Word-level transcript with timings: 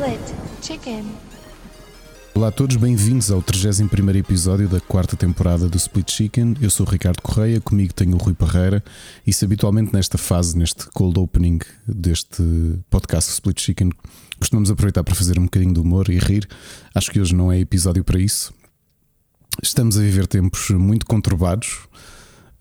Split 0.00 0.34
Chicken. 0.62 1.04
Olá 2.34 2.48
a 2.48 2.50
todos, 2.50 2.76
bem-vindos 2.76 3.30
ao 3.30 3.42
31 3.42 4.16
episódio 4.16 4.66
da 4.66 4.80
quarta 4.80 5.14
temporada 5.14 5.68
do 5.68 5.76
Split 5.76 6.10
Chicken. 6.10 6.56
Eu 6.58 6.70
sou 6.70 6.86
o 6.86 6.90
Ricardo 6.90 7.20
Correia, 7.20 7.60
comigo 7.60 7.92
tenho 7.92 8.14
o 8.14 8.16
Rui 8.16 8.32
Parreira 8.32 8.82
e 9.26 9.32
se 9.34 9.44
habitualmente 9.44 9.92
nesta 9.92 10.16
fase, 10.16 10.56
neste 10.56 10.86
cold 10.94 11.20
opening 11.20 11.58
deste 11.86 12.42
podcast 12.88 13.30
Split 13.30 13.60
Chicken, 13.60 13.90
costumamos 14.38 14.70
aproveitar 14.70 15.04
para 15.04 15.14
fazer 15.14 15.38
um 15.38 15.42
bocadinho 15.42 15.74
de 15.74 15.80
humor 15.80 16.08
e 16.08 16.18
rir, 16.18 16.48
acho 16.94 17.10
que 17.10 17.20
hoje 17.20 17.34
não 17.34 17.52
é 17.52 17.60
episódio 17.60 18.02
para 18.02 18.18
isso. 18.18 18.54
Estamos 19.62 19.98
a 19.98 20.00
viver 20.00 20.26
tempos 20.26 20.70
muito 20.70 21.04
conturbados 21.04 21.76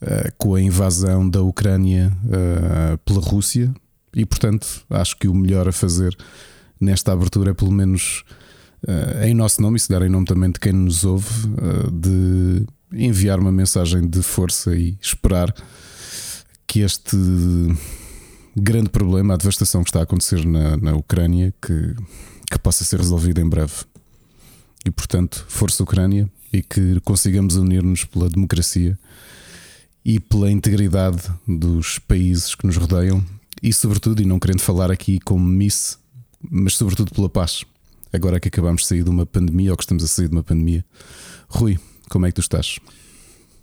uh, 0.01 0.29
com 0.37 0.55
a 0.55 0.61
invasão 0.61 1.29
da 1.29 1.41
Ucrânia 1.41 2.11
uh, 2.25 2.97
pela 2.97 3.21
Rússia 3.21 3.73
e, 4.13 4.25
portanto, 4.25 4.83
acho 4.89 5.15
que 5.15 5.29
o 5.29 5.33
melhor 5.33 5.69
a 5.69 5.71
fazer 5.71 6.17
nesta 6.79 7.11
abertura 7.11 7.53
pelo 7.53 7.71
menos 7.71 8.23
uh, 8.87 9.23
em 9.25 9.33
nosso 9.33 9.61
nome 9.61 9.77
e 9.77 9.79
se 9.79 9.87
calhar 9.87 10.03
em 10.03 10.09
nome 10.09 10.25
também 10.25 10.51
de 10.51 10.59
quem 10.59 10.73
nos 10.73 11.03
ouve, 11.03 11.47
uh, 11.47 11.91
de 11.91 12.65
enviar 12.91 13.39
uma 13.39 13.51
mensagem 13.51 14.07
de 14.07 14.21
força 14.21 14.75
e 14.75 14.97
esperar 15.01 15.53
que 16.65 16.81
este 16.81 17.17
grande 18.55 18.89
problema, 18.89 19.33
a 19.33 19.37
devastação 19.37 19.83
que 19.83 19.89
está 19.89 19.99
a 19.99 20.03
acontecer 20.03 20.45
na, 20.45 20.77
na 20.77 20.95
Ucrânia, 20.95 21.53
que, 21.61 21.95
que 22.51 22.59
possa 22.59 22.83
ser 22.83 22.99
resolvido 22.99 23.39
em 23.39 23.47
breve. 23.47 23.73
E 24.85 24.91
portanto, 24.91 25.45
força 25.47 25.83
Ucrânia 25.83 26.29
e 26.51 26.61
que 26.61 26.99
consigamos 27.01 27.55
unir-nos 27.55 28.05
pela 28.05 28.29
democracia 28.29 28.97
e 30.03 30.19
pela 30.19 30.49
integridade 30.49 31.21
dos 31.47 31.99
países 31.99 32.55
que 32.55 32.65
nos 32.65 32.77
rodeiam 32.77 33.23
e, 33.61 33.73
sobretudo, 33.73 34.21
e 34.21 34.25
não 34.25 34.39
querendo 34.39 34.61
falar 34.61 34.89
aqui 34.89 35.19
como 35.19 35.45
Miss, 35.45 35.98
mas 36.41 36.75
sobretudo 36.75 37.11
pela 37.13 37.29
paz. 37.29 37.63
Agora 38.11 38.39
que 38.39 38.47
acabamos 38.47 38.81
de 38.81 38.87
sair 38.87 39.03
de 39.03 39.09
uma 39.09 39.25
pandemia 39.25 39.71
ou 39.71 39.77
que 39.77 39.83
estamos 39.83 40.03
a 40.03 40.07
sair 40.07 40.27
de 40.27 40.35
uma 40.35 40.43
pandemia. 40.43 40.83
Rui, 41.47 41.77
como 42.09 42.25
é 42.25 42.29
que 42.29 42.35
tu 42.35 42.41
estás? 42.41 42.79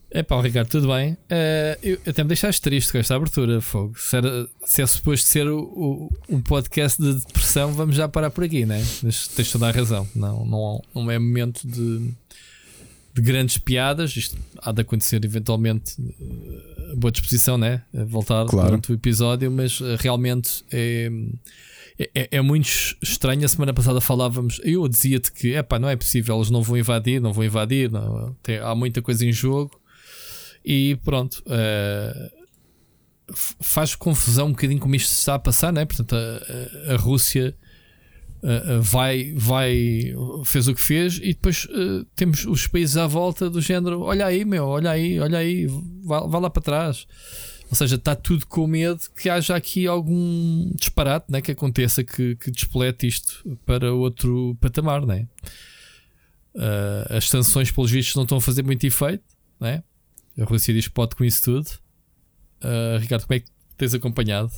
É 0.09 0.23
pá, 0.23 0.41
Ricardo, 0.41 0.69
tudo 0.69 0.87
bem? 0.87 1.15
Uh, 1.15 1.79
eu, 1.83 1.99
até 2.07 2.23
me 2.23 2.29
deixaste 2.29 2.63
triste 2.63 2.93
com 2.93 2.99
esta 2.99 3.17
abertura, 3.17 3.61
Fogo. 3.61 3.99
Se, 3.99 4.17
era, 4.17 4.49
se 4.65 4.81
é 4.81 4.87
suposto 4.87 5.29
ser 5.29 5.49
o, 5.49 5.59
o, 5.59 6.13
um 6.29 6.41
podcast 6.41 7.03
de 7.03 7.15
depressão, 7.15 7.73
vamos 7.75 7.97
já 7.97 8.09
parar 8.09 8.31
por 8.31 8.45
aqui, 8.45 8.65
né? 8.65 8.83
Tens, 9.01 9.27
tens 9.29 9.51
toda 9.51 9.67
a 9.69 9.73
razão. 9.73 10.07
Não, 10.15 10.47
não, 10.47 10.83
não 10.95 11.11
é 11.11 11.19
momento 11.19 11.67
de, 11.67 12.15
de 13.15 13.21
grandes 13.21 13.59
piadas. 13.59 14.17
Isto 14.17 14.39
há 14.63 14.71
de 14.71 14.83
acontecer 14.83 15.23
eventualmente 15.25 15.97
a 16.93 16.97
boa 16.97 17.11
disposição, 17.11 17.59
né? 17.59 17.83
Voltar 17.93 18.47
Claro. 18.47 18.69
durante 18.69 18.93
o 18.93 18.95
episódio, 18.95 19.51
mas 19.51 19.81
uh, 19.81 19.97
realmente 19.99 20.65
é. 20.71 21.11
É, 21.99 22.29
é 22.33 22.41
muito 22.43 22.69
estranho. 23.03 23.45
A 23.45 23.49
semana 23.49 23.73
passada 23.73 24.01
falávamos. 24.01 24.61
Eu 24.63 24.87
dizia-te 24.89 25.33
que 25.33 25.55
epá, 25.55 25.79
não 25.79 25.89
é 25.89 25.97
possível, 25.97 26.37
eles 26.37 26.51
não 26.51 26.63
vão 26.63 26.77
invadir, 26.77 27.21
não 27.21 27.33
vão 27.33 27.45
invadir. 27.45 27.91
Não, 27.91 28.37
tem- 28.43 28.59
há 28.59 28.75
muita 28.75 29.01
coisa 29.01 29.25
em 29.25 29.33
jogo. 29.33 29.81
E 30.65 30.97
pronto, 31.05 31.43
f- 33.31 33.55
faz 33.61 33.95
confusão 33.95 34.49
um 34.49 34.51
bocadinho 34.51 34.81
como 34.81 34.95
isto 34.95 35.13
está 35.13 35.35
a 35.35 35.39
passar, 35.39 35.73
né? 35.73 35.85
Portanto, 35.85 36.15
a, 36.15 36.93
a- 36.93 36.97
Rússia 36.97 37.57
eh, 38.43 38.79
vai, 38.81 39.33
vai, 39.37 40.13
fez 40.45 40.69
o 40.69 40.75
que 40.75 40.81
fez, 40.81 41.17
e 41.19 41.29
depois 41.29 41.67
eh, 41.71 42.05
temos 42.15 42.45
os 42.47 42.67
países 42.67 42.97
à 42.97 43.07
volta 43.07 43.49
do 43.49 43.61
género: 43.61 44.01
olha 44.03 44.27
aí, 44.27 44.45
meu, 44.45 44.67
olha 44.67 44.91
aí, 44.91 45.19
olha 45.19 45.39
aí, 45.39 45.67
vá, 46.05 46.21
vá 46.27 46.39
lá 46.39 46.51
para 46.51 46.63
trás. 46.63 47.07
Ou 47.69 47.77
seja, 47.77 47.97
está 47.97 48.15
tudo 48.15 48.47
com 48.47 48.67
medo 48.67 49.01
que 49.21 49.29
haja 49.29 49.57
aqui 49.57 49.87
algum 49.87 50.71
disparate 50.75 51.27
né, 51.29 51.41
que 51.41 51.51
aconteça 51.51 52.05
que, 52.05 52.37
que 52.37 52.53
isto 53.07 53.59
para 53.67 53.93
outro 53.93 54.57
patamar. 54.61 55.05
Né? 55.05 55.27
Ah, 56.57 57.17
as 57.17 57.29
sanções, 57.29 57.71
pelos 57.71 57.91
vistos, 57.91 58.15
não 58.15 58.23
estão 58.23 58.39
a 58.39 58.41
fazer 58.41 58.63
muito 58.63 58.87
efeito. 58.87 59.25
Né? 59.61 59.83
A 60.39 60.45
Rússia 60.45 60.73
diz 60.73 60.87
que 60.87 60.95
pode 60.95 61.17
com 61.17 61.25
isso 61.25 61.43
tudo. 61.43 61.69
Ah, 62.61 62.99
Ricardo, 63.01 63.27
como 63.27 63.37
é 63.37 63.41
que 63.41 63.49
tens 63.77 63.95
acompanhado? 63.95 64.53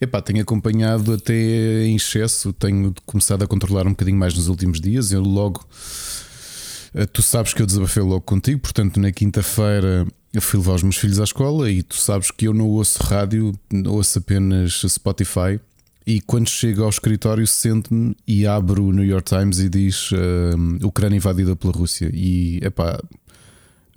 Epá, 0.00 0.20
tenho 0.20 0.42
acompanhado 0.42 1.14
até 1.14 1.86
em 1.86 1.96
excesso, 1.96 2.52
tenho 2.52 2.94
começado 3.06 3.42
a 3.42 3.46
controlar 3.46 3.86
um 3.86 3.90
bocadinho 3.90 4.18
mais 4.18 4.34
nos 4.34 4.46
últimos 4.46 4.78
dias. 4.78 5.10
Eu 5.10 5.22
logo, 5.22 5.66
eh, 6.94 7.06
tu 7.06 7.22
sabes 7.22 7.54
que 7.54 7.62
eu 7.62 7.66
desabafei 7.66 8.02
logo 8.02 8.20
contigo, 8.20 8.60
portanto, 8.60 9.00
na 9.00 9.10
quinta-feira 9.10 10.06
eu 10.36 10.42
fui 10.42 10.60
levar 10.60 10.74
os 10.74 10.82
meus 10.82 10.96
filhos 10.96 11.18
à 11.18 11.24
escola 11.24 11.70
e 11.70 11.82
tu 11.82 11.96
sabes 11.96 12.30
que 12.30 12.46
eu 12.46 12.52
não 12.52 12.68
ouço 12.68 13.02
rádio, 13.02 13.58
ouço 13.86 14.18
apenas 14.18 14.82
Spotify. 14.86 15.58
E 16.06 16.20
quando 16.20 16.50
chego 16.50 16.82
ao 16.82 16.90
escritório, 16.90 17.46
sento-me 17.46 18.14
e 18.28 18.46
abro 18.46 18.84
o 18.84 18.92
New 18.92 19.04
York 19.04 19.30
Times 19.30 19.60
e 19.60 19.70
diz 19.70 20.10
eh, 20.12 20.84
Ucrânia 20.84 21.16
invadida 21.16 21.56
pela 21.56 21.72
Rússia. 21.72 22.10
E 22.12 22.60
epá, 22.62 23.02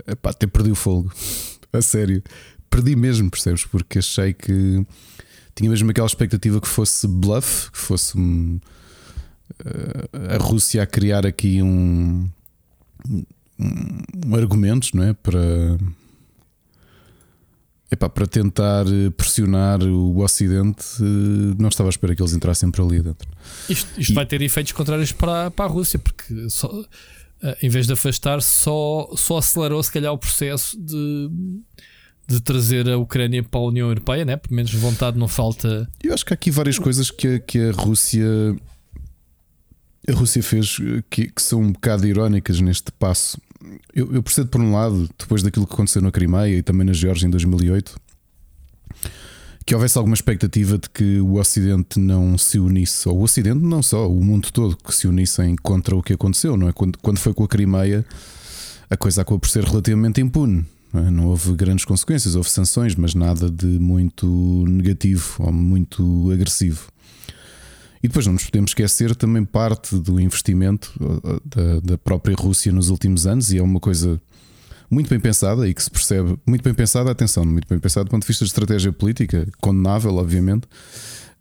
epá, 0.07 0.29
até 0.29 0.47
perdi 0.47 0.71
o 0.71 0.75
fogo, 0.75 1.11
a 1.73 1.81
sério, 1.81 2.23
perdi 2.69 2.95
mesmo, 2.95 3.29
percebes? 3.29 3.65
Porque 3.65 3.99
achei 3.99 4.33
que 4.33 4.85
tinha 5.53 5.69
mesmo 5.69 5.91
aquela 5.91 6.07
expectativa 6.07 6.61
que 6.61 6.69
fosse 6.69 7.05
bluff, 7.05 7.69
que 7.69 7.77
fosse 7.77 8.17
um, 8.17 8.61
eh, 9.65 10.35
a 10.35 10.37
Rússia 10.37 10.83
a 10.83 10.87
criar 10.87 11.27
aqui 11.27 11.61
um, 11.61 12.29
um, 13.09 13.23
um 14.25 14.35
argumentos, 14.35 14.93
não 14.93 15.03
é? 15.03 15.11
Para 15.11 15.77
epá, 17.91 18.07
para 18.09 18.27
tentar 18.27 18.85
eh, 18.87 19.09
pressionar 19.11 19.81
o 19.83 20.19
Ocidente, 20.23 20.83
eh, 20.99 21.55
não 21.57 21.69
estava 21.69 21.89
à 21.89 21.91
espera 21.91 22.15
que 22.15 22.21
eles 22.21 22.33
entrassem 22.33 22.69
por 22.71 22.83
ali 22.85 23.01
dentro. 23.01 23.27
Isto, 23.67 23.87
isto 23.99 24.11
E- 24.11 24.15
vai 24.15 24.25
ter 24.25 24.41
efeitos 24.41 24.71
contrários 24.73 25.11
para, 25.11 25.49
para 25.51 25.65
a 25.65 25.67
Rússia, 25.67 25.97
porque 25.99 26.49
só, 26.49 26.69
ah, 27.43 27.57
em 27.63 27.69
vez 27.69 27.87
de 27.87 27.93
afastar, 27.93 28.41
só, 28.41 29.09
só 29.15 29.37
acelerou 29.37 29.81
se 29.81 29.91
calhar 29.91 30.13
o 30.13 30.17
processo 30.17 30.79
de, 30.79 31.29
de 32.27 32.39
trazer 32.41 32.87
a 32.89 32.97
Ucrânia 32.97 33.41
para 33.43 33.59
a 33.59 33.63
União 33.63 33.87
Europeia, 33.87 34.23
né? 34.23 34.37
pelo 34.37 34.55
menos 34.55 34.71
vontade 34.73 35.17
não 35.17 35.27
falta. 35.27 35.89
Eu 36.03 36.13
acho 36.13 36.23
que 36.25 36.33
há 36.33 36.35
aqui 36.35 36.51
várias 36.51 36.77
coisas 36.77 37.09
que, 37.09 37.27
a- 37.27 37.39
que 37.39 37.59
a 37.59 37.71
Rússia 37.71 38.25
a 40.07 40.11
Rússia 40.13 40.41
fez 40.41 40.77
eh, 40.81 41.03
que, 41.09 41.27
que 41.29 41.41
são 41.41 41.61
um 41.61 41.71
bocado 41.71 42.07
irónicas 42.07 42.59
neste 42.61 42.91
passo. 42.91 43.39
Eu, 43.93 44.13
eu 44.13 44.23
percebo 44.23 44.49
por 44.49 44.61
um 44.61 44.73
lado, 44.73 45.09
depois 45.17 45.43
daquilo 45.43 45.67
que 45.67 45.73
aconteceu 45.73 46.01
na 46.01 46.11
Crimeia 46.11 46.57
e 46.57 46.63
também 46.63 46.85
na 46.85 46.93
Geórgia 46.93 47.27
em 47.27 47.29
2008, 47.29 47.95
que 49.65 49.75
houvesse 49.75 49.97
alguma 49.97 50.15
expectativa 50.15 50.77
de 50.77 50.89
que 50.89 51.19
o 51.19 51.35
Ocidente 51.35 51.99
não 51.99 52.37
se 52.37 52.57
unisse, 52.57 53.07
ou 53.07 53.19
o 53.19 53.23
Ocidente 53.23 53.59
não 53.59 53.83
só, 53.83 54.09
o 54.09 54.23
mundo 54.23 54.49
todo 54.51 54.75
que 54.75 54.93
se 54.95 55.07
unissem 55.07 55.55
contra 55.57 55.95
o 55.95 56.01
que 56.01 56.13
aconteceu, 56.13 56.57
não 56.57 56.69
é? 56.69 56.71
Quando, 56.71 56.97
quando 56.99 57.19
foi 57.19 57.33
com 57.33 57.43
a 57.43 57.47
Crimeia, 57.47 58.05
a 58.89 58.97
coisa 58.97 59.21
acabou 59.21 59.39
por 59.39 59.49
ser 59.49 59.63
relativamente 59.63 60.21
impune. 60.21 60.65
Não, 60.91 61.05
é? 61.05 61.11
Não 61.11 61.27
houve 61.27 61.53
grandes 61.53 61.85
consequências, 61.85 62.35
houve 62.35 62.49
sanções, 62.49 62.95
mas 62.95 63.13
nada 63.13 63.49
de 63.49 63.67
muito 63.67 64.65
negativo 64.67 65.35
ou 65.39 65.51
muito 65.51 66.31
agressivo. 66.31 66.87
E 68.01 68.07
depois 68.07 68.25
não 68.25 68.33
nos 68.33 68.45
podemos 68.45 68.71
esquecer 68.71 69.15
também 69.15 69.43
parte 69.43 69.95
do 69.95 70.19
investimento 70.19 70.91
uh, 71.01 71.41
da, 71.45 71.79
da 71.81 71.97
própria 71.97 72.35
Rússia 72.35 72.71
nos 72.71 72.89
últimos 72.89 73.27
anos, 73.27 73.51
e 73.51 73.57
é 73.57 73.61
uma 73.61 73.79
coisa 73.79 74.21
muito 74.89 75.09
bem 75.09 75.19
pensada 75.19 75.67
e 75.67 75.73
que 75.73 75.83
se 75.83 75.91
percebe, 75.91 76.37
muito 76.45 76.63
bem 76.63 76.73
pensada, 76.73 77.11
atenção, 77.11 77.45
muito 77.45 77.67
bem 77.67 77.77
pensada 77.77 78.05
do 78.05 78.09
ponto 78.09 78.23
de 78.23 78.27
vista 78.27 78.43
de 78.43 78.49
estratégia 78.49 78.91
política, 78.91 79.47
condenável, 79.61 80.15
obviamente, 80.15 80.65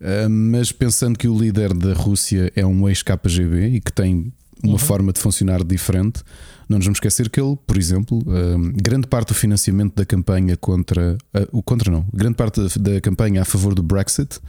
uh, 0.00 0.28
mas 0.28 0.72
pensando 0.72 1.18
que 1.18 1.28
o 1.28 1.38
líder 1.38 1.72
da 1.72 1.94
Rússia 1.94 2.52
é 2.54 2.66
um 2.66 2.88
ex-KGB 2.88 3.68
e 3.68 3.80
que 3.80 3.92
tem 3.92 4.32
uma 4.62 4.78
forma 4.78 5.12
de 5.12 5.20
funcionar 5.20 5.62
diferente, 5.62 6.22
não 6.68 6.78
nos 6.78 6.86
vamos 6.86 6.96
esquecer 6.96 7.30
que 7.30 7.40
ele, 7.40 7.56
por 7.66 7.78
exemplo, 7.78 8.18
uh, 8.18 8.72
grande 8.74 9.06
parte 9.06 9.28
do 9.28 9.34
financiamento 9.34 9.94
da 9.94 10.04
campanha 10.04 10.56
contra 10.56 11.16
uh, 11.34 11.48
o 11.52 11.62
contra 11.62 11.90
não, 11.90 12.04
grande 12.12 12.34
parte 12.34 12.60
da 12.78 13.00
campanha 13.00 13.42
a 13.42 13.44
favor 13.44 13.74
do 13.74 13.82
Brexit 13.82 14.40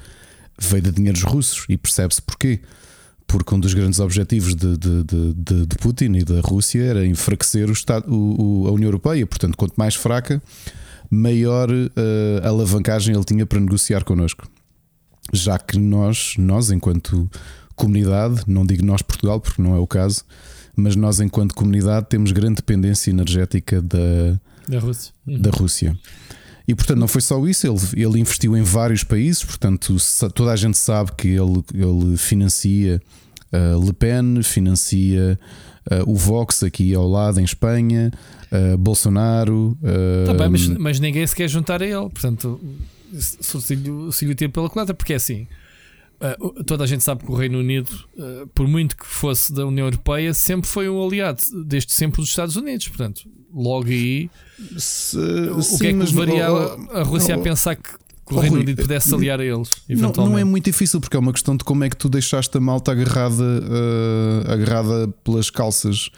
veio 0.61 0.83
de 0.83 0.91
dinheiros 0.91 1.23
russos 1.23 1.65
e 1.69 1.77
percebe-se 1.77 2.21
porquê. 2.21 2.59
Porque 3.27 3.53
um 3.53 3.59
dos 3.59 3.73
grandes 3.75 3.99
objetivos 3.99 4.55
de, 4.55 4.75
de, 4.75 5.03
de, 5.03 5.65
de- 5.67 5.75
Putin 5.77 6.13
e 6.15 6.23
da 6.23 6.41
Rússia 6.41 6.81
era 6.83 7.05
enfraquecer 7.05 7.69
o 7.69 7.73
Estado, 7.73 8.11
o- 8.11 8.63
o- 8.63 8.67
a 8.67 8.71
União 8.71 8.87
Europeia. 8.87 9.25
Portanto, 9.27 9.55
quanto 9.55 9.73
mais 9.77 9.93
fraca, 9.93 10.41
maior 11.11 11.69
eh, 11.71 12.41
alavancagem 12.43 13.13
ele 13.13 13.23
tinha 13.23 13.45
para 13.45 13.59
negociar 13.59 14.03
connosco. 14.03 14.47
Já 15.31 15.59
que 15.59 15.77
nós, 15.77 16.33
nós 16.39 16.71
enquanto 16.71 17.29
comunidade, 17.75 18.41
não 18.47 18.65
digo 18.65 18.83
nós 18.83 19.01
Portugal, 19.03 19.39
porque 19.39 19.61
não 19.61 19.75
é 19.75 19.79
o 19.79 19.85
caso, 19.87 20.23
mas 20.75 20.95
nós 20.95 21.19
enquanto 21.19 21.53
comunidade 21.53 22.07
temos 22.09 22.31
grande 22.31 22.55
dependência 22.55 23.11
energética 23.11 23.79
da, 23.79 24.39
Da 24.67 24.79
Rússia. 24.79 25.13
da 25.27 25.49
Rússia. 25.51 25.97
E 26.69 26.75
portanto, 26.75 26.99
não 26.99 27.07
foi 27.07 27.21
só 27.21 27.43
isso, 27.47 27.65
ele, 27.65 27.79
ele 28.05 28.19
investiu 28.19 28.55
em 28.55 28.61
vários 28.61 29.03
países, 29.03 29.43
portanto, 29.43 29.95
toda 30.35 30.51
a 30.51 30.55
gente 30.55 30.77
sabe 30.77 31.11
que 31.17 31.27
ele, 31.29 31.63
ele 31.73 32.15
financia 32.15 33.01
uh, 33.51 33.83
Le 33.83 33.91
Pen, 33.93 34.43
financia 34.43 35.39
uh, 35.91 36.11
o 36.11 36.15
Vox 36.15 36.61
aqui 36.61 36.93
ao 36.93 37.07
lado 37.09 37.39
em 37.39 37.43
Espanha, 37.43 38.11
uh, 38.51 38.77
Bolsonaro. 38.77 39.75
uh, 39.81 40.27
Tá 40.27 40.33
bem, 40.35 40.49
mas, 40.49 40.67
mas 40.67 40.99
ninguém 40.99 41.25
se 41.25 41.35
quer 41.35 41.47
juntar 41.47 41.81
a 41.81 41.85
ele. 41.85 42.07
Portanto, 42.09 42.59
se 43.13 43.57
o 43.57 43.61
Silvio- 43.61 43.95
o 44.07 44.11
Silvio 44.11 44.35
tira 44.35 44.51
pela 44.51 44.69
coleta, 44.69 44.93
porque 44.93 45.13
é 45.13 45.15
assim. 45.15 45.47
Uh, 46.21 46.63
toda 46.63 46.83
a 46.83 46.87
gente 46.87 47.03
sabe 47.03 47.23
que 47.23 47.31
o 47.31 47.35
Reino 47.35 47.59
Unido, 47.59 47.89
uh, 48.17 48.47
por 48.53 48.67
muito 48.67 48.95
que 48.97 49.05
fosse 49.05 49.53
da 49.53 49.65
União 49.65 49.87
Europeia, 49.87 50.33
sempre 50.33 50.67
foi 50.69 50.89
um 50.89 51.03
aliado, 51.05 51.41
desde 51.65 51.93
sempre 51.93 52.21
dos 52.21 52.29
Estados 52.29 52.55
Unidos. 52.55 52.87
Portanto, 52.87 53.21
logo 53.53 53.87
aí, 53.87 54.29
Se, 54.77 55.17
o 55.17 55.61
sim, 55.61 55.77
que 55.77 55.87
é 55.87 55.93
que 55.93 55.97
levaria 55.99 56.47
não- 56.47 56.89
a, 56.91 56.99
a 56.99 57.03
Rússia 57.03 57.35
a 57.35 57.37
pensar 57.39 57.75
que, 57.75 57.83
que 57.89 58.33
o 58.33 58.37
Oh, 58.37 58.39
Reino 58.41 58.57
Rui, 58.57 58.63
Unido 58.65 58.81
pudesse 58.81 59.09
se 59.09 59.15
aliar 59.15 59.39
a 59.39 59.45
eles? 59.45 59.69
Não, 59.89 60.11
não 60.11 60.37
é 60.37 60.43
muito 60.43 60.65
difícil 60.65 60.99
porque 61.01 61.17
é 61.17 61.19
uma 61.19 61.33
questão 61.33 61.55
de 61.57 61.63
como 61.63 61.83
é 61.83 61.89
que 61.89 61.97
tu 61.97 62.07
deixaste 62.09 62.55
a 62.57 62.61
malta 62.61 62.91
agarrada, 62.91 63.43
eh, 63.43 64.53
agarrada 64.53 65.07
pelas 65.23 65.49
calças. 65.49 66.09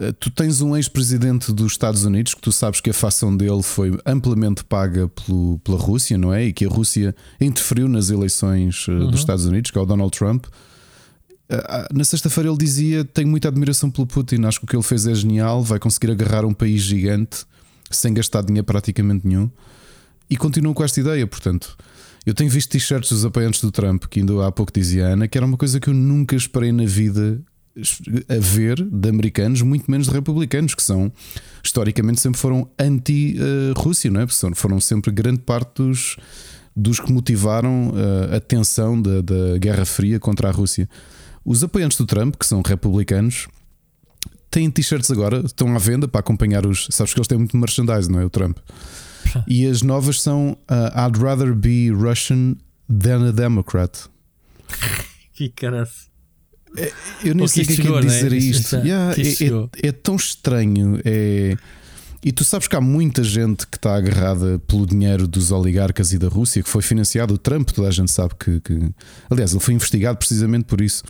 Eh, 0.00 0.12
tu 0.12 0.30
tens 0.30 0.62
um 0.62 0.74
ex-presidente 0.74 1.52
dos 1.52 1.72
Estados 1.72 2.04
Unidos 2.04 2.32
que 2.34 2.40
tu 2.40 2.50
sabes 2.50 2.80
que 2.80 2.88
a 2.88 2.94
facção 2.94 3.36
dele 3.36 3.62
foi 3.62 3.96
amplamente 4.06 4.64
paga 4.64 5.08
pelo- 5.08 5.58
pela 5.62 5.76
Rússia, 5.76 6.16
não 6.16 6.32
é? 6.32 6.46
E 6.46 6.52
que 6.54 6.64
a 6.64 6.68
Rússia 6.68 7.14
interferiu 7.38 7.86
nas 7.88 8.08
eleições 8.08 8.86
eh, 8.88 8.92
Uhum. 8.92 9.10
dos 9.10 9.20
Estados 9.20 9.44
Unidos, 9.44 9.70
que 9.70 9.78
é 9.78 9.80
o 9.80 9.84
Donald 9.84 10.10
Trump. 10.16 10.46
Eh, 11.50 11.66
ah, 11.68 11.88
Na 11.92 12.04
sexta-feira 12.04 12.48
ele 12.48 12.56
dizia: 12.58 13.04
Tenho 13.04 13.28
muita 13.28 13.48
admiração 13.48 13.90
pelo 13.90 14.06
Putin, 14.06 14.44
acho 14.44 14.58
que 14.60 14.64
o 14.64 14.68
que 14.68 14.76
ele 14.76 14.82
fez 14.82 15.06
é 15.06 15.14
genial, 15.14 15.62
vai 15.62 15.78
conseguir 15.78 16.10
agarrar 16.12 16.44
um 16.46 16.54
país 16.54 16.80
gigante 16.82 17.44
sem 17.90 18.14
gastar 18.14 18.42
dinheiro 18.42 18.64
praticamente 18.64 19.26
nenhum. 19.26 19.50
E 20.30 20.36
continuo 20.36 20.72
com 20.72 20.82
esta 20.84 20.98
ideia, 21.00 21.26
portanto. 21.26 21.76
Eu 22.24 22.34
tenho 22.34 22.50
visto 22.50 22.70
t-shirts 22.70 23.10
dos 23.10 23.24
apoiantes 23.24 23.62
do 23.62 23.70
Trump, 23.72 24.04
que 24.04 24.20
ainda 24.20 24.46
há 24.46 24.52
pouco 24.52 24.70
dizia 24.72 25.06
a 25.08 25.12
Ana, 25.14 25.26
que 25.26 25.36
era 25.38 25.44
uma 25.46 25.56
coisa 25.56 25.80
que 25.80 25.88
eu 25.88 25.94
nunca 25.94 26.36
esperei 26.36 26.70
na 26.70 26.84
vida 26.84 27.40
a 28.28 28.38
ver 28.38 28.82
de 28.82 29.08
americanos, 29.08 29.62
muito 29.62 29.90
menos 29.90 30.06
de 30.06 30.12
republicanos, 30.12 30.74
que 30.74 30.82
são 30.82 31.12
historicamente 31.62 32.20
sempre 32.20 32.40
foram 32.40 32.68
anti-Rússia, 32.78 34.10
não 34.10 34.20
é? 34.20 34.26
Foram 34.54 34.80
sempre 34.80 35.10
grande 35.10 35.40
parte 35.40 35.82
dos, 35.82 36.16
dos 36.74 37.00
que 37.00 37.12
motivaram 37.12 37.92
eh, 37.94 38.36
a 38.36 38.40
tensão 38.40 39.00
da, 39.00 39.20
da 39.20 39.58
Guerra 39.58 39.84
Fria 39.84 40.18
contra 40.18 40.48
a 40.48 40.50
Rússia. 40.50 40.88
Os 41.44 41.62
apoiantes 41.62 41.98
do 41.98 42.06
Trump, 42.06 42.36
que 42.36 42.46
são 42.46 42.62
republicanos, 42.62 43.48
têm 44.50 44.70
t-shirts 44.70 45.10
agora, 45.10 45.42
estão 45.44 45.74
à 45.74 45.78
venda 45.78 46.08
para 46.08 46.20
acompanhar 46.20 46.66
os. 46.66 46.88
Sabes 46.90 47.14
que 47.14 47.20
eles 47.20 47.28
têm 47.28 47.38
muito 47.38 47.56
merchandise, 47.56 48.10
não 48.10 48.20
é? 48.20 48.24
O 48.24 48.30
Trump. 48.30 48.58
E 49.46 49.66
as 49.66 49.82
novas 49.82 50.20
são 50.20 50.56
uh, 50.70 51.06
I'd 51.06 51.18
rather 51.18 51.54
be 51.54 51.90
Russian 51.90 52.56
than 52.88 53.28
a 53.28 53.32
Democrat. 53.32 54.06
Que 55.32 55.48
caralho. 55.48 55.88
Eu 57.24 57.34
nem 57.34 57.46
sei 57.48 57.64
o 57.64 57.66
que 57.66 57.74
que 57.74 57.80
é 57.80 57.82
que 57.82 57.82
é 57.82 57.84
chegou, 57.84 58.00
dizer 58.00 58.30
né? 58.30 58.36
a 58.36 58.40
Isto 58.40 58.76
Yeah, 58.76 59.14
é- 59.16 59.84
é, 59.84 59.88
é 59.88 59.92
tão 59.92 60.16
estranho. 60.16 61.00
É... 61.04 61.56
E 62.22 62.32
tu 62.32 62.44
sabes 62.44 62.68
que 62.68 62.76
há 62.76 62.80
muita 62.82 63.24
gente 63.24 63.66
que 63.66 63.78
está 63.78 63.96
agarrada 63.96 64.58
pelo 64.66 64.86
dinheiro 64.86 65.26
dos 65.26 65.50
oligarcas 65.50 66.12
e 66.12 66.18
da 66.18 66.28
Rússia, 66.28 66.62
que 66.62 66.68
foi 66.68 66.82
financiado. 66.82 67.32
O 67.32 67.38
Trump, 67.38 67.70
toda 67.70 67.88
a 67.88 67.90
gente 67.90 68.10
sabe 68.10 68.34
que. 68.38 68.60
que- 68.60 68.90
Aliás, 69.30 69.52
ele 69.52 69.60
foi 69.60 69.72
investigado 69.74 70.18
precisamente 70.18 70.64
por 70.64 70.80
isso. 70.82 71.02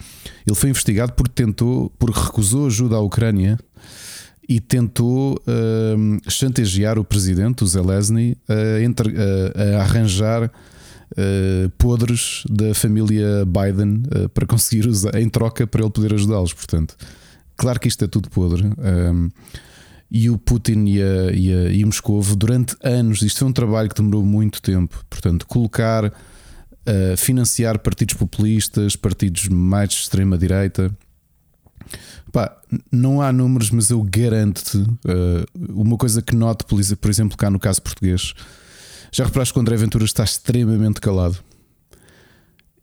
Ele 0.47 0.55
foi 0.55 0.71
investigado 0.71 1.13
porque 1.15 1.33
tentou, 1.35 1.91
porque 1.99 2.19
recusou 2.21 2.67
ajuda 2.69 2.95
à 2.97 3.01
Ucrânia 3.01 3.59
e 4.49 4.61
tentou 4.61 5.41
hum, 5.97 6.19
chantagear 6.29 6.99
o 6.99 7.05
presidente, 7.05 7.65
o 7.65 7.67
Zelensky, 7.67 8.37
a, 8.49 8.81
entre- 8.83 9.15
a- 9.17 9.79
a 9.79 9.83
arranjar 9.83 10.51
uh, 11.13 11.71
podres 11.79 12.45
da 12.49 12.75
família 12.75 13.45
Biden 13.45 14.03
uh, 14.15 14.29
para 14.31 14.47
conseguir 14.47 14.87
usar 14.87 15.15
em 15.15 15.29
troca 15.29 15.67
para 15.67 15.83
ele 15.83 15.91
poder 15.91 16.15
ajudá-los. 16.15 16.53
Portanto, 16.53 16.97
claro 17.57 17.81
que 17.81 17.89
isto 17.89 18.05
é 18.05 18.09
tudo 18.09 18.31
podre. 18.31 18.65
Um, 18.65 19.31
e 20.11 20.29
o 20.29 20.37
Putin 20.37 20.87
e, 20.87 21.01
a, 21.01 21.33
e, 21.33 21.55
a, 21.55 21.71
e 21.71 21.85
o 21.85 21.87
Moscovo, 21.87 22.35
durante 22.35 22.77
anos, 22.83 23.23
isto 23.23 23.39
foi 23.39 23.49
um 23.49 23.53
trabalho 23.53 23.89
que 23.89 23.95
demorou 23.95 24.25
muito 24.25 24.61
tempo. 24.61 25.05
Portanto, 25.09 25.47
colocar, 25.47 26.07
uh, 26.07 27.17
financiar 27.17 27.79
partidos 27.79 28.17
populistas, 28.17 28.97
partidos 28.97 29.47
mais 29.49 29.91
de 29.91 29.97
extrema-direita. 29.97 30.91
Pá, 32.33 32.57
não 32.91 33.23
há 33.23 33.33
números, 33.33 33.71
mas 33.71 33.91
eu 33.91 34.03
garanto-te 34.03 34.79
uh, 34.79 35.47
uma 35.69 35.97
coisa 35.97 36.21
que 36.21 36.35
noto, 36.35 36.65
por 36.67 37.11
exemplo, 37.11 37.37
cá 37.37 37.49
no 37.49 37.59
caso 37.61 37.81
português. 37.81 38.35
Já 39.13 39.25
reparaste 39.25 39.53
que 39.53 39.59
o 39.59 39.63
André 39.63 39.77
Ventura 39.77 40.05
está 40.05 40.25
extremamente 40.25 41.01
calado. 41.01 41.39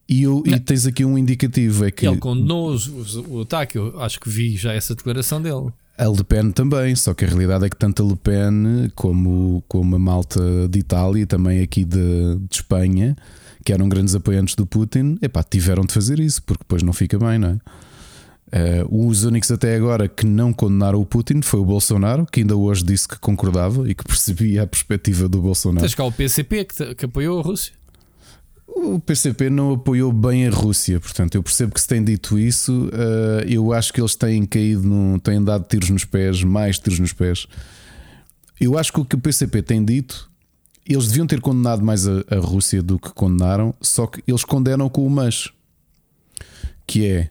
E, 0.10 0.24
eu, 0.24 0.42
e 0.46 0.58
tens 0.60 0.86
aqui 0.88 1.04
um 1.04 1.18
indicativo: 1.18 1.86
é 1.86 1.92
que 1.92 2.08
Ele 2.08 2.18
condenou 2.18 2.70
os- 2.72 2.88
o 3.16 3.42
ataque. 3.42 3.78
Eu 3.78 4.00
acho 4.02 4.20
que 4.20 4.30
vi 4.30 4.56
já 4.56 4.74
essa 4.74 4.96
declaração 4.96 5.42
dele. 5.42 5.72
a 5.98 6.08
Le 6.08 6.24
Pen 6.24 6.52
também, 6.52 6.96
só 6.96 7.14
que 7.14 7.26
a 7.26 7.28
realidade 7.28 7.66
é 7.66 7.70
que 7.70 7.76
tanto 7.76 8.04
a 8.04 8.08
Le 8.08 8.16
Pen 8.16 8.90
como, 8.96 9.64
como 9.68 9.96
a 9.96 10.00
malta 10.00 10.40
de 10.70 10.80
Itália 10.80 11.24
e 11.24 11.26
também 11.26 11.60
aqui 11.62 11.84
de, 11.84 12.36
de 12.38 12.56
Espanha, 12.56 13.16
que 13.66 13.74
eram 13.74 13.90
grandes 13.90 14.14
apoiantes 14.14 14.54
do 14.54 14.66
Putin, 14.66 15.18
epá, 15.24 15.42
tiveram 15.44 15.84
de 15.84 15.94
fazer 15.94 16.20
isso, 16.20 16.44
porque 16.44 16.64
depois 16.64 16.84
não 16.84 16.94
fica 16.94 17.18
bem, 17.18 17.40
não 17.40 17.50
é? 17.50 17.60
Eh, 18.52 18.86
os 18.90 19.24
únicos 19.26 19.52
até 19.52 19.76
agora 19.76 20.08
que 20.08 20.26
não 20.26 20.54
condenaram 20.54 21.02
o 21.02 21.06
Putin 21.06 21.42
foi 21.42 21.60
o 21.60 21.66
Bolsonaro, 21.66 22.26
que 22.26 22.42
ainda 22.42 22.56
hoje 22.56 22.84
disse 22.84 23.08
que 23.08 23.20
concordava 23.20 23.90
e 23.90 23.94
que 23.94 24.04
percebia 24.04 24.64
a 24.64 24.68
perspectiva 24.68 25.28
do 25.28 25.42
Bolsonaro. 25.42 25.82
Tens 25.82 25.96
cá 25.96 26.06
o 26.06 26.12
PCP 26.12 26.66
que, 26.66 26.96
que 26.96 27.06
apoiou 27.06 27.40
a 27.40 27.44
Rússia. 27.44 27.74
O 28.68 29.00
PCP 29.00 29.50
não 29.50 29.74
apoiou 29.74 30.14
bem 30.14 30.48
a 30.48 30.52
Rússia, 30.52 31.00
portanto, 31.00 31.36
eu 31.36 31.42
percebo 31.44 31.74
que 31.74 31.82
se 31.82 31.88
tem 31.88 32.04
dito 32.04 32.38
isso. 32.38 32.90
eh, 32.94 33.46
eu 33.50 33.74
acho 33.74 33.92
que 33.92 34.00
eles 34.00 34.16
têm 34.16 34.46
caído, 34.46 35.20
têm 35.24 35.44
dado 35.44 35.66
tiros 35.68 35.90
nos 35.90 36.06
pés, 36.06 36.44
mais 36.44 36.78
tiros 36.80 37.00
nos 37.00 37.12
pés. 37.12 37.48
Eu 38.60 38.78
acho 38.78 38.94
que 38.94 39.00
o 39.00 39.06
que 39.06 39.16
o 39.16 39.20
PCP 39.20 39.62
tem 39.62 39.84
dito, 39.84 40.30
eles 40.88 41.08
deviam 41.08 41.28
ter 41.28 41.42
condenado 41.42 41.84
mais 41.84 42.08
a, 42.08 42.24
a 42.30 42.38
Rússia 42.38 42.82
do 42.82 42.98
que 42.98 43.10
condenaram, 43.10 43.74
só 43.82 44.08
que 44.08 44.24
eles 44.28 44.44
condenam 44.44 44.88
com 44.90 45.06
o 45.06 45.10
mas, 45.10 45.52
que 46.86 47.06
é 47.06 47.30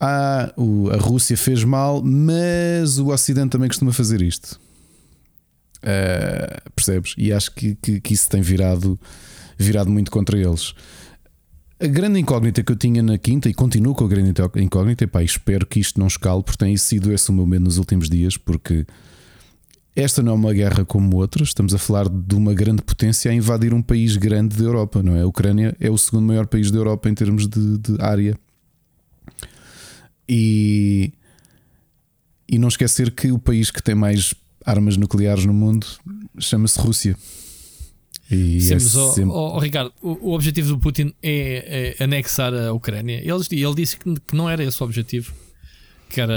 ah, 0.00 0.52
a 0.92 0.96
Rússia 0.96 1.36
fez 1.36 1.64
mal, 1.64 2.02
mas 2.02 2.98
o 2.98 3.08
Ocidente 3.08 3.50
também 3.50 3.68
costuma 3.68 3.92
fazer 3.92 4.22
isto. 4.22 4.60
Eh, 5.82 6.60
percebes? 6.74 7.14
E 7.16 7.32
acho 7.32 7.54
que, 7.54 7.76
que, 7.76 8.00
que 8.00 8.14
isso 8.14 8.28
tem 8.28 8.42
virado 8.42 8.98
virado 9.56 9.90
muito 9.90 10.10
contra 10.10 10.38
eles. 10.38 10.74
A 11.78 11.86
grande 11.86 12.18
incógnita 12.18 12.62
que 12.62 12.72
eu 12.72 12.76
tinha 12.76 13.02
na 13.02 13.18
quinta 13.18 13.48
e 13.48 13.54
continuo 13.54 13.94
com 13.94 14.04
a 14.04 14.08
grande 14.08 14.34
incógnita, 14.56 15.04
e 15.04 15.06
pá, 15.06 15.22
espero 15.22 15.66
que 15.66 15.78
isto 15.78 16.00
não 16.00 16.06
escale, 16.06 16.42
porque 16.42 16.58
tem 16.58 16.76
sido 16.76 17.12
esse 17.12 17.30
o 17.30 17.32
meu 17.32 17.46
medo 17.46 17.64
nos 17.64 17.78
últimos 17.78 18.08
dias, 18.08 18.36
porque 18.36 18.86
esta 19.94 20.22
não 20.22 20.32
é 20.32 20.34
uma 20.34 20.52
guerra 20.52 20.84
como 20.84 21.16
outras, 21.16 21.48
estamos 21.48 21.74
a 21.74 21.78
falar 21.78 22.08
de 22.08 22.34
uma 22.34 22.54
grande 22.54 22.82
potência 22.82 23.30
a 23.30 23.34
invadir 23.34 23.72
um 23.72 23.82
país 23.82 24.16
grande 24.16 24.56
da 24.56 24.64
Europa, 24.64 25.02
não 25.02 25.16
é? 25.16 25.22
A 25.22 25.26
Ucrânia 25.26 25.76
é 25.78 25.90
o 25.90 25.98
segundo 25.98 26.26
maior 26.26 26.46
país 26.46 26.70
da 26.70 26.78
Europa 26.78 27.08
em 27.08 27.14
termos 27.14 27.46
de, 27.46 27.78
de 27.78 27.96
área. 28.00 28.38
E, 30.28 31.12
e 32.48 32.58
não 32.58 32.68
esquecer 32.68 33.10
que 33.12 33.30
o 33.30 33.38
país 33.38 33.70
que 33.70 33.82
tem 33.82 33.94
mais 33.94 34.34
armas 34.64 34.96
nucleares 34.96 35.44
no 35.44 35.52
mundo 35.54 35.86
chama-se 36.38 36.78
Rússia. 36.80 37.16
E 38.30 38.60
Sim, 38.60 38.70
é 38.70 38.74
mas, 38.74 38.96
ó- 38.96 39.12
sempre- 39.12 39.30
ó, 39.30 39.56
ó, 39.56 39.58
Ricardo, 39.60 39.92
o, 40.02 40.30
o 40.30 40.34
objetivo 40.34 40.70
do 40.70 40.78
Putin 40.78 41.12
é, 41.22 41.94
é 41.98 42.04
anexar 42.04 42.52
a 42.52 42.72
Ucrânia. 42.72 43.18
Ele, 43.20 43.62
ele 43.62 43.74
disse 43.76 43.96
que, 43.96 44.14
que 44.20 44.34
não 44.34 44.50
era 44.50 44.64
esse 44.64 44.80
o 44.82 44.84
objetivo. 44.84 45.32
Que 46.08 46.20
era. 46.20 46.34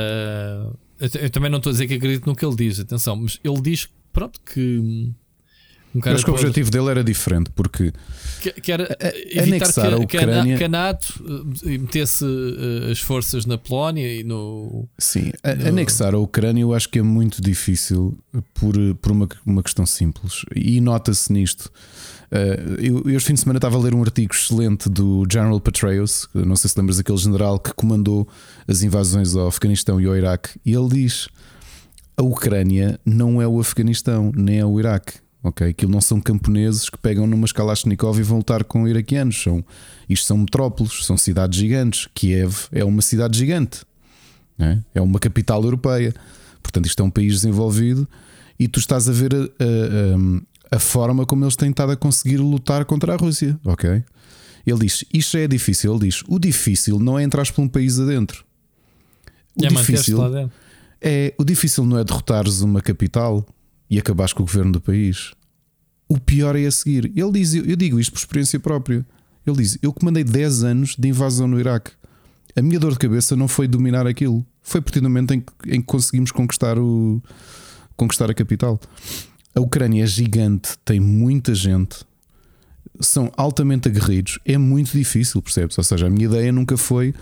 Eu, 1.00 1.10
eu 1.22 1.29
também 1.31 1.50
não 1.50 1.58
estou 1.58 1.72
a 1.72 1.74
dizer 1.74 1.88
que 1.88 1.96
acredito 1.96 2.25
no 2.27 2.36
que 2.36 2.46
ele 2.46 2.55
diz, 2.55 2.79
atenção, 2.79 3.15
mas 3.15 3.39
ele 3.43 3.62
diz 3.62 3.88
pronto 4.13 4.39
que. 4.41 5.12
Um 5.96 6.01
acho 6.05 6.24
que 6.24 6.29
o 6.29 6.34
objetivo 6.36 6.69
dele 6.69 6.89
era 6.89 7.03
diferente, 7.03 7.50
porque 7.55 7.91
que, 8.41 8.51
que 8.51 8.72
era 8.72 8.96
anexar 9.41 9.88
que, 9.88 9.93
a 9.93 9.98
Ucrânia- 9.98 10.58
que 10.58 10.63
a 10.63 10.69
NATO 10.69 11.13
eh, 11.65 11.77
metesse 11.77 12.24
eh, 12.25 12.91
as 12.91 13.00
forças 13.00 13.46
na 13.46 13.58
Polónia 13.58 14.13
e 14.13 14.24
no. 14.24 14.88
sim, 14.98 15.31
No- 15.43 15.67
anexar 15.67 16.13
a 16.13 16.19
Ucrânia 16.19 16.62
eu 16.62 16.74
acho 16.74 16.88
que 16.89 17.00
é 17.00 17.01
muito 17.01 17.41
difícil 17.41 18.17
por, 18.53 18.75
por 19.01 19.12
uma, 19.12 19.27
uma 19.46 19.63
questão 19.63 19.86
simples. 19.86 20.46
E 20.55 20.79
nota-se 20.79 21.34
nisto. 21.34 21.72
Uh, 22.31 22.75
eu, 22.79 23.03
eu 23.10 23.17
este 23.17 23.25
fim 23.25 23.34
de 23.34 23.39
semana 23.39 23.58
estava 23.58 23.75
a 23.75 23.79
ler 23.79 23.96
um 23.96 24.03
artigo 24.03 24.31
excelente 24.36 24.88
do 24.88 25.25
General 25.29 25.60
Petraeus, 25.60 26.27
não 26.36 26.55
sei 26.55 26.69
se 26.69 26.77
lembras 26.77 26.98
daquele 26.98 27.17
general 27.17 27.60
que 27.60 27.74
comandou 27.74 28.27
as 28.67 28.84
invasões 28.84 29.36
ao 29.36 29.48
Afeganistão 29.48 30.00
e 30.00 30.05
ao 30.05 30.15
Iraque, 30.15 30.51
e 30.63 30.72
ele 30.75 30.88
diz: 30.89 31.27
a 32.15 32.22
Ucrânia 32.22 33.00
não 33.03 33.41
é 33.41 33.48
o 33.48 33.60
Afeganistão, 33.60 34.31
nem 34.36 34.60
é 34.60 34.65
o 34.65 34.79
Iraque. 34.79 35.13
Ok, 35.41 35.69
aquilo 35.69 35.91
não 35.91 36.01
são 36.01 36.19
camponeses 36.19 36.89
que 36.89 36.98
pegam 36.98 37.25
numa 37.25 37.48
Kalashnikov 37.48 38.19
e 38.19 38.24
vão 38.24 38.39
lutar 38.39 38.63
com 38.65 38.86
iraquianos. 38.88 39.41
São, 39.41 39.63
isto 40.10 40.25
são 40.27 40.38
metrópoles, 40.38 41.05
são 41.05 41.17
cidades 41.17 41.58
gigantes. 41.58 42.08
Kiev 42.13 42.67
é 42.74 42.84
uma 42.84 43.01
cidade 43.01 43.38
gigante, 43.38 43.81
é? 44.60 44.79
é 44.96 45.01
uma 45.01 45.17
capital 45.17 45.63
europeia. 45.63 46.13
Portanto, 46.62 46.88
isto 46.88 47.01
é 47.01 47.05
um 47.05 47.10
país 47.10 47.34
desenvolvido 47.36 48.05
e 48.60 48.67
tu 48.67 48.79
estás 48.79 49.08
a 49.08 49.13
ver 49.13 49.34
a, 49.34 49.38
a- 49.38 49.43
a- 50.74 50.75
a 50.75 50.79
forma 50.79 51.25
como 51.25 51.46
eles 51.46 51.55
têm 51.55 51.69
estado 51.72 51.93
a 51.93 51.96
conseguir 51.96 52.38
lutar 52.38 52.84
contra 52.86 53.13
a 53.13 53.15
Rússia. 53.15 53.58
Ok, 53.63 54.03
ele 54.67 54.79
diz: 54.79 55.05
Isto 55.13 55.38
é 55.38 55.48
difícil. 55.48 55.93
Ele 55.96 56.08
diz: 56.10 56.22
O 56.27 56.38
difícil 56.38 57.00
não 57.00 57.17
é 57.17 57.24
entrar 57.24 57.50
por 57.53 57.62
um 57.62 57.67
país 57.67 57.98
adentro. 57.98 58.43
O 59.55 59.62
é 59.65 59.69
difícil 59.93 60.17
é 61.01 61.34
o 61.38 61.46
difícil 61.46 61.86
não 61.86 61.98
é 61.98 62.03
derrotares 62.03 62.60
uma 62.60 62.81
capital 62.81 63.46
e 63.89 63.98
acabares 63.98 64.34
com 64.34 64.43
o 64.43 64.46
governo 64.46 64.74
do 64.74 64.81
país. 64.81 65.31
O 66.08 66.19
pior 66.19 66.55
é 66.55 66.65
a 66.65 66.72
seguir. 66.72 67.12
Ele 67.15 67.31
diz, 67.31 67.53
eu 67.53 67.75
digo 67.75 68.00
isto 68.00 68.12
por 68.12 68.19
experiência 68.19 68.60
própria. 68.60 69.05
Ele 69.46 69.58
diz: 69.58 69.77
Eu 69.81 69.93
comandei 69.93 70.24
10 70.24 70.63
anos 70.63 70.96
de 70.98 71.08
invasão 71.08 71.48
no 71.48 71.60
Iraque. 71.60 71.91
A 72.55 72.62
minha 72.62 72.79
dor 72.79 72.93
de 72.93 73.00
cabeça 73.00 73.36
não 73.36 73.48
foi 73.48 73.67
dominar 73.67 74.08
aquilo, 74.08 74.46
foi 74.62 74.79
a 74.79 74.81
partir 74.81 75.00
do 75.00 75.10
momento 75.10 75.34
em 75.34 75.39
que, 75.39 75.53
em 75.67 75.79
que 75.79 75.88
conseguimos 75.88 76.31
conquistar, 76.31 76.77
o, 76.77 77.22
conquistar 77.96 78.29
a 78.29 78.34
capital. 78.34 78.79
A 79.55 79.62
Ucrânia 79.62 80.03
é 80.03 80.08
gigante, 80.08 80.77
tem 80.84 81.00
muita 81.00 81.53
gente, 81.53 82.00
são 83.00 83.31
altamente 83.38 83.88
aguerridos. 83.88 84.39
É 84.46 84.58
muito 84.58 84.91
difícil, 84.91 85.41
percebes? 85.41 85.77
Ou 85.77 85.84
seja, 85.84 86.08
a 86.08 86.10
minha 86.10 86.25
ideia 86.25 86.51
nunca 86.51 86.75
foi 86.75 87.13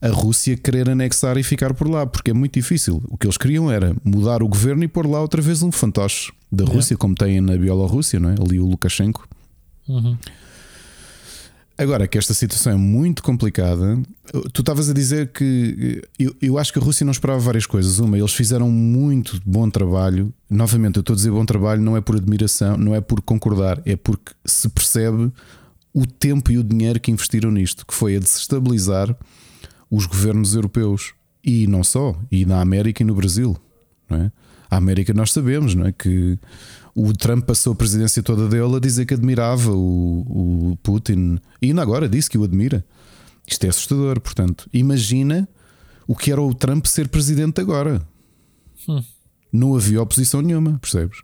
a 0.00 0.08
Rússia 0.08 0.56
querer 0.56 0.88
anexar 0.88 1.36
e 1.36 1.42
ficar 1.42 1.74
por 1.74 1.88
lá, 1.88 2.06
porque 2.06 2.30
é 2.30 2.34
muito 2.34 2.54
difícil. 2.54 3.02
O 3.08 3.16
que 3.16 3.26
eles 3.26 3.36
queriam 3.36 3.70
era 3.70 3.96
mudar 4.04 4.42
o 4.42 4.48
governo 4.48 4.84
e 4.84 4.88
pôr 4.88 5.06
lá 5.06 5.20
outra 5.20 5.42
vez 5.42 5.62
um 5.62 5.72
fantoche 5.72 6.32
da 6.50 6.64
Rússia, 6.64 6.96
como 6.96 7.14
tem 7.14 7.40
na 7.40 7.56
Bielorrússia, 7.56 8.20
não 8.20 8.30
é? 8.30 8.34
Ali 8.40 8.60
o 8.60 8.66
Lukashenko. 8.66 9.28
Uhum. 9.88 10.16
Agora 11.76 12.08
que 12.08 12.18
esta 12.18 12.34
situação 12.34 12.72
é 12.72 12.76
muito 12.76 13.22
complicada, 13.22 14.00
tu 14.52 14.62
estavas 14.62 14.90
a 14.90 14.92
dizer 14.92 15.28
que 15.28 16.02
eu, 16.18 16.34
eu 16.42 16.58
acho 16.58 16.72
que 16.72 16.78
a 16.80 16.82
Rússia 16.82 17.04
não 17.04 17.12
esperava 17.12 17.38
várias 17.38 17.66
coisas. 17.66 18.00
Uma, 18.00 18.18
eles 18.18 18.32
fizeram 18.32 18.68
muito 18.68 19.40
bom 19.46 19.70
trabalho. 19.70 20.32
Novamente, 20.50 20.96
eu 20.96 21.00
estou 21.00 21.14
a 21.14 21.16
dizer 21.16 21.30
bom 21.30 21.44
trabalho 21.44 21.80
não 21.80 21.96
é 21.96 22.00
por 22.00 22.16
admiração, 22.16 22.76
não 22.76 22.96
é 22.96 23.00
por 23.00 23.20
concordar, 23.20 23.80
é 23.86 23.94
porque 23.94 24.32
se 24.44 24.68
percebe 24.68 25.30
o 25.94 26.04
tempo 26.04 26.50
e 26.50 26.58
o 26.58 26.64
dinheiro 26.64 26.98
que 26.98 27.12
investiram 27.12 27.52
nisto, 27.52 27.86
que 27.86 27.94
foi 27.94 28.16
a 28.16 28.18
desestabilizar 28.18 29.16
os 29.90 30.06
governos 30.06 30.54
europeus 30.54 31.14
e 31.42 31.66
não 31.66 31.82
só, 31.82 32.18
e 32.30 32.44
na 32.44 32.60
América 32.60 33.02
e 33.02 33.06
no 33.06 33.14
Brasil. 33.14 33.56
Não 34.08 34.18
é? 34.18 34.32
A 34.70 34.76
América 34.76 35.14
nós 35.14 35.32
sabemos 35.32 35.74
não 35.74 35.86
é? 35.86 35.92
que 35.92 36.38
o 36.94 37.12
Trump 37.12 37.46
passou 37.46 37.72
a 37.72 37.76
presidência 37.76 38.22
toda 38.22 38.48
dele 38.48 38.76
a 38.76 38.80
dizer 38.80 39.06
que 39.06 39.14
admirava 39.14 39.72
o, 39.72 40.72
o 40.72 40.78
Putin 40.82 41.38
e 41.62 41.68
ainda 41.68 41.80
agora 41.80 42.08
disse 42.08 42.28
que 42.28 42.36
o 42.36 42.44
admira. 42.44 42.84
Isto 43.46 43.64
é 43.64 43.68
assustador, 43.68 44.20
portanto, 44.20 44.68
imagina 44.72 45.48
o 46.06 46.14
que 46.14 46.30
era 46.30 46.42
o 46.42 46.54
Trump 46.54 46.84
ser 46.86 47.08
presidente 47.08 47.60
agora. 47.60 48.06
Hum. 48.88 49.02
Não 49.50 49.74
havia 49.74 50.02
oposição 50.02 50.42
nenhuma, 50.42 50.78
percebes? 50.78 51.22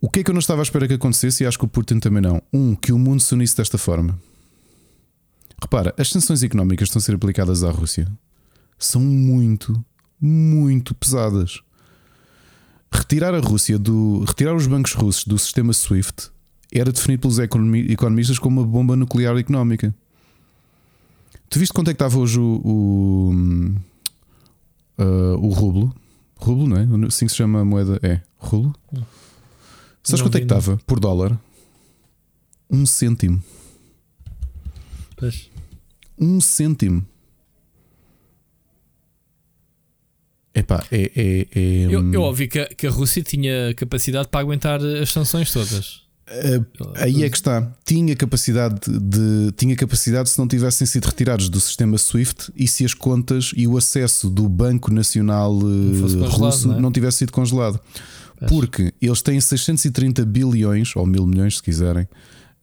O 0.00 0.08
que 0.08 0.20
é 0.20 0.24
que 0.24 0.30
eu 0.30 0.34
não 0.34 0.40
estava 0.40 0.60
à 0.60 0.64
espera 0.64 0.86
que 0.86 0.94
acontecesse 0.94 1.44
e 1.44 1.46
acho 1.46 1.58
que 1.58 1.64
o 1.64 1.68
Putin 1.68 1.98
também 1.98 2.22
não? 2.22 2.42
Um, 2.52 2.74
que 2.74 2.92
o 2.92 2.98
mundo 2.98 3.20
se 3.20 3.34
unisse 3.34 3.56
desta 3.56 3.76
forma. 3.76 4.18
Repara, 5.60 5.94
as 5.96 6.08
sanções 6.08 6.42
económicas 6.42 6.88
que 6.88 6.90
estão 6.90 7.00
a 7.00 7.02
ser 7.02 7.14
aplicadas 7.14 7.64
à 7.64 7.70
Rússia 7.70 8.06
são 8.78 9.00
muito, 9.00 9.84
muito 10.20 10.94
pesadas. 10.94 11.60
Retirar 12.92 13.34
a 13.34 13.40
Rússia 13.40 13.78
do. 13.78 14.24
Retirar 14.24 14.54
os 14.54 14.66
bancos 14.66 14.92
russos 14.92 15.24
do 15.24 15.38
sistema 15.38 15.72
SWIFT 15.72 16.30
era 16.72 16.92
definido 16.92 17.22
pelos 17.22 17.38
economistas 17.38 18.38
como 18.38 18.60
uma 18.60 18.66
bomba 18.66 18.96
nuclear 18.96 19.36
económica. 19.36 19.94
Tu 21.48 21.58
viste 21.58 21.72
quanto 21.72 21.90
é 21.90 21.92
que 21.92 21.96
estava 21.96 22.18
hoje 22.18 22.38
o. 22.38 22.60
o, 22.64 23.32
uh, 24.98 25.38
o 25.38 25.48
rublo? 25.50 25.94
Rublo, 26.36 26.66
não 26.66 26.76
é? 26.76 27.06
Assim 27.06 27.26
se 27.28 27.36
chama 27.36 27.60
a 27.60 27.64
moeda. 27.64 27.98
É, 28.02 28.20
rublo? 28.38 28.74
Hum. 28.92 29.02
Sabes 30.02 30.20
quanto 30.20 30.36
é 30.36 30.40
que 30.40 30.44
estava 30.44 30.76
por 30.86 31.00
dólar? 31.00 31.38
Um 32.70 32.84
cêntimo. 32.84 33.42
Pois. 35.16 35.50
Um 36.18 36.40
cêntimo. 36.40 37.06
Epá, 40.54 40.84
é, 40.90 41.10
é, 41.16 41.46
é, 41.52 41.86
eu, 41.90 42.12
eu 42.12 42.22
ouvi 42.22 42.46
que 42.46 42.60
a, 42.60 42.66
que 42.66 42.86
a 42.86 42.90
Rússia 42.90 43.22
tinha 43.22 43.74
capacidade 43.74 44.28
para 44.28 44.40
aguentar 44.40 44.80
as 44.80 45.10
sanções 45.10 45.52
todas. 45.52 46.04
Uh, 46.26 46.64
aí 46.94 47.24
é 47.24 47.28
que 47.28 47.36
está. 47.36 47.70
Tinha 47.84 48.14
capacidade 48.14 48.76
de. 48.88 49.52
Tinha 49.56 49.74
capacidade 49.74 50.30
se 50.30 50.38
não 50.38 50.46
tivessem 50.46 50.86
sido 50.86 51.06
retirados 51.06 51.48
do 51.48 51.60
sistema 51.60 51.98
SWIFT 51.98 52.52
e 52.54 52.68
se 52.68 52.84
as 52.84 52.94
contas 52.94 53.50
e 53.56 53.66
o 53.66 53.76
acesso 53.76 54.30
do 54.30 54.48
Banco 54.48 54.92
Nacional 54.92 55.52
uh, 55.52 56.28
Russo 56.28 56.68
não, 56.68 56.76
é? 56.76 56.80
não, 56.80 56.92
tivesse 56.92 57.18
sido 57.18 57.32
congelado. 57.32 57.80
Porque 58.48 58.92
eles 59.00 59.22
têm 59.22 59.40
630 59.40 60.24
bilhões, 60.24 60.94
ou 60.96 61.06
mil 61.06 61.26
milhões, 61.26 61.56
se 61.56 61.62
quiserem, 61.62 62.06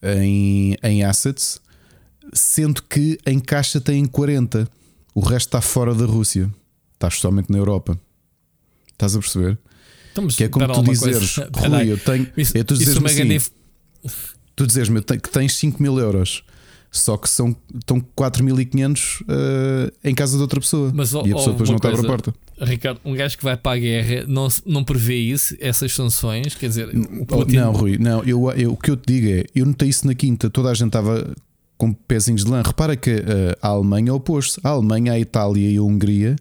em, 0.03 0.75
em 0.83 1.03
assets 1.03 1.59
sendo 2.33 2.81
que 2.83 3.17
em 3.25 3.39
caixa 3.39 3.79
têm 3.79 4.05
40. 4.05 4.67
O 5.13 5.19
resto 5.19 5.47
está 5.47 5.61
fora 5.61 5.93
da 5.93 6.05
Rússia. 6.05 6.49
Estás 6.93 7.15
somente 7.15 7.51
na 7.51 7.57
Europa. 7.57 7.99
Estás 8.91 9.15
a 9.15 9.19
perceber? 9.19 9.57
Então, 10.11 10.27
que 10.27 10.43
é 10.43 10.49
como 10.49 10.67
tu 10.67 10.83
dizeres, 10.83 11.37
Rui, 11.37 11.91
eu 11.91 11.97
tenho. 11.97 12.27
Isso, 12.35 12.57
é 12.57 12.63
tu 12.63 12.75
dizeres 12.75 13.03
assim, 13.03 13.51
tu 14.55 14.67
dizes-me 14.67 15.01
que 15.01 15.29
tens 15.29 15.55
5 15.55 15.81
mil 15.81 15.97
euros. 15.97 16.43
Só 16.93 17.15
que 17.15 17.29
são, 17.29 17.55
estão 17.73 18.01
4.500 18.01 19.21
uh, 19.21 19.93
em 20.03 20.13
casa 20.13 20.35
de 20.35 20.41
outra 20.41 20.59
pessoa. 20.59 20.91
Mas, 20.93 21.13
e 21.13 21.17
a 21.17 21.23
pessoa 21.23 21.51
depois 21.51 21.69
não 21.69 21.77
está 21.77 21.89
para 21.89 22.01
a 22.01 22.03
porta. 22.03 22.35
Ricardo, 22.59 22.99
um 23.05 23.15
gajo 23.15 23.37
que 23.37 23.43
vai 23.45 23.55
para 23.55 23.77
a 23.77 23.79
guerra 23.79 24.25
não, 24.27 24.49
não 24.65 24.83
prevê 24.83 25.15
isso, 25.15 25.55
essas 25.61 25.93
sanções? 25.93 26.53
Quer 26.53 26.67
dizer, 26.67 26.89
Putin... 27.27 27.55
não, 27.55 27.71
Rui, 27.71 27.97
não. 27.97 28.21
Eu, 28.25 28.51
eu, 28.51 28.73
o 28.73 28.77
que 28.77 28.91
eu 28.91 28.97
te 28.97 29.13
digo 29.13 29.27
é: 29.29 29.45
eu 29.55 29.65
notei 29.65 29.87
isso 29.87 30.05
na 30.05 30.13
quinta. 30.13 30.49
Toda 30.49 30.69
a 30.69 30.73
gente 30.73 30.87
estava 30.87 31.33
com 31.81 31.91
pezinhos 31.91 32.45
de 32.45 32.51
lã. 32.51 32.61
Repara 32.63 32.95
que 32.95 33.09
uh, 33.09 33.57
a 33.59 33.69
Alemanha 33.69 34.13
opôs-se. 34.13 34.61
A 34.63 34.69
Alemanha, 34.69 35.13
a 35.13 35.19
Itália 35.19 35.67
e 35.67 35.77
a 35.77 35.81
Hungria 35.81 36.35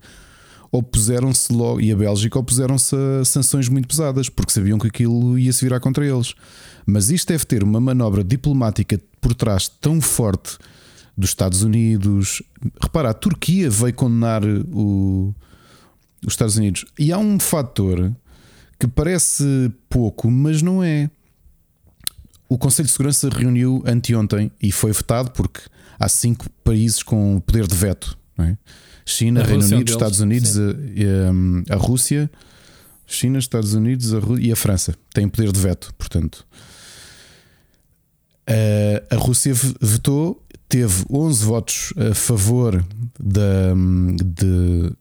opuseram-se 0.70 1.50
logo, 1.50 1.80
e 1.80 1.90
a 1.90 1.96
Bélgica 1.96 2.38
opuseram-se 2.38 2.94
a 2.94 3.24
sanções 3.24 3.66
muito 3.66 3.88
pesadas, 3.88 4.28
porque 4.28 4.52
sabiam 4.52 4.78
que 4.78 4.86
aquilo 4.86 5.38
ia 5.38 5.50
se 5.50 5.64
virar 5.64 5.80
contra 5.80 6.06
eles. 6.06 6.34
Mas 6.84 7.10
isto 7.10 7.28
deve 7.28 7.46
ter 7.46 7.64
uma 7.64 7.80
manobra 7.80 8.22
diplomática 8.22 9.00
por 9.18 9.34
trás 9.34 9.66
tão 9.66 9.98
forte 9.98 10.58
dos 11.16 11.30
Estados 11.30 11.62
Unidos. 11.62 12.42
Repara, 12.78 13.08
a 13.08 13.14
Turquia 13.14 13.70
veio 13.70 13.94
condenar 13.94 14.42
o, 14.44 15.34
os 16.24 16.34
Estados 16.34 16.58
Unidos. 16.58 16.84
E 16.98 17.10
há 17.12 17.18
um 17.18 17.40
fator 17.40 18.14
que 18.78 18.86
parece 18.86 19.72
pouco, 19.88 20.30
mas 20.30 20.60
não 20.60 20.82
é. 20.82 21.10
O 22.50 22.58
Conselho 22.58 22.86
de 22.86 22.92
Segurança 22.92 23.28
reuniu 23.28 23.80
anteontem 23.86 24.50
e 24.60 24.72
foi 24.72 24.90
votado 24.90 25.30
porque 25.30 25.60
há 25.96 26.08
cinco 26.08 26.50
países 26.64 27.00
com 27.00 27.38
poder 27.38 27.64
de 27.64 27.76
veto: 27.76 28.18
é? 28.40 28.56
China, 29.06 29.40
a 29.40 29.44
Reino 29.44 29.62
Unido, 29.62 29.76
deles. 29.76 29.92
Estados 29.92 30.18
Unidos, 30.18 30.58
a, 30.58 31.74
a, 31.74 31.76
Rússia, 31.76 32.28
China, 33.06 33.38
Estados 33.38 33.72
Unidos 33.74 34.12
a 34.12 34.18
e 34.40 34.50
a 34.50 34.56
França 34.56 34.96
têm 35.14 35.28
poder 35.28 35.52
de 35.52 35.60
veto. 35.60 35.94
Portanto, 35.96 36.44
a, 38.44 39.14
a 39.14 39.16
Rússia 39.16 39.52
vetou, 39.80 40.44
teve 40.68 41.04
11 41.08 41.44
votos 41.44 41.92
a 41.96 42.12
favor 42.16 42.84
da, 43.16 43.74
de, 44.24 44.92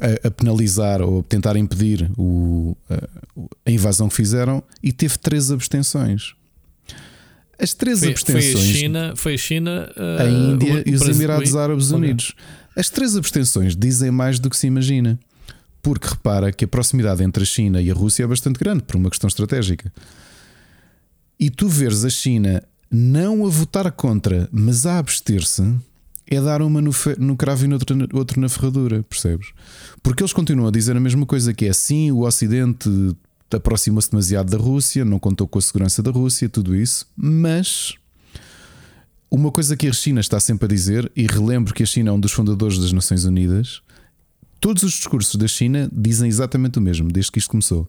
a, 0.00 0.28
a, 0.28 0.30
penalizar 0.30 1.02
ou 1.02 1.24
tentar 1.24 1.56
impedir 1.56 2.08
o, 2.16 2.76
a, 2.88 2.94
a, 3.66 3.70
invasão 3.72 4.08
que 4.08 4.14
fizeram 4.14 4.62
e 4.80 4.92
teve 4.92 5.18
três 5.18 5.50
abstenções. 5.50 6.36
As 7.62 7.72
três 7.72 8.00
foi, 8.00 8.08
abstenções. 8.10 8.52
Foi 8.52 8.60
a 8.60 8.74
China, 8.74 9.12
foi 9.14 9.34
a, 9.34 9.38
China, 9.38 9.92
uh, 9.96 10.22
a 10.22 10.28
Índia 10.28 10.82
o, 10.84 10.88
e 10.88 10.94
os 10.94 11.02
Emirados 11.02 11.54
Árabes 11.54 11.92
Unidos. 11.92 12.34
As 12.76 12.90
três 12.90 13.16
abstenções 13.16 13.76
dizem 13.76 14.10
mais 14.10 14.40
do 14.40 14.50
que 14.50 14.56
se 14.56 14.66
imagina. 14.66 15.18
Porque 15.80 16.08
repara 16.08 16.52
que 16.52 16.64
a 16.64 16.68
proximidade 16.68 17.22
entre 17.22 17.44
a 17.44 17.46
China 17.46 17.80
e 17.80 17.90
a 17.90 17.94
Rússia 17.94 18.24
é 18.24 18.26
bastante 18.26 18.58
grande 18.58 18.82
por 18.82 18.96
uma 18.96 19.08
questão 19.08 19.28
estratégica. 19.28 19.92
E 21.38 21.50
tu 21.50 21.68
veres 21.68 22.04
a 22.04 22.10
China 22.10 22.62
não 22.90 23.46
a 23.46 23.48
votar 23.48 23.90
contra, 23.92 24.48
mas 24.52 24.84
a 24.84 24.98
abster-se, 24.98 25.62
é 26.26 26.40
dar 26.40 26.62
uma 26.62 26.80
no, 26.80 26.92
no 27.18 27.36
cravo 27.36 27.64
e 27.64 27.68
no 27.68 27.74
outro, 27.74 28.08
outro 28.12 28.40
na 28.40 28.48
ferradura, 28.48 29.02
percebes? 29.02 29.48
Porque 30.02 30.22
eles 30.22 30.32
continuam 30.32 30.68
a 30.68 30.72
dizer 30.72 30.96
a 30.96 31.00
mesma 31.00 31.26
coisa 31.26 31.52
que 31.54 31.66
é 31.66 31.72
sim, 31.72 32.10
o 32.10 32.20
Ocidente 32.20 32.88
aproxima-se 33.56 34.10
demasiado 34.10 34.50
da 34.50 34.58
Rússia, 34.58 35.04
não 35.04 35.18
contou 35.18 35.46
com 35.46 35.58
a 35.58 35.62
segurança 35.62 36.02
da 36.02 36.10
Rússia, 36.10 36.48
tudo 36.48 36.74
isso, 36.74 37.06
mas 37.16 37.94
uma 39.30 39.50
coisa 39.50 39.76
que 39.76 39.88
a 39.88 39.92
China 39.92 40.20
está 40.20 40.38
sempre 40.38 40.66
a 40.66 40.68
dizer, 40.68 41.10
e 41.16 41.26
relembro 41.26 41.72
que 41.72 41.82
a 41.82 41.86
China 41.86 42.10
é 42.10 42.12
um 42.12 42.20
dos 42.20 42.32
fundadores 42.32 42.78
das 42.78 42.92
Nações 42.92 43.24
Unidas, 43.24 43.82
todos 44.60 44.82
os 44.82 44.92
discursos 44.92 45.34
da 45.36 45.48
China 45.48 45.90
dizem 45.92 46.28
exatamente 46.28 46.78
o 46.78 46.82
mesmo, 46.82 47.10
desde 47.10 47.32
que 47.32 47.38
isto 47.38 47.50
começou. 47.50 47.88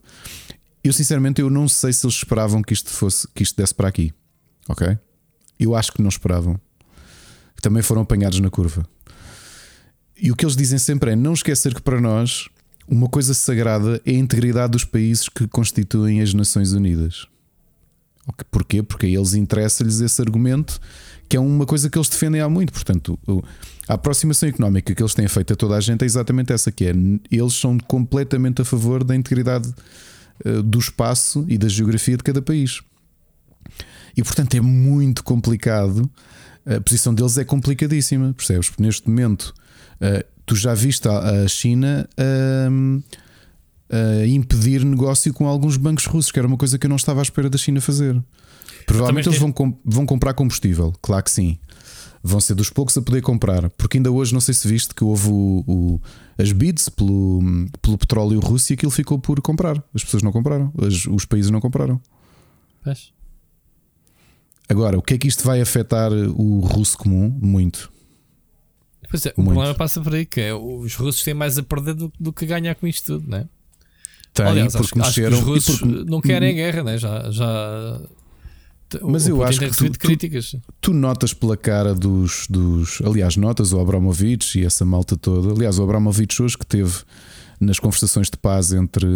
Eu 0.82 0.92
sinceramente 0.92 1.40
eu 1.40 1.48
não 1.48 1.68
sei 1.68 1.92
se 1.92 2.04
eles 2.04 2.16
esperavam 2.16 2.62
que 2.62 2.72
isto 2.72 2.90
fosse 2.90 3.26
que 3.34 3.42
isto 3.42 3.56
desse 3.56 3.74
para 3.74 3.88
aqui. 3.88 4.12
Ok? 4.68 4.98
Eu 5.58 5.74
acho 5.74 5.92
que 5.92 6.02
não 6.02 6.08
esperavam. 6.08 6.60
Também 7.62 7.82
foram 7.82 8.02
apanhados 8.02 8.38
na 8.40 8.50
curva. 8.50 8.86
E 10.16 10.30
o 10.30 10.36
que 10.36 10.44
eles 10.44 10.56
dizem 10.56 10.78
sempre 10.78 11.12
é 11.12 11.16
não 11.16 11.32
esquecer 11.32 11.74
que 11.74 11.80
para 11.80 12.00
nós 12.00 12.48
uma 12.86 13.08
coisa 13.08 13.34
sagrada 13.34 14.00
é 14.04 14.10
a 14.10 14.14
integridade 14.14 14.72
dos 14.72 14.84
países 14.84 15.28
que 15.28 15.46
constituem 15.48 16.20
as 16.20 16.34
Nações 16.34 16.72
Unidas. 16.72 17.26
Porquê? 18.50 18.82
Porque 18.82 19.06
a 19.06 19.08
eles 19.08 19.34
interessa-lhes 19.34 20.00
esse 20.00 20.20
argumento, 20.22 20.80
que 21.28 21.36
é 21.36 21.40
uma 21.40 21.66
coisa 21.66 21.90
que 21.90 21.98
eles 21.98 22.08
defendem 22.08 22.40
há 22.40 22.48
muito. 22.48 22.72
Portanto, 22.72 23.18
a 23.86 23.94
aproximação 23.94 24.48
económica 24.48 24.94
que 24.94 25.02
eles 25.02 25.14
têm 25.14 25.28
feito 25.28 25.52
a 25.52 25.56
toda 25.56 25.76
a 25.76 25.80
gente 25.80 26.02
é 26.02 26.06
exatamente 26.06 26.52
essa: 26.52 26.72
que 26.72 26.86
é 26.86 26.92
eles 27.30 27.54
são 27.54 27.78
completamente 27.78 28.62
a 28.62 28.64
favor 28.64 29.04
da 29.04 29.14
integridade 29.14 29.72
eh, 30.44 30.62
do 30.62 30.78
espaço 30.78 31.44
e 31.48 31.58
da 31.58 31.68
geografia 31.68 32.16
de 32.16 32.22
cada 32.22 32.40
país. 32.40 32.80
E 34.16 34.22
portanto 34.22 34.54
é 34.54 34.60
muito 34.60 35.22
complicado. 35.22 36.10
A 36.66 36.80
posição 36.80 37.12
deles 37.12 37.36
é 37.36 37.44
complicadíssima, 37.44 38.32
percebes? 38.32 38.70
Porque 38.70 38.82
neste 38.82 39.06
momento 39.06 39.54
uh, 40.00 40.24
tu 40.46 40.56
já 40.56 40.74
viste 40.74 41.08
a, 41.08 41.46
China 41.48 42.08
uh, 42.18 42.98
uh, 43.90 44.26
impedir 44.26 44.84
negócio 44.84 45.32
com 45.32 45.46
alguns 45.46 45.76
bancos 45.76 46.06
russos, 46.06 46.30
que 46.30 46.38
era 46.38 46.48
uma 46.48 46.56
coisa 46.56 46.78
que 46.78 46.86
eu 46.86 46.88
não 46.88 46.96
estava 46.96 47.20
à 47.20 47.22
espera 47.22 47.48
da 47.48 47.58
China 47.58 47.80
fazer. 47.80 48.22
Provavelmente 48.86 49.28
eles 49.28 49.38
vão, 49.38 49.50
com, 49.50 49.78
vão 49.84 50.04
comprar 50.04 50.34
combustível, 50.34 50.92
claro 51.00 51.24
que 51.24 51.30
sim. 51.30 51.58
Vão 52.22 52.40
ser 52.40 52.54
dos 52.54 52.70
poucos 52.70 52.96
a 52.96 53.02
poder 53.02 53.20
comprar, 53.20 53.68
porque 53.70 53.98
ainda 53.98 54.10
hoje 54.10 54.32
não 54.32 54.40
sei 54.40 54.54
se 54.54 54.66
viste 54.66 54.94
que 54.94 55.04
houve 55.04 55.28
o, 55.28 55.64
o, 55.66 56.00
as 56.38 56.52
bids 56.52 56.88
pelo, 56.88 57.40
pelo 57.82 57.98
petróleo 57.98 58.40
russo 58.40 58.72
e 58.72 58.74
aquilo 58.74 58.90
ficou 58.90 59.18
por 59.18 59.40
comprar. 59.42 59.82
As 59.94 60.02
pessoas 60.02 60.22
não 60.22 60.32
compraram, 60.32 60.72
as, 60.86 61.06
os 61.06 61.26
países 61.26 61.50
não 61.50 61.60
compraram. 61.60 62.00
Pois. 62.82 63.12
Agora, 64.68 64.98
o 64.98 65.02
que 65.02 65.14
é 65.14 65.18
que 65.18 65.28
isto 65.28 65.44
vai 65.44 65.60
afetar 65.60 66.10
o 66.12 66.60
russo 66.60 66.96
comum? 66.96 67.28
Muito. 67.40 67.92
Pois 69.14 69.26
é, 69.26 69.32
Muito. 69.36 69.48
o 69.48 69.52
problema 69.52 69.74
passa 69.76 70.00
por 70.00 70.12
aí, 70.12 70.26
que 70.26 70.40
é 70.40 70.52
os 70.52 70.96
russos 70.96 71.22
têm 71.22 71.34
mais 71.34 71.56
a 71.56 71.62
perder 71.62 71.94
do, 71.94 72.12
do 72.18 72.32
que 72.32 72.44
ganhar 72.44 72.74
com 72.74 72.84
isto 72.84 73.12
tudo, 73.12 73.30
não 73.30 73.38
é? 73.38 73.48
Tem, 74.32 74.44
Aliás, 74.44 74.72
porque 74.72 74.98
acho, 74.98 75.08
mexeram. 75.08 75.36
Acho 75.36 75.44
que 75.44 75.50
os 75.50 75.56
russos 75.56 75.78
porque... 75.78 76.10
não 76.10 76.20
querem 76.20 76.56
guerra, 76.56 76.82
né? 76.82 76.98
já, 76.98 77.30
já 77.30 78.00
mas 79.02 79.28
eu 79.28 79.40
acho 79.44 79.60
que 79.60 79.70
tu, 79.70 79.88
críticas. 79.96 80.50
Tu, 80.50 80.60
tu, 80.80 80.92
notas 80.92 81.32
pela 81.32 81.56
cara 81.56 81.94
dos, 81.94 82.48
dos. 82.50 83.00
Aliás, 83.02 83.36
notas 83.36 83.72
o 83.72 83.78
Abramovich 83.78 84.58
e 84.58 84.64
essa 84.64 84.84
malta 84.84 85.16
toda. 85.16 85.52
Aliás, 85.52 85.78
o 85.78 85.84
Abramovich 85.84 86.42
hoje 86.42 86.58
que 86.58 86.66
teve 86.66 86.92
nas 87.60 87.78
conversações 87.78 88.28
de 88.28 88.36
paz 88.36 88.72
entre. 88.72 89.06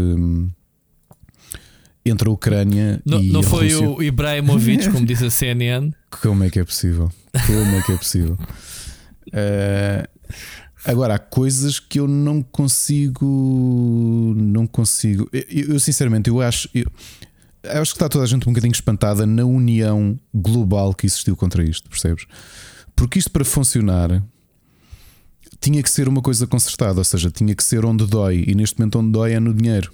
Entre 2.06 2.28
a 2.28 2.32
Ucrânia 2.32 3.02
não, 3.04 3.20
e 3.20 3.32
não 3.32 3.40
a 3.40 3.42
foi 3.42 3.68
Rússia. 3.72 3.90
o 3.90 4.00
Ibrahimovic, 4.00 4.90
como 4.90 5.04
diz 5.04 5.24
a 5.24 5.28
CNN. 5.28 5.90
Como 6.22 6.44
é 6.44 6.50
que 6.50 6.60
é 6.60 6.64
possível? 6.64 7.10
Como 7.46 7.76
é 7.76 7.82
que 7.82 7.92
é 7.92 7.96
possível? 7.96 8.38
Uh, 9.28 10.08
agora, 10.84 11.14
há 11.14 11.18
coisas 11.18 11.78
que 11.78 12.00
eu 12.00 12.08
não 12.08 12.42
consigo. 12.42 14.34
Não 14.36 14.66
consigo. 14.66 15.28
Eu, 15.32 15.74
eu 15.74 15.80
sinceramente, 15.80 16.28
eu 16.28 16.40
acho. 16.40 16.68
Eu, 16.74 16.86
acho 17.64 17.92
que 17.92 17.96
está 17.96 18.08
toda 18.08 18.24
a 18.24 18.26
gente 18.26 18.48
um 18.48 18.52
bocadinho 18.52 18.72
espantada 18.72 19.26
na 19.26 19.44
união 19.44 20.18
global 20.34 20.94
que 20.94 21.06
existiu 21.06 21.36
contra 21.36 21.62
isto, 21.62 21.88
percebes? 21.88 22.26
Porque 22.94 23.18
isto 23.18 23.30
para 23.30 23.44
funcionar 23.44 24.22
tinha 25.60 25.82
que 25.82 25.90
ser 25.90 26.08
uma 26.08 26.22
coisa 26.22 26.46
concertada, 26.46 26.98
ou 26.98 27.04
seja, 27.04 27.30
tinha 27.30 27.54
que 27.54 27.64
ser 27.64 27.84
onde 27.84 28.06
dói, 28.06 28.44
e 28.46 28.54
neste 28.54 28.78
momento 28.78 28.98
onde 28.98 29.10
dói 29.10 29.32
é 29.32 29.40
no 29.40 29.52
dinheiro. 29.52 29.92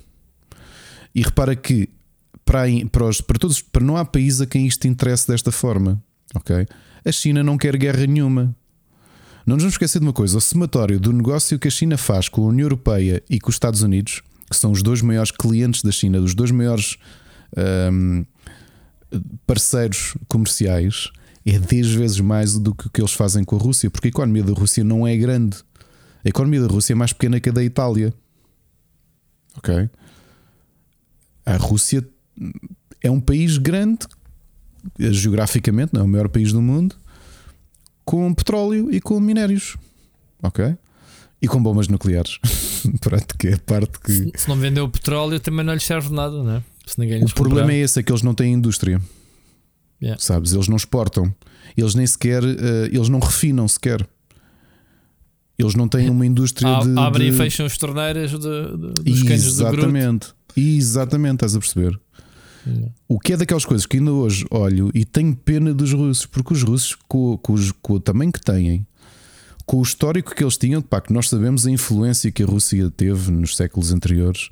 E 1.14 1.23
repara 1.23 1.57
que 1.57 1.88
para, 2.45 2.67
para, 2.91 3.05
os, 3.05 3.21
para 3.21 3.38
todos, 3.38 3.62
para 3.62 3.83
não 3.83 3.97
há 3.97 4.05
país 4.05 4.41
a 4.41 4.47
quem 4.47 4.67
isto 4.67 4.87
interesse 4.87 5.26
desta 5.26 5.50
forma, 5.50 6.03
ok? 6.35 6.67
A 7.05 7.12
China 7.12 7.43
não 7.43 7.57
quer 7.57 7.76
guerra 7.76 8.07
nenhuma. 8.07 8.55
Não 9.47 9.57
nos 9.57 9.63
vamos 9.63 9.75
esquecer 9.75 9.99
de 9.99 10.07
uma 10.07 10.13
coisa: 10.13 10.39
o 10.39 10.41
somatório 10.41 10.99
do 10.99 11.13
negócio 11.13 11.59
que 11.59 11.69
a 11.69 11.71
China 11.71 11.97
faz 11.97 12.29
com 12.29 12.45
a 12.45 12.49
União 12.49 12.67
Europeia 12.67 13.23
e 13.29 13.39
com 13.39 13.51
os 13.51 13.57
Estados 13.57 13.83
Unidos, 13.83 14.23
que 14.51 14.57
são 14.57 14.73
os 14.73 14.83
dois 14.83 15.03
maiores 15.03 15.31
clientes 15.31 15.83
da 15.83 15.91
China, 15.91 16.21
dos 16.21 16.35
dois 16.35 16.51
maiores 16.51 16.97
um, 17.93 18.25
parceiros 19.47 20.17
comerciais 20.27 21.11
é 21.47 21.59
10 21.59 21.93
vezes 21.93 22.21
mais 22.21 22.59
do 22.59 22.75
que 22.75 22.87
o 22.87 22.91
que 22.91 23.01
eles 23.01 23.13
fazem 23.13 23.45
com 23.45 23.57
a 23.57 23.59
Rússia, 23.59 23.91
porque 23.91 24.09
a 24.09 24.11
economia 24.11 24.43
da 24.43 24.53
Rússia 24.53 24.83
não 24.83 25.07
é 25.07 25.15
grande. 25.17 25.59
A 26.25 26.29
economia 26.29 26.61
da 26.61 26.67
Rússia 26.67 26.95
é 26.95 26.97
mais 26.97 27.13
pequena 27.13 27.39
que 27.39 27.51
a 27.51 27.53
da 27.53 27.63
Itália. 27.63 28.15
Ok? 29.57 29.91
A 31.45 31.57
Rússia 31.57 32.07
é 33.02 33.11
um 33.11 33.21
país 33.21 33.59
grande, 33.59 34.07
geograficamente, 34.99 35.93
não 35.93 36.00
é 36.00 36.04
o 36.04 36.09
maior 36.09 36.30
país 36.30 36.50
do 36.50 36.63
mundo, 36.63 36.97
com 38.04 38.32
petróleo 38.34 38.93
e 38.93 39.00
com 39.00 39.19
minérios. 39.21 39.76
Ok? 40.43 40.76
E 41.40 41.49
com 41.49 41.62
bombas 41.62 41.88
nucleares. 41.88 42.38
Pronto, 43.00 43.36
que 43.38 43.49
é 43.49 43.54
a 43.54 43.58
parte 43.58 43.99
que. 44.00 44.12
Se, 44.12 44.32
se 44.36 44.49
não 44.49 44.56
vendeu 44.56 44.84
o 44.84 44.88
petróleo, 44.88 45.40
também 45.40 45.64
não 45.64 45.75
lhe 45.75 45.80
serve 45.80 46.12
nada, 46.14 46.43
não 46.43 46.56
é? 46.56 46.62
o 47.23 47.34
problema 47.34 47.62
comprar. 47.62 47.75
é 47.75 47.78
esse, 47.78 47.99
é 47.99 48.02
que 48.02 48.12
eles 48.12 48.23
não 48.23 48.34
têm 48.34 48.52
indústria. 48.52 49.00
Yeah. 50.02 50.21
Sabes? 50.21 50.52
Eles 50.52 50.69
não 50.69 50.76
exportam. 50.76 51.34
Eles 51.76 51.95
nem 51.95 52.06
sequer, 52.06 52.45
uh, 52.45 52.86
eles 52.93 53.08
não 53.08 53.19
refinam 53.19 53.67
sequer. 53.67 54.06
Eles 55.58 55.75
não 55.75 55.88
têm 55.88 56.10
uma 56.10 56.26
indústria 56.26 56.76
a, 56.76 56.80
de. 56.80 56.99
Abrem 56.99 57.30
de... 57.30 57.34
e 57.34 57.38
fecham 57.38 57.64
as 57.64 57.78
torneiras 57.78 58.30
de, 58.32 58.38
de, 58.38 59.12
dos 59.12 59.30
Exatamente. 59.30 60.34
Exatamente, 60.56 61.34
estás 61.34 61.56
a 61.56 61.58
perceber. 61.58 61.99
O 63.09 63.19
que 63.19 63.33
é 63.33 63.37
daquelas 63.37 63.65
coisas 63.65 63.87
que 63.87 63.99
ainda 63.99 64.13
hoje 64.13 64.47
olho 64.50 64.91
e 64.95 65.05
tenho 65.05 65.35
pena 65.35 65.75
dos 65.75 65.93
russos, 65.93 66.27
porque 66.27 66.53
os 66.53 66.63
russos, 66.63 66.97
com, 67.07 67.37
com, 67.39 67.55
com 67.83 67.93
o 67.95 68.00
tamanho 68.00 68.33
que 68.33 68.41
têm, 68.41 68.87
com 69.67 69.79
o 69.79 69.83
histórico 69.83 70.35
que 70.35 70.43
eles 70.43 70.57
tinham, 70.57 70.83
pá, 70.83 71.00
que 71.00 71.13
nós 71.13 71.29
sabemos 71.29 71.67
a 71.67 71.71
influência 71.71 72.31
que 72.31 72.43
a 72.43 72.47
Rússia 72.47 72.91
teve 72.91 73.31
nos 73.31 73.57
séculos 73.57 73.93
anteriores, 73.93 74.49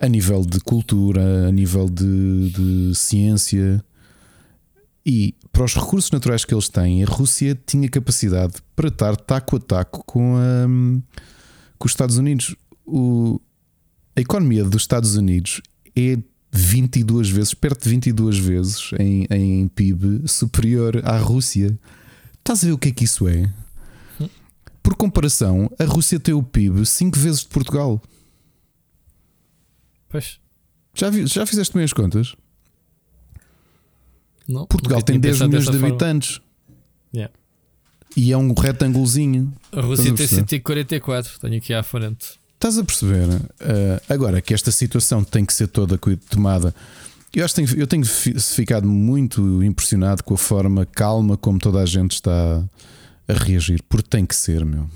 a 0.00 0.08
nível 0.08 0.42
de 0.44 0.60
cultura, 0.60 1.48
a 1.48 1.52
nível 1.52 1.88
de, 1.88 2.50
de 2.50 2.94
ciência. 2.94 3.82
E 5.04 5.34
para 5.52 5.64
os 5.64 5.74
recursos 5.74 6.10
naturais 6.10 6.44
que 6.44 6.52
eles 6.52 6.68
têm, 6.68 7.02
a 7.02 7.06
Rússia 7.06 7.58
tinha 7.66 7.88
capacidade 7.88 8.54
para 8.74 8.88
estar 8.88 9.16
taco 9.16 9.56
a 9.56 9.60
taco 9.60 10.04
com, 10.04 10.36
a, 10.36 10.66
com 11.78 11.86
os 11.86 11.92
Estados 11.92 12.18
Unidos. 12.18 12.56
O, 12.84 13.40
a 14.16 14.20
economia 14.20 14.64
dos 14.64 14.82
Estados 14.82 15.16
Unidos 15.16 15.60
é 15.96 16.18
22 16.60 17.28
vezes, 17.28 17.54
perto 17.54 17.82
de 17.84 17.90
22 17.90 18.38
vezes 18.38 18.90
em, 18.98 19.26
em 19.30 19.68
PIB 19.68 20.28
superior 20.28 21.00
à 21.04 21.18
Rússia. 21.18 21.78
Estás 22.38 22.62
a 22.62 22.68
ver 22.68 22.72
o 22.72 22.78
que 22.78 22.88
é 22.88 22.92
que 22.92 23.04
isso 23.04 23.28
é? 23.28 23.52
Por 24.82 24.94
comparação, 24.94 25.68
a 25.80 25.84
Rússia 25.84 26.20
tem 26.20 26.32
o 26.32 26.42
PIB 26.42 26.86
5 26.86 27.18
vezes 27.18 27.40
de 27.40 27.48
Portugal. 27.48 28.00
Pois. 30.08 30.38
Já, 30.94 31.10
vi, 31.10 31.26
já 31.26 31.44
fizeste 31.44 31.74
bem 31.74 31.82
as 31.82 31.92
contas? 31.92 32.36
Não, 34.48 34.64
Portugal 34.66 35.02
tem 35.02 35.18
10 35.18 35.40
milhões 35.42 35.64
de 35.64 35.72
forma. 35.72 35.88
habitantes. 35.88 36.40
Yeah. 37.12 37.34
E 38.16 38.32
é 38.32 38.36
um 38.36 38.54
retângulozinho. 38.54 39.52
A 39.72 39.80
Rússia 39.80 40.14
tem 40.14 40.26
144, 40.26 41.40
tenho 41.40 41.56
aqui 41.56 41.74
à 41.74 41.82
frente. 41.82 42.38
Estás 42.56 42.78
a 42.78 42.84
perceber? 42.84 43.28
Uh, 43.28 44.00
agora 44.08 44.40
que 44.40 44.52
esta 44.52 44.72
situação 44.72 45.22
tem 45.22 45.44
que 45.44 45.52
ser 45.52 45.68
toda 45.68 45.98
tomada. 46.28 46.74
Eu, 47.34 47.44
acho 47.44 47.54
que 47.54 47.64
tenho, 47.64 47.80
eu 47.80 47.86
tenho 47.86 48.04
ficado 48.04 48.88
muito 48.88 49.62
impressionado 49.62 50.24
com 50.24 50.34
a 50.34 50.38
forma 50.38 50.84
calma 50.86 51.36
como 51.36 51.58
toda 51.58 51.80
a 51.80 51.86
gente 51.86 52.12
está 52.12 52.64
a 53.28 53.32
reagir, 53.32 53.82
porque 53.88 54.08
tem 54.08 54.24
que 54.24 54.34
ser, 54.34 54.64
meu 54.64 54.88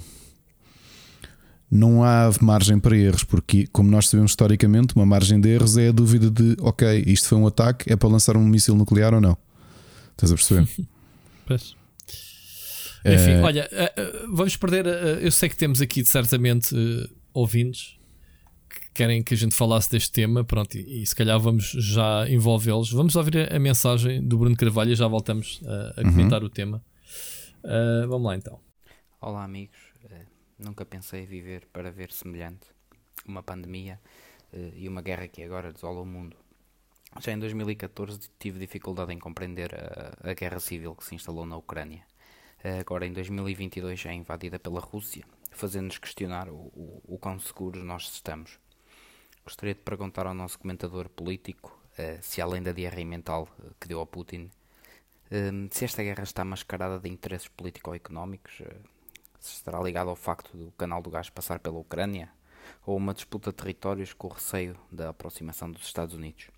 não 1.70 2.02
há 2.02 2.28
margem 2.40 2.80
para 2.80 2.96
erros, 2.96 3.22
porque, 3.22 3.68
como 3.68 3.88
nós 3.88 4.08
sabemos 4.08 4.32
historicamente, 4.32 4.94
uma 4.96 5.06
margem 5.06 5.40
de 5.40 5.48
erros 5.48 5.76
é 5.76 5.88
a 5.88 5.92
dúvida 5.92 6.28
de 6.28 6.56
ok, 6.58 7.04
isto 7.06 7.28
foi 7.28 7.38
um 7.38 7.46
ataque, 7.46 7.92
é 7.92 7.94
para 7.94 8.08
lançar 8.08 8.36
um 8.36 8.44
míssil 8.44 8.74
nuclear 8.74 9.14
ou 9.14 9.20
não. 9.20 9.38
Estás 10.12 10.32
a 10.32 10.34
perceber? 10.34 10.68
pois. 11.46 11.76
Enfim, 13.04 13.30
é... 13.30 13.42
olha, 13.42 13.68
eh, 13.70 13.92
eh, 13.96 14.26
vamos 14.28 14.56
perder. 14.56 14.86
Eh, 14.86 15.20
eu 15.22 15.30
sei 15.30 15.48
que 15.48 15.56
temos 15.56 15.80
aqui 15.80 16.04
certamente 16.04 16.74
ouvintes 17.32 17.98
que 18.68 18.90
querem 18.92 19.22
que 19.22 19.34
a 19.34 19.36
gente 19.36 19.54
falasse 19.54 19.90
deste 19.90 20.12
tema, 20.12 20.44
pronto, 20.44 20.76
e, 20.76 21.02
e 21.02 21.06
se 21.06 21.14
calhar 21.14 21.38
vamos 21.38 21.70
já 21.70 22.28
envolvê-los. 22.28 22.92
Vamos 22.92 23.16
ouvir 23.16 23.38
a, 23.38 23.56
a, 23.56 23.58
mensagem 23.58 24.22
do 24.22 24.38
Bruno 24.38 24.56
Carvalho 24.56 24.92
e 24.92 24.94
já 24.94 25.08
voltamos 25.08 25.60
a, 25.64 26.00
a 26.00 26.04
uhum. 26.04 26.10
comentar 26.12 26.40
uhum. 26.40 26.46
o 26.46 26.50
tema. 26.50 26.84
Uh, 27.64 28.08
vamos 28.08 28.26
lá 28.26 28.36
então. 28.36 28.60
Olá, 29.20 29.44
amigos. 29.44 29.78
Nunca 30.58 30.84
pensei 30.84 31.24
viver 31.24 31.66
para 31.72 31.90
ver 31.90 32.12
semelhante 32.12 32.66
uma 33.26 33.42
pandemia 33.42 33.98
uh, 34.52 34.72
e 34.76 34.88
uma 34.88 35.00
guerra 35.00 35.26
que 35.26 35.42
agora 35.42 35.72
desola 35.72 36.00
o 36.00 36.06
mundo. 36.06 36.36
Já 37.20 37.32
em 37.32 37.38
2014 37.38 38.30
tive 38.38 38.58
dificuldade 38.58 39.12
em 39.12 39.18
compreender 39.18 39.74
a, 39.74 40.30
a 40.30 40.34
guerra 40.34 40.60
civil 40.60 40.94
que 40.94 41.04
se 41.04 41.14
instalou 41.14 41.46
na 41.46 41.56
Ucrânia. 41.56 42.04
Uh, 42.62 42.80
agora 42.80 43.06
em 43.06 43.12
2022 43.12 43.98
já 43.98 44.10
é 44.10 44.14
invadida 44.14 44.58
pela 44.58 44.80
Rússia, 44.80 45.24
fazendo-nos 45.60 45.98
questionar 45.98 46.48
o, 46.48 46.54
o, 46.54 47.02
o 47.04 47.18
quão 47.18 47.38
seguros 47.38 47.82
nós 47.84 48.04
estamos. 48.12 48.58
Gostaria 49.44 49.74
de 49.74 49.80
perguntar 49.80 50.26
ao 50.26 50.34
nosso 50.34 50.58
comentador 50.58 51.08
político 51.08 51.78
uh, 51.92 52.18
se 52.22 52.40
além 52.40 52.62
da 52.62 52.72
diarreia 52.72 53.06
mental 53.06 53.48
que 53.78 53.88
deu 53.88 54.00
a 54.00 54.06
Putin, 54.06 54.50
se 55.70 55.84
esta 55.84 56.02
guerra 56.02 56.24
está 56.24 56.44
mascarada 56.44 56.98
de 56.98 57.08
interesses 57.08 57.46
político-económicos, 57.46 58.62
se 59.38 59.54
estará 59.54 59.80
ligado 59.80 60.10
ao 60.10 60.16
facto 60.16 60.56
do 60.56 60.72
canal 60.72 61.00
do 61.00 61.08
gás 61.08 61.30
passar 61.30 61.60
pela 61.60 61.78
Ucrânia 61.78 62.28
ou 62.84 62.96
uma 62.96 63.14
disputa 63.14 63.50
de 63.50 63.56
territórios 63.56 64.12
com 64.12 64.26
o 64.26 64.32
receio 64.32 64.76
da 64.90 65.10
aproximação 65.10 65.70
dos 65.70 65.84
Estados 65.84 66.14
Unidos. 66.14 66.48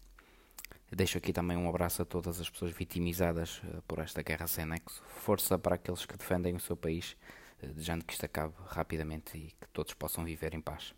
Deixo 0.90 1.16
aqui 1.16 1.32
também 1.32 1.56
um 1.56 1.68
abraço 1.68 2.02
a 2.02 2.04
todas 2.04 2.38
as 2.40 2.50
pessoas 2.50 2.72
vitimizadas 2.72 3.62
eh, 3.64 3.80
por 3.88 3.98
esta 3.98 4.22
guerra 4.22 4.46
sem 4.46 4.66
nexo. 4.66 5.02
Força 5.06 5.58
para 5.58 5.76
aqueles 5.76 6.04
que 6.04 6.16
defendem 6.18 6.54
o 6.54 6.60
seu 6.60 6.76
país, 6.76 7.16
eh, 7.20 7.41
desejando 7.74 8.04
que 8.04 8.12
isto 8.12 8.24
acabe 8.24 8.52
rapidamente 8.68 9.36
e 9.36 9.40
que 9.40 9.68
todos 9.72 9.94
possam 9.94 10.24
viver 10.24 10.54
em 10.54 10.60
paz. 10.60 10.92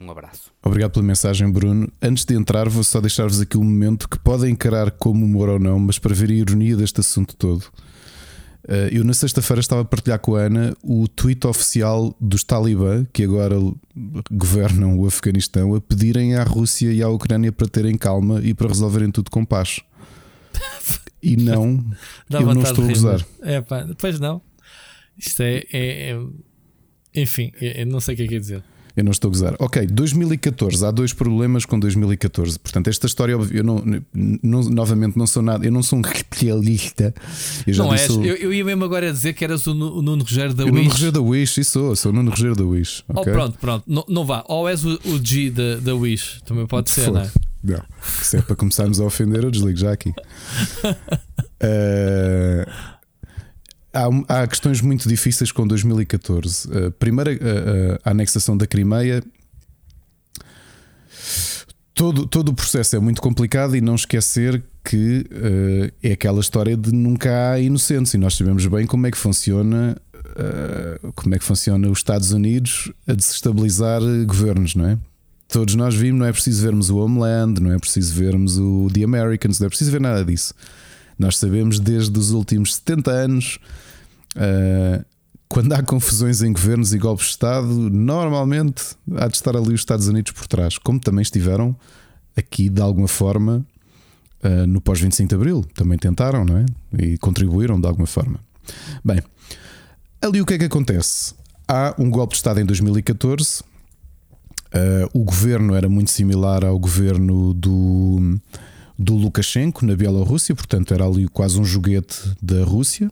Um 0.00 0.10
abraço. 0.10 0.50
Obrigado 0.62 0.92
pela 0.92 1.04
mensagem, 1.04 1.50
Bruno. 1.50 1.92
Antes 2.00 2.24
de 2.24 2.34
entrar, 2.34 2.68
vou 2.68 2.82
só 2.82 3.00
deixar-vos 3.00 3.38
aqui 3.40 3.58
um 3.58 3.64
momento 3.64 4.08
que 4.08 4.18
podem 4.18 4.52
encarar 4.52 4.90
como 4.92 5.26
humor 5.26 5.50
ou 5.50 5.58
não, 5.58 5.78
mas 5.78 5.98
para 5.98 6.14
ver 6.14 6.30
a 6.30 6.34
ironia 6.34 6.74
deste 6.74 7.00
assunto 7.00 7.36
todo. 7.36 7.70
Eh, 8.66 8.90
eu, 8.92 9.04
na 9.04 9.12
sexta-feira, 9.12 9.60
estava 9.60 9.82
a 9.82 9.84
partilhar 9.84 10.18
com 10.18 10.36
a 10.36 10.40
Ana 10.40 10.74
o 10.82 11.06
tweet 11.08 11.46
oficial 11.46 12.14
dos 12.20 12.44
Talibã, 12.44 13.04
que 13.12 13.24
agora 13.24 13.56
governam 14.30 14.98
o 14.98 15.06
Afeganistão, 15.06 15.74
a 15.74 15.80
pedirem 15.80 16.34
à 16.34 16.44
Rússia 16.44 16.92
e 16.92 17.02
à 17.02 17.08
Ucrânia 17.08 17.52
para 17.52 17.68
terem 17.68 17.96
calma 17.98 18.40
e 18.42 18.54
para 18.54 18.68
resolverem 18.68 19.10
tudo 19.10 19.30
com 19.30 19.44
paz. 19.44 19.80
E 21.22 21.36
não, 21.36 21.84
Dá 22.30 22.40
eu 22.40 22.54
não 22.54 22.62
estou 22.62 22.82
a 22.82 22.88
gozar. 22.88 23.26
É 23.42 23.60
pá, 23.60 23.82
depois 23.82 24.18
não. 24.18 24.40
Isto 25.24 25.42
é. 25.42 25.64
é- 25.72 26.10
é- 26.12 26.18
enfim, 27.14 27.52
eu 27.60 27.70
eu 27.72 27.86
não 27.86 28.00
sei 28.00 28.14
o 28.14 28.16
que 28.16 28.22
é 28.24 28.26
que 28.28 28.34
é 28.36 28.38
dizer. 28.38 28.62
Eu 28.96 29.04
não 29.04 29.12
estou 29.12 29.28
a 29.28 29.32
gozar. 29.32 29.54
Ok, 29.60 29.86
2014. 29.86 30.84
Há 30.84 30.90
dois 30.90 31.12
problemas 31.12 31.64
com 31.64 31.78
2014. 31.78 32.58
Portanto, 32.58 32.88
esta 32.88 33.06
história, 33.06 33.32
eu 33.52 33.62
não, 33.64 33.82
não- 34.42 34.62
novamente 34.68 35.16
não 35.16 35.26
sou 35.28 35.42
nada, 35.42 35.64
eu 35.64 35.70
não 35.70 35.82
sou 35.82 35.98
um 36.00 36.02
especialista. 36.10 37.14
Eu 37.66 37.72
já 37.72 37.84
não 37.84 37.94
és? 37.94 38.10
o- 38.10 38.24
Eu, 38.24 38.34
eu 38.34 38.52
ia 38.52 38.64
mesmo 38.64 38.84
agora 38.84 39.10
dizer 39.12 39.32
que 39.32 39.44
eras 39.44 39.64
o 39.66 39.70
o 39.72 40.02
Nuno 40.02 40.22
Rogério 40.24 40.52
da 40.54 40.64
eu 40.64 40.68
Nuno 40.68 40.80
Wish. 40.80 40.90
Rogério 40.90 41.12
da 41.12 41.20
Wish, 41.20 41.60
isso 41.60 41.70
sou, 41.70 41.96
sou 41.96 42.10
o 42.10 42.14
Nuno 42.14 42.30
Rogério 42.30 42.56
da 42.56 42.64
Wish. 42.64 43.04
Oh, 43.08 43.20
ok? 43.20 43.32
pronto, 43.32 43.58
pronto. 43.58 43.84
Não, 43.86 44.04
não 44.08 44.24
vá. 44.26 44.44
Ou 44.48 44.68
és 44.68 44.84
o, 44.84 44.98
o 45.04 45.24
G 45.24 45.50
da, 45.50 45.76
da 45.76 45.94
Wish. 45.94 46.40
Também 46.44 46.66
pode 46.66 46.90
ser, 46.90 47.10
não 47.12 47.20
é? 47.20 47.30
Não. 47.62 47.82
Se 48.22 48.38
é 48.38 48.42
para 48.42 48.56
começarmos 48.56 49.00
a 49.00 49.04
ofender, 49.04 49.44
eu 49.44 49.50
desligo 49.52 49.78
já 49.78 49.92
aqui. 49.92 50.12
Eh, 51.62 52.66
há, 53.92 54.42
há 54.42 54.46
questões 54.46 54.80
muito 54.80 55.08
difíceis 55.08 55.50
com 55.52 55.66
2014. 55.66 56.68
Uh, 56.68 56.90
primeiro, 56.92 57.30
a, 57.30 57.34
a- 57.34 58.00
a 58.04 58.10
anexação 58.12 58.56
da 58.56 58.66
Crimeia. 58.66 59.22
Todo, 61.94 62.26
todo 62.26 62.48
o 62.50 62.54
processo 62.54 62.96
é 62.96 62.98
muito 62.98 63.20
complicado 63.20 63.76
e 63.76 63.80
não 63.80 63.94
esquecer 63.94 64.62
que 64.82 65.26
eh, 65.30 65.92
é 66.02 66.12
aquela 66.12 66.40
história 66.40 66.74
de 66.74 66.90
nunca 66.92 67.50
há 67.52 67.60
inocentes 67.60 68.14
e 68.14 68.18
nós 68.18 68.34
sabemos 68.36 68.64
bem 68.66 68.86
como 68.86 69.06
é 69.06 69.10
que 69.10 69.18
funciona 69.18 69.94
eh, 70.36 70.98
como 71.14 71.34
é 71.34 71.38
que 71.38 71.44
funciona 71.44 71.90
os 71.90 71.98
Estados 71.98 72.32
Unidos 72.32 72.90
a 73.06 73.12
desestabilizar 73.12 74.00
eh, 74.02 74.24
governos, 74.24 74.74
não 74.74 74.86
é? 74.86 74.98
Todos 75.48 75.74
nós 75.74 75.94
vimos, 75.94 76.20
não 76.20 76.26
é 76.26 76.32
preciso 76.32 76.62
vermos 76.62 76.88
o 76.88 76.96
Homeland, 76.96 77.60
não 77.60 77.72
é 77.72 77.78
preciso 77.78 78.14
vermos 78.14 78.56
o 78.56 78.88
The 78.94 79.02
Americans, 79.02 79.58
não 79.60 79.66
é 79.66 79.68
preciso 79.68 79.90
ver 79.90 80.00
nada 80.00 80.24
disso. 80.24 80.54
Nós 81.20 81.36
sabemos 81.36 81.78
desde 81.78 82.18
os 82.18 82.30
últimos 82.30 82.76
70 82.76 83.10
anos, 83.10 83.58
ah, 84.34 85.04
quando 85.46 85.70
há 85.74 85.82
confusões 85.82 86.40
em 86.40 86.50
governos 86.50 86.94
e 86.94 86.98
golpes 86.98 87.26
de 87.26 87.32
Estado, 87.32 87.66
normalmente 87.90 88.96
há 89.16 89.28
de 89.28 89.36
estar 89.36 89.54
ali 89.54 89.74
os 89.74 89.82
Estados 89.82 90.08
Unidos 90.08 90.32
por 90.32 90.46
trás, 90.46 90.78
como 90.78 90.98
também 90.98 91.20
estiveram 91.20 91.76
aqui 92.34 92.70
de 92.70 92.80
alguma 92.80 93.06
forma 93.06 93.66
ah, 94.42 94.66
no 94.66 94.80
pós-25 94.80 95.26
de 95.28 95.34
Abril. 95.34 95.62
Também 95.74 95.98
tentaram, 95.98 96.42
não 96.42 96.56
é? 96.56 96.64
E 96.98 97.18
contribuíram 97.18 97.78
de 97.78 97.86
alguma 97.86 98.06
forma. 98.06 98.40
Bem, 99.04 99.20
ali 100.22 100.40
o 100.40 100.46
que 100.46 100.54
é 100.54 100.58
que 100.58 100.64
acontece? 100.64 101.34
Há 101.68 101.94
um 101.98 102.08
golpe 102.08 102.32
de 102.32 102.38
Estado 102.38 102.60
em 102.60 102.64
2014. 102.64 103.60
Uh, 103.60 105.10
o 105.12 105.22
governo 105.22 105.74
era 105.74 105.88
muito 105.88 106.12
similar 106.12 106.64
ao 106.64 106.78
governo 106.78 107.52
do, 107.52 108.40
do 109.02 109.14
Lukashenko 109.14 109.86
na 109.86 109.96
Bielorrússia, 109.96 110.54
portanto 110.54 110.92
era 110.92 111.06
ali 111.06 111.26
quase 111.26 111.58
um 111.58 111.64
joguete 111.64 112.16
da 112.42 112.62
Rússia, 112.64 113.10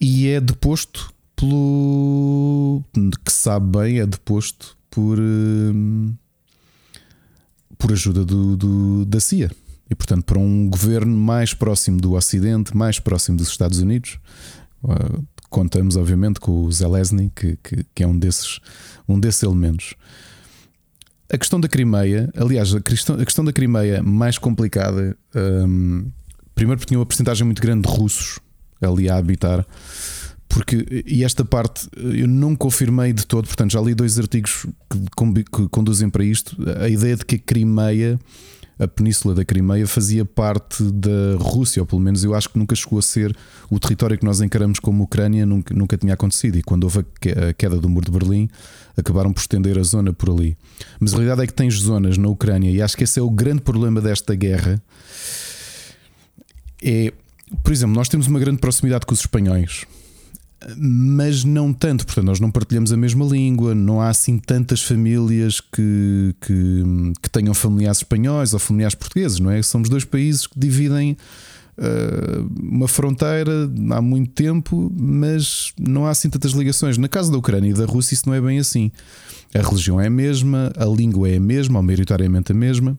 e 0.00 0.26
é 0.26 0.40
deposto 0.40 1.12
pelo 1.36 2.82
que 3.24 3.32
sabe 3.32 3.78
bem, 3.78 4.00
é 4.00 4.06
deposto 4.06 4.76
por, 4.90 5.18
hum, 5.20 6.12
por 7.78 7.92
ajuda 7.92 8.24
do, 8.24 8.56
do- 8.56 9.04
da 9.04 9.20
CIA. 9.20 9.50
E 9.88 9.94
portanto, 9.94 10.24
para 10.24 10.38
um 10.38 10.68
governo 10.68 11.16
mais 11.16 11.54
próximo 11.54 12.00
do 12.00 12.14
Ocidente, 12.14 12.76
mais 12.76 12.98
próximo 12.98 13.36
dos 13.36 13.48
Estados 13.48 13.78
Unidos, 13.78 14.18
uh, 14.82 15.24
contamos 15.48 15.94
obviamente 15.96 16.40
com 16.40 16.64
o 16.64 16.72
Zelensky, 16.72 17.30
que, 17.36 17.56
que, 17.62 17.86
que 17.94 18.02
é 18.02 18.06
um 18.06 18.18
desses, 18.18 18.58
um 19.08 19.20
desses 19.20 19.42
elementos. 19.44 19.94
A 21.32 21.36
questão 21.38 21.58
da 21.58 21.68
Crimeia, 21.68 22.30
aliás, 22.36 22.74
a 22.74 22.80
questão, 22.80 23.16
a 23.16 23.24
questão 23.24 23.44
da 23.44 23.52
Crimeia 23.52 24.02
mais 24.02 24.38
complicada, 24.38 25.16
hum, 25.34 26.10
primeiro 26.54 26.78
porque 26.78 26.88
tinha 26.88 26.98
uma 26.98 27.06
porcentagem 27.06 27.44
muito 27.44 27.60
grande 27.60 27.88
de 27.88 27.94
russos 27.94 28.38
ali 28.80 29.08
a 29.08 29.16
habitar, 29.16 29.66
porque, 30.48 31.04
e 31.06 31.24
esta 31.24 31.44
parte 31.44 31.88
eu 31.96 32.28
não 32.28 32.54
confirmei 32.54 33.12
de 33.12 33.26
todo, 33.26 33.46
portanto 33.46 33.72
já 33.72 33.80
li 33.80 33.94
dois 33.94 34.18
artigos 34.18 34.66
que, 34.90 35.44
que 35.44 35.68
conduzem 35.68 36.08
para 36.08 36.24
isto. 36.24 36.56
A 36.80 36.88
ideia 36.88 37.16
de 37.16 37.24
que 37.24 37.34
a 37.34 37.38
Crimeia, 37.38 38.18
a 38.78 38.86
península 38.86 39.34
da 39.34 39.44
Crimeia, 39.44 39.86
fazia 39.86 40.24
parte 40.24 40.82
da 40.84 41.36
Rússia, 41.38 41.80
ou 41.82 41.86
pelo 41.86 42.00
menos 42.00 42.22
eu 42.24 42.34
acho 42.34 42.50
que 42.50 42.58
nunca 42.58 42.74
chegou 42.74 42.98
a 42.98 43.02
ser 43.02 43.34
o 43.70 43.80
território 43.80 44.18
que 44.18 44.24
nós 44.24 44.40
encaramos 44.40 44.78
como 44.78 45.04
Ucrânia, 45.04 45.46
nunca, 45.46 45.74
nunca 45.74 45.96
tinha 45.96 46.12
acontecido. 46.12 46.58
E 46.58 46.62
quando 46.62 46.84
houve 46.84 46.98
a 46.98 47.04
que- 47.20 47.30
a 47.30 47.52
queda 47.54 47.78
do 47.78 47.88
muro 47.88 48.04
de 48.04 48.12
Berlim, 48.12 48.50
acabaram 48.96 49.32
por 49.32 49.40
estender 49.40 49.78
a 49.78 49.82
zona 49.82 50.12
por 50.12 50.30
ali. 50.30 50.56
Mas 51.00 51.12
a 51.12 51.16
realidade 51.16 51.42
é 51.42 51.46
que 51.46 51.54
tens 51.54 51.74
zonas 51.74 52.18
na 52.18 52.28
Ucrânia, 52.28 52.70
e 52.70 52.82
acho 52.82 52.96
que 52.96 53.04
esse 53.04 53.18
é 53.18 53.22
o 53.22 53.30
grande 53.30 53.62
problema 53.62 54.00
desta 54.00 54.34
guerra. 54.34 54.82
É, 56.82 57.12
por 57.62 57.72
exemplo, 57.72 57.94
nós 57.94 58.08
temos 58.08 58.26
uma 58.26 58.38
grande 58.38 58.58
proximidade 58.58 59.06
com 59.06 59.14
os 59.14 59.20
espanhóis, 59.20 59.86
mas 60.76 61.44
não 61.44 61.72
tanto, 61.72 62.06
portanto, 62.06 62.24
nós 62.24 62.40
não 62.40 62.50
partilhamos 62.50 62.92
a 62.92 62.96
mesma 62.96 63.24
língua, 63.24 63.74
não 63.74 64.00
há 64.00 64.08
assim 64.08 64.38
tantas 64.38 64.82
famílias 64.82 65.60
que, 65.60 66.34
que, 66.40 66.82
que 67.22 67.30
tenham 67.30 67.52
familiares 67.52 67.98
espanhóis 67.98 68.52
ou 68.54 68.58
familiares 68.58 68.94
portugueses, 68.94 69.38
não 69.38 69.50
é? 69.50 69.62
Somos 69.62 69.88
dois 69.88 70.04
países 70.04 70.46
que 70.46 70.58
dividem 70.58 71.16
eh, 71.78 72.42
uma 72.58 72.88
fronteira 72.88 73.70
há 73.90 74.00
muito 74.00 74.32
tempo, 74.32 74.90
mas 74.98 75.72
não 75.78 76.06
há 76.06 76.10
assim 76.10 76.30
tantas 76.30 76.52
ligações. 76.52 76.96
Na 76.96 77.08
casa 77.08 77.30
da 77.30 77.36
Ucrânia 77.36 77.70
e 77.70 77.74
da 77.74 77.84
Rússia, 77.84 78.14
isso 78.14 78.26
não 78.26 78.34
é 78.34 78.40
bem 78.40 78.58
assim. 78.58 78.90
A 79.54 79.60
religião 79.60 80.00
é 80.00 80.06
a 80.06 80.10
mesma, 80.10 80.72
a 80.76 80.86
língua 80.86 81.28
é 81.28 81.36
a 81.36 81.40
mesma, 81.40 81.78
ou 81.78 81.82
maioritariamente 81.82 82.52
a 82.52 82.54
mesma. 82.54 82.98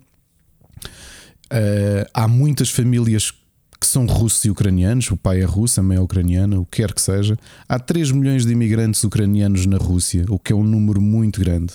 Eh, 1.49 2.07
há 2.13 2.27
muitas 2.27 2.69
famílias 2.69 3.33
que 3.79 3.85
são 3.87 4.05
russos 4.05 4.43
e 4.45 4.49
ucranianos, 4.49 5.09
o 5.11 5.17
pai 5.17 5.41
é 5.41 5.45
russo, 5.45 5.79
a 5.79 5.83
mãe 5.83 5.97
é 5.97 6.01
ucraniana, 6.01 6.59
o 6.59 6.65
que 6.65 6.81
quer 6.81 6.93
que 6.93 7.01
seja. 7.01 7.37
Há 7.69 7.77
3 7.79 8.11
milhões 8.11 8.45
de 8.45 8.51
imigrantes 8.51 9.03
ucranianos 9.03 9.65
na 9.65 9.77
Rússia, 9.77 10.25
o 10.29 10.39
que 10.39 10.51
é 10.51 10.55
um 10.55 10.63
número 10.63 10.99
muito 11.01 11.39
grande. 11.39 11.73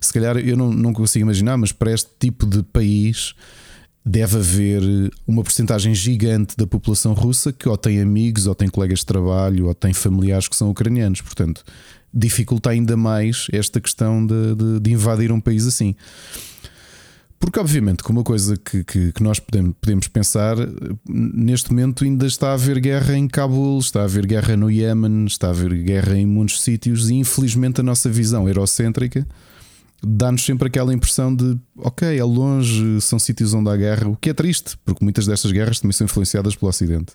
Se 0.00 0.12
calhar 0.12 0.36
eu 0.36 0.56
não, 0.56 0.72
não 0.72 0.92
consigo 0.92 1.24
imaginar, 1.24 1.56
mas 1.56 1.70
para 1.72 1.92
este 1.92 2.10
tipo 2.18 2.44
de 2.46 2.62
país 2.62 3.34
deve 4.04 4.36
haver 4.36 4.82
uma 5.26 5.42
porcentagem 5.42 5.94
gigante 5.94 6.56
da 6.56 6.66
população 6.66 7.14
russa 7.14 7.52
que 7.52 7.68
ou 7.68 7.76
tem 7.76 8.00
amigos, 8.00 8.46
ou 8.46 8.54
tem 8.54 8.68
colegas 8.68 8.98
de 8.98 9.06
trabalho, 9.06 9.66
ou 9.66 9.74
tem 9.74 9.92
familiares 9.94 10.46
que 10.48 10.56
são 10.56 10.68
ucranianos. 10.70 11.20
Portanto, 11.22 11.64
dificulta 12.12 12.70
ainda 12.70 12.96
mais 12.96 13.46
esta 13.50 13.80
questão 13.80 14.26
de, 14.26 14.54
de- 14.54 14.80
de 14.80 14.92
invadir 14.92 15.32
um 15.32 15.40
país 15.40 15.66
assim. 15.66 15.94
Porque, 17.38 17.60
obviamente, 17.60 18.02
que 18.02 18.10
uma 18.10 18.22
coisa 18.22 18.56
que, 18.56 18.82
que, 18.84 19.12
que 19.12 19.22
nós 19.22 19.38
podemos, 19.38 19.74
podemos 19.80 20.08
pensar, 20.08 20.56
neste 21.06 21.70
momento 21.70 22.04
ainda 22.04 22.26
está 22.26 22.50
a 22.50 22.54
haver 22.54 22.80
guerra 22.80 23.16
em 23.16 23.28
Cabul, 23.28 23.78
está 23.78 24.00
a 24.00 24.04
haver 24.04 24.26
guerra 24.26 24.56
no 24.56 24.70
Iémen, 24.70 25.26
está 25.26 25.48
a 25.48 25.50
haver 25.50 25.74
guerra 25.82 26.16
em 26.16 26.24
muitos 26.24 26.62
sítios, 26.62 27.10
e 27.10 27.14
infelizmente 27.14 27.80
a 27.80 27.84
nossa 27.84 28.08
visão 28.08 28.48
eurocêntrica 28.48 29.26
dá-nos 30.06 30.44
sempre 30.44 30.68
aquela 30.68 30.92
impressão 30.92 31.34
de 31.34 31.58
ok, 31.76 32.18
é 32.18 32.24
longe, 32.24 33.00
são 33.00 33.18
sítios 33.18 33.54
onde 33.54 33.70
há 33.70 33.76
guerra, 33.76 34.08
o 34.08 34.16
que 34.16 34.30
é 34.30 34.34
triste, 34.34 34.76
porque 34.84 35.02
muitas 35.02 35.26
destas 35.26 35.50
guerras 35.50 35.80
também 35.80 35.92
são 35.92 36.04
influenciadas 36.04 36.54
pelo 36.54 36.68
Ocidente. 36.68 37.14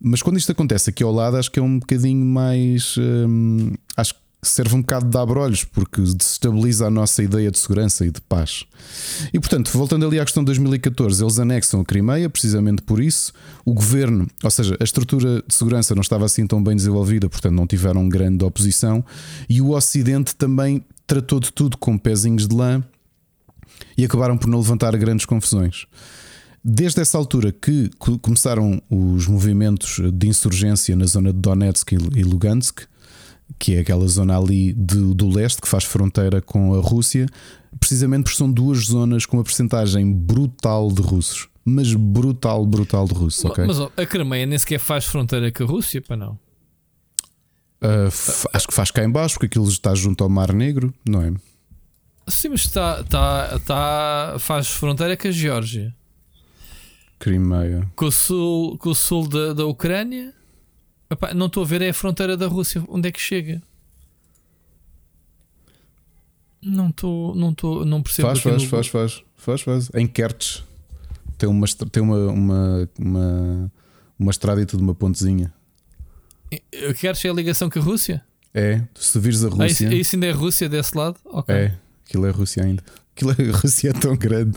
Mas 0.00 0.22
quando 0.22 0.36
isto 0.38 0.52
acontece 0.52 0.90
aqui 0.90 1.02
ao 1.02 1.12
lado, 1.12 1.36
acho 1.36 1.50
que 1.50 1.58
é 1.58 1.62
um 1.62 1.78
bocadinho 1.78 2.24
mais. 2.24 2.96
hum, 2.98 3.72
acho 3.96 4.14
que 4.14 4.20
serve 4.40 4.76
um 4.76 4.80
bocado 4.80 5.06
de 5.10 5.18
abrolhos, 5.18 5.64
porque 5.64 6.00
desestabiliza 6.00 6.86
a 6.86 6.90
nossa 6.90 7.22
ideia 7.22 7.50
de 7.50 7.58
segurança 7.58 8.06
e 8.06 8.10
de 8.10 8.20
paz. 8.20 8.64
E 9.32 9.38
portanto, 9.40 9.70
voltando 9.72 10.06
ali 10.06 10.20
à 10.20 10.24
questão 10.24 10.42
de 10.44 10.46
2014, 10.46 11.22
eles 11.22 11.38
anexam 11.40 11.80
a 11.80 11.84
Crimeia, 11.84 12.30
precisamente 12.30 12.80
por 12.82 13.00
isso. 13.02 13.32
O 13.64 13.74
governo, 13.74 14.28
ou 14.42 14.50
seja, 14.50 14.76
a 14.78 14.84
estrutura 14.84 15.42
de 15.46 15.54
segurança 15.54 15.94
não 15.94 16.02
estava 16.02 16.24
assim 16.24 16.46
tão 16.46 16.62
bem 16.62 16.76
desenvolvida, 16.76 17.28
portanto, 17.28 17.54
não 17.54 17.66
tiveram 17.66 18.08
grande 18.08 18.44
oposição. 18.44 19.04
E 19.48 19.60
o 19.60 19.70
Ocidente 19.70 20.34
também 20.36 20.84
tratou 21.06 21.40
de 21.40 21.52
tudo 21.52 21.76
com 21.76 21.98
pezinhos 21.98 22.46
de 22.46 22.54
lã 22.54 22.82
e 23.96 24.04
acabaram 24.04 24.36
por 24.38 24.46
não 24.48 24.58
levantar 24.58 24.96
grandes 24.96 25.26
confusões. 25.26 25.86
Desde 26.64 27.00
essa 27.00 27.16
altura 27.18 27.50
que 27.52 27.90
co- 27.98 28.18
começaram 28.18 28.80
os 28.90 29.26
movimentos 29.26 30.00
de 30.12 30.28
insurgência 30.28 30.94
na 30.94 31.06
zona 31.06 31.32
de 31.32 31.38
Donetsk 31.38 31.92
e 31.92 32.22
Lugansk, 32.22 32.82
que 33.58 33.74
é 33.76 33.80
aquela 33.80 34.06
zona 34.08 34.36
ali 34.38 34.72
de- 34.72 35.14
do 35.14 35.28
leste 35.28 35.60
que 35.62 35.68
faz 35.68 35.84
fronteira 35.84 36.40
com 36.42 36.74
a 36.74 36.80
Rússia, 36.80 37.26
precisamente 37.78 38.24
porque 38.24 38.36
são 38.38 38.50
duas 38.50 38.78
zonas 38.86 39.24
com 39.26 39.36
uma 39.36 39.44
percentagem 39.44 40.12
brutal 40.12 40.90
de 40.90 41.02
russos. 41.02 41.48
Mas 41.64 41.92
brutal, 41.94 42.64
brutal 42.64 43.06
de 43.06 43.14
russos, 43.14 43.44
ok? 43.44 43.66
Mas 43.66 43.78
a 43.78 44.06
Crimeia 44.06 44.46
nem 44.46 44.58
sequer 44.58 44.78
faz 44.80 45.04
fronteira 45.04 45.52
com 45.52 45.64
a 45.64 45.66
Rússia, 45.66 46.00
para 46.00 46.16
não. 46.16 46.38
Uh, 47.80 48.08
acho 48.52 48.66
que 48.66 48.74
faz 48.74 48.90
cá 48.90 49.04
em 49.04 49.10
baixo, 49.10 49.34
porque 49.34 49.46
aquilo 49.46 49.68
está 49.68 49.94
junto 49.94 50.24
ao 50.24 50.30
Mar 50.30 50.52
Negro, 50.52 50.92
não 51.08 51.22
é? 51.22 51.32
Sim, 52.26 52.48
mas 52.50 52.60
está, 52.62 53.00
está, 53.00 53.52
está, 53.56 54.36
faz 54.38 54.68
fronteira 54.68 55.16
com 55.16 55.28
a 55.28 55.30
Geórgia. 55.30 55.94
Crimeia. 57.18 57.86
Com 57.96 58.06
o 58.06 58.12
sul, 58.12 58.78
com 58.78 58.90
o 58.90 58.94
sul 58.94 59.28
da, 59.28 59.52
da 59.52 59.66
Ucrânia. 59.66 60.32
Epá, 61.10 61.32
não 61.34 61.46
estou 61.46 61.62
a 61.62 61.66
ver, 61.66 61.80
é 61.82 61.88
a 61.90 61.94
fronteira 61.94 62.36
da 62.36 62.46
Rússia. 62.46 62.82
Onde 62.88 63.08
é 63.08 63.12
que 63.12 63.20
chega? 63.20 63.62
Não 66.60 66.88
estou, 66.88 67.34
não 67.34 67.50
estou, 67.50 67.84
não 67.84 68.02
percebo. 68.02 68.28
Faz, 68.28 68.40
faz, 68.40 68.62
no- 68.62 68.68
faz, 68.68 68.86
faz, 68.88 69.22
faz, 69.36 69.60
faz. 69.62 69.90
Em 69.94 70.06
Kertz 70.06 70.64
tem 71.38 71.48
uma, 71.48 71.66
tem 71.90 72.02
uma, 72.02 72.16
uma, 72.32 72.88
uma, 72.98 73.72
uma 74.18 74.30
estrada 74.30 74.60
e 74.60 74.66
tudo, 74.66 74.82
uma 74.82 74.94
pontezinha. 74.94 75.52
Quero 76.98 77.16
ser 77.16 77.28
a 77.30 77.32
ligação 77.32 77.70
com 77.70 77.78
a 77.78 77.82
Rússia? 77.82 78.24
É, 78.52 78.82
se 78.94 79.18
vires 79.20 79.44
a 79.44 79.48
Ah, 79.48 79.66
isso, 79.66 79.84
Rússia. 79.84 79.94
isso 79.94 80.16
ainda 80.16 80.26
é 80.26 80.30
Rússia 80.32 80.68
desse 80.68 80.96
lado? 80.96 81.16
Ok. 81.26 81.54
É, 81.54 81.74
aquilo 82.06 82.26
é 82.26 82.30
Rússia 82.30 82.64
ainda. 82.64 82.82
Aquilo 83.18 83.32
é, 83.32 83.50
a 83.52 83.56
Rússia 83.56 83.88
é 83.90 83.92
tão 83.92 84.16
grande. 84.16 84.56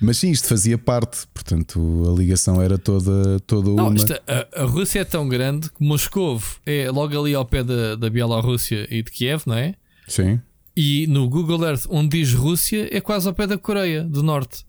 Mas 0.00 0.18
sim, 0.18 0.30
isto 0.30 0.46
fazia 0.46 0.76
parte. 0.76 1.26
Portanto, 1.32 2.04
a 2.14 2.18
ligação 2.18 2.60
era 2.60 2.76
toda, 2.76 3.40
toda 3.46 3.70
Não, 3.70 3.86
uma. 3.88 3.96
isto- 3.96 4.12
a, 4.26 4.62
a 4.62 4.64
Rússia 4.64 5.00
é 5.00 5.04
tão 5.04 5.26
grande 5.28 5.70
que 5.70 5.82
Moscou 5.82 6.40
é 6.66 6.90
logo 6.90 7.18
ali 7.18 7.34
ao 7.34 7.44
pé 7.46 7.64
da, 7.64 7.96
da 7.96 8.10
Bielorrússia 8.10 8.86
e 8.90 9.02
de 9.02 9.10
Kiev, 9.10 9.42
não 9.46 9.54
é? 9.54 9.74
Sim. 10.06 10.38
E 10.76 11.06
no 11.08 11.28
Google 11.28 11.64
Earth, 11.64 11.86
onde 11.88 12.18
diz 12.18 12.32
Rússia, 12.34 12.88
é 12.94 13.00
quase 13.00 13.26
ao 13.26 13.34
pé 13.34 13.46
da 13.46 13.58
Coreia 13.58 14.04
do 14.04 14.22
Norte. 14.22 14.64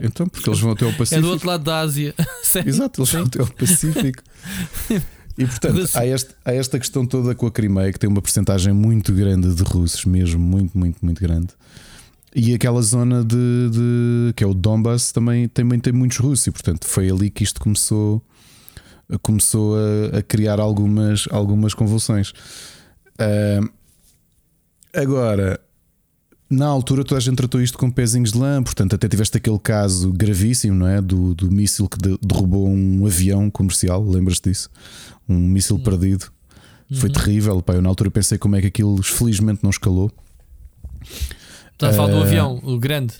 Então, 0.00 0.26
porque 0.28 0.48
eles 0.48 0.60
vão 0.60 0.70
até 0.70 0.84
ao 0.84 0.92
É 0.92 0.94
Pacífico. 0.94 1.26
do 1.26 1.32
outro 1.32 1.48
lado 1.48 1.64
da 1.64 1.80
Ásia. 1.80 2.14
Exato, 2.64 3.00
eles 3.00 3.12
vão 3.12 3.22
até 3.24 3.40
ao 3.40 3.46
Pacífico. 3.48 4.22
E 5.40 5.46
portanto, 5.46 5.88
há, 5.94 6.06
este- 6.06 6.34
há 6.44 6.52
esta 6.52 6.78
questão 6.78 7.06
toda 7.06 7.34
com 7.34 7.46
a 7.46 7.50
Crimeia 7.50 7.92
que 7.92 7.98
tem 7.98 8.08
uma 8.10 8.20
porcentagem 8.20 8.72
muito 8.74 9.12
grande 9.12 9.54
de 9.54 9.62
russos, 9.62 10.04
mesmo, 10.04 10.38
muito, 10.40 10.76
muito, 10.76 10.98
muito 11.04 11.20
grande. 11.20 11.48
E 12.34 12.54
aquela 12.54 12.80
zona 12.82 13.24
de, 13.24 13.70
de- 13.70 14.32
que 14.36 14.44
é 14.44 14.46
o 14.46 14.52
Donbass 14.54 15.10
também, 15.12 15.48
também 15.48 15.80
tem 15.80 15.92
muitos 15.92 16.18
russos, 16.18 16.46
e 16.46 16.50
portanto 16.50 16.86
foi 16.86 17.10
ali 17.10 17.30
que 17.30 17.42
isto 17.42 17.58
começou, 17.60 18.22
começou 19.22 19.76
a, 19.76 20.18
a 20.18 20.22
criar 20.22 20.60
algumas, 20.60 21.26
algumas 21.30 21.74
convulsões. 21.74 22.32
Ah, 23.18 23.60
agora, 24.94 25.58
na 26.50 26.66
altura 26.66 27.04
toda 27.04 27.18
a 27.18 27.20
gente 27.20 27.36
tratou 27.36 27.62
isto 27.62 27.78
com 27.78 27.88
pezinhos 27.90 28.32
de 28.32 28.38
lã, 28.38 28.60
portanto, 28.62 28.94
até 28.94 29.08
tiveste 29.08 29.36
aquele 29.36 29.58
caso 29.58 30.12
gravíssimo, 30.12 30.74
não 30.74 30.86
é? 30.88 31.00
Do, 31.00 31.32
do 31.34 31.50
míssil 31.50 31.88
que 31.88 31.96
de- 31.96 32.18
derrubou 32.20 32.68
um 32.68 33.06
avião 33.06 33.48
comercial, 33.50 34.04
lembras-te 34.04 34.50
disso? 34.50 34.68
Um 35.28 35.38
míssil 35.38 35.78
perdido. 35.78 36.26
Foi 36.92 37.08
terrível, 37.08 37.62
pá. 37.62 37.74
Eu 37.74 37.82
na 37.82 37.88
altura 37.88 38.10
pensei 38.10 38.36
como 38.36 38.56
é 38.56 38.60
que 38.60 38.66
aquilo 38.66 39.00
felizmente 39.00 39.60
não 39.62 39.70
escalou. 39.70 40.10
Está 41.72 41.90
a 41.90 41.92
falar 41.92 42.08
do 42.08 42.18
Eh, 42.18 42.22
avião, 42.22 42.60
o 42.64 42.78
grande. 42.78 43.14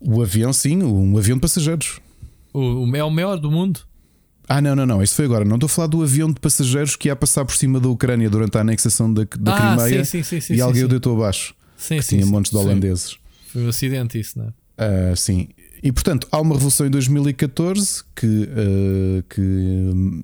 O 0.00 0.22
avião, 0.22 0.52
sim, 0.52 0.82
um 0.84 1.18
avião 1.18 1.36
de 1.36 1.40
passageiros. 1.40 2.00
O, 2.54 2.60
o 2.60 2.96
é 2.96 3.02
o 3.02 3.10
maior 3.10 3.38
do 3.38 3.50
mundo. 3.50 3.80
Ah, 4.48 4.60
não, 4.60 4.76
não, 4.76 4.86
não. 4.86 5.02
Isso 5.02 5.14
foi 5.16 5.24
agora. 5.24 5.44
Não 5.44 5.56
estou 5.56 5.66
a 5.66 5.68
falar 5.68 5.88
do 5.88 6.02
avião 6.02 6.28
de 6.32 6.38
passageiros 6.40 6.94
que 6.94 7.08
ia 7.08 7.16
passar 7.16 7.44
por 7.44 7.54
cima 7.56 7.80
da 7.80 7.88
Ucrânia 7.88 8.30
durante 8.30 8.56
a 8.56 8.60
anexação 8.60 9.12
da, 9.12 9.26
da 9.38 9.54
ah, 9.56 9.76
Crimeia 9.76 10.04
sim, 10.04 10.22
sim, 10.22 10.40
sim, 10.40 10.54
e 10.54 10.60
alguém 10.60 10.84
o 10.84 10.88
deitou 10.88 11.16
abaixo. 11.16 11.54
Sim, 11.82 11.96
que 11.96 12.02
sim, 12.02 12.16
tinha 12.16 12.26
sim. 12.26 12.30
montes 12.30 12.52
de 12.52 12.56
holandeses. 12.56 13.16
Foi 13.48 13.64
um 13.64 13.68
acidente, 13.68 14.18
isso, 14.18 14.38
não 14.38 14.46
é? 14.46 14.52
Ah, 14.78 15.16
sim. 15.16 15.48
E 15.82 15.90
portanto, 15.90 16.28
há 16.30 16.40
uma 16.40 16.54
revolução 16.54 16.86
em 16.86 16.90
2014 16.90 18.04
que, 18.14 18.48
ah, 18.48 19.24
que, 19.28 20.22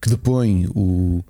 que 0.00 0.10
depõe 0.10 0.66
o, 0.74 1.24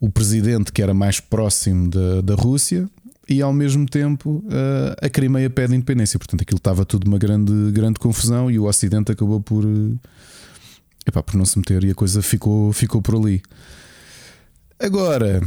o 0.00 0.10
presidente 0.10 0.72
que 0.72 0.80
era 0.80 0.94
mais 0.94 1.20
próximo 1.20 1.90
da, 1.90 2.22
da 2.22 2.34
Rússia 2.34 2.88
e 3.28 3.42
ao 3.42 3.52
mesmo 3.52 3.84
tempo 3.84 4.42
ah, 4.50 4.96
a 5.04 5.08
Crimeia 5.10 5.50
pede 5.50 5.74
independência. 5.74 6.18
Portanto, 6.18 6.40
aquilo 6.40 6.56
estava 6.56 6.86
tudo 6.86 7.06
uma 7.06 7.18
grande, 7.18 7.52
grande 7.72 8.00
confusão 8.00 8.50
e 8.50 8.58
o 8.58 8.64
Ocidente 8.64 9.12
acabou 9.12 9.38
por, 9.38 9.64
epá, 11.06 11.22
por 11.22 11.36
não 11.36 11.44
se 11.44 11.58
meter 11.58 11.84
e 11.84 11.90
a 11.90 11.94
coisa 11.94 12.22
ficou, 12.22 12.72
ficou 12.72 13.02
por 13.02 13.16
ali. 13.16 13.42
Agora. 14.80 15.42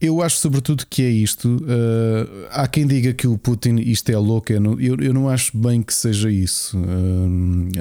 Eu 0.00 0.20
acho 0.22 0.36
sobretudo 0.38 0.84
que 0.88 1.02
é 1.02 1.08
isto. 1.10 1.56
Uh, 1.62 2.46
há 2.50 2.66
quem 2.66 2.86
diga 2.86 3.12
que 3.14 3.26
o 3.26 3.38
Putin 3.38 3.76
isto 3.76 4.10
é 4.10 4.18
louco. 4.18 4.52
Eu 4.52 4.60
não, 4.60 4.80
eu, 4.80 4.96
eu 4.96 5.14
não 5.14 5.28
acho 5.28 5.56
bem 5.56 5.82
que 5.82 5.94
seja 5.94 6.30
isso. 6.30 6.76
Uh, 6.76 7.28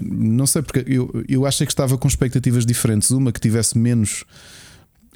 não 0.01 0.45
sei 0.45 0.61
porque 0.61 0.83
eu, 0.87 1.23
eu 1.27 1.45
achei 1.45 1.65
que 1.65 1.73
estava 1.73 1.97
com 1.97 2.07
expectativas 2.07 2.65
diferentes. 2.65 3.11
Uma 3.11 3.31
que 3.31 3.39
tivesse 3.39 3.77
menos 3.77 4.23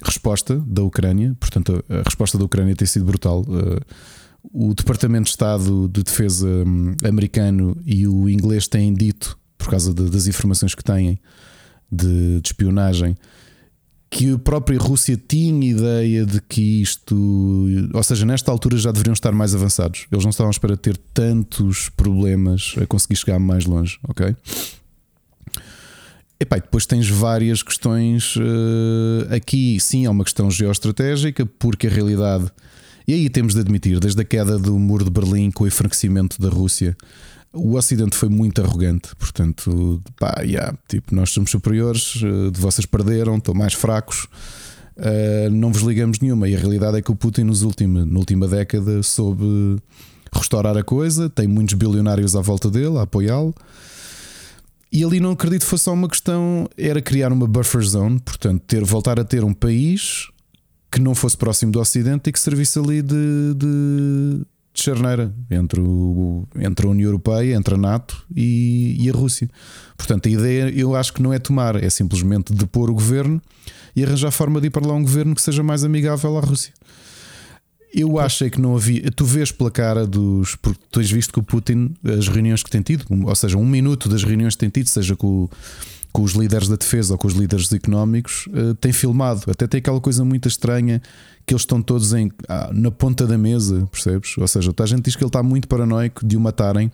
resposta 0.02 0.56
da 0.66 0.82
Ucrânia, 0.82 1.36
portanto, 1.40 1.84
a, 1.88 2.02
resposta 2.02 2.38
da 2.38 2.44
Ucrânia 2.44 2.74
tem 2.74 2.86
sido 2.86 3.04
brutal. 3.04 3.42
Uh, 3.42 3.80
o 4.52 4.74
Departamento 4.74 5.24
de 5.24 5.30
Estado 5.30 5.88
de 5.88 6.02
Defesa 6.02 6.46
hum, 6.48 6.94
americano 7.04 7.76
e 7.84 8.06
o 8.06 8.28
inglês 8.28 8.68
têm 8.68 8.92
dito, 8.94 9.38
por 9.56 9.68
causa 9.68 9.92
de- 9.92 10.10
das 10.10 10.26
informações 10.26 10.74
que 10.74 10.82
têm 10.84 11.18
de, 11.90 12.40
de 12.40 12.48
espionagem, 12.48 13.16
que 14.10 14.32
a 14.32 14.38
própria 14.38 14.78
Rússia 14.78 15.20
tinha 15.28 15.70
ideia 15.70 16.24
de 16.24 16.40
que 16.40 16.82
isto, 16.82 17.14
ou 17.92 18.02
seja, 18.02 18.24
nesta 18.24 18.50
altura 18.50 18.76
já 18.78 18.90
deveriam 18.90 19.12
estar 19.12 19.32
mais 19.32 19.54
avançados. 19.54 20.06
Eles 20.10 20.24
não 20.24 20.30
estavam 20.30 20.48
à 20.48 20.50
espera 20.50 20.74
de 20.74 20.80
ter 20.80 20.96
tantos 21.12 21.90
problemas 21.90 22.74
a 22.80 22.86
conseguir 22.86 23.16
chegar 23.16 23.38
mais 23.38 23.66
longe, 23.66 23.98
ok? 24.08 24.34
Epá, 26.40 26.56
e 26.56 26.60
depois 26.60 26.86
tens 26.86 27.08
várias 27.08 27.62
questões 27.62 28.34
eh, 28.38 29.36
aqui. 29.36 29.78
Sim, 29.80 30.06
é 30.06 30.10
uma 30.10 30.24
questão 30.24 30.50
geoestratégica, 30.50 31.44
porque 31.58 31.88
a 31.88 31.90
realidade, 31.90 32.46
e 33.06 33.12
aí 33.12 33.28
temos 33.28 33.54
de 33.54 33.60
admitir, 33.60 33.98
desde 33.98 34.22
a 34.22 34.24
queda 34.24 34.56
do 34.56 34.78
muro 34.78 35.04
de 35.04 35.10
Berlim 35.10 35.50
com 35.50 35.64
o 35.64 35.66
enfraquecimento 35.66 36.40
da 36.40 36.48
Rússia, 36.48 36.96
o 37.52 37.74
Ocidente 37.76 38.16
foi 38.16 38.28
muito 38.28 38.62
arrogante. 38.62 39.14
Portanto, 39.16 40.00
pá, 40.18 40.42
yeah, 40.42 40.76
tipo, 40.88 41.14
nós 41.14 41.30
somos 41.30 41.50
superiores, 41.50 42.20
eh, 42.22 42.50
de 42.50 42.60
vocês 42.60 42.86
perderam, 42.86 43.36
estão 43.36 43.54
mais 43.54 43.74
fracos. 43.74 44.26
eh, 44.96 45.48
não 45.50 45.72
vos 45.72 45.82
ligamos 45.82 46.18
nenhuma. 46.20 46.48
E 46.48 46.56
a 46.56 46.58
realidade 46.58 46.98
é 46.98 47.02
que 47.02 47.10
o 47.10 47.16
Putin, 47.16 47.44
nos 47.44 47.62
últimos, 47.62 48.04
na 48.04 48.18
última 48.18 48.48
década, 48.48 49.02
soube 49.02 49.76
restaurar 50.32 50.76
a 50.76 50.82
coisa. 50.82 51.30
Tem 51.30 51.46
muitos 51.46 51.74
bilionários 51.74 52.34
à 52.36 52.40
volta 52.40 52.70
dele 52.70 52.98
a 52.98 53.02
apoiá-lo. 53.02 53.54
E 54.90 55.04
ali 55.04 55.20
não 55.20 55.32
acredito 55.32 55.62
que 55.62 55.66
fosse 55.68 55.84
só 55.84 55.92
uma 55.92 56.08
questão, 56.08 56.68
era 56.76 57.02
criar 57.02 57.30
uma 57.30 57.46
buffer 57.46 57.82
zone, 57.82 58.18
portanto, 58.20 58.62
ter, 58.66 58.82
voltar 58.84 59.20
a 59.20 59.24
ter 59.24 59.44
um 59.44 59.52
país 59.52 60.28
que 60.90 60.98
não 60.98 61.14
fosse 61.14 61.36
próximo 61.36 61.70
do 61.70 61.78
Ocidente 61.78 62.30
e 62.30 62.32
que 62.32 62.40
servisse 62.40 62.78
ali 62.78 63.02
de, 63.02 63.54
de, 63.54 64.40
de 64.78 64.84
charneira 64.84 65.34
entre, 65.50 65.80
o, 65.80 66.46
entre 66.56 66.86
a 66.86 66.90
União 66.90 67.08
Europeia, 67.08 67.56
entre 67.56 67.74
a 67.74 67.76
NATO 67.76 68.24
e, 68.34 68.96
e 68.98 69.10
a 69.10 69.12
Rússia. 69.12 69.50
Portanto, 69.96 70.28
a 70.28 70.30
ideia 70.30 70.70
eu 70.70 70.94
acho 70.94 71.12
que 71.12 71.20
não 71.20 71.32
é 71.32 71.38
tomar, 71.38 71.82
é 71.82 71.90
simplesmente 71.90 72.52
depor 72.52 72.88
o 72.88 72.94
governo 72.94 73.42
e 73.94 74.04
arranjar 74.04 74.30
forma 74.30 74.60
de 74.60 74.68
ir 74.68 74.70
para 74.70 74.86
lá 74.86 74.94
um 74.94 75.02
governo 75.02 75.34
que 75.34 75.42
seja 75.42 75.62
mais 75.62 75.82
amigável 75.82 76.38
à 76.38 76.40
Rússia. 76.40 76.72
Eu 77.92 78.18
acho 78.18 78.44
é 78.44 78.50
que 78.50 78.60
não 78.60 78.76
havia. 78.76 79.10
Tu 79.10 79.24
vês 79.24 79.50
pela 79.50 79.70
cara 79.70 80.06
dos. 80.06 80.54
Porque 80.56 80.78
tu 80.90 81.00
tens 81.00 81.10
visto 81.10 81.32
que 81.32 81.38
o 81.38 81.42
Putin, 81.42 81.94
as 82.04 82.28
reuniões 82.28 82.62
que 82.62 82.70
tem 82.70 82.82
tido, 82.82 83.04
ou 83.08 83.34
seja, 83.34 83.56
um 83.56 83.64
minuto 83.64 84.10
das 84.10 84.22
reuniões 84.22 84.54
que 84.54 84.60
tem 84.60 84.68
tido, 84.68 84.86
seja 84.88 85.16
com, 85.16 85.48
com 86.12 86.22
os 86.22 86.32
líderes 86.32 86.68
da 86.68 86.76
defesa 86.76 87.14
ou 87.14 87.18
com 87.18 87.28
os 87.28 87.34
líderes 87.34 87.72
económicos, 87.72 88.48
eh, 88.52 88.74
tem 88.80 88.92
filmado. 88.92 89.42
Até 89.50 89.66
tem 89.66 89.78
aquela 89.78 90.00
coisa 90.00 90.24
muito 90.24 90.48
estranha 90.48 91.00
que 91.46 91.54
eles 91.54 91.62
estão 91.62 91.80
todos 91.80 92.12
em, 92.12 92.30
ah, 92.48 92.70
na 92.72 92.90
ponta 92.90 93.26
da 93.26 93.38
mesa, 93.38 93.86
percebes? 93.90 94.36
Ou 94.36 94.48
seja, 94.48 94.72
a 94.76 94.86
gente 94.86 95.02
diz 95.02 95.16
que 95.16 95.22
ele 95.22 95.28
está 95.28 95.42
muito 95.42 95.68
paranoico 95.68 96.26
de 96.26 96.36
o 96.36 96.40
matarem 96.40 96.90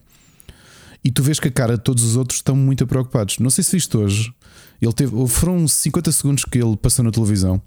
e 1.04 1.10
tu 1.10 1.22
vês 1.22 1.38
que 1.38 1.48
a 1.48 1.50
cara 1.50 1.76
de 1.76 1.82
todos 1.82 2.02
os 2.02 2.16
outros 2.16 2.38
estão 2.38 2.56
muito 2.56 2.86
preocupados. 2.86 3.38
Não 3.38 3.50
sei 3.50 3.62
se 3.62 3.72
viste 3.72 3.96
hoje, 3.96 4.32
ele 4.80 4.92
teve, 4.92 5.12
foram 5.28 5.66
50 5.68 6.12
segundos 6.12 6.44
que 6.44 6.58
ele 6.58 6.76
passou 6.76 7.04
na 7.04 7.10
televisão 7.10 7.60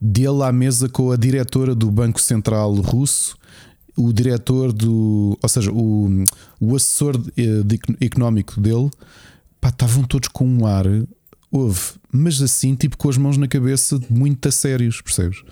dele 0.00 0.42
à 0.42 0.52
mesa 0.52 0.88
com 0.88 1.10
a 1.10 1.16
diretora 1.16 1.74
do 1.74 1.90
Banco 1.90 2.20
Central 2.20 2.74
Russo, 2.74 3.36
o 3.96 4.12
diretor 4.12 4.72
do. 4.72 5.38
Ou 5.40 5.48
seja, 5.48 5.70
o, 5.72 6.24
o 6.60 6.74
assessor 6.74 7.20
eh, 7.36 7.62
de, 7.64 7.78
económico 8.00 8.60
dele, 8.60 8.90
pá, 9.64 9.70
estavam 9.70 10.04
todos 10.04 10.28
com 10.28 10.46
um 10.46 10.66
ar. 10.66 10.84
Houve, 11.50 11.80
mas 12.12 12.42
assim, 12.42 12.74
tipo 12.74 12.98
com 12.98 13.08
as 13.08 13.16
mãos 13.16 13.38
na 13.38 13.48
cabeça, 13.48 13.98
muito 14.10 14.46
a 14.46 14.52
sérios, 14.52 15.00
percebes? 15.00 15.42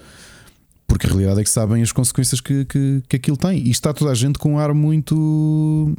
Porque 0.86 1.06
a 1.06 1.10
realidade 1.10 1.40
é 1.40 1.44
que 1.44 1.48
sabem 1.48 1.82
as 1.82 1.92
consequências 1.92 2.40
que, 2.40 2.66
que, 2.66 3.02
que 3.08 3.16
aquilo 3.16 3.36
tem. 3.36 3.58
E 3.58 3.70
está 3.70 3.94
toda 3.94 4.10
a 4.10 4.14
gente 4.14 4.38
com 4.38 4.54
um 4.54 4.58
ar 4.58 4.74
muito. 4.74 5.94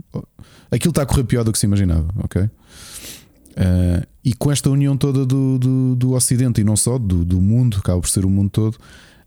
Aquilo 0.69 0.91
está 0.91 1.01
a 1.01 1.05
correr 1.05 1.23
pior 1.23 1.43
do 1.43 1.51
que 1.51 1.57
se 1.57 1.65
imaginava, 1.65 2.07
ok? 2.23 2.43
Uh, 2.43 4.05
e 4.23 4.33
com 4.33 4.51
esta 4.51 4.69
união 4.69 4.95
toda 4.95 5.25
do, 5.25 5.57
do, 5.57 5.95
do 5.95 6.11
Ocidente 6.13 6.61
e 6.61 6.63
não 6.63 6.75
só, 6.75 6.99
do, 6.99 7.25
do 7.25 7.41
mundo, 7.41 7.77
acaba 7.79 7.99
por 7.99 8.09
ser 8.09 8.25
o 8.25 8.29
mundo 8.29 8.49
todo, 8.49 8.77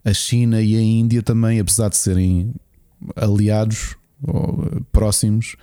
a 0.05 0.13
China 0.13 0.61
e 0.61 0.77
a 0.77 0.81
Índia 0.81 1.21
também, 1.21 1.59
apesar 1.59 1.89
de 1.89 1.97
serem 1.97 2.53
aliados 3.15 3.95
ou 4.21 4.61
uh, 4.61 4.85
próximos, 4.91 5.57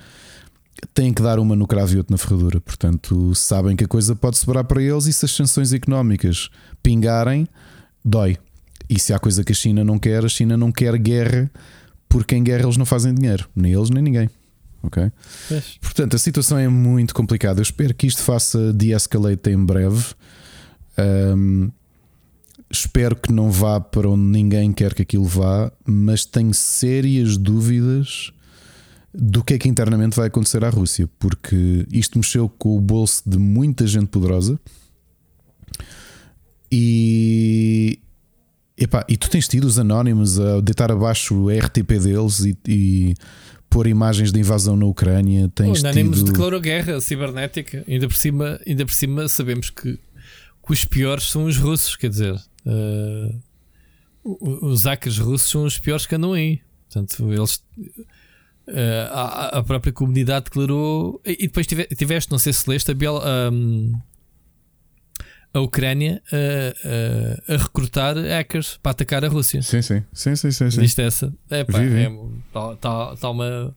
têm 0.92 1.12
que 1.12 1.22
dar 1.22 1.38
uma 1.38 1.54
no 1.56 1.66
cravo 1.66 1.94
e 1.94 1.96
outra 1.98 2.12
na 2.12 2.18
ferradura. 2.18 2.60
Portanto, 2.60 3.34
sabem 3.34 3.76
que 3.76 3.84
a 3.84 3.88
coisa 3.88 4.14
pode 4.14 4.38
sobrar 4.38 4.64
para 4.64 4.82
eles 4.82 5.06
e 5.06 5.12
se 5.12 5.24
as 5.24 5.30
sanções 5.30 5.72
económicas 5.72 6.50
pingarem, 6.82 7.48
dói. 8.04 8.36
E 8.88 8.98
se 8.98 9.12
há 9.12 9.18
coisa 9.18 9.42
que 9.42 9.52
a 9.52 9.54
China 9.54 9.84
não 9.84 9.98
quer, 9.98 10.24
a 10.24 10.28
China 10.28 10.56
não 10.56 10.70
quer 10.70 10.96
guerra 10.98 11.50
porque 12.08 12.36
em 12.36 12.44
guerra 12.44 12.64
eles 12.64 12.76
não 12.76 12.86
fazem 12.86 13.12
dinheiro, 13.12 13.48
nem 13.56 13.72
eles 13.72 13.90
nem 13.90 14.02
ninguém. 14.02 14.30
Ok? 14.82 15.10
Portanto, 15.80 16.14
a 16.14 16.18
situação 16.18 16.58
é 16.58 16.68
muito 16.68 17.14
complicada. 17.14 17.58
Eu 17.58 17.62
espero 17.62 17.94
que 17.94 18.06
isto 18.06 18.22
faça 18.22 18.72
de-escalate 18.72 19.50
em 19.50 19.64
breve. 19.64 20.14
Ahm, 20.96 21.70
espero 22.70 23.16
que 23.16 23.32
não 23.32 23.50
vá 23.50 23.80
para 23.80 24.08
onde 24.08 24.22
ninguém 24.22 24.72
quer 24.72 24.94
que 24.94 25.02
aquilo 25.02 25.24
vá, 25.24 25.72
mas 25.86 26.24
tenho 26.24 26.52
sérias 26.52 27.36
dúvidas 27.36 28.32
do 29.14 29.44
que 29.44 29.54
é 29.54 29.58
que 29.58 29.68
internamente 29.68 30.16
vai 30.16 30.26
acontecer 30.26 30.64
à 30.64 30.68
Rússia, 30.70 31.08
porque 31.18 31.86
isto 31.92 32.18
mexeu 32.18 32.48
com 32.48 32.76
o 32.76 32.80
bolso 32.80 33.22
de 33.24 33.38
muita 33.38 33.86
gente 33.86 34.06
poderosa. 34.08 34.58
E, 36.70 37.98
epá, 38.76 39.04
e 39.08 39.16
tu 39.16 39.30
tens 39.30 39.46
tido 39.46 39.64
os 39.64 39.78
anónimos 39.78 40.40
a 40.40 40.60
deitar 40.60 40.90
abaixo 40.90 41.34
o 41.34 41.48
RTP 41.48 41.98
deles 42.02 42.40
e, 42.40 42.56
e 42.66 43.14
pôr 43.70 43.86
imagens 43.86 44.32
de 44.32 44.40
invasão 44.40 44.76
na 44.76 44.86
Ucrânia. 44.86 45.46
O 45.46 45.48
Tens 45.50 45.84
Anonymous 45.84 46.18
tido... 46.18 46.32
declarou 46.32 46.60
guerra 46.60 47.00
cibernética. 47.00 47.84
Ainda 47.86 48.08
por, 48.08 48.16
cima, 48.16 48.60
ainda 48.66 48.84
por 48.84 48.92
cima 48.94 49.28
sabemos 49.28 49.70
que, 49.70 49.92
que 49.94 50.72
os 50.72 50.84
piores 50.84 51.30
são 51.30 51.44
os 51.44 51.56
russos, 51.56 51.94
quer 51.94 52.10
dizer, 52.10 52.34
o- 54.24 54.66
os 54.66 54.84
hackers 54.84 55.18
russos 55.18 55.50
são 55.50 55.64
os 55.64 55.78
piores 55.78 56.06
que 56.06 56.14
andam 56.16 56.32
aí. 56.32 56.60
Portanto, 56.88 57.32
eles. 57.32 57.62
Eh, 58.68 59.08
a, 59.10 59.58
a 59.58 59.62
própria 59.62 59.92
comunidade 59.92 60.46
declarou. 60.46 61.20
E, 61.24 61.32
e 61.32 61.46
depois 61.46 61.66
tive- 61.66 61.86
tiveste, 61.86 62.30
não 62.30 62.38
sei 62.38 62.52
se 62.52 62.68
leste, 62.68 62.90
a, 62.90 62.94
Biel, 62.94 63.20
ahm, 63.22 63.92
a 65.52 65.60
Ucrânia 65.60 66.20
eh, 66.32 66.74
eh, 66.84 67.54
a 67.54 67.56
recrutar 67.56 68.16
hackers 68.16 68.78
para 68.82 68.90
atacar 68.92 69.24
a 69.24 69.28
Rússia. 69.28 69.62
Sim, 69.62 69.82
sim, 69.82 70.02
sim, 70.12 70.34
sim, 70.34 70.50
sim, 70.50 70.70
sim. 70.70 70.80
Viste 70.80 71.00
essa? 71.00 71.32
É 71.48 71.62
pá, 71.64 71.78
está 71.82 72.76
tá, 72.76 73.16
tá 73.16 73.30
uma, 73.30 73.74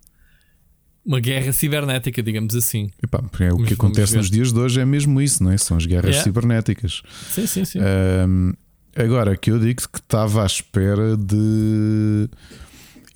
uma 1.06 1.19
guerra 1.19 1.54
cibernética, 1.54 2.23
digamos 2.23 2.56
assim. 2.56 2.89
Epá, 3.04 3.23
é 3.41 3.54
o 3.54 3.58
que 3.63 3.76
acontece 3.76 4.17
nos 4.17 4.30
dias 4.32 4.52
de 4.52 4.60
hoje 4.60 4.80
é 4.82 4.86
mesmo 4.86 5.21
isso, 5.21 5.43
não 5.43 5.52
é? 5.52 5.58
São 5.58 5.78
as 5.78 5.86
guerras 5.86 6.15
Yeah. 6.15 6.23
cibernéticas. 6.23 7.04
Sim, 7.30 7.45
sim, 7.45 7.63
sim. 7.63 7.80
Ahm, 7.80 8.54
agora 8.95 9.38
que 9.38 9.52
eu 9.52 9.60
digo 9.60 9.82
que 9.88 10.00
estava 10.00 10.41
à 10.41 10.45
espera 10.47 11.15
de. 11.15 12.28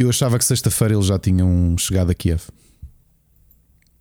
Eu 0.01 0.09
achava 0.09 0.37
que 0.37 0.45
sexta-feira 0.45 0.93
eles 0.95 1.05
já 1.05 1.19
tinham 1.19 1.75
chegado 1.77 2.09
a 2.11 2.13
Kiev. 2.15 2.41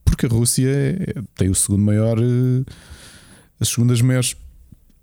Porque 0.05 0.27
a 0.27 0.29
Rússia 0.29 0.69
é- 0.69 1.23
tem 1.37 1.49
o 1.51 1.55
segundo 1.55 1.83
maior. 1.83 2.19
eh, 2.19 2.65
As 3.61 3.69
segundas 3.69 4.01
maiores. 4.01 4.35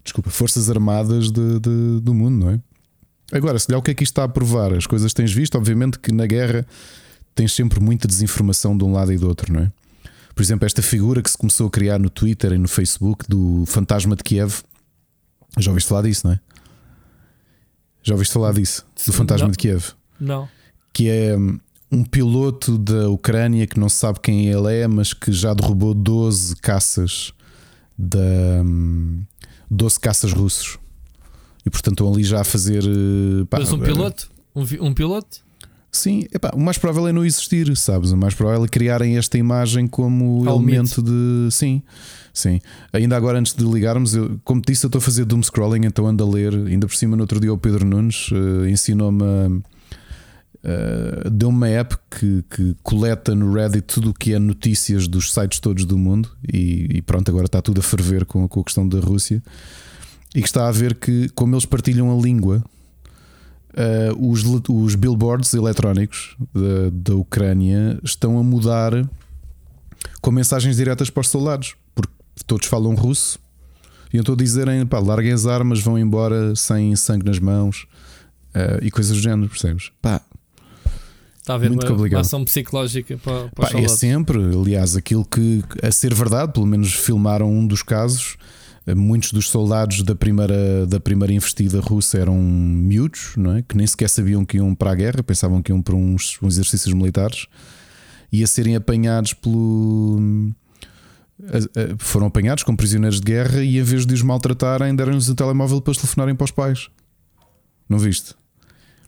Desculpa, 0.04 0.32
forças 0.32 0.68
armadas 0.70 1.32
de- 1.32 1.60
de- 1.60 2.00
do 2.02 2.12
mundo, 2.14 2.44
não 2.46 2.50
é? 2.52 2.60
Agora, 3.32 3.60
se 3.60 3.70
lhe 3.72 3.76
o 3.78 3.82
que 3.84 3.92
é 3.92 3.94
que 3.94 4.04
isto 4.04 4.14
está 4.14 4.24
a 4.24 4.28
provar? 4.28 4.74
As 4.74 4.88
coisas 4.88 5.14
tens 5.14 5.32
visto, 5.32 5.56
obviamente 5.56 6.00
que 6.00 6.12
na 6.12 6.26
guerra 6.26 6.66
tens 7.36 7.54
sempre 7.54 7.80
muita 7.80 8.08
desinformação 8.08 8.76
de 8.76 8.84
um 8.84 8.92
lado 8.94 9.14
e 9.14 9.18
do 9.18 9.28
outro, 9.28 9.54
não 9.54 9.62
é? 9.62 9.72
Por 10.34 10.42
exemplo, 10.42 10.66
esta 10.66 10.82
figura 10.82 11.22
que 11.22 11.30
se 11.30 11.38
começou 11.38 11.68
a 11.68 11.70
criar 11.70 12.00
no 12.00 12.10
Twitter 12.10 12.52
e 12.54 12.58
no 12.58 12.68
Facebook 12.68 13.26
do 13.30 13.64
fantasma 13.68 14.16
de 14.16 14.24
Kiev. 14.24 14.64
Já 15.60 15.70
ouviste 15.70 15.90
falar 15.90 16.02
disso, 16.04 16.26
não 16.26 16.34
é? 16.34 16.40
Já 18.02 18.14
ouviste 18.16 18.34
falar 18.34 18.54
disso? 18.54 18.84
Do 19.06 19.14
fantasma 19.14 19.46
Não. 19.48 19.52
de 19.52 19.58
Kiev. 19.60 19.84
Não. 20.20 20.50
Que 20.98 21.10
é 21.10 21.38
um 21.92 22.04
piloto 22.04 22.78
da 22.78 23.08
Ucrânia 23.10 23.68
que 23.68 23.80
não 23.80 23.88
se 23.88 23.98
sabe 23.98 24.20
quem 24.20 24.48
ele 24.48 24.74
é, 24.74 24.88
mas 24.88 25.14
que 25.14 25.32
já 25.32 25.54
derrubou 25.54 25.94
12 25.94 26.56
caças 26.56 27.34
da. 27.98 28.20
hum, 28.66 29.22
12 29.70 30.00
caças 30.00 30.32
russos. 30.34 30.80
E 31.66 31.70
portanto 31.70 31.94
estão 31.96 32.12
ali 32.12 32.24
já 32.24 32.42
a 32.42 32.44
fazer. 32.44 32.84
eh, 32.84 33.46
pá, 33.50 33.60
Mas 33.60 33.72
um 33.72 33.82
eh, 33.84 33.86
piloto? 33.86 34.30
Um, 34.56 34.64
um 34.88 34.94
piloto? 34.94 35.46
Sim, 35.92 36.26
epá, 36.34 36.52
o 36.54 36.60
mais 36.60 36.78
provável 36.78 37.08
é 37.08 37.12
não 37.14 37.26
existir, 37.26 37.76
sabes? 37.78 38.12
O 38.12 38.18
mais 38.18 38.34
provável 38.34 38.64
é 38.66 38.68
criarem 38.68 39.18
esta 39.18 39.38
imagem 39.38 39.88
como 39.88 40.48
Ao 40.48 40.56
elemento 40.58 41.02
de. 41.02 41.50
Sim, 41.52 41.82
sim. 42.34 42.60
Ainda 42.94 43.16
agora, 43.16 43.40
antes 43.40 43.54
de 43.54 43.64
ligarmos, 43.64 44.16
eu, 44.16 44.40
como 44.44 44.62
te 44.62 44.72
disse, 44.74 44.86
eu 44.86 44.90
estou 44.90 45.00
a 45.00 45.02
fazer 45.02 45.26
doom 45.26 45.42
scrolling, 45.44 45.86
então 45.86 46.08
ando 46.08 46.24
a 46.24 46.28
ler. 46.30 46.54
Ainda 46.54 46.88
por 46.88 46.96
cima, 46.96 47.16
no 47.16 47.24
outro 47.24 47.40
dia, 47.40 47.52
o 47.54 47.58
Pedro 47.58 47.86
Nunes 47.86 48.30
eh, 48.32 48.70
ensinou-me. 48.70 49.24
a- 49.24 49.77
eh, 50.68 51.30
Deu-me 51.30 51.58
uma 51.58 51.70
app 51.70 51.96
que, 52.12 52.44
que 52.50 52.76
coleta 52.84 53.34
no 53.34 53.54
Reddit 53.54 53.84
tudo 53.84 54.10
o 54.10 54.14
que 54.14 54.34
é 54.34 54.40
notícias 54.40 55.08
dos 55.08 55.34
sites 55.34 55.60
todos 55.60 55.86
do 55.86 55.98
mundo 55.98 56.30
e, 56.52 56.98
e 56.98 57.02
pronto, 57.02 57.30
agora 57.30 57.46
está 57.46 57.62
tudo 57.62 57.80
a 57.80 57.84
ferver 57.84 58.26
com, 58.26 58.46
com 58.50 58.60
a 58.60 58.64
questão 58.66 58.86
da 58.88 59.00
Rússia 59.00 59.42
e 60.36 60.42
que 60.42 60.48
está 60.48 60.68
a 60.68 60.72
ver 60.72 60.96
que, 60.96 61.30
como 61.30 61.56
eles 61.56 61.66
partilham 61.66 62.12
a 62.12 62.22
língua, 62.22 62.64
Uh, 63.78 64.32
os, 64.32 64.44
os 64.68 64.96
billboards 64.96 65.54
eletrónicos 65.54 66.36
da, 66.52 66.90
da 66.92 67.16
Ucrânia 67.16 68.00
estão 68.04 68.40
a 68.40 68.42
mudar 68.42 69.08
com 70.20 70.32
mensagens 70.32 70.78
diretas 70.78 71.12
para 71.12 71.22
os 71.22 71.30
soldados, 71.30 71.76
porque 71.94 72.12
todos 72.48 72.66
falam 72.66 72.96
russo 72.96 73.38
e 74.12 74.18
então 74.18 74.36
dizerem: 74.36 74.84
pá, 74.84 74.98
larguem 74.98 75.32
as 75.32 75.46
armas, 75.46 75.80
vão 75.80 76.00
embora 76.00 76.56
sem 76.56 76.96
sangue 76.96 77.26
nas 77.26 77.38
mãos 77.38 77.86
uh, 78.56 78.82
e 78.84 78.90
coisas 78.90 79.16
do 79.16 79.22
género, 79.22 79.48
percebes? 79.48 79.92
Pá, 80.02 80.22
Está 81.48 81.54
a 81.54 81.56
haver 81.56 81.70
Muito 81.70 81.84
uma, 81.88 81.96
complicado. 81.96 82.20
ação 82.20 82.44
psicológica 82.44 83.18
para, 83.24 83.48
para 83.56 83.70
pá, 83.72 83.80
é 83.80 83.88
sempre, 83.88 84.38
aliás, 84.38 84.98
aquilo 84.98 85.24
que, 85.24 85.64
a 85.82 85.90
ser 85.94 86.14
verdade, 86.14 86.52
pelo 86.52 86.66
menos 86.66 86.92
filmaram 86.94 87.50
um 87.50 87.66
dos 87.66 87.82
casos. 87.82 88.36
uh, 88.86 88.94
Muitos 88.94 89.32
dos 89.32 89.48
soldados 89.50 90.04
da 90.04 90.14
primeira, 90.14 90.86
da 90.86 91.00
primeira 91.00 91.34
investida 91.34 91.80
russa 91.80 92.18
eram 92.18 92.36
miúdos, 92.38 93.32
não 93.38 93.56
é? 93.56 93.62
que 93.62 93.78
nem 93.78 93.88
sequer 93.88 94.10
sabiam 94.10 94.44
que 94.44 94.58
iam 94.58 94.76
para 94.76 94.92
a 94.92 94.96
guerra, 94.96 95.24
pensavam 95.24 95.62
que 95.62 95.72
iam 95.72 95.82
para 95.82 95.96
uns, 95.96 96.38
uns 96.42 96.56
exercícios 96.56 96.94
militares 96.94 97.46
e 98.30 98.44
a 98.44 98.48
serem 98.48 98.76
apanhados 98.76 99.32
pelo. 99.34 100.20
a- 101.46 101.58
a- 101.94 101.96
foram 101.98 102.28
apanhados 102.28 102.66
como 102.66 102.78
prisioneiros 102.78 103.22
de 103.22 103.26
guerra 103.26 103.64
e 103.64 103.78
em 103.78 103.84
vez 103.84 104.06
de 104.06 104.14
os 104.14 104.22
maltratarem, 104.22 104.94
deram-lhes 104.94 105.30
um 105.30 105.36
telemóvel 105.36 105.80
para 105.80 105.94
telefonarem 105.94 106.36
para 106.36 106.44
os 106.44 106.52
pais. 106.52 106.90
Não 107.88 107.98
viste? 107.98 108.36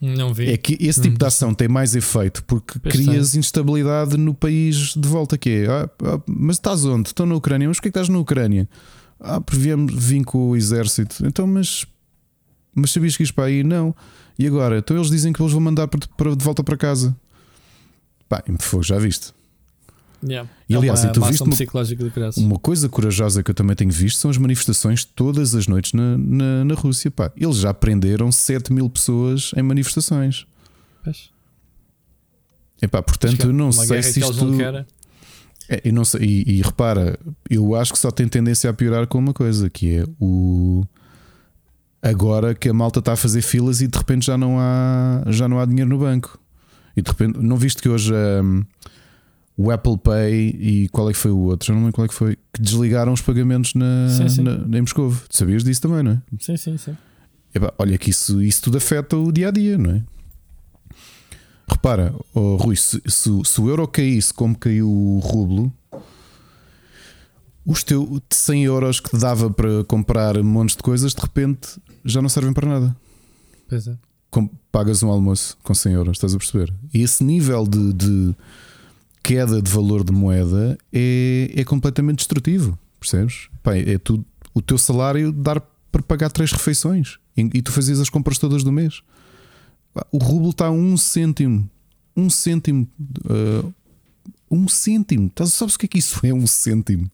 Não 0.02 0.34
vi. 0.34 0.50
É 0.50 0.58
que 0.58 0.78
esse 0.80 1.02
tipo 1.02 1.18
de 1.18 1.26
ação 1.26 1.54
tem 1.54 1.68
mais 1.68 1.94
efeito 1.96 2.44
porque 2.46 2.80
Pois 2.80 2.94
crias 2.96 3.36
instabilidade 3.36 4.16
no 4.18 4.34
país 4.34 4.94
de 4.96 5.08
volta. 5.08 5.38
Que 5.38 5.50
é, 5.50 5.68
ah, 5.68 5.90
ah, 6.04 6.22
mas 6.26 6.56
estás 6.56 6.86
onde? 6.86 7.10
Estou 7.10 7.26
na 7.26 7.36
Ucrânia. 7.36 7.68
Mas 7.68 7.78
porquê 7.78 7.90
que 7.92 7.98
estás 7.98 8.08
na 8.10 8.18
Ucrânia? 8.18 8.68
Ah, 9.20 9.42
porque 9.42 9.60
vim, 9.62 10.24
com 10.24 10.50
o 10.50 10.56
exército. 10.56 11.26
Então, 11.26 11.46
mas, 11.46 11.86
mas 12.74 12.92
sabias 12.92 13.18
que 13.18 13.24
ias 13.24 13.32
para 13.32 13.46
aí? 13.46 13.64
Não. 13.64 13.94
E 14.38 14.48
agora? 14.48 14.78
Então 14.78 14.96
eles 14.96 15.10
dizem 15.10 15.34
que 15.34 15.42
eles 15.42 15.52
vão 15.52 15.60
mandar 15.62 15.88
para, 15.90 16.00
para- 16.16 16.36
de 16.36 16.44
volta 16.46 16.64
para 16.64 16.78
casa. 16.78 17.14
Pá, 18.30 18.42
já 18.82 18.98
viste? 18.98 19.34
Yeah. 20.24 20.50
E, 20.68 20.74
É 20.74 20.78
aliás, 20.78 21.04
uma, 21.04 21.10
e 21.10 21.14
tu 21.14 21.22
viste 21.26 21.42
uma-. 21.44 21.56
Uma 22.38 22.60
coisa 22.60 22.90
corajosa 22.90 23.42
que 23.42 23.52
eu 23.52 23.56
também 23.56 23.76
tenho 23.76 23.92
visto 23.92 24.18
são 24.20 24.30
as 24.30 24.38
manifestações 24.38 25.06
todas 25.06 25.56
as 25.56 25.68
noites 25.68 25.94
na, 25.94 26.18
na, 26.18 26.66
na 26.66 26.74
Rússia. 26.76 27.10
Pá. 27.10 27.32
Eles 27.38 27.58
já 27.58 27.74
prenderam 27.74 28.32
7 28.32 28.74
mil 28.74 28.90
pessoas 28.90 29.52
em 29.56 29.62
manifestações. 29.62 30.46
Pois. 31.04 31.30
Epá, 32.82 33.02
portanto, 33.02 33.48
eu 33.48 33.54
não 33.54 33.72
sei 33.72 34.04
se 34.04 34.20
isto. 34.20 34.46
É, 35.72 35.82
eu 35.86 35.94
não 35.94 36.04
sei, 36.04 36.22
e, 36.22 36.58
e 36.58 36.62
repara, 36.62 37.20
eu 37.48 37.76
acho 37.76 37.94
que 37.94 38.00
só 38.00 38.10
tem 38.10 38.28
tendência 38.28 38.70
a 38.70 38.74
piorar 38.74 39.06
com 39.06 39.20
uma 39.20 39.34
coisa, 39.34 39.70
que 39.70 39.98
é 39.98 40.06
o. 40.20 40.84
Agora 42.02 42.56
que 42.56 42.70
a 42.70 42.74
malta 42.74 43.00
está 43.00 43.14
a 43.14 43.16
fazer 43.18 43.42
filas 43.42 43.82
e 43.82 43.88
de 43.88 43.98
repente 43.98 44.26
já 44.26 44.38
não 44.38 44.58
há, 44.58 45.22
já 45.28 45.48
não 45.48 45.60
há 45.60 45.66
dinheiro 45.66 45.90
no 45.90 46.00
banco. 46.00 46.40
E 46.96 47.02
de 47.02 47.10
repente, 47.10 47.38
não 47.40 47.56
viste 47.58 47.82
que 47.82 47.90
hoje 47.90 48.14
hum, 48.14 48.64
o 49.62 49.72
Apple 49.72 49.98
Pay 49.98 50.56
e 50.58 50.88
qual 50.90 51.10
é 51.10 51.12
que 51.12 51.20
foi 51.20 51.32
o 51.32 51.40
outro? 51.40 51.68
Já 51.68 51.74
não 51.74 51.82
lembro 51.82 51.94
qual 51.96 52.06
é 52.06 52.08
que 52.08 52.14
foi, 52.14 52.38
que 52.54 52.62
desligaram 52.62 53.12
os 53.12 53.20
pagamentos 53.22 53.74
na, 53.74 54.08
Sim, 54.10 54.30
sim. 54.30 54.42
na, 54.42 54.78
em 54.78 54.82
Moscou. 54.82 55.14
Sabias 55.30 55.66
disso 55.66 55.82
também, 55.82 56.02
não 56.02 56.12
é? 56.14 56.22
Sim, 56.40 56.56
sim, 56.56 56.78
sim. 56.78 56.96
Epá, 57.54 57.74
olha 57.78 57.98
que 57.98 58.10
isso, 58.10 58.42
isso 58.42 58.62
tudo 58.62 58.78
afeta 58.78 59.18
o 59.18 59.32
dia 59.34 59.50
a 59.50 59.52
dia, 59.52 59.78
não 59.78 59.92
é? 59.92 60.04
Repara, 61.70 62.16
oh, 62.34 62.56
Rui, 62.56 62.76
se, 62.78 63.02
se- 63.06 63.42
se 63.44 63.62
o 63.62 63.68
euro 63.70 63.86
caísse 63.88 64.34
como 64.34 64.58
caiu 64.58 64.90
o 64.90 65.20
rublo, 65.20 65.72
os 67.66 67.84
teus 67.84 68.22
100 68.30 68.64
euros 68.64 69.00
que 69.00 69.10
te 69.10 69.18
dava 69.18 69.50
para 69.52 69.84
comprar 69.84 70.42
montes 70.42 70.76
de 70.78 70.82
coisas, 70.84 71.14
de 71.14 71.22
repente 71.22 71.80
já 72.06 72.22
não 72.22 72.30
servem 72.30 72.54
para 72.54 72.68
nada. 72.68 72.96
Pois 73.68 73.88
é. 73.88 73.96
Com- 74.32 74.50
pagas 74.72 75.04
um 75.04 75.10
almoço 75.10 75.58
com 75.64 75.74
100 75.76 75.94
euros, 75.94 76.18
estás 76.18 76.34
a 76.34 76.38
perceber? 76.38 76.74
E 76.94 77.02
esse 77.02 77.24
nível 77.24 77.68
de, 77.68 77.94
de 77.94 78.36
queda 79.24 79.62
de 79.62 79.72
valor 79.72 80.04
de 80.04 80.12
moeda 80.12 80.78
é, 80.92 81.52
é 81.56 81.64
completamente 81.64 82.18
destrutivo, 82.18 82.78
percebes? 83.00 83.50
Pá, 83.62 83.76
é 83.76 83.98
tudo, 83.98 84.26
o 84.54 84.62
teu 84.62 84.78
salário 84.78 85.32
dar 85.32 85.62
para 85.92 86.02
pagar 86.04 86.32
três 86.32 86.52
refeições 86.52 87.18
e, 87.36 87.42
e 87.54 87.62
tu 87.62 87.72
fazias 87.72 88.00
as 88.00 88.10
compras 88.10 88.38
todas 88.38 88.64
do 88.64 88.72
mês. 88.72 89.02
O 90.12 90.18
rublo 90.18 90.52
está 90.52 90.68
a 90.68 90.72
um 90.72 90.96
cêntimo, 90.98 91.70
um 92.16 92.30
cêntimo, 92.30 92.88
ah, 93.28 93.68
um 94.50 94.68
cêntimo. 94.68 95.32
Sabes 95.48 95.76
o 95.76 95.80
que 95.80 95.86
é 95.86 95.90
que 95.90 95.98
isso 95.98 96.20
é? 96.26 96.34
Um 96.34 96.48
cêntimo. 96.48 97.10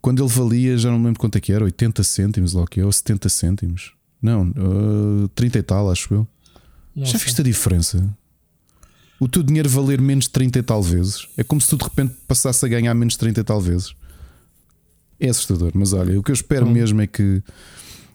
Quando 0.00 0.22
ele 0.22 0.32
valia, 0.32 0.78
já 0.78 0.90
não 0.90 0.98
me 0.98 1.06
lembro 1.06 1.20
quanto 1.20 1.36
é 1.36 1.40
que 1.40 1.52
era, 1.52 1.64
80 1.64 2.02
cêntimos, 2.04 2.52
lá 2.52 2.62
o 2.62 2.66
que 2.66 2.80
é, 2.80 2.84
ou 2.84 2.92
70 2.92 3.28
cêntimos. 3.28 3.94
Não, 4.20 4.52
ah, 4.56 5.28
30 5.34 5.58
e 5.58 5.62
tal, 5.62 5.90
acho 5.90 6.12
eu. 6.12 6.28
Já 6.96 7.18
viste 7.18 7.40
a 7.40 7.44
diferença? 7.44 8.16
O 9.20 9.28
teu 9.28 9.42
dinheiro 9.42 9.68
valer 9.68 10.00
menos 10.00 10.24
de 10.24 10.30
30 10.30 10.58
e 10.58 10.62
tal 10.62 10.82
vezes. 10.82 11.26
É 11.36 11.42
como 11.42 11.60
se 11.60 11.68
tu 11.68 11.76
de 11.76 11.84
repente 11.84 12.14
passasse 12.26 12.64
a 12.64 12.68
ganhar 12.68 12.94
menos 12.94 13.14
de 13.14 13.18
30 13.18 13.40
e 13.40 13.44
tal 13.44 13.60
vezes. 13.60 13.92
É 15.18 15.28
assustador, 15.28 15.72
mas 15.74 15.92
olha, 15.92 16.18
o 16.18 16.22
que 16.22 16.30
eu 16.30 16.34
espero 16.34 16.66
hum. 16.66 16.70
mesmo 16.70 17.00
é 17.00 17.06
que, 17.06 17.42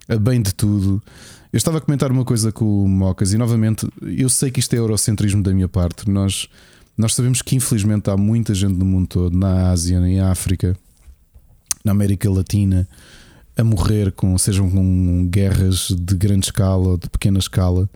a 0.08 0.16
bem 0.16 0.42
de 0.42 0.54
tudo, 0.54 1.04
eu 1.52 1.58
estava 1.58 1.78
a 1.78 1.82
comentar 1.82 2.12
uma 2.12 2.24
coisa 2.24 2.52
com 2.52 2.84
o 2.84 2.88
Mocas 2.88 3.34
e 3.34 3.38
novamente 3.38 3.88
eu 4.02 4.30
sei 4.30 4.50
que 4.50 4.60
isto 4.60 4.74
é 4.74 4.80
eurocentrismo 4.80 5.44
da 5.44 5.54
minha 5.54 5.68
parte. 5.68 6.10
Nós, 6.10 6.48
nós 6.98 7.14
sabemos 7.14 7.42
que 7.42 7.56
infelizmente 7.56 8.10
há 8.10 8.16
muita 8.16 8.56
gente 8.56 8.76
no 8.76 8.86
mundo 8.86 9.08
todo, 9.08 9.38
na 9.38 9.70
Ásia, 9.70 9.98
em 9.98 10.22
África, 10.22 10.76
na 11.84 11.92
América 11.92 12.30
Latina, 12.30 12.88
a 13.58 13.64
morrer 13.64 14.12
com, 14.14 14.38
sejam 14.38 14.70
com 14.70 15.28
guerras 15.28 15.90
de 15.90 16.16
grande 16.16 16.48
escala 16.48 16.88
ou 16.88 16.98
de 16.98 17.10
pequena 17.10 17.38
escala. 17.38 17.90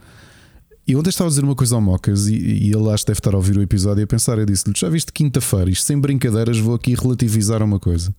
E 0.88 0.96
ontem 0.96 1.10
estava 1.10 1.28
a 1.28 1.30
dizer 1.30 1.44
uma 1.44 1.56
coisa 1.56 1.76
ao 1.76 1.82
Mocas 1.82 2.28
e, 2.28 2.36
e 2.36 2.72
ele 2.72 2.90
acho 2.90 3.04
que 3.04 3.12
deve 3.12 3.20
estar 3.20 3.34
a 3.34 3.38
ouvir 3.38 3.58
o 3.58 3.62
episódio 3.62 4.02
e 4.02 4.04
a 4.06 4.08
pensar: 4.08 4.38
eu 4.38 4.46
disse-lhe, 4.46 4.74
já 4.76 4.88
viste 4.88 5.12
quinta-feira, 5.12 5.70
isto 5.70 5.86
sem 5.86 6.00
brincadeiras, 6.00 6.58
vou 6.58 6.76
aqui 6.76 6.96
relativizar 6.96 7.62
uma 7.62 7.80
coisa 7.80 8.16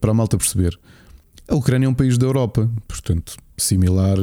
para 0.00 0.10
a 0.10 0.14
malta 0.14 0.36
perceber. 0.36 0.78
A 1.46 1.54
Ucrânia 1.54 1.86
é 1.86 1.88
um 1.88 1.94
país 1.94 2.18
da 2.18 2.26
Europa, 2.26 2.68
portanto, 2.88 3.36
similar 3.56 4.18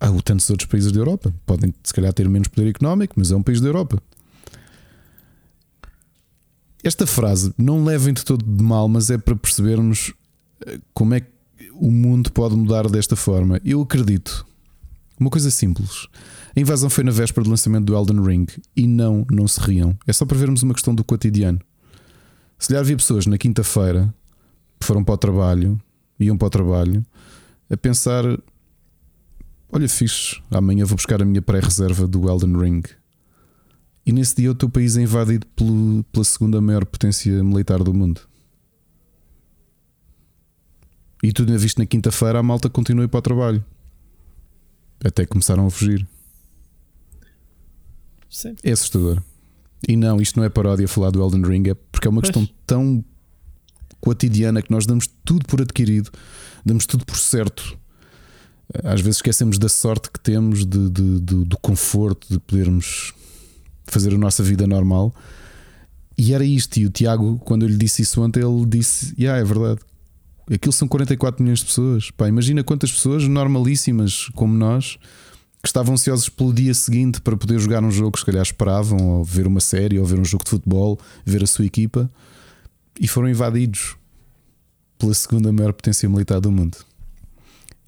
a 0.00 0.10
tantos 0.22 0.48
outros 0.48 0.66
países 0.66 0.90
da 0.90 0.98
Europa. 0.98 1.32
Podem, 1.44 1.74
se 1.84 1.92
calhar, 1.92 2.12
ter 2.12 2.26
menos 2.28 2.48
poder 2.48 2.68
económico, 2.68 3.14
mas 3.16 3.30
é 3.30 3.36
um 3.36 3.42
país 3.42 3.60
da 3.60 3.68
Europa. 3.68 4.02
Esta 6.82 7.06
frase 7.06 7.52
não 7.58 7.84
levem 7.84 8.14
de 8.14 8.24
todo 8.24 8.42
de 8.42 8.62
mal, 8.62 8.88
mas 8.88 9.10
é 9.10 9.18
para 9.18 9.36
percebermos 9.36 10.14
eh, 10.66 10.80
como 10.94 11.12
é 11.12 11.20
que 11.20 11.28
o 11.74 11.90
mundo 11.90 12.32
pode 12.32 12.56
mudar 12.56 12.88
desta 12.88 13.14
forma. 13.14 13.60
Eu 13.62 13.82
acredito. 13.82 14.46
Uma 15.18 15.28
coisa 15.28 15.50
simples. 15.50 16.08
A 16.56 16.60
invasão 16.60 16.90
foi 16.90 17.04
na 17.04 17.12
véspera 17.12 17.44
do 17.44 17.50
lançamento 17.50 17.84
do 17.84 17.94
Elden 17.96 18.22
Ring. 18.22 18.46
E 18.76 18.86
não, 18.86 19.26
não 19.30 19.46
se 19.46 19.60
riam. 19.60 19.96
É 20.06 20.12
só 20.12 20.26
para 20.26 20.36
vermos 20.36 20.62
uma 20.62 20.74
questão 20.74 20.94
do 20.94 21.04
cotidiano. 21.04 21.60
Se 22.58 22.68
calhar 22.68 22.82
havia 22.82 22.96
pessoas 22.96 23.26
na 23.26 23.38
quinta-feira 23.38 24.12
que 24.78 24.86
foram 24.86 25.04
para 25.04 25.14
o 25.14 25.18
trabalho, 25.18 25.80
iam 26.18 26.36
para 26.36 26.46
o 26.46 26.50
trabalho, 26.50 27.06
a 27.70 27.76
pensar: 27.76 28.24
olha, 29.70 29.88
fixe, 29.88 30.42
amanhã 30.50 30.84
vou 30.84 30.96
buscar 30.96 31.22
a 31.22 31.24
minha 31.24 31.40
pré-reserva 31.40 32.06
do 32.06 32.28
Elden 32.28 32.56
Ring. 32.58 32.82
E 34.04 34.12
nesse 34.12 34.36
dia 34.36 34.50
o 34.50 34.54
teu 34.54 34.68
país 34.68 34.96
é 34.96 35.02
invadido 35.02 35.46
pelo, 35.54 36.02
pela 36.04 36.24
segunda 36.24 36.60
maior 36.60 36.84
potência 36.84 37.44
militar 37.44 37.82
do 37.82 37.94
mundo. 37.94 38.20
E 41.22 41.32
tu 41.32 41.42
ainda 41.42 41.58
viste 41.58 41.78
na 41.78 41.86
quinta-feira 41.86 42.38
a 42.38 42.42
malta 42.42 42.68
continua 42.70 43.06
para 43.06 43.18
o 43.18 43.22
trabalho. 43.22 43.64
Até 45.04 45.26
começaram 45.26 45.66
a 45.66 45.70
fugir. 45.70 46.06
Sim. 48.30 48.54
É 48.62 48.70
assustador. 48.70 49.22
E 49.88 49.96
não, 49.96 50.20
isto 50.20 50.38
não 50.38 50.44
é 50.44 50.48
paródia 50.48 50.86
falar 50.86 51.10
do 51.10 51.22
Elden 51.22 51.42
Ring, 51.42 51.68
é 51.68 51.74
porque 51.74 52.06
é 52.06 52.10
uma 52.10 52.20
pois. 52.20 52.32
questão 52.32 52.48
tão 52.66 53.04
cotidiana 54.00 54.62
que 54.62 54.70
nós 54.70 54.86
damos 54.86 55.08
tudo 55.24 55.44
por 55.46 55.60
adquirido, 55.60 56.10
damos 56.64 56.86
tudo 56.86 57.04
por 57.04 57.16
certo. 57.16 57.78
Às 58.84 59.00
vezes 59.00 59.16
esquecemos 59.16 59.58
da 59.58 59.68
sorte 59.68 60.10
que 60.10 60.20
temos, 60.20 60.64
de, 60.64 60.88
de, 60.88 61.20
de, 61.20 61.44
do 61.44 61.58
conforto 61.58 62.28
de 62.30 62.38
podermos 62.38 63.12
fazer 63.86 64.14
a 64.14 64.18
nossa 64.18 64.42
vida 64.42 64.66
normal. 64.66 65.12
E 66.16 66.32
era 66.32 66.44
isto. 66.44 66.76
E 66.76 66.86
o 66.86 66.90
Tiago, 66.90 67.38
quando 67.40 67.64
eu 67.64 67.68
lhe 67.68 67.76
disse 67.76 68.02
isso 68.02 68.22
ontem, 68.22 68.40
ele 68.40 68.64
disse: 68.66 69.12
Yeah, 69.18 69.40
é 69.40 69.44
verdade. 69.44 69.80
Aquilo 70.52 70.72
são 70.72 70.86
44 70.86 71.42
milhões 71.42 71.60
de 71.60 71.66
pessoas. 71.66 72.10
Pá, 72.10 72.28
imagina 72.28 72.62
quantas 72.62 72.92
pessoas 72.92 73.26
normalíssimas 73.26 74.28
como 74.34 74.54
nós 74.54 74.98
que 75.62 75.68
estavam 75.68 75.94
ansiosos 75.94 76.28
pelo 76.28 76.52
dia 76.52 76.72
seguinte 76.72 77.20
para 77.20 77.36
poder 77.36 77.58
jogar 77.58 77.84
um 77.84 77.90
jogo 77.90 78.12
que 78.12 78.20
se 78.20 78.26
calhar 78.26 78.42
esperavam, 78.42 78.98
ou 78.98 79.24
ver 79.24 79.46
uma 79.46 79.60
série, 79.60 79.98
ou 79.98 80.06
ver 80.06 80.18
um 80.18 80.24
jogo 80.24 80.44
de 80.44 80.50
futebol, 80.50 80.98
ver 81.24 81.42
a 81.42 81.46
sua 81.46 81.66
equipa, 81.66 82.10
e 82.98 83.06
foram 83.06 83.28
invadidos 83.28 83.96
pela 84.98 85.14
segunda 85.14 85.52
maior 85.52 85.72
potência 85.72 86.08
militar 86.08 86.40
do 86.40 86.50
mundo. 86.50 86.78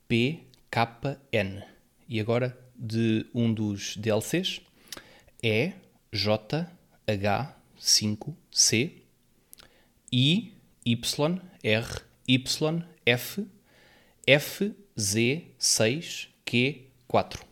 P 0.08 0.38
K 0.70 1.18
N. 1.30 1.62
E 2.08 2.18
agora 2.18 2.58
de 2.74 3.26
um 3.34 3.52
dos 3.52 3.94
DLCs 3.96 4.62
é 5.42 5.74
J 6.12 6.66
H 7.06 7.56
5 7.78 8.36
C 8.50 9.02
I 10.12 10.52
Y 10.84 11.40
R 11.62 11.86
Y 12.26 12.84
F 13.06 13.46
F 14.26 14.72
Z 14.98 15.44
6 15.58 16.28
Q 16.44 16.86
4. 17.08 17.44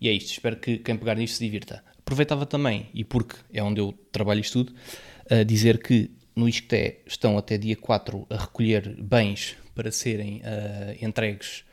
E 0.00 0.08
é 0.08 0.12
isto, 0.12 0.32
espero 0.32 0.56
que 0.56 0.78
quem 0.78 0.96
pegar 0.96 1.14
nisto 1.14 1.36
se 1.36 1.44
divirta. 1.44 1.84
Aproveitava 1.98 2.46
também, 2.46 2.88
e 2.94 3.04
porque 3.04 3.36
é 3.52 3.62
onde 3.62 3.80
eu 3.80 3.92
trabalho 4.12 4.40
isto 4.40 4.64
tudo, 4.64 4.78
a 5.30 5.42
dizer 5.42 5.82
que 5.82 6.10
no 6.34 6.48
ISCTE 6.48 7.00
estão 7.06 7.36
até 7.36 7.58
dia 7.58 7.76
4 7.76 8.26
a 8.30 8.36
recolher 8.36 8.96
bens 9.02 9.56
para 9.74 9.90
serem 9.90 10.38
uh, 10.38 11.04
entregues 11.04 11.64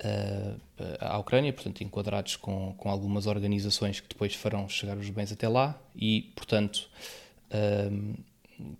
uh, 0.00 0.60
à 1.00 1.18
Ucrânia, 1.18 1.52
portanto, 1.52 1.82
enquadrados 1.82 2.36
com, 2.36 2.74
com 2.76 2.88
algumas 2.88 3.26
organizações 3.26 4.00
que 4.00 4.08
depois 4.08 4.34
farão 4.34 4.68
chegar 4.68 4.96
os 4.96 5.08
bens 5.10 5.32
até 5.32 5.48
lá 5.48 5.80
e, 5.94 6.32
portanto, 6.34 6.88
uh, 7.50 8.22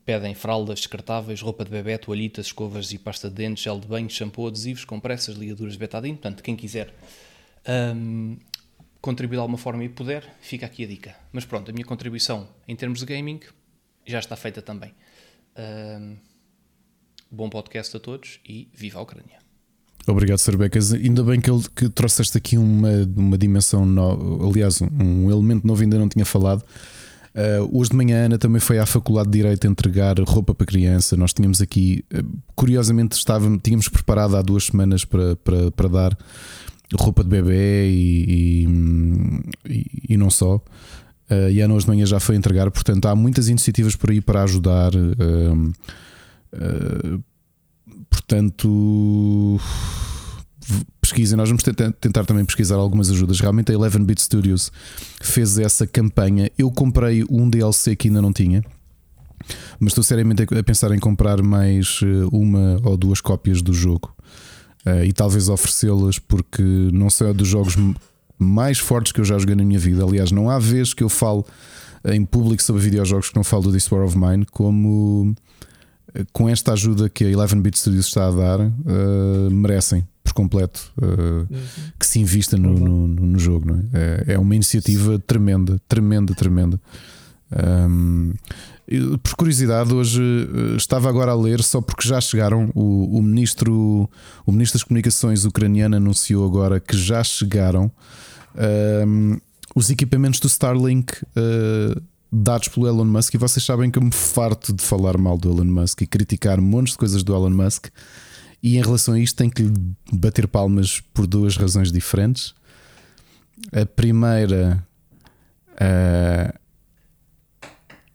pedem 0.05 0.35
fraldas 0.35 0.81
descartáveis, 0.81 1.41
roupa 1.41 1.65
de 1.65 1.71
bebê, 1.71 1.97
toalhitas, 1.99 2.47
escovas 2.47 2.93
e 2.93 2.99
pasta 2.99 3.29
de 3.29 3.35
dentes, 3.35 3.65
gel 3.65 3.79
de 3.79 3.87
banho, 3.87 4.09
shampoo, 4.09 4.47
adesivos, 4.47 4.85
compressas, 4.85 5.37
ligaduras 5.37 5.75
de 5.75 5.79
betadine. 5.79 6.15
Portanto, 6.15 6.43
quem 6.43 6.57
quiser 6.57 6.93
um, 7.97 8.37
contribuir 9.01 9.37
de 9.37 9.41
alguma 9.41 9.59
forma 9.59 9.85
e 9.85 9.89
puder, 9.89 10.37
fica 10.41 10.67
aqui 10.67 10.85
a 10.85 10.87
dica. 10.87 11.17
Mas 11.33 11.45
pronto, 11.45 11.71
a 11.71 11.75
minha 11.75 11.85
contribuição 11.85 12.49
em 12.67 12.77
termos 12.77 13.01
de 13.01 13.07
gaming 13.07 13.41
já 14.07 14.19
está 14.19 14.37
feita 14.37 14.63
também. 14.63 14.95
Um, 15.57 16.17
bom 17.31 17.49
podcast 17.49 17.97
a 17.97 18.01
todos 18.01 18.41
e 18.45 18.69
viva 18.73 18.99
a 18.99 19.03
Ucrânia. 19.03 19.39
Obrigado, 20.07 20.39
Serbecas. 20.39 20.93
Ainda 20.93 21.23
bem 21.23 21.41
que, 21.41 21.51
ele, 21.51 21.63
que 21.75 21.89
trouxeste 21.89 22.37
aqui 22.37 22.59
uma, 22.59 22.91
uma 23.17 23.39
dimensão, 23.39 23.87
no, 23.87 24.49
aliás, 24.49 24.81
um 24.83 25.31
elemento 25.31 25.67
novo, 25.67 25.83
ainda 25.83 25.99
não 25.99 26.09
tinha 26.09 26.25
falado. 26.25 26.65
Uh, 27.35 27.79
hoje 27.79 27.91
de 27.91 27.97
manhã 27.97 28.23
a 28.23 28.27
Ana 28.27 28.39
também 28.39 28.61
foi 28.61 28.79
à 28.79 28.85
Faculdade 28.85 29.31
de 29.31 29.39
Direito 29.39 29.67
entregar 29.67 30.19
roupa 30.21 30.55
para 30.55 30.67
criança. 30.67 31.17
Nós 31.17 31.33
tínhamos 31.33 31.63
aqui, 31.63 32.05
uh, 32.13 32.27
curiosamente, 32.55 33.17
estávamos, 33.17 33.61
tínhamos 33.63 33.89
preparado 33.89 34.37
há 34.37 34.43
duas 34.43 34.65
semanas 34.65 35.05
para, 35.05 35.37
para, 35.37 35.71
para 35.71 35.89
dar 35.89 36.19
roupa 36.95 37.23
de 37.23 37.31
bebê 37.31 37.89
e, 37.89 38.67
e, 39.67 39.87
e 40.11 40.17
não 40.17 40.31
só. 40.31 40.57
Uh, 41.31 41.49
e 41.51 41.63
a 41.63 41.65
Ana 41.65 41.75
hoje 41.75 41.87
de 41.87 41.91
manhã 41.91 42.05
já 42.05 42.21
foi 42.21 42.37
entregar, 42.37 42.71
portanto 42.71 43.07
há 43.07 43.15
muitas 43.15 43.49
iniciativas 43.49 43.97
por 43.97 44.11
aí 44.11 44.21
para 44.21 44.43
ajudar. 44.43 44.93
Portanto 48.13 49.59
pesquisem, 51.01 51.37
nós 51.37 51.49
vamos 51.49 51.63
tentar, 51.63 52.25
também 52.25 52.45
pesquisar 52.45 52.77
algumas 52.77 53.11
ajudas. 53.11 53.41
Realmente 53.41 53.73
a 53.73 53.75
11-Bit 53.75 54.23
Studios 54.23 54.71
fez 55.21 55.59
essa 55.59 55.87
campanha. 55.87 56.51
Eu 56.57 56.71
comprei 56.71 57.25
um 57.29 57.51
DLC 57.51 57.97
que 57.97 58.09
ainda 58.09 58.23
não 58.23 58.33
tinha, 58.33 58.63
mas 59.81 59.91
estou 59.91 60.05
seriamente 60.05 60.43
a 60.43 60.63
pensar 60.63 60.93
em 60.93 60.99
comprar 60.99 61.43
mais 61.43 62.01
eh, 62.03 62.29
uma 62.31 62.81
ou 62.85 62.97
duas 62.97 63.21
cópias 63.21 63.61
do 63.61 63.75
jogo 63.75 64.15
uh, 64.87 65.05
e 65.05 65.13
talvez 65.13 65.49
oferecê-las, 65.49 66.19
porque 66.19 66.63
não 66.93 67.11
sei, 67.11 67.31
é 67.31 67.33
dos 67.33 67.49
jogos 67.49 67.77
mais 68.39 68.79
fortes 68.79 69.13
que 69.13 69.21
eu 69.21 69.25
já 69.25 69.39
joguei 69.39 69.57
na 69.57 69.65
minha 69.65 69.79
vida. 69.79 70.05
Aliás, 70.05 70.31
não 70.31 70.49
há 70.49 70.59
vez 70.59 70.95
que 70.95 71.03
eu 71.03 71.09
falo 71.09 71.45
em 72.05 72.25
público 72.25 72.63
sobre 72.63 72.83
videojogos 72.83 73.31
que 73.31 73.37
não 73.37 73.45
falo 73.45 73.65
do 73.65 73.73
This 73.73 73.91
War 73.91 74.05
of 74.05 74.17
Mine, 74.17 74.47
como 74.47 75.35
eh, 75.37 75.52
com 76.33 76.49
esta 76.49 76.73
ajuda 76.73 77.09
que 77.09 77.25
a 77.25 77.29
11-Bit 77.29 77.79
Studios 77.79 78.07
está 78.07 78.29
a 78.29 78.31
dar, 78.31 78.61
uh, 78.61 79.51
merecem 79.51 80.07
por 80.23 80.33
completo 80.35 80.93
uh, 80.99 81.05
uhum. 81.05 81.47
que 81.99 82.07
se 82.07 82.21
invista 82.21 82.57
no, 82.57 82.75
no, 82.75 83.09
no 83.09 83.39
jogo. 83.39 83.67
Não 83.67 83.85
é? 83.93 84.25
é? 84.27 84.35
é 84.35 84.39
uma 84.39 84.55
iniciativa 84.55 85.19
tremenda, 85.19 85.81
tremenda, 85.89 86.35
tremenda. 86.35 86.81
Um, 87.51 88.33
por 89.23 89.35
curiosidade, 89.37 89.95
hoje 89.95 90.21
eh, 90.23 90.77
estava 90.77 91.09
agora 91.09 91.33
a 91.33 91.35
ler, 91.35 91.63
só 91.63 91.81
porque 91.81 92.07
já 92.07 92.21
chegaram. 92.21 92.71
O, 92.75 93.19
o, 93.19 93.23
ministro, 93.23 94.09
o 94.45 94.53
ministro 94.53 94.79
das 94.79 94.85
Comunicações 94.85 95.45
ucraniano 95.45 95.97
anunciou 95.97 96.45
agora 96.45 96.79
que 96.79 96.97
já 96.97 97.23
chegaram 97.25 97.91
um, 99.07 99.39
os 99.75 99.89
equipamentos 99.89 100.41
do 100.41 100.47
Starlink 100.47 101.15
dados 102.33 102.69
pelo 102.69 102.89
Elon 102.89 103.05
Musk. 103.05 103.35
E 103.35 103.39
vocês 103.39 103.63
sabem 103.63 103.91
que 103.91 103.99
eu 103.99 104.03
me 104.03 104.13
farto 104.13 104.73
de 104.73 104.83
falar 104.83 105.19
mal 105.19 105.37
do 105.37 105.51
Elon 105.51 105.67
Musk 105.67 106.01
e 106.01 106.07
criticar 106.07 106.61
montes 106.61 106.93
de 106.93 106.99
coisas 106.99 107.23
do 107.23 107.35
Elon 107.35 107.51
Musk. 107.51 107.89
E 108.63 108.79
em 108.79 108.83
relação 108.83 109.15
a 109.15 109.21
isto, 109.21 109.37
tenho 109.37 109.51
que 109.51 109.63
lhe 109.63 109.73
bater 110.13 110.49
palmas 110.49 111.03
por 111.13 111.27
duas 111.27 111.57
razões 111.57 111.93
diferentes. 111.93 112.55
A 113.73 113.85
primeira 113.85 114.83
uh, 115.73 116.59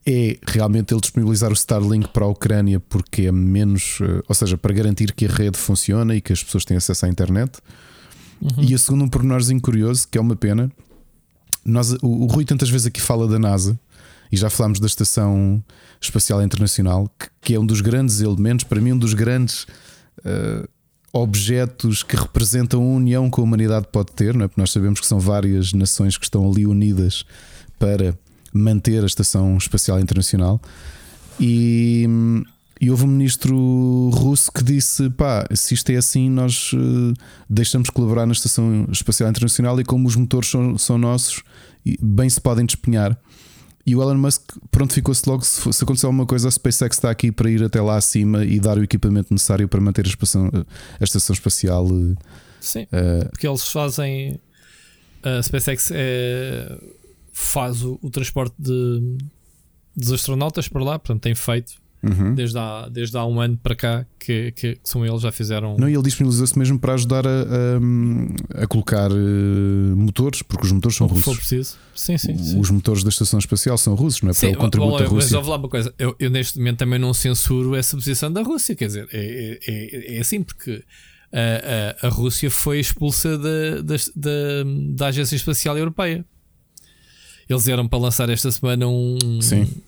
é 0.06 0.40
realmente 0.48 0.94
ele 0.94 1.02
disponibilizar 1.02 1.52
o 1.52 1.54
Starlink 1.54 2.08
para 2.08 2.26
a 2.26 2.30
Ucrânia, 2.30 2.80
porque 2.80 3.24
é 3.24 3.32
menos, 3.32 4.00
uh, 4.00 4.24
ou 4.28 4.34
seja, 4.34 4.58
para 4.58 4.74
garantir 4.74 5.12
que 5.12 5.26
a 5.26 5.30
rede 5.30 5.58
funciona 5.58 6.16
e 6.16 6.22
que 6.22 6.34
as 6.34 6.42
pessoas 6.44 6.66
têm 6.66 6.78
acesso 6.78 7.06
à 7.06 7.10
internet. 7.10 7.60
Uhum. 8.42 8.64
E 8.64 8.74
a 8.74 8.78
segunda, 8.78 9.04
um 9.04 9.10
pormenorzinho 9.10 9.62
curioso, 9.62 10.08
que 10.10 10.18
é 10.18 10.22
uma 10.22 10.36
pena. 10.36 10.72
Nós, 11.66 11.92
o, 12.02 12.24
o 12.24 12.26
Rui 12.28 12.46
tantas 12.46 12.70
vezes 12.70 12.88
aqui 12.88 13.02
fala 13.02 13.28
da 13.28 13.38
NASA 13.38 13.78
e 14.32 14.38
já 14.38 14.50
falámos 14.50 14.80
da 14.80 14.88
Estação 14.88 15.64
Espacial 16.02 16.42
Internacional, 16.42 17.10
que, 17.20 17.28
que 17.42 17.56
é 17.56 17.60
um 17.60 17.66
dos 17.66 17.82
grandes 17.82 18.22
elementos, 18.22 18.64
para 18.64 18.82
mim, 18.82 18.94
um 18.94 18.98
dos 18.98 19.14
grandes 19.14 19.64
uh, 20.20 20.68
objetos 21.14 22.04
que 22.04 22.16
representam 22.16 22.82
a 22.82 22.96
união 22.96 23.30
que 23.30 23.40
a 23.40 23.44
humanidade 23.44 23.88
pode 23.92 24.12
ter, 24.12 24.34
não 24.36 24.46
é? 24.46 24.48
porque 24.48 24.62
nós 24.62 24.72
sabemos 24.72 25.00
que 25.00 25.08
são 25.08 25.20
várias 25.20 25.74
nações 25.74 26.18
que 26.18 26.26
estão 26.26 26.50
ali 26.50 26.66
unidas 26.66 27.26
para 27.80 28.18
manter 28.54 29.04
a 29.04 29.06
Estação 29.06 29.58
Espacial 29.58 30.00
Internacional. 30.00 30.62
E, 31.40 32.06
e 32.82 32.90
houve 32.90 33.06
um 33.06 33.08
ministro 33.08 34.10
russo 34.14 34.52
que 34.52 34.64
disse: 34.64 35.10
pá, 35.12 35.48
se 35.54 35.74
isto 35.74 35.90
é 35.92 35.96
assim, 35.96 36.30
nós 36.30 36.74
uh, 36.74 37.14
deixamos 37.50 37.90
colaborar 37.90 38.26
na 38.26 38.34
Estação 38.34 38.88
Espacial 38.92 39.30
Internacional 39.30 39.80
e 39.80 39.84
como 39.84 40.08
os 40.08 40.16
motores 40.16 40.50
são, 40.50 40.78
são 40.78 40.98
nossos, 40.98 41.44
bem 42.02 42.30
se 42.30 42.42
podem 42.42 42.66
despenhar. 42.66 43.18
E 43.88 43.96
o 43.96 44.02
Elon 44.02 44.16
Musk, 44.16 44.42
pronto, 44.70 44.94
ficou-se 44.94 45.24
logo. 45.30 45.46
Se, 45.46 45.72
se 45.72 45.82
acontecer 45.82 46.08
alguma 46.08 46.26
coisa, 46.26 46.50
a 46.50 46.52
SpaceX 46.52 46.98
está 46.98 47.10
aqui 47.10 47.32
para 47.32 47.50
ir 47.50 47.64
até 47.64 47.82
lá 47.82 47.96
acima 47.96 48.44
e 48.44 48.60
dar 48.60 48.78
o 48.78 48.84
equipamento 48.84 49.34
necessário 49.34 49.66
para 49.66 49.80
manter 49.80 50.06
a, 50.06 50.10
estação, 50.10 50.52
a 51.00 51.04
estação 51.06 51.34
espacial. 51.34 51.88
Eh, 51.88 52.16
Sim, 52.60 52.84
uh, 52.84 53.30
porque 53.30 53.48
eles 53.48 53.66
fazem. 53.72 54.42
A 55.24 55.42
SpaceX 55.42 55.90
é, 55.94 56.78
faz 57.32 57.82
o, 57.82 57.98
o 58.02 58.10
transporte 58.10 58.54
de, 58.60 59.18
dos 59.96 60.12
astronautas 60.12 60.68
para 60.68 60.84
lá, 60.84 61.00
portanto, 61.00 61.22
tem 61.22 61.34
feito 61.34 61.76
Uhum. 62.08 62.36
Desde, 62.36 62.58
há, 62.58 62.90
desde 62.90 63.18
há 63.18 63.26
um 63.26 63.40
ano 63.40 63.58
para 63.58 63.76
cá 63.76 64.06
que, 64.20 64.52
que, 64.52 64.76
que 64.76 64.80
são 64.84 65.06
eles 65.06 65.22
já 65.22 65.32
fizeram. 65.32 65.78
Não, 65.78 65.90
e 65.90 65.94
ele 65.94 66.04
disponibilizou-se 66.04 66.58
mesmo 66.58 66.80
para 66.80 66.94
ajudar 66.94 67.26
a, 67.28 67.30
a, 67.30 68.64
a 68.64 68.68
colocar 68.68 69.12
uh, 69.12 69.16
motores, 69.96 70.42
porque 70.42 70.66
os 70.66 70.72
motores 70.72 70.98
são 70.98 71.08
russos. 71.08 71.26
For 71.26 71.38
preciso. 71.38 71.78
Sim, 71.96 72.18
sim, 72.18 72.38
sim. 72.38 72.60
Os 72.60 72.70
motores 72.70 73.04
da 73.04 73.10
estação 73.10 73.40
espacial 73.40 73.78
são 73.78 73.96
russos, 73.96 74.22
não 74.22 74.30
é? 74.30 74.34
Sim, 74.34 74.52
para 74.52 74.58
o 74.58 74.62
contributo 74.62 74.98
da 75.00 75.06
Rússia. 75.06 75.38
Mas 75.38 75.46
vou 75.46 75.54
lá 75.54 75.60
uma 75.60 75.70
coisa, 75.70 75.94
eu, 75.98 76.16
eu, 76.20 76.30
neste 76.30 76.58
momento 76.58 76.78
também 76.78 77.00
não 77.00 77.14
censuro 77.14 77.76
essa 77.76 77.96
posição 77.96 78.32
da 78.32 78.42
Rússia, 78.42 78.76
quer 78.76 78.88
dizer, 78.88 79.08
é, 79.12 79.60
é, 79.68 80.16
é, 80.16 80.18
é 80.18 80.20
assim 80.20 80.42
porque. 80.44 80.84
A, 81.30 82.06
a, 82.06 82.08
a 82.08 82.10
Rússia 82.10 82.50
foi 82.50 82.80
expulsa 82.80 83.38
da, 83.38 83.82
da, 83.82 83.96
da, 84.16 84.32
da 84.96 85.08
Agência 85.08 85.36
Espacial 85.36 85.78
Europeia. 85.78 86.24
Eles 87.50 87.68
eram 87.68 87.88
para 87.88 88.00
lançar 88.00 88.30
esta 88.30 88.52
semana 88.52 88.88
um, 88.88 89.18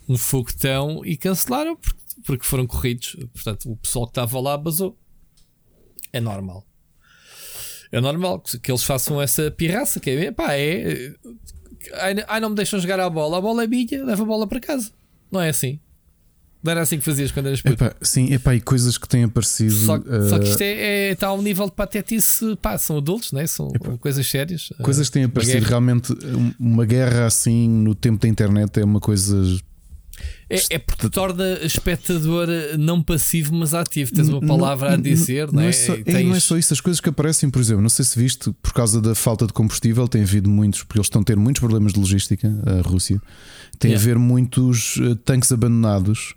um 0.07 0.17
foguetão 0.17 1.01
e 1.03 1.17
cancelaram 1.17 1.75
porque 1.75 1.98
porque 2.25 2.45
foram 2.45 2.65
corridos. 2.65 3.15
Portanto, 3.33 3.71
o 3.71 3.77
pessoal 3.77 4.05
que 4.05 4.11
estava 4.11 4.39
lá 4.39 4.57
basou. 4.57 4.97
É 6.11 6.19
normal. 6.19 6.65
É 7.91 7.99
normal 7.99 8.39
que 8.39 8.71
eles 8.71 8.83
façam 8.83 9.21
essa 9.21 9.49
pirraça. 9.51 9.99
Que 9.99 10.11
é, 10.11 10.31
pá, 10.31 10.53
é. 10.53 11.13
Ai, 12.27 12.39
não 12.39 12.49
me 12.49 12.55
deixam 12.55 12.79
jogar 12.79 12.99
a 12.99 13.09
bola. 13.09 13.37
A 13.37 13.41
bola 13.41 13.63
é 13.63 13.67
minha, 13.67 14.05
leva 14.05 14.23
a 14.23 14.25
bola 14.25 14.47
para 14.47 14.59
casa. 14.59 14.91
Não 15.31 15.41
é 15.41 15.49
assim. 15.49 15.79
Não 16.61 16.71
era 16.71 16.81
assim 16.81 16.97
que 16.97 17.05
fazias 17.05 17.31
quando 17.31 17.45
eras 17.45 17.61
puto. 17.61 17.73
Epá, 17.73 17.95
sim, 18.01 18.33
epá, 18.33 18.53
e 18.53 18.59
coisas 18.59 18.97
que 18.97 19.07
têm 19.07 19.23
aparecido. 19.23 19.71
Só, 19.71 19.95
uh... 19.95 20.29
só 20.29 20.39
que 20.39 20.49
isto 20.49 20.61
é, 20.61 21.11
está 21.11 21.27
é, 21.27 21.29
a 21.29 21.33
um 21.33 21.41
nível 21.41 21.65
de 21.67 21.71
patetice. 21.71 22.57
Pá, 22.61 22.77
são 22.77 22.97
adultos, 22.97 23.31
né? 23.31 23.47
são 23.47 23.71
epá, 23.73 23.97
coisas 23.97 24.27
sérias. 24.27 24.69
Coisas 24.83 25.07
que 25.07 25.13
têm 25.13 25.23
aparecido. 25.23 25.65
Realmente, 25.65 26.13
uma 26.59 26.85
guerra 26.85 27.25
assim 27.25 27.69
no 27.69 27.95
tempo 27.95 28.21
da 28.21 28.27
internet 28.27 28.77
é 28.77 28.83
uma 28.83 28.99
coisa 28.99 29.41
é, 30.49 30.61
é 30.71 30.79
porque 30.79 31.09
torna 31.09 31.59
espectador 31.61 32.47
não 32.77 33.03
passivo, 33.03 33.53
mas 33.53 33.73
ativo. 33.73 34.11
Tens 34.11 34.27
uma 34.29 34.41
palavra 34.41 34.89
não, 34.89 34.95
a 34.95 34.97
dizer, 34.97 35.47
não, 35.47 35.53
não 35.53 35.61
é? 35.61 35.69
é 35.69 35.71
só, 35.71 35.95
Tens... 35.95 36.25
não 36.25 36.35
é 36.35 36.39
só 36.39 36.57
isso. 36.57 36.73
As 36.73 36.81
coisas 36.81 36.99
que 36.99 37.09
aparecem, 37.09 37.49
por 37.49 37.61
exemplo, 37.61 37.83
não 37.83 37.89
sei 37.89 38.03
se 38.03 38.17
viste, 38.17 38.51
por 38.61 38.73
causa 38.73 38.99
da 38.99 39.13
falta 39.13 39.45
de 39.45 39.53
combustível, 39.53 40.07
tem 40.07 40.23
havido 40.23 40.49
muitos, 40.49 40.83
porque 40.83 40.97
eles 40.97 41.05
estão 41.05 41.21
a 41.21 41.25
ter 41.25 41.37
muitos 41.37 41.59
problemas 41.59 41.93
de 41.93 41.99
logística, 41.99 42.51
a 42.65 42.87
Rússia. 42.87 43.21
Tem 43.77 43.91
yeah. 43.91 44.01
a 44.01 44.03
haver 44.03 44.19
muitos 44.19 44.97
uh, 44.97 45.15
tanques 45.17 45.51
abandonados. 45.51 46.33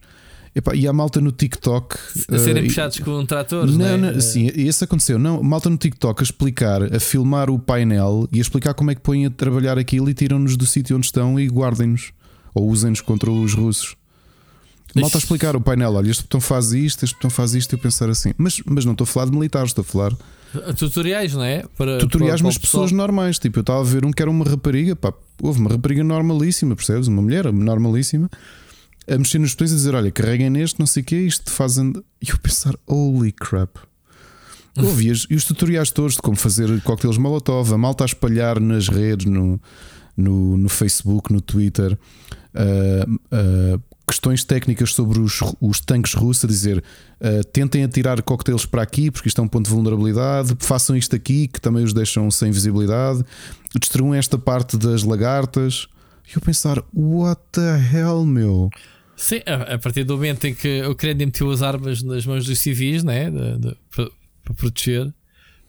Epá, 0.55 0.75
e 0.75 0.87
há 0.87 0.93
malta 0.93 1.19
no 1.19 1.33
TikTok 1.33 1.97
a 2.31 2.39
serem 2.39 2.65
uh, 2.65 2.67
puxados 2.67 2.99
com 2.99 3.21
um 3.21 3.25
trator. 3.25 3.67
Não, 3.67 3.97
não, 3.97 4.09
é? 4.11 4.21
sim, 4.21 4.51
isso 4.55 4.85
aconteceu. 4.85 5.19
Não, 5.19 5.43
malta 5.43 5.71
no 5.71 5.79
TikTok 5.79 6.21
a 6.21 6.25
explicar, 6.25 6.95
a 6.95 7.01
filmar 7.01 7.49
o 7.49 7.59
painel 7.59 8.29
e 8.31 8.37
a 8.37 8.43
explicar 8.43 8.75
como 8.75 8.91
é 8.91 8.95
que 8.95 9.01
põem 9.01 9.25
a 9.25 9.31
trabalhar 9.31 9.79
aquilo 9.79 10.11
e 10.11 10.15
tiram-nos 10.15 10.55
do 10.55 10.67
sítio 10.67 10.95
onde 10.95 11.07
estão 11.07 11.41
e 11.41 11.47
guardem-nos 11.47 12.13
ou 12.55 12.69
usem-nos 12.69 13.01
contra 13.01 13.31
os 13.31 13.55
russos. 13.55 13.97
Malta 15.01 15.19
a 15.19 15.21
explicar 15.21 15.57
o 15.57 15.61
painel, 15.61 15.95
olha, 15.95 16.11
este 16.11 16.23
botão 16.23 16.41
faz 16.41 16.73
isto, 16.73 17.05
este 17.05 17.15
botão 17.15 17.31
faz 17.31 17.55
isto, 17.55 17.75
eu 17.75 17.79
pensar 17.79 18.11
assim, 18.11 18.33
mas, 18.37 18.61
mas 18.67 18.85
não 18.85 18.93
estou 18.93 19.05
a 19.05 19.07
falar 19.07 19.27
de 19.27 19.33
militares, 19.33 19.71
estou 19.71 19.83
a 19.83 19.85
falar. 19.85 20.13
Tutoriais, 20.77 21.33
não 21.33 21.45
é? 21.45 21.65
Para, 21.79 21.99
Tutoriais, 21.99 22.41
para, 22.41 22.49
mas 22.49 22.59
pessoas 22.59 22.93
normais. 22.93 23.39
Tipo, 23.39 23.61
eu 23.61 23.63
estava 23.63 23.81
a 23.81 23.85
ver 23.85 24.05
um 24.05 24.11
que 24.11 24.21
era 24.21 24.31
uma 24.31 24.45
rapariga, 24.45 24.95
pá, 24.95 25.13
houve 25.41 25.61
uma 25.61 25.71
rapariga 25.71 26.05
normalíssima, 26.05 26.77
percebes? 26.77 27.09
Uma 27.09 27.23
mulher 27.23 27.51
normalíssima, 27.51 28.29
a 29.09 29.17
mexer 29.17 29.39
nos 29.39 29.53
botões 29.53 29.73
e 29.73 29.75
dizer: 29.77 29.95
Olha, 29.95 30.11
carreguem 30.11 30.51
neste, 30.51 30.79
não 30.79 30.87
sei 30.87 31.03
o 31.03 31.07
que, 31.07 31.17
isto 31.17 31.51
fazem. 31.51 31.93
E 32.21 32.29
eu 32.29 32.39
pensar: 32.39 32.75
Holy 32.87 33.33
crap. 33.33 33.79
Ouvias, 34.79 35.27
e 35.29 35.35
os 35.35 35.45
tutoriais 35.45 35.91
todos 35.91 36.15
de 36.15 36.23
como 36.23 36.37
fazer 36.37 36.81
coquetéis 36.81 37.19
Molotov, 37.19 37.75
a 37.75 37.79
malta 37.79 38.05
a 38.05 38.07
espalhar 38.07 38.59
nas 38.59 38.89
redes, 38.89 39.27
no, 39.27 39.61
no, 40.17 40.57
no 40.57 40.69
Facebook, 40.69 41.31
no 41.31 41.43
Twitter, 41.43 41.93
uh, 41.93 43.13
uh, 43.13 43.83
questões 44.13 44.45
técnicas 44.45 44.93
sobre 44.93 45.19
os, 45.19 45.41
os 45.59 45.81
tanques 45.81 46.13
russos, 46.13 46.45
a 46.45 46.49
dizer 46.49 46.79
uh, 46.79 47.45
tentem 47.51 47.83
atirar 47.83 48.21
coquetéis 48.23 48.67
para 48.67 48.83
aqui, 48.83 49.11
porque 49.11 49.29
isto 49.29 49.41
é 49.41 49.45
um 49.45 49.49
ponto 49.49 49.65
de 49.65 49.71
vulnerabilidade, 49.71 50.55
façam 50.59 50.95
isto 50.95 51.17
aqui, 51.17 51.49
que 51.49 51.59
também 51.59 51.83
os 51.83 51.95
deixam 51.95 52.31
sem 52.31 52.51
visibilidade, 52.51 53.25
destruam 53.81 54.15
esta 54.15 54.37
parte 54.37 54.77
das 54.77 55.03
lagartas. 55.03 55.89
E 56.31 56.37
eu 56.37 56.43
pensar, 56.43 56.83
what 56.95 57.41
the 57.53 57.79
hell, 57.93 58.27
meu? 58.27 58.69
Sim, 59.17 59.41
a, 59.47 59.79
partir 59.79 60.05
do 60.05 60.15
momento 60.15 60.47
em 60.47 60.55
que 60.55 60.83
o 60.83 60.91
Ucrânia 60.91 61.25
meteu 61.25 61.51
as 61.51 61.63
armas 61.63 62.03
nas 62.03 62.27
mãos 62.27 62.45
dos 62.45 62.59
civis, 62.59 63.03
né, 63.03 63.31
de, 63.31 63.59
de, 63.59 63.77
para, 63.91 64.11
para, 64.45 64.55
proteger, 64.55 65.13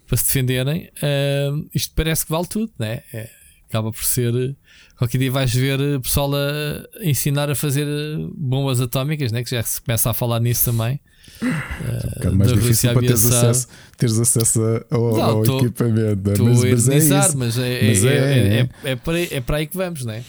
para 0.06 0.18
se 0.18 0.26
defenderem, 0.26 0.89
uh, 0.98 1.70
isto 1.74 1.94
parece 1.96 2.26
que 2.26 2.32
vale 2.32 2.48
tudo, 2.48 2.72
né? 2.78 3.04
É, 3.14 3.30
acaba 3.74 3.91
por 3.91 4.03
ser. 4.05 4.55
Qualquer 4.97 5.17
dia 5.17 5.32
vais 5.32 5.51
ver 5.53 5.80
o 5.82 5.99
pessoal 6.01 6.32
a 6.36 7.03
ensinar 7.03 7.49
a 7.49 7.55
fazer 7.55 7.88
bombas 8.38 8.80
atómicas, 8.80 9.32
né? 9.32 9.43
que 9.43 9.49
já 9.49 9.63
se 9.63 9.82
começa 9.82 10.11
a 10.11 10.13
falar 10.13 10.39
nisso 10.39 10.65
também. 10.65 10.99
É 11.41 11.47
um 11.47 12.09
bocado 12.15 12.36
mais 12.36 12.53
difícil 12.53 12.91
para 12.93 13.01
teres 13.01 13.26
acesso, 13.26 13.67
teres 13.97 14.19
acesso 14.19 14.61
ao, 14.91 15.13
Não, 15.17 15.21
ao 15.24 15.43
tô- 15.43 15.57
equipamento. 15.59 16.21
né? 16.28 16.34
Estou 16.34 16.45
mas, 16.47 16.63
mas 16.63 16.89
é 16.89 16.97
isso. 16.97 17.38
mas 17.38 17.57
é, 17.57 17.88
Mas 17.88 18.05
é, 18.05 18.07
é, 18.07 18.17
é, 18.17 18.38
é. 18.38 18.69
é- 18.86 18.91
é 18.91 18.95
para, 18.95 19.13
aí- 19.17 19.28
é 19.32 19.41
para 19.41 19.57
aí 19.57 19.67
que 19.67 19.76
vamos, 19.76 20.05
não 20.05 20.13
é? 20.13 20.24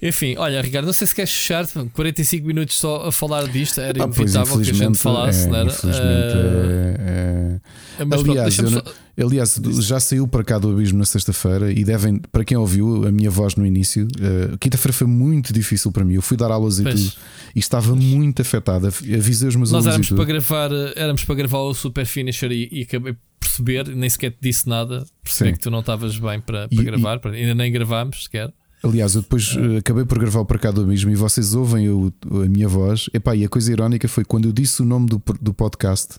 Enfim, 0.00 0.36
olha, 0.38 0.60
Ricardo, 0.62 0.86
não 0.86 0.92
sei 0.92 1.06
se 1.08 1.14
queres 1.14 1.30
fechar 1.32 1.66
45 1.92 2.46
minutos 2.46 2.76
só 2.78 3.06
a 3.08 3.12
falar 3.12 3.48
disto, 3.48 3.80
era 3.80 4.02
Ah, 4.02 4.06
inevitável 4.06 4.60
que 4.60 4.70
a 4.70 4.72
gente 4.72 4.98
falasse, 4.98 5.44
é, 5.46 5.48
não 5.48 5.56
era? 5.56 5.68
Infelizmente, 5.68 6.04
Ah, 6.04 6.98
é- 6.98 7.60
é- 8.00 8.04
mas 8.04 8.22
pronto, 8.22 8.30
aliás, 8.30 8.56
deixa-me 8.56 8.76
eu 8.76 8.84
só- 8.84 8.92
aliás, 9.22 9.60
já 9.80 9.98
saiu 9.98 10.26
para 10.28 10.44
cá 10.44 10.58
do 10.58 10.70
abismo 10.70 10.98
na 10.98 11.04
sexta-feira 11.04 11.72
e 11.72 11.84
devem, 11.84 12.18
para 12.30 12.44
quem 12.44 12.56
ouviu 12.56 13.06
a 13.06 13.10
minha 13.12 13.30
voz 13.30 13.56
no 13.56 13.66
início, 13.66 14.06
eh, 14.20 14.56
quinta-feira 14.60 14.92
foi 14.92 15.06
muito 15.06 15.52
difícil 15.52 15.90
para 15.90 16.04
mim. 16.04 16.14
Eu 16.14 16.22
fui 16.22 16.36
dar 16.36 16.50
aulas 16.50 16.78
e 16.78 16.82
Pois. 16.84 16.94
tudo 17.12 17.12
e 17.54 17.58
estava 17.58 17.94
muito 17.96 18.42
afetada. 18.42 18.88
Avisei 18.88 19.48
os 19.48 19.56
meus 19.56 19.72
Nós 19.72 19.86
éramos 19.86 20.08
e 20.10 20.14
para 20.14 20.24
gravar, 20.24 20.70
éramos 20.96 21.24
para 21.24 21.34
gravar 21.34 21.58
o 21.60 21.74
Super 21.74 22.06
Finisher 22.06 22.52
e, 22.52 22.68
e 22.70 22.82
acabei 22.82 23.12
por 23.14 23.20
perceber, 23.40 23.88
nem 23.96 24.08
sequer 24.08 24.30
te 24.30 24.38
disse 24.40 24.68
nada, 24.68 25.04
percebi 25.22 25.50
Sim. 25.50 25.54
que 25.56 25.60
tu 25.62 25.70
não 25.70 25.80
estavas 25.80 26.16
bem 26.18 26.40
para, 26.40 26.68
E- 26.70 26.74
para 26.76 26.82
e- 26.82 26.86
gravar, 26.86 27.18
para- 27.18 27.32
ainda 27.32 27.54
nem 27.54 27.72
gravámos 27.72 28.24
sequer. 28.24 28.52
Aliás, 28.84 29.16
eu 29.16 29.22
depois 29.22 29.56
eh, 29.56 29.78
acabei 29.78 30.04
por 30.04 30.18
gravar 30.20 30.40
o 30.40 30.44
para 30.46 30.58
cá 30.58 30.70
do 30.70 30.82
abismo 30.82 31.10
e 31.10 31.16
vocês 31.16 31.52
ouvem 31.54 31.88
o- 31.90 32.12
a 32.30 32.48
minha 32.48 32.68
voz. 32.68 33.10
Epá, 33.12 33.34
e 33.34 33.44
a 33.44 33.48
coisa 33.48 33.72
irónica 33.72 34.06
foi 34.06 34.24
quando 34.24 34.44
eu 34.46 34.52
disse 34.52 34.82
o 34.82 34.84
nome 34.84 35.06
do, 35.08 35.20
do 35.40 35.52
podcast, 35.52 36.14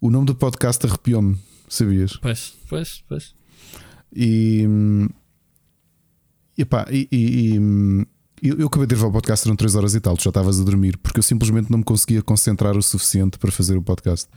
o 0.00 0.08
nome 0.10 0.26
do 0.26 0.34
podcast 0.34 0.86
arrepiou-me, 0.86 1.36
sabias? 1.74 2.16
Pois, 2.16 2.54
pois, 2.68 3.02
pois. 3.08 3.34
E, 4.14 4.66
hum, 4.68 5.08
epá, 6.58 6.86
e, 6.90 7.08
e- 7.10 7.54
e, 7.54 7.58
hum, 7.58 8.04
eu, 8.42 8.58
eu 8.58 8.66
acabei 8.66 8.86
de 8.86 8.94
gravar 8.94 9.08
o 9.08 9.12
podcast, 9.12 9.46
eram 9.46 9.56
3 9.56 9.74
horas 9.74 9.94
e 9.94 10.00
tal, 10.00 10.16
tu 10.16 10.22
já 10.24 10.30
estavas 10.30 10.60
a 10.60 10.64
dormir, 10.64 10.96
porque 10.98 11.18
eu 11.18 11.22
simplesmente 11.22 11.70
não 11.70 11.78
me 11.78 11.84
conseguia 11.84 12.22
concentrar 12.22 12.76
o 12.76 12.82
suficiente 12.82 13.38
para 13.38 13.50
fazer 13.52 13.76
o 13.76 13.82
podcast. 13.82 14.28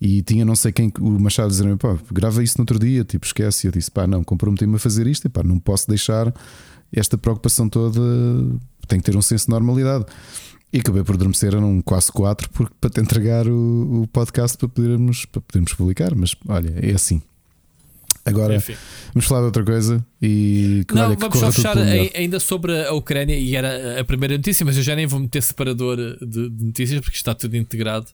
E 0.00 0.22
tinha 0.22 0.44
não 0.44 0.54
sei 0.54 0.72
quem, 0.72 0.92
o 1.00 1.08
Machado 1.18 1.48
dizer 1.48 1.74
pá, 1.78 1.96
grava 2.12 2.42
isso 2.42 2.58
no 2.58 2.62
outro 2.62 2.78
dia, 2.78 3.02
tipo, 3.02 3.24
esquece. 3.24 3.66
E 3.66 3.68
eu 3.68 3.72
disse, 3.72 3.90
pá, 3.90 4.06
não, 4.06 4.22
comprometi-me 4.22 4.76
a 4.76 4.78
fazer 4.78 5.06
isto, 5.06 5.24
e 5.26 5.28
pá, 5.30 5.42
não 5.42 5.58
posso 5.58 5.88
deixar 5.88 6.34
esta 6.92 7.16
preocupação 7.16 7.66
toda, 7.68 7.98
tem 8.86 8.98
que 9.00 9.06
ter 9.10 9.16
um 9.16 9.22
senso 9.22 9.46
de 9.46 9.50
normalidade. 9.52 10.04
E 10.72 10.78
acabei 10.80 11.02
por 11.04 11.14
adormecer, 11.14 11.54
eram 11.54 11.80
quase 11.80 12.10
4 12.12 12.50
porque, 12.50 12.74
para 12.80 12.90
te 12.90 13.00
entregar 13.00 13.46
o, 13.48 14.02
o 14.02 14.06
podcast 14.08 14.58
para 14.58 14.68
podermos, 14.68 15.24
para 15.24 15.40
podermos 15.40 15.72
publicar, 15.74 16.14
mas 16.14 16.34
olha, 16.48 16.74
é 16.82 16.92
assim. 16.92 17.22
Agora, 18.24 18.56
Enfim. 18.56 18.74
Vamos 19.14 19.24
falar 19.26 19.42
de 19.42 19.46
outra 19.46 19.64
coisa 19.64 20.04
e 20.20 20.84
que, 20.88 20.94
Não, 20.96 21.06
olha, 21.06 21.14
que 21.14 21.22
vamos 21.22 21.38
só 21.38 21.52
fechar 21.52 21.78
ainda 21.78 22.40
sobre 22.40 22.84
a 22.84 22.92
Ucrânia 22.92 23.36
e 23.38 23.54
era 23.54 24.00
a 24.00 24.04
primeira 24.04 24.36
notícia, 24.36 24.66
mas 24.66 24.76
eu 24.76 24.82
já 24.82 24.96
nem 24.96 25.06
vou 25.06 25.20
meter 25.20 25.40
separador 25.42 25.96
de, 25.96 26.50
de 26.50 26.64
notícias 26.64 27.00
porque 27.00 27.16
está 27.16 27.34
tudo 27.34 27.56
integrado. 27.56 28.06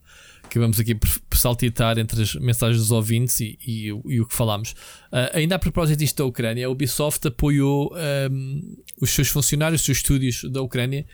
Que 0.50 0.58
vamos 0.58 0.78
aqui 0.78 0.94
por, 0.94 1.08
por 1.30 1.38
saltitar 1.38 1.98
entre 1.98 2.20
as 2.20 2.34
mensagens 2.34 2.78
dos 2.78 2.90
ouvintes 2.90 3.40
e, 3.40 3.58
e 3.66 3.90
o- 3.90 4.02
e 4.06 4.20
o 4.20 4.26
que 4.26 4.34
falámos. 4.34 4.74
Ah, 5.10 5.30
ainda 5.32 5.54
a 5.54 5.58
propósito 5.58 5.98
disto 6.00 6.18
da 6.18 6.26
Ucrânia, 6.26 6.66
a 6.66 6.70
Ubisoft 6.70 7.26
apoiou 7.26 7.90
ahm, 7.96 8.60
os 9.00 9.08
seus 9.08 9.28
funcionários, 9.28 9.80
os 9.80 9.86
seus 9.86 9.98
estúdios 9.98 10.44
da 10.52 10.60
Ucrânia, 10.60 11.06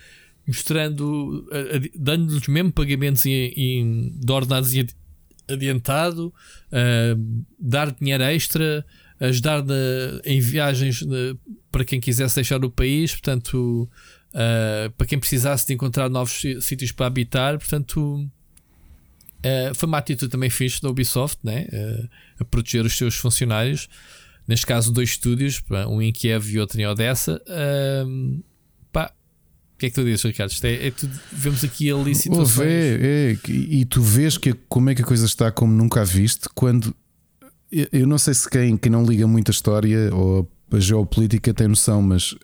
mostrando, 0.48 1.46
dando-lhes 1.94 2.48
mesmo 2.48 2.72
pagamentos 2.72 3.24
em, 3.26 3.52
em, 3.56 4.12
de 4.18 4.32
ordenados 4.32 4.72
em 4.74 4.80
adi- 4.80 4.94
adiantado, 5.48 6.32
ahm, 6.72 7.42
dar 7.58 7.92
dinheiro 7.92 8.22
extra, 8.24 8.84
ajudar 9.20 9.62
na- 9.64 9.74
em 10.24 10.40
viagens 10.40 11.02
na- 11.02 11.36
para 11.70 11.84
quem 11.84 12.00
quisesse 12.00 12.34
deixar 12.34 12.64
o 12.64 12.70
país, 12.70 13.12
portanto, 13.12 13.88
ah, 14.34 14.90
para 14.96 15.06
quem 15.06 15.18
precisasse 15.18 15.66
de 15.66 15.74
encontrar 15.74 16.08
novos 16.08 16.32
sí- 16.40 16.60
sítios 16.62 16.92
para 16.92 17.06
habitar, 17.06 17.58
portanto, 17.58 18.26
ah, 19.44 19.72
foi 19.74 19.86
uma 19.86 19.98
atitude 19.98 20.30
também 20.30 20.48
fixe 20.50 20.80
da 20.80 20.88
Ubisoft, 20.88 21.38
né? 21.44 21.66
A 22.40 22.44
proteger 22.44 22.84
os 22.86 22.96
seus 22.96 23.14
funcionários. 23.16 23.88
Neste 24.46 24.64
caso, 24.64 24.90
dois 24.92 25.10
estúdios, 25.10 25.62
um 25.90 26.00
em 26.00 26.10
Kiev 26.12 26.50
e 26.50 26.58
outro 26.58 26.80
em 26.80 26.86
Odessa. 26.86 27.38
O 29.78 29.80
que 29.80 29.86
é 29.86 29.90
que 29.90 29.94
tu 29.94 30.04
dizes, 30.04 30.24
Ricardo? 30.24 30.50
Isto 30.50 30.64
é, 30.64 30.88
é 30.88 30.90
tudo- 30.90 31.20
vemos 31.30 31.62
aqui 31.62 31.88
ali 31.88 32.12
situações. 32.12 32.66
É, 32.66 33.32
é, 33.32 33.38
e 33.48 33.84
tu 33.84 34.02
vês 34.02 34.36
que, 34.36 34.52
como 34.68 34.90
é 34.90 34.94
que 34.96 35.02
a 35.02 35.04
coisa 35.04 35.24
está 35.24 35.52
como 35.52 35.72
nunca 35.72 36.00
a 36.00 36.04
viste 36.04 36.48
quando 36.52 36.92
eu, 37.92 38.04
não 38.04 38.18
sei 38.18 38.34
se 38.34 38.50
quem, 38.50 38.76
quem 38.76 38.90
não 38.90 39.04
liga 39.04 39.24
muito 39.28 39.50
a 39.50 39.52
história 39.52 40.12
ou 40.12 40.50
a 40.72 40.80
geopolítica 40.80 41.54
tem 41.54 41.68
noção, 41.68 42.02
mas 42.02 42.34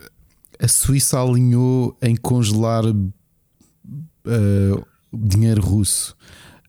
a 0.61 0.69
Suíça 0.69 1.21
alinhou 1.21 1.99
em 2.01 2.15
congelar 2.15 2.85
eh, 4.27 4.85
dinheiro 5.13 5.61
russo. 5.61 6.17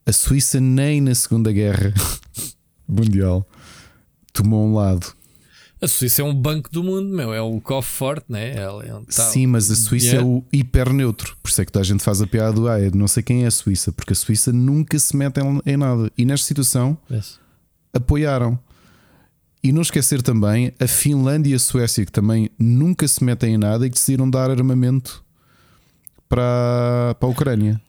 A 0.04 0.12
Suíça 0.12 0.60
nem 0.60 1.00
na 1.00 1.14
Segunda 1.14 1.52
Guerra 1.52 1.94
Mundial 2.90 3.48
tomou 4.34 4.66
um 4.68 4.74
lado. 4.74 5.14
A 5.86 5.88
Suíça 5.88 6.22
é 6.24 6.26
um 6.26 6.34
banco 6.34 6.70
do 6.72 6.84
mundo, 6.84 7.08
meu. 7.16 7.32
É 7.34 7.40
o 7.42 7.62
cofre 7.62 7.92
forte, 7.94 8.26
né? 8.28 8.56
É 8.56 8.70
um 8.72 9.04
tal- 9.06 9.32
Sim, 9.32 9.46
mas 9.48 9.70
a 9.70 9.76
Suíça 9.76 10.16
é 10.16 10.22
o 10.24 10.44
hiper 10.52 10.92
neutro. 10.92 11.38
Por 11.44 11.50
isso 11.50 11.62
é 11.62 11.66
que 11.66 11.72
toda 11.72 11.84
a 11.84 11.86
gente 11.86 12.04
faz 12.04 12.22
a 12.22 12.28
piada 12.28 12.54
do 12.54 12.68
ah, 12.68 12.80
é, 12.82 12.90
não 12.90 13.08
sei 13.08 13.22
quem 13.22 13.44
é 13.44 13.48
a 13.48 13.52
Suíça, 13.52 13.92
porque 13.92 14.14
a 14.14 14.16
Suíça 14.16 14.52
nunca 14.52 14.98
se 14.98 15.16
mete 15.16 15.40
em, 15.40 15.62
em 15.66 15.78
nada. 15.78 16.12
E 16.18 16.26
nesta 16.26 16.48
situação 16.48 16.98
Yes. 17.12 17.40
apoiaram. 17.94 18.58
E 19.64 19.72
não 19.72 19.82
esquecer 19.84 20.22
também 20.22 20.74
a 20.80 20.88
Finlândia 20.88 21.52
e 21.52 21.54
a 21.56 21.60
Suécia, 21.60 22.06
que 22.06 22.12
também 22.12 22.50
nunca 22.58 23.08
se 23.08 23.24
metem 23.24 23.54
em 23.56 23.58
nada 23.58 23.86
e 23.86 23.90
que 23.90 23.96
decidiram 23.96 24.30
dar 24.30 24.50
armamento 24.52 25.24
para, 26.30 27.16
para 27.20 27.28
a 27.28 27.32
Ucrânia. 27.32 27.82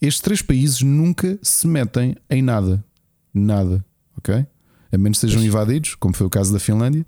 Estes 0.00 0.20
três 0.20 0.42
países 0.42 0.80
nunca 0.82 1.38
se 1.42 1.66
metem 1.66 2.16
em 2.30 2.42
nada. 2.42 2.84
Nada. 3.32 3.84
Ok? 4.16 4.44
A 4.92 4.98
menos 4.98 5.18
que 5.18 5.26
sejam 5.26 5.42
invadidos, 5.42 5.94
como 5.94 6.14
foi 6.14 6.26
o 6.26 6.30
caso 6.30 6.52
da 6.52 6.58
Finlândia 6.60 7.04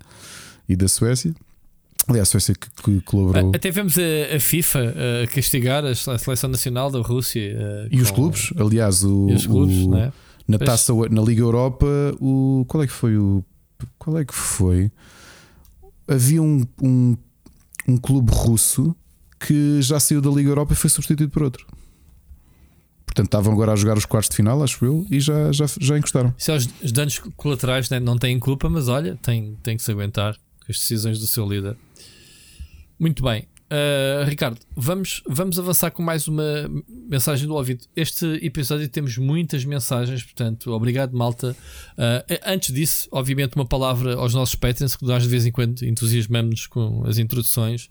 e 0.67 0.75
da 0.75 0.87
Suécia. 0.87 1.33
Aliás, 2.07 2.27
a 2.27 2.31
Suécia 2.31 2.53
que, 2.55 2.69
que 2.83 3.01
colaborou. 3.01 3.51
Até 3.55 3.71
vemos 3.71 3.95
a, 3.97 4.35
a 4.35 4.39
FIFA 4.39 4.93
a 5.23 5.27
castigar 5.27 5.83
a 5.85 5.95
seleção 5.95 6.49
nacional 6.49 6.89
da 6.91 6.99
Rússia 6.99 7.41
eh, 7.41 7.87
E 7.91 8.01
os 8.01 8.11
clubes, 8.11 8.51
aliás, 8.57 9.03
o, 9.03 9.27
os 9.27 9.45
clubes, 9.47 9.77
o- 9.85 9.89
né? 9.91 10.11
na 10.47 10.57
Pois. 10.59 10.69
taça 10.69 10.93
na 11.09 11.21
Liga 11.21 11.41
Europa, 11.41 11.87
o 12.19 12.63
qual 12.67 12.83
é 12.83 12.87
que 12.87 12.93
foi 12.93 13.17
o 13.17 13.43
qual 13.97 14.17
é 14.19 14.25
que 14.25 14.33
foi? 14.33 14.91
Havia 16.07 16.41
um, 16.41 16.63
um, 16.81 17.17
um 17.87 17.97
clube 17.97 18.31
russo 18.31 18.95
que 19.39 19.81
já 19.81 19.99
saiu 19.99 20.21
da 20.21 20.29
Liga 20.29 20.49
Europa 20.49 20.73
e 20.73 20.75
foi 20.75 20.89
substituído 20.89 21.31
por 21.31 21.43
outro. 21.43 21.65
Portanto, 23.15 23.27
estavam 23.27 23.53
agora 23.53 23.71
a 23.71 23.75
jogar 23.77 23.97
os 23.97 24.05
quartos 24.05 24.29
de 24.29 24.35
final, 24.35 24.61
acho 24.61 24.83
eu, 24.83 25.07
e 25.09 25.21
já, 25.21 25.49
já, 25.53 25.65
já 25.79 25.97
encostaram. 25.97 26.35
Isso 26.37 26.51
é 26.51 26.55
os, 26.57 26.69
os 26.83 26.91
danos 26.91 27.17
colaterais 27.37 27.89
né? 27.89 27.97
não 27.97 28.17
têm 28.17 28.37
culpa, 28.37 28.69
mas 28.69 28.89
olha, 28.89 29.17
tem, 29.21 29.55
tem 29.63 29.77
que 29.77 29.83
se 29.83 29.89
aguentar 29.89 30.33
com 30.33 30.69
as 30.69 30.77
decisões 30.77 31.17
do 31.17 31.25
seu 31.25 31.47
líder. 31.47 31.77
Muito 32.99 33.23
bem. 33.23 33.47
Uh, 33.65 34.25
Ricardo, 34.27 34.59
vamos, 34.75 35.23
vamos 35.25 35.57
avançar 35.57 35.91
com 35.91 36.03
mais 36.03 36.27
uma 36.27 36.69
mensagem 37.09 37.47
do 37.47 37.55
ouvido. 37.55 37.85
Este 37.95 38.25
episódio 38.45 38.87
temos 38.89 39.17
muitas 39.17 39.63
mensagens, 39.63 40.21
portanto, 40.21 40.71
obrigado, 40.71 41.17
malta. 41.17 41.55
Uh, 41.93 42.37
antes 42.45 42.73
disso, 42.73 43.07
obviamente, 43.13 43.55
uma 43.55 43.65
palavra 43.65 44.15
aos 44.15 44.33
nossos 44.33 44.55
patrons, 44.55 44.97
que 44.97 45.05
nós 45.05 45.23
de 45.23 45.29
vez 45.29 45.45
em 45.45 45.53
quando 45.53 45.83
entusiasmamos 45.83 46.67
com 46.67 47.05
as 47.07 47.17
introduções 47.17 47.89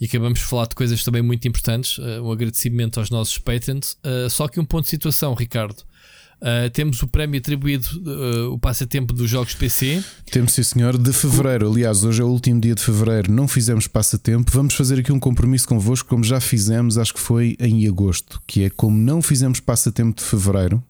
e 0.00 0.06
acabamos 0.06 0.40
de 0.40 0.44
falar 0.44 0.66
de 0.66 0.74
coisas 0.74 1.02
também 1.04 1.22
muito 1.22 1.46
importantes. 1.46 1.98
Uh, 1.98 2.22
um 2.22 2.32
agradecimento 2.32 2.98
aos 2.98 3.10
nossos 3.10 3.38
patrons. 3.38 3.96
Uh, 4.04 4.28
só 4.28 4.48
que 4.48 4.58
um 4.60 4.64
ponto 4.64 4.84
de 4.84 4.90
situação, 4.90 5.34
Ricardo. 5.34 5.84
Uh, 6.44 6.68
temos 6.70 7.02
o 7.02 7.08
prémio 7.08 7.38
atribuído, 7.38 7.86
uh, 8.04 8.52
o 8.52 8.58
passatempo 8.58 9.14
dos 9.14 9.30
jogos 9.30 9.54
PC. 9.54 10.04
Temos, 10.30 10.52
sim, 10.52 10.62
senhor, 10.62 10.98
de 10.98 11.10
fevereiro. 11.12 11.70
Aliás, 11.70 12.04
hoje 12.04 12.20
é 12.20 12.24
o 12.24 12.28
último 12.28 12.60
dia 12.60 12.74
de 12.74 12.82
fevereiro, 12.82 13.32
não 13.32 13.48
fizemos 13.48 13.86
passatempo. 13.86 14.50
Vamos 14.52 14.74
fazer 14.74 14.98
aqui 14.98 15.10
um 15.10 15.18
compromisso 15.18 15.66
convosco, 15.66 16.08
como 16.08 16.22
já 16.22 16.40
fizemos, 16.40 16.98
acho 16.98 17.14
que 17.14 17.20
foi 17.20 17.56
em 17.58 17.86
agosto, 17.88 18.42
que 18.46 18.64
é 18.64 18.70
como 18.70 18.94
não 18.98 19.22
fizemos 19.22 19.58
passatempo 19.58 20.20
de 20.20 20.26
fevereiro. 20.26 20.82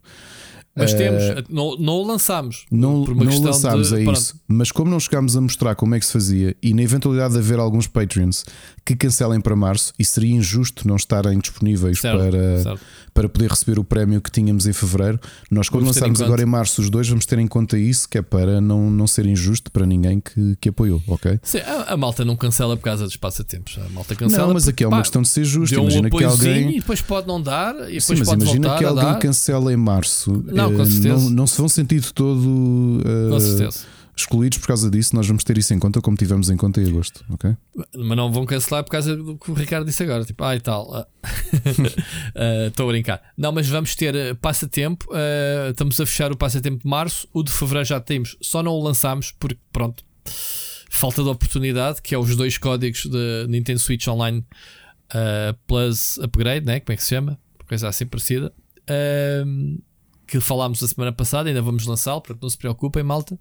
Mas 0.76 0.92
Uh, 0.92 0.96
temos, 0.96 1.22
não, 1.48 1.76
não 1.76 1.94
o 1.94 2.06
lançámos. 2.06 2.66
Não, 2.70 3.04
não 3.04 3.40
lançámos 3.42 3.88
de, 3.88 3.94
a 3.94 4.02
pronto, 4.02 4.18
isso, 4.18 4.34
mas 4.48 4.72
como 4.72 4.90
não 4.90 4.98
chegámos 4.98 5.36
a 5.36 5.40
mostrar 5.40 5.74
como 5.76 5.94
é 5.94 6.00
que 6.00 6.06
se 6.06 6.12
fazia, 6.12 6.56
e 6.60 6.74
na 6.74 6.82
eventualidade 6.82 7.34
de 7.34 7.38
haver 7.38 7.60
alguns 7.60 7.86
Patreons 7.86 8.44
que 8.84 8.96
cancelem 8.96 9.40
para 9.40 9.54
março, 9.54 9.92
e 9.98 10.04
seria 10.04 10.34
injusto 10.34 10.86
não 10.86 10.96
estarem 10.96 11.38
disponíveis 11.38 12.00
Certo, 12.00 12.18
para, 12.18 12.62
certo. 12.62 12.80
para 13.14 13.28
poder 13.28 13.50
receber 13.50 13.78
o 13.78 13.84
prémio 13.84 14.20
que 14.20 14.30
tínhamos 14.30 14.66
em 14.66 14.72
fevereiro, 14.72 15.20
nós, 15.50 15.68
quando 15.68 15.82
Vamos 15.84 15.96
em 15.96 16.00
lançarmos 16.00 16.22
agora 16.22 16.42
em 16.42 16.46
março 16.46 16.80
os 16.82 16.90
dois, 16.90 17.08
vamos 17.08 17.24
ter 17.24 17.38
em 17.38 17.46
conta 17.46 17.78
isso, 17.78 18.08
que 18.08 18.18
é 18.18 18.22
para 18.22 18.60
não, 18.60 18.90
não 18.90 19.06
ser 19.06 19.26
injusto 19.26 19.70
para 19.70 19.86
ninguém 19.86 20.20
que, 20.20 20.56
que 20.60 20.68
apoiou, 20.70 21.00
ok? 21.06 21.38
Sim, 21.42 21.58
a, 21.58 21.92
a 21.92 21.96
malta 21.96 22.24
não 22.24 22.34
cancela 22.36 22.76
por 22.76 22.82
causa 22.82 23.04
dos 23.04 23.16
passatempos. 23.16 23.78
A 23.78 23.88
malta 23.90 24.16
cancela. 24.16 24.48
Não, 24.48 24.54
mas 24.54 24.66
aqui 24.66 24.82
é 24.82 24.88
uma 24.88 24.96
pá, 24.96 25.02
questão 25.02 25.22
de 25.22 25.28
ser 25.28 25.44
justo. 25.44 25.72
deu 25.72 25.82
um 25.82 25.84
Imagina 25.84 26.10
que 26.10 26.24
alguém. 26.24 26.70
e 26.70 26.80
depois 26.80 27.00
pode 27.00 27.28
não 27.28 27.40
dar 27.40 27.74
e 27.74 27.78
depois 27.78 28.04
Sim, 28.04 28.14
mas 28.18 28.28
pode 28.28 28.42
imagina 28.42 28.76
que 28.76 28.84
alguém 28.84 29.18
cancela 29.20 29.72
em 29.72 29.76
março. 29.76 30.44
Não, 30.46 30.63
com 30.72 30.82
eh, 30.82 30.86
certeza. 30.86 31.08
Não, 31.08 31.30
não 31.30 31.46
se 31.46 31.58
vão 31.58 31.68
sentir 31.68 32.00
de 32.00 32.12
todo. 32.12 33.00
eh, 33.04 33.30
Com 33.30 33.40
certeza. 33.40 33.86
excluídos 34.16 34.58
por 34.58 34.68
causa 34.68 34.90
disso. 34.90 35.14
Nós 35.14 35.26
vamos 35.26 35.44
ter 35.44 35.58
isso 35.58 35.74
em 35.74 35.78
conta, 35.78 36.00
como 36.00 36.16
tivemos 36.16 36.50
em 36.50 36.56
conta 36.56 36.80
em 36.80 36.88
agosto, 36.88 37.24
ok? 37.30 37.56
Mas 37.96 38.16
não 38.16 38.32
vão 38.32 38.46
cancelar 38.46 38.84
por 38.84 38.90
causa 38.90 39.16
do 39.16 39.36
que 39.36 39.50
o 39.50 39.54
Ricardo 39.54 39.86
disse 39.86 40.02
agora. 40.02 40.24
Tipo, 40.24 40.44
ah 40.44 40.56
e 40.56 40.60
tal. 40.60 41.06
Estou 42.68 42.86
uh, 42.86 42.88
a 42.88 42.92
brincar. 42.92 43.22
Não, 43.36 43.52
mas 43.52 43.68
vamos 43.68 43.94
ter 43.94 44.14
uh, 44.14 44.36
passatempo. 44.36 45.06
Uh, 45.10 45.70
estamos 45.70 46.00
a 46.00 46.06
fechar 46.06 46.32
o 46.32 46.36
passatempo 46.36 46.82
de 46.82 46.88
março. 46.88 47.28
O 47.32 47.42
de 47.42 47.50
fevereiro 47.50 47.86
já 47.86 48.00
temos, 48.00 48.36
só 48.40 48.62
não 48.62 48.72
o 48.72 48.82
lançámos 48.82 49.32
porque, 49.32 49.58
pronto, 49.72 50.04
falta 50.90 51.22
de 51.22 51.28
oportunidade. 51.28 52.00
Que 52.02 52.14
é 52.14 52.18
os 52.18 52.34
dois 52.36 52.58
códigos 52.58 53.06
de 53.06 53.46
Nintendo 53.48 53.80
Switch 53.80 54.06
Online 54.06 54.44
uh, 55.10 55.54
Plus 55.66 56.18
Upgrade, 56.18 56.64
né? 56.64 56.80
como 56.80 56.94
é 56.94 56.96
que 56.96 57.02
se 57.02 57.10
chama? 57.10 57.38
Coisa 57.68 57.88
assim 57.88 58.06
parecida. 58.06 58.52
Uh, 58.88 59.80
que 60.26 60.40
falámos 60.40 60.82
a 60.82 60.88
semana 60.88 61.12
passada, 61.12 61.48
ainda 61.48 61.62
vamos 61.62 61.86
lançá-lo, 61.86 62.20
portanto 62.20 62.42
não 62.42 62.50
se 62.50 62.58
preocupem, 62.58 63.02
malta. 63.02 63.34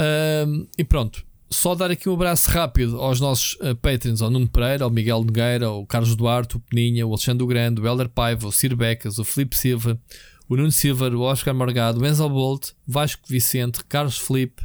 Uh, 0.00 0.66
e 0.78 0.84
pronto, 0.84 1.24
só 1.50 1.74
dar 1.74 1.90
aqui 1.90 2.08
um 2.08 2.14
abraço 2.14 2.48
rápido 2.50 2.98
aos 2.98 3.20
nossos 3.20 3.54
uh, 3.56 3.74
patrons, 3.76 4.22
ao 4.22 4.30
Nuno 4.30 4.48
Pereira, 4.48 4.84
ao 4.84 4.90
Miguel 4.90 5.22
Nogueira, 5.24 5.66
ao 5.66 5.84
Carlos 5.84 6.14
Duarte, 6.16 6.56
o 6.56 6.60
Peninha, 6.60 7.06
o 7.06 7.10
Alexandre 7.10 7.46
Grande, 7.46 7.80
o 7.80 7.86
Helder 7.86 8.08
Paiva, 8.08 8.46
o 8.46 8.52
Ciro 8.52 8.76
Becas, 8.76 9.18
o 9.18 9.24
Felipe 9.24 9.56
Silva, 9.56 10.00
o 10.48 10.56
Nuno 10.56 10.72
Silva, 10.72 11.08
o 11.08 11.20
Oscar 11.20 11.54
Morgado, 11.54 12.00
o 12.00 12.06
Enzo 12.06 12.28
Bolt, 12.28 12.70
Vasco 12.86 13.22
Vicente, 13.28 13.84
Carlos 13.84 14.16
Felipe, 14.16 14.62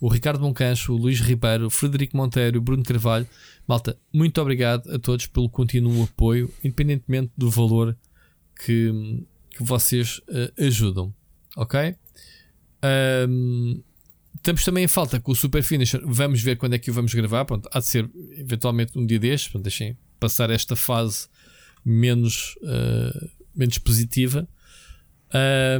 o 0.00 0.08
Ricardo 0.08 0.40
Moncancho, 0.40 0.92
o 0.92 0.96
Luís 0.96 1.20
Ribeiro, 1.20 1.66
o 1.66 1.70
Frederico 1.70 2.16
Monteiro, 2.16 2.58
o 2.58 2.62
Bruno 2.62 2.82
Carvalho. 2.82 3.26
Malta, 3.66 3.98
muito 4.12 4.40
obrigado 4.40 4.90
a 4.92 4.98
todos 4.98 5.26
pelo 5.26 5.50
contínuo 5.50 6.04
apoio, 6.04 6.52
independentemente 6.62 7.32
do 7.36 7.50
valor 7.50 7.96
que, 8.64 9.24
que 9.58 9.64
vocês 9.64 10.18
uh, 10.28 10.64
ajudam. 10.64 11.12
Ok? 11.56 11.96
Um, 13.28 13.82
estamos 14.36 14.64
também 14.64 14.84
em 14.84 14.88
falta 14.88 15.18
com 15.18 15.32
o 15.32 15.34
Super 15.34 15.64
Finisher. 15.64 16.00
Vamos 16.04 16.40
ver 16.40 16.56
quando 16.56 16.74
é 16.74 16.78
que 16.78 16.92
o 16.92 16.94
vamos 16.94 17.12
gravar. 17.12 17.44
Pronto, 17.44 17.68
há 17.72 17.80
de 17.80 17.86
ser 17.86 18.08
eventualmente 18.36 18.96
um 18.96 19.04
dia 19.04 19.18
destes. 19.18 19.50
Pronto, 19.50 19.64
deixem 19.64 19.98
passar 20.20 20.48
esta 20.50 20.76
fase 20.76 21.26
menos, 21.84 22.54
uh, 22.62 23.30
menos 23.54 23.78
positiva. 23.78 24.48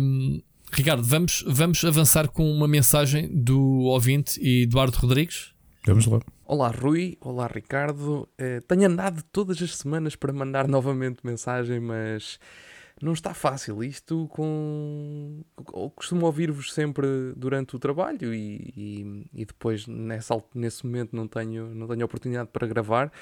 Um, 0.00 0.42
Ricardo, 0.72 1.04
vamos, 1.04 1.44
vamos 1.46 1.84
avançar 1.84 2.28
com 2.28 2.50
uma 2.50 2.66
mensagem 2.66 3.28
do 3.32 3.60
ouvinte 3.82 4.40
Eduardo 4.44 4.98
Rodrigues. 4.98 5.52
Vamos 5.86 6.04
lá. 6.06 6.20
Olá 6.44 6.68
Rui, 6.68 7.16
olá 7.20 7.46
Ricardo. 7.46 8.28
Uh, 8.40 8.60
tenho 8.66 8.86
andado 8.86 9.22
todas 9.30 9.62
as 9.62 9.76
semanas 9.76 10.16
para 10.16 10.32
mandar 10.32 10.66
novamente 10.66 11.20
mensagem, 11.22 11.78
mas 11.78 12.40
não 13.00 13.12
está 13.12 13.32
fácil 13.32 13.82
isto 13.82 14.26
com. 14.28 15.42
costumo 15.94 16.26
ouvir-vos 16.26 16.72
sempre 16.72 17.32
durante 17.36 17.76
o 17.76 17.78
trabalho 17.78 18.34
e, 18.34 18.72
e, 18.76 19.26
e, 19.32 19.44
depois 19.44 19.86
nessa, 19.86 20.42
nesse 20.54 20.84
momento 20.84 21.14
não 21.14 21.28
tenho, 21.28 21.74
não 21.74 21.86
tenho 21.86 22.04
oportunidade 22.04 22.50
para 22.52 22.66
gravar. 22.66 23.12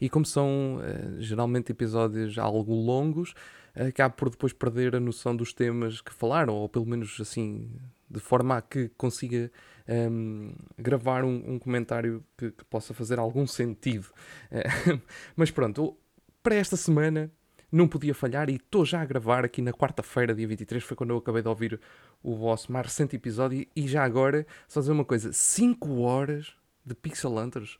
E 0.00 0.08
como 0.08 0.24
são 0.24 0.76
uh, 0.76 1.20
geralmente 1.20 1.72
episódios 1.72 2.38
algo 2.38 2.74
longos, 2.74 3.34
acabo 3.74 4.14
por 4.14 4.30
depois 4.30 4.52
perder 4.52 4.96
a 4.96 5.00
noção 5.00 5.34
dos 5.36 5.52
temas 5.52 6.00
que 6.00 6.12
falaram, 6.12 6.54
ou 6.54 6.68
pelo 6.68 6.86
menos 6.86 7.18
assim, 7.20 7.70
de 8.10 8.20
forma 8.20 8.56
a 8.56 8.62
que 8.62 8.90
consiga 8.96 9.50
um, 9.88 9.92
ehm, 9.92 10.54
gravar 10.78 11.24
um, 11.24 11.42
um 11.46 11.58
comentário 11.58 12.22
que, 12.36 12.50
que, 12.50 12.64
possa 12.64 12.94
fazer 12.94 13.18
algum 13.18 13.46
sentido. 13.46 14.06
Uh, 14.50 15.00
mas 15.36 15.50
pronto, 15.50 15.96
para 16.42 16.54
esta 16.54 16.76
semana 16.76 17.30
não 17.70 17.88
podia 17.88 18.14
falhar 18.14 18.48
e 18.48 18.56
estou 18.56 18.84
já 18.84 19.00
a 19.02 19.04
gravar 19.04 19.44
aqui 19.44 19.60
na 19.60 19.72
quarta-feira, 19.72 20.34
dia 20.34 20.46
23, 20.46 20.82
foi 20.82 20.96
quando 20.96 21.10
eu 21.10 21.16
acabei 21.18 21.42
de 21.42 21.48
ouvir 21.48 21.80
o 22.22 22.34
vosso 22.34 22.70
mais 22.72 22.86
recente 22.86 23.16
episódio 23.16 23.66
e 23.74 23.88
já 23.88 24.04
agora, 24.04 24.46
só 24.68 24.80
dizer 24.80 24.92
uma 24.92 25.04
coisa, 25.04 25.32
5 25.32 26.00
horas 26.00 26.54
de 26.84 26.94
Pixel 26.94 27.36
Hunters. 27.36 27.78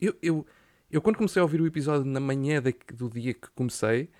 Eu, 0.00 0.14
eu, 0.22 0.46
eu 0.90 1.02
quando 1.02 1.16
comecei 1.16 1.40
a 1.40 1.44
ouvir 1.44 1.60
o 1.60 1.66
episódio 1.66 2.04
na 2.04 2.20
manhã 2.20 2.62
de, 2.62 2.74
do 2.94 3.10
dia 3.10 3.34
que 3.34 3.48
comecei, 3.50 4.10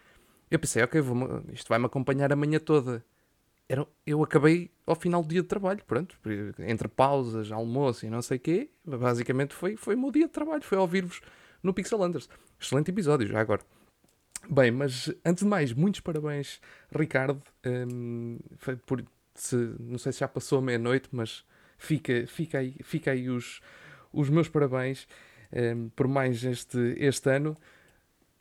eu 0.51 0.59
pensei, 0.59 0.83
ok, 0.83 1.01
vou 1.01 1.43
isto 1.53 1.69
vai-me 1.69 1.87
acompanhar 1.87 2.33
a 2.33 2.37
manhã 2.37 2.59
toda. 2.59 3.05
Era, 3.69 3.87
eu 4.07 4.23
acabei 4.23 4.71
ao 4.87 4.95
final 4.95 5.23
do 5.23 5.29
dia 5.29 5.43
de 5.43 5.49
trabalho, 5.49 5.83
pronto, 5.85 6.17
entre 6.61 6.87
pausas, 6.87 7.51
almoço 7.51 8.07
e 8.07 8.11
não 8.11 8.23
sei 8.23 8.37
o 8.37 8.41
quê, 8.41 8.71
basicamente 8.85 9.55
foi, 9.55 9.77
foi 9.77 9.97
o 9.97 9.99
meu 9.99 10.13
dia 10.13 10.27
de 10.27 10.33
trabalho, 10.33 10.63
foi 10.63 10.79
ouvir-vos 10.79 11.21
no 11.63 11.75
Pixel 11.75 12.01
Hunters. 12.01 12.29
Excelente 12.61 12.91
episódio, 12.91 13.27
já 13.27 13.41
agora. 13.41 13.63
Bem, 14.49 14.71
mas 14.71 15.13
antes 15.25 15.43
de 15.43 15.49
mais, 15.49 15.73
muitos 15.73 16.01
parabéns, 16.01 16.61
Ricardo. 16.95 17.43
Um, 17.65 18.39
por, 18.87 19.05
se, 19.35 19.57
não 19.81 19.99
sei 19.99 20.13
se 20.13 20.21
já 20.21 20.29
passou 20.29 20.59
a 20.59 20.63
meia-noite, 20.63 21.09
mas 21.13 21.45
fica, 21.79 22.27
fica 22.27 22.59
aí, 22.59 22.77
fica 22.83 23.11
aí 23.11 23.29
os, 23.29 23.61
os 24.13 24.29
meus 24.29 24.49
parabéns 24.49 25.07
um, 25.53 25.89
por 25.91 26.09
mais 26.09 26.43
este, 26.45 26.95
este 26.99 27.31
ano. 27.31 27.57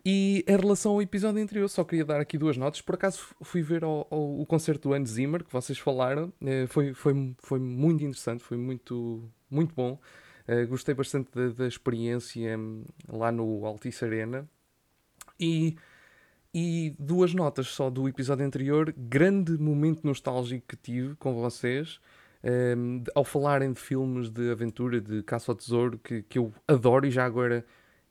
E 0.04 0.44
em 0.46 0.56
relação 0.56 0.92
ao 0.92 1.02
episódio 1.02 1.42
anterior, 1.42 1.68
só 1.68 1.82
queria 1.82 2.04
dar 2.04 2.20
aqui 2.20 2.38
duas 2.38 2.56
notas. 2.56 2.80
Por 2.80 2.94
acaso 2.94 3.26
fui 3.42 3.60
ver 3.60 3.82
ao, 3.82 4.06
ao, 4.08 4.40
o 4.40 4.46
concerto 4.46 4.88
do 4.88 4.94
Hans 4.94 5.10
Zimmer, 5.10 5.42
que 5.42 5.52
vocês 5.52 5.78
falaram. 5.78 6.32
Uh, 6.40 6.68
foi, 6.68 6.94
foi, 6.94 7.34
foi 7.38 7.58
muito 7.58 8.04
interessante, 8.04 8.40
foi 8.40 8.56
muito, 8.56 9.28
muito 9.50 9.74
bom. 9.74 9.98
Uh, 10.46 10.64
gostei 10.68 10.94
bastante 10.94 11.28
da, 11.34 11.48
da 11.48 11.66
experiência 11.66 12.56
um, 12.56 12.84
lá 13.08 13.32
no 13.32 13.66
Altice 13.66 14.04
Arena. 14.04 14.48
E, 15.38 15.76
e 16.52 16.94
duas 16.98 17.34
notas 17.34 17.68
só 17.68 17.90
do 17.90 18.08
episódio 18.08 18.44
anterior. 18.44 18.94
Grande 18.96 19.52
momento 19.58 20.04
nostálgico 20.04 20.66
que 20.68 20.76
tive 20.76 21.14
com 21.16 21.34
vocês. 21.34 22.00
Um, 22.44 23.02
ao 23.14 23.24
falarem 23.24 23.72
de 23.72 23.80
filmes 23.80 24.30
de 24.30 24.50
aventura, 24.50 25.00
de 25.00 25.22
caça 25.22 25.50
ao 25.50 25.56
tesouro, 25.56 25.98
que, 25.98 26.22
que 26.22 26.38
eu 26.38 26.52
adoro 26.68 27.06
e 27.06 27.10
já 27.10 27.24
agora 27.24 27.64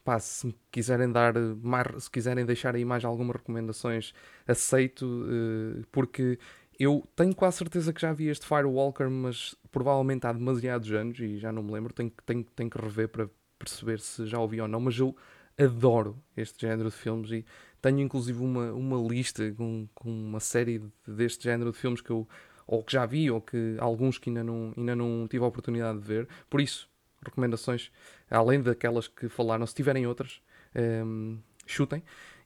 pá, 0.04 0.20
se 0.20 0.54
quiserem 0.72 1.12
dar 1.12 1.34
mais, 1.36 2.04
se 2.04 2.12
quiserem 2.12 2.46
deixar 2.46 2.76
aí 2.76 2.86
mais 2.86 3.04
algumas 3.04 3.38
recomendações, 3.38 4.14
aceito, 4.48 5.06
uh, 5.06 5.84
porque 5.92 6.38
eu 6.80 7.08
tenho 7.16 7.36
quase 7.36 7.58
certeza 7.58 7.92
que 7.92 8.02
já 8.02 8.14
vi 8.14 8.28
este 8.28 8.46
Firewalker, 8.46 9.10
mas 9.10 9.56
provavelmente 9.72 10.28
há 10.28 10.32
demasiados 10.32 10.92
anos 10.92 11.20
e 11.20 11.38
já 11.38 11.52
não 11.52 11.64
me 11.64 11.72
lembro, 11.72 11.94
tenho, 11.94 12.12
tenho, 12.26 12.44
tenho 12.56 12.70
que 12.70 12.78
rever 12.78 13.10
para 13.10 13.30
perceber 13.58 14.00
se 14.00 14.26
já 14.28 14.40
ouvi 14.40 14.62
ou 14.62 14.68
não, 14.68 14.80
mas 14.80 15.00
eu 15.00 15.16
adoro 15.58 16.22
este 16.36 16.68
género 16.68 16.89
de 16.89 16.95
filmes 16.95 17.32
e 17.32 17.45
tenho 17.82 17.99
inclusive 17.99 18.39
uma, 18.39 18.74
uma 18.74 18.97
lista 19.08 19.51
com, 19.53 19.88
com 19.93 20.10
uma 20.10 20.39
série 20.39 20.82
deste 21.08 21.43
género 21.43 21.72
de 21.72 21.78
filmes 21.78 22.01
que 22.01 22.10
eu 22.10 22.28
ou 22.68 22.84
que 22.84 22.93
já 22.93 23.06
vi 23.06 23.30
ou 23.30 23.39
que 23.41 23.76
alguns 23.80 24.18
que 24.18 24.30
ainda 24.30 24.43
não, 24.43 24.74
ainda 24.76 24.95
não 24.95 25.28
tive 25.30 25.43
a 25.43 25.47
oportunidade 25.47 25.99
de 25.99 26.06
ver. 26.06 26.28
Por 26.49 26.60
isso, 26.60 26.89
recomendações, 27.24 27.91
além 28.30 28.62
daquelas 28.62 29.08
que 29.08 29.30
falaram, 29.30 29.66
se 29.68 29.76
tiverem 29.76 30.08
outras, 30.08 30.41
um, 30.76 30.80
ehm, 30.82 31.38
chutem. 31.66 32.03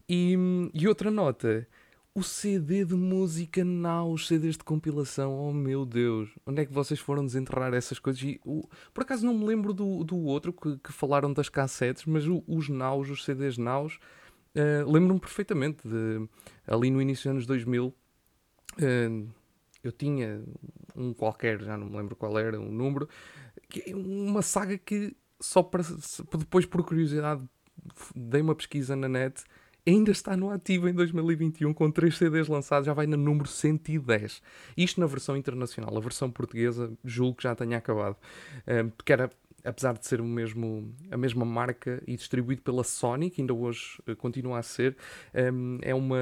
E, 0.07 0.35
e, 0.73 0.87
outra 0.87 1.11
nota, 1.11 1.67
o 2.19 2.23
CD 2.23 2.83
de 2.83 2.95
música 2.95 3.63
não, 3.63 4.11
os 4.11 4.27
CDs 4.27 4.57
de 4.57 4.63
compilação, 4.65 5.33
oh 5.39 5.53
meu 5.53 5.85
Deus, 5.85 6.29
onde 6.45 6.61
é 6.61 6.65
que 6.65 6.73
vocês 6.73 6.99
foram 6.99 7.25
desenterrar 7.25 7.73
essas 7.73 7.97
coisas? 7.97 8.21
E, 8.21 8.41
o, 8.43 8.67
por 8.93 9.03
acaso 9.03 9.25
não 9.25 9.33
me 9.33 9.45
lembro 9.45 9.73
do, 9.73 10.03
do 10.03 10.17
outro 10.17 10.51
que, 10.51 10.77
que 10.77 10.91
falaram 10.91 11.31
das 11.31 11.47
cassetes, 11.47 12.05
mas 12.05 12.27
o, 12.27 12.43
os 12.45 12.67
naus, 12.67 13.09
os 13.09 13.23
CDs 13.23 13.57
naus, 13.57 13.99
uh, 14.53 14.91
lembro-me 14.91 15.19
perfeitamente 15.19 15.87
de 15.87 16.27
ali 16.67 16.91
no 16.91 17.01
início 17.01 17.23
dos 17.23 17.31
anos 17.31 17.45
2000. 17.45 17.87
Uh, 17.87 17.95
eh, 18.81 19.09
eu 19.81 19.93
tinha 19.93 20.43
um 20.93 21.13
qualquer, 21.13 21.61
já 21.61 21.77
não 21.77 21.87
me 21.87 21.95
lembro 21.95 22.17
qual 22.17 22.37
era, 22.37 22.59
um 22.59 22.69
número, 22.69 23.07
é 23.87 23.95
uma 23.95 24.41
saga 24.41 24.77
que 24.77 25.15
só 25.39 25.63
para 25.63 25.83
depois 26.37 26.65
por 26.65 26.83
curiosidade 26.83 27.47
dei 28.13 28.41
uma 28.41 28.55
pesquisa 28.55 28.93
na 28.93 29.07
net 29.07 29.41
ainda 29.87 30.11
está 30.11 30.35
no 30.37 30.49
ativo 30.49 30.87
em 30.87 30.93
2021 30.93 31.73
com 31.73 31.89
3 31.91 32.17
CDs 32.17 32.47
lançados, 32.47 32.85
já 32.85 32.93
vai 32.93 33.07
no 33.07 33.17
número 33.17 33.47
110. 33.47 34.41
Isto 34.77 34.99
na 34.99 35.07
versão 35.07 35.35
internacional, 35.35 35.95
a 35.95 36.01
versão 36.01 36.29
portuguesa 36.29 36.91
julgo 37.03 37.37
que 37.37 37.43
já 37.43 37.55
tenha 37.55 37.77
acabado, 37.77 38.17
porque 38.95 39.13
era 39.13 39.29
apesar 39.63 39.97
de 39.97 40.05
ser 40.05 40.21
o 40.21 40.25
mesmo, 40.25 40.93
a 41.11 41.17
mesma 41.17 41.45
marca 41.45 42.01
e 42.07 42.15
distribuído 42.15 42.61
pela 42.61 42.83
Sony, 42.83 43.29
que 43.29 43.41
ainda 43.41 43.53
hoje 43.53 44.01
eh, 44.07 44.15
continua 44.15 44.59
a 44.59 44.63
ser, 44.63 44.95
é 45.81 45.93
uma, 45.93 46.17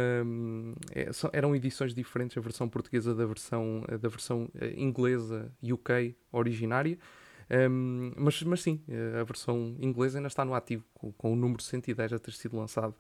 é, 0.92 1.10
eram 1.34 1.56
edições 1.56 1.94
diferentes, 1.94 2.38
a 2.38 2.42
versão 2.42 2.68
portuguesa 2.68 3.14
da 3.14 3.26
versão, 3.26 3.84
da 4.02 4.10
versão 4.10 4.50
eh, 4.56 4.74
inglesa 4.78 5.52
UK 5.64 6.16
originária. 6.32 6.98
Um, 7.50 8.12
mas, 8.18 8.44
mas 8.44 8.62
sim, 8.62 8.84
a 9.18 9.24
versão 9.24 9.78
inglesa 9.80 10.18
ainda 10.18 10.28
está 10.28 10.44
no 10.44 10.54
ativo, 10.54 10.84
com, 10.94 11.14
com 11.14 11.32
o 11.32 11.36
número 11.36 11.64
110 11.64 12.14
a 12.14 12.20
ter 12.20 12.34
sido 12.34 12.58
lançado 12.58 12.94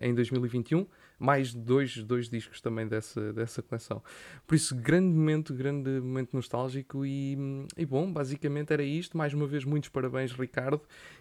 em 0.00 0.14
2021, 0.14 0.86
mais 1.18 1.54
dois, 1.54 1.96
dois 1.98 2.28
discos 2.28 2.60
também 2.60 2.86
dessa, 2.86 3.32
dessa 3.32 3.62
coleção. 3.62 4.02
Por 4.46 4.54
isso, 4.54 4.74
grande 4.74 5.14
momento, 5.14 5.54
grande 5.54 5.90
momento 6.00 6.30
nostálgico 6.34 7.04
e, 7.04 7.36
e 7.76 7.86
bom, 7.86 8.12
basicamente 8.12 8.72
era 8.72 8.82
isto. 8.82 9.16
Mais 9.16 9.32
uma 9.32 9.46
vez, 9.46 9.64
muitos 9.64 9.88
parabéns, 9.88 10.32
Ricardo, 10.32 10.80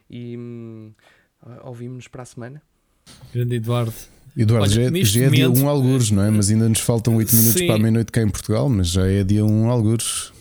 e 0.10 0.38
um, 0.38 0.94
ouvimos-nos 1.64 2.08
para 2.08 2.24
a 2.24 2.26
semana. 2.26 2.62
Grande 3.34 3.56
Eduardo. 3.56 3.94
Eduardo, 4.38 4.66
Olha, 4.66 4.90
já, 4.92 4.98
é, 4.98 5.04
já 5.04 5.26
é 5.26 5.30
dia 5.30 5.50
1 5.50 5.60
um 5.60 5.70
algures, 5.70 6.12
não 6.12 6.22
é? 6.22 6.30
Mas 6.30 6.50
ainda 6.50 6.68
nos 6.68 6.82
faltam 6.82 7.16
8 7.16 7.34
minutos 7.34 7.60
sim. 7.60 7.68
para 7.68 7.76
a 7.76 7.80
meia-noite 7.80 8.12
cá 8.12 8.22
em 8.22 8.30
Portugal, 8.30 8.68
mas 8.68 8.90
já 8.90 9.08
é 9.08 9.24
dia 9.24 9.46
1 9.46 9.50
um 9.50 9.70
algures. 9.70 10.34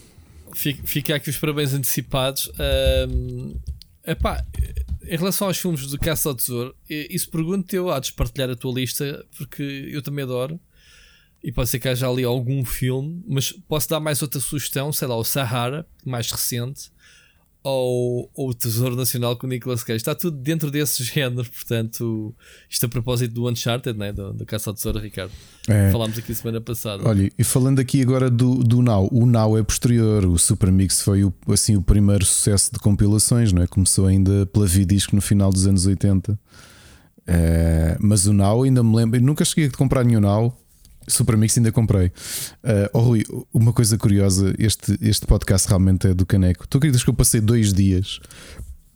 fica, 0.53 0.83
fica 0.85 1.15
aqui 1.15 1.31
os 1.31 1.37
parabéns 1.37 1.73
antecipados. 1.75 2.51
Um, 3.09 3.55
epá, 4.07 4.45
em 5.03 5.17
relação 5.17 5.49
aos 5.49 5.59
filmes 5.59 5.87
do 5.87 5.99
Caça 5.99 6.29
ao 6.29 6.35
Tesouro, 6.35 6.75
isso 6.89 7.31
pergunto 7.31 7.75
eu 7.75 7.91
a 7.91 8.01
despartilhar 8.01 8.51
a 8.51 8.57
tua 8.57 8.75
lista, 8.75 9.25
porque 9.37 9.63
eu 9.91 10.03
também 10.03 10.25
adoro. 10.25 10.59
E 11.43 11.53
pode 11.53 11.69
ser 11.69 11.79
que 11.79 11.89
haja 11.89 12.09
ali 12.09 12.25
algum 12.25 12.65
filme, 12.65 13.23
mas 13.29 13.53
posso 13.53 13.89
dar 13.91 14.01
mais 14.01 14.23
outra 14.23 14.41
sugestão, 14.41 14.91
sei 14.91 15.07
lá, 15.07 15.15
o 15.15 15.25
Sahara, 15.25 15.87
mais 16.03 16.31
recente, 16.31 16.91
ou, 17.65 18.31
ou 18.35 18.51
o 18.51 18.55
Tesouro 18.55 18.95
Nacional 18.95 19.37
com 19.37 19.47
o 19.47 19.51
Nicolas 19.51 19.83
Cage. 19.83 19.97
Está 19.97 20.15
tudo 20.15 20.37
dentro 20.37 20.71
desse 20.71 21.03
género, 21.03 21.49
portanto, 21.51 22.35
isto 22.69 22.85
a 22.85 22.89
propósito 22.89 23.33
do 23.33 23.49
Uncharted, 23.49 23.99
né? 23.99 24.13
do, 24.13 24.35
do 24.35 24.45
Caça 24.45 24.69
ao 24.69 24.75
Tesouro, 24.75 24.99
Ricardo. 24.99 25.33
É. 25.67 25.91
Falámos 25.91 26.19
aqui 26.19 26.35
semana 26.35 26.61
passada. 26.61 27.03
Olha, 27.09 27.33
e 27.39 27.43
falando 27.43 27.81
aqui 27.81 28.03
agora 28.03 28.31
do, 28.31 28.63
do 28.63 28.83
Now, 28.83 29.09
o 29.11 29.25
Now 29.25 29.57
é 29.57 29.63
posterior, 29.63 30.27
o 30.27 30.39
Super 30.39 30.71
Mix 30.71 31.01
foi 31.01 31.25
o, 31.25 31.33
assim, 31.49 31.75
o 31.75 31.83
primeiro 31.83 32.27
sucesso 32.27 32.71
de 32.71 32.79
compilações, 32.79 33.51
não 33.51 33.63
é? 33.63 33.67
Começou 33.67 34.07
ainda 34.07 34.45
pela 34.45 34.67
Vidisco 34.67 35.17
no 35.17 35.23
final 35.23 35.51
dos 35.51 35.67
anos 35.67 35.87
80. 35.87 36.39
É, 37.27 37.97
mas 37.99 38.27
o 38.27 38.35
Now 38.35 38.65
ainda 38.65 38.83
me 38.83 38.95
lembro, 38.95 39.19
nunca 39.23 39.43
cheguei 39.43 39.69
a 39.69 39.71
comprar 39.71 40.05
nenhum 40.05 40.21
Now 40.21 40.55
Super 41.07 41.37
Mix 41.37 41.57
ainda 41.57 41.73
comprei. 41.73 42.07
Uh, 42.07 42.91
oh, 42.93 43.01
Rui, 43.01 43.25
uma 43.53 43.73
coisa 43.73 43.97
curiosa: 43.99 44.55
este, 44.59 44.99
este 45.01 45.27
podcast 45.27 45.69
realmente 45.69 46.09
é 46.09 46.15
do 46.15 46.25
caneco. 46.25 46.67
Tu 46.69 46.79
acreditas 46.79 47.05
que 47.05 47.11
eu 47.11 47.15
passei 47.15 47.41
dois 47.41 47.73
dias 47.73 48.21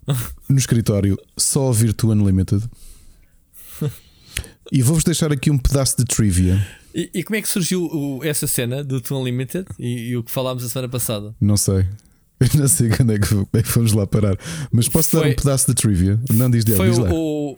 no 0.48 0.58
escritório 0.58 1.18
só 1.36 1.60
a 1.60 1.66
ouvir 1.66 1.92
Tu 1.92 2.10
Unlimited? 2.10 2.62
E 4.70 4.82
vou-vos 4.82 5.02
deixar 5.02 5.32
aqui 5.32 5.50
um 5.50 5.56
pedaço 5.56 5.96
de 5.96 6.04
trivia. 6.04 6.66
E, 6.94 7.10
e 7.14 7.22
como 7.22 7.36
é 7.36 7.42
que 7.42 7.48
surgiu 7.48 7.84
o, 7.84 8.22
essa 8.22 8.46
cena 8.46 8.84
do 8.84 9.00
Tu 9.00 9.16
Unlimited 9.16 9.66
e, 9.78 10.10
e, 10.10 10.16
o 10.16 10.22
que 10.22 10.30
falámos 10.30 10.64
a 10.64 10.68
semana 10.68 10.88
passada? 10.88 11.34
Não 11.40 11.56
sei. 11.56 11.86
Eu 12.38 12.60
não 12.60 12.68
sei 12.68 12.88
quando 12.90 13.12
é 13.12 13.18
que, 13.18 13.34
é 13.52 13.62
que 13.62 13.68
fomos 13.68 13.92
lá 13.92 14.06
parar. 14.06 14.36
Mas 14.70 14.88
posso 14.88 15.10
foi, 15.10 15.20
dar 15.20 15.28
um 15.28 15.34
pedaço 15.34 15.66
de 15.66 15.74
trivia? 15.74 16.20
Não 16.32 16.50
diz, 16.50 16.64
foi 16.76 16.88
diz 16.88 16.98
o, 16.98 17.04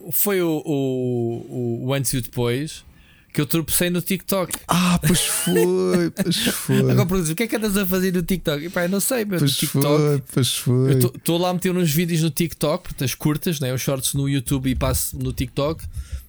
o, 0.09 0.12
Foi 0.12 0.40
o, 0.40 0.62
o, 0.64 1.86
o 1.86 1.94
Antes 1.94 2.12
e 2.14 2.18
o 2.18 2.22
Depois 2.22 2.84
que 3.33 3.41
eu 3.41 3.47
tropecei 3.47 3.91
no 3.91 4.01
TikTok. 4.01 4.53
Ah, 4.66 4.99
pois 5.05 5.20
foi, 5.20 6.11
pois 6.11 6.37
foi. 6.53 6.78
Agora 6.78 7.07
perguntas, 7.07 7.31
o 7.31 7.35
que 7.35 7.45
é 7.45 7.47
que 7.47 7.57
andas 7.57 7.76
a 7.76 7.87
fazer 7.87 8.12
no 8.12 8.22
TikTok? 8.22 8.64
E 8.64 8.68
pá, 8.68 8.85
eu 8.85 8.89
não 8.89 9.01
sei, 9.01 9.24
meu. 9.24 9.39
Pois 9.39 9.57
TikTok. 9.57 9.85
Foi, 9.85 10.22
pois 10.33 10.57
foi. 10.57 10.99
Estou 10.99 11.39
lá 11.39 11.51
a 11.51 11.55
meter 11.55 11.76
uns 11.76 11.93
vídeos 11.93 12.22
no 12.22 12.31
TikTok, 12.31 12.85
portanto, 12.85 13.05
as 13.05 13.14
curtas, 13.14 13.61
né, 13.61 13.72
os 13.72 13.81
shorts 13.81 14.14
no 14.14 14.28
YouTube 14.28 14.70
e 14.70 14.74
passo 14.74 15.16
no 15.16 15.33
TikTok. 15.33 15.85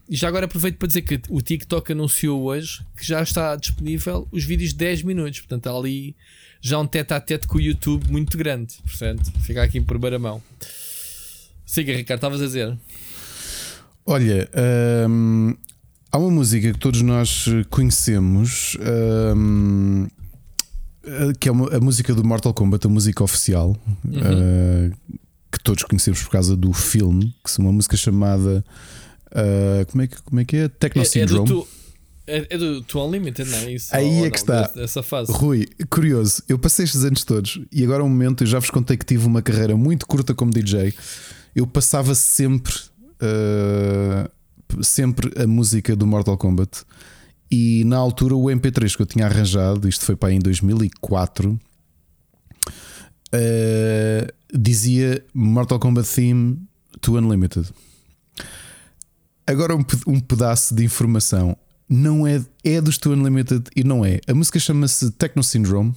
E 0.08 0.16
já 0.16 0.28
agora 0.28 0.46
aproveito 0.46 0.78
para 0.78 0.88
dizer 0.88 1.02
que 1.04 1.22
o 1.30 1.42
TikTok 1.42 1.94
anunciou 1.94 2.44
hoje 2.44 2.82
que 2.98 3.06
já 3.06 3.24
está 3.24 3.56
disponível 3.56 4.28
os 4.32 4.44
vídeos 4.44 4.72
de 4.72 4.76
10 4.76 5.04
minutos. 5.04 5.40
Portanto, 5.40 5.68
há 5.68 5.78
ali 5.78 6.16
já 6.60 6.78
um 6.78 6.86
tete 6.86 7.14
a 7.14 7.20
tete 7.20 7.48
com 7.48 7.58
o 7.58 7.62
YouTube 7.62 8.12
muito 8.12 8.38
grande. 8.38 8.76
Portanto, 8.84 9.32
fica 9.42 9.64
aqui 9.64 9.78
em 9.78 9.84
primeira 9.84 10.20
mão. 10.20 10.42
Siga, 11.66 11.94
Ricardo, 11.94 12.18
estavas 12.20 12.42
a 12.42 12.46
dizer. 12.46 12.78
Olha, 14.06 14.50
hum, 15.10 15.56
Há 16.12 16.18
uma 16.18 16.30
música 16.30 16.74
que 16.74 16.78
todos 16.78 17.02
nós 17.02 17.46
conhecemos, 17.70 18.78
um, 19.36 20.08
eh, 21.04 21.34
que 21.40 21.48
é 21.48 21.52
uma, 21.52 21.74
a 21.74 21.80
música 21.80 22.14
do 22.14 22.22
Mortal 22.22 22.54
Kombat, 22.54 22.86
a 22.86 22.90
música 22.90 23.24
oficial, 23.24 23.78
uhum. 24.04 24.20
uh, 24.20 25.18
que 25.50 25.60
todos 25.64 25.84
conhecemos 25.84 26.22
por 26.22 26.32
causa 26.32 26.56
do 26.56 26.74
filme, 26.74 27.34
que 27.44 27.62
é 27.62 27.64
uma 27.64 27.72
música 27.72 27.96
chamada. 27.96 28.64
Uh, 29.28 29.86
como, 29.90 30.02
é 30.04 30.08
que, 30.08 30.22
como 30.22 30.42
é 30.42 30.46
que 30.46 30.58
é? 30.58 30.68
Techno 30.68 31.02
é, 31.02 31.06
Syndrome. 31.06 31.50
É 31.50 31.54
do, 31.54 31.62
tu, 31.62 31.68
é, 32.28 32.48
é 32.50 32.58
do 32.58 32.82
Tu 32.82 33.00
Unlimited, 33.00 33.50
não 33.50 33.58
é 33.60 33.72
isso? 33.72 33.96
Aí 33.96 34.26
é 34.26 34.30
que 34.30 34.38
está. 34.38 34.70
Essa 34.76 35.02
fase. 35.02 35.32
Rui, 35.32 35.66
curioso, 35.90 36.44
eu 36.50 36.60
passei 36.60 36.84
estes 36.84 37.06
anos 37.06 37.24
todos 37.24 37.62
e 37.72 37.86
agora, 37.86 38.04
um 38.04 38.10
momento, 38.10 38.44
eu 38.44 38.48
já 38.48 38.60
vos 38.60 38.70
contei 38.70 38.98
que 38.98 39.06
tive 39.06 39.26
uma 39.26 39.42
carreira 39.42 39.78
muito 39.78 40.06
curta 40.06 40.34
como 40.34 40.52
DJ. 40.52 40.94
Eu 41.56 41.66
passava 41.66 42.14
sempre. 42.16 42.74
Uh, 43.22 44.30
sempre 44.82 45.32
a 45.42 45.48
música 45.48 45.96
do 45.96 46.06
Mortal 46.06 46.38
Kombat. 46.38 46.84
E 47.52 47.84
na 47.86 47.98
altura 47.98 48.36
o 48.36 48.46
MP3 48.46 48.96
que 48.96 49.02
eu 49.02 49.06
tinha 49.06 49.26
arranjado, 49.26 49.88
isto 49.88 50.06
foi 50.06 50.16
para 50.16 50.32
em 50.32 50.40
2004, 50.40 51.52
uh, 51.52 51.60
eh, 53.34 54.34
dizia 54.54 55.24
Mortal 55.34 55.80
Kombat 55.80 56.08
Theme 56.08 56.62
to 57.02 57.18
Unlimited. 57.18 57.68
Agora 59.46 59.76
um, 59.76 59.84
um 60.08 60.20
pedaço 60.20 60.74
de 60.74 60.84
informação. 60.86 61.58
Não 61.90 62.26
é, 62.26 62.42
é 62.64 62.80
dos 62.80 62.98
To 62.98 63.12
Unlimited 63.12 63.64
e 63.76 63.84
não 63.84 64.06
é. 64.06 64.22
A 64.26 64.34
música 64.34 64.58
chama-se 64.58 65.12
Techno 65.12 65.44
Syndrome. 65.44 65.94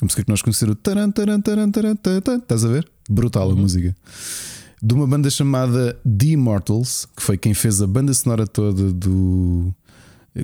A 0.00 0.04
música 0.04 0.24
que 0.24 0.28
nós 0.28 0.42
conhecemos. 0.42 0.76
Estás 0.76 2.64
a 2.64 2.68
ver? 2.68 2.90
Brutal 3.08 3.44
a 3.44 3.52
uhum. 3.52 3.60
música 3.60 3.94
de 4.82 4.94
uma 4.94 5.06
banda 5.06 5.28
chamada 5.28 5.98
The 6.04 6.26
Immortals, 6.26 7.06
que 7.16 7.22
foi 7.22 7.36
quem 7.36 7.52
fez 7.52 7.82
a 7.82 7.86
banda 7.86 8.14
sonora 8.14 8.46
toda 8.46 8.92
do. 8.92 9.74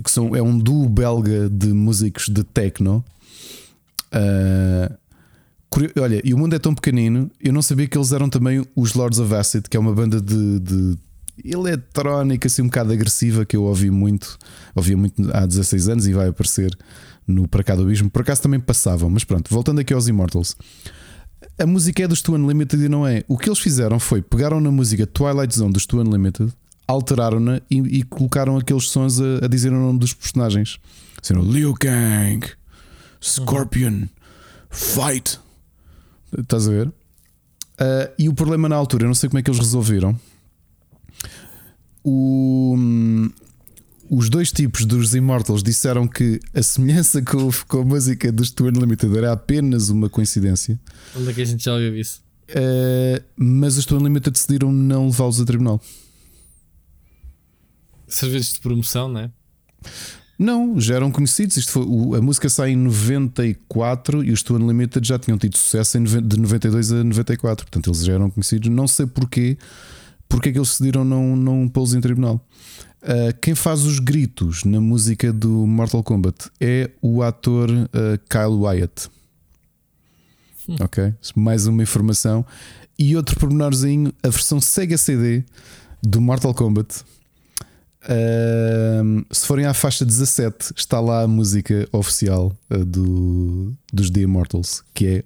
que 0.05 0.11
são, 0.11 0.37
é 0.37 0.43
um 0.43 0.59
duo 0.59 0.89
belga 0.89 1.49
de 1.49 1.69
músicos 1.69 2.29
de 2.29 2.45
techno. 2.45 3.05
Uh, 4.13 4.95
olha, 6.01 6.21
e 6.25 6.35
o 6.35 6.39
mundo 6.39 6.55
é 6.55 6.59
tão 6.59 6.75
pequenino, 6.75 7.31
eu 7.43 7.53
não 7.53 7.63
sabia 7.63 7.87
que 7.87 7.97
eles 7.97 8.13
eram 8.13 8.29
também 8.29 8.65
os 8.75 8.95
Lords 8.95 9.19
of 9.19 9.35
Acid, 9.35 9.69
que 9.69 9.77
é 9.77 9.81
uma 9.81 9.93
banda 9.93 10.21
de, 10.21 10.61
de 10.61 10.99
eletrónica 11.45 12.47
assim 12.47 12.63
um 12.63 12.67
bocado 12.67 12.93
agressiva 12.93 13.45
que 13.45 13.57
eu 13.57 13.65
ouvi 13.65 13.91
muito, 13.91 14.39
ouvia 14.75 14.97
muito 14.97 15.23
há 15.35 15.45
16 15.45 15.89
anos 15.89 16.07
e 16.07 16.13
vai 16.13 16.29
aparecer 16.29 16.77
no 17.27 17.49
Para 17.49 17.65
Cá 17.65 17.75
do 17.75 17.83
Abismo. 17.83 18.09
Por 18.09 18.23
acaso 18.23 18.43
também 18.43 18.61
passavam, 18.61 19.11
mas 19.11 19.25
pronto, 19.25 19.53
voltando 19.53 19.81
aqui 19.81 19.93
aos 19.93 20.09
Immortals 20.09 20.57
a 21.59 21.67
música 21.67 22.03
é 22.03 22.09
dos 22.09 22.21
Two 22.21 22.35
Unlimited 22.35 22.85
e 22.85 22.89
não 22.89 23.07
é. 23.07 23.25
O 23.29 23.39
que 23.39 23.49
eles 23.49 23.59
fizeram 23.59 23.99
foi 23.99 24.21
pegaram 24.21 24.61
na 24.61 24.71
música 24.71 25.07
Twilight 25.07 25.57
Zone 25.57 25.73
dos 25.73 25.87
Two 25.87 26.01
Unlimited, 26.01 26.53
alteraram-na 26.87 27.61
e, 27.71 27.79
e, 27.79 28.03
colocaram 28.03 28.57
aqueles 28.57 28.89
sons 28.89 29.21
a, 29.21 29.45
a, 29.45 29.49
dizer 29.49 29.73
o 29.73 29.79
nome 29.79 29.99
dos 29.99 30.13
personagens. 30.13 30.79
Sendo 31.23 31.41
Liu 31.41 31.75
Kang, 31.75 32.47
Scorpion. 33.23 34.07
Fight. 34.71 35.41
Estás 36.39 36.69
a 36.69 36.71
ver? 36.71 36.89
Uh, 36.89 38.13
e 38.19 38.29
o 38.29 38.35
problema 38.35 38.69
na 38.69 38.77
altura, 38.77 39.05
eu 39.05 39.09
não 39.09 39.15
sei 39.15 39.29
como 39.29 39.39
é 39.39 39.43
que 39.43 39.51
eles 39.51 39.61
resolveram. 39.61 40.19
O, 42.05 42.77
os 44.11 44.29
dois 44.29 44.53
tipos 44.53 44.85
dos 44.85 45.15
Immortals 45.15 45.63
disseram 45.63 46.07
que 46.07 46.41
a 46.55 46.63
semelhança 46.63 47.23
com, 47.23 47.51
com 47.67 47.81
a 47.81 47.85
música 47.85 48.31
dos 48.31 48.51
Two 48.51 48.69
Unlimited 48.69 49.17
era 49.17 49.33
apenas 49.33 49.89
uma 49.89 50.09
coincidência. 50.09 50.79
Onde 51.17 51.31
é 51.31 51.33
que 51.33 51.43
a 51.43 51.45
gente 51.45 51.65
já 51.65 51.73
ouviu 51.73 51.97
isso? 51.97 52.23
Uh, 52.51 53.23
mas 53.37 53.77
os 53.77 53.85
Two 53.85 53.99
Unlimited 53.99 54.33
decidiram 54.33 54.71
não 54.73 55.07
levá-los 55.07 55.41
a 55.41 55.45
tribunal. 55.45 55.81
Serviços 58.07 58.55
de 58.55 58.61
promoção, 58.61 59.09
não 59.09 59.21
é? 59.21 59.31
Não, 60.39 60.79
já 60.79 60.97
eram 60.97 61.11
conhecidos. 61.11 61.57
Isto 61.57 61.73
foi, 61.73 62.19
a 62.19 62.21
música 62.21 62.49
sai 62.49 62.71
em 62.71 62.77
94 62.77 64.23
e 64.23 64.31
os 64.31 64.43
Two 64.43 64.57
Unlimited 64.57 65.07
já 65.07 65.19
tinham 65.19 65.39
tido 65.39 65.57
sucesso 65.57 65.99
em, 65.99 66.05
de 66.05 66.39
92 66.39 66.93
a 66.93 67.03
94. 67.03 67.67
Portanto, 67.67 67.89
eles 67.89 68.05
já 68.05 68.13
eram 68.13 68.31
conhecidos. 68.31 68.69
Não 68.69 68.87
sei 68.87 69.07
porquê, 69.07 69.57
porque 70.29 70.51
é 70.51 70.53
que 70.53 70.59
eles 70.59 70.69
decidiram 70.69 71.05
não, 71.05 71.35
não 71.35 71.69
pô-los 71.69 71.95
em 71.95 72.01
tribunal. 72.01 72.45
Uh, 73.03 73.37
quem 73.41 73.55
faz 73.55 73.85
os 73.85 73.99
gritos 73.99 74.65
na 74.65 74.81
música 74.81 75.33
do 75.33 75.67
Mortal 75.67 76.03
Kombat 76.03 76.51
é 76.61 76.91
o 77.01 77.23
ator 77.23 77.71
uh, 77.71 78.19
Kyle 78.29 78.59
Wyatt. 78.59 79.09
Hum. 80.69 80.77
Ok? 80.81 81.15
Mais 81.35 81.67
uma 81.67 81.83
informação. 81.83 82.45
E 82.99 83.17
outro 83.17 83.39
pormenorzinho: 83.39 84.13
a 84.23 84.29
versão 84.29 84.61
Sega 84.61 84.99
CD 84.99 85.45
do 86.03 86.21
Mortal 86.21 86.55
Kombat. 86.55 87.05
Uh, 88.03 89.25
se 89.33 89.47
forem 89.47 89.67
à 89.67 89.75
faixa 89.75 90.05
17, 90.05 90.73
está 90.77 91.01
lá 91.01 91.23
a 91.23 91.29
música 91.29 91.89
oficial 91.93 92.57
do, 92.69 93.75
dos 93.93 94.11
The 94.11 94.21
Immortals, 94.21 94.85
que 94.95 95.07
é 95.07 95.25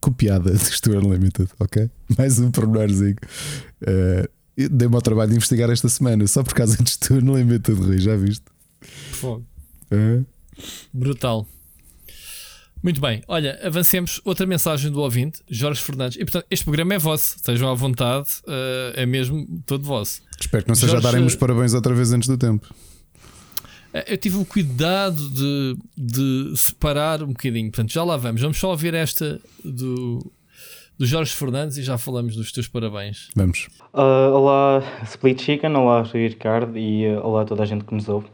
copiada 0.00 0.50
do 0.52 0.58
Stuart 0.58 1.04
Unlimited. 1.04 1.48
Ok? 1.58 1.88
Mais 2.18 2.38
um 2.38 2.50
pormenorzinho. 2.50 3.16
Uh, 3.82 4.28
Dei-me 4.56 4.94
ao 4.94 5.02
trabalho 5.02 5.30
de 5.30 5.36
investigar 5.36 5.70
esta 5.70 5.88
semana 5.88 6.26
só 6.26 6.42
por 6.42 6.54
causa 6.54 6.76
de 6.76 6.98
tu 6.98 7.20
no 7.24 7.36
limite 7.36 7.72
de 7.72 7.80
Rui, 7.80 7.98
já 7.98 8.16
viste? 8.16 8.44
Fogo. 9.12 9.46
É? 9.90 10.22
Brutal. 10.92 11.46
Muito 12.82 13.00
bem, 13.00 13.22
olha, 13.28 13.58
avancemos. 13.62 14.20
Outra 14.24 14.44
mensagem 14.44 14.90
do 14.90 15.00
ouvinte, 15.00 15.40
Jorge 15.48 15.80
Fernandes. 15.80 16.16
E 16.16 16.24
portanto, 16.24 16.46
este 16.50 16.64
programa 16.64 16.94
é 16.94 16.98
vosso, 16.98 17.36
estejam 17.36 17.70
à 17.70 17.74
vontade, 17.74 18.28
uh, 18.44 18.92
é 18.94 19.06
mesmo 19.06 19.46
todo 19.64 19.84
vosso. 19.84 20.20
Espero 20.40 20.64
que 20.64 20.68
não 20.68 20.74
seja 20.74 20.92
Jorge... 20.92 21.04
darem-nos 21.04 21.36
parabéns 21.36 21.74
outra 21.74 21.94
vez 21.94 22.12
antes 22.12 22.28
do 22.28 22.36
tempo. 22.36 22.66
Eh, 23.94 24.14
eu 24.14 24.16
tive 24.16 24.36
o 24.36 24.44
cuidado 24.44 25.30
de, 25.30 25.76
de 25.96 26.54
separar 26.56 27.22
um 27.22 27.28
bocadinho, 27.28 27.70
portanto, 27.70 27.92
já 27.92 28.02
lá 28.02 28.16
vamos. 28.16 28.40
Vamos 28.40 28.58
só 28.58 28.70
ouvir 28.70 28.94
esta 28.94 29.40
do, 29.64 30.32
do 30.98 31.06
Jorge 31.06 31.34
Fernandes 31.34 31.76
e 31.78 31.82
já 31.82 31.98
falamos 31.98 32.36
dos 32.36 32.52
teus 32.52 32.68
parabéns. 32.68 33.30
Vamos. 33.34 33.68
Uh, 33.92 34.32
olá, 34.32 34.82
Split 35.04 35.40
Chicken, 35.40 35.74
olá, 35.74 36.02
Rui 36.02 36.28
Ricardo 36.28 36.78
e 36.78 37.06
uh, 37.06 37.26
olá 37.26 37.42
a 37.42 37.44
toda 37.44 37.62
a 37.62 37.66
gente 37.66 37.84
que 37.84 37.94
nos 37.94 38.08
ouve. 38.08 38.26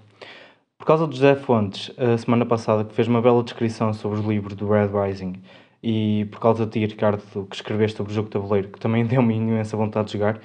Por 0.78 0.86
causa 0.86 1.06
do 1.06 1.14
José 1.14 1.34
Fontes, 1.34 1.90
a 1.98 2.16
semana 2.18 2.46
passada, 2.46 2.84
que 2.84 2.94
fez 2.94 3.08
uma 3.08 3.20
bela 3.20 3.42
descrição 3.42 3.92
sobre 3.92 4.20
os 4.20 4.26
livros 4.26 4.54
do 4.54 4.68
Red 4.68 4.88
Rising, 4.88 5.34
e 5.82 6.26
por 6.30 6.40
causa 6.40 6.66
de 6.66 6.72
ti, 6.72 6.86
Ricardo, 6.86 7.22
que 7.48 7.56
escreveste 7.56 7.96
sobre 7.96 8.12
o 8.12 8.14
jogo 8.14 8.28
de 8.28 8.32
tabuleiro, 8.32 8.68
que 8.68 8.78
também 8.78 9.04
deu-me 9.06 9.34
imensa 9.34 9.76
vontade 9.76 10.06
de 10.06 10.12
jogar, 10.14 10.40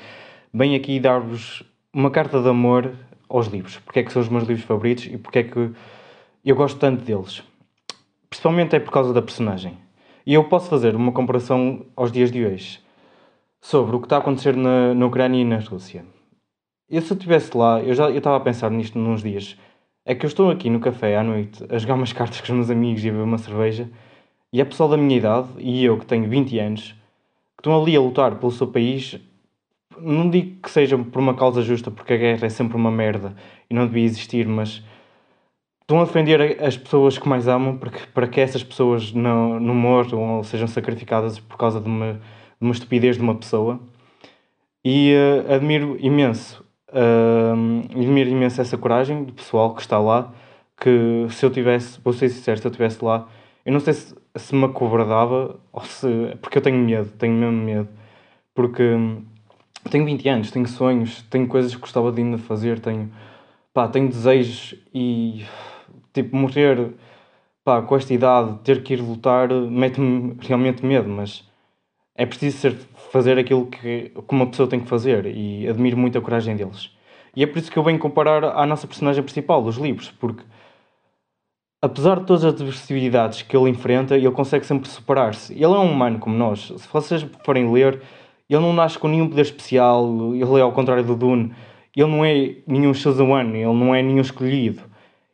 venho 0.53 0.75
aqui 0.75 0.99
dar-vos 0.99 1.63
uma 1.93 2.09
carta 2.09 2.41
de 2.41 2.49
amor 2.49 2.93
aos 3.29 3.47
livros. 3.47 3.77
Porque 3.79 3.99
é 3.99 4.03
que 4.03 4.11
são 4.11 4.21
os 4.21 4.29
meus 4.29 4.47
livros 4.47 4.65
favoritos 4.65 5.05
e 5.05 5.17
porque 5.17 5.39
é 5.39 5.43
que 5.43 5.71
eu 6.45 6.55
gosto 6.55 6.77
tanto 6.79 7.03
deles. 7.03 7.43
Principalmente 8.29 8.75
é 8.75 8.79
por 8.79 8.91
causa 8.91 9.13
da 9.13 9.21
personagem. 9.21 9.77
E 10.25 10.33
eu 10.33 10.45
posso 10.45 10.69
fazer 10.69 10.95
uma 10.95 11.11
comparação 11.11 11.85
aos 11.97 12.09
dias 12.09 12.31
de 12.31 12.45
hoje 12.45 12.79
sobre 13.59 13.93
o 13.93 13.99
que 13.99 14.05
está 14.05 14.15
a 14.15 14.19
acontecer 14.19 14.55
na, 14.55 14.93
na 14.93 15.05
Ucrânia 15.05 15.41
e 15.41 15.43
na 15.43 15.59
Rússia. 15.59 16.05
Eu 16.89 17.01
se 17.01 17.11
eu 17.11 17.17
estivesse 17.17 17.57
lá, 17.57 17.81
eu 17.81 17.93
já 17.93 18.09
eu 18.09 18.19
estava 18.19 18.37
a 18.37 18.39
pensar 18.39 18.71
nisto 18.71 18.97
nos 18.97 19.21
dias, 19.21 19.57
é 20.05 20.15
que 20.15 20.25
eu 20.25 20.29
estou 20.29 20.49
aqui 20.49 20.69
no 20.69 20.79
café 20.79 21.17
à 21.17 21.23
noite 21.23 21.65
a 21.69 21.77
jogar 21.77 21.95
umas 21.95 22.11
cartas 22.13 22.39
com 22.39 22.53
os 22.53 22.57
meus 22.57 22.69
amigos 22.69 23.03
e 23.03 23.09
a 23.09 23.11
beber 23.11 23.23
uma 23.23 23.37
cerveja 23.37 23.89
e 24.53 24.61
é 24.61 24.65
pessoal 24.65 24.87
da 24.87 24.95
minha 24.95 25.17
idade 25.17 25.49
e 25.57 25.83
eu 25.83 25.99
que 25.99 26.05
tenho 26.05 26.29
20 26.29 26.57
anos 26.57 26.91
que 27.57 27.59
estão 27.59 27.81
ali 27.81 27.93
a 27.95 27.99
lutar 27.99 28.35
pelo 28.35 28.51
seu 28.51 28.67
país. 28.67 29.19
Não 29.99 30.29
digo 30.29 30.61
que 30.61 30.71
seja 30.71 30.97
por 30.97 31.19
uma 31.19 31.33
causa 31.33 31.61
justa, 31.61 31.91
porque 31.91 32.13
a 32.13 32.17
guerra 32.17 32.45
é 32.45 32.49
sempre 32.49 32.77
uma 32.77 32.91
merda 32.91 33.35
e 33.69 33.73
não 33.73 33.87
devia 33.87 34.05
existir, 34.05 34.47
mas 34.47 34.81
estão 35.83 36.01
a 36.01 36.05
defender 36.05 36.63
as 36.63 36.77
pessoas 36.77 37.17
que 37.17 37.27
mais 37.27 37.47
amam 37.47 37.77
para 37.77 37.91
que, 37.91 38.07
para 38.07 38.27
que 38.27 38.39
essas 38.39 38.63
pessoas 38.63 39.11
não, 39.11 39.59
não 39.59 39.75
morram 39.75 40.37
ou 40.37 40.43
sejam 40.43 40.67
sacrificadas 40.67 41.39
por 41.39 41.57
causa 41.57 41.79
de 41.79 41.87
uma, 41.87 42.13
de 42.13 42.19
uma 42.61 42.71
estupidez 42.71 43.17
de 43.17 43.21
uma 43.21 43.35
pessoa. 43.35 43.79
E 44.83 45.13
uh, 45.13 45.53
admiro 45.53 45.97
imenso, 45.99 46.65
uh, 46.89 47.95
admiro 47.95 48.29
imenso 48.29 48.61
essa 48.61 48.77
coragem 48.77 49.23
do 49.23 49.33
pessoal 49.33 49.75
que 49.75 49.81
está 49.81 49.99
lá. 49.99 50.33
Que 50.77 51.27
se 51.29 51.45
eu 51.45 51.51
tivesse, 51.51 51.99
vou 52.03 52.13
ser 52.13 52.29
sincero, 52.29 52.57
se 52.59 52.65
eu 52.65 52.71
estivesse 52.71 53.03
lá, 53.03 53.27
eu 53.65 53.71
não 53.71 53.79
sei 53.79 53.93
se, 53.93 54.15
se 54.35 54.55
me 54.55 54.65
acovardava 54.65 55.59
ou 55.71 55.81
se. 55.83 56.07
Porque 56.41 56.57
eu 56.57 56.61
tenho 56.61 56.77
medo, 56.77 57.09
tenho 57.17 57.33
mesmo 57.33 57.63
medo. 57.63 57.89
Porque 58.53 58.83
hum, 58.83 59.23
tenho 59.89 60.05
20 60.05 60.29
anos, 60.29 60.51
tenho 60.51 60.67
sonhos, 60.67 61.21
tenho 61.29 61.47
coisas 61.47 61.73
que 61.73 61.81
gostava 61.81 62.11
de 62.11 62.21
ainda 62.21 62.37
fazer, 62.37 62.79
tenho, 62.79 63.11
pá, 63.73 63.87
tenho 63.87 64.09
desejos 64.09 64.75
e 64.93 65.45
tipo, 66.13 66.35
morrer 66.35 66.93
pá, 67.63 67.81
com 67.81 67.95
esta 67.95 68.13
idade, 68.13 68.59
ter 68.63 68.83
que 68.83 68.93
ir 68.93 69.01
lutar, 69.01 69.49
mete-me 69.49 70.37
realmente 70.41 70.85
medo, 70.85 71.09
mas 71.09 71.43
é 72.15 72.25
preciso 72.25 72.57
ser, 72.57 72.77
fazer 73.11 73.37
aquilo 73.37 73.67
que, 73.67 74.09
que 74.09 74.35
uma 74.35 74.47
pessoa 74.47 74.67
tem 74.69 74.79
que 74.79 74.87
fazer 74.87 75.25
e 75.25 75.67
admiro 75.67 75.97
muito 75.97 76.17
a 76.17 76.21
coragem 76.21 76.55
deles. 76.55 76.91
E 77.35 77.43
é 77.43 77.47
por 77.47 77.57
isso 77.57 77.71
que 77.71 77.77
eu 77.77 77.83
venho 77.83 77.97
comparar 77.97 78.43
à 78.43 78.65
nossa 78.65 78.87
personagem 78.87 79.23
principal 79.23 79.61
dos 79.63 79.77
livros, 79.77 80.11
porque 80.11 80.43
apesar 81.81 82.19
de 82.19 82.25
todas 82.25 82.45
as 82.45 82.53
adversidades 82.53 83.41
que 83.41 83.57
ele 83.57 83.69
enfrenta, 83.69 84.15
ele 84.15 84.31
consegue 84.31 84.65
sempre 84.65 84.87
superar-se. 84.89 85.53
Ele 85.53 85.65
é 85.65 85.67
um 85.67 85.91
humano 85.91 86.19
como 86.19 86.35
nós. 86.35 86.71
Se 86.77 86.87
vocês 86.91 87.25
forem 87.43 87.71
ler, 87.71 88.01
ele 88.49 88.61
não 88.61 88.71
nasce 88.71 88.99
com 88.99 89.07
nenhum 89.07 89.27
poder 89.27 89.41
especial, 89.41 90.33
ele 90.33 90.59
é 90.59 90.61
ao 90.61 90.71
contrário 90.71 91.03
do 91.03 91.15
Dune. 91.15 91.53
Ele 91.95 92.09
não 92.09 92.23
é 92.23 92.55
nenhum 92.67 92.93
Shazam, 92.93 93.37
ele 93.39 93.65
não 93.65 93.93
é 93.93 94.01
nenhum 94.01 94.21
escolhido. 94.21 94.81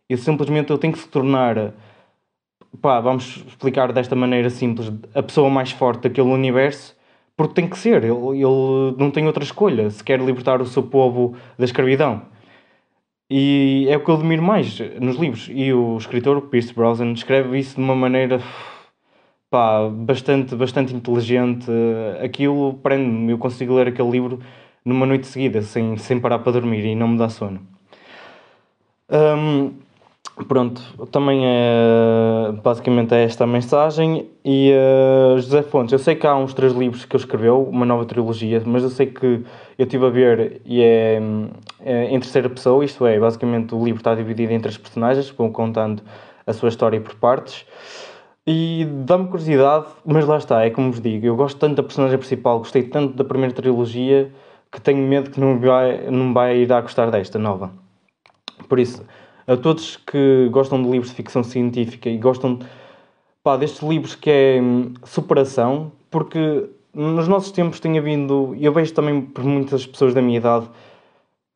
Ele 0.10 0.20
simplesmente 0.20 0.72
ele 0.72 0.80
tem 0.80 0.92
que 0.92 0.98
se 0.98 1.08
tornar, 1.08 1.74
pá, 2.82 3.00
vamos 3.00 3.44
explicar 3.48 3.94
desta 3.94 4.16
maneira 4.16 4.50
simples, 4.50 4.92
a 5.14 5.22
pessoa 5.22 5.50
mais 5.50 5.72
forte 5.72 6.04
daquele 6.04 6.30
universo, 6.30 6.98
porque 7.38 7.54
tem 7.54 7.70
que 7.70 7.78
ser. 7.78 8.04
Ele, 8.04 8.12
ele 8.12 8.96
não 8.98 9.12
tem 9.12 9.28
outra 9.28 9.44
escolha 9.44 9.90
se 9.92 10.04
quer 10.04 10.20
libertar 10.20 10.62
o 10.62 10.66
seu 10.66 10.84
povo 10.84 11.36
da 11.58 11.64
escravidão. 11.64 12.24
E 13.30 13.86
é 13.88 13.96
o 13.96 14.04
que 14.04 14.10
eu 14.10 14.16
admiro 14.16 14.42
mais 14.42 14.80
nos 15.00 15.18
livros. 15.18 15.48
E 15.54 15.72
o 15.72 15.96
escritor, 15.98 16.42
Pierce 16.50 16.74
Brosnan, 16.74 17.12
escreve 17.14 17.60
isso 17.60 17.76
de 17.76 17.82
uma 17.82 17.96
maneira 17.96 18.42
pá, 19.52 19.88
bastante, 19.88 20.56
bastante 20.56 20.96
inteligente. 20.96 21.70
Aquilo 22.24 22.74
prende-me. 22.82 23.32
Eu 23.32 23.38
consigo 23.38 23.76
ler 23.76 23.88
aquele 23.90 24.10
livro 24.10 24.40
numa 24.84 25.06
noite 25.06 25.28
seguida, 25.28 25.62
sem, 25.62 25.96
sem 25.98 26.20
parar 26.20 26.40
para 26.40 26.54
dormir 26.54 26.84
e 26.84 26.96
não 26.96 27.10
me 27.10 27.18
dá 27.20 27.30
sono. 27.30 27.62
Um, 29.12 29.74
Pronto, 30.48 30.82
também 31.12 31.42
é 31.46 32.52
basicamente 32.64 33.14
é 33.14 33.24
esta 33.24 33.44
a 33.44 33.48
mensagem. 33.48 34.30
E 34.44 34.72
uh, 34.72 35.38
José 35.38 35.62
Fontes, 35.64 35.92
eu 35.92 36.00
sei 36.00 36.16
que 36.16 36.26
há 36.26 36.36
uns 36.36 36.54
três 36.54 36.74
livros 36.74 37.04
que 37.04 37.16
ele 37.16 37.24
escreveu, 37.24 37.64
uma 37.64 37.86
nova 37.86 38.06
trilogia, 38.06 38.62
mas 38.66 38.84
eu 38.84 38.90
sei 38.90 39.08
que 39.08 39.26
eu 39.78 39.86
estive 39.86 40.06
a 40.06 40.10
ver 40.10 40.62
e 40.66 40.82
é, 40.82 41.22
é 41.82 42.06
em 42.06 42.20
terceira 42.20 42.50
pessoa, 42.50 42.86
isto 42.86 43.06
é, 43.06 43.20
basicamente 43.20 43.76
o 43.76 43.84
livro 43.84 44.00
está 44.00 44.16
dividido 44.16 44.54
em 44.54 44.60
três 44.60 44.78
personagens, 44.78 45.30
vão 45.30 45.52
contando 45.52 46.02
a 46.48 46.54
sua 46.54 46.70
história 46.70 47.00
por 47.02 47.16
partes. 47.16 47.66
E 48.48 48.88
dá-me 49.06 49.28
curiosidade, 49.28 49.88
mas 50.06 50.26
lá 50.26 50.38
está, 50.38 50.66
é 50.66 50.70
como 50.70 50.92
vos 50.92 51.02
digo, 51.02 51.26
eu 51.26 51.36
gosto 51.36 51.60
tanto 51.60 51.76
da 51.76 51.84
personagem 51.84 52.18
principal, 52.18 52.60
gostei 52.60 52.84
tanto 52.84 53.14
da 53.16 53.24
primeira 53.24 53.54
trilogia 53.54 54.32
que 54.72 54.80
tenho 54.80 55.06
medo 55.06 55.30
que 55.30 55.40
não 55.40 55.60
vai, 55.60 56.10
não 56.10 56.34
vai 56.34 56.58
ir 56.58 56.72
a 56.72 56.82
gostar 56.82 57.12
desta 57.12 57.38
nova. 57.38 57.72
Por 58.68 58.80
isso 58.80 59.04
a 59.50 59.58
todos 59.58 59.98
que 59.98 60.48
gostam 60.52 60.80
de 60.84 60.88
livros 60.88 61.10
de 61.10 61.16
ficção 61.16 61.44
científica 61.44 62.08
e 62.08 62.20
gostam 62.20 62.60
pá, 63.42 63.58
destes 63.58 63.82
livros 63.82 64.14
que 64.14 64.30
é 64.30 64.62
hum, 64.62 64.94
superação, 65.04 65.92
porque 66.12 66.70
nos 66.94 67.28
nossos 67.28 67.52
tempos 67.52 67.80
tem 67.80 67.98
havido, 67.98 68.54
e 68.56 68.64
eu 68.64 68.72
vejo 68.72 68.94
também 68.94 69.22
por 69.22 69.44
muitas 69.44 69.88
pessoas 69.88 70.14
da 70.14 70.22
minha 70.22 70.38
idade, 70.38 70.70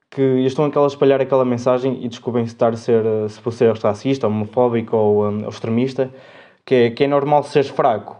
que 0.09 0.21
estão 0.21 0.65
aquela 0.65 0.85
a 0.85 0.87
espalhar 0.87 1.21
aquela 1.21 1.45
mensagem 1.45 2.03
e 2.03 2.07
desculpem 2.07 2.47
se 2.47 2.53
estar 2.53 2.73
a 2.73 2.77
ser, 2.77 3.03
se 3.29 3.39
for 3.39 3.51
ser 3.51 3.75
racista, 3.77 4.27
homofóbico 4.27 4.97
ou, 4.97 5.27
um, 5.27 5.47
extremista, 5.47 6.11
que 6.65 6.75
é, 6.75 6.89
que 6.89 7.03
é 7.03 7.07
normal 7.07 7.43
seres 7.43 7.69
fraco. 7.69 8.17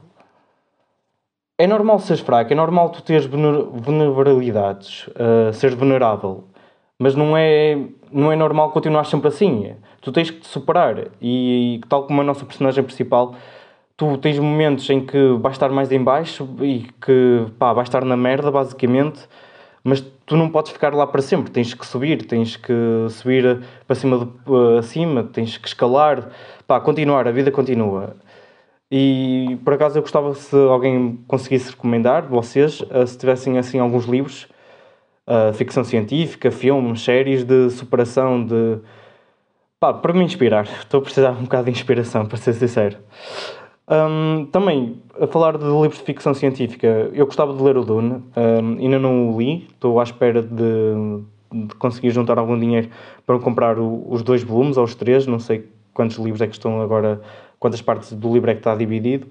É 1.58 1.66
normal 1.66 1.98
seres 1.98 2.22
fraco, 2.22 2.54
é 2.54 2.56
normal 2.56 2.90
tu 2.90 3.02
teres 3.02 3.26
vulnerabilidades, 3.26 5.08
uh, 5.08 5.52
seres 5.54 5.76
vulnerável, 5.76 6.44
mas 7.00 7.16
não 7.16 7.36
é 7.36 7.78
não 8.12 8.32
é 8.32 8.36
normal 8.36 8.72
continuar 8.72 9.06
sempre 9.06 9.28
assim. 9.28 9.76
Tu 10.02 10.12
tens 10.12 10.30
que 10.30 10.40
te 10.40 10.48
superar. 10.48 11.08
E, 11.22 11.82
tal 11.90 12.04
como 12.06 12.22
a 12.22 12.24
nossa 12.24 12.46
personagem 12.46 12.84
principal, 12.84 13.36
tu 13.98 14.18
tens 14.18 14.38
momentos 14.40 14.90
em 14.90 15.06
que 15.06 15.34
vais 15.42 15.56
estar 15.56 15.70
mais 15.70 15.92
em 15.92 16.04
baixo 16.04 16.48
e 16.62 16.88
que 17.02 17.46
pá, 17.58 17.74
vais 17.74 17.88
estar 17.88 18.06
na 18.06 18.16
merda, 18.16 18.52
basicamente. 18.52 19.28
Mas 19.84 20.02
tu 20.26 20.38
não 20.38 20.50
podes 20.50 20.72
ficar 20.72 20.94
lá 20.94 21.06
para 21.08 21.22
sempre. 21.22 21.52
Tens 21.52 21.74
que 21.74 21.86
subir, 21.86 22.26
tens 22.26 22.56
que 22.56 22.74
subir 23.10 23.62
para 23.88 23.96
cima, 23.96 24.20
de, 24.20 24.78
acima, 24.80 25.24
tens 25.24 25.58
que 25.58 25.68
escalar. 25.68 26.30
Pá, 26.68 26.80
continuar, 26.80 27.28
a 27.28 27.32
vida 27.32 27.52
continua. 27.52 28.16
E 28.92 29.58
por 29.66 29.74
acaso 29.74 29.98
eu 29.98 30.04
gostava 30.04 30.34
se 30.36 30.56
alguém 30.56 31.20
conseguisse 31.28 31.72
recomendar, 31.72 32.28
vocês, 32.28 32.84
eh, 32.92 33.06
se 33.08 33.18
tivessem 33.18 33.58
assim 33.58 33.80
alguns 33.80 34.06
livros 34.06 34.48
uh, 35.28 35.54
ficção 35.54 35.84
científica, 35.84 36.52
filmes, 36.52 37.02
séries 37.02 37.44
de 37.44 37.70
superação, 37.70 38.46
de. 38.46 38.80
pá, 39.80 39.94
para 39.94 40.14
me 40.14 40.24
inspirar. 40.24 40.66
Estou 40.66 41.00
a 41.00 41.04
precisar 41.04 41.32
um 41.32 41.44
bocado 41.44 41.66
de 41.66 41.72
inspiração, 41.72 42.26
para 42.26 42.38
ser 42.38 42.54
sincero. 42.54 42.98
Um, 43.86 44.46
também, 44.46 45.02
a 45.20 45.28
falar 45.28 45.58
de 45.58 45.66
livros 45.66 45.98
de 45.98 46.04
ficção 46.04 46.34
científica, 46.34 46.88
eu 47.14 47.26
gostava 47.26 47.54
de 47.54 47.62
ler 47.62 47.78
o 47.78 47.84
Dune, 47.84 48.24
um, 48.36 48.78
ainda 48.80 48.98
não 48.98 49.30
o 49.30 49.38
li, 49.38 49.68
estou 49.74 50.00
à 50.00 50.04
espera 50.04 50.42
de, 50.42 51.22
de 51.52 51.76
conseguir 51.76 52.12
juntar 52.12 52.38
algum 52.38 52.58
dinheiro 52.58 52.90
para 53.26 53.38
comprar 53.40 53.78
o, 53.78 54.06
os 54.10 54.24
dois 54.24 54.42
volumes, 54.42 54.78
ou 54.78 54.86
os 54.86 54.96
três, 54.96 55.28
não 55.28 55.38
sei 55.38 55.70
quantos 55.94 56.18
livros 56.18 56.42
é 56.42 56.48
que 56.48 56.54
estão 56.54 56.82
agora, 56.82 57.22
quantas 57.60 57.82
partes 57.82 58.14
do 58.14 58.34
livro 58.34 58.50
é 58.50 58.54
que 58.54 58.62
está 58.62 58.74
dividido. 58.74 59.28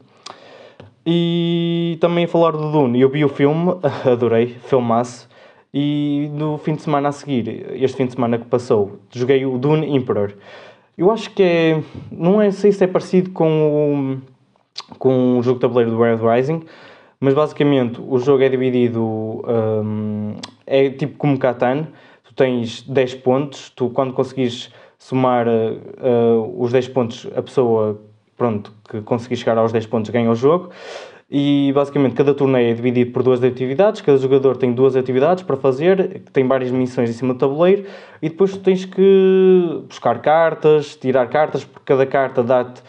E 1.05 1.97
também 2.01 2.27
a 2.27 2.29
falar 2.29 2.53
do 2.53 2.71
Dune, 2.71 3.01
eu 3.01 3.09
vi 3.09 3.25
o 3.25 3.29
filme, 3.29 3.75
adorei, 4.05 4.49
filmasse, 4.67 5.27
e 5.73 6.31
no 6.33 6.59
fim 6.59 6.75
de 6.75 6.83
semana 6.83 7.09
a 7.09 7.13
seguir, 7.13 7.67
este 7.73 7.97
fim 7.97 8.07
de 8.07 8.13
semana 8.13 8.39
que 8.39 8.45
passou, 8.45 8.99
joguei 9.11 9.47
o 9.47 9.57
Dune 9.57 9.97
Emperor. 9.97 10.35
Eu 10.97 11.11
acho 11.11 11.31
que 11.31 11.43
é. 11.43 11.83
Não 12.11 12.41
é, 12.41 12.51
sei 12.51 12.73
se 12.73 12.85
é 12.85 12.87
parecido 12.87 13.31
com 13.31 14.21
o, 14.91 14.97
com 14.99 15.39
o 15.39 15.43
jogo 15.43 15.57
de 15.57 15.63
tabuleiro 15.63 15.91
do 15.91 16.03
Red 16.03 16.17
Rising, 16.17 16.63
mas 17.19 17.33
basicamente 17.33 18.01
o 18.07 18.19
jogo 18.19 18.43
é 18.43 18.49
dividido. 18.49 19.03
Um, 19.03 20.35
é 20.67 20.91
tipo 20.91 21.17
como 21.17 21.39
Catan. 21.39 21.89
Tu 22.25 22.35
tens 22.35 22.83
10 22.83 23.15
pontos, 23.17 23.71
tu 23.71 23.91
quando 23.91 24.13
conseguires 24.13 24.71
somar 24.99 25.47
uh, 25.49 26.63
os 26.63 26.71
10 26.71 26.89
pontos, 26.89 27.29
a 27.35 27.43
pessoa 27.43 28.01
pronto, 28.37 28.73
que 28.89 29.01
conseguir 29.03 29.37
chegar 29.37 29.59
aos 29.59 29.73
10 29.73 29.87
pontos 29.87 30.11
ganha 30.11 30.31
o 30.31 30.35
jogo. 30.35 30.71
E 31.35 31.73
basicamente 31.73 32.15
cada 32.15 32.35
torneio 32.35 32.71
é 32.71 32.75
dividido 32.75 33.11
por 33.11 33.23
duas 33.23 33.43
atividades, 33.43 34.03
cada 34.03 34.19
jogador 34.19 34.55
tem 34.55 34.71
duas 34.71 34.95
atividades 34.95 35.43
para 35.43 35.57
fazer, 35.57 36.21
tem 36.31 36.47
várias 36.47 36.71
missões 36.71 37.09
em 37.09 37.15
cima 37.15 37.33
do 37.33 37.41
tabuleiro 37.41 37.87
e 38.21 38.29
depois 38.29 38.53
tu 38.53 38.59
tens 38.59 38.85
que 38.85 39.83
buscar 39.89 40.21
cartas, 40.21 40.95
tirar 40.95 41.27
cartas, 41.31 41.65
porque 41.65 41.87
cada 41.87 42.05
carta 42.05 42.43
dá-te. 42.43 42.83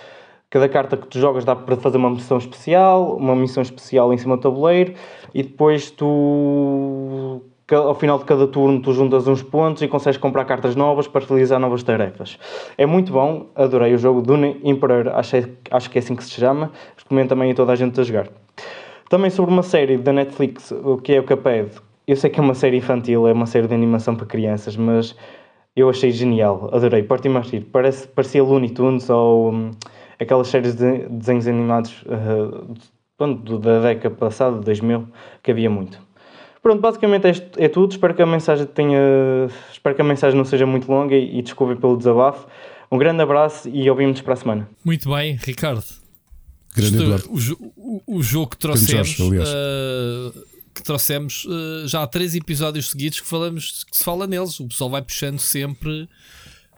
Cada 0.49 0.67
carta 0.67 0.97
que 0.97 1.07
tu 1.07 1.17
jogas 1.19 1.45
dá 1.45 1.55
para 1.55 1.77
fazer 1.77 1.95
uma 1.95 2.09
missão 2.09 2.37
especial, 2.37 3.15
uma 3.15 3.33
missão 3.33 3.63
especial 3.63 4.13
em 4.13 4.17
cima 4.17 4.35
do 4.35 4.41
tabuleiro, 4.41 4.93
e 5.33 5.41
depois 5.41 5.89
tu 5.89 7.41
ao 7.74 7.95
final 7.95 8.17
de 8.17 8.26
cada 8.26 8.47
turno 8.47 8.82
tu 8.82 8.93
juntas 8.93 9.28
uns 9.28 9.41
pontos 9.41 9.82
e 9.82 9.88
consegues 9.88 10.17
comprar 10.17 10.45
cartas 10.45 10.76
novas 10.76 11.07
para 11.07 11.26
realizar 11.26 11.59
novas 11.59 11.84
tarefas. 11.84 12.38
É 12.78 12.86
muito 12.86 13.11
bom, 13.11 13.47
adorei 13.55 13.93
o 13.93 13.97
jogo 13.97 14.21
Dune 14.21 14.59
Emperor, 14.63 15.09
acho, 15.09 15.38
acho 15.71 15.89
que 15.89 15.97
é 15.97 16.01
assim 16.01 16.15
que 16.15 16.24
se 16.24 16.32
chama, 16.32 16.71
recomendo 16.97 17.30
também 17.30 17.51
a 17.51 17.55
toda 17.55 17.71
a 17.71 17.76
gente 17.76 17.99
a 17.99 18.03
jogar. 18.03 18.28
Também 19.09 19.30
sobre 19.30 19.51
uma 19.51 19.63
série 19.63 19.97
da 19.97 20.11
Netflix, 20.11 20.71
o 20.71 20.97
que 20.97 21.13
é 21.13 21.19
o 21.19 21.24
Cuphead. 21.24 21.71
Eu 22.07 22.15
sei 22.15 22.30
que 22.30 22.39
é 22.39 22.43
uma 22.43 22.53
série 22.53 22.78
infantil, 22.78 23.28
é 23.28 23.34
uma 23.34 23.45
série 23.45 23.67
de 23.67 23.74
animação 23.74 24.15
para 24.15 24.26
crianças, 24.26 24.76
mas 24.76 25.15
eu 25.76 25.89
achei 25.89 26.11
genial, 26.11 26.69
adorei, 26.71 27.03
parte 27.03 27.28
e 27.28 27.61
Parece, 27.61 28.07
parecia 28.07 28.43
Looney 28.43 28.69
Tunes 28.69 29.09
ou 29.09 29.53
hum, 29.53 29.71
aquelas 30.19 30.47
séries 30.47 30.76
de 30.76 31.07
desenhos 31.09 31.47
animados 31.47 32.03
uh, 32.03 33.59
da 33.59 33.80
década 33.82 34.15
passada, 34.15 34.57
2000, 34.57 35.07
que 35.41 35.51
havia 35.51 35.69
muito. 35.69 35.99
Pronto, 36.64 36.80
basicamente 36.80 37.28
é, 37.28 37.66
é, 37.66 37.68
tudo. 37.68 37.91
Espero 37.91 38.16
que 38.16 38.22
a 38.22 38.26
mensagem 38.26 38.66
tenha. 38.66 38.97
Espero 39.70 39.93
que 39.93 40.01
a 40.01 40.05
mensagem 40.05 40.38
não 40.38 40.45
seja 40.45 40.66
muito 40.66 40.89
longa 40.89 41.14
e, 41.14 41.39
e 41.39 41.41
desculpem 41.41 41.76
pelo 41.76 41.97
desabafo. 41.97 42.47
Um 42.89 42.97
grande 42.97 43.22
abraço 43.22 43.68
e 43.68 43.89
ouvimos 43.89 44.22
para 44.22 44.34
a 44.34 44.38
semana. 44.38 44.70
Muito 44.84 45.09
bem, 45.09 45.38
Ricardo. 45.43 45.84
Grande 46.74 47.03
Eduardo. 47.03 47.30
O, 47.30 47.38
o, 47.76 48.18
o, 48.18 48.24
jogo 48.24 48.51
que 48.51 48.57
trouxemos. 48.57 49.20
uh, 49.20 50.45
que 50.74 50.82
trouxemos 50.82 51.45
uh, 51.45 51.88
já 51.88 52.01
há 52.01 52.07
três 52.07 52.34
episódios 52.34 52.89
seguidos 52.89 53.20
que 53.20 53.28
falamos 53.28 53.84
que 53.84 53.97
se 53.97 54.03
fala 54.03 54.26
neles. 54.26 54.57
O 54.59 54.68
pessoal 54.68 54.89
vai 54.89 55.01
puxando 55.01 55.39
sempre 55.39 56.07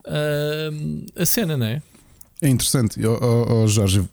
uh, 0.07 1.05
a 1.15 1.25
cena, 1.27 1.55
não 1.55 1.65
é? 1.67 1.81
É 2.41 2.49
interessante. 2.49 3.05
Oh, 3.05 3.19
oh, 3.21 3.53
oh, 3.63 3.67
Jorge, 3.67 4.03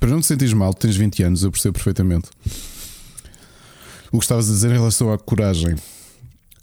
para 0.00 0.08
não 0.08 0.20
te 0.20 0.26
sentires 0.26 0.54
mal, 0.54 0.72
tens 0.72 0.96
20 0.96 1.22
anos, 1.22 1.42
eu 1.42 1.50
percebo 1.50 1.74
perfeitamente. 1.74 2.30
O 4.10 4.18
que 4.18 4.24
estavas 4.24 4.48
a 4.48 4.52
dizer 4.52 4.70
em 4.70 4.74
relação 4.74 5.12
à 5.12 5.18
coragem. 5.18 5.74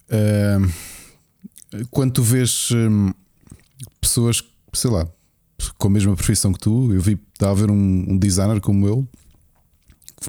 Uh, 0.09 0.71
quando 1.91 2.13
tu 2.13 2.23
vês 2.23 2.69
um, 2.71 3.11
pessoas, 3.99 4.43
sei 4.73 4.89
lá, 4.89 5.07
com 5.77 5.87
a 5.87 5.91
mesma 5.91 6.15
profissão 6.15 6.53
que 6.53 6.59
tu, 6.59 6.93
eu 6.93 7.01
vi, 7.01 7.19
estava 7.33 7.51
a 7.51 7.55
ver 7.55 7.71
um, 7.71 8.05
um 8.09 8.17
designer 8.17 8.59
como 8.61 8.87
eu, 8.87 9.07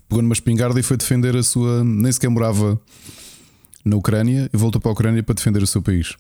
pegou 0.09 0.23
numa 0.23 0.33
espingarda 0.33 0.79
e 0.79 0.83
foi 0.83 0.97
defender 0.97 1.37
a 1.37 1.43
sua. 1.43 1.85
Nem 1.85 2.11
sequer 2.11 2.29
morava 2.29 2.81
na 3.85 3.97
Ucrânia 3.97 4.51
e 4.53 4.57
voltou 4.57 4.81
para 4.81 4.91
a 4.91 4.93
Ucrânia 4.93 5.23
para 5.23 5.35
defender 5.35 5.63
o 5.63 5.67
seu 5.67 5.81
país. 5.81 6.15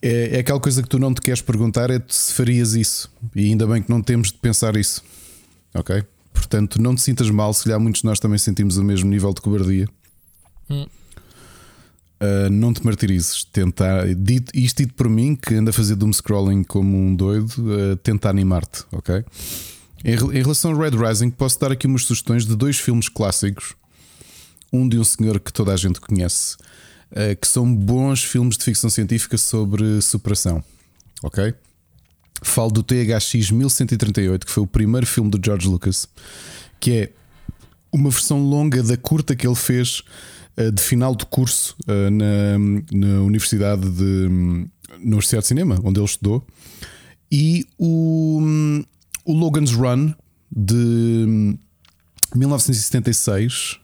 É, 0.00 0.36
é 0.36 0.38
aquela 0.40 0.60
coisa 0.60 0.82
que 0.82 0.88
tu 0.88 0.98
não 0.98 1.12
te 1.12 1.20
queres 1.20 1.40
perguntar: 1.40 1.90
é 1.90 2.02
se 2.08 2.32
farias 2.32 2.74
isso. 2.74 3.10
E 3.34 3.46
ainda 3.46 3.66
bem 3.66 3.82
que 3.82 3.90
não 3.90 4.02
temos 4.02 4.28
de 4.28 4.38
pensar 4.38 4.76
isso. 4.76 5.02
Ok? 5.74 6.04
Portanto, 6.38 6.80
não 6.80 6.94
te 6.94 7.02
sintas 7.02 7.28
mal, 7.30 7.52
se 7.52 7.64
calhar 7.64 7.80
muitos 7.80 8.00
de 8.00 8.06
nós 8.06 8.18
também 8.18 8.38
sentimos 8.38 8.76
o 8.76 8.84
mesmo 8.84 9.10
nível 9.10 9.32
de 9.34 9.40
cobardia. 9.40 9.88
Hum. 10.70 10.86
Uh, 12.20 12.50
não 12.50 12.72
te 12.72 12.84
martirizes. 12.84 13.44
Tentar, 13.44 14.12
dito, 14.14 14.50
isto 14.54 14.78
dito 14.78 14.94
por 14.94 15.08
mim, 15.08 15.36
que 15.36 15.54
anda 15.54 15.70
a 15.70 15.72
fazer 15.72 15.94
doom 15.94 16.12
scrolling 16.12 16.64
como 16.64 16.96
um 16.96 17.14
doido, 17.14 17.52
uh, 17.58 17.96
tenta 17.96 18.28
animar-te, 18.28 18.84
ok? 18.90 19.24
Em, 20.04 20.14
em 20.14 20.42
relação 20.42 20.72
ao 20.72 20.78
Red 20.78 20.96
Rising, 20.96 21.30
posso 21.30 21.60
dar 21.60 21.72
aqui 21.72 21.86
umas 21.86 22.04
sugestões 22.04 22.44
de 22.44 22.56
dois 22.56 22.78
filmes 22.78 23.08
clássicos. 23.08 23.74
Um 24.72 24.88
de 24.88 24.98
um 24.98 25.04
senhor 25.04 25.40
que 25.40 25.52
toda 25.52 25.72
a 25.72 25.76
gente 25.76 26.00
conhece, 26.00 26.56
uh, 27.12 27.36
que 27.40 27.46
são 27.46 27.72
bons 27.72 28.24
filmes 28.24 28.56
de 28.56 28.64
ficção 28.64 28.90
científica 28.90 29.38
sobre 29.38 30.00
superação. 30.02 30.62
Ok? 31.22 31.54
Falo 32.42 32.70
do 32.70 32.82
THX 32.82 33.50
1138, 33.50 34.46
que 34.46 34.52
foi 34.52 34.62
o 34.62 34.66
primeiro 34.66 35.06
filme 35.06 35.30
do 35.30 35.40
George 35.44 35.68
Lucas, 35.68 36.08
que 36.78 36.92
é 36.92 37.12
uma 37.92 38.10
versão 38.10 38.40
longa 38.42 38.82
da 38.82 38.96
curta 38.96 39.34
que 39.34 39.46
ele 39.46 39.56
fez 39.56 40.02
uh, 40.56 40.70
de 40.70 40.82
final 40.82 41.14
de 41.14 41.26
curso 41.26 41.76
uh, 41.86 42.10
na, 42.10 42.58
na 42.92 43.20
Universidade 43.22 43.88
de, 43.90 44.28
na 44.90 45.04
Universidade 45.04 45.42
de 45.42 45.48
Cinema, 45.48 45.80
onde 45.82 45.98
ele 45.98 46.06
estudou. 46.06 46.46
E 47.30 47.66
o, 47.78 48.40
o 49.24 49.32
Logan's 49.32 49.72
Run 49.72 50.14
de 50.50 51.58
1976, 52.34 53.78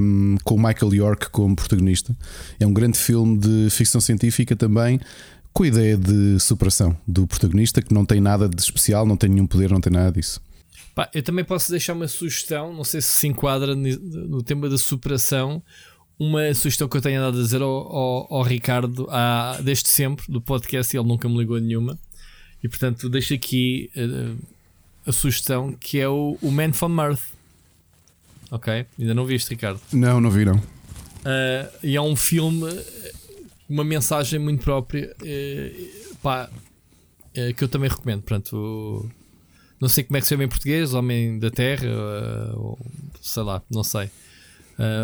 um, 0.00 0.36
com 0.44 0.56
Michael 0.56 0.94
York 0.94 1.30
como 1.30 1.54
protagonista. 1.54 2.16
É 2.58 2.66
um 2.66 2.72
grande 2.72 2.98
filme 2.98 3.38
de 3.38 3.68
ficção 3.70 4.00
científica 4.00 4.56
também, 4.56 5.00
com 5.58 5.64
a 5.64 5.66
ideia 5.66 5.96
de 5.96 6.38
superação 6.38 6.96
do 7.04 7.26
protagonista, 7.26 7.82
que 7.82 7.92
não 7.92 8.06
tem 8.06 8.20
nada 8.20 8.48
de 8.48 8.62
especial, 8.62 9.04
não 9.04 9.16
tem 9.16 9.28
nenhum 9.28 9.44
poder, 9.44 9.72
não 9.72 9.80
tem 9.80 9.92
nada 9.92 10.12
disso. 10.12 10.40
Pá, 10.94 11.10
eu 11.12 11.20
também 11.20 11.44
posso 11.44 11.72
deixar 11.72 11.94
uma 11.94 12.06
sugestão, 12.06 12.72
não 12.72 12.84
sei 12.84 13.00
se 13.00 13.08
se 13.08 13.26
enquadra 13.26 13.74
no 13.74 14.40
tema 14.40 14.68
da 14.68 14.78
superação. 14.78 15.60
Uma 16.16 16.54
sugestão 16.54 16.88
que 16.88 16.96
eu 16.96 17.00
tenho 17.00 17.20
andado 17.20 17.40
a 17.40 17.42
dizer 17.42 17.60
ao, 17.60 17.68
ao, 17.68 18.34
ao 18.34 18.42
Ricardo 18.44 19.08
há, 19.10 19.58
desde 19.60 19.88
sempre 19.88 20.24
do 20.28 20.40
podcast 20.40 20.94
e 20.94 21.00
ele 21.00 21.08
nunca 21.08 21.28
me 21.28 21.36
ligou 21.36 21.58
nenhuma. 21.58 21.98
E 22.62 22.68
portanto, 22.68 23.08
deixo 23.08 23.34
aqui 23.34 23.90
uh, 23.96 24.38
a 25.06 25.10
sugestão 25.10 25.72
que 25.72 25.98
é 25.98 26.08
o, 26.08 26.38
o 26.40 26.52
Man 26.52 26.72
from 26.72 27.02
Earth. 27.02 27.32
Ok? 28.48 28.86
Ainda 28.96 29.12
não 29.12 29.24
viste, 29.24 29.50
Ricardo? 29.50 29.80
Não, 29.92 30.20
não 30.20 30.30
vi, 30.30 30.44
não. 30.44 30.54
Uh, 30.54 31.68
e 31.82 31.96
é 31.96 32.00
um 32.00 32.14
filme, 32.14 32.70
uma 33.68 33.84
mensagem 33.84 34.38
muito 34.38 34.62
própria, 34.62 35.14
uh, 35.20 36.16
pá, 36.22 36.48
uh, 36.50 37.54
que 37.54 37.64
eu 37.64 37.68
também 37.68 37.88
recomendo. 37.88 38.22
Portanto, 38.22 39.08
não 39.80 39.88
sei 39.88 40.04
como 40.04 40.16
é 40.16 40.20
que 40.20 40.26
se 40.26 40.30
chama 40.30 40.44
em 40.44 40.48
português, 40.48 40.94
Homem 40.94 41.38
da 41.38 41.50
Terra, 41.50 41.86
ou, 42.54 42.78
sei 43.20 43.42
lá, 43.42 43.62
não 43.70 43.84
sei. 43.84 44.10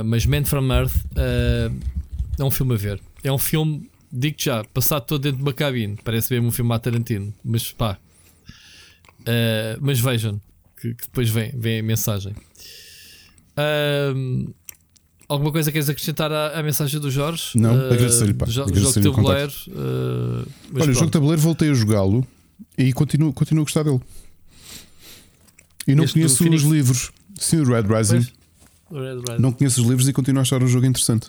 mas 0.04 0.26
Man 0.26 0.44
from 0.44 0.72
Earth 0.72 0.94
é 1.16 2.42
um 2.42 2.50
filme 2.50 2.74
a 2.74 2.76
ver. 2.76 3.00
É 3.22 3.30
um 3.30 3.38
filme, 3.38 3.88
digo 4.10 4.36
já, 4.36 4.64
passado 4.64 5.06
todo 5.06 5.22
dentro 5.22 5.38
de 5.38 5.44
uma 5.44 5.52
cabine. 5.52 5.96
Parece 6.02 6.32
mesmo 6.34 6.48
um 6.48 6.50
filme 6.50 6.72
a 6.74 6.78
Tarantino, 6.80 7.32
mas 7.44 7.70
pá, 7.70 7.98
mas 9.80 10.00
vejam 10.00 10.40
que, 10.76 10.92
que, 10.92 11.04
depois 11.04 11.30
vem, 11.30 11.52
vem 11.56 11.78
a 11.78 11.82
mensagem. 11.82 12.34
Uh, 13.56 14.52
alguma 15.28 15.52
coisa 15.52 15.70
queres 15.72 15.88
acrescentar 15.88 16.32
à, 16.32 16.58
à 16.58 16.62
mensagem 16.62 17.00
do 17.00 17.10
Jorge? 17.10 17.50
Não, 17.54 17.74
uh, 17.74 17.92
agradecer-lhe. 17.92 18.34
Pá, 18.34 18.46
jogo 18.46 18.70
de 18.72 19.02
tabuleiro. 19.02 19.52
Uh, 19.68 20.48
Olha, 20.74 20.90
o 20.90 20.94
jogo 20.94 21.06
de 21.06 21.12
tabuleiro 21.12 21.40
voltei 21.40 21.70
a 21.70 21.74
jogá-lo 21.74 22.26
e 22.76 22.92
continuo, 22.92 23.32
continuo 23.32 23.62
a 23.62 23.64
gostar 23.64 23.82
dele. 23.82 24.00
E 25.86 25.94
não 25.94 26.04
este 26.04 26.14
conheço 26.14 26.48
os 26.48 26.62
livros. 26.62 27.10
Sim, 27.38 27.60
o 27.60 27.64
Red 27.64 27.82
Rising. 27.82 28.26
Red 28.90 29.16
Rising. 29.28 29.40
Não 29.40 29.52
conheço 29.52 29.82
os 29.82 29.88
livros 29.88 30.08
e 30.08 30.12
continuo 30.12 30.40
a 30.40 30.42
achar 30.42 30.62
um 30.62 30.68
jogo 30.68 30.86
interessante. 30.86 31.28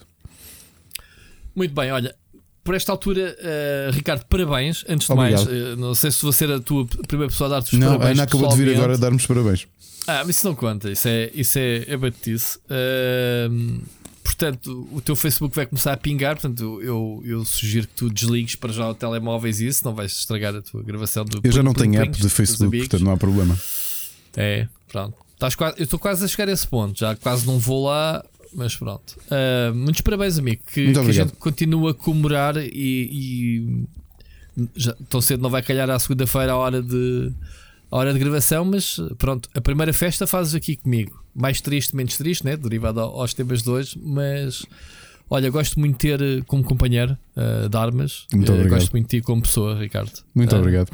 Muito 1.56 1.74
bem, 1.74 1.92
olha, 1.92 2.16
por 2.64 2.74
esta 2.74 2.92
altura, 2.92 3.38
uh, 3.40 3.92
Ricardo, 3.92 4.26
parabéns. 4.26 4.84
Antes 4.90 5.08
de 5.08 5.14
Obrigado. 5.14 5.46
mais, 5.46 5.74
uh, 5.74 5.78
não 5.78 5.94
sei 5.94 6.12
se 6.12 6.22
vou 6.22 6.32
ser 6.32 6.52
a 6.52 6.60
tua 6.60 6.86
primeira 7.08 7.32
pessoa 7.32 7.48
a 7.48 7.52
dar-te 7.52 7.74
os 7.74 7.80
não, 7.80 7.90
parabéns. 7.90 8.18
Não, 8.18 8.24
Ana 8.24 8.24
acabou 8.24 8.50
de 8.50 8.56
vir 8.56 8.76
agora 8.76 8.94
a 8.96 8.98
dar-me 8.98 9.18
os 9.18 9.26
parabéns. 9.26 9.68
Ah, 10.08 10.24
mas 10.26 10.38
isso 10.38 10.48
não 10.48 10.56
conta, 10.56 10.92
isso 10.92 11.08
é, 11.08 11.32
isso 11.34 11.58
é, 11.58 11.86
é 11.88 11.98
batice. 11.98 12.58
Uh, 12.66 13.82
portanto, 14.24 14.88
o 14.92 15.02
teu 15.02 15.16
Facebook 15.16 15.56
vai 15.56 15.66
começar 15.66 15.94
a 15.94 15.98
pingar. 15.98 16.36
Portanto, 16.36 16.82
eu, 16.82 17.22
eu 17.26 17.44
sugiro 17.46 17.88
que 17.88 17.94
tu 17.94 18.10
desligues 18.10 18.56
para 18.56 18.72
já 18.72 18.88
o 18.90 18.94
telemóveis 18.94 19.60
e 19.62 19.68
isso, 19.68 19.84
não 19.84 19.94
vais 19.94 20.12
estragar 20.12 20.56
a 20.56 20.62
tua 20.62 20.84
gravação 20.84 21.26
do 21.26 21.42
Eu 21.44 21.52
já 21.52 21.64
não 21.64 21.74
tenho 21.74 22.02
app 22.02 22.20
de 22.20 22.30
Facebook, 22.30 22.78
portanto 22.78 23.04
não 23.04 23.12
há 23.14 23.18
problema. 23.18 23.58
É, 24.36 24.68
pronto. 24.88 25.16
Estás 25.34 25.56
quase, 25.56 25.76
eu 25.80 25.84
estou 25.84 26.00
quase 26.00 26.24
a 26.24 26.28
chegar 26.28 26.48
a 26.48 26.52
esse 26.52 26.68
ponto, 26.68 26.98
já 26.98 27.16
quase 27.16 27.46
não 27.46 27.60
vou 27.60 27.86
lá 27.86 28.24
mas 28.56 28.74
pronto. 28.74 29.18
Uh, 29.26 29.76
muitos 29.76 30.00
parabéns, 30.00 30.40
amigo. 30.40 30.64
Que, 30.72 30.94
que 30.94 31.00
a 31.00 31.12
gente 31.12 31.34
continua 31.34 31.92
a 31.92 31.94
comemorar 31.94 32.56
e, 32.56 32.70
e 32.72 33.86
já, 34.76 34.96
tão 35.10 35.20
cedo 35.20 35.42
não 35.42 35.50
vai 35.50 35.62
calhar 35.62 35.90
à 35.90 36.00
segunda-feira 36.00 36.54
a 36.54 36.56
hora 36.56 36.82
de 36.82 37.32
a 37.96 37.98
hora 37.98 38.12
de 38.12 38.20
gravação, 38.20 38.66
mas 38.66 39.00
pronto, 39.18 39.48
a 39.56 39.62
primeira 39.62 39.94
festa 39.94 40.28
fazes 40.28 40.54
aqui 40.54 40.76
comigo. 40.76 41.18
Mais 41.34 41.62
triste, 41.62 41.96
menos 41.96 42.18
triste, 42.18 42.44
né? 42.44 42.58
derivado 42.58 43.00
aos 43.00 43.34
temas 43.34 43.64
de 43.64 43.70
hoje, 43.70 43.98
mas 44.04 44.66
olha, 45.30 45.50
gosto 45.50 45.80
muito 45.80 45.94
de 45.94 46.00
ter 46.00 46.22
eh, 46.22 46.44
como 46.46 46.62
companheiro 46.62 47.18
uh, 47.38 47.70
de 47.70 47.78
armas. 47.78 48.28
Muito 48.34 48.52
uh, 48.52 48.68
gosto 48.68 48.92
muito 48.92 49.10
de 49.10 49.20
ti 49.20 49.22
como 49.24 49.44
pessoa, 49.44 49.80
Ricardo. 49.80 50.12
Muito 50.36 50.54
uh, 50.54 50.60
obrigado. 50.60 50.90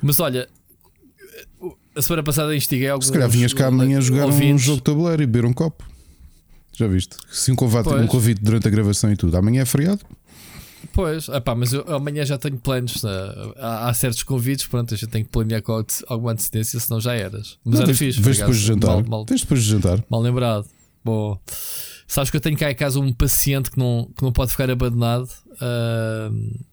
Mas 0.00 0.18
olha, 0.18 0.48
a 1.94 2.00
semana 2.00 2.22
passada 2.22 2.56
instiguei 2.56 2.88
alguns. 2.88 3.08
Se 3.08 3.12
calhar 3.12 3.28
vinhas 3.28 3.52
cá 3.52 3.66
amanhã 3.66 4.00
jogar 4.00 4.24
ouvintes. 4.24 4.54
um 4.54 4.58
jogo 4.58 4.78
de 4.78 4.84
tabuleiro 4.84 5.22
e 5.22 5.26
beber 5.26 5.44
um 5.44 5.52
copo. 5.52 5.84
Já 6.72 6.86
viste? 6.86 7.14
Se 7.30 7.52
um 7.52 7.56
convite, 7.56 7.90
um 7.90 8.06
convite 8.06 8.40
durante 8.42 8.66
a 8.66 8.70
gravação 8.70 9.12
e 9.12 9.16
tudo, 9.16 9.36
amanhã 9.36 9.60
é 9.60 9.66
feriado. 9.66 10.00
Pois, 10.92 11.28
epá, 11.28 11.54
mas 11.54 11.72
eu 11.72 11.84
amanhã 11.94 12.24
já 12.24 12.38
tenho 12.38 12.56
planos. 12.56 13.02
Né? 13.02 13.10
Há, 13.58 13.88
há, 13.88 13.94
certos 13.94 14.22
convites, 14.22 14.66
pronto, 14.66 14.94
a 14.94 14.96
gente 14.96 15.10
tem 15.10 15.24
que 15.24 15.30
planear 15.30 15.62
com 15.62 15.84
alguma 16.08 16.32
antecedência, 16.32 16.78
senão 16.80 17.00
já 17.00 17.14
eras. 17.14 17.58
Mas 17.64 17.80
não, 17.80 17.86
era 17.86 17.94
fixe. 17.94 18.20
Vês 18.20 18.38
depois 18.38 18.58
de 18.58 18.66
jantar. 18.66 18.90
Mal, 18.90 19.04
mal, 19.06 19.24
depois 19.24 19.62
de 19.62 19.70
jantar. 19.70 20.04
Mal 20.08 20.20
lembrado. 20.20 20.66
Bom, 21.04 21.38
sabes 22.06 22.30
que 22.30 22.36
eu 22.36 22.40
tenho 22.40 22.56
cá 22.56 22.70
em 22.70 22.74
casa 22.74 22.98
um 22.98 23.12
paciente 23.12 23.70
que 23.70 23.78
não, 23.78 24.10
que 24.16 24.22
não 24.22 24.32
pode 24.32 24.50
ficar 24.50 24.70
abandonado. 24.70 25.28
Uh, 25.52 26.64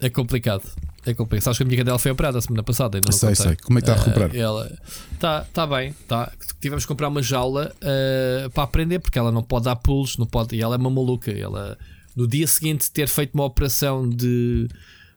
é 0.00 0.08
complicado. 0.08 0.62
É 1.04 1.14
complicado. 1.14 1.44
Sabes 1.44 1.58
que 1.58 1.64
a 1.64 1.66
minha 1.66 1.78
cadela 1.78 1.98
foi 1.98 2.10
operada 2.10 2.38
a 2.38 2.40
semana 2.40 2.62
passada. 2.62 2.98
Ainda 2.98 3.06
não 3.10 3.16
sei, 3.16 3.30
contei. 3.30 3.46
sei. 3.46 3.56
Como 3.56 3.78
é 3.78 3.82
que 3.82 3.90
está 3.90 4.00
a 4.00 4.04
recuperar? 4.04 4.30
Uh, 4.30 4.36
ela 4.36 4.78
está 5.12 5.40
tá 5.52 5.66
bem. 5.66 5.94
Tá. 6.06 6.32
Tivemos 6.60 6.84
que 6.84 6.88
comprar 6.88 7.08
uma 7.08 7.22
jaula 7.22 7.72
uh, 7.76 8.50
para 8.50 8.64
aprender, 8.64 8.98
porque 8.98 9.18
ela 9.18 9.32
não 9.32 9.42
pode 9.42 9.66
dar 9.66 9.76
pulos, 9.76 10.16
não 10.16 10.26
pode. 10.26 10.56
E 10.56 10.60
ela 10.60 10.74
é 10.74 10.78
uma 10.78 10.90
maluca. 10.90 11.30
Ela, 11.30 11.78
no 12.18 12.26
dia 12.26 12.48
seguinte 12.48 12.90
ter 12.90 13.06
feito 13.06 13.32
uma 13.32 13.44
operação 13.44 14.08
de 14.08 14.66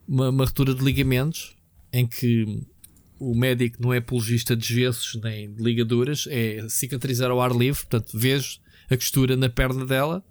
uma, 0.08 0.30
uma 0.30 0.46
ruptura 0.46 0.76
de 0.76 0.84
ligamentos, 0.84 1.56
em 1.92 2.06
que 2.06 2.62
o 3.18 3.34
médico 3.34 3.82
não 3.82 3.92
é 3.92 3.98
apologista 3.98 4.56
de 4.56 4.68
gessos 4.68 5.20
nem 5.20 5.52
de 5.52 5.64
ligaduras, 5.64 6.28
é 6.30 6.64
cicatrizar 6.70 7.32
ao 7.32 7.42
ar 7.42 7.56
livre. 7.56 7.82
Portanto, 7.82 8.12
vejo 8.14 8.60
a 8.88 8.96
costura 8.96 9.36
na 9.36 9.50
perna 9.50 9.84
dela. 9.84 10.24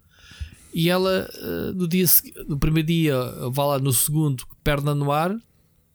E 0.72 0.88
ela, 0.88 1.28
uh, 1.42 1.72
no, 1.72 1.88
dia, 1.88 2.06
no 2.46 2.56
primeiro 2.56 2.86
dia, 2.86 3.16
vá 3.50 3.66
lá 3.66 3.78
no 3.80 3.92
segundo, 3.92 4.46
perna 4.62 4.94
no 4.94 5.10
ar, 5.10 5.36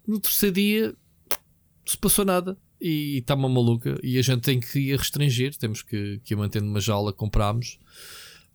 no 0.06 0.20
terceiro 0.20 0.56
dia 0.56 0.88
não 0.88 0.96
se 1.86 1.98
passou 1.98 2.26
nada 2.26 2.58
e 2.82 3.20
está 3.20 3.34
uma 3.34 3.48
maluca 3.48 3.98
e 4.04 4.18
a 4.18 4.22
gente 4.22 4.42
tem 4.42 4.60
que 4.60 4.78
ir 4.80 4.98
restringir, 4.98 5.56
temos 5.56 5.82
que, 5.82 6.20
que 6.24 6.36
mantendo 6.36 6.68
uma 6.68 6.82
jaula 6.82 7.14
comprámos 7.14 7.80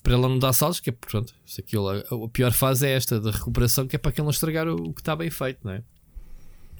para 0.03 0.15
ela 0.15 0.29
não 0.29 0.39
dar 0.39 0.53
saltos, 0.53 0.81
que 0.81 0.91
é 0.91 0.93
pronto, 0.93 1.35
aquilo, 1.59 1.89
a, 1.91 2.29
pior 2.29 2.53
fase 2.53 2.87
é 2.87 2.93
esta 2.93 3.21
da 3.21 3.31
recuperação, 3.31 3.87
que 3.87 3.97
é 3.97 3.99
para 3.99 4.11
aquilo 4.11 4.25
não 4.25 4.31
estragar 4.31 4.69
o, 4.69 4.75
o 4.75 4.93
que 4.95 5.01
está 5.01 5.15
bem 5.15 5.31
feito, 5.31 5.61
não 5.65 5.73
é? 5.73 5.83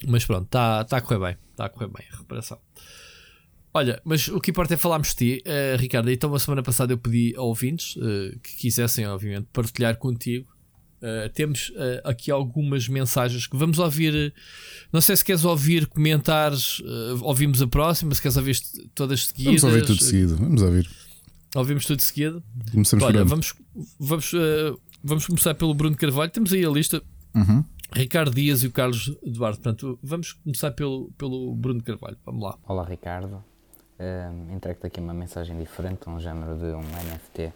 Mas 0.07 0.25
pronto, 0.25 0.45
está 0.45 0.85
tá 0.85 0.97
a 0.97 1.01
correr 1.01 1.19
bem, 1.19 1.37
está 1.51 1.67
a 1.67 1.69
correr 1.69 1.89
bem 1.89 2.07
a 2.09 2.13
recuperação. 2.13 2.59
Olha, 3.73 4.01
mas 4.05 4.27
o 4.29 4.41
que 4.41 4.51
importa 4.51 4.75
é 4.75 4.77
falarmos 4.77 5.09
de 5.09 5.15
ti, 5.15 5.45
uh, 5.47 5.77
Ricardo. 5.77 6.11
Então, 6.11 6.35
a 6.35 6.39
semana 6.39 6.63
passada 6.63 6.93
eu 6.93 6.99
pedi 6.99 7.35
a 7.37 7.43
ouvintes 7.43 7.95
uh, 7.97 8.39
que 8.43 8.57
quisessem, 8.57 9.07
obviamente, 9.07 9.47
partilhar 9.53 9.97
contigo 9.97 10.49
Uh, 11.01 11.31
temos 11.33 11.73
aqui 12.05 12.31
algumas 12.31 12.87
mensagens 12.87 13.47
que 13.47 13.57
vamos 13.57 13.79
ouvir. 13.79 14.35
Não 14.93 15.01
sei 15.01 15.17
se 15.17 15.25
queres 15.25 15.45
ouvir 15.45 15.87
comentários. 15.87 16.81
Uh, 16.81 17.23
ouvimos 17.23 17.63
a 17.63 17.67
próxima, 17.67 18.15
se 18.15 18.21
queres 18.21 18.37
ouvir 18.37 18.59
todas 18.95 19.27
seguidas. 19.29 19.63
Vamos 19.63 19.75
ouvir 19.75 19.87
tudo 19.87 20.03
seguido. 20.03 20.37
Vamos 20.37 20.63
ouvir. 20.63 20.91
Ouvimos 21.55 21.85
tudo 21.85 22.01
seguido. 22.01 22.43
Começamos 22.71 23.05
Olha, 23.05 23.25
vamos, 23.25 23.55
vamos, 23.99 24.33
vamos 25.03 25.27
começar 25.27 25.55
pelo 25.55 25.75
Bruno 25.75 25.97
Carvalho. 25.97 26.31
Temos 26.31 26.53
aí 26.53 26.65
a 26.65 26.71
lista. 26.71 27.03
Uhum. 27.35 27.65
Ricardo 27.93 28.33
Dias 28.33 28.63
e 28.63 28.69
o 28.69 28.73
Carlos 28.73 29.17
Eduardo. 29.23 29.59
Portanto, 29.59 29.99
vamos 30.03 30.33
começar 30.33 30.71
pelo, 30.71 31.11
pelo 31.19 31.53
Bruno 31.55 31.83
Carvalho. 31.83 32.17
Vamos 32.25 32.43
lá. 32.43 32.57
Olá, 32.69 32.85
Ricardo. 32.85 33.43
Uh, 33.99 34.55
Entrego-te 34.55 34.87
aqui 34.87 35.01
uma 35.01 35.13
mensagem 35.13 35.59
diferente, 35.59 36.09
um 36.09 36.21
género 36.21 36.57
de 36.57 36.67
um 36.67 36.81
NFT 36.81 37.53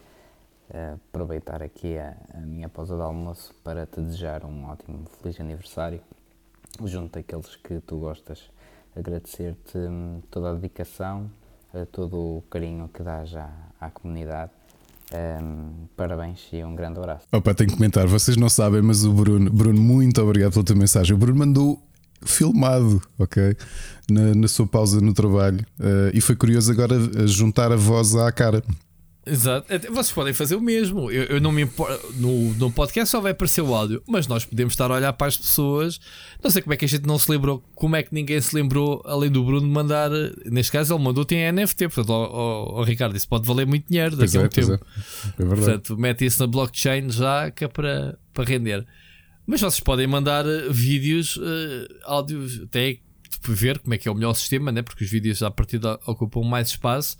Uh, 0.67 0.99
aproveitar 1.09 1.61
aqui 1.61 1.95
a, 1.95 2.17
a, 2.33 2.39
minha 2.39 2.67
pausa 2.67 2.95
de 2.95 3.01
almoço 3.03 3.53
para 3.63 3.85
te 3.85 4.01
desejar 4.01 4.43
um 4.43 4.65
ótimo 4.65 5.05
feliz 5.21 5.39
aniversário 5.39 6.01
junto 6.83 7.13
daqueles 7.13 7.55
que 7.57 7.79
tu 7.81 7.99
gostas 7.99 8.49
agradecer-te 8.95 9.77
hum, 9.77 10.23
toda 10.31 10.49
a 10.49 10.53
dedicação 10.55 11.25
uh, 11.25 11.44
todo 11.91 12.17
o 12.17 12.43
carinho 12.49 12.89
que 12.93 13.03
dás 13.03 13.35
à, 13.35 13.49
à 13.81 13.89
comunidade. 13.89 14.51
Um, 15.13 15.87
parabéns 15.95 16.47
e 16.51 16.63
um 16.63 16.75
grande 16.75 16.99
abraço. 16.99 17.25
Opa, 17.31 17.53
tenho 17.53 17.69
que 17.69 17.75
comentar, 17.75 18.07
vocês 18.07 18.37
não 18.37 18.49
sabem 18.49 18.81
mas 18.81 19.03
o 19.03 19.13
Bruno, 19.13 19.51
Bruno 19.51 19.79
muito 19.79 20.21
obrigado 20.21 20.53
pela 20.53 20.65
tua 20.65 20.75
mensagem. 20.75 21.13
O 21.15 21.17
Bruno 21.17 21.39
mandou 21.39 21.81
filmado, 22.23 23.01
ok? 23.19 23.55
Na, 24.09 24.33
na 24.33 24.47
sua 24.47 24.65
pausa 24.65 25.01
no 25.01 25.13
trabalho 25.13 25.65
uh, 25.79 26.09
e 26.13 26.21
foi 26.21 26.35
curioso 26.35 26.71
agora 26.71 26.95
juntar 27.27 27.71
a 27.71 27.75
voz 27.75 28.15
à 28.15 28.31
cara 28.31 28.63
Exato. 29.25 29.67
Vocês 29.91 30.11
podem 30.11 30.33
fazer 30.33 30.55
o 30.55 30.61
mesmo. 30.61 31.09
Eu, 31.09 31.23
eu 31.23 31.41
não 31.41 31.51
me 31.51 31.63
importo. 31.63 32.13
No, 32.13 32.53
no 32.53 32.71
podcast 32.71 33.09
só 33.09 33.19
vai 33.19 33.31
aparecer 33.31 33.61
o 33.61 33.73
áudio, 33.73 34.03
mas 34.07 34.27
nós 34.27 34.45
podemos 34.45 34.73
estar 34.73 34.91
a 34.91 34.93
olhar 34.93 35.11
para 35.13 35.27
as 35.27 35.35
pessoas. 35.35 35.99
Não 36.43 36.51
sei 36.51 36.61
como 36.61 36.73
é 36.75 36.77
que 36.77 36.85
a 36.85 36.87
gente 36.87 37.07
não 37.07 37.17
se 37.17 37.31
lembrou. 37.31 37.63
Como 37.73 37.95
é 37.95 38.03
que 38.03 38.13
ninguém 38.13 38.39
se 38.39 38.55
lembrou, 38.55 39.01
além 39.03 39.31
do 39.31 39.43
Bruno, 39.43 39.67
de 39.67 39.73
mandar. 39.73 40.11
Neste 40.45 40.71
caso, 40.71 40.93
ele 40.93 41.03
mandou 41.03 41.25
tem 41.25 41.51
NFT. 41.51 41.87
Portanto, 41.87 42.11
o, 42.11 42.83
Ricardo, 42.83 43.17
isso 43.17 43.27
pode 43.27 43.47
valer 43.47 43.65
muito 43.65 43.87
dinheiro 43.87 44.15
daqui 44.15 44.37
a 44.37 44.41
um 44.41 44.47
tempo. 44.47 44.73
É. 44.73 44.75
É 44.75 44.79
verdade. 45.37 45.61
Portanto, 45.61 45.97
mete 45.97 46.25
isso 46.25 46.39
na 46.41 46.47
blockchain 46.47 47.09
já 47.09 47.49
que 47.49 47.65
é 47.65 47.67
para, 47.67 48.19
para 48.31 48.43
render. 48.43 48.85
Mas 49.47 49.59
vocês 49.59 49.79
podem 49.79 50.07
mandar 50.07 50.45
eh, 50.45 50.67
vídeos, 50.69 51.37
uh, 51.37 51.41
áudios, 52.03 52.61
até 52.63 52.99
ver 53.47 53.77
como 53.77 53.93
é 53.93 53.97
que 53.97 54.07
é 54.07 54.11
o 54.11 54.15
melhor 54.15 54.33
sistema, 54.33 54.71
né? 54.71 54.81
porque 54.81 55.03
os 55.03 55.09
vídeos 55.09 55.43
à 55.43 55.51
partida 55.51 55.99
ocupam 56.07 56.41
mais 56.41 56.69
espaço 56.69 57.17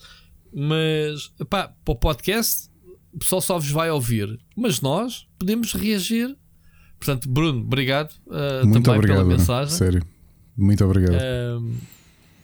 mas, 0.57 1.33
pá, 1.49 1.67
para 1.83 1.91
o 1.91 1.95
podcast, 1.97 2.69
o 3.13 3.19
pessoal 3.19 3.41
só 3.41 3.59
vos 3.59 3.69
vai 3.69 3.91
ouvir. 3.91 4.39
Mas 4.55 4.79
nós 4.79 5.27
podemos 5.37 5.73
reagir. 5.73 6.37
Portanto, 6.97 7.27
Bruno, 7.27 7.59
obrigado 7.59 8.13
uh, 8.27 8.65
Muito 8.65 8.85
também 8.85 8.99
obrigado, 8.99 9.25
pela 9.25 9.37
mensagem. 9.37 9.77
Sério. 9.77 10.07
Muito 10.55 10.85
obrigado. 10.85 11.15
Uh, 11.15 11.75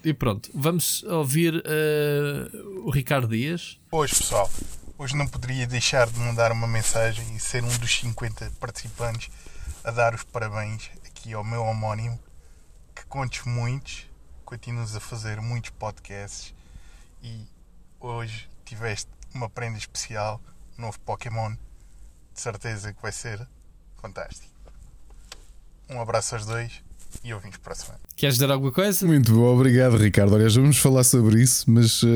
e 0.03 0.13
pronto, 0.13 0.51
vamos 0.53 1.03
ouvir 1.03 1.55
uh, 1.55 2.85
o 2.85 2.91
Ricardo 2.91 3.29
Dias. 3.29 3.79
Hoje, 3.89 4.15
pessoal, 4.15 4.51
hoje 4.97 5.15
não 5.15 5.25
poderia 5.25 5.65
deixar 5.65 6.07
de 6.07 6.19
mandar 6.19 6.51
uma 6.51 6.67
mensagem 6.67 7.33
e 7.33 7.39
ser 7.39 7.63
um 7.63 7.77
dos 7.77 7.95
50 7.97 8.51
participantes 8.59 9.29
a 9.85 9.91
dar 9.91 10.13
os 10.13 10.23
parabéns 10.25 10.89
aqui 11.05 11.31
ao 11.33 11.45
meu 11.45 11.63
homónimo. 11.63 12.19
Que 12.93 13.05
contes 13.05 13.45
muitos, 13.45 14.05
continuas 14.43 14.97
a 14.97 14.99
fazer 14.99 15.39
muitos 15.39 15.69
podcasts 15.69 16.53
e 17.23 17.47
hoje 18.07 18.49
tiveste 18.65 19.09
uma 19.33 19.49
prenda 19.49 19.77
especial, 19.77 20.41
um 20.77 20.83
novo 20.83 20.99
Pokémon. 21.01 21.51
De 22.33 22.39
certeza 22.39 22.93
que 22.93 23.01
vai 23.01 23.11
ser 23.11 23.45
fantástico. 24.01 24.51
Um 25.89 25.99
abraço 25.99 26.35
aos 26.35 26.45
dois 26.45 26.81
e 27.23 27.33
ouvimos 27.33 27.57
para 27.57 27.73
a 27.73 27.75
semana. 27.75 27.99
Queres 28.15 28.35
dizer 28.35 28.49
alguma 28.49 28.71
coisa? 28.71 29.05
Muito 29.05 29.33
bom, 29.33 29.53
obrigado 29.53 29.97
Ricardo. 29.97 30.33
Olha, 30.33 30.49
já 30.49 30.61
vamos 30.61 30.77
falar 30.77 31.03
sobre 31.03 31.41
isso, 31.41 31.69
mas 31.69 32.01
uh, 32.03 32.07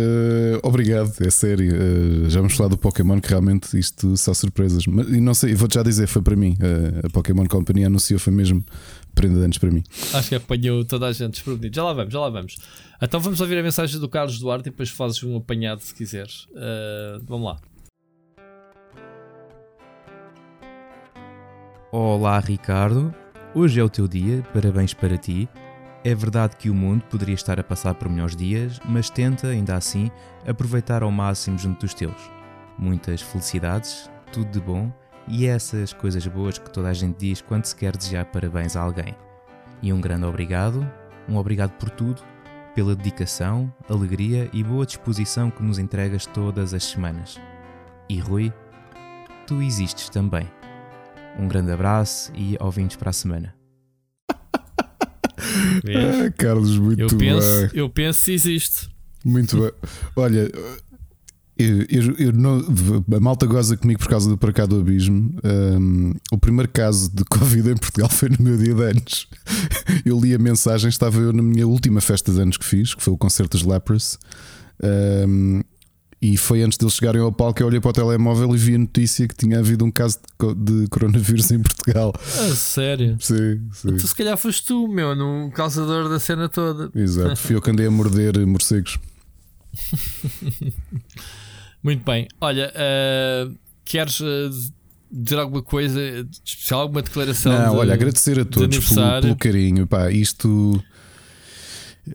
obrigado, 0.63 1.13
é 1.19 1.29
sério. 1.29 1.73
Uh, 1.75 2.29
já 2.29 2.39
vamos 2.39 2.55
falar 2.55 2.69
do 2.69 2.77
Pokémon, 2.77 3.19
que 3.19 3.29
realmente 3.29 3.77
isto 3.77 4.15
são 4.15 4.33
surpresas. 4.33 4.87
Mas, 4.87 5.09
e 5.09 5.19
não 5.19 5.33
sei, 5.33 5.53
vou-te 5.53 5.75
já 5.75 5.83
dizer, 5.83 6.07
foi 6.07 6.21
para 6.21 6.35
mim. 6.35 6.53
Uh, 6.53 7.07
a 7.07 7.09
Pokémon 7.09 7.45
Company 7.45 7.83
anunciou, 7.83 8.19
foi 8.19 8.31
mesmo 8.31 8.63
prenda 9.13 9.39
de 9.39 9.45
anos 9.45 9.57
para 9.57 9.71
mim. 9.71 9.83
Acho 10.13 10.29
que 10.29 10.35
apanhou 10.35 10.85
toda 10.85 11.07
a 11.07 11.11
gente 11.11 11.31
desprevenido. 11.31 11.75
Já 11.75 11.83
lá 11.83 11.93
vamos, 11.93 12.13
já 12.13 12.19
lá 12.19 12.29
vamos. 12.29 12.55
Então 13.05 13.19
vamos 13.19 13.39
ouvir 13.39 13.55
a 13.59 13.61
mensagem 13.61 13.99
do 13.99 14.09
Carlos 14.09 14.39
Duarte 14.39 14.67
e 14.67 14.71
depois 14.71 14.89
fazes 14.89 15.21
um 15.23 15.37
apanhado 15.37 15.79
se 15.79 15.93
quiseres. 15.93 16.45
Uh, 16.45 17.23
vamos 17.23 17.45
lá. 17.45 17.59
Olá 21.91 22.39
Ricardo, 22.39 23.13
hoje 23.53 23.79
é 23.79 23.83
o 23.83 23.89
teu 23.89 24.07
dia, 24.07 24.41
parabéns 24.51 24.95
para 24.95 25.19
ti. 25.19 25.47
É 26.03 26.15
verdade 26.15 26.57
que 26.57 26.67
o 26.67 26.73
mundo 26.73 27.03
poderia 27.03 27.35
estar 27.35 27.59
a 27.59 27.63
passar 27.63 27.93
por 27.93 28.09
melhores 28.09 28.35
dias, 28.35 28.79
mas 28.83 29.07
tenta, 29.07 29.49
ainda 29.49 29.75
assim, 29.75 30.09
aproveitar 30.47 31.03
ao 31.03 31.11
máximo 31.11 31.59
junto 31.59 31.81
dos 31.81 31.93
teus. 31.93 32.31
Muitas 32.75 33.21
felicidades, 33.21 34.09
tudo 34.33 34.49
de 34.49 34.59
bom 34.59 34.91
e 35.27 35.45
essas 35.45 35.93
coisas 35.93 36.25
boas 36.25 36.57
que 36.57 36.71
toda 36.71 36.89
a 36.89 36.93
gente 36.93 37.19
diz 37.19 37.39
quando 37.39 37.65
se 37.65 37.75
quer 37.75 37.95
desejar 37.95 38.25
parabéns 38.25 38.75
a 38.75 38.81
alguém. 38.81 39.15
E 39.79 39.93
um 39.93 40.01
grande 40.01 40.25
obrigado, 40.25 40.91
um 41.29 41.37
obrigado 41.37 41.73
por 41.73 41.91
tudo 41.91 42.34
pela 42.75 42.93
dedicação, 42.93 43.73
alegria 43.89 44.49
e 44.51 44.61
boa 44.61 44.85
disposição 44.85 45.49
que 45.49 45.63
nos 45.63 45.79
entregas 45.79 46.25
todas 46.25 46.73
as 46.73 46.83
semanas. 46.83 47.39
E 48.09 48.19
Rui, 48.19 48.53
tu 49.47 49.61
existes 49.61 50.09
também. 50.09 50.45
Um 51.39 51.47
grande 51.47 51.71
abraço 51.71 52.31
e 52.35 52.57
ouvintes 52.59 52.97
para 52.97 53.11
a 53.11 53.13
semana. 53.13 53.55
ah, 54.29 56.31
Carlos, 56.37 56.77
muito 56.77 57.01
eu 57.01 57.17
penso, 57.17 57.61
bem. 57.61 57.69
Eu 57.73 57.89
penso 57.89 58.19
se 58.19 58.33
existe. 58.33 58.93
Muito 59.23 59.59
bem. 59.59 59.71
Olha, 60.15 60.51
eu, 61.57 61.85
eu, 61.89 62.15
eu 62.17 62.33
não, 62.33 62.61
a 63.15 63.19
malta 63.19 63.45
goza 63.45 63.77
comigo 63.77 63.99
por 63.99 64.09
causa 64.09 64.29
do 64.29 64.37
Para 64.37 64.51
Cá 64.51 64.65
do 64.65 64.79
Abismo. 64.79 65.33
Um, 65.43 66.13
o 66.31 66.37
primeiro 66.37 66.69
caso 66.69 67.09
de 67.13 67.23
Covid 67.29 67.71
em 67.71 67.77
Portugal 67.77 68.09
foi 68.09 68.29
no 68.29 68.37
meu 68.39 68.57
dia 68.57 68.73
de 68.73 68.83
anos. 68.83 69.27
Eu 70.05 70.19
li 70.19 70.35
a 70.35 70.39
mensagem, 70.39 70.89
estava 70.89 71.19
eu 71.19 71.31
na 71.31 71.41
minha 71.41 71.65
última 71.65 72.01
festa 72.01 72.31
de 72.31 72.39
anos 72.41 72.57
que 72.57 72.65
fiz, 72.65 72.93
que 72.93 73.01
foi 73.01 73.13
o 73.13 73.17
concerto 73.17 73.57
dos 73.57 73.65
Lepers. 73.65 74.19
Um, 75.27 75.61
e 76.21 76.37
foi 76.37 76.61
antes 76.63 76.77
deles 76.77 76.95
chegarem 76.95 77.21
ao 77.21 77.31
palco. 77.31 77.61
Eu 77.61 77.67
olhei 77.67 77.79
para 77.79 77.89
o 77.89 77.93
telemóvel 77.93 78.53
e 78.55 78.57
vi 78.57 78.75
a 78.75 78.77
notícia 78.77 79.27
que 79.27 79.35
tinha 79.35 79.59
havido 79.59 79.85
um 79.85 79.91
caso 79.91 80.19
de, 80.57 80.87
coronavírus 80.89 81.51
em 81.51 81.59
Portugal. 81.61 82.13
Ah, 82.17 82.55
sério? 82.55 83.17
Sim, 83.19 83.61
sim. 83.71 83.89
Então, 83.89 83.99
se 83.99 84.15
calhar 84.15 84.37
foste 84.37 84.65
tu, 84.65 84.87
meu, 84.87 85.15
no 85.15 85.51
causador 85.51 86.09
da 86.09 86.19
cena 86.19 86.49
toda. 86.49 86.89
Exato, 86.95 87.35
fui 87.37 87.55
eu 87.55 87.61
que 87.61 87.69
andei 87.69 87.87
a 87.87 87.91
morder 87.91 88.45
morcegos. 88.45 88.97
Muito 91.85 92.03
bem. 92.03 92.27
Olha, 92.41 92.73
uh, 92.73 93.55
queres 93.85 94.19
uh, 94.19 94.49
dizer 95.11 95.37
alguma 95.37 95.61
coisa 95.61 96.27
especial, 96.43 96.79
alguma 96.79 97.03
declaração? 97.03 97.51
Não, 97.53 97.73
de, 97.73 97.77
olha, 97.77 97.93
agradecer 97.93 98.39
a 98.39 98.43
todos 98.43 98.89
pelo, 98.89 99.21
pelo, 99.21 99.35
carinho. 99.35 99.85
Pá, 99.85 100.09
isto. 100.09 100.83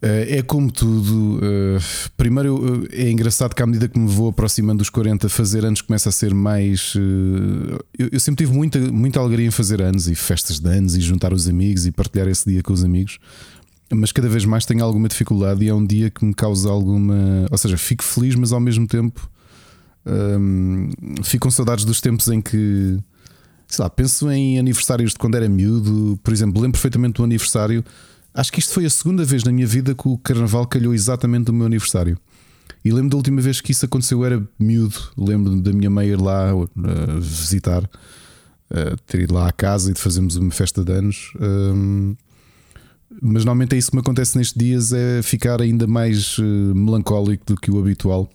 Eh, 0.02 0.38
é 0.38 0.42
como 0.42 0.72
tudo. 0.72 1.38
eh, 1.40 1.78
primeiro, 2.16 2.48
eu- 2.66 2.88
é 2.90 3.12
engraçado 3.12 3.54
que 3.54 3.62
à 3.62 3.66
medida 3.66 3.86
que 3.86 3.96
me 3.96 4.08
vou 4.08 4.30
aproximando 4.30 4.78
dos 4.78 4.90
40, 4.90 5.28
fazer 5.28 5.64
anos 5.64 5.80
começa 5.82 6.08
a 6.08 6.12
ser 6.12 6.34
mais. 6.34 6.94
eh, 6.96 7.78
eu, 7.96 8.08
eu 8.10 8.18
sempre 8.18 8.44
tive 8.44 8.56
muita, 8.56 8.80
muita 8.80 9.20
alegria 9.20 9.46
em 9.46 9.50
fazer 9.52 9.80
anos 9.80 10.08
e 10.08 10.16
festas 10.16 10.58
de 10.58 10.68
anos 10.68 10.96
e 10.96 11.00
juntar 11.00 11.32
os 11.32 11.48
amigos 11.48 11.86
e 11.86 11.92
partilhar 11.92 12.26
esse 12.26 12.50
dia 12.50 12.60
com 12.60 12.72
os 12.72 12.82
amigos. 12.82 13.20
Mas 13.92 14.10
cada 14.10 14.28
vez 14.28 14.44
mais 14.44 14.66
tenho 14.66 14.82
alguma 14.84 15.06
dificuldade 15.06 15.64
e 15.64 15.68
é 15.68 15.74
um 15.74 15.86
dia 15.86 16.10
que 16.10 16.24
me 16.24 16.34
causa 16.34 16.68
alguma. 16.68 17.46
Ou 17.52 17.58
seja, 17.58 17.76
fico 17.78 18.02
feliz, 18.02 18.34
mas 18.34 18.50
ao 18.52 18.58
mesmo 18.58 18.84
tempo 18.88 19.30
hum, 20.06 20.90
fico 21.22 21.46
com 21.46 21.50
saudades 21.50 21.84
dos 21.84 22.00
tempos 22.00 22.28
em 22.28 22.40
que. 22.40 22.98
Sei 23.66 23.82
lá, 23.82 23.88
penso 23.88 24.28
em 24.30 24.58
aniversários 24.58 25.12
de 25.12 25.18
quando 25.18 25.36
era 25.36 25.48
miúdo. 25.48 26.18
Por 26.24 26.32
exemplo, 26.32 26.60
lembro 26.60 26.72
perfeitamente 26.72 27.14
do 27.14 27.24
aniversário. 27.24 27.84
Acho 28.34 28.52
que 28.52 28.60
isto 28.60 28.72
foi 28.72 28.84
a 28.84 28.90
segunda 28.90 29.24
vez 29.24 29.44
na 29.44 29.52
minha 29.52 29.66
vida 29.66 29.94
que 29.94 30.08
o 30.08 30.18
carnaval 30.18 30.66
calhou 30.66 30.92
exatamente 30.92 31.46
do 31.46 31.52
meu 31.52 31.66
aniversário. 31.66 32.18
E 32.84 32.90
lembro 32.90 33.10
da 33.10 33.16
última 33.16 33.40
vez 33.40 33.60
que 33.60 33.72
isso 33.72 33.84
aconteceu, 33.84 34.20
eu 34.20 34.24
era 34.24 34.48
miúdo. 34.58 34.96
Lembro 35.16 35.60
da 35.60 35.72
minha 35.72 35.90
mãe 35.90 36.08
ir 36.08 36.20
lá 36.20 36.54
uh, 36.54 36.68
visitar, 37.20 37.84
uh, 37.84 38.96
ter 39.06 39.20
ido 39.20 39.34
lá 39.34 39.48
à 39.48 39.52
casa 39.52 39.90
e 39.90 39.94
de 39.94 40.00
fazermos 40.00 40.36
uma 40.36 40.50
festa 40.50 40.82
de 40.82 40.92
anos. 40.92 41.32
Um, 41.40 42.16
mas 43.20 43.44
normalmente 43.44 43.74
é 43.74 43.78
isso 43.78 43.90
que 43.90 43.96
me 43.96 44.00
acontece 44.00 44.38
nestes 44.38 44.56
dias: 44.56 44.92
é 44.92 45.20
ficar 45.22 45.60
ainda 45.60 45.86
mais 45.86 46.38
uh, 46.38 46.42
melancólico 46.42 47.44
do 47.46 47.60
que 47.60 47.70
o 47.70 47.78
habitual. 47.78 48.30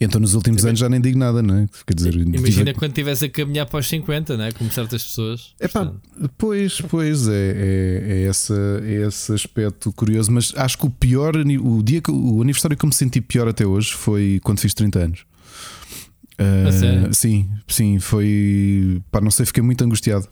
Então, 0.00 0.20
nos 0.20 0.34
últimos 0.34 0.64
anos 0.64 0.80
já 0.80 0.88
nem 0.88 1.00
digo 1.00 1.18
nada, 1.18 1.42
não 1.42 1.56
é? 1.56 1.66
Quer 1.86 1.94
dizer, 1.94 2.14
Imagina 2.14 2.74
quando 2.74 2.90
estivesse 2.90 3.24
a 3.26 3.30
caminhar 3.30 3.66
para 3.66 3.80
os 3.80 3.88
50, 3.88 4.36
né? 4.36 4.52
como 4.52 4.70
certas 4.70 5.04
pessoas. 5.04 5.54
Epá, 5.60 5.84
Portanto, 5.84 6.30
pois, 6.36 6.80
pois 6.80 7.28
é, 7.28 7.32
é, 7.32 8.02
é, 8.06 8.22
essa, 8.24 8.82
é 8.84 9.06
esse 9.06 9.32
aspecto 9.32 9.92
curioso, 9.92 10.30
mas 10.32 10.52
acho 10.56 10.78
que 10.78 10.86
o 10.86 10.90
pior, 10.90 11.34
o 11.36 11.82
dia 11.82 12.00
que 12.00 12.10
o 12.10 12.42
aniversário 12.42 12.76
que 12.76 12.84
eu 12.84 12.88
me 12.88 12.94
senti 12.94 13.20
pior 13.20 13.48
até 13.48 13.66
hoje 13.66 13.92
foi 13.92 14.40
quando 14.42 14.60
fiz 14.60 14.74
30 14.74 14.98
anos. 14.98 15.20
Sério? 16.72 17.14
sim, 17.14 17.48
sim, 17.68 17.98
foi. 18.00 19.00
Pá, 19.10 19.20
não 19.20 19.30
sei, 19.30 19.46
fiquei 19.46 19.62
muito 19.62 19.84
angustiado. 19.84 20.26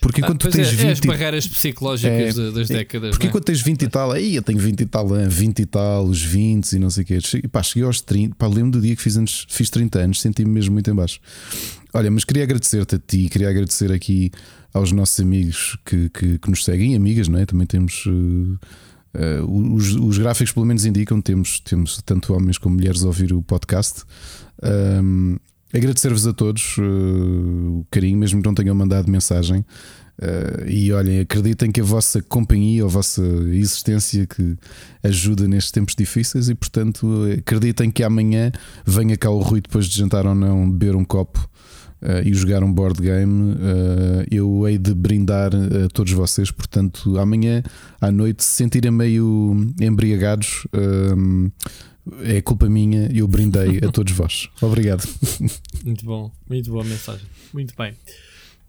Porque 0.00 0.20
ah, 0.20 0.24
enquanto 0.24 0.40
tu 0.40 0.42
pois 0.50 0.54
tens 0.54 0.66
é, 0.80 0.86
é 0.88 0.92
as 0.92 0.98
20. 1.00 1.06
barreiras 1.06 1.46
psicológicas 1.48 2.38
É, 2.38 2.50
das 2.50 2.68
décadas. 2.68 3.10
Porque 3.10 3.26
é? 3.26 3.28
enquanto 3.28 3.44
tens 3.44 3.60
20 3.60 3.82
e 3.82 3.88
tal, 3.88 4.12
aí 4.12 4.36
eu 4.36 4.42
tenho 4.42 4.58
20 4.58 4.80
e 4.80 4.86
tal, 4.86 5.16
eh, 5.16 5.28
20 5.28 5.58
e 5.60 5.66
tal, 5.66 6.04
os 6.06 6.22
20 6.22 6.72
e 6.72 6.78
não 6.78 6.90
sei 6.90 7.02
o 7.02 7.06
quê. 7.06 7.20
Cheguei, 7.20 7.48
pá, 7.48 7.62
cheguei 7.62 7.82
aos 7.84 8.00
30, 8.00 8.34
pá, 8.36 8.46
lembro 8.46 8.72
do 8.72 8.80
dia 8.80 8.94
que 8.94 9.02
fiz, 9.02 9.16
antes, 9.16 9.46
fiz 9.48 9.68
30 9.70 9.98
anos, 9.98 10.20
senti-me 10.20 10.50
mesmo 10.50 10.72
muito 10.74 10.90
em 10.90 10.94
baixo. 10.94 11.18
Olha, 11.92 12.10
mas 12.10 12.24
queria 12.24 12.42
agradecer-te 12.44 12.94
a 12.94 12.98
ti, 12.98 13.28
queria 13.28 13.48
agradecer 13.48 13.90
aqui 13.90 14.30
aos 14.72 14.92
nossos 14.92 15.18
amigos 15.18 15.76
que, 15.84 16.08
que, 16.10 16.38
que 16.38 16.50
nos 16.50 16.64
seguem, 16.64 16.92
e 16.92 16.96
amigas, 16.96 17.26
não 17.28 17.38
é? 17.38 17.46
Também 17.46 17.66
temos. 17.66 18.04
eh, 18.06 18.66
eh, 19.14 19.40
os, 19.42 19.94
os 19.94 20.18
gráficos, 20.18 20.52
pelo 20.52 20.66
menos, 20.66 20.84
indicam 20.84 21.20
temos, 21.22 21.58
temos 21.60 22.00
tanto 22.04 22.34
homens 22.34 22.58
como 22.58 22.76
mulheres 22.76 23.02
a 23.02 23.06
ouvir 23.06 23.32
o 23.32 23.42
podcast. 23.42 24.02
Ahm, 24.62 25.36
Agradecer-vos 25.74 26.26
a 26.26 26.32
todos 26.32 26.76
eh, 26.78 26.82
o 26.82 27.84
carinho, 27.90 28.18
mesmo 28.18 28.40
que 28.40 28.46
não 28.48 28.54
tenham 28.54 28.74
mandado 28.74 29.10
mensagem. 29.10 29.64
Eh, 30.20 30.64
e 30.68 30.92
olhem, 30.92 31.20
acreditem 31.20 31.70
que 31.70 31.80
a 31.80 31.84
vossa 31.84 32.22
companhia, 32.22 32.84
a 32.84 32.88
vossa 32.88 33.22
existência 33.22 34.26
que 34.26 34.56
ajuda 35.02 35.46
nestes 35.46 35.72
tempos 35.72 35.94
difíceis 35.94 36.48
e, 36.48 36.54
portanto, 36.54 37.06
acreditem 37.38 37.90
que 37.90 38.02
amanhã 38.02 38.50
venha 38.86 39.16
cá 39.16 39.28
o 39.30 39.40
Rui 39.40 39.60
depois 39.60 39.86
de 39.86 39.98
jantar 39.98 40.26
ou 40.26 40.34
não 40.34 40.70
beber 40.70 40.96
um 40.96 41.04
copo 41.04 41.46
eh, 42.00 42.22
e 42.26 42.34
jogar 42.34 42.62
um 42.62 42.72
board 42.72 43.02
game. 43.02 43.56
eh, 43.60 44.26
eu 44.30 44.66
hei 44.66 44.78
de 44.78 44.94
brindar 44.94 45.50
a 45.54 45.88
todos 45.92 46.12
vocês, 46.12 46.50
portanto, 46.50 47.18
amanhã 47.18 47.62
à 48.00 48.10
noite, 48.10 48.42
se 48.44 48.54
sentirem 48.54 48.90
meio 48.90 49.56
embriagados. 49.80 50.66
eh, 50.72 51.50
é 52.22 52.40
culpa 52.40 52.68
minha, 52.68 53.10
eu 53.12 53.26
brindei 53.26 53.78
a 53.86 53.90
todos 53.90 54.12
vós. 54.12 54.48
Obrigado. 54.60 55.06
Muito 55.84 56.04
bom, 56.04 56.30
muito 56.48 56.70
boa 56.70 56.84
mensagem. 56.84 57.26
Muito 57.52 57.74
bem. 57.76 57.94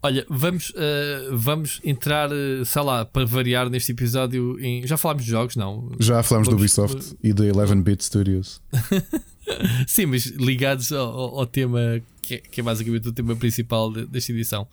Olha, 0.03 0.25
vamos, 0.29 0.71
eh, 0.75 1.29
vamos 1.31 1.81
entrar, 1.83 2.29
eh, 2.31 2.63
sei 2.63 2.81
lá, 2.83 3.03
para 3.03 3.25
variar 3.25 3.67
neste 3.69 3.91
episódio. 3.91 4.57
Em... 4.59 4.85
Já 4.85 4.95
falámos 4.95 5.25
de 5.25 5.31
jogos, 5.31 5.55
não? 5.55 5.91
Já 5.99 6.21
falámos 6.21 6.47
do 6.47 6.55
Vamos- 6.55 6.77
Ubisoft 6.77 7.17
e 7.23 7.33
da 7.33 7.43
11-bit 7.45 8.03
Studios. 8.05 8.61
Sim, 9.87 10.05
mas 10.07 10.25
ligados 10.27 10.91
ao, 10.91 11.39
ao- 11.39 11.45
tema 11.47 11.79
que 12.21 12.35
é, 12.35 12.37
que 12.37 12.59
é 12.61 12.63
basicamente 12.63 13.07
o 13.07 13.11
tema 13.11 13.35
principal 13.35 13.91
de- 13.91 14.05
desta 14.05 14.31
edição. 14.31 14.67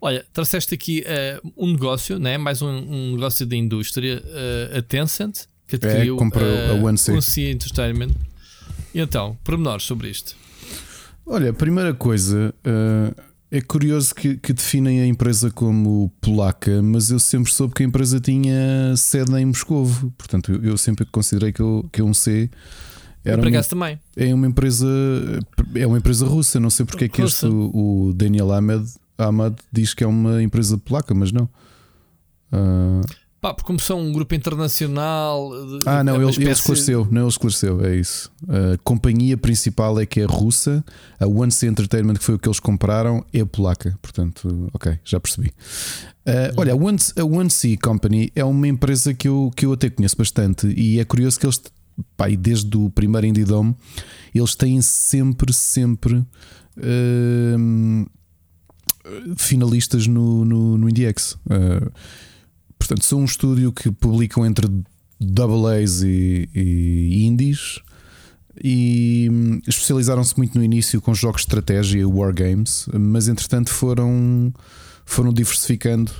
Olha, 0.00 0.24
trouxeste 0.32 0.74
aqui 0.74 1.02
eh, 1.06 1.40
um 1.56 1.70
negócio, 1.72 2.18
né? 2.18 2.36
mais 2.36 2.60
um, 2.60 2.68
um 2.68 3.12
negócio 3.12 3.46
da 3.46 3.54
indústria, 3.56 4.22
a 4.76 4.82
Tencent, 4.82 5.46
que 5.66 5.76
adquiriu 5.76 6.16
comprou 6.16 6.46
eh, 6.46 6.70
a 6.70 6.74
One 6.74 6.98
C. 6.98 7.12
One 7.12 7.22
C 7.22 7.50
Entertainment. 7.50 8.12
E 8.94 9.00
então, 9.00 9.36
pormenores 9.42 9.84
sobre 9.84 10.08
isto. 10.08 10.36
Olha, 11.26 11.50
a 11.50 11.54
primeira 11.54 11.94
coisa 11.94 12.54
eh, 12.64 13.14
é 13.50 13.60
curioso 13.60 14.14
que, 14.14 14.36
que 14.36 14.52
definem 14.52 15.00
a 15.00 15.06
empresa 15.06 15.50
como 15.50 16.10
polaca, 16.20 16.82
mas 16.82 17.10
eu 17.10 17.18
sempre 17.18 17.52
soube 17.52 17.74
que 17.74 17.82
a 17.82 17.86
empresa 17.86 18.20
tinha 18.20 18.94
sede 18.96 19.32
em 19.34 19.46
Moscovo. 19.46 20.12
Portanto, 20.18 20.52
eu, 20.52 20.62
eu 20.62 20.76
sempre 20.76 21.04
considerei 21.06 21.52
que, 21.52 21.60
eu, 21.60 21.88
que 21.90 22.02
um 22.02 22.12
C 22.12 22.50
era 23.24 23.40
uma, 23.40 23.62
também. 23.62 23.98
é 24.16 24.34
uma 24.34 24.46
empresa 24.46 24.86
é 25.74 25.86
uma 25.86 25.96
empresa 25.96 26.26
russa. 26.26 26.60
Não 26.60 26.68
sei 26.68 26.84
porque 26.84 27.06
é 27.06 27.08
que 27.08 27.22
este 27.22 27.46
o, 27.46 28.08
o 28.08 28.12
Daniel 28.14 28.52
Ahmed, 28.52 28.86
Ahmad 29.16 29.54
diz 29.72 29.94
que 29.94 30.04
é 30.04 30.06
uma 30.06 30.42
empresa 30.42 30.76
polaca, 30.76 31.14
mas 31.14 31.32
não. 31.32 31.48
Ah, 32.52 33.00
Pá, 33.44 33.52
porque 33.52 33.66
como 33.66 33.78
são 33.78 34.00
um 34.00 34.10
grupo 34.10 34.34
internacional. 34.34 35.50
Ah, 35.84 36.02
não, 36.02 36.14
é 36.14 36.16
ele, 36.16 36.24
ele 36.24 36.30
espécie- 36.30 36.50
esclareceu. 36.52 37.06
Não, 37.10 37.20
ele 37.24 37.28
esclareceu, 37.28 37.84
é 37.84 37.94
isso. 37.94 38.32
A 38.48 38.78
companhia 38.78 39.36
principal 39.36 40.00
é 40.00 40.06
que 40.06 40.18
é 40.18 40.24
russa, 40.24 40.82
a 41.20 41.26
One 41.26 41.52
C 41.52 41.66
Entertainment, 41.66 42.14
que 42.14 42.24
foi 42.24 42.36
o 42.36 42.38
que 42.38 42.48
eles 42.48 42.58
compraram, 42.58 43.22
é 43.34 43.44
polaca. 43.44 43.98
Portanto, 44.00 44.70
ok, 44.72 44.98
já 45.04 45.20
percebi. 45.20 45.48
Uh, 46.26 46.56
olha, 46.56 46.72
a 46.72 46.74
One, 46.74 46.96
a 47.18 47.86
Company 47.86 48.32
é 48.34 48.42
uma 48.42 48.66
empresa 48.66 49.12
que 49.12 49.28
eu, 49.28 49.52
que 49.54 49.66
eu 49.66 49.74
até 49.74 49.90
conheço 49.90 50.16
bastante 50.16 50.66
e 50.68 50.98
é 50.98 51.04
curioso 51.04 51.38
que 51.38 51.44
eles, 51.44 51.60
pá, 52.16 52.28
desde 52.30 52.74
o 52.78 52.88
primeiro 52.88 53.26
Indie 53.26 53.44
Dome, 53.44 53.76
eles 54.34 54.54
têm 54.54 54.80
sempre, 54.80 55.52
sempre. 55.52 56.24
hum, 56.78 58.06
finalistas 59.36 60.06
no, 60.06 60.46
no, 60.46 60.78
no 60.78 60.88
IndieX. 60.88 61.32
Uh, 61.44 61.92
portanto, 62.78 63.04
são 63.04 63.20
um 63.20 63.24
estúdio 63.24 63.72
que 63.72 63.90
publicam 63.90 64.44
entre 64.46 64.66
double 65.20 65.66
A's 65.82 66.02
e, 66.02 66.48
e 66.54 67.24
indies 67.24 67.80
e 68.62 69.28
hum, 69.32 69.60
especializaram-se 69.66 70.36
muito 70.36 70.56
no 70.58 70.64
início 70.64 71.00
com 71.00 71.14
jogos 71.14 71.40
de 71.42 71.46
estratégia 71.46 72.00
e 72.00 72.04
wargames, 72.04 72.86
mas 72.92 73.26
entretanto 73.28 73.70
foram, 73.70 74.52
foram 75.04 75.32
diversificando 75.32 76.12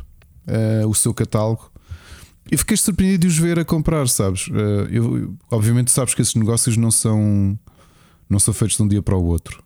uh, 0.49 0.89
o 0.89 0.95
seu 0.95 1.13
catálogo. 1.15 1.71
E 2.51 2.57
fiquei 2.57 2.77
surpreendido 2.77 3.23
de 3.23 3.27
os 3.29 3.39
ver 3.39 3.59
a 3.59 3.65
comprar, 3.65 4.07
sabes? 4.09 4.49
Uh, 4.49 4.87
eu, 4.91 5.17
eu- 5.19 5.35
obviamente, 5.51 5.91
sabes 5.91 6.13
que 6.15 6.21
esses 6.23 6.35
negócios 6.35 6.77
não 6.77 6.91
são, 6.91 7.59
não 8.29 8.39
são 8.39 8.53
feitos 8.53 8.77
de 8.77 8.83
um 8.83 8.89
dia 8.89 9.03
para 9.03 9.17
o 9.17 9.25
outro. 9.25 9.63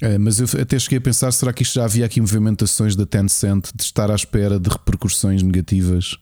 É, 0.00 0.18
mas 0.18 0.40
eu 0.40 0.46
até 0.60 0.78
cheguei 0.78 0.98
a 0.98 1.00
pensar: 1.00 1.32
será 1.32 1.52
que 1.52 1.62
isto 1.62 1.74
já 1.74 1.84
havia 1.84 2.04
aqui 2.04 2.20
movimentações 2.20 2.96
da 2.96 3.06
Tencent 3.06 3.70
de 3.74 3.82
estar 3.82 4.10
à 4.10 4.14
espera 4.14 4.58
de 4.58 4.68
repercussões 4.68 5.42
negativas? 5.42 6.16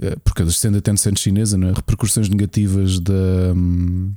É, 0.00 0.16
Porque 0.16 0.48
sendo 0.50 0.78
a 0.78 0.80
Tencent 0.80 1.18
chinesa, 1.18 1.56
não 1.56 1.68
é? 1.68 1.72
repercussões 1.72 2.28
negativas 2.28 3.00
da. 3.00 3.12
hum, 3.54 4.12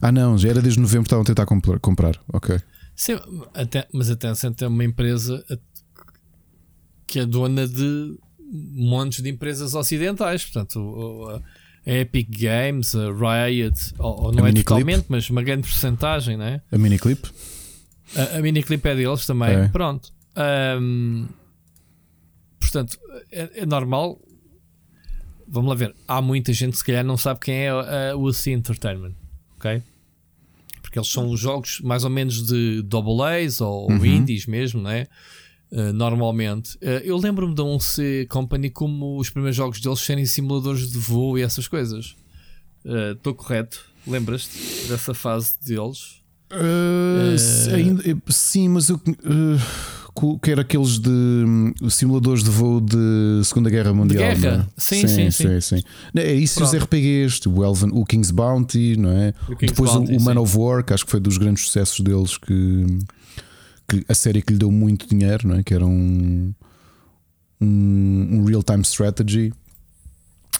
Ah, 0.00 0.10
não, 0.12 0.36
já 0.38 0.48
era 0.48 0.62
desde 0.62 0.80
novembro 0.80 1.04
que 1.04 1.08
estavam 1.08 1.22
a 1.22 1.26
tentar 1.26 1.46
comprar. 1.46 1.78
comprar. 1.80 2.18
Ok. 2.32 2.58
Sim, 2.94 3.18
até, 3.54 3.86
mas 3.92 4.10
a 4.10 4.16
Tencent 4.16 4.62
é 4.62 4.66
uma 4.66 4.84
empresa 4.84 5.44
que 7.06 7.20
é 7.20 7.26
dona 7.26 7.68
de 7.68 8.16
montes 8.72 9.22
de 9.22 9.28
empresas 9.28 9.74
ocidentais. 9.74 10.44
Portanto, 10.44 11.42
a 11.86 11.92
Epic 11.92 12.28
Games, 12.30 12.94
a 12.94 13.06
Riot, 13.12 13.94
ou, 13.98 14.24
ou 14.24 14.32
não 14.32 14.44
A 14.44 14.48
é 14.48 14.52
totalmente, 14.52 15.04
mas 15.08 15.28
uma 15.30 15.42
grande 15.42 15.68
porcentagem, 15.68 16.36
né? 16.36 16.60
A 16.72 16.78
miniclip? 16.78 17.28
A, 18.14 18.36
a 18.38 18.42
Miniclip 18.42 18.86
é 18.86 18.94
deles 18.94 19.26
também. 19.26 19.50
É. 19.50 19.68
Pronto. 19.68 20.12
Ahm, 20.36 21.26
portanto, 22.60 22.98
é, 23.32 23.50
é 23.62 23.66
normal. 23.66 24.20
Vamos 25.48 25.68
lá 25.68 25.74
ver. 25.74 25.94
Há 26.06 26.20
muita 26.20 26.52
gente 26.52 26.76
se 26.76 26.84
calhar 26.84 27.04
não 27.04 27.16
sabe 27.16 27.40
quem 27.40 27.54
é 27.66 27.70
a, 27.70 28.12
a 28.12 28.16
UC 28.16 28.50
Entertainment. 28.50 29.14
Ok? 29.56 29.82
Porque 30.82 30.98
eles 30.98 31.08
são 31.08 31.36
jogos 31.36 31.80
mais 31.80 32.04
ou 32.04 32.10
menos 32.10 32.44
de 32.46 32.82
double 32.82 33.22
A's 33.22 33.60
ou 33.60 33.90
Uhum. 33.90 34.04
indies 34.04 34.46
mesmo, 34.46 34.80
né? 34.82 35.06
Uh, 35.70 35.92
normalmente, 35.92 36.76
Uh, 36.76 37.02
eu 37.04 37.16
lembro-me 37.16 37.52
da 37.54 37.62
11 37.64 38.26
Company 38.28 38.70
como 38.70 39.18
os 39.18 39.30
primeiros 39.30 39.56
jogos 39.56 39.80
deles 39.80 39.98
serem 40.00 40.24
simuladores 40.24 40.90
de 40.90 40.98
voo 40.98 41.36
e 41.38 41.42
essas 41.42 41.66
coisas. 41.66 42.14
Estou 43.14 43.34
correto? 43.34 43.84
Lembras-te 44.06 44.86
dessa 44.88 45.12
fase 45.12 45.56
deles? 45.64 46.22
Uh, 46.52 47.38
se- 47.38 47.70
ainda- 47.70 48.02
eh, 48.08 48.14
sim, 48.28 48.68
mas 48.68 48.88
eu. 48.88 48.96
uh, 48.96 50.38
que 50.42 50.50
era 50.50 50.62
aqueles 50.62 50.98
de 50.98 51.10
hum, 51.10 51.74
simuladores 51.90 52.42
de 52.42 52.48
voo 52.48 52.80
de 52.80 52.96
Segunda 53.44 53.68
Guerra 53.68 53.92
Mundial. 53.92 54.34
guerra? 54.34 54.56
não 54.58 54.62
é? 54.62 54.66
Sim, 54.78 55.06
sim, 55.30 55.60
sim. 55.60 55.82
Não, 56.14 56.22
É 56.22 56.32
isso 56.32 56.58
e 56.58 56.62
os 56.62 56.70
Pronto. 56.70 56.84
RPGs, 56.84 57.40
tipo 57.40 57.60
o, 57.60 57.64
Elven, 57.64 57.90
o 57.92 58.02
King's 58.04 58.30
Bounty, 58.30 58.96
não 58.96 59.10
é? 59.10 59.34
O 59.48 59.54
Depois 59.56 59.90
o- 59.90 59.94
Bounty, 59.94 60.16
o 60.16 60.20
Man 60.22 60.32
sim. 60.32 60.38
of 60.38 60.56
War, 60.58 60.82
que 60.84 60.94
acho 60.94 61.04
que 61.04 61.10
foi 61.10 61.20
dos 61.20 61.36
grandes 61.36 61.64
sucessos 61.64 62.00
deles, 62.00 62.38
que, 62.38 62.86
que 63.88 64.04
a 64.08 64.14
série 64.14 64.40
que 64.40 64.52
lhe 64.54 64.58
deu 64.58 64.70
muito 64.70 65.06
dinheiro, 65.06 65.46
não 65.48 65.56
é? 65.56 65.62
Que 65.62 65.74
era 65.74 65.84
um, 65.84 66.54
um, 67.60 68.28
um 68.40 68.44
real-time 68.44 68.82
strategy. 68.82 69.52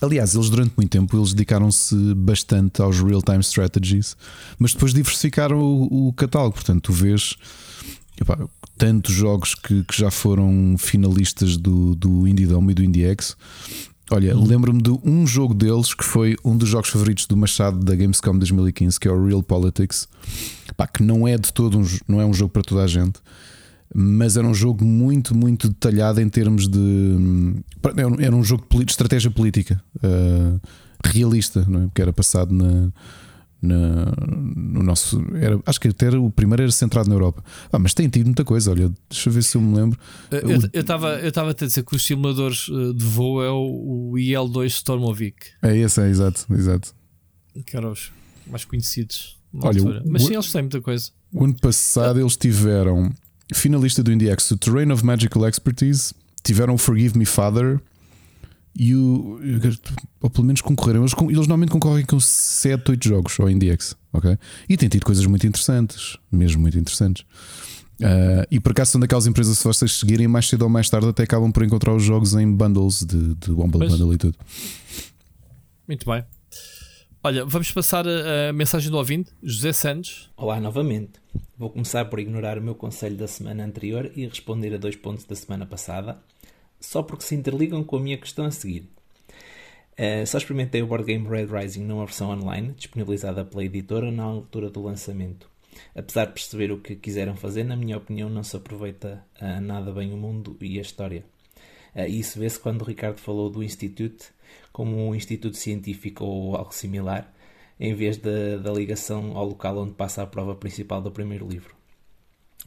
Aliás, 0.01 0.35
eles 0.35 0.51
durante 0.51 0.75
muito 0.77 0.91
tempo 0.91 1.17
eles 1.17 1.33
dedicaram-se 1.33 1.95
bastante 2.15 2.83
aos 2.83 3.01
real-time 3.01 3.41
strategies, 3.41 4.17
mas 4.59 4.73
depois 4.75 4.93
diversificaram 4.93 5.59
o, 5.59 6.09
o 6.09 6.13
catálogo. 6.13 6.55
Portanto, 6.55 6.83
tu 6.83 6.93
vês 6.93 7.37
epá, 8.21 8.39
tantos 8.77 9.15
jogos 9.15 9.55
que, 9.55 9.85
que 9.85 9.97
já 9.97 10.11
foram 10.11 10.77
finalistas 10.79 11.57
do, 11.57 11.95
do 11.95 12.27
Indie 12.27 12.47
Dome 12.47 12.73
e 12.73 12.75
do 12.75 12.85
IndieX. 12.85 13.37
Olha, 14.11 14.37
lembro-me 14.37 14.81
de 14.81 14.91
um 15.03 15.27
jogo 15.27 15.53
deles 15.53 15.93
que 15.93 16.05
foi 16.05 16.37
um 16.45 16.57
dos 16.57 16.69
jogos 16.69 16.91
favoritos 16.91 17.27
do 17.27 17.37
Machado 17.37 17.79
da 17.79 17.97
Gamescom 17.97 18.39
2015, 18.39 19.01
que 19.01 19.09
é 19.09 19.11
o 19.11 19.27
Real 19.27 19.43
Politics, 19.43 20.07
Pá, 20.77 20.87
que 20.87 21.03
não 21.03 21.27
é 21.27 21.37
de 21.37 21.53
todo 21.53 21.79
um, 21.79 21.85
não 22.07 22.21
é 22.21 22.25
um 22.25 22.33
jogo 22.33 22.51
para 22.51 22.63
toda 22.63 22.85
a 22.85 22.87
gente, 22.87 23.19
mas 23.95 24.37
era 24.37 24.47
um 24.47 24.55
jogo 24.55 24.85
muito, 24.85 25.35
muito 25.37 25.69
detalhado 25.69 26.21
em 26.21 26.29
termos 26.29 26.69
de. 26.69 26.79
hum, 26.79 27.61
Era 28.21 28.35
um- 28.37 28.43
jogo 28.45 28.67
de 28.85 28.91
estratégia 28.91 29.31
política 29.31 29.83
uh, 29.97 30.61
realista, 31.05 31.65
não 31.69 31.83
é? 31.83 31.87
porque 31.87 32.03
era 32.03 32.13
passado 32.13 32.53
na. 32.53 32.91
na- 33.63 34.13
no 34.55 34.83
nosso 34.83 35.21
era, 35.35 35.59
acho 35.65 35.81
que 35.81 35.89
até 35.89 36.07
era, 36.07 36.21
o 36.21 36.31
primeiro 36.31 36.63
era 36.63 36.71
centrado 36.71 37.09
na 37.09 37.15
Europa 37.15 37.43
ah, 37.73 37.79
mas 37.79 37.95
tem 37.95 38.07
tido 38.09 38.27
muita 38.27 38.45
coisa 38.45 38.71
olha 38.71 38.93
deixa 39.09 39.29
eu 39.29 39.33
ver 39.33 39.43
se 39.43 39.57
eu 39.57 39.61
me 39.63 39.75
lembro 39.75 39.99
Eu 40.31 40.81
estava 40.81 41.15
eu 41.21 41.29
estava 41.31 41.51
a 41.51 41.55
dizer 41.55 41.83
que 41.83 41.97
os 41.97 42.05
simuladores 42.05 42.69
eh, 42.71 42.93
de 42.93 43.05
voo 43.05 43.43
é 43.43 43.51
o, 43.51 44.11
o 44.11 44.15
IL2 44.17 44.67
Stormovic, 44.67 45.37
é 45.63 45.77
esse 45.77 46.01
é 46.01 46.09
exato 46.09 46.47
exato 46.53 46.95
que 47.65 47.77
eram 47.77 47.93
os 47.93 48.13
mais 48.47 48.65
conhecidos. 48.67 49.39
Olha, 49.55 49.79
altura. 49.81 50.03
Mas 50.07 50.23
o- 50.23 50.27
sim, 50.27 50.35
eles 50.35 50.53
têm 50.53 50.63
muita 50.63 50.81
coisa. 50.83 51.11
O 51.33 51.43
ano 51.45 51.57
passado 51.59 52.21
eles 52.21 52.37
tiveram 52.37 53.11
finalista 53.55 54.03
do 54.03 54.13
IndieX, 54.13 54.51
o 54.51 54.57
Terrain 54.57 54.91
of 54.93 55.05
Magical 55.05 55.47
Expertise, 55.49 56.15
tiveram 56.43 56.75
o 56.75 56.79
Forgive 56.79 57.19
Me 57.19 57.25
Father 57.25 57.81
e 58.75 58.95
o. 58.95 59.41
Ou 60.21 60.31
pelo 60.31 60.47
menos 60.47 60.61
concorreram. 60.61 61.01
Eles, 61.01 61.13
eles 61.13 61.37
normalmente 61.37 61.71
concorrem 61.71 62.05
com 62.05 62.21
7, 62.21 62.91
8 62.91 63.09
jogos 63.09 63.41
ao 63.41 63.49
IndieX, 63.49 63.97
ok? 64.13 64.37
E 64.69 64.77
têm 64.77 64.89
tido 64.89 65.05
coisas 65.05 65.25
muito 65.27 65.47
interessantes, 65.47 66.17
mesmo 66.31 66.61
muito 66.61 66.79
interessantes. 66.79 67.25
Ah, 68.03 68.47
e 68.51 68.61
por 68.61 68.73
acaso 68.73 68.93
são 68.93 69.01
daquelas 69.01 69.27
empresas, 69.27 69.59
se 69.59 69.65
vocês 69.65 69.93
seguirem 69.93 70.29
mais 70.29 70.49
cedo 70.49 70.63
ou 70.63 70.69
mais 70.69 70.89
tarde, 70.91 71.09
até 71.09 71.23
acabam 71.23 71.51
por 71.51 71.65
encontrar 71.65 71.95
os 71.95 72.03
jogos 72.03 72.35
em 72.35 72.51
bundles 72.51 73.03
de, 73.05 73.35
de 73.35 73.53
Pois. 73.55 73.71
Bundle 73.71 74.15
e 74.15 74.19
tudo. 74.19 74.37
Muito 75.89 76.11
bem. 76.11 76.25
Olha, 77.27 77.45
vamos 77.45 77.73
passar 77.73 78.07
a, 78.07 78.53
mensagem 78.53 78.89
do 78.89 78.97
ouvinte, 78.97 79.33
José 79.43 79.73
Santos. 79.73 80.31
Olá 80.37 80.61
novamente. 80.61 81.15
Vou 81.59 81.69
começar 81.69 82.05
por 82.05 82.21
ignorar 82.21 82.57
o 82.57 82.63
meu 82.63 82.77
conselho 82.77 83.17
da 83.17 83.27
semana 83.27 83.65
anterior 83.65 84.13
e 84.15 84.25
responder 84.29 84.73
a 84.73 84.79
dois 84.79 84.95
pontos 84.95 85.25
da 85.25 85.35
semana 85.35 85.67
passada, 85.67 86.23
só 86.79 87.03
porque 87.03 87.25
se 87.25 87.35
interligam 87.35 87.83
com 87.83 87.97
a 87.97 88.01
minha 88.01 88.17
questão 88.17 88.45
a 88.45 88.53
seguir. 88.53 88.89
Eh, 89.97 90.25
só 90.25 90.39
experimentei 90.39 90.83
o 90.83 90.87
board 90.87 91.05
game 91.05 91.29
Red 91.29 91.47
Rising 91.47 91.83
numa 91.83 92.05
versão 92.07 92.31
online, 92.31 92.75
disponibilizada 92.77 93.45
pela 93.45 93.65
editora 93.65 94.13
na 94.13 94.23
altura 94.23 94.71
do 94.71 94.85
lançamento. 94.85 95.51
Apesar 95.97 96.27
de 96.27 96.33
perceber 96.35 96.71
o 96.71 96.79
que 96.79 96.95
quiseram 96.95 97.35
fazer, 97.35 97.65
na 97.65 97.75
minha 97.75 97.97
opinião, 97.97 98.31
não 98.31 98.45
se 98.45 98.57
aproveita 98.57 99.21
ah, 99.41 99.61
nada 99.61 99.91
bem 99.91 100.13
o 100.13 100.17
mundo 100.17 100.57
e 100.61 100.79
a 100.79 100.83
história. 100.83 101.25
E 101.93 102.21
isso 102.21 102.39
vê-se 102.39 102.61
quando 102.61 102.83
o 102.83 102.85
Ricardo 102.85 103.19
falou 103.19 103.51
do 103.51 103.65
Institute 103.65 104.27
como 104.73 105.09
um 105.09 105.15
instituto 105.15 105.57
científico 105.57 106.25
ou 106.25 106.57
algo 106.57 106.75
similar, 106.75 107.33
em 107.79 107.95
vez 107.95 108.17
da, 108.17 108.57
da 108.59 108.73
ligação 108.73 109.37
ao 109.37 109.47
local 109.47 109.79
onde 109.79 109.95
passa 109.95 110.23
a 110.23 110.27
prova 110.27 110.55
principal 110.55 111.01
do 111.01 111.11
primeiro 111.11 111.47
livro. 111.47 111.75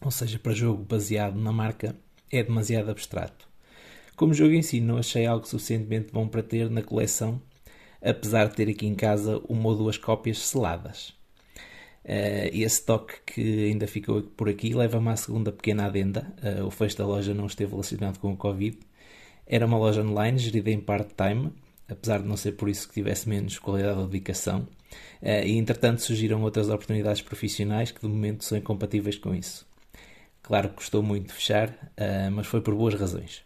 Ou 0.02 0.12
seja, 0.12 0.40
para 0.40 0.54
jogo 0.54 0.84
baseado 0.84 1.38
na 1.40 1.52
marca, 1.52 1.96
é 2.32 2.44
demasiado 2.44 2.90
abstrato. 2.90 3.48
Como 4.16 4.34
jogo 4.34 4.54
em 4.54 4.62
si, 4.62 4.80
não 4.80 4.98
achei 4.98 5.26
algo 5.26 5.48
suficientemente 5.48 6.12
bom 6.12 6.28
para 6.28 6.44
ter 6.44 6.70
na 6.70 6.82
coleção, 6.82 7.42
apesar 8.02 8.48
de 8.48 8.56
ter 8.56 8.70
aqui 8.70 8.86
em 8.86 8.96
casa 8.96 9.42
uma 9.48 9.70
ou 9.70 9.76
duas 9.76 9.98
cópias 9.98 10.40
seladas. 10.40 11.14
Eh, 12.04 12.50
esse 12.54 12.86
toque 12.86 13.14
que 13.26 13.66
ainda 13.66 13.88
ficou 13.88 14.24
por 14.24 14.50
aqui 14.50 14.74
leva-me 14.74 15.10
à 15.10 15.16
segunda 15.16 15.52
pequena 15.52 15.86
adenda. 15.86 16.34
Eh, 16.42 16.64
o 16.64 16.72
fecho 16.72 16.98
da 16.98 17.06
loja 17.06 17.34
não 17.34 17.46
esteve 17.46 17.72
relacionado 17.72 18.20
com 18.20 18.34
o 18.34 18.38
Covid. 18.38 18.78
Era 19.46 19.66
uma 19.66 19.78
loja 19.78 20.02
online 20.02 20.38
gerida 20.38 20.72
em 20.72 20.80
part-time, 20.80 21.52
apesar 21.90 22.22
de 22.22 22.28
não 22.28 22.38
ser 22.38 22.54
por 22.54 22.70
isso 22.70 22.88
que 22.88 22.94
tivesse 22.94 23.28
menos 23.28 23.58
qualidade 23.60 24.00
ou 24.00 24.08
dedicação. 24.08 24.68
Eh, 25.22 25.48
e 25.50 25.58
entretanto 25.58 26.02
surgiram 26.02 26.42
outras 26.44 26.70
oportunidades 26.70 27.22
profissionais 27.22 27.92
que 27.92 28.02
de 28.02 28.08
momento 28.08 28.44
são 28.44 28.58
incompatíveis 28.58 29.18
com 29.18 29.34
isso. 29.34 29.68
Claro 30.42 30.70
que 30.70 30.76
custou 30.76 31.04
muito 31.04 31.34
fechar, 31.34 31.92
eh, 31.98 32.30
mas 32.30 32.48
foi 32.48 32.62
por 32.62 32.74
boas 32.76 32.96
razões. 32.96 33.44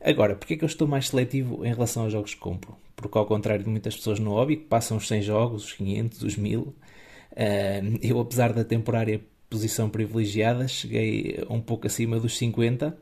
Agora, 0.00 0.36
porquê 0.36 0.54
é 0.54 0.56
que 0.56 0.64
eu 0.64 0.68
estou 0.68 0.86
mais 0.86 1.08
seletivo 1.08 1.64
em 1.64 1.72
relação 1.72 2.04
aos 2.04 2.12
jogos 2.12 2.34
que 2.34 2.40
compro? 2.40 2.76
Porque 2.94 3.18
ao 3.18 3.26
contrário 3.26 3.64
de 3.64 3.70
muitas 3.70 3.96
pessoas 3.96 4.18
no 4.20 4.30
hobby 4.32 4.56
que 4.56 4.64
passam 4.64 4.96
os 4.96 5.08
100 5.08 5.22
jogos, 5.22 5.64
os 5.64 5.72
500, 5.72 6.22
os 6.22 6.36
1000, 6.36 6.74
eh, 7.36 7.82
eu 8.02 8.20
apesar 8.20 8.52
da 8.52 8.64
temporária 8.64 9.20
posição 9.50 9.88
privilegiada, 9.88 10.68
cheguei 10.68 11.44
um 11.48 11.60
pouco 11.60 11.86
acima 11.86 12.20
dos 12.20 12.36
50 12.36 12.96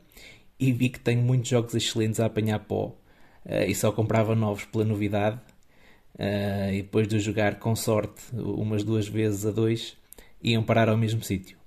e 0.59 0.71
vi 0.71 0.89
que 0.89 0.99
tenho 0.99 1.21
muitos 1.21 1.49
jogos 1.49 1.75
excelentes 1.75 2.19
a 2.19 2.25
apanhar 2.25 2.59
pó 2.59 2.95
e 3.67 3.73
só 3.73 3.91
comprava 3.91 4.35
novos 4.35 4.65
pela 4.65 4.83
novidade 4.83 5.39
eh, 6.17 6.71
e 6.73 6.81
depois 6.81 7.07
de 7.07 7.19
jogar 7.19 7.59
com 7.59 7.75
sorte 7.75 8.23
umas 8.33 8.83
duas 8.83 9.07
vezes 9.07 9.45
a 9.45 9.51
dois 9.51 9.95
iam 10.41 10.63
parar 10.63 10.89
ao 10.89 10.97
mesmo 10.97 11.23
sítio. 11.23 11.57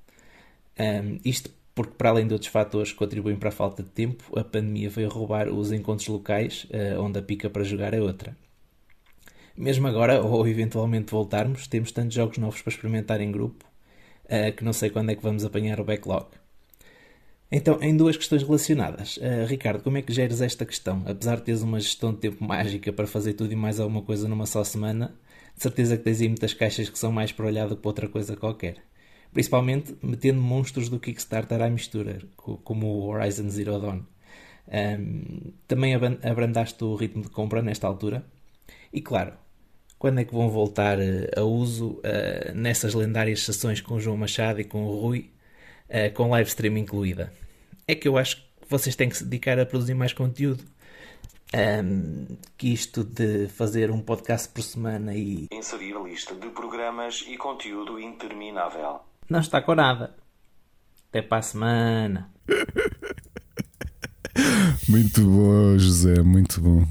Um, 0.78 1.19
isto 1.24 1.51
porque, 1.74 1.94
para 1.97 2.11
além 2.11 2.27
de 2.27 2.32
outros 2.32 2.51
fatores 2.51 2.93
que 2.93 2.98
contribuem 2.98 3.36
para 3.36 3.51
a 3.51 3.52
falta 3.52 3.82
de 3.82 3.90
tempo, 3.90 4.39
a 4.39 4.44
pandemia 4.44 4.90
veio 4.90 5.09
roubar 5.09 5.48
os 5.48 5.73
encontros 5.73 6.09
locais, 6.09 6.65
uh, 6.65 7.01
onde 7.01 7.19
a 7.19 7.23
pica 7.23 7.48
para 7.48 7.65
jogar 7.65 7.94
é 7.94 8.01
outra. 8.01 8.36
Mesmo 9.57 9.86
agora, 9.86 10.20
ou 10.20 10.47
eventualmente 10.48 11.12
voltarmos, 11.12 11.66
temos 11.66 11.93
tantos 11.93 12.15
jogos 12.15 12.39
novos 12.39 12.62
para 12.62 12.73
experimentar 12.73 13.20
em 13.20 13.31
grupo 13.31 13.65
que 14.57 14.62
não 14.65 14.73
sei 14.73 14.90
quando 14.90 15.11
é 15.11 15.16
que 15.16 15.23
vamos 15.23 15.44
apanhar 15.44 15.81
o 15.81 15.85
backlog. 15.85 16.28
Então, 17.52 17.78
em 17.82 17.97
duas 17.97 18.16
questões 18.16 18.43
relacionadas. 18.43 19.16
Uh, 19.16 19.47
Ricardo, 19.47 19.82
como 19.82 19.98
é 19.98 20.02
que 20.02 20.12
geres 20.12 20.40
esta 20.40 20.64
questão? 20.64 21.02
Apesar 21.06 21.36
de 21.36 21.43
teres 21.43 21.62
uma 21.62 21.81
gestão 21.81 22.12
de 22.12 22.18
tempo 22.18 22.44
mágica 22.44 22.93
para 22.93 23.06
fazer 23.06 23.35
tudo 23.35 23.52
e 23.52 23.56
mais 23.56 23.81
alguma 23.81 24.02
coisa 24.02 24.28
numa 24.28 24.47
só 24.47 24.62
semana, 24.62 25.14
de 25.56 25.62
certeza 25.62 25.97
que 25.97 26.05
tens 26.05 26.20
aí 26.20 26.28
muitas 26.28 26.55
caixas 26.55 26.89
que 26.89 26.98
são 26.98 27.10
mais 27.10 27.32
para 27.32 27.47
olhar 27.47 27.68
do 27.68 27.77
que 27.77 27.82
para 27.82 27.89
outra 27.89 28.09
coisa 28.09 28.36
qualquer 28.36 28.77
principalmente 29.32 29.97
metendo 30.02 30.40
monstros 30.40 30.89
do 30.89 30.98
Kickstarter 30.98 31.60
à 31.62 31.70
mistura, 31.70 32.18
como 32.36 32.86
o 32.86 33.09
Horizon 33.09 33.48
Zero 33.48 33.78
Dawn. 33.78 34.02
Um, 34.72 35.52
também 35.66 35.94
abrandaste 35.94 36.82
o 36.85 36.94
ritmo 36.94 37.22
de 37.22 37.28
compra 37.28 37.62
nesta 37.62 37.86
altura. 37.86 38.24
E 38.93 39.01
claro, 39.01 39.32
quando 39.98 40.20
é 40.20 40.24
que 40.24 40.35
vão 40.35 40.48
voltar 40.48 40.98
a 41.36 41.43
uso 41.43 42.01
uh, 42.01 42.55
nessas 42.55 42.94
lendárias 42.94 43.43
sessões 43.43 43.81
com 43.81 43.94
o 43.94 44.01
João 44.01 44.16
Machado 44.16 44.60
e 44.60 44.64
com 44.64 44.85
o 44.85 45.01
Rui, 45.01 45.31
uh, 45.91 46.15
com 46.15 46.31
live 46.31 46.49
stream 46.49 46.79
incluída? 46.79 47.33
É 47.87 47.95
que 47.95 48.09
eu 48.09 48.17
acho 48.17 48.37
que 48.37 48.43
vocês 48.69 48.97
têm 48.97 49.09
que 49.09 49.17
se 49.17 49.25
dedicar 49.25 49.59
a 49.59 49.67
produzir 49.67 49.95
mais 49.95 50.12
conteúdo. 50.12 50.65
Um, 51.53 52.37
que 52.57 52.73
isto 52.73 53.03
de 53.03 53.49
fazer 53.49 53.91
um 53.91 54.01
podcast 54.01 54.49
por 54.51 54.62
semana 54.62 55.17
e 55.17 55.49
inserir 55.51 56.01
lista 56.01 56.33
de 56.33 56.49
programas 56.51 57.25
e 57.27 57.37
conteúdo 57.37 57.99
interminável 57.99 59.01
não 59.31 59.41
está 59.41 59.62
com 59.62 59.77
nada. 59.77 60.15
Até 61.09 61.23
para 61.23 61.39
a 61.39 61.43
semana. 61.43 62.31
Muito 64.89 65.23
bom, 65.23 65.79
José, 65.79 66.23
muito 66.23 66.61
bom. 66.61 66.85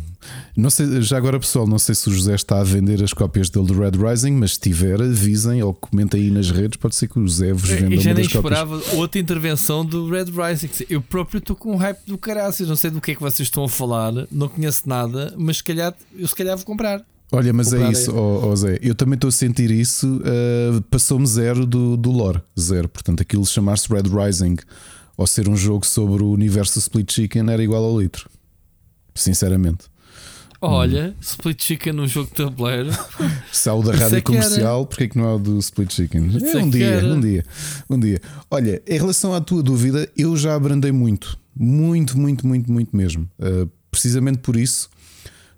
Não 0.56 0.70
sei, 0.70 1.02
já 1.02 1.18
agora, 1.18 1.40
pessoal, 1.40 1.66
não 1.68 1.80
sei 1.80 1.96
se 1.96 2.10
o 2.10 2.12
José 2.12 2.36
está 2.36 2.60
a 2.60 2.64
vender 2.64 3.02
as 3.04 3.14
cópias 3.14 3.50
dele 3.50 3.68
do 3.68 3.80
Red 3.80 3.92
Rising, 3.92 4.32
mas 4.32 4.54
se 4.54 4.60
tiver, 4.60 5.02
avisem 5.02 5.62
ou 5.64 5.74
comentem 5.74 6.22
aí 6.24 6.32
nas 6.32 6.50
redes. 6.52 6.78
Pode 6.78 6.96
ser 6.96 7.08
que 7.08 7.18
o 7.18 7.22
José 7.22 7.54
vos 7.54 7.70
venda 7.70 7.96
Eu 7.96 8.02
já 8.02 8.12
uma 8.12 8.16
cópias. 8.16 8.36
esperava 8.36 8.82
outra 8.96 9.20
intervenção 9.20 9.86
do 9.86 10.10
Red 10.10 10.26
Rising. 10.26 10.70
Eu 10.90 11.02
próprio 11.02 11.38
estou 11.38 11.56
com 11.56 11.74
um 11.74 11.78
hype 11.78 12.00
do 12.06 12.18
caraças. 12.18 12.68
Não 12.68 12.76
sei 12.76 12.90
do 12.92 13.00
que 13.00 13.12
é 13.12 13.16
que 13.16 13.22
vocês 13.22 13.48
estão 13.48 13.64
a 13.64 13.70
falar, 13.70 14.12
não 14.32 14.48
conheço 14.50 14.88
nada, 14.88 15.34
mas 15.38 15.58
se 15.58 15.64
calhar, 15.64 15.94
eu 16.18 16.28
se 16.28 16.36
calhar 16.36 16.56
vou 16.58 16.66
comprar. 16.66 17.02
Olha, 17.32 17.54
mas 17.54 17.72
é 17.74 17.92
isso, 17.92 18.12
ó 18.16 18.48
ó 18.48 18.56
Zé. 18.56 18.80
Eu 18.82 18.96
também 18.96 19.14
estou 19.14 19.28
a 19.28 19.32
sentir 19.32 19.70
isso. 19.70 20.08
uh, 20.18 20.82
Passou-me 20.90 21.28
zero 21.28 21.64
do, 21.66 21.96
do 21.96 22.12
lore, 22.12 22.42
zero. 22.60 22.90
Portanto, 22.90 23.22
aquilo 23.22 23.46
chamar-se 23.46 23.88
Red 23.88 24.04
Rising 24.10 24.58
ou 25.16 25.28
ser 25.28 25.48
um 25.48 25.56
jogo 25.56 25.86
sobre 25.86 26.24
o 26.24 26.32
universo 26.32 26.80
Split 26.80 27.12
Chicken 27.14 27.50
era 27.52 27.64
igual 27.64 27.84
ao 27.84 28.02
litro. 28.02 28.28
Sinceramente. 29.14 29.86
Olha, 30.62 31.16
Split 31.22 31.64
Chicken 31.64 31.94
no 31.94 32.08
jogo 32.08 32.30
de 32.30 32.36
tabuleiro. 32.36 32.90
O 33.70 33.84
da 33.84 33.94
rádio 33.94 34.18
é 34.18 34.22
comercial, 34.22 34.86
porque 34.86 35.04
é 35.04 35.08
que 35.08 35.18
não 35.18 35.26
há 35.26 35.36
o 35.36 35.40
do 35.40 35.58
Split 35.60 35.92
Chicken? 35.94 36.30
É 36.42 36.58
é 36.58 36.58
um 36.58 36.70
dia, 36.70 37.06
um 37.06 37.20
dia, 37.20 37.46
um 37.90 38.00
dia. 38.00 38.22
Olha, 38.50 38.82
em 38.88 38.98
relação 38.98 39.34
à 39.34 39.42
tua 39.42 39.62
dúvida, 39.62 40.10
eu 40.18 40.36
já 40.36 40.56
abrandei 40.56 40.92
muito, 40.92 41.38
muito, 41.56 42.18
muito, 42.18 42.48
muito, 42.48 42.72
muito 42.72 42.96
mesmo. 42.96 43.30
Uh, 43.40 43.70
precisamente 43.92 44.40
por 44.40 44.56
isso, 44.56 44.90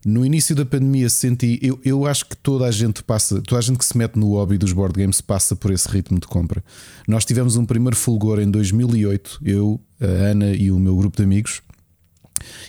no 0.05 0.25
início 0.25 0.55
da 0.55 0.65
pandemia 0.65 1.09
senti, 1.09 1.59
eu, 1.61 1.79
eu 1.85 2.05
acho 2.07 2.25
que 2.25 2.35
toda 2.35 2.65
a 2.65 2.71
gente 2.71 3.03
passa, 3.03 3.41
toda 3.41 3.59
a 3.59 3.61
gente 3.61 3.77
que 3.77 3.85
se 3.85 3.97
mete 3.97 4.17
no 4.17 4.29
hobby 4.29 4.57
dos 4.57 4.73
board 4.73 4.99
games 4.99 5.21
passa 5.21 5.55
por 5.55 5.71
esse 5.71 5.87
ritmo 5.87 6.19
de 6.19 6.27
compra. 6.27 6.63
Nós 7.07 7.23
tivemos 7.23 7.55
um 7.55 7.65
primeiro 7.65 7.95
fulgor 7.95 8.39
em 8.39 8.49
2008, 8.49 9.39
eu, 9.43 9.79
a 9.99 10.05
Ana 10.05 10.53
e 10.53 10.71
o 10.71 10.79
meu 10.79 10.95
grupo 10.95 11.17
de 11.17 11.23
amigos. 11.23 11.61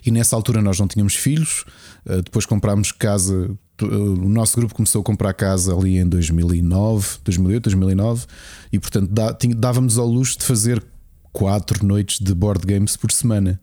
E 0.05 0.11
nessa 0.11 0.37
altura 0.37 0.61
nós 0.61 0.79
não 0.79 0.87
tínhamos 0.87 1.15
filhos, 1.15 1.65
depois 2.05 2.47
comprámos 2.47 2.93
casa. 2.93 3.51
uh, 3.83 3.87
O 3.87 4.29
nosso 4.29 4.57
grupo 4.57 4.75
começou 4.75 5.01
a 5.01 5.05
comprar 5.05 5.33
casa 5.35 5.75
ali 5.75 5.99
em 5.99 6.09
2009, 6.09 7.19
2008, 7.25 7.65
2009, 7.65 8.27
e 8.73 8.79
portanto 8.79 9.11
dávamos 9.57 9.99
ao 9.99 10.07
luxo 10.07 10.39
de 10.39 10.45
fazer 10.45 10.83
quatro 11.33 11.85
noites 11.85 12.19
de 12.21 12.35
board 12.35 12.67
games 12.67 12.97
por 12.97 13.11
semana. 13.11 13.61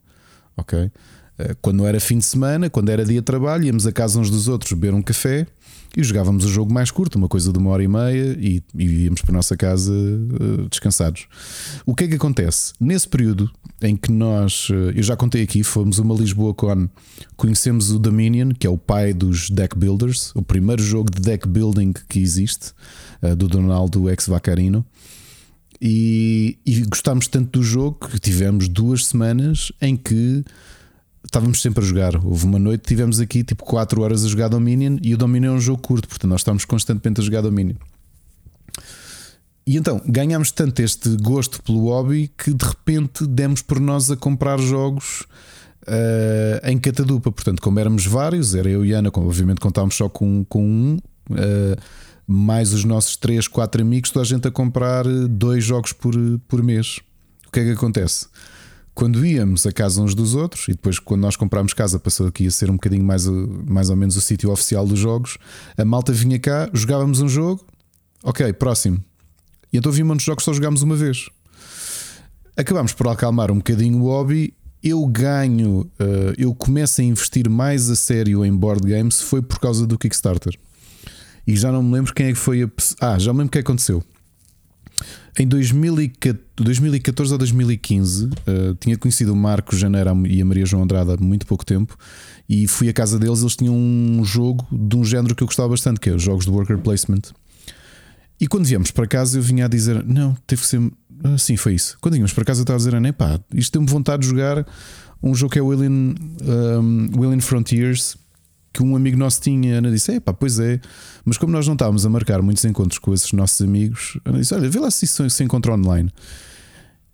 Ok? 0.57 0.91
Uh, 1.39 1.55
Quando 1.61 1.85
era 1.85 1.99
fim 1.99 2.17
de 2.17 2.25
semana, 2.25 2.69
quando 2.69 2.89
era 2.89 3.05
dia 3.05 3.21
de 3.21 3.25
trabalho, 3.25 3.63
íamos 3.63 3.87
a 3.87 3.91
casa 3.91 4.19
uns 4.19 4.29
dos 4.29 4.47
outros 4.47 4.73
beber 4.73 4.93
um 4.93 5.01
café 5.01 5.47
e 5.95 6.03
jogávamos 6.03 6.45
o 6.45 6.49
jogo 6.49 6.71
mais 6.71 6.91
curto, 6.91 7.17
uma 7.17 7.27
coisa 7.27 7.51
de 7.51 7.57
uma 7.57 7.71
hora 7.71 7.83
e 7.83 7.87
meia, 7.87 8.37
e, 8.39 8.61
e 8.77 9.05
íamos 9.05 9.21
para 9.21 9.31
a 9.31 9.37
nossa 9.37 9.57
casa 9.57 9.91
uh, 9.91 10.69
descansados. 10.69 11.27
O 11.85 11.95
que 11.95 12.03
é 12.03 12.07
que 12.07 12.15
acontece? 12.15 12.73
Nesse 12.79 13.07
período 13.07 13.49
em 13.81 13.95
que 13.95 14.11
nós, 14.11 14.69
uh, 14.69 14.91
eu 14.95 15.01
já 15.01 15.15
contei 15.15 15.41
aqui, 15.41 15.63
fomos 15.63 15.97
uma 15.97 16.13
Lisboa 16.13 16.53
Con, 16.53 16.87
conhecemos 17.35 17.89
o 17.89 17.97
Dominion, 17.97 18.49
que 18.49 18.67
é 18.67 18.69
o 18.69 18.77
pai 18.77 19.13
dos 19.13 19.49
deck 19.49 19.75
builders, 19.75 20.31
o 20.35 20.43
primeiro 20.43 20.83
jogo 20.83 21.09
de 21.09 21.21
deck 21.21 21.47
building 21.47 21.93
que 22.07 22.19
existe, 22.19 22.73
do 23.37 23.47
Donaldo 23.47 24.09
Ex 24.09 24.27
Vacarino. 24.27 24.85
E, 25.81 26.57
e 26.65 26.81
gostámos 26.81 27.27
tanto 27.27 27.59
do 27.59 27.65
jogo 27.65 28.07
que 28.07 28.19
tivemos 28.19 28.67
duas 28.67 29.05
semanas 29.05 29.71
em 29.81 29.95
que 29.95 30.43
estávamos 31.23 31.61
sempre 31.61 31.83
a 31.83 31.87
jogar. 31.87 32.15
Houve 32.15 32.45
uma 32.45 32.59
noite 32.59 32.87
tivemos 32.87 33.19
aqui 33.19 33.43
tipo 33.43 33.63
4 33.65 34.01
horas 34.01 34.25
a 34.25 34.27
jogar 34.27 34.47
Dominion 34.47 34.97
e 35.01 35.13
o 35.13 35.17
Dominion 35.17 35.53
é 35.53 35.55
um 35.55 35.61
jogo 35.61 35.81
curto, 35.81 36.07
portanto 36.07 36.29
nós 36.29 36.41
estávamos 36.41 36.65
constantemente 36.65 37.21
a 37.21 37.23
jogar 37.23 37.41
Dominion. 37.41 37.75
E 39.67 39.77
então 39.77 40.01
ganhámos 40.05 40.51
tanto 40.51 40.81
este 40.81 41.15
gosto 41.17 41.61
pelo 41.61 41.85
hobby 41.85 42.31
que 42.37 42.53
de 42.53 42.65
repente 42.65 43.27
demos 43.27 43.61
por 43.61 43.79
nós 43.79 44.09
a 44.09 44.17
comprar 44.17 44.59
jogos 44.59 45.27
eh, 45.85 46.61
em 46.65 46.77
catadupa. 46.77 47.31
Portanto, 47.31 47.61
como 47.61 47.79
éramos 47.79 48.05
vários, 48.05 48.53
era 48.53 48.69
eu 48.69 48.85
e 48.85 48.93
Ana, 48.93 49.11
obviamente 49.13 49.59
contávamos 49.59 49.95
só 49.95 50.09
com, 50.09 50.45
com 50.45 50.63
um, 50.63 50.97
eh, 51.35 51.75
mais 52.27 52.73
os 52.73 52.83
nossos 52.83 53.17
3, 53.17 53.47
4 53.47 53.81
amigos, 53.81 54.11
toda 54.11 54.23
a 54.23 54.27
gente 54.27 54.47
a 54.47 54.51
comprar 54.51 55.05
eh, 55.05 55.27
dois 55.27 55.63
jogos 55.63 55.93
por, 55.93 56.13
por 56.47 56.61
mês. 56.61 56.99
O 57.47 57.51
que 57.51 57.61
é 57.61 57.63
que 57.63 57.71
acontece? 57.71 58.27
Quando 58.99 59.25
íamos 59.25 59.65
a 59.65 59.71
casa 59.71 60.01
uns 60.01 60.13
dos 60.13 60.35
outros, 60.35 60.67
e 60.67 60.71
depois 60.71 60.99
quando 60.99 61.21
nós 61.21 61.37
comprámos 61.37 61.73
casa, 61.73 61.97
passou 61.97 62.27
aqui 62.27 62.45
a 62.45 62.51
ser 62.51 62.69
um 62.69 62.73
bocadinho 62.73 63.05
mais, 63.05 63.25
mais 63.25 63.89
ou 63.89 63.95
menos 63.95 64.17
o 64.17 64.21
sítio 64.21 64.51
oficial 64.51 64.85
dos 64.85 64.99
jogos, 64.99 65.37
a 65.77 65.85
malta 65.85 66.11
vinha 66.11 66.37
cá, 66.37 66.69
jogávamos 66.73 67.21
um 67.21 67.29
jogo, 67.29 67.65
ok, 68.21 68.51
próximo. 68.51 69.01
E 69.71 69.77
então 69.77 69.89
muitos 70.03 70.25
jogos 70.25 70.43
só 70.43 70.51
jogámos 70.51 70.81
uma 70.81 70.97
vez. 70.97 71.29
Acabámos 72.57 72.91
por 72.91 73.07
acalmar 73.07 73.51
um 73.51 73.59
bocadinho 73.59 74.01
o 74.01 74.07
hobby. 74.07 74.53
Eu 74.83 75.05
ganho, 75.05 75.89
eh, 75.97 76.33
eu 76.37 76.53
começo 76.53 76.99
a 76.99 77.03
investir 77.05 77.49
mais 77.49 77.89
a 77.89 77.95
sério 77.95 78.43
em 78.43 78.53
board 78.53 78.85
games 78.85 79.21
foi 79.21 79.41
por 79.41 79.59
causa 79.59 79.87
do 79.87 79.97
Kickstarter. 79.97 80.59
E 81.47 81.55
já 81.55 81.71
não 81.71 81.81
me 81.81 81.93
lembro 81.93 82.13
quem 82.13 82.25
é 82.25 82.33
que 82.33 82.37
foi 82.37 82.63
a. 82.63 82.69
Ah, 82.99 83.17
já 83.17 83.31
me 83.31 83.39
lembro 83.39 83.47
o 83.47 83.51
que 83.51 83.59
é 83.59 83.61
que 83.61 83.65
aconteceu. 83.65 84.03
Em 85.37 85.47
2014 85.47 86.49
2014 86.63 87.31
ou 87.31 87.37
2015 87.37 88.29
eh, 88.45 88.75
tinha 88.79 88.97
conhecido 88.97 89.31
o 89.31 89.35
Marco 89.35 89.75
Janeiro 89.75 90.27
e 90.27 90.41
a 90.41 90.45
Maria 90.45 90.65
João 90.65 90.83
Andrade 90.83 91.11
há 91.11 91.17
muito 91.17 91.45
pouco 91.45 91.65
tempo 91.65 91.97
e 92.47 92.67
fui 92.67 92.89
à 92.89 92.93
casa 92.93 93.17
deles. 93.17 93.39
Eles 93.41 93.55
tinham 93.55 93.75
um 93.75 94.23
jogo 94.25 94.67
de 94.71 94.95
um 94.97 95.03
género 95.03 95.35
que 95.35 95.43
eu 95.43 95.47
gostava 95.47 95.69
bastante, 95.69 95.99
que 95.99 96.09
é 96.09 96.13
os 96.13 96.21
jogos 96.21 96.45
de 96.45 96.51
worker 96.51 96.77
placement. 96.79 97.21
E 98.39 98.47
quando 98.47 98.65
viemos 98.65 98.91
para 98.91 99.07
casa, 99.07 99.37
eu 99.37 99.41
vinha 99.41 99.65
a 99.65 99.67
dizer: 99.67 100.03
Não, 100.05 100.35
teve 100.47 100.61
que 100.61 100.67
ser. 100.67 100.81
Ah, 101.23 101.37
sim, 101.37 101.57
foi 101.57 101.73
isso. 101.73 101.97
Quando 101.99 102.13
viemos 102.13 102.33
para 102.33 102.45
casa, 102.45 102.61
eu 102.61 102.63
estava 102.63 102.77
a 102.77 102.79
dizer: 102.79 102.95
"Ah, 102.95 103.13
pá, 103.13 103.39
isto 103.53 103.73
deu-me 103.73 103.89
vontade 103.89 104.23
de 104.23 104.29
jogar 104.29 104.65
um 105.21 105.35
jogo 105.35 105.51
que 105.51 105.59
é 105.59 105.61
o 105.61 105.71
Alien, 105.71 106.15
um, 106.41 107.41
Frontiers. 107.41 108.17
Que 108.71 108.83
um 108.83 108.95
amigo 108.95 109.17
nosso 109.17 109.41
tinha, 109.41 109.77
Ana 109.77 109.91
disse: 109.91 110.11
É 110.11 110.19
pá, 110.19 110.33
pois 110.33 110.59
é, 110.59 110.79
mas 111.25 111.37
como 111.37 111.51
nós 111.51 111.65
não 111.65 111.73
estávamos 111.73 112.05
a 112.05 112.09
marcar 112.09 112.41
muitos 112.41 112.63
encontros 112.65 112.99
com 112.99 113.13
esses 113.13 113.31
nossos 113.33 113.61
amigos, 113.61 114.17
Ana 114.23 114.39
disse: 114.39 114.53
Olha, 114.53 114.69
vê 114.69 114.79
lá 114.79 114.91
se 114.91 115.05
isso 115.05 115.27
se 115.29 115.43
encontra 115.43 115.73
online. 115.73 116.11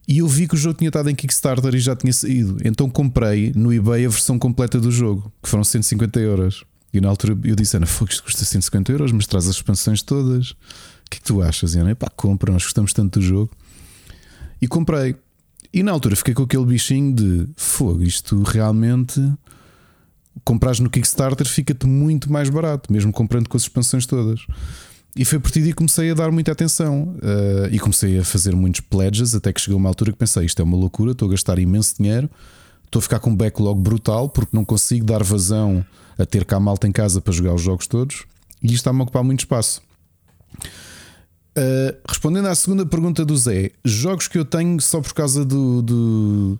E 0.07 0.19
eu 0.19 0.27
vi 0.27 0.47
que 0.47 0.53
o 0.53 0.57
jogo 0.57 0.77
tinha 0.77 0.89
estado 0.89 1.09
em 1.09 1.15
Kickstarter 1.15 1.73
e 1.73 1.79
já 1.79 1.95
tinha 1.95 2.13
saído. 2.13 2.57
Então 2.63 2.89
comprei 2.89 3.51
no 3.55 3.73
eBay 3.73 4.05
a 4.05 4.09
versão 4.09 4.37
completa 4.37 4.79
do 4.79 4.91
jogo, 4.91 5.31
que 5.41 5.49
foram 5.49 5.63
150 5.63 6.19
euros. 6.19 6.63
E 6.93 7.01
na 7.01 7.09
altura 7.09 7.37
eu 7.43 7.55
disse: 7.55 7.75
Ana, 7.75 7.85
fogo, 7.85 8.11
isto 8.11 8.23
custa 8.23 8.45
150 8.45 8.91
euros, 8.91 9.11
mas 9.11 9.25
traz 9.25 9.47
as 9.47 9.55
expansões 9.55 10.01
todas. 10.01 10.51
O 10.51 11.09
que 11.09 11.17
é 11.17 11.19
que 11.19 11.21
tu 11.21 11.41
achas? 11.41 11.73
E 11.73 11.79
Ana, 11.79 11.95
pá, 11.95 12.09
compra, 12.15 12.51
nós 12.51 12.63
gostamos 12.63 12.93
tanto 12.93 13.19
do 13.19 13.25
jogo. 13.25 13.51
E 14.61 14.67
comprei. 14.67 15.15
E 15.73 15.83
na 15.83 15.91
altura 15.91 16.15
fiquei 16.15 16.33
com 16.33 16.43
aquele 16.43 16.65
bichinho 16.65 17.13
de 17.13 17.47
fogo, 17.57 18.03
isto 18.03 18.41
realmente. 18.43 19.19
Compras 20.45 20.79
no 20.79 20.89
Kickstarter 20.89 21.47
fica-te 21.47 21.87
muito 21.87 22.31
mais 22.31 22.49
barato, 22.49 22.93
mesmo 22.93 23.11
comprando 23.11 23.49
com 23.49 23.57
as 23.57 23.63
expansões 23.63 24.05
todas. 24.05 24.45
E 25.15 25.25
foi 25.25 25.39
por 25.39 25.49
ti 25.49 25.61
que 25.61 25.73
comecei 25.73 26.11
a 26.11 26.13
dar 26.13 26.31
muita 26.31 26.51
atenção 26.51 27.15
eh, 27.21 27.69
e 27.71 27.79
comecei 27.79 28.19
a 28.19 28.23
fazer 28.23 28.55
muitos 28.55 28.81
pledges. 28.81 29.33
Até 29.33 29.51
que 29.51 29.59
chegou 29.59 29.79
uma 29.79 29.89
altura 29.89 30.11
que 30.11 30.17
pensei: 30.17 30.45
isto 30.45 30.61
é 30.61 30.63
uma 30.63 30.77
loucura, 30.77 31.13
estou 31.13 31.27
a 31.27 31.31
gastar 31.31 31.57
imenso 31.57 31.95
dinheiro, 31.97 32.29
estou 32.85 32.99
a 32.99 33.01
ficar 33.01 33.19
com 33.19 33.31
um 33.31 33.35
backlog 33.35 33.81
brutal 33.81 34.29
porque 34.29 34.55
não 34.55 34.63
consigo 34.63 35.05
dar 35.05 35.23
vazão 35.23 35.83
a 36.17 36.25
ter 36.25 36.45
cá 36.45 36.59
malta 36.59 36.87
em 36.87 36.91
casa 36.91 37.19
para 37.21 37.33
jogar 37.33 37.53
os 37.53 37.61
jogos 37.61 37.87
todos 37.87 38.25
e 38.61 38.67
isto 38.67 38.75
está-me 38.77 38.99
a 38.99 39.03
ocupar 39.03 39.23
muito 39.23 39.39
espaço. 39.39 39.81
Uh, 41.57 41.95
respondendo 42.07 42.47
à 42.47 42.55
segunda 42.55 42.85
pergunta 42.85 43.23
do 43.23 43.37
Zé, 43.37 43.71
jogos 43.83 44.27
que 44.27 44.37
eu 44.37 44.43
tenho 44.43 44.79
só 44.81 44.99
por 44.99 45.13
causa 45.13 45.45
do, 45.45 45.81
do, 45.81 46.59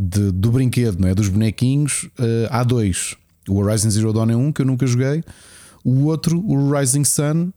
de- 0.00 0.30
do 0.30 0.52
brinquedo, 0.52 1.00
não 1.00 1.08
é? 1.08 1.14
dos 1.14 1.28
bonequinhos, 1.28 2.04
uh, 2.18 2.46
há 2.50 2.62
dois. 2.62 3.16
O 3.48 3.56
Horizon 3.58 3.90
Zero 3.90 4.12
Dawn 4.12 4.30
é 4.30 4.36
um 4.36 4.52
que 4.52 4.62
eu 4.62 4.66
nunca 4.66 4.86
joguei, 4.86 5.24
o 5.84 6.04
outro, 6.04 6.38
o 6.46 6.70
Rising 6.72 7.04
Sun, 7.04 7.48
uh, 7.48 7.52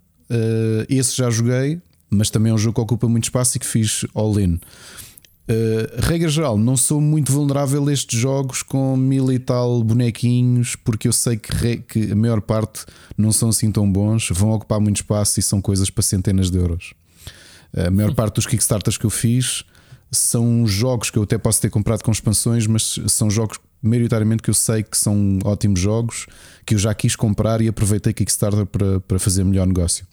esse 0.90 1.16
já 1.16 1.30
joguei, 1.30 1.80
mas 2.10 2.30
também 2.30 2.52
é 2.52 2.56
um 2.56 2.58
jogo 2.58 2.76
que 2.76 2.82
ocupa 2.82 3.08
muito 3.08 3.26
espaço 3.26 3.58
e 3.58 3.60
que 3.60 3.66
fiz 3.66 4.06
all-in. 4.16 4.60
Uh, 5.50 6.00
regra 6.00 6.30
geral, 6.30 6.58
não 6.58 6.78
sou 6.78 7.02
muito 7.02 7.32
vulnerável 7.32 7.86
a 7.88 7.92
estes 7.94 8.18
jogos 8.20 8.64
com 8.64 8.96
mil 8.96 9.32
e 9.32 9.38
tal 9.40 9.84
bonequinhos, 9.84 10.76
porque 10.78 11.08
eu 11.08 11.14
sei 11.14 11.36
que, 11.36 11.54
re- 11.54 11.78
que 11.86 12.12
a 12.12 12.16
maior 12.16 12.40
parte 12.42 12.86
não 13.18 13.32
são 13.32 13.50
assim 13.50 13.70
tão 13.72 13.92
bons, 13.92 14.30
vão 14.32 14.52
ocupar 14.52 14.80
muito 14.80 14.98
espaço 14.98 15.40
e 15.40 15.44
são 15.44 15.62
coisas 15.62 15.90
para 15.90 16.04
centenas 16.04 16.50
de 16.50 16.58
euros. 16.58 16.94
A 17.76 17.90
maior 17.90 18.14
parte 18.14 18.36
dos 18.36 18.46
Kickstarters 18.46 18.98
que 18.98 19.06
eu 19.06 19.10
fiz 19.10 19.64
são 20.12 20.68
jogos 20.68 21.10
que 21.10 21.18
eu 21.18 21.24
até 21.24 21.38
posso 21.38 21.62
ter 21.62 21.70
comprado 21.70 22.04
com 22.04 22.12
expansões, 22.12 22.68
mas 22.68 23.00
são 23.08 23.30
jogos 23.30 23.58
maioritariamente 23.82 24.44
que 24.44 24.50
eu 24.50 24.54
sei 24.54 24.84
que 24.84 24.98
são 24.98 25.40
ótimos 25.44 25.80
jogos, 25.80 26.28
que 26.66 26.76
eu 26.76 26.80
já 26.80 26.94
quis 26.94 27.16
comprar 27.16 27.62
e 27.62 27.68
aproveitei 27.68 28.14
Kickstarter 28.14 28.66
para, 28.66 29.00
para 29.00 29.18
fazer 29.18 29.44
melhor 29.44 29.66
negócio. 29.66 30.06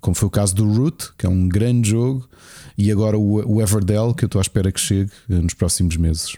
Como 0.00 0.14
foi 0.14 0.26
o 0.26 0.30
caso 0.30 0.54
do 0.54 0.70
Root, 0.70 1.12
que 1.16 1.24
é 1.24 1.28
um 1.28 1.48
grande 1.48 1.90
jogo, 1.90 2.28
e 2.76 2.90
agora 2.90 3.16
o, 3.16 3.62
Everdell, 3.62 4.12
que 4.14 4.24
eu 4.24 4.26
estou 4.26 4.40
à 4.40 4.42
espera 4.42 4.70
que 4.70 4.80
chegue 4.80 5.10
eh, 5.30 5.34
nos 5.34 5.54
próximos 5.54 5.96
meses. 5.96 6.36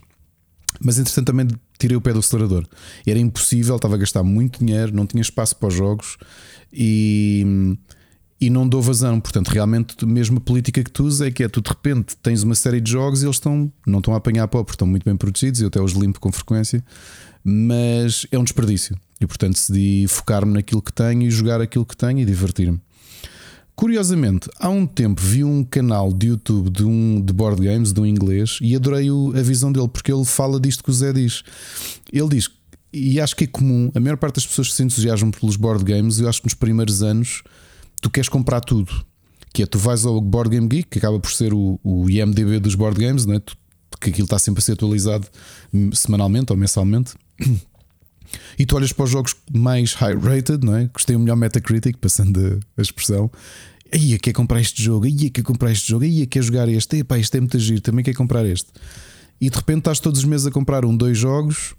Mas 0.80 0.98
entretanto 0.98 1.26
também 1.26 1.48
tirei 1.78 1.97
o 1.97 2.01
pé 2.01 2.12
do 2.12 2.18
acelerador. 2.18 2.66
Era 3.06 3.18
impossível, 3.18 3.76
estava 3.76 3.94
a 3.94 3.98
gastar 3.98 4.22
muito 4.22 4.64
dinheiro, 4.64 4.94
não 4.94 5.06
tinha 5.06 5.22
espaço 5.22 5.56
para 5.56 5.68
os 5.68 5.74
jogos 5.74 6.16
e, 6.72 7.76
e 8.40 8.50
não 8.50 8.68
dou 8.68 8.82
vazão. 8.82 9.18
Portanto, 9.20 9.48
realmente, 9.48 9.96
a 10.04 10.40
política 10.40 10.82
que 10.84 10.90
tu 10.90 11.04
usas 11.04 11.26
é 11.28 11.30
que 11.30 11.42
é 11.42 11.48
tu 11.48 11.60
de 11.60 11.68
repente 11.70 12.16
tens 12.22 12.42
uma 12.42 12.54
série 12.54 12.80
de 12.80 12.90
jogos 12.90 13.22
e 13.22 13.26
eles 13.26 13.36
estão, 13.36 13.72
não 13.86 13.98
estão 13.98 14.14
a 14.14 14.18
apanhar 14.18 14.46
pó, 14.48 14.62
porque 14.62 14.74
estão 14.74 14.86
muito 14.86 15.04
bem 15.04 15.16
protegidos 15.16 15.60
eu 15.60 15.68
até 15.68 15.80
os 15.80 15.92
limpo 15.92 16.20
com 16.20 16.30
frequência, 16.30 16.84
mas 17.42 18.26
é 18.30 18.38
um 18.38 18.44
desperdício. 18.44 18.96
E 19.20 19.26
portanto 19.26 19.54
decidi 19.54 20.06
focar-me 20.08 20.52
naquilo 20.52 20.82
que 20.82 20.92
tenho 20.92 21.22
e 21.22 21.30
jogar 21.30 21.60
aquilo 21.60 21.86
que 21.86 21.96
tenho 21.96 22.18
e 22.18 22.24
divertir-me. 22.24 22.80
Curiosamente, 23.74 24.48
há 24.58 24.70
um 24.70 24.86
tempo 24.86 25.20
vi 25.20 25.44
um 25.44 25.62
canal 25.62 26.10
de 26.12 26.28
YouTube 26.28 26.70
de 26.70 26.82
um 26.84 27.20
de 27.20 27.30
board 27.32 27.62
games, 27.62 27.92
de 27.92 28.00
um 28.00 28.06
inglês, 28.06 28.58
e 28.62 28.74
adorei 28.74 29.10
o- 29.10 29.34
a 29.36 29.42
visão 29.42 29.70
dele, 29.70 29.88
porque 29.88 30.10
ele 30.10 30.24
fala 30.24 30.58
disto 30.58 30.82
que 30.82 30.88
o 30.88 30.92
Zé 30.94 31.12
diz. 31.12 31.42
Ele 32.10 32.28
diz, 32.28 32.48
e 32.90 33.20
acho 33.20 33.36
que 33.36 33.44
é 33.44 33.46
comum, 33.46 33.90
a 33.94 34.00
maior 34.00 34.16
parte 34.16 34.36
das 34.36 34.46
pessoas 34.46 34.68
que 34.68 34.74
se 34.74 34.82
entusiasmam 34.82 35.30
pelos 35.30 35.56
board 35.56 35.84
games, 35.84 36.18
eu 36.18 36.26
acho 36.28 36.40
que 36.40 36.46
nos 36.46 36.54
primeiros 36.54 37.02
anos 37.02 37.42
tu 38.01 38.10
queres 38.10 38.28
comprar 38.28 38.60
tudo. 38.60 38.93
Que 39.52 39.62
é 39.62 39.66
tu 39.66 39.78
vais 39.78 40.05
ao 40.05 40.20
Board 40.20 40.51
Game 40.51 40.68
Geek, 40.68 40.89
que 40.90 40.98
acaba 40.98 41.18
por 41.18 41.31
ser 41.32 41.55
o, 41.55 41.81
o 41.82 42.10
IMDB 42.10 42.59
dos 42.60 42.74
board 42.74 43.01
games, 43.01 43.24
né? 43.27 43.39
Tu- 43.40 43.56
que 44.01 44.10
aquilo 44.10 44.27
está 44.27 44.39
sempre 44.39 44.59
a 44.59 44.62
ser 44.62 44.73
atualizado 44.73 45.27
hum, 45.73 45.90
semanalmente 45.93 46.52
ou 46.52 46.59
mensalmente. 46.59 47.14
E 48.59 48.66
tu 48.66 48.77
olhas 48.77 48.93
para 48.93 49.05
os 49.05 49.10
jogos 49.10 49.35
mais 49.55 49.94
high 49.94 50.14
rated, 50.18 50.64
não 50.64 50.77
é? 50.77 50.90
Gostei 50.93 51.16
o 51.16 51.18
melhor 51.20 51.36
Metacritic, 51.36 51.97
passando 51.98 52.60
a 52.77 52.82
expressão. 52.82 53.31
Aí 53.93 54.18
quer 54.18 54.32
comprar 54.32 54.60
este 54.60 54.82
jogo, 54.82 55.06
aí 55.06 55.31
quer 55.31 55.43
comprar 55.43 55.70
este 55.70 55.89
jogo, 55.89 56.05
aí 56.05 56.27
quer 56.27 56.43
jogar 56.43 56.68
este, 56.68 56.98
epá, 56.98 57.18
isto 57.18 57.35
é 57.36 57.40
muito 57.40 57.59
giro, 57.59 57.81
também 57.81 58.05
quer 58.05 58.14
comprar 58.14 58.44
este. 58.44 58.68
E 59.40 59.48
de 59.48 59.56
repente 59.56 59.78
estás 59.78 60.01
todos 60.01 60.18
os 60.20 60.24
meses 60.27 60.47
a 60.47 60.51
comprar 60.51 60.85
um, 60.85 60.94
dois 60.97 61.16
jogos 61.16 61.74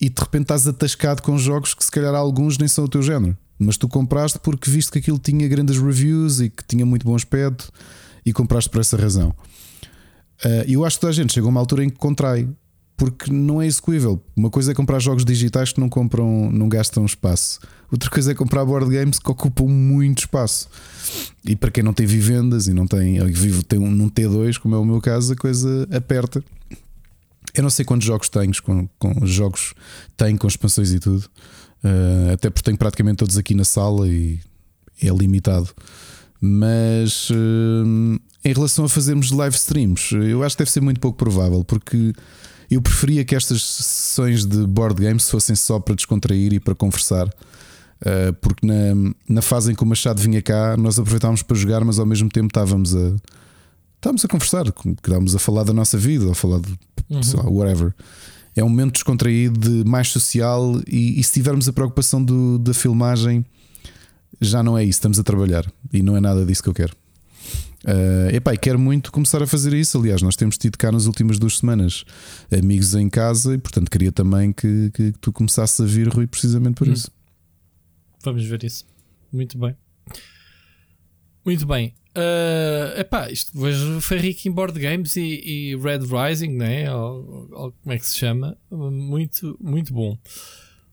e 0.00 0.08
de 0.10 0.20
repente 0.20 0.42
estás 0.42 0.66
atascado 0.68 1.22
com 1.22 1.36
jogos 1.38 1.72
que 1.74 1.82
se 1.84 1.90
calhar 1.90 2.14
alguns 2.14 2.58
nem 2.58 2.68
são 2.68 2.84
o 2.84 2.88
teu 2.88 3.02
género. 3.02 3.36
Mas 3.58 3.76
tu 3.76 3.88
compraste 3.88 4.38
porque 4.38 4.70
viste 4.70 4.92
que 4.92 4.98
aquilo 4.98 5.18
tinha 5.18 5.48
grandes 5.48 5.78
reviews 5.78 6.40
e 6.40 6.48
que 6.48 6.64
tinha 6.64 6.86
muito 6.86 7.04
bom 7.04 7.14
aspecto 7.14 7.70
e 8.24 8.32
compraste 8.32 8.70
por 8.70 8.80
essa 8.80 8.96
razão. 8.96 9.34
Uh, 10.44 10.62
eu 10.68 10.84
acho 10.84 10.96
que 10.96 11.00
toda 11.00 11.10
a 11.10 11.14
gente 11.14 11.32
chega 11.32 11.46
a 11.46 11.50
uma 11.50 11.58
altura 11.58 11.84
em 11.84 11.90
que 11.90 11.96
contrai, 11.96 12.48
porque 12.96 13.32
não 13.32 13.62
é 13.62 13.66
execuível. 13.66 14.22
Uma 14.36 14.50
coisa 14.50 14.72
é 14.72 14.74
comprar 14.74 14.98
jogos 14.98 15.24
digitais 15.24 15.72
que 15.72 15.80
não 15.80 15.88
compram, 15.88 16.50
não 16.50 16.68
gastam 16.68 17.06
espaço. 17.06 17.60
Outra 17.90 18.10
coisa 18.10 18.32
é 18.32 18.34
comprar 18.34 18.64
board 18.64 18.90
games 18.92 19.18
que 19.18 19.30
ocupam 19.30 19.66
muito 19.66 20.18
espaço. 20.18 20.68
E 21.44 21.56
para 21.56 21.70
quem 21.70 21.82
não 21.82 21.92
tem 21.92 22.06
vivendas 22.06 22.66
e 22.66 22.72
não 22.72 22.86
tem, 22.86 23.24
vive 23.26 23.62
tem 23.62 23.78
um 23.78 23.90
num 23.90 24.10
T2, 24.10 24.58
como 24.58 24.74
é 24.74 24.78
o 24.78 24.84
meu 24.84 25.00
caso, 25.00 25.32
a 25.32 25.36
coisa 25.36 25.88
aperta. 25.92 26.44
Eu 27.54 27.62
não 27.62 27.70
sei 27.70 27.84
quantos 27.84 28.06
jogos 28.06 28.28
tenho, 28.28 28.52
com, 28.62 28.88
com 28.98 29.26
jogos 29.26 29.74
tenho 30.16 30.36
com 30.36 30.46
expansões 30.46 30.92
e 30.92 30.98
tudo. 30.98 31.24
Uh, 31.84 32.32
até 32.32 32.50
porque 32.50 32.64
tenho 32.64 32.76
praticamente 32.76 33.18
todos 33.18 33.36
aqui 33.36 33.54
na 33.54 33.64
sala 33.64 34.08
e 34.08 34.40
é 35.02 35.08
limitado. 35.08 35.68
Mas 36.40 37.30
uh, 37.30 38.20
em 38.44 38.52
relação 38.52 38.84
a 38.84 38.88
fazermos 38.88 39.30
live 39.30 39.56
streams, 39.56 40.12
eu 40.12 40.42
acho 40.42 40.56
que 40.56 40.62
deve 40.62 40.70
ser 40.70 40.80
muito 40.80 41.00
pouco 41.00 41.18
provável, 41.18 41.64
porque 41.64 42.12
eu 42.70 42.80
preferia 42.82 43.24
que 43.24 43.34
estas 43.34 43.62
sessões 43.62 44.44
de 44.44 44.66
board 44.66 45.02
games 45.02 45.28
fossem 45.28 45.56
só 45.56 45.80
para 45.80 45.94
descontrair 45.94 46.52
e 46.52 46.60
para 46.60 46.74
conversar. 46.74 47.26
Uh, 48.00 48.32
porque 48.40 48.64
na, 48.64 49.12
na 49.28 49.42
fase 49.42 49.72
em 49.72 49.74
que 49.74 49.82
o 49.82 49.86
Machado 49.86 50.20
vinha 50.20 50.40
cá, 50.40 50.76
nós 50.76 50.98
aproveitávamos 50.98 51.42
para 51.42 51.56
jogar, 51.56 51.84
mas 51.84 51.98
ao 51.98 52.06
mesmo 52.06 52.28
tempo 52.28 52.46
estávamos 52.46 52.94
a 52.94 53.14
estávamos 53.98 54.24
a 54.24 54.28
conversar, 54.28 54.64
estávamos 54.66 55.34
a 55.34 55.38
falar 55.38 55.64
da 55.64 55.72
nossa 55.72 55.98
vida, 55.98 56.30
a 56.30 56.34
falar 56.34 56.60
de 56.60 56.70
uhum. 57.10 57.20
lá, 57.34 57.50
whatever. 57.50 57.94
É 58.58 58.64
um 58.64 58.68
momento 58.68 58.94
descontraído, 58.94 59.58
de 59.58 59.88
mais 59.88 60.08
social, 60.08 60.80
e, 60.86 61.20
e 61.20 61.22
se 61.22 61.32
tivermos 61.32 61.68
a 61.68 61.72
preocupação 61.72 62.22
do, 62.22 62.58
da 62.58 62.74
filmagem, 62.74 63.46
já 64.40 64.64
não 64.64 64.76
é 64.76 64.82
isso, 64.82 64.98
estamos 64.98 65.18
a 65.18 65.22
trabalhar 65.22 65.64
e 65.92 66.02
não 66.02 66.16
é 66.16 66.20
nada 66.20 66.44
disso 66.44 66.62
que 66.62 66.68
eu 66.68 66.74
quero. 66.74 66.96
Uh, 67.84 68.34
epá, 68.34 68.52
e 68.52 68.58
quero 68.58 68.76
muito 68.76 69.12
começar 69.12 69.40
a 69.40 69.46
fazer 69.46 69.72
isso. 69.74 69.96
Aliás, 69.96 70.22
nós 70.22 70.34
temos 70.34 70.58
tido 70.58 70.76
cá 70.76 70.90
nas 70.90 71.06
últimas 71.06 71.38
duas 71.38 71.58
semanas 71.58 72.04
amigos 72.50 72.96
em 72.96 73.08
casa 73.08 73.54
e, 73.54 73.58
portanto, 73.58 73.88
queria 73.88 74.10
também 74.10 74.52
que, 74.52 74.90
que 74.92 75.12
tu 75.20 75.32
começasses 75.32 75.80
a 75.80 75.84
vir, 75.84 76.08
Rui, 76.08 76.26
precisamente 76.26 76.74
por 76.74 76.88
hum. 76.88 76.92
isso. 76.92 77.12
Vamos 78.24 78.44
ver 78.44 78.64
isso. 78.64 78.84
Muito 79.32 79.56
bem. 79.56 79.76
Muito 81.44 81.64
bem. 81.64 81.94
Uh, 82.18 82.98
epá, 82.98 83.30
isto 83.30 83.56
hoje 83.56 84.00
foi 84.00 84.18
rico 84.18 84.48
em 84.48 84.50
board 84.50 84.78
games 84.80 85.14
e, 85.14 85.40
e 85.44 85.76
Red 85.76 86.00
Rising, 86.00 86.48
né? 86.48 86.92
Ou, 86.92 87.48
ou, 87.52 87.72
como 87.72 87.92
é 87.92 87.98
que 87.98 88.04
se 88.04 88.18
chama? 88.18 88.58
Muito, 88.70 89.56
muito 89.60 89.92
bom. 89.94 90.18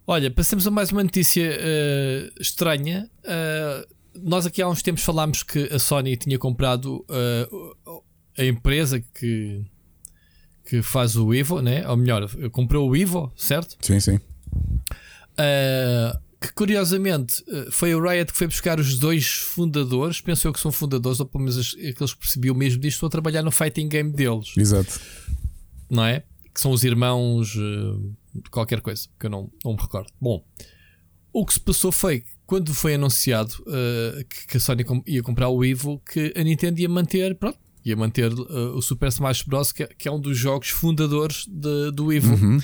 Olha, 0.06 0.30
passamos 0.30 0.68
a 0.68 0.72
mais 0.72 0.92
uma 0.92 1.04
notícia 1.04 1.50
uh, 1.50 2.40
estranha. 2.42 3.10
Uh, 3.24 3.96
nós 4.22 4.46
aqui 4.46 4.62
há 4.62 4.68
uns 4.68 4.84
tempos 4.84 5.04
falámos 5.04 5.42
que 5.42 5.64
a 5.74 5.80
Sony 5.80 6.16
tinha 6.16 6.38
comprado 6.38 7.04
uh, 7.10 8.04
a 8.38 8.46
empresa 8.46 9.00
que, 9.00 9.66
que 10.64 10.84
faz 10.84 11.16
o 11.16 11.34
Evo, 11.34 11.60
né? 11.60 11.88
ou 11.90 11.98
melhor, 11.98 12.30
comprou 12.52 12.88
o 12.88 12.96
Evo, 12.96 13.34
certo? 13.36 13.78
Sim, 13.82 14.00
sim. 14.00 14.20
Uh, 15.38 16.20
que 16.46 16.54
curiosamente 16.54 17.44
foi 17.72 17.96
o 17.96 18.02
Riot 18.02 18.32
que 18.32 18.38
foi 18.38 18.48
buscar 18.48 18.80
os 18.80 19.00
dois 19.00 19.28
fundadores, 19.28 20.22
penso 20.22 20.48
eu 20.48 20.54
que 20.54 20.60
são 20.60 20.72
fundadores, 20.72 21.20
ou 21.20 21.26
pelo 21.26 21.44
menos 21.44 21.76
aqueles 21.76 22.14
que 22.14 22.20
percebiam 22.20 22.56
mesmo 22.56 22.80
disto, 22.80 22.96
estão 22.98 23.08
a 23.08 23.10
trabalhar 23.10 23.42
no 23.42 23.52
fighting 23.52 23.90
game 23.90 24.12
deles. 24.12 24.54
Exato. 24.58 25.00
Não 25.90 26.06
é? 26.06 26.24
Que 26.54 26.62
são 26.62 26.72
os 26.72 26.84
irmãos 26.84 27.56
uh, 27.56 28.16
qualquer 28.50 28.82
coisa, 28.82 29.08
que 29.20 29.26
eu 29.26 29.30
não, 29.30 29.50
não 29.64 29.74
me 29.74 29.82
recordo. 29.82 30.12
Bom, 30.20 30.44
o 31.34 31.46
que 31.46 31.54
se 31.54 31.60
passou 31.60 31.92
foi 31.92 32.24
quando 32.46 32.74
foi 32.74 32.96
anunciado 32.96 33.54
uh, 33.62 34.24
que, 34.26 34.48
que, 34.48 34.58
a 34.58 34.60
Sony 34.60 34.86
ia 35.06 35.24
comprar 35.24 35.50
o 35.50 35.64
Evo, 35.64 36.02
que 36.12 36.34
a 36.36 36.44
Nintendo 36.44 36.80
ia 36.80 36.90
manter, 36.90 37.36
pronto, 37.36 37.58
ia 37.84 37.96
manter 37.96 38.32
uh, 38.32 38.76
o 38.76 38.82
Super 38.82 39.10
Smash 39.10 39.44
Bros, 39.44 39.72
que, 39.72 39.86
que, 39.88 40.08
é 40.08 40.12
um 40.12 40.20
dos 40.20 40.38
jogos 40.38 40.70
fundadores 40.70 41.46
de, 41.48 41.92
do 41.92 42.12
Evo. 42.12 42.34
Uhum. 42.34 42.60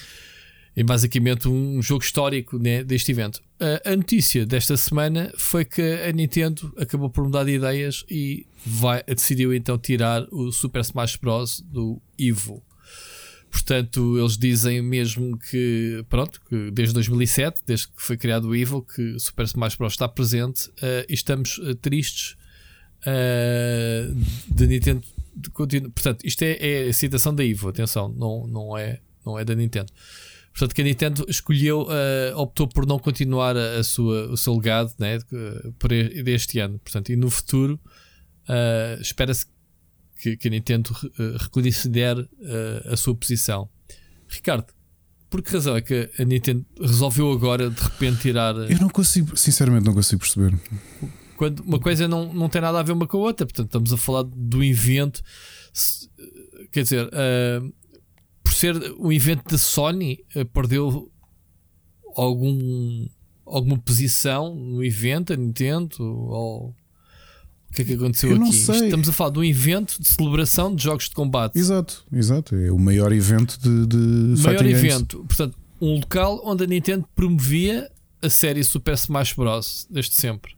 É 0.76 0.84
basicamente 0.84 1.50
um 1.50 1.82
jogo 1.82 2.04
histórico 2.04 2.58
né, 2.58 2.84
deste 2.84 3.12
evento. 3.12 3.42
A 3.84 3.96
notícia 3.96 4.46
desta 4.46 4.78
semana 4.78 5.32
foi 5.38 5.66
que 5.66 5.82
a 5.82 6.12
Nintendo 6.12 6.74
acabou 6.78 7.10
por 7.10 7.26
mudar 7.26 7.44
de 7.44 7.52
ideias 7.52 8.06
e 8.10 8.48
vai, 8.66 9.04
decidiu 9.04 9.54
então 9.54 9.78
tirar 9.78 10.26
o 10.32 10.52
Super 10.52 10.82
Smash 10.82 11.18
Bros. 11.18 11.62
do 11.62 12.02
Evo. 12.18 12.64
Portanto, 13.52 14.18
eles 14.18 14.38
dizem 14.38 14.82
mesmo 14.82 15.38
que, 15.38 16.06
pronto, 16.08 16.42
que 16.50 16.72
desde 16.72 16.94
2007, 16.94 17.62
desde 17.68 17.88
que 17.90 18.02
foi 18.02 18.16
criado 18.16 18.48
o 18.48 18.56
Evil, 18.56 18.82
que 18.82 19.20
Super 19.20 19.44
Smash 19.44 19.76
Bros. 19.76 19.92
está 19.92 20.08
presente 20.08 20.70
uh, 20.70 21.06
e 21.10 21.14
estamos 21.14 21.58
uh, 21.58 21.76
tristes 21.76 22.38
uh, 23.02 24.16
de 24.48 24.68
Nintendo. 24.68 25.04
De 25.36 25.50
Portanto, 25.50 26.26
isto 26.26 26.42
é, 26.44 26.58
é, 26.60 26.90
a 26.90 26.94
citação 26.94 27.36
da 27.36 27.46
Evo, 27.46 27.68
atenção, 27.68 28.08
não, 28.10 28.48
não, 28.48 28.78
é, 28.78 29.00
não 29.26 29.38
é 29.38 29.44
da 29.44 29.54
Nintendo. 29.54 29.92
Portanto, 30.52 30.76
que 30.76 30.82
a 30.82 30.84
Nintendo 30.84 31.26
escolheu, 31.30 31.88
optou 32.36 32.68
por 32.68 32.86
não 32.86 33.00
continuar 33.00 33.56
a, 33.56 33.80
a, 33.80 33.84
sua, 33.84 34.30
o 34.30 34.36
seu 34.36 34.54
legado 34.54 34.92
né, 35.00 35.18
por 35.80 35.92
este 35.92 36.60
ano. 36.60 36.78
Portanto, 36.80 37.10
e 37.10 37.16
no 37.16 37.30
futuro, 37.30 37.80
espera-se 39.00 39.46
que, 40.22 40.38
que 40.38 40.48
a 40.48 40.52
Nintendo 40.52 40.92
uh, 40.92 41.38
reconsidere 41.40 42.22
uh, 42.22 42.94
a 42.94 42.96
sua 42.96 43.16
posição. 43.16 43.68
Ricardo, 44.28 44.68
por 45.30 45.42
que 45.42 45.52
razão 45.52 45.76
é 45.76 45.82
que 45.82 46.10
a 46.20 46.24
Nintendo 46.24 46.64
resolveu 46.80 47.32
agora 47.32 47.70
de 47.70 47.82
repente 47.82 48.22
tirar. 48.22 48.56
Eu 48.56 48.80
não 48.80 48.90
consigo, 48.90 49.36
sinceramente, 49.36 49.86
não 49.86 49.94
consigo 49.94 50.22
perceber. 50.22 50.56
Quando 51.36 51.62
uma 51.62 51.80
coisa 51.80 52.08
não, 52.08 52.32
não 52.32 52.48
tem 52.50 52.62
nada 52.62 52.80
a 52.80 52.84
ver 52.84 52.92
uma 52.92 53.08
com 53.08 53.18
a 53.18 53.22
outra, 53.22 53.48
portanto, 53.48 53.66
estamos 53.66 53.92
a 53.92 53.98
falar 53.98 54.24
do 54.24 54.64
evento. 54.64 55.24
Se, 55.74 56.08
quer 56.72 56.84
dizer, 56.84 57.08
uh, 57.08 57.74
ser 58.62 58.94
um 59.00 59.12
evento 59.12 59.50
da 59.50 59.58
Sony, 59.58 60.24
uh, 60.36 60.46
perdeu 60.46 61.12
algum, 62.16 63.08
alguma 63.46 63.78
posição 63.78 64.56
no 64.56 64.84
evento, 64.84 65.34
a 65.34 65.36
Nintendo? 65.36 65.96
Ou 66.00 66.76
o 67.72 67.74
que 67.74 67.82
é 67.82 67.86
que 67.86 67.94
aconteceu 67.94 68.32
Eu 68.32 68.44
aqui? 68.44 68.54
Sei. 68.54 68.86
Estamos 68.86 69.08
a 69.08 69.14
falar 69.14 69.32
de 69.32 69.40
um 69.40 69.44
evento 69.44 70.00
de 70.00 70.08
celebração 70.08 70.76
de 70.76 70.84
jogos 70.84 71.06
de 71.06 71.16
combate. 71.16 71.58
Exato, 71.58 72.06
exato. 72.12 72.56
É 72.56 72.72
o 72.72 72.78
maior 72.78 73.12
evento 73.14 73.58
de, 73.60 73.88
de 73.88 74.42
maior 74.44 74.66
evento. 74.66 75.18
Games. 75.18 75.28
Portanto, 75.28 75.58
um 75.80 75.96
local 75.96 76.42
onde 76.44 76.66
a 76.66 76.68
Nintendo 76.68 77.08
promovia 77.16 77.90
a 78.22 78.30
série 78.30 78.64
Super 78.64 78.94
Smash 78.96 79.34
Bros. 79.34 79.88
desde 79.90 80.16
sempre. 80.16 80.54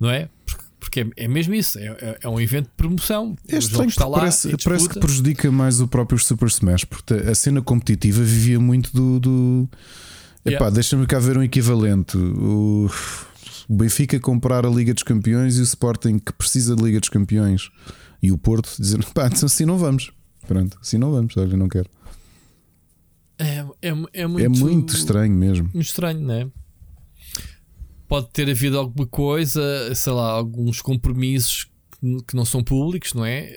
Não 0.00 0.10
é? 0.10 0.28
Porque 0.46 0.64
é, 0.96 1.24
é 1.24 1.28
mesmo 1.28 1.54
isso, 1.54 1.78
é, 1.78 1.86
é, 1.86 2.18
é, 2.22 2.28
um 2.28 2.40
evento 2.40 2.66
de 2.66 2.74
promoção. 2.76 3.36
É 3.48 3.58
estranho, 3.58 3.88
está 3.88 4.06
lá 4.06 4.18
parece, 4.18 4.56
parece 4.64 4.88
que 4.88 5.00
prejudica 5.00 5.50
mais 5.50 5.80
o 5.80 5.88
próprio 5.88 6.18
Super 6.18 6.48
Smash, 6.48 6.84
porque 6.84 7.14
a 7.14 7.34
cena 7.34 7.60
competitiva 7.62 8.22
vivia 8.22 8.60
muito 8.60 8.92
do. 8.92 9.20
do... 9.20 9.68
Epá, 10.44 10.50
yeah. 10.50 10.70
deixa-me 10.70 11.06
cá 11.06 11.18
ver 11.18 11.36
um 11.36 11.42
equivalente. 11.42 12.16
O 12.16 12.88
o 13.68 13.76
Benfica 13.76 14.18
comprar 14.18 14.64
a 14.64 14.70
Liga 14.70 14.94
dos 14.94 15.02
Campeões 15.02 15.58
e 15.58 15.60
o 15.60 15.64
Sporting 15.64 16.18
que 16.18 16.32
precisa 16.32 16.74
da 16.74 16.82
Liga 16.82 16.98
dos 16.98 17.10
Campeões 17.10 17.70
e 18.22 18.32
o 18.32 18.38
Porto 18.38 18.74
dizendo 18.78 19.06
pá, 19.12 19.26
então 19.26 19.44
assim 19.44 19.66
não 19.66 19.76
vamos. 19.76 20.10
Pronto, 20.46 20.78
assim 20.80 20.96
não 20.96 21.12
vamos, 21.12 21.36
olha, 21.36 21.56
não 21.56 21.68
quero. 21.68 21.90
É, 23.38 23.64
é, 23.82 23.88
é, 24.14 24.26
muito, 24.26 24.40
é 24.40 24.48
muito 24.48 24.94
estranho 24.94 25.34
mesmo. 25.34 25.70
Muito 25.74 25.86
estranho, 25.86 26.20
não 26.20 26.34
é? 26.34 26.48
Pode 28.08 28.30
ter 28.30 28.48
havido 28.48 28.78
alguma 28.78 29.06
coisa, 29.06 29.94
sei 29.94 30.12
lá, 30.12 30.30
alguns 30.30 30.80
compromissos 30.80 31.68
que 32.26 32.34
não 32.34 32.44
são 32.44 32.64
públicos, 32.64 33.12
não 33.12 33.24
é? 33.24 33.52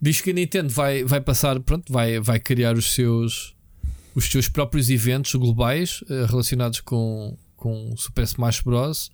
Diz 0.00 0.20
que 0.20 0.30
a 0.30 0.32
Nintendo 0.34 0.68
vai, 0.68 1.04
vai 1.04 1.20
passar, 1.20 1.58
pronto, 1.60 1.92
vai, 1.92 2.18
vai 2.18 2.40
criar 2.40 2.76
os 2.76 2.92
seus, 2.92 3.54
os 4.14 4.24
seus 4.24 4.48
próprios 4.48 4.90
eventos 4.90 5.32
globais 5.36 6.02
uh, 6.02 6.26
relacionados 6.26 6.80
com, 6.80 7.38
com 7.56 7.96
Super 7.96 8.24
Smash 8.24 8.60
Bros. 8.62 9.12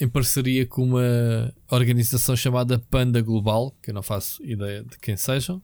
Em 0.00 0.08
parceria 0.08 0.66
com 0.66 0.82
uma 0.82 1.54
organização 1.70 2.34
chamada 2.34 2.78
Panda 2.90 3.20
Global, 3.22 3.76
que 3.80 3.90
eu 3.90 3.94
não 3.94 4.02
faço 4.02 4.42
ideia 4.44 4.82
de 4.82 4.98
quem 4.98 5.16
sejam. 5.16 5.62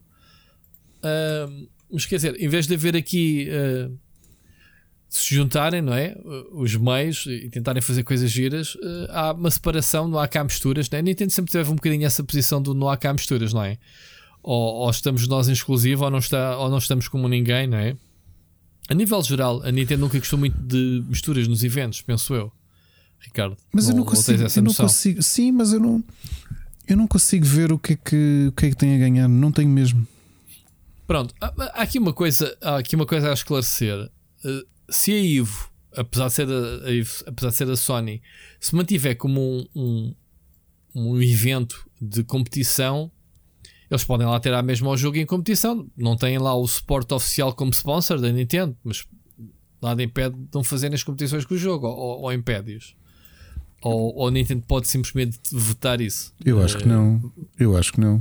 Mas 1.91 2.05
quer 2.05 2.17
dizer, 2.17 2.39
em 2.39 2.47
vez 2.47 2.67
de 2.67 2.73
haver 2.75 2.95
aqui 2.95 3.49
uh, 3.49 3.97
se 5.09 5.33
juntarem, 5.33 5.81
não 5.81 5.93
é? 5.93 6.15
Os 6.51 6.75
meios 6.75 7.25
e 7.25 7.49
tentarem 7.49 7.81
fazer 7.81 8.03
coisas 8.03 8.29
giras, 8.29 8.75
uh, 8.75 9.07
há 9.09 9.31
uma 9.31 9.49
separação, 9.49 10.07
não 10.07 10.19
há 10.19 10.27
cá 10.27 10.43
misturas, 10.43 10.89
não 10.89 10.99
é? 10.99 11.01
Nintendo 11.01 11.31
sempre 11.31 11.51
teve 11.51 11.69
um 11.71 11.75
bocadinho 11.75 12.05
essa 12.05 12.23
posição 12.23 12.61
do 12.61 12.73
não 12.73 12.89
há 12.89 12.97
cá 12.97 13.13
misturas, 13.13 13.53
não 13.53 13.63
é? 13.63 13.77
Ou, 14.43 14.75
ou 14.75 14.89
estamos 14.89 15.27
nós 15.27 15.47
em 15.47 15.53
exclusivo 15.53 16.03
ou 16.03 16.11
não, 16.11 16.19
está, 16.19 16.57
ou 16.57 16.69
não 16.69 16.77
estamos 16.77 17.07
como 17.07 17.27
ninguém, 17.27 17.67
não 17.67 17.77
é? 17.77 17.95
A 18.89 18.93
nível 18.93 19.21
geral, 19.21 19.61
a 19.63 19.71
Nintendo 19.71 20.01
nunca 20.01 20.17
gostou 20.17 20.39
muito 20.39 20.57
de 20.59 21.03
misturas 21.07 21.47
nos 21.47 21.63
eventos, 21.63 22.01
penso 22.01 22.33
eu. 22.33 22.51
Ricardo. 23.19 23.57
Mas 23.73 23.89
eu 23.89 23.95
não 23.95 24.05
consigo, 24.05 24.43
eu 24.43 24.63
não 24.63 24.73
consigo. 24.73 25.21
Sim, 25.23 25.51
mas 25.51 25.73
eu 25.73 25.79
não. 25.79 26.03
Eu 26.87 26.95
não 26.95 27.07
consigo 27.07 27.45
ver 27.45 27.71
o 27.71 27.79
que 27.79 27.93
é 27.93 27.95
que, 27.97 28.45
o 28.47 28.51
que, 28.53 28.65
é 28.67 28.69
que 28.69 28.75
tem 28.75 28.95
a 28.95 28.97
ganhar. 28.97 29.27
Não 29.27 29.51
tenho 29.51 29.69
mesmo. 29.69 30.07
Pronto, 31.05 31.33
há 31.41 31.53
há 31.73 31.81
aqui 31.81 31.99
uma 31.99 32.13
coisa, 32.13 32.55
há 32.61 32.77
aqui 32.77 32.95
uma 32.95 33.05
coisa 33.05 33.29
a 33.29 33.33
esclarecer. 33.33 34.09
Se 34.89 35.11
a 35.11 35.19
Ivo, 35.19 35.69
apesar 35.95 36.27
de 36.27 36.33
ser 36.33 36.47
a, 36.49 36.91
Ivo, 36.91 37.23
apesar 37.25 37.49
de 37.49 37.55
ser 37.55 37.69
a 37.69 37.75
Sony, 37.75 38.21
se 38.59 38.75
mantiver 38.75 39.17
como 39.17 39.41
um, 39.41 39.65
um, 39.75 40.15
um 40.95 41.21
evento 41.21 41.89
de 42.01 42.23
competição, 42.23 43.11
eles 43.89 44.03
podem 44.03 44.27
lá 44.27 44.39
ter 44.39 44.53
a 44.53 44.61
mesma 44.61 44.89
ao 44.89 44.97
jogo 44.97 45.17
em 45.17 45.25
competição. 45.25 45.87
Não 45.95 46.15
têm 46.15 46.37
lá 46.37 46.55
o 46.55 46.67
suporte 46.67 47.13
oficial 47.13 47.53
como 47.53 47.71
sponsor 47.71 48.19
da 48.19 48.31
Nintendo, 48.31 48.75
mas 48.83 49.07
nada 49.81 50.03
impede 50.03 50.35
de 50.35 50.47
não 50.53 50.63
fazerem 50.63 50.95
as 50.95 51.03
competições 51.03 51.45
com 51.45 51.53
o 51.53 51.57
jogo, 51.57 51.87
ou, 51.87 52.21
ou 52.21 52.33
impede-os. 52.33 52.95
Ou, 53.81 54.15
ou 54.15 54.27
a 54.27 54.31
Nintendo 54.31 54.63
pode 54.67 54.87
simplesmente 54.87 55.39
vetar 55.51 56.01
isso. 56.01 56.33
Eu 56.43 56.61
acho 56.61 56.77
que 56.77 56.87
não. 56.87 57.31
Eu 57.59 57.77
acho 57.77 57.93
que 57.93 58.01
não. 58.01 58.19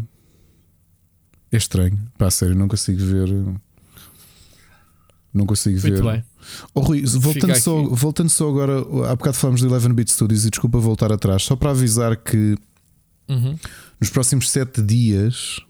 É 1.50 1.56
estranho. 1.56 1.98
Pá, 2.18 2.26
a 2.26 2.30
sério, 2.30 2.54
não 2.54 2.68
consigo 2.68 3.02
ver. 3.04 3.28
Não 5.32 5.46
consigo 5.46 5.80
Muito 5.80 6.02
ver. 6.02 6.12
bem. 6.12 6.24
Oh, 6.74 6.80
Rui, 6.80 7.02
voltando 7.06 7.56
só, 7.56 7.82
voltando 7.82 8.28
só 8.30 8.48
agora, 8.48 8.78
há 9.10 9.16
bocado 9.16 9.36
falámos 9.36 9.60
do 9.60 9.72
11 9.74 9.92
Bit 9.92 10.12
Studios 10.12 10.44
e 10.44 10.50
desculpa 10.50 10.78
voltar 10.78 11.12
atrás, 11.12 11.42
só 11.42 11.56
para 11.56 11.70
avisar 11.70 12.16
que 12.16 12.56
Uhum. 13.28 13.56
nos 14.00 14.08
próximos 14.10 14.50
7 14.50 14.80
dias, 14.82 15.60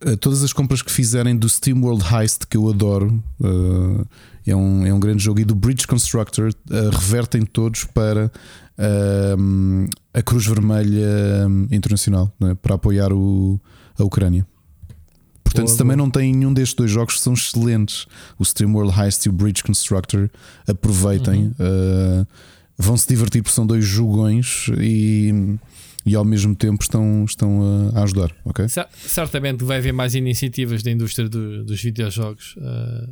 eh, 0.00 0.16
todas 0.16 0.42
as 0.42 0.52
compras 0.52 0.80
que 0.82 0.90
fizerem 0.90 1.36
do 1.36 1.48
Steam 1.48 1.82
World 1.82 2.02
Heist, 2.12 2.46
que 2.48 2.56
eu 2.56 2.68
adoro, 2.68 3.22
eh, 3.42 4.04
é, 4.46 4.56
um, 4.56 4.86
é 4.86 4.92
um 4.92 4.98
grande 4.98 5.22
jogo, 5.22 5.40
e 5.40 5.44
do 5.44 5.54
Bridge 5.54 5.86
Constructor, 5.86 6.50
eh, 6.70 6.90
revertem 6.90 7.42
todos 7.42 7.84
para 7.84 8.32
ehm, 8.78 9.88
a 10.14 10.22
Cruz 10.22 10.46
Vermelha 10.46 11.46
hum, 11.46 11.68
Internacional, 11.70 12.34
não 12.40 12.48
é? 12.50 12.54
para 12.54 12.76
apoiar 12.76 13.12
o, 13.12 13.60
a 13.98 14.04
Ucrânia. 14.04 14.46
Portanto, 15.52 15.68
se 15.68 15.78
também 15.78 15.96
não 15.96 16.10
tem 16.10 16.32
nenhum 16.34 16.52
destes 16.54 16.74
dois 16.74 16.90
jogos 16.90 17.14
que 17.16 17.20
são 17.20 17.34
excelentes, 17.34 18.06
o 18.38 18.44
Steam 18.44 18.72
World 18.74 18.98
Heist 18.98 19.26
e 19.26 19.28
o 19.28 19.32
Bridge 19.32 19.62
Constructor, 19.62 20.30
aproveitem. 20.66 21.46
Uhum. 21.58 22.22
Uh, 22.22 22.26
vão 22.78 22.96
se 22.96 23.06
divertir 23.06 23.42
porque 23.42 23.54
são 23.54 23.66
dois 23.66 23.84
jogões 23.84 24.68
e, 24.78 25.30
e 26.06 26.14
ao 26.14 26.24
mesmo 26.24 26.54
tempo 26.56 26.82
estão, 26.82 27.24
estão 27.26 27.60
uh, 27.60 27.92
a 27.94 28.02
ajudar. 28.04 28.34
ok? 28.44 28.68
Cer- 28.68 28.88
Certamente 29.06 29.64
vai 29.64 29.78
haver 29.78 29.92
mais 29.92 30.14
iniciativas 30.14 30.82
da 30.82 30.90
indústria 30.90 31.28
do- 31.28 31.62
dos 31.64 31.82
videojogos, 31.82 32.54
eh, 32.58 33.08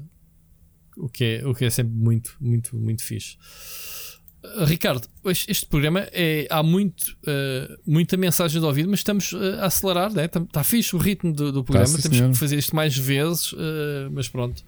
o, 0.97 1.09
que 1.09 1.25
é, 1.25 1.47
o 1.47 1.55
que 1.55 1.65
é 1.67 1.71
sempre 1.71 1.93
muito, 1.95 2.35
muito, 2.41 2.75
muito 2.77 3.03
fixe. 3.05 3.37
Ricardo, 4.67 5.09
este 5.25 5.67
programa 5.67 6.07
é, 6.13 6.47
há 6.49 6.63
muito, 6.63 7.17
eh, 7.27 7.77
muita 7.85 8.17
mensagem 8.17 8.61
de 8.61 8.67
ouvido, 8.67 8.89
mas 8.89 9.01
estamos 9.01 9.33
eh, 9.33 9.59
a 9.61 9.67
acelerar, 9.67 10.13
né? 10.13 10.27
está 10.27 10.63
fixe 10.63 10.95
o 10.95 10.99
ritmo 10.99 11.33
do, 11.33 11.51
do 11.51 11.65
programa. 11.65 11.89
sim, 11.89 12.09
Temos 12.09 12.39
que 12.39 12.39
fazer 12.39 12.57
isto 12.57 12.75
mais 12.75 12.97
vezes, 12.97 13.53
eh, 13.59 14.09
mas 14.13 14.29
pronto. 14.29 14.63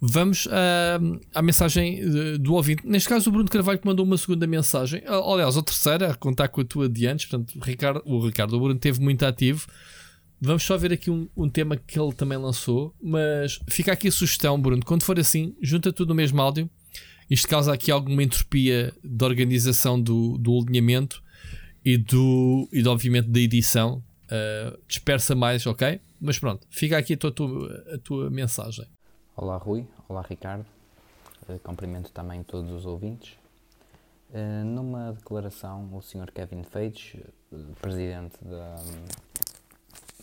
Vamos 0.00 0.48
ah, 0.50 0.98
à 1.32 1.40
mensagem 1.40 2.00
do 2.38 2.54
ouvinte. 2.54 2.86
Neste 2.86 3.08
caso, 3.08 3.30
o 3.30 3.32
Bruno 3.32 3.48
Carvalho 3.48 3.78
que 3.78 3.86
mandou 3.86 4.04
uma 4.04 4.18
segunda 4.18 4.46
mensagem. 4.46 5.02
Aliás, 5.06 5.56
a 5.56 5.62
terceira, 5.62 6.10
a 6.10 6.14
contar 6.14 6.48
com 6.48 6.60
a 6.60 6.64
tua 6.64 6.88
de 6.90 7.06
antes. 7.06 7.24
Portanto, 7.24 7.56
o 7.56 7.64
Ricardo, 7.64 8.02
o 8.04 8.20
Ricardo, 8.20 8.54
o 8.54 8.60
Bruno 8.60 8.78
teve 8.78 9.00
muito 9.00 9.24
ativo. 9.24 9.66
Vamos 10.42 10.62
só 10.62 10.76
ver 10.76 10.92
aqui 10.92 11.10
um, 11.10 11.26
um 11.34 11.48
tema 11.48 11.76
que 11.76 11.98
ele 11.98 12.12
também 12.12 12.36
lançou. 12.36 12.94
Mas 13.02 13.58
fica 13.70 13.92
aqui 13.92 14.08
a 14.08 14.12
sugestão, 14.12 14.60
Bruno. 14.60 14.84
Quando 14.84 15.04
for 15.04 15.18
assim, 15.18 15.54
junta 15.62 15.90
tudo 15.90 16.10
no 16.10 16.14
mesmo 16.14 16.38
áudio. 16.42 16.68
Isto 17.30 17.48
causa 17.48 17.72
aqui 17.72 17.90
alguma 17.90 18.22
entropia 18.22 18.92
de 19.02 19.24
organização 19.24 20.00
do, 20.00 20.36
do 20.38 20.58
alinhamento 20.60 21.22
e 21.84 21.96
do, 21.96 22.68
e 22.72 22.82
do 22.82 22.90
obviamente 22.90 23.28
da 23.28 23.40
edição. 23.40 24.02
Ah, 24.30 24.76
dispersa 24.88 25.34
mais, 25.34 25.66
ok? 25.66 26.00
Mas 26.20 26.38
pronto, 26.38 26.66
fica 26.70 26.96
aqui 26.98 27.14
a 27.14 27.16
tua, 27.16 27.30
tua- 27.32 27.84
a 27.94 27.98
tua 27.98 28.30
mensagem. 28.30 28.86
Olá 29.36 29.56
Rui, 29.56 29.86
olá 30.08 30.22
Ricardo, 30.28 30.64
Eh, 31.48 31.58
cumprimento 31.62 32.10
também 32.10 32.42
todos 32.42 32.70
os 32.70 32.86
ouvintes. 32.86 33.34
Eh, 34.32 34.62
Numa 34.64 35.12
declaração, 35.12 35.90
o 35.94 36.00
Sr. 36.00 36.30
Kevin 36.32 36.62
Feige, 36.62 37.22
presidente 37.82 38.36
da, 38.42 38.76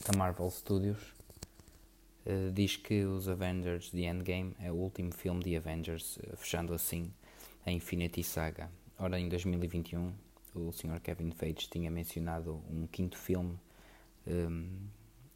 da 0.07 0.17
Marvel 0.17 0.49
Studios, 0.49 0.97
eh, 2.25 2.51
diz 2.53 2.77
que 2.77 3.03
os 3.05 3.27
Avengers 3.27 3.89
The 3.91 4.01
Endgame 4.01 4.55
é 4.59 4.71
o 4.71 4.75
último 4.75 5.11
filme 5.11 5.43
de 5.43 5.55
Avengers, 5.55 6.19
eh, 6.23 6.35
fechando 6.35 6.73
assim 6.73 7.11
a 7.65 7.71
Infinity 7.71 8.23
Saga. 8.23 8.69
Ora, 8.97 9.19
em 9.19 9.27
2021, 9.27 10.13
o 10.53 10.71
Sr. 10.71 10.99
Kevin 11.01 11.31
Feige 11.31 11.69
tinha 11.69 11.89
mencionado 11.89 12.61
um 12.69 12.85
quinto 12.87 13.17
filme 13.17 13.57
um, 14.27 14.67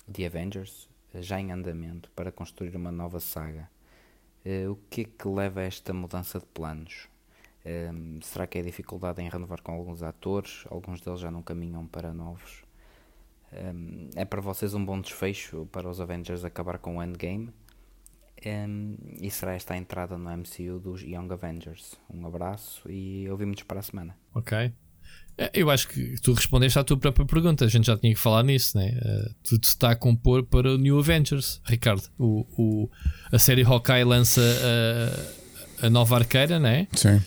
de 0.08 0.26
Avengers, 0.26 0.90
eh, 1.14 1.22
já 1.22 1.40
em 1.40 1.52
andamento, 1.52 2.12
para 2.16 2.32
construir 2.32 2.76
uma 2.76 2.92
nova 2.92 3.20
saga. 3.20 3.70
Eh, 4.44 4.68
o 4.68 4.76
que 4.90 5.02
é 5.02 5.04
que 5.06 5.28
leva 5.28 5.62
a 5.62 5.64
esta 5.64 5.94
mudança 5.94 6.40
de 6.40 6.46
planos? 6.48 7.08
Um, 7.66 8.22
será 8.22 8.46
que 8.46 8.60
é 8.60 8.62
dificuldade 8.62 9.20
em 9.24 9.28
renovar 9.28 9.62
com 9.62 9.72
alguns 9.72 10.04
atores? 10.04 10.66
Alguns 10.70 11.02
deles 11.02 11.20
já 11.20 11.32
não 11.32 11.42
caminham 11.42 11.88
para 11.88 12.14
novos. 12.14 12.65
Um, 13.54 14.10
é 14.16 14.26
para 14.26 14.42
vocês 14.42 14.74
um 14.74 14.84
bom 14.84 15.00
desfecho 15.00 15.68
para 15.72 15.90
os 15.90 16.02
Avengers 16.02 16.44
acabar 16.44 16.78
com 16.78 16.98
o 16.98 17.04
Endgame? 17.04 17.50
Um, 18.46 18.96
e 19.22 19.32
será 19.32 19.54
esta 19.56 19.74
a 19.74 19.78
entrada 19.78 20.18
no 20.18 20.30
MCU 20.30 20.80
dos 20.80 21.02
Young 21.02 21.32
Avengers? 21.32 21.96
Um 22.14 22.28
abraço 22.28 22.82
e 22.92 23.28
ouvimos 23.30 23.64
para 23.64 23.80
a 23.80 23.84
semana. 23.84 24.16
Ok. 24.34 24.72
É, 25.38 25.52
Eu 25.54 25.70
acho 25.70 25.88
que 25.88 26.16
tu 26.22 26.34
respondeste 26.34 26.78
à 26.78 26.84
tua 26.84 26.98
própria 26.98 27.26
pergunta. 27.26 27.66
A 27.66 27.68
gente 27.68 27.88
já 27.88 27.98
tinha 27.98 28.14
que 28.14 28.20
falar 28.20 28.44
nisso, 28.44 28.78
né? 28.78 28.98
Eh, 29.02 29.32
tudo 29.44 29.66
se 29.66 29.72
está 29.74 29.92
a 29.92 29.96
compor 29.96 30.44
para 30.46 30.74
o 30.74 30.78
New 30.78 31.00
Avengers, 31.00 31.62
Ricardo. 31.66 32.04
O, 32.18 32.46
o- 32.58 32.90
a 33.32 33.40
série 33.40 33.64
Hawkeye 33.64 34.04
lança 34.04 34.42
eh, 34.42 35.86
a 35.88 35.90
nova 35.90 36.16
arqueira, 36.18 36.60
né? 36.60 36.88
Sim. 36.94 37.22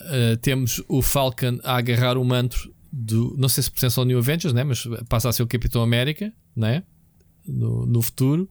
Eh, 0.00 0.36
temos 0.36 0.82
o 0.88 1.02
Falcon 1.02 1.58
a 1.62 1.76
agarrar 1.76 2.16
o 2.18 2.24
manto 2.24 2.72
do. 2.92 3.34
Não 3.38 3.48
sei 3.48 3.62
se 3.62 3.70
pertence 3.70 3.98
ao 3.98 4.04
New 4.04 4.18
Avengers, 4.18 4.52
né? 4.54 4.64
Mas 4.64 4.84
passa 5.08 5.28
a 5.28 5.32
ser 5.32 5.42
o 5.42 5.46
Capitão 5.46 5.82
América, 5.82 6.32
né? 6.56 6.82
No, 7.46 7.86
no 7.86 8.02
futuro. 8.02 8.48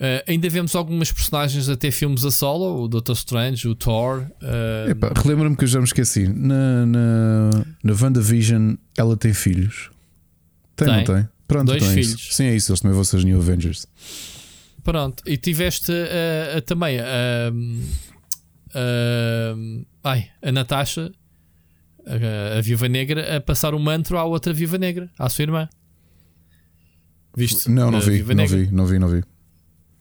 Eh, 0.00 0.24
ainda 0.28 0.48
vemos 0.48 0.76
algumas 0.76 1.10
personagens 1.10 1.68
até 1.68 1.90
filmes 1.90 2.24
a 2.24 2.30
solo, 2.30 2.84
o 2.84 2.88
Doctor 2.88 3.16
Strange, 3.16 3.66
o 3.66 3.74
Thor. 3.74 4.24
eh, 4.40 4.90
Epá, 4.90 5.12
Relembra-me 5.16 5.56
que 5.56 5.64
eu 5.64 5.68
já 5.68 5.80
me 5.80 5.84
esqueci. 5.86 6.28
Na, 6.28 6.86
na, 6.86 7.50
na 7.82 7.92
WandaVision 8.00 8.74
ela 8.96 9.16
tem 9.16 9.34
filhos. 9.34 9.90
Tem, 10.76 10.86
não 10.86 11.02
Tem. 11.02 11.16
tem? 11.16 11.28
Pronto, 11.48 11.66
Dois 11.66 11.82
então 11.82 11.90
é 11.90 11.94
filhos. 11.96 12.20
Isso. 12.20 12.32
Sim, 12.34 12.44
é 12.44 12.54
isso. 12.54 12.70
Eles 12.70 12.80
também 12.80 12.94
vão 12.94 13.02
ser 13.02 13.24
New 13.24 13.38
Avengers. 13.38 13.86
Pronto, 14.84 15.22
e 15.26 15.36
tiveste 15.36 15.90
eh, 15.92 16.54
a- 16.58 16.60
também 16.62 16.98
ai, 20.04 20.28
a 20.42 20.52
Natasha, 20.52 21.10
a, 22.08 22.58
a 22.58 22.60
Viva 22.60 22.88
Negra, 22.88 23.36
a 23.36 23.40
passar 23.40 23.74
o 23.74 23.78
manto 23.78 24.16
à 24.16 24.24
outra 24.24 24.52
Viva 24.52 24.78
Negra, 24.78 25.10
à 25.18 25.28
sua 25.28 25.42
irmã. 25.42 25.68
Viste? 27.36 27.70
Não, 27.70 27.90
não 27.90 28.00
vi, 28.00 28.22
não 28.34 28.46
vi, 28.46 28.68
não 28.72 28.86
vi, 28.86 28.98
não 28.98 29.08
vi. 29.08 29.22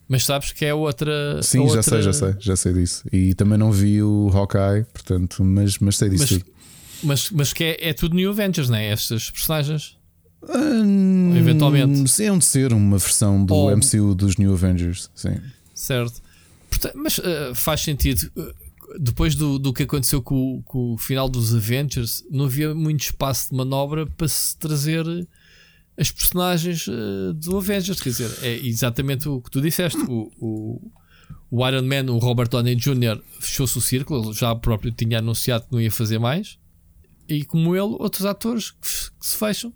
Mas 0.09 0.23
sabes 0.25 0.51
que 0.53 0.65
é 0.65 0.73
outra. 0.73 1.41
Sim, 1.43 1.59
a 1.59 1.61
já 1.63 1.67
outra- 1.67 1.83
sei, 1.83 2.01
já 2.01 2.13
sei, 2.13 2.35
já 2.39 2.55
sei 2.55 2.73
disso. 2.73 3.03
E 3.11 3.33
também 3.35 3.57
não 3.57 3.71
vi 3.71 4.01
o 4.01 4.29
Hawkeye, 4.33 4.85
portanto, 4.93 5.43
mas, 5.43 5.77
mas 5.79 5.97
sei 5.97 6.09
disso 6.09 6.39
Mas, 7.03 7.03
mas, 7.03 7.31
mas 7.31 7.53
que 7.53 7.63
é, 7.63 7.89
é 7.89 7.93
tudo 7.93 8.15
New 8.15 8.29
Avengers, 8.31 8.69
não 8.69 8.77
é? 8.77 8.87
Estas 8.87 9.29
personagens. 9.29 9.97
Hum, 10.49 11.35
eventualmente. 11.35 12.09
Sim, 12.09 12.25
é 12.25 12.31
um 12.31 12.37
de 12.37 12.45
ser 12.45 12.71
uma 12.71 12.97
versão 12.97 13.43
do 13.43 13.53
Ou- 13.53 13.71
MCU 13.75 14.15
dos 14.15 14.37
New 14.37 14.53
Avengers. 14.53 15.11
Sim. 15.13 15.35
Certo. 15.75 16.21
Porta- 16.69 16.93
mas 16.95 17.19
eh, 17.19 17.51
faz 17.53 17.81
sentido. 17.81 18.31
eh, 18.37 18.53
depois 18.99 19.35
do, 19.35 19.57
do 19.59 19.73
que 19.73 19.83
aconteceu 19.83 20.21
com, 20.21 20.57
o- 20.57 20.63
com 20.63 20.93
o 20.93 20.97
final 20.97 21.27
dos 21.29 21.53
Avengers, 21.55 22.23
não 22.29 22.45
havia 22.45 22.73
muito 22.73 23.01
espaço 23.01 23.49
de 23.51 23.55
manobra 23.55 24.05
para 24.05 24.27
se 24.27 24.57
trazer 24.57 25.05
as 25.97 26.11
personagens 26.11 26.85
eh, 26.87 27.33
do 27.33 27.57
Avengers. 27.57 27.99
Quer 27.99 28.09
dizer, 28.09 28.31
é 28.43 28.55
exatamente 28.65 29.27
o 29.27 29.41
que 29.41 29.49
tu 29.51 29.61
disseste. 29.61 29.97
O, 30.07 30.31
o, 30.39 30.91
o 31.49 31.67
Iron 31.67 31.83
Man, 31.83 32.11
o 32.11 32.17
Robert 32.19 32.49
Downey 32.49 32.75
Jr., 32.75 33.19
fechou-se 33.39 33.77
o 33.77 33.81
círculo. 33.81 34.25
Ele 34.29 34.33
já 34.33 34.55
próprio 34.55 34.91
tinha 34.91 35.19
anunciado 35.19 35.65
que 35.65 35.71
não 35.73 35.81
ia 35.81 35.91
fazer 35.91 36.19
mais. 36.19 36.57
E 37.29 37.43
como 37.43 37.75
ele, 37.75 37.81
outros 37.99 38.25
atores 38.25 38.71
que, 38.71 38.87
se- 38.87 39.11
que 39.11 39.27
se 39.27 39.35
fecham. 39.35 39.73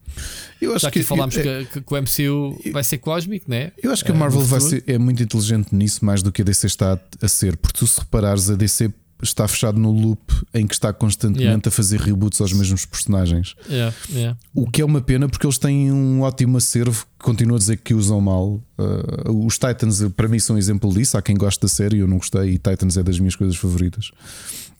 Eu 0.61 0.71
acho 0.73 0.83
Já 0.83 0.87
aqui 0.87 0.99
que 0.99 1.05
falámos 1.05 1.35
eu, 1.35 1.43
que, 1.43 1.65
que, 1.65 1.81
que 1.81 1.93
o 1.93 1.97
MCU 2.01 2.71
vai 2.71 2.81
ser 2.83 2.99
cósmico, 2.99 3.49
né? 3.49 3.73
eu 3.83 3.91
acho 3.91 4.05
que 4.05 4.11
a 4.11 4.15
Eh, 4.15 4.17
Marvel 4.17 4.39
vai 4.41 4.61
ser, 4.61 4.81
é 4.87 4.97
muito 4.97 5.21
inteligente 5.21 5.75
nisso, 5.75 6.05
mais 6.05 6.23
do 6.23 6.31
que 6.31 6.41
a 6.43 6.45
DC 6.45 6.67
está 6.67 6.97
a 7.21 7.27
ser. 7.27 7.57
Porque 7.57 7.77
tu, 7.79 7.85
se 7.87 7.99
reparares, 7.99 8.49
a 8.49 8.55
DC 8.55 8.93
está 9.21 9.47
fechado 9.47 9.79
no 9.79 9.91
loop 9.91 10.19
em 10.53 10.65
que 10.65 10.73
está 10.73 10.91
constantemente 10.93 11.41
Yeah. 11.41 11.61
a 11.67 11.71
fazer 11.71 11.99
reboots 11.99 12.41
aos 12.41 12.53
mesmos 12.53 12.85
personagens. 12.85 13.55
Yeah, 13.69 13.95
yeah. 14.09 14.37
O 14.53 14.69
que 14.69 14.81
é 14.81 14.85
uma 14.85 15.01
pena 15.01 15.27
porque 15.29 15.45
eles 15.45 15.57
têm 15.57 15.91
um 15.91 16.21
ótimo 16.21 16.57
acervo 16.57 17.05
que 17.19 17.25
continuo 17.25 17.55
a 17.55 17.59
dizer 17.59 17.77
que 17.77 17.93
usam 17.93 18.19
mal. 18.21 18.61
Uh, 18.77 19.45
os 19.45 19.57
Titans, 19.57 20.01
para 20.15 20.27
mim, 20.27 20.39
são 20.39 20.55
um 20.55 20.59
exemplo 20.59 20.91
disso. 20.93 21.17
Há 21.17 21.21
quem 21.21 21.35
goste 21.35 21.61
da 21.61 21.67
série, 21.67 21.99
eu 21.99 22.07
não 22.07 22.17
gostei, 22.17 22.51
e 22.51 22.57
Titans 22.57 22.97
é 22.97 23.03
das 23.03 23.19
minhas 23.19 23.35
coisas 23.35 23.55
favoritas. 23.55 24.11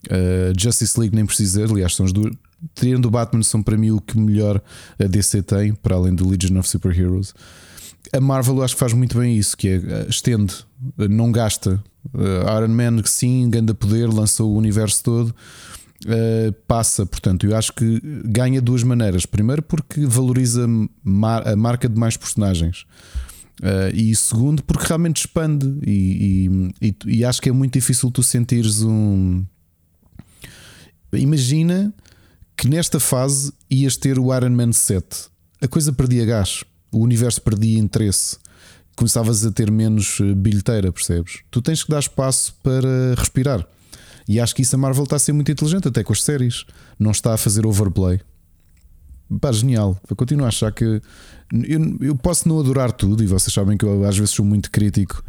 Uh, 0.08 0.52
Justice 0.58 0.98
League, 0.98 1.14
nem 1.14 1.24
preciso 1.24 1.52
dizer, 1.60 1.70
aliás, 1.70 1.94
são 1.94 2.04
as 2.04 2.12
duas. 2.12 2.34
Tirando 2.74 3.06
o 3.06 3.10
Batman, 3.10 3.42
são 3.42 3.62
para 3.62 3.76
mim 3.76 3.90
o 3.90 4.00
que 4.00 4.18
melhor 4.18 4.60
a 4.98 5.04
DC 5.04 5.42
tem, 5.42 5.74
para 5.74 5.96
além 5.96 6.14
do 6.14 6.28
Legion 6.28 6.58
of 6.58 6.68
Superheroes. 6.68 7.34
A 8.14 8.20
Marvel, 8.20 8.62
acho 8.62 8.74
que 8.74 8.80
faz 8.80 8.92
muito 8.92 9.18
bem 9.18 9.36
isso, 9.36 9.56
que 9.56 9.68
é 9.68 9.76
uh, 9.78 10.08
estende, 10.10 10.54
uh, 10.98 11.08
não 11.08 11.32
gasta. 11.32 11.82
Uh, 12.12 12.58
Iron 12.58 12.68
Man, 12.68 13.02
sim, 13.04 13.48
ganda 13.48 13.74
poder, 13.74 14.06
lançou 14.08 14.52
o 14.52 14.56
universo 14.56 15.02
todo. 15.02 15.34
Uh, 16.04 16.52
passa, 16.66 17.06
portanto, 17.06 17.46
eu 17.46 17.56
acho 17.56 17.72
que 17.72 18.00
ganha 18.24 18.60
duas 18.60 18.82
maneiras. 18.82 19.24
Primeiro, 19.24 19.62
porque 19.62 20.04
valoriza 20.04 20.66
mar- 21.02 21.46
a 21.48 21.56
marca 21.56 21.88
de 21.88 21.98
mais 21.98 22.16
personagens, 22.16 22.84
Uh, 23.60 23.94
e 23.94 24.16
segundo, 24.16 24.60
porque 24.64 24.86
realmente 24.88 25.18
expande. 25.18 25.66
E, 25.86 26.48
e- 26.80 26.88
e- 26.88 27.18
e 27.18 27.24
acho 27.24 27.40
que 27.40 27.48
é 27.48 27.52
muito 27.52 27.74
difícil 27.74 28.10
tu 28.10 28.20
sentires 28.20 28.82
um. 28.82 29.44
Imagina 31.12 31.92
que 32.56 32.66
nesta 32.66 32.98
fase 32.98 33.52
ias 33.70 33.96
ter 33.96 34.18
o 34.18 34.34
Iron 34.34 34.50
Man 34.50 34.72
7, 34.72 35.28
a 35.60 35.68
coisa 35.68 35.92
perdia 35.92 36.24
gás, 36.24 36.64
o 36.92 36.98
universo 36.98 37.40
perdia 37.40 37.78
interesse. 37.78 38.36
Começavas 38.94 39.44
a 39.44 39.50
ter 39.50 39.70
menos 39.70 40.18
eh, 40.20 40.34
bilheteira, 40.34 40.92
percebes? 40.92 41.40
Tu 41.50 41.62
tens 41.62 41.82
que 41.82 41.90
dar 41.90 42.00
espaço 42.00 42.54
para 42.62 43.14
respirar. 43.16 43.66
E 44.28 44.38
acho 44.38 44.54
que 44.54 44.62
isso 44.62 44.76
a 44.76 44.78
Marvel 44.78 45.04
está 45.04 45.16
a 45.16 45.18
ser 45.18 45.32
muito 45.32 45.50
inteligente, 45.50 45.88
até 45.88 46.04
com 46.04 46.12
as 46.12 46.22
séries. 46.22 46.64
Não 46.98 47.10
está 47.10 47.34
a 47.34 47.36
fazer 47.36 47.66
overplay. 47.66 48.20
Pá, 49.40 49.50
genial. 49.50 49.98
Eu 50.08 50.14
continuo 50.14 50.44
a 50.44 50.48
achar 50.48 50.70
que. 50.70 50.84
Eu, 50.84 51.96
eu 52.00 52.14
posso 52.14 52.48
não 52.48 52.60
adorar 52.60 52.92
tudo, 52.92 53.22
e 53.22 53.26
vocês 53.26 53.52
sabem 53.52 53.76
que 53.76 53.84
eu 53.84 54.04
às 54.04 54.16
vezes 54.16 54.34
sou 54.34 54.44
muito 54.44 54.70
crítico 54.70 55.24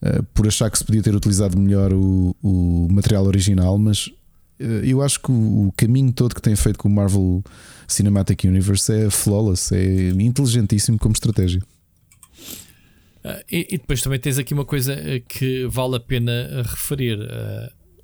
eh, 0.00 0.22
por 0.32 0.46
achar 0.46 0.70
que 0.70 0.78
se 0.78 0.84
podia 0.84 1.02
ter 1.02 1.14
utilizado 1.14 1.58
melhor 1.58 1.92
o, 1.92 2.34
o 2.42 2.88
material 2.90 3.24
original, 3.24 3.76
mas 3.78 4.10
eu 4.58 5.02
acho 5.02 5.20
que 5.20 5.30
o, 5.30 5.72
caminho 5.76 6.12
todo 6.12 6.34
que 6.34 6.42
tem 6.42 6.54
feito 6.56 6.78
com 6.78 6.88
o 6.88 6.92
Marvel 6.92 7.42
Cinematic 7.86 8.44
Universe 8.44 8.92
é 8.92 9.10
flawless, 9.10 9.74
é 9.74 10.10
inteligentíssimo 10.10 10.98
como 10.98 11.12
estratégia. 11.12 11.62
Ah, 13.24 13.42
e, 13.50 13.66
e 13.70 13.78
depois 13.78 14.00
também 14.02 14.18
tens 14.18 14.38
aqui 14.38 14.54
uma 14.54 14.64
coisa 14.64 14.92
eh, 14.94 15.20
que 15.20 15.66
vale 15.66 15.96
a 15.96 16.00
pena 16.00 16.32
eh, 16.32 16.62
referir. 16.62 17.18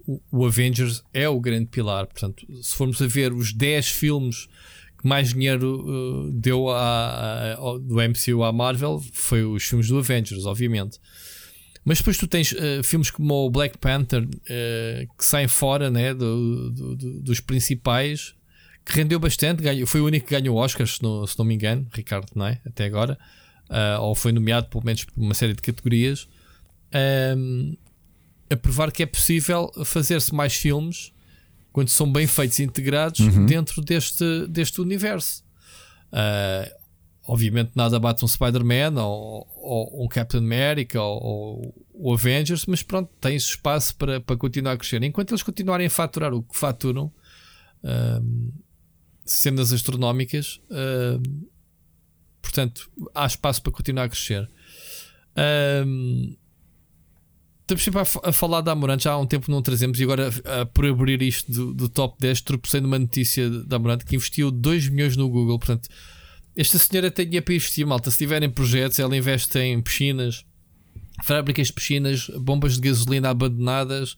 O, 0.06 0.20
o 0.31 0.44
Avengers 0.47 1.02
é 1.12 1.28
o 1.28 1.40
grande 1.40 1.66
pilar. 1.66 2.06
Portanto, 2.06 2.44
se 2.62 2.74
formos 2.74 3.01
a 3.01 3.06
ver 3.06 3.32
os 3.32 3.52
10 3.52 3.89
filmes 3.89 4.48
que 5.01 5.09
mais 5.09 5.32
dinheiro 5.32 5.85
eh, 6.28 6.31
deu 6.35 6.68
a, 6.68 6.78
a- 6.78 7.56
ao- 7.56 7.78
do 7.78 7.97
MCU 8.01 8.43
à 8.43 8.52
Marvel, 8.52 9.02
foi 9.12 9.44
os 9.44 9.62
filmes 9.64 9.89
do 9.89 9.98
Avengers, 9.98 10.44
obviamente. 10.47 10.98
Mas 11.85 11.98
depois 11.98 12.16
tu 12.16 12.27
tens 12.27 12.55
eh, 12.56 12.82
filmes 12.82 13.11
como 13.11 13.35
o 13.47 13.51
Black 13.51 13.77
Panther 13.78 14.27
eh, 14.48 15.06
que 15.19 15.24
saem 15.24 15.47
fora 15.48 15.90
né, 15.90 16.15
do- 16.15 16.70
do- 16.70 16.97
do- 16.97 17.20
dos 17.20 17.40
principais, 17.40 18.35
que 18.85 18.94
rendeu 18.97 19.19
bastante, 19.20 19.62
ganhou, 19.62 19.86
foi 19.86 20.01
o 20.01 20.06
único 20.06 20.27
que 20.27 20.35
ganhou 20.39 20.56
Oscars, 20.56 20.97
se 20.97 21.02
não, 21.02 21.27
se 21.27 21.39
não 21.39 21.44
me 21.44 21.55
engano, 21.55 21.86
Ricardo, 21.93 22.28
não 22.35 22.47
é? 22.47 22.61
Até 22.66 22.85
agora. 22.85 23.19
Ah, 23.69 23.98
ou 24.01 24.15
foi 24.15 24.32
nomeado 24.32 24.66
pelo 24.69 24.85
menos 24.85 25.05
por 25.05 25.20
uma 25.20 25.35
série 25.35 25.52
de 25.55 25.61
categorias, 25.62 26.27
ahm, 26.93 27.74
a 28.51 28.56
provar 28.56 28.90
que 28.93 29.02
é 29.02 29.06
possível 29.06 29.70
fazer-se 29.85 30.35
mais 30.35 30.55
filmes 30.55 31.12
quando 31.73 31.89
são 31.89 32.11
bem 32.11 32.27
feitos 32.27 32.59
e 32.59 32.62
integrados 32.62 33.20
Uhum. 33.20 33.47
dentro 33.47 33.82
deste, 33.82 34.47
deste 34.48 34.81
universo. 34.81 35.43
Ah, 36.12 36.70
obviamente, 37.26 37.72
nada 37.74 37.98
bate 37.98 38.24
um 38.24 38.28
Spider-Man 38.28 39.02
ou, 39.02 39.46
ou 39.56 40.05
um 40.05 40.09
Captain 40.09 40.40
America 40.40 41.01
ou, 41.01 41.74
o 41.92 42.12
Avengers, 42.12 42.66
mas 42.66 42.82
pronto, 42.82 43.10
tens 43.20 43.44
espaço 43.44 43.96
para, 43.96 44.20
para 44.20 44.36
continuar 44.36 44.72
a 44.72 44.76
crescer. 44.76 45.02
Enquanto 45.02 45.30
eles 45.30 45.42
continuarem 45.42 45.86
a 45.86 45.90
faturar 45.90 46.34
o 46.34 46.42
que 46.42 46.56
faturam, 46.56 47.10
ahm, 47.82 48.51
cenas 49.24 49.72
astronómicas, 49.72 50.60
ahm, 50.70 51.22
portanto, 52.42 52.90
há 53.14 53.26
espaço 53.26 53.62
para 53.62 53.72
continuar 53.72 54.05
a 54.05 54.09
crescer. 54.09 54.51
Ahm, 55.36 56.36
estamos 57.62 57.82
sempre 57.82 58.01
a, 58.01 58.05
fa- 58.05 58.20
a 58.22 58.32
falar 58.32 58.60
da 58.60 58.72
Amorante, 58.72 59.05
já 59.05 59.12
há 59.12 59.18
um 59.18 59.26
tempo 59.26 59.51
não 59.51 59.62
trazemos, 59.62 59.98
e 59.98 60.02
agora, 60.02 60.30
por 60.74 60.84
abrir 60.84 61.22
isto 61.22 61.51
do, 61.51 61.72
do 61.72 61.88
top 61.88 62.16
10, 62.20 62.42
tropecei 62.42 62.80
numa 62.80 62.98
notícia 62.98 63.48
da 63.48 63.76
Amorante 63.76 64.05
que 64.05 64.14
investiu 64.14 64.51
2 64.51 64.88
milhões 64.90 65.16
no 65.16 65.28
Google. 65.28 65.59
Portanto, 65.59 65.88
esta 66.56 66.78
senhora 66.78 67.10
tem 67.10 67.24
dinheiro 67.26 67.44
para 67.44 67.55
investir, 67.55 67.86
malta. 67.86 68.10
Se 68.10 68.18
tiverem 68.18 68.48
projetos, 68.51 68.98
ela 68.98 69.16
investe 69.16 69.59
em 69.59 69.81
piscinas, 69.81 70.44
fábricas 71.24 71.68
de 71.68 71.72
piscinas, 71.72 72.28
bombas 72.40 72.74
de 72.74 72.81
gasolina 72.89 73.31
abandonadas 73.31 74.16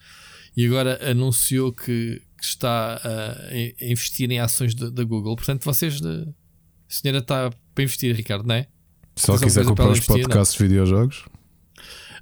e 0.56 0.66
agora 0.66 0.98
anunciou 1.10 1.72
que, 1.72 2.20
que 2.38 2.44
está 2.44 3.00
a, 3.02 3.48
a 3.50 3.86
investir 3.90 4.30
em 4.30 4.38
ações 4.40 4.74
da 4.74 5.04
Google. 5.04 5.36
Portanto, 5.36 5.64
vocês, 5.64 6.00
de- 6.00 6.08
a 6.08 6.92
senhora 6.92 7.18
está 7.18 7.50
para 7.74 7.84
investir, 7.84 8.14
Ricardo, 8.14 8.46
não 8.46 8.54
é? 8.54 8.66
Se 9.16 9.30
ela 9.30 9.40
quiser 9.40 9.64
comprar 9.64 9.86
os 9.88 9.98
investir, 9.98 10.22
podcasts 10.22 10.56
de 10.58 10.62
videojogos, 10.64 11.24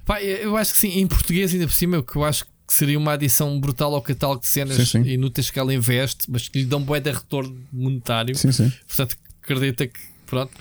Pá, 0.05 0.21
eu 0.21 0.55
acho 0.55 0.73
que 0.73 0.77
sim, 0.77 0.99
em 0.99 1.07
português 1.07 1.51
ainda 1.51 1.65
por 1.67 1.73
cima, 1.73 2.03
que 2.03 2.15
eu 2.15 2.23
acho 2.23 2.45
que 2.45 2.51
seria 2.67 2.97
uma 2.97 3.13
adição 3.13 3.59
brutal 3.59 3.93
ao 3.95 4.01
catálogo 4.03 4.41
de 4.41 4.47
cenas 4.47 4.75
Sim, 4.77 4.85
sim. 5.03 5.09
inúteis 5.09 5.49
que 5.49 5.57
ela 5.57 5.73
investe, 5.73 6.29
mas 6.29 6.47
que 6.47 6.59
lhe 6.59 6.65
dão 6.65 6.79
bué 6.81 6.99
de 6.99 7.11
retorno 7.11 7.59
monetário. 7.73 8.35
sim, 8.35 8.51
sim. 8.51 8.71
Portanto, 8.87 9.17
acredita 9.45 9.87
que, 9.87 9.99
pronto. 10.25 10.51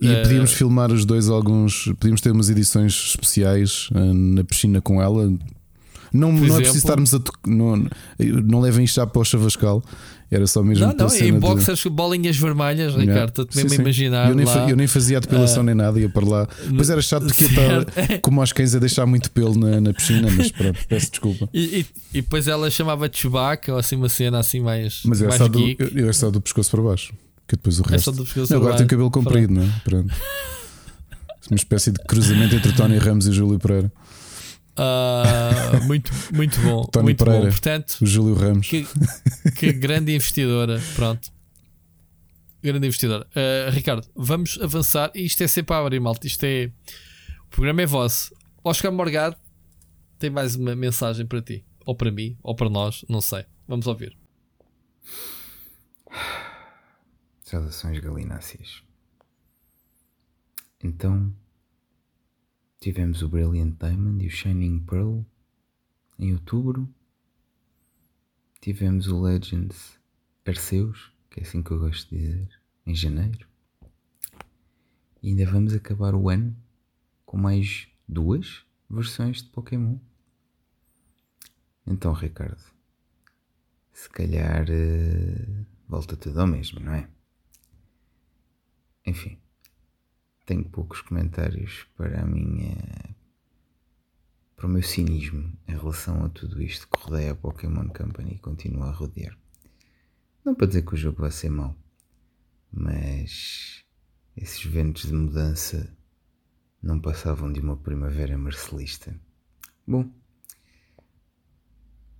E 0.00 0.08
Eh, 0.08 0.22
podíamos 0.22 0.52
filmar 0.52 0.90
os 0.90 1.04
dois 1.04 1.28
alguns. 1.28 1.84
Podíamos 2.00 2.20
ter 2.20 2.32
umas 2.32 2.48
edições 2.50 2.92
especiais 3.10 3.88
eh, 3.94 3.98
na 4.12 4.42
piscina 4.42 4.80
com 4.80 5.00
ela. 5.00 5.32
Não, 6.12 6.30
não 6.32 6.54
é 6.56 6.58
preciso 6.58 6.78
estarmos 6.78 7.14
a. 7.14 7.20
Não, 7.46 7.86
não 8.44 8.60
levem 8.60 8.84
isto 8.84 8.96
já 8.96 9.06
para 9.06 9.22
o 9.22 9.24
Chavascal. 9.24 9.82
Era 10.30 10.46
só 10.46 10.62
mesmo 10.62 10.86
Não, 10.86 10.94
não, 10.94 11.14
em 11.14 11.32
de- 11.32 11.38
boxers 11.38 11.82
com 11.82 11.90
bolinhas 11.90 12.36
vermelhas, 12.38 12.94
Yeah. 12.94 13.12
Ricardo, 13.12 13.28
estou-te 13.28 13.54
mesmo 13.56 13.74
imaginar. 13.82 14.30
Eu 14.30 14.34
nem, 14.34 14.46
lá. 14.46 14.68
eu 14.70 14.76
nem 14.76 14.86
fazia 14.86 15.20
depilação 15.20 15.60
Ah. 15.60 15.64
nem 15.66 15.74
nada, 15.74 16.00
ia 16.00 16.08
para 16.08 16.26
lá. 16.26 16.48
Pois 16.74 16.88
era 16.88 17.02
chato 17.02 17.26
porque 17.26 17.44
eu 17.44 17.48
estava 17.50 18.18
como 18.22 18.40
aos 18.40 18.50
cães 18.50 18.74
a 18.74 18.78
deixar 18.78 19.04
muito 19.04 19.30
pelo 19.30 19.54
na, 19.58 19.78
na 19.80 19.92
piscina, 19.92 20.28
mas 20.34 20.50
pronto, 20.50 20.78
peço 20.88 21.10
desculpa. 21.10 21.48
E, 21.52 21.80
e- 21.80 21.86
e 22.14 22.22
depois 22.22 22.48
ela 22.48 22.70
chamava 22.70 23.10
de 23.10 23.18
Chewbacca 23.18 23.72
ou 23.74 23.78
assim 23.78 23.94
uma 23.96 24.08
cena 24.08 24.38
assim 24.38 24.60
mais, 24.60 25.02
Mas 25.04 25.20
é 25.20 25.26
mais 25.26 25.36
só, 25.36 25.48
do, 25.48 25.60
eu 25.94 26.08
é 26.08 26.12
só 26.14 26.30
do 26.30 26.40
pescoço 26.40 26.70
para 26.70 26.82
baixo. 26.82 27.12
Que 27.48 27.56
depois 27.56 27.78
o 27.80 27.82
resto. 27.82 28.12
Não, 28.50 28.56
agora 28.58 28.76
tem 28.76 28.86
cabelo 28.86 29.10
comprido, 29.10 29.52
não 29.52 29.62
é? 29.62 29.80
Pronto. 29.84 30.14
Uma 31.50 31.56
espécie 31.56 31.90
de 31.90 31.98
cruzamento 32.04 32.54
entre 32.54 32.72
Tony 32.72 32.96
Ramos 32.98 33.26
e 33.26 33.32
Júlio 33.32 33.58
Pereira. 33.58 33.92
Ah, 34.76 35.80
muito, 35.84 36.10
muito 36.32 36.58
bom. 36.60 36.84
Tony 36.90 37.04
muito 37.04 37.24
Pereira. 37.24 37.44
bom. 37.46 37.50
Portanto, 37.50 37.96
O 38.00 38.06
Júlio 38.06 38.34
Ramos. 38.34 38.66
que, 38.68 38.86
que 39.56 39.72
grande 39.72 40.14
investidora. 40.14 40.80
Pronto. 40.94 41.30
Grande 42.62 42.86
investidora. 42.86 43.26
Ah, 43.34 43.70
Ricardo, 43.70 44.06
vamos 44.16 44.58
avançar. 44.62 45.10
E 45.14 45.24
isto 45.26 45.42
é 45.42 45.48
sempre 45.48 45.74
a 45.74 45.80
abrir, 45.80 46.00
malta. 46.00 46.26
Isto 46.26 46.44
é. 46.44 46.70
O 47.46 47.50
programa 47.50 47.82
é 47.82 47.86
vosso. 47.86 48.32
Oscar 48.64 48.90
Morgado 48.92 49.36
tem 50.18 50.30
mais 50.30 50.54
uma 50.56 50.74
mensagem 50.76 51.26
para 51.26 51.42
ti. 51.42 51.64
Ou 51.84 51.94
para 51.96 52.10
mim, 52.12 52.36
ou 52.42 52.54
para 52.54 52.70
nós, 52.70 53.04
não 53.08 53.20
sei. 53.20 53.44
Vamos 53.66 53.86
ouvir. 53.88 54.16
Saudações 57.52 57.98
galináceas. 57.98 58.82
Então, 60.82 61.30
tivemos 62.80 63.20
o 63.20 63.28
Brilliant 63.28 63.76
Diamond 63.78 64.24
e 64.24 64.26
o 64.26 64.30
Shining 64.30 64.80
Pearl 64.80 65.20
em 66.18 66.32
outubro. 66.32 66.88
Tivemos 68.58 69.06
o 69.06 69.20
Legends 69.20 70.00
Arceus, 70.46 71.12
que 71.28 71.40
é 71.40 71.42
assim 71.42 71.62
que 71.62 71.72
eu 71.72 71.78
gosto 71.78 72.08
de 72.08 72.22
dizer, 72.22 72.60
em 72.86 72.94
janeiro. 72.94 73.46
E 75.22 75.28
ainda 75.28 75.44
vamos 75.44 75.74
acabar 75.74 76.14
o 76.14 76.30
ano 76.30 76.56
com 77.26 77.36
mais 77.36 77.86
duas 78.08 78.64
versões 78.88 79.42
de 79.42 79.50
Pokémon. 79.50 79.98
Então, 81.86 82.14
Ricardo, 82.14 82.64
se 83.92 84.08
calhar 84.08 84.64
eh, 84.70 85.66
volta 85.86 86.16
tudo 86.16 86.40
ao 86.40 86.46
mesmo, 86.46 86.80
não 86.80 86.94
é? 86.94 87.10
Enfim, 89.04 89.38
tenho 90.46 90.64
poucos 90.64 91.00
comentários 91.00 91.86
para 91.96 92.22
a 92.22 92.26
minha. 92.26 92.76
para 94.56 94.66
o 94.66 94.68
meu 94.68 94.82
cinismo 94.82 95.52
em 95.66 95.72
relação 95.72 96.24
a 96.24 96.28
tudo 96.28 96.62
isto 96.62 96.88
que 96.88 96.98
rodeia 96.98 97.32
a 97.32 97.36
Pokémon 97.36 97.88
Company 97.88 98.34
e 98.34 98.38
continua 98.38 98.88
a 98.88 98.92
rodear. 98.92 99.36
Não 100.44 100.54
para 100.54 100.66
dizer 100.66 100.82
que 100.82 100.94
o 100.94 100.96
jogo 100.96 101.20
vai 101.20 101.30
ser 101.30 101.50
mau, 101.50 101.76
mas 102.70 103.84
esses 104.36 104.64
ventos 104.64 105.02
de 105.02 105.12
mudança 105.12 105.96
não 106.82 107.00
passavam 107.00 107.52
de 107.52 107.60
uma 107.60 107.76
primavera 107.76 108.36
marcelista. 108.36 109.14
Bom, 109.86 110.10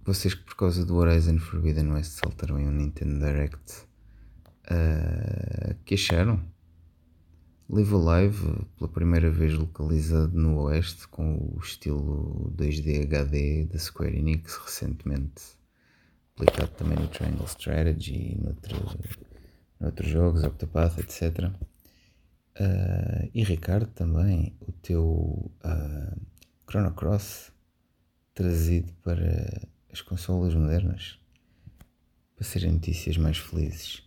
vocês 0.05 0.35
que 0.35 0.43
por 0.45 0.57
causa 0.57 0.85
do 0.85 0.97
Horizon 0.97 1.39
Forbidden 1.39 1.93
West 1.93 2.13
saltaram 2.13 2.59
em 2.59 2.67
um 2.67 2.73
Nintendo 2.73 3.25
Direct, 3.25 3.87
uh, 4.65 5.75
que 5.85 5.95
acharam? 5.95 6.52
Live 7.75 7.95
Alive, 7.95 8.67
pela 8.77 8.91
primeira 8.91 9.31
vez 9.31 9.55
localizado 9.55 10.39
no 10.39 10.61
Oeste, 10.61 11.09
com 11.09 11.37
o 11.37 11.59
estilo 11.59 12.53
2D 12.55 13.03
HD 13.03 13.65
da 13.65 13.79
Square 13.79 14.15
Enix, 14.15 14.59
recentemente 14.59 15.43
aplicado 16.37 16.71
também 16.73 16.99
no 16.99 17.09
Triangle 17.09 17.47
Strategy 17.47 18.35
e 18.35 18.39
noutro, 18.39 18.77
noutros 19.81 20.07
jogos, 20.07 20.45
Octopath, 20.45 20.99
etc. 20.99 21.47
Uh, 22.61 23.31
e 23.33 23.43
Ricardo, 23.43 23.87
também 23.87 24.55
o 24.61 24.71
teu 24.73 25.51
uh, 25.65 26.21
Chrono 26.71 26.93
Cross 26.93 27.53
trazido 28.35 28.93
para 29.03 29.67
as 29.91 30.03
consolas 30.03 30.55
modernas 30.55 31.19
para 32.37 32.45
serem 32.45 32.73
notícias 32.73 33.17
mais 33.17 33.39
felizes 33.39 34.03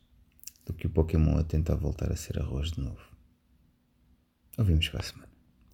do 0.68 0.72
que 0.72 0.86
o 0.86 0.90
Pokémon 0.92 1.40
a 1.40 1.44
tentar 1.44 1.74
voltar 1.74 2.12
a 2.12 2.16
ser 2.16 2.40
arroz 2.40 2.70
de 2.70 2.82
novo. 2.82 3.15
Ouvimos 4.58 4.88
para 4.90 5.00
a 5.00 5.04
semana. 5.04 5.26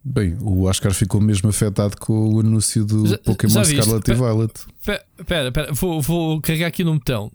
Bem, 0.04 0.36
o 0.42 0.64
Oscar 0.64 0.94
ficou 0.94 1.22
mesmo 1.22 1.50
afetado 1.50 1.96
com 1.98 2.34
o 2.34 2.40
anúncio 2.40 2.84
do 2.84 3.06
Já- 3.08 3.18
Pokémon 3.20 3.64
já? 3.64 3.66
Scarlet 3.84 4.08
e 4.12 4.14
Violet. 4.16 4.54
Espera, 4.80 5.48
espera, 5.48 5.74
vou, 5.74 6.02
vou 6.02 6.42
carregar 6.42 6.68
aqui 6.68 6.84
no 6.84 6.94
botão. 6.96 7.32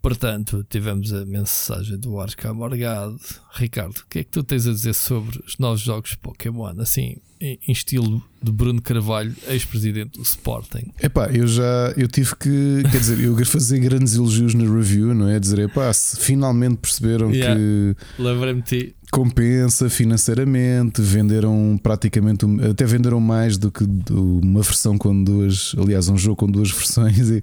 Portanto, 0.00 0.66
tivemos 0.68 1.12
a 1.12 1.24
mensagem 1.24 1.96
do 1.96 2.14
Oscar 2.14 2.52
Morgado. 2.52 3.16
Ricardo, 3.54 3.96
o 3.98 4.06
que 4.08 4.18
é 4.20 4.24
que 4.24 4.30
tu 4.30 4.42
tens 4.42 4.66
a 4.66 4.72
dizer 4.72 4.94
sobre 4.94 5.40
os 5.46 5.56
novos 5.58 5.80
jogos 5.80 6.14
Pokémon? 6.16 6.74
Assim, 6.80 7.18
em, 7.40 7.56
em 7.68 7.72
estilo 7.72 8.20
de 8.42 8.50
Bruno 8.50 8.82
Carvalho, 8.82 9.32
ex-presidente 9.46 10.18
do 10.18 10.22
Sporting. 10.22 10.92
Epá, 11.00 11.28
eu 11.30 11.46
já 11.46 11.94
eu 11.96 12.08
tive 12.08 12.34
que, 12.34 12.82
quer 12.90 12.98
dizer, 12.98 13.20
eu 13.20 13.36
quero 13.36 13.48
fazer 13.48 13.78
grandes 13.78 14.14
elogios 14.16 14.54
na 14.54 14.64
review, 14.64 15.14
não 15.14 15.28
é? 15.28 15.38
Dizer, 15.38 15.60
epá, 15.60 15.92
se 15.92 16.16
finalmente 16.18 16.78
perceberam 16.78 17.30
Yeah. 17.32 17.54
que 17.56 17.96
Lembrei-me 18.20 18.62
de 18.62 18.68
ti. 18.68 18.96
Compensa 19.12 19.90
financeiramente, 19.90 21.02
venderam 21.02 21.78
praticamente, 21.80 22.46
até 22.68 22.84
venderam 22.86 23.20
mais 23.20 23.58
do 23.58 23.70
que 23.70 23.84
uma 24.10 24.62
versão 24.62 24.96
com 24.96 25.22
duas, 25.22 25.74
aliás, 25.78 26.08
um 26.08 26.16
jogo 26.16 26.36
com 26.36 26.46
duas 26.50 26.70
versões 26.70 27.28
e 27.28 27.42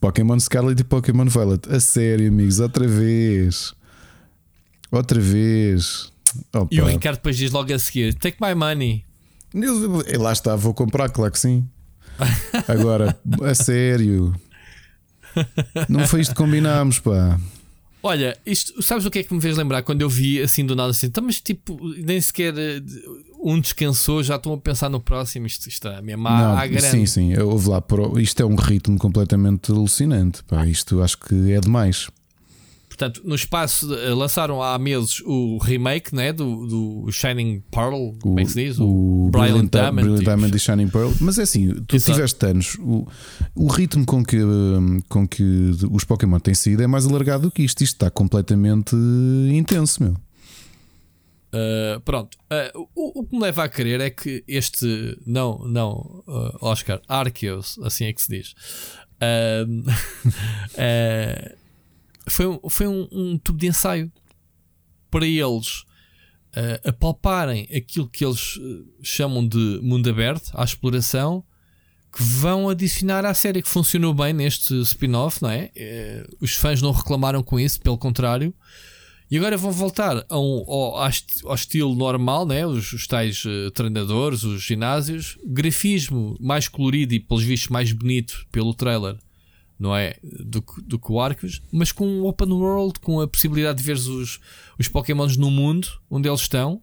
Pokémon 0.00 0.38
Scarlet 0.40 0.80
e 0.80 0.84
Pokémon 0.84 1.24
Violet. 1.26 1.66
A 1.72 1.78
sério, 1.78 2.28
amigos, 2.28 2.58
outra 2.58 2.86
vez. 2.86 3.72
Outra 4.90 5.20
vez. 5.20 6.12
Opa. 6.52 6.68
E 6.72 6.80
o 6.80 6.86
Ricardo 6.86 7.16
depois 7.16 7.36
diz 7.36 7.52
logo 7.52 7.72
a 7.72 7.78
seguir: 7.78 8.12
Take 8.14 8.36
my 8.40 8.54
money. 8.54 9.04
Eu- 9.54 10.02
Lá 10.20 10.32
está, 10.32 10.56
vou 10.56 10.74
comprar, 10.74 11.08
claro 11.10 11.32
que 11.32 11.38
sim. 11.38 11.64
Agora, 12.66 13.16
a 13.42 13.54
sério. 13.54 14.34
Não 15.88 16.06
foi 16.08 16.22
isto 16.22 16.34
que 16.34 16.42
combinámos, 16.42 16.98
pá. 16.98 17.38
Olha, 18.02 18.36
isto, 18.46 18.80
sabes 18.82 19.04
o 19.06 19.10
que 19.10 19.18
é 19.18 19.22
que 19.24 19.34
me 19.34 19.40
fez 19.40 19.56
lembrar 19.56 19.82
quando 19.82 20.02
eu 20.02 20.08
vi 20.08 20.40
assim 20.40 20.64
do 20.64 20.76
nada 20.76 20.90
assim? 20.90 21.06
Então, 21.06 21.24
mas 21.24 21.40
tipo, 21.40 21.76
nem 21.98 22.20
sequer 22.20 22.56
eh, 22.56 22.80
um 23.42 23.60
descansou, 23.60 24.22
já 24.22 24.36
estão 24.36 24.52
a 24.52 24.58
pensar 24.58 24.88
no 24.88 25.00
próximo. 25.00 25.46
Isto, 25.46 25.68
isto 25.68 25.88
é 25.88 26.00
mesmo 26.00 26.28
à, 26.28 26.38
Não, 26.38 26.56
à 26.58 26.66
grande. 26.66 26.86
sim, 26.86 27.06
sim, 27.06 27.36
houve 27.38 27.68
lá. 27.68 27.80
pro- 27.80 28.18
Isto 28.20 28.42
é 28.42 28.46
um 28.46 28.54
ritmo 28.54 28.96
completamente 28.98 29.72
alucinante. 29.72 30.44
Pá, 30.44 30.64
isto 30.66 31.02
acho 31.02 31.18
que 31.18 31.52
é 31.52 31.60
demais. 31.60 32.08
Portanto, 32.98 33.22
no 33.24 33.36
espaço 33.36 33.94
eh, 33.94 34.12
lançaram 34.12 34.60
há 34.60 34.76
meses 34.76 35.22
o 35.24 35.56
remake 35.58 36.12
né, 36.12 36.32
do, 36.32 36.66
do 36.66 37.12
Shining 37.12 37.62
Pearl, 37.70 38.10
como 38.20 38.40
é 38.40 38.42
que 38.42 38.50
se 38.50 38.64
diz? 38.64 38.80
o 38.80 39.28
Brilliant 39.30 39.70
Brilliant, 39.70 39.70
Diamond, 39.70 39.94
Brilliant 39.94 40.18
tipo. 40.18 40.30
Diamond 40.30 40.56
e 40.56 40.58
Shining 40.58 40.88
Pearl. 40.88 41.12
Mas 41.20 41.38
é 41.38 41.42
assim, 41.42 41.74
tu 41.86 41.94
Exato. 41.94 42.12
tiveste 42.12 42.46
anos. 42.46 42.74
O, 42.80 43.06
o 43.54 43.68
ritmo 43.68 44.04
com 44.04 44.24
que, 44.24 44.42
hum, 44.42 45.00
com 45.08 45.28
que 45.28 45.70
os 45.92 46.02
Pokémon 46.02 46.40
têm 46.40 46.54
sido 46.54 46.82
é 46.82 46.88
mais 46.88 47.06
alargado 47.06 47.44
do 47.44 47.52
que 47.52 47.62
isto. 47.62 47.84
Isto 47.84 47.94
está 47.94 48.10
completamente 48.10 48.96
eh, 48.96 49.54
intenso, 49.54 50.02
meu. 50.02 50.16
Uh, 51.54 52.00
pronto, 52.00 52.36
Uh, 52.50 52.88
o, 52.94 53.20
o 53.20 53.26
que 53.26 53.36
me 53.36 53.42
leva 53.42 53.64
a 53.64 53.68
crer 53.68 54.00
é 54.00 54.08
que 54.08 54.42
este, 54.48 55.18
não, 55.26 55.58
não, 55.68 56.22
uh, 56.26 56.56
Oscar, 56.62 56.98
Arceus, 57.06 57.78
assim 57.82 58.06
é 58.06 58.12
que 58.14 58.22
se 58.22 58.30
diz, 58.30 58.54
uh, 59.20 59.66
foi, 62.30 62.46
um- 62.46 62.60
foi 62.70 62.86
um, 62.86 63.08
um 63.12 63.38
tubo 63.38 63.58
de 63.58 63.66
ensaio 63.66 64.10
para 65.10 65.26
eles 65.26 65.80
uh, 66.56 66.88
apalparem 66.88 67.68
aquilo 67.74 68.08
que 68.08 68.24
eles 68.24 68.56
uh, 68.56 68.86
chamam 69.02 69.46
de 69.46 69.80
mundo 69.82 70.08
aberto, 70.10 70.50
à 70.54 70.64
exploração, 70.64 71.44
que 72.12 72.22
vão 72.22 72.68
adicionar 72.68 73.24
à 73.26 73.34
série 73.34 73.60
que 73.62 73.68
funcionou 73.68 74.14
bem 74.14 74.32
neste 74.32 74.74
spin-off, 74.82 75.42
não 75.42 75.50
é? 75.50 75.70
Eh, 75.76 76.26
os 76.40 76.54
fãs 76.54 76.80
não 76.80 76.90
reclamaram 76.90 77.42
com 77.42 77.60
isso, 77.60 77.78
pelo 77.82 77.98
contrário. 77.98 78.54
E 79.30 79.36
agora 79.36 79.58
vão 79.58 79.70
voltar 79.70 80.24
a 80.26 80.38
um, 80.38 80.64
ao, 80.66 80.96
ao 81.02 81.08
est- 81.08 81.44
ao 81.44 81.54
estilo 81.54 81.94
normal, 81.94 82.46
né? 82.46 82.66
os, 82.66 82.94
os 82.94 83.06
tais 83.06 83.44
eh, 83.46 83.70
treinadores, 83.74 84.42
os 84.42 84.62
ginásios, 84.62 85.36
grafismo 85.44 86.34
mais 86.40 86.66
colorido 86.66 87.12
e, 87.12 87.20
pelos 87.20 87.42
vistos, 87.44 87.68
mais 87.68 87.92
bonito 87.92 88.46
pelo 88.50 88.72
trailer, 88.72 89.18
não 89.78 89.94
é? 89.94 90.16
Do, 90.22 90.60
que- 90.62 90.80
do 90.82 90.98
que 90.98 91.12
o 91.12 91.20
Arceus, 91.20 91.62
mas 91.72 91.92
com 91.92 92.06
um 92.06 92.26
open 92.26 92.52
world, 92.52 92.98
com 93.00 93.20
a 93.20 93.28
possibilidade 93.28 93.78
de 93.78 93.84
ver 93.84 93.96
os, 93.96 94.40
os 94.78 94.88
Pokémons 94.88 95.36
no 95.36 95.50
mundo 95.50 95.88
onde 96.10 96.28
eles 96.28 96.40
estão. 96.40 96.82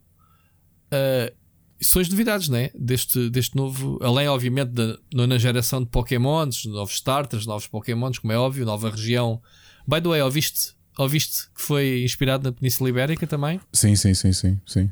Eh, 0.92 1.34
são 1.82 2.02
as 2.02 2.08
novidades, 2.10 2.48
né? 2.50 2.70
Deste, 2.74 3.30
deste 3.30 3.56
novo, 3.56 4.00
além, 4.02 4.28
obviamente, 4.30 4.70
da 4.70 4.98
nona 5.14 5.38
geração 5.38 5.84
de 5.84 5.90
Pokémons, 5.90 6.66
novos 6.66 6.94
starters, 6.96 7.46
novos 7.46 7.68
Pokémons, 7.68 8.18
como 8.18 8.32
é 8.34 8.38
óbvio, 8.38 8.66
nova 8.66 8.90
região. 8.90 9.42
By 9.88 10.02
the 10.02 10.08
way, 10.10 10.22
ouviste, 10.22 10.74
ouviste 10.98 11.50
que 11.54 11.62
foi 11.62 12.02
inspirado 12.04 12.46
na 12.46 12.52
Península 12.54 12.90
Ibérica 12.90 13.28
também? 13.28 13.60
Sim, 13.74 13.96
sim, 13.96 14.14
sim, 14.14 14.32
sim, 14.32 14.60
sim. 14.66 14.90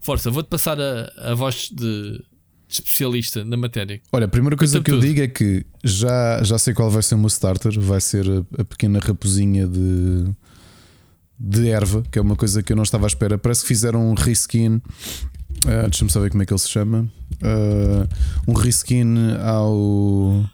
Força, 0.00 0.30
vou-te 0.30 0.48
passar 0.48 0.78
a, 0.80 1.10
a 1.16 1.34
voz 1.34 1.70
de 1.72 2.22
especialista 2.70 3.44
na 3.44 3.56
matéria. 3.56 4.00
Olha, 4.12 4.24
a 4.26 4.28
primeira 4.28 4.56
coisa 4.56 4.80
que 4.80 4.90
eu 4.90 4.96
tudo. 4.96 5.06
digo 5.06 5.20
é 5.20 5.28
que 5.28 5.64
já, 5.82 6.42
já 6.42 6.58
sei 6.58 6.72
qual 6.74 6.90
vai 6.90 7.02
ser 7.02 7.14
o 7.14 7.18
meu 7.18 7.28
starter. 7.28 7.78
Vai 7.80 8.00
ser 8.00 8.26
a, 8.28 8.60
a 8.62 8.64
pequena 8.64 8.98
raposinha 8.98 9.66
de, 9.66 10.30
de 11.38 11.68
erva, 11.68 12.02
que 12.10 12.18
é 12.18 12.22
uma 12.22 12.36
coisa 12.36 12.62
que 12.62 12.72
eu 12.72 12.76
não 12.76 12.82
estava 12.84 13.06
à 13.06 13.08
espera. 13.08 13.36
Parece 13.38 13.62
que 13.62 13.68
fizeram 13.68 14.10
um 14.10 14.14
reskin. 14.14 14.80
ah, 15.66 15.82
Deixa-me 15.88 16.10
saber 16.10 16.30
como 16.30 16.42
é 16.42 16.46
que 16.46 16.52
ele 16.52 16.60
se 16.60 16.68
chama. 16.68 17.10
Ah, 17.42 18.06
um 18.46 18.52
reskin 18.52 19.14
ao. 19.44 20.44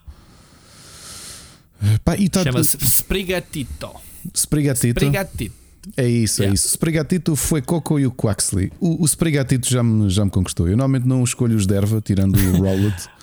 Pá, 2.05 2.17
e 2.17 2.29
tá- 2.29 2.43
Chama-se 2.43 2.77
Sprigatito. 2.83 3.91
Sprigatito. 4.35 4.99
Sprigatito. 4.99 5.66
É 5.97 6.09
isso, 6.09 6.43
é 6.43 6.45
Yeah. 6.47 6.55
isso. 6.55 6.67
O 6.67 6.71
Sprigatito 6.71 7.37
foi 7.37 7.61
Coco 7.63 7.99
e 7.99 8.07
o 8.07 8.11
Quaxley. 8.13 8.73
O, 8.81 9.03
o 9.03 9.05
Sprigatito 9.05 9.69
já 9.69 9.83
me, 9.83 10.09
já 10.11 10.25
me 10.25 10.31
conquistou. 10.31 10.67
Eu 10.67 10.77
normalmente 10.77 11.07
não 11.07 11.23
escolho 11.23 11.57
os 11.57 11.67
de 11.67 11.75
erva, 11.75 12.01
tirando 12.01 12.37
o 12.37 12.63
Rowlet, 12.63 12.97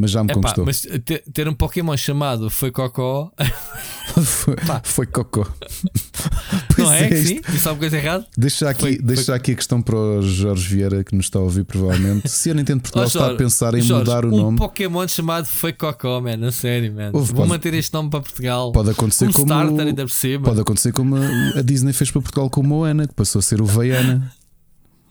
mas 0.00 0.10
já 0.10 0.24
me 0.24 0.30
Epá, 0.30 0.34
conquistou. 0.40 0.64
mas 0.66 0.80
ter, 1.04 1.22
ter 1.32 1.48
um 1.48 1.54
Pokémon 1.54 1.96
chamado 1.96 2.48
Foi 2.50 2.70
Cocó, 2.70 3.30
foi, 4.24 4.56
foi 4.82 5.06
Coco. 5.06 5.46
não 6.78 6.92
é? 6.92 7.08
que 7.08 7.14
isto. 7.14 7.28
sim? 7.28 7.40
Disse 7.52 7.68
alguma 7.68 7.80
coisa 7.88 7.96
errada? 7.98 8.26
Deixa 8.36 8.68
aqui, 8.70 8.80
Foi- 8.80 8.98
deixa 8.98 9.24
foi- 9.26 9.34
aqui 9.34 9.52
a 9.52 9.54
questão 9.54 9.82
para 9.82 9.96
o 9.96 10.22
Jorge 10.22 10.74
Vieira 10.74 11.04
que 11.04 11.14
nos 11.14 11.26
está 11.26 11.38
a 11.38 11.42
ouvir, 11.42 11.64
provavelmente. 11.64 12.28
Se 12.28 12.50
a 12.50 12.54
Nintendo 12.54 12.80
Portugal 12.82 13.04
Ó, 13.04 13.06
está 13.08 13.26
a 13.30 13.34
pensar 13.34 13.74
em 13.74 13.82
Jorge, 13.82 14.04
mudar 14.10 14.24
o 14.24 14.28
um 14.28 14.36
nome, 14.36 14.58
Pokémon 14.58 15.06
chamado 15.06 15.46
Foi 15.46 15.72
Cocó, 15.72 16.20
man. 16.20 16.46
A 16.46 16.52
sério, 16.52 16.92
man. 16.94 17.10
Houve, 17.12 17.28
Vou 17.28 17.36
pode- 17.36 17.48
manter 17.50 17.74
este 17.74 17.92
nome 17.92 18.10
para 18.10 18.20
Portugal. 18.20 18.72
pode 18.72 18.90
acontecer 18.90 19.26
um 19.28 19.32
como. 19.32 19.52
starter 19.52 19.86
ainda 19.86 20.02
por 20.02 20.10
cima. 20.10 20.44
Pode 20.44 20.60
acontecer 20.60 20.92
como 20.92 21.16
a- 21.16 21.58
a 21.58 21.62
Disney 21.62 21.92
fez 21.92 22.10
para 22.10 22.22
Portugal 22.22 22.48
com 22.50 22.60
o 22.60 22.64
Moana, 22.64 23.06
que 23.06 23.14
passou 23.14 23.38
a 23.38 23.42
ser 23.42 23.60
o 23.60 23.66
Vaiana. 23.66 24.32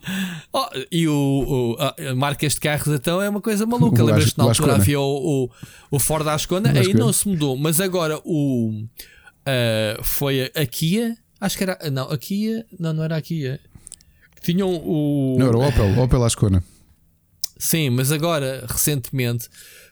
Oh, 0.52 0.66
e 0.90 1.06
o, 1.06 1.14
o 1.14 1.76
a, 1.78 2.14
marcas 2.16 2.54
de 2.54 2.60
carros 2.60 2.88
então 2.88 3.22
é 3.22 3.28
uma 3.28 3.40
coisa 3.40 3.64
maluca. 3.66 4.02
Lembras-te 4.02 4.36
na 4.36 4.44
altura 4.44 4.74
havia 4.74 4.98
o, 4.98 5.44
o, 5.44 5.50
o 5.92 5.98
Ford 6.00 6.26
Ascona, 6.26 6.72
aí 6.72 6.92
não 6.92 7.12
se 7.12 7.28
mudou, 7.28 7.56
mas 7.56 7.80
agora 7.80 8.20
o 8.24 8.84
ah, 9.46 10.02
foi 10.02 10.50
a, 10.54 10.62
a 10.62 10.66
Kia, 10.66 11.16
acho 11.40 11.56
que 11.56 11.64
era 11.64 11.78
não, 11.90 12.10
a 12.10 12.18
Kia, 12.18 12.64
não, 12.78 12.92
não 12.92 13.04
era 13.04 13.16
a 13.16 13.22
Kia. 13.22 13.60
Tinham 14.42 14.70
o 14.70 15.36
Não, 15.38 15.48
era 15.48 15.56
o 15.56 15.68
Opel, 15.68 15.98
Opel 16.02 16.24
Ascona. 16.24 16.64
Sim, 17.58 17.90
mas 17.90 18.10
agora 18.10 18.64
recentemente 18.66 19.48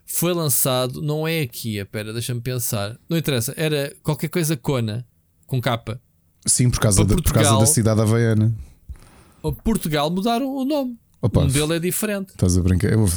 foi 0.06 0.32
lançado, 0.32 1.02
não 1.02 1.28
é 1.28 1.42
a 1.42 1.46
Kia, 1.46 1.84
pera, 1.84 2.12
deixa-me 2.12 2.40
pensar. 2.40 2.98
Não 3.08 3.18
interessa, 3.18 3.52
era 3.56 3.94
qualquer 4.02 4.28
coisa 4.28 4.56
Kona 4.56 5.06
com 5.46 5.60
capa. 5.60 6.00
Sim, 6.46 6.70
por 6.70 6.80
causa, 6.80 7.04
da, 7.04 7.14
por 7.14 7.32
causa 7.32 7.58
da 7.58 7.66
cidade 7.66 8.00
havaiana. 8.00 8.54
Portugal 9.52 10.10
mudaram 10.10 10.46
o 10.54 10.64
nome. 10.64 10.96
Opa, 11.20 11.40
o 11.40 11.44
modelo 11.44 11.72
é 11.74 11.78
diferente. 11.80 12.30
Estás 12.30 12.56
a 12.56 12.62
brincar? 12.62 12.92
Eu- 12.92 13.08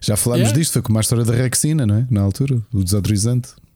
já 0.00 0.16
falámos 0.16 0.42
Yeah. 0.48 0.58
disto, 0.60 0.72
foi 0.74 0.82
como 0.82 0.98
a 0.98 1.00
história 1.00 1.24
da 1.24 1.32
Rexina, 1.34 1.86
não 1.86 1.96
é? 1.96 2.06
Na 2.10 2.20
altura, 2.22 2.60
o 2.72 2.82
desodorizante. 2.84 3.48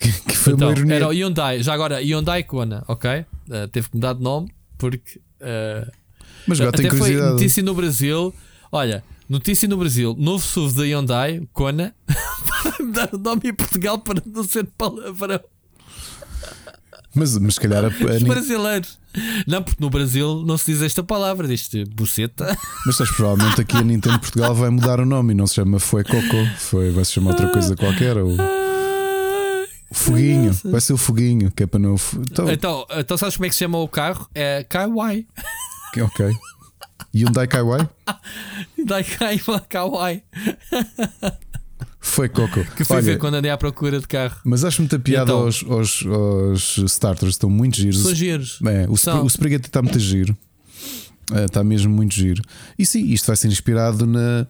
Que, 0.00 0.12
que 0.12 0.36
foi 0.36 0.52
então, 0.52 0.68
uma 0.68 0.76
ironia. 0.76 0.94
era 0.94 1.08
o 1.08 1.10
Hyundai, 1.12 1.60
já 1.62 1.74
agora 1.74 2.00
Hyundai 2.00 2.44
Kona, 2.44 2.84
ok? 2.86 3.10
Uh, 3.48 3.66
teve 3.72 3.88
que 3.88 3.96
mudar 3.96 4.12
de 4.12 4.22
nome 4.22 4.48
porque 4.76 5.18
uh, 5.40 5.90
Mas 6.46 6.60
agora 6.60 6.68
até 6.76 6.82
tenho 6.84 6.90
foi 6.90 7.00
curiosidade. 7.00 7.32
notícia 7.32 7.62
no 7.64 7.74
Brasil. 7.74 8.34
Olha, 8.70 9.02
notícia 9.28 9.66
no 9.68 9.76
Brasil: 9.76 10.14
novo 10.16 10.44
SUV 10.44 10.76
da 10.76 10.84
Hyundai 10.84 11.42
Kona 11.52 11.92
vai 12.06 12.86
mudar 12.86 13.10
o 13.12 13.18
nome 13.18 13.40
em 13.46 13.54
Portugal 13.54 13.98
para 13.98 14.22
não 14.24 14.44
ser 14.44 14.66
palavrão. 14.78 15.40
Mas, 17.14 17.36
mas 17.38 17.54
se 17.54 17.60
calhar 17.60 17.84
a, 17.84 17.88
a 17.88 18.16
Os 18.16 18.22
brasileiros. 18.22 18.98
Não, 19.46 19.62
porque 19.62 19.82
no 19.82 19.90
Brasil 19.90 20.42
não 20.46 20.56
se 20.58 20.72
diz 20.72 20.82
esta 20.82 21.02
palavra, 21.02 21.46
diz-te 21.46 21.84
buceta. 21.84 22.56
Mas 22.86 22.96
sabes, 22.96 23.14
provavelmente 23.14 23.60
aqui 23.60 23.76
a 23.76 23.82
Nintendo 23.82 24.18
Portugal 24.18 24.54
vai 24.54 24.70
mudar 24.70 25.00
o 25.00 25.06
nome 25.06 25.32
e 25.32 25.36
não 25.36 25.46
se 25.46 25.54
chama 25.54 25.78
Foi 25.78 26.04
Coco, 26.04 26.46
foi, 26.58 26.90
vai 26.90 27.04
se 27.04 27.12
chamar 27.12 27.30
outra 27.30 27.48
coisa 27.48 27.76
qualquer. 27.76 28.16
Ou 28.18 28.36
Foguinho, 29.90 30.52
vai 30.64 30.80
ser 30.80 30.92
o 30.92 30.98
Foguinho, 30.98 31.50
que 31.50 31.62
é 31.62 31.66
para 31.66 31.80
não. 31.80 31.96
Então, 32.30 32.50
Então, 32.50 32.86
então 32.90 33.16
sabes 33.16 33.36
como 33.36 33.46
é 33.46 33.48
que 33.48 33.54
se 33.54 33.60
chama 33.60 33.78
o 33.78 33.88
carro? 33.88 34.28
É 34.34 34.62
Kaiwai. 34.64 35.26
ok. 36.02 36.30
Hyundai 37.14 37.46
Kaiwai? 37.46 37.88
Dai 38.84 39.04
Kaiwai. 39.68 40.22
Foi 42.08 42.28
Coco. 42.28 42.64
Que 42.76 42.84
fui 42.84 42.96
Olha, 42.96 43.04
ver 43.04 43.18
quando 43.18 43.34
andei 43.34 43.50
à 43.50 43.56
procura 43.56 44.00
de 44.00 44.06
carro. 44.08 44.36
Mas 44.44 44.64
acho 44.64 44.80
muita 44.82 44.98
piada 44.98 45.30
Então? 45.30 45.42
aos, 45.44 45.64
aos, 45.68 46.04
aos 46.06 46.78
starters, 46.90 47.34
estão 47.34 47.48
muito 47.50 47.76
giros. 47.76 48.00
São 48.02 48.14
giros. 48.14 48.58
É, 48.66 48.86
o, 48.88 48.96
São. 48.96 49.28
Spaghetti 49.28 49.66
está 49.68 49.80
muito 49.82 49.98
giro. 49.98 50.36
É, 51.32 51.44
Está 51.44 51.62
mesmo 51.62 51.94
muito 51.94 52.14
giro. 52.14 52.42
E 52.78 52.86
sim, 52.86 53.04
isto 53.12 53.26
vai 53.26 53.36
ser 53.36 53.48
inspirado 53.48 54.06
na. 54.06 54.46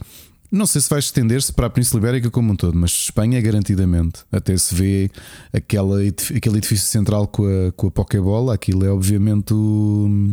Não 0.51 0.65
sei 0.65 0.81
se 0.81 0.89
vai 0.89 0.99
estender-se 1.01 1.53
para 1.53 1.67
a 1.67 1.71
Península 1.71 2.01
Ibérica 2.01 2.31
como 2.31 2.53
um 2.53 2.57
todo, 2.57 2.75
mas 2.75 2.91
Espanha 2.93 3.39
garantidamente. 3.41 4.21
Até 4.33 4.57
se 4.57 4.75
vê 4.75 5.11
aquela, 5.53 5.99
aquele 6.35 6.57
edifício 6.57 6.87
central 6.87 7.27
com 7.27 7.45
a, 7.45 7.73
com 7.73 7.89
a 7.89 7.91
Pokébola. 7.91 8.55
Aquilo 8.55 8.85
é 8.85 8.91
obviamente 8.91 9.53
o, 9.53 10.33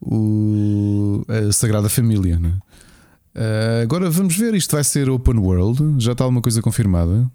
o- 0.00 1.24
a 1.28 1.52
Sagrada 1.52 1.88
Família. 1.88 2.38
Né? 2.38 2.52
Ah, 3.34 3.80
agora 3.82 4.10
vamos 4.10 4.36
ver. 4.36 4.54
Isto 4.54 4.72
vai 4.76 4.84
ser 4.84 5.08
open 5.08 5.38
world. 5.38 6.02
Já 6.02 6.12
está 6.12 6.24
alguma 6.24 6.42
coisa 6.42 6.60
confirmada? 6.62 7.30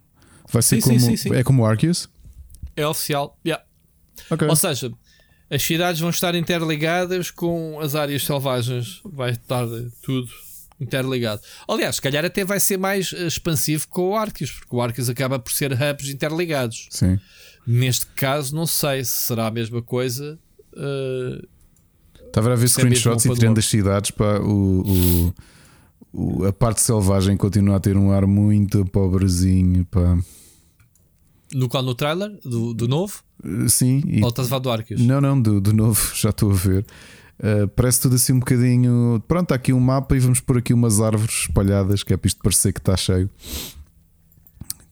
Vai 0.51 0.61
ser 0.61 0.75
Sim, 0.81 0.81
como, 0.81 0.99
sim, 0.99 1.17
sim. 1.17 1.33
É 1.33 1.43
como 1.43 1.63
o 1.63 1.65
Arceus? 1.65 2.09
É 2.75 2.85
oficial. 2.87 3.37
Yeah. 3.45 3.63
Ok. 4.29 4.47
Ou 4.47 4.55
seja, 4.55 4.91
as 5.49 5.61
cidades 5.63 5.99
vão 6.01 6.09
estar 6.09 6.35
interligadas 6.35 7.31
com 7.31 7.79
as 7.79 7.95
áreas 7.95 8.23
selvagens. 8.23 9.01
Vai 9.05 9.31
estar 9.31 9.65
tudo 10.03 10.29
interligado. 10.79 11.41
Aliás, 11.67 11.95
se 11.95 12.01
calhar 12.01 12.25
até 12.25 12.43
vai 12.43 12.59
ser 12.59 12.77
mais 12.77 13.13
eh, 13.13 13.27
expansivo 13.27 13.87
com 13.87 14.09
o 14.09 14.15
Arceus, 14.15 14.51
porque 14.51 14.75
o 14.75 14.81
Arceus 14.81 15.07
acaba 15.09 15.39
por 15.39 15.51
ser 15.53 15.71
hubs 15.71 16.09
interligados. 16.09 16.87
Sim. 16.91 17.17
Neste 17.65 18.05
caso, 18.07 18.53
não 18.55 18.67
sei 18.67 19.03
se 19.05 19.11
será 19.11 19.47
a 19.47 19.51
mesma 19.51 19.81
coisa. 19.81 20.37
eh, 20.75 21.45
Estava 22.27 22.51
a 22.51 22.55
ver 22.55 22.65
é 22.65 22.67
screenshots 22.67 23.23
e 23.25 23.29
tirando 23.29 23.41
world. 23.43 23.55
das 23.55 23.65
cidades, 23.65 24.11
o, 24.11 24.23
o- 24.43 25.27
o- 25.27 25.35
a 26.47 26.53
parte 26.53 26.81
selvagem 26.81 27.35
continua 27.37 27.77
a 27.77 27.79
ter 27.79 27.97
um 27.97 28.11
ar 28.11 28.25
muito 28.25 28.85
pobrezinho, 28.85 29.85
pá. 29.85 30.17
no 31.53 31.67
qual 31.69 31.83
no 31.83 31.95
trailer 31.95 32.31
do, 32.43 32.73
do 32.73 32.87
novo, 32.87 33.23
Uh, 33.43 33.67
Sim, 33.69 34.01
e- 34.07 34.23
ou 34.23 34.29
estás 34.29 34.51
a 34.51 34.57
do 34.59 34.69
Arceus? 34.71 35.01
não, 35.01 35.19
não, 35.19 35.39
do, 35.39 35.59
do 35.59 35.73
novo, 35.73 35.99
já 36.15 36.29
estou 36.29 36.51
a 36.51 36.53
ver. 36.55 36.85
Uh, 37.37 37.67
parece 37.75 37.99
tudo 38.01 38.15
assim 38.15 38.31
um 38.31 38.39
bocadinho. 38.39 39.21
Pronto, 39.27 39.51
há 39.51 39.55
aqui 39.55 39.73
um 39.73 39.79
mapa 39.79 40.15
e 40.15 40.19
vamos 40.19 40.39
pôr 40.39 40.59
aqui 40.59 40.73
umas 40.73 41.01
árvores 41.01 41.41
espalhadas, 41.41 42.01
que 42.01 42.13
é 42.13 42.17
para 42.17 42.27
isto 42.29 42.41
parecer 42.41 42.71
que 42.71 42.79
está 42.79 42.95
cheio. 42.95 43.29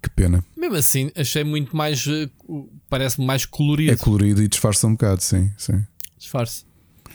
Que 0.02 0.10
pena. 0.10 0.44
Mesmo 0.58 0.76
assim, 0.76 1.10
achei 1.16 1.44
muito 1.46 1.76
mais. 1.76 2.06
eh, 2.06 2.30
Parece-me 2.90 3.26
mais 3.26 3.46
colorido. 3.46 3.94
É 3.94 3.96
colorido 3.96 4.44
e 4.44 4.48
disfarça 4.50 4.86
um 4.88 4.92
bocado, 4.92 5.24
sim, 5.24 5.50
sim. 5.58 5.82
Disfarce. 6.18 6.66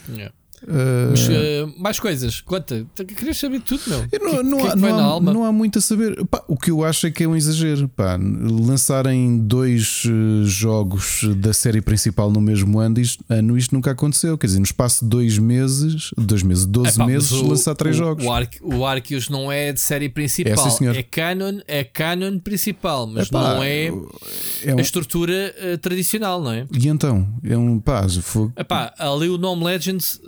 Yeah. 0.09 0.35
Uh, 0.63 1.11
Mas 1.11 1.29
eh, 1.29 1.67
mais 1.79 1.99
coisas, 2.01 2.41
conta. 2.41 2.87
Querias 3.17 3.37
saber 3.39 3.61
tudo, 3.61 3.83
meu. 3.87 3.99
Não, 4.01 4.09
Que- 4.09 4.19
não 4.43 4.59
que 4.59 4.67
é 4.67 4.71
há, 4.71 4.75
vai 4.77 4.91
não 4.93 5.17
há- 5.17 5.21
não 5.21 5.45
há 5.45 5.53
muito 5.53 5.79
a 5.79 5.83
saber. 5.83 6.25
Pá, 6.27 6.43
o 6.49 6.57
que 6.57 6.71
eu 6.71 6.85
acho 6.85 7.07
é 7.07 7.11
que 7.11 7.23
é 7.25 7.29
um 7.29 7.37
exagero. 7.37 7.89
Pá, 7.89 8.19
lançarem 8.19 9.39
dois 9.39 10.03
eh, 10.07 10.45
jogos 10.45 11.23
da 11.37 11.53
série 11.53 11.81
principal 11.81 12.31
no 12.31 12.41
mesmo 12.41 12.79
ano 12.79 12.99
isto, 13.01 13.25
ano, 13.29 13.57
isto 13.57 13.75
nunca 13.75 13.91
aconteceu. 13.93 14.37
Quer 14.37 14.47
dizer, 14.49 14.59
no 14.59 14.65
espaço 14.65 15.05
de 15.05 15.11
dois 15.11 15.39
meses, 15.39 16.11
dois 16.17 16.43
meses, 16.43 16.67
12 16.67 16.91
Epá, 16.95 17.05
mas 17.05 17.13
meses, 17.13 17.33
o- 17.33 17.47
lançar 17.49 17.75
três 17.75 17.97
o, 17.97 17.99
jogos. 17.99 18.25
O, 18.25 18.33
Arce- 18.33 18.59
o 18.63 18.85
Arceus 18.87 19.29
não 19.29 19.51
é 19.51 19.73
de 19.73 19.81
série 19.81 20.09
principal. 20.09 20.67
É, 20.67 20.71
sim, 20.71 20.87
é 20.89 21.03
canon, 21.03 21.61
é 21.67 21.85
canon 21.85 22.39
principal, 22.39 23.07
mas 23.07 23.29
Epá, 23.29 23.55
não 23.55 23.63
é, 23.63 23.87
é 23.87 23.93
um- 24.75 24.79
a 24.79 24.81
estrutura 24.81 25.55
eh, 25.59 25.77
tradicional, 25.77 26.43
não 26.43 26.53
é? 26.53 26.67
E 26.73 26.89
então? 26.89 27.27
É 27.45 27.57
um 27.57 27.79
pá, 27.79 28.07
foi, 28.23 28.51
Epá, 28.57 28.93
ali 28.99 29.29
o 29.29 29.39
nome 29.39 29.65
Legends 29.65 30.21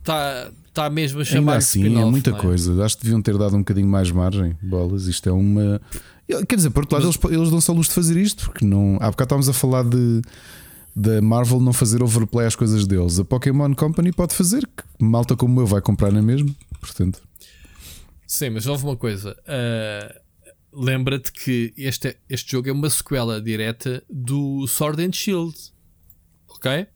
está 0.00 0.50
tá 0.74 0.90
mesmo 0.90 1.18
a 1.18 1.22
ainda 1.22 1.30
chamar 1.30 1.56
assim 1.56 1.84
é 1.98 2.04
muita 2.04 2.32
coisa. 2.32 2.84
Acho 2.84 2.96
que 2.98 3.04
deviam 3.04 3.22
ter 3.22 3.36
dado 3.38 3.54
um 3.56 3.60
bocadinho 3.60 3.88
mais 3.88 4.10
margem. 4.10 4.56
Bolas, 4.62 5.06
isto 5.06 5.28
é 5.28 5.32
uma. 5.32 5.80
Quer 6.48 6.56
dizer, 6.56 6.70
por 6.70 6.82
outro 6.84 6.96
lado, 6.96 7.06
eles, 7.06 7.18
eles 7.38 7.50
dão-se 7.50 7.70
a 7.70 7.74
luz 7.74 7.88
de 7.88 7.94
fazer 7.94 8.16
isto, 8.16 8.44
porque 8.46 8.64
não. 8.64 8.96
Há 9.00 9.10
bocado 9.10 9.24
estávamos 9.24 9.48
a 9.48 9.52
falar 9.52 9.84
de. 9.84 10.22
Da 10.94 11.22
Marvel 11.22 11.60
não 11.60 11.72
fazer 11.72 12.02
overplay 12.02 12.46
às 12.46 12.56
coisas 12.56 12.84
deles. 12.84 13.18
A 13.20 13.24
Pokémon 13.24 13.72
Company 13.74 14.10
pode 14.12 14.34
fazer, 14.34 14.66
que 14.66 14.82
malta 14.98 15.36
como 15.36 15.60
eu 15.60 15.66
vai 15.66 15.80
comprar 15.80 16.10
na 16.10 16.20
mesma. 16.20 16.52
Portanto, 16.80 17.20
Sim, 18.26 18.50
mas 18.50 18.66
houve 18.66 18.84
uma 18.84 18.96
coisa. 18.96 19.36
ah, 19.46 20.20
Lembra-te 20.72 21.32
que 21.32 21.72
este, 21.76 22.16
este 22.28 22.52
jogo 22.52 22.68
é 22.68 22.72
uma 22.72 22.88
sequela 22.88 23.40
direta 23.40 24.02
do 24.08 24.66
Sword 24.68 25.02
and 25.04 25.12
Shield. 25.12 25.54
Ok? 26.48 26.86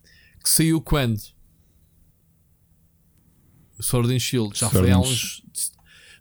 Que 0.43 0.48
saiu 0.48 0.81
quando? 0.81 1.20
Sword 3.85 4.15
and 4.15 4.19
Shield 4.19 4.59
já 4.59 4.69
Sword 4.69 4.86
foi 4.86 4.90
há 4.93 4.98
uns 4.98 5.43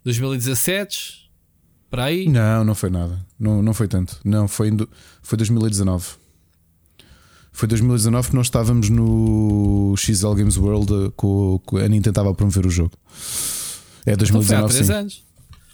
2017 0.04 1.30
para 1.90 2.06
aí. 2.06 2.28
não, 2.28 2.64
não 2.64 2.76
foi 2.76 2.90
nada. 2.90 3.26
Não, 3.40 3.62
não 3.62 3.74
foi 3.74 3.88
tanto. 3.88 4.20
Não, 4.26 4.48
foi, 4.48 4.70
em 4.70 4.76
do- 4.76 4.90
foi 5.22 5.38
2019. 5.38 6.06
Foi 7.52 7.68
2019 7.68 8.30
que 8.30 8.36
nós 8.36 8.48
estávamos 8.48 8.90
no 8.90 9.94
XL 9.96 10.34
Games 10.34 10.58
World 10.58 10.92
eh, 10.92 11.12
com, 11.16 11.62
com 11.64 11.78
a 11.78 11.88
Nintendo 11.88 12.10
estava 12.10 12.32
a 12.32 12.34
promover 12.34 12.66
o 12.66 12.70
jogo. 12.70 12.94
É 14.06 14.14
Então 14.14 14.26
foi 14.42 14.56
há 14.56 14.62
2019, 14.62 14.74
3 14.74 14.88
sim. 14.88 14.94
anos. 14.94 15.24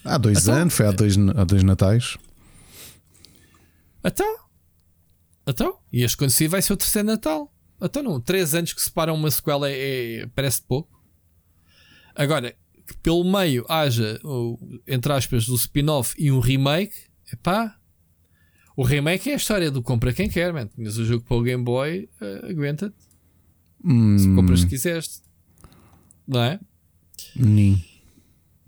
Há 0.04 0.18
dois 0.18 0.42
Então- 0.42 0.54
anos, 0.54 0.74
foi 0.74 0.86
há 0.86 0.90
dois, 0.92 1.16
há 1.36 1.44
dois 1.44 1.62
natais. 1.62 2.16
Então? 4.04 4.36
Então? 5.46 5.78
E 5.92 6.02
este 6.02 6.16
quando 6.16 6.32
vai 6.48 6.60
ser 6.62 6.72
o 6.72 6.76
terceiro 6.76 7.06
Natal. 7.06 7.50
Então 7.80 8.02
não, 8.02 8.20
3 8.20 8.54
anos 8.54 8.72
que 8.74 8.82
separam 8.82 9.14
uma 9.14 9.30
sequela 9.30 9.68
é, 9.70 10.20
é- 10.20 10.26
parece 10.34 10.60
pouco. 10.62 10.99
Agora, 12.22 12.54
que 12.86 12.94
pelo 13.02 13.24
meio 13.24 13.64
haja, 13.68 14.20
entre 14.86 15.12
aspas, 15.12 15.46
do 15.46 15.54
spin-off 15.54 16.14
e 16.18 16.30
um 16.30 16.38
remake, 16.40 16.92
epá. 17.32 17.76
O 18.76 18.82
remake 18.82 19.30
é 19.30 19.34
a 19.34 19.36
história 19.36 19.70
do 19.70 19.82
compra 19.82 20.12
quem 20.12 20.28
quer, 20.28 20.52
man. 20.52 20.66
Tinhas 20.66 20.96
o 20.98 21.04
jogo 21.04 21.24
para 21.24 21.36
o 21.36 21.42
Game 21.42 21.62
Boy, 21.64 22.08
eh, 22.20 22.46
aguenta-te. 22.50 22.94
Se 23.00 23.86
Hum, 23.86 24.34
compras 24.36 24.60
se 24.60 24.66
quiseste. 24.66 25.20
Não 26.26 26.40
é? 26.42 26.60
Nim, 27.36 27.82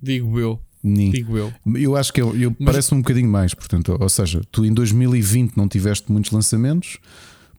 Digo 0.03 0.39
eu. 0.41 0.61
nim. 0.83 1.11
Digo 1.11 1.37
eu. 1.37 1.53
Eu 1.77 1.97
acho 1.97 2.12
que 2.12 2.20
eu, 2.20 2.35
eu 2.37 2.55
Mas- 2.59 2.66
parece 2.73 2.95
um 2.95 2.99
bocadinho 3.03 3.29
mais, 3.31 3.55
portanto, 3.55 3.97
ou 4.01 4.09
seja, 4.09 4.41
tu 4.51 4.65
em 4.65 4.73
2020 4.73 5.57
não 5.57 5.69
tiveste 5.69 6.11
muitos 6.11 6.31
lançamentos 6.31 6.99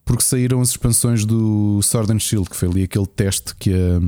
porque 0.04 0.22
saíram 0.22 0.60
as 0.60 0.70
expansões 0.70 1.24
do 1.24 1.80
Sword 1.82 2.12
and 2.12 2.18
Shield, 2.18 2.50
que 2.50 2.56
foi 2.56 2.68
ali 2.68 2.82
aquele 2.82 3.06
teste 3.06 3.54
que 3.56 3.72
a, 3.72 4.00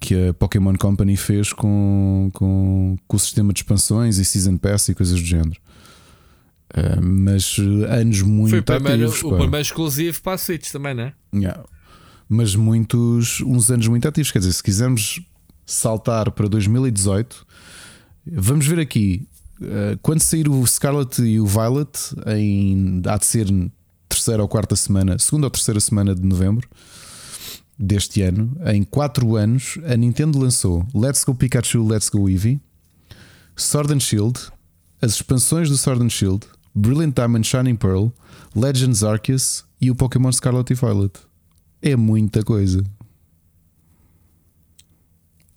que 0.00 0.28
a 0.28 0.34
Pokémon 0.34 0.74
Company 0.76 1.16
fez 1.16 1.52
com, 1.52 2.30
com, 2.32 2.96
com 3.06 3.16
o 3.16 3.20
sistema 3.20 3.52
de 3.52 3.60
expansões 3.60 4.18
e 4.18 4.24
Season 4.24 4.56
Pass 4.56 4.88
e 4.88 4.94
coisas 4.94 5.18
do 5.20 5.26
género. 5.26 5.60
Ah, 6.74 7.00
mas 7.00 7.56
eh, 7.58 8.00
anos 8.00 8.22
muito 8.22 8.50
Foi 8.50 8.58
o 8.60 8.62
primeiro, 8.62 9.06
ativos. 9.06 9.22
o 9.22 9.28
primeiro 9.30 9.60
exclusivo 9.60 10.22
para 10.22 10.34
a 10.34 10.38
Switch 10.38 10.70
também, 10.70 10.94
não 10.94 11.02
é? 11.04 11.14
Yeah. 11.34 11.64
Mas 12.28 12.54
muitos, 12.54 13.40
uns 13.40 13.70
anos 13.70 13.88
muito 13.88 14.06
ativos. 14.06 14.30
Quer 14.30 14.40
dizer, 14.40 14.52
se 14.52 14.62
quisermos 14.62 15.20
saltar 15.64 16.30
para 16.30 16.46
2018, 16.48 17.46
vamos 18.32 18.66
ver 18.66 18.78
aqui. 18.80 19.26
eh, 19.62 19.98
quando 20.02 20.20
sair 20.20 20.48
o 20.48 20.64
Scarlet 20.66 21.20
e 21.22 21.40
o 21.40 21.46
Violet, 21.46 21.98
em, 22.26 23.02
há 23.06 23.16
de 23.16 23.26
ser 23.26 23.46
terceira 24.08 24.42
ou 24.42 24.48
quarta 24.48 24.76
semana, 24.76 25.18
segunda 25.18 25.46
ou 25.46 25.50
terceira 25.50 25.80
semana 25.80 26.14
de 26.14 26.22
novembro 26.22 26.68
deste 27.78 28.22
ano, 28.22 28.56
em 28.66 28.82
4 28.82 29.36
anos, 29.36 29.78
a 29.86 29.96
Nintendo 29.96 30.38
lançou 30.38 30.86
Let's 30.94 31.22
Go 31.24 31.34
Pikachu, 31.34 31.86
Let's 31.86 32.08
Go 32.08 32.28
Eevee, 32.28 32.60
Sword 33.56 33.94
and 33.94 34.00
Shield, 34.00 34.40
as 35.00 35.12
expansões 35.12 35.68
do 35.68 35.76
Sword 35.76 36.04
and 36.04 36.10
Shield, 36.10 36.46
Brilliant 36.74 37.14
Diamond 37.14 37.46
Shining 37.46 37.76
Pearl, 37.76 38.08
Legends 38.54 39.02
Arceus 39.02 39.64
e 39.80 39.90
o 39.90 39.94
Pokémon 39.94 40.32
Scarlet 40.32 40.72
e 40.72 40.74
Violet. 40.74 41.12
É 41.80 41.94
muita 41.94 42.42
coisa. 42.42 42.82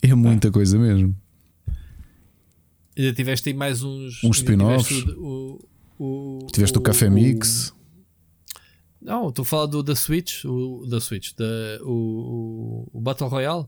É 0.01 0.13
muita 0.13 0.51
coisa 0.51 0.77
mesmo. 0.77 1.15
Ainda 2.97 3.13
tiveste 3.13 3.49
aí 3.49 3.55
mais 3.55 3.81
uns. 3.83 4.23
Uns 4.23 4.39
ainda 4.47 4.63
tiveste 4.63 4.93
spin-offs. 4.93 5.17
O, 5.17 5.59
o, 5.99 6.47
Tiveste 6.51 6.77
o, 6.77 6.81
Café 6.81 7.09
Mix. 7.09 7.73
Não, 9.01 9.29
estou 9.29 9.43
a 9.43 9.45
falar 9.45 9.65
do 9.65 9.81
da 9.81 9.95
Switch. 9.95 10.45
O, 10.45 10.85
da 10.87 10.99
Switch. 11.01 11.31
Da, 11.35 11.45
o, 11.83 12.87
o, 12.93 12.97
o 12.97 13.01
Battle 13.01 13.29
Royale. 13.29 13.65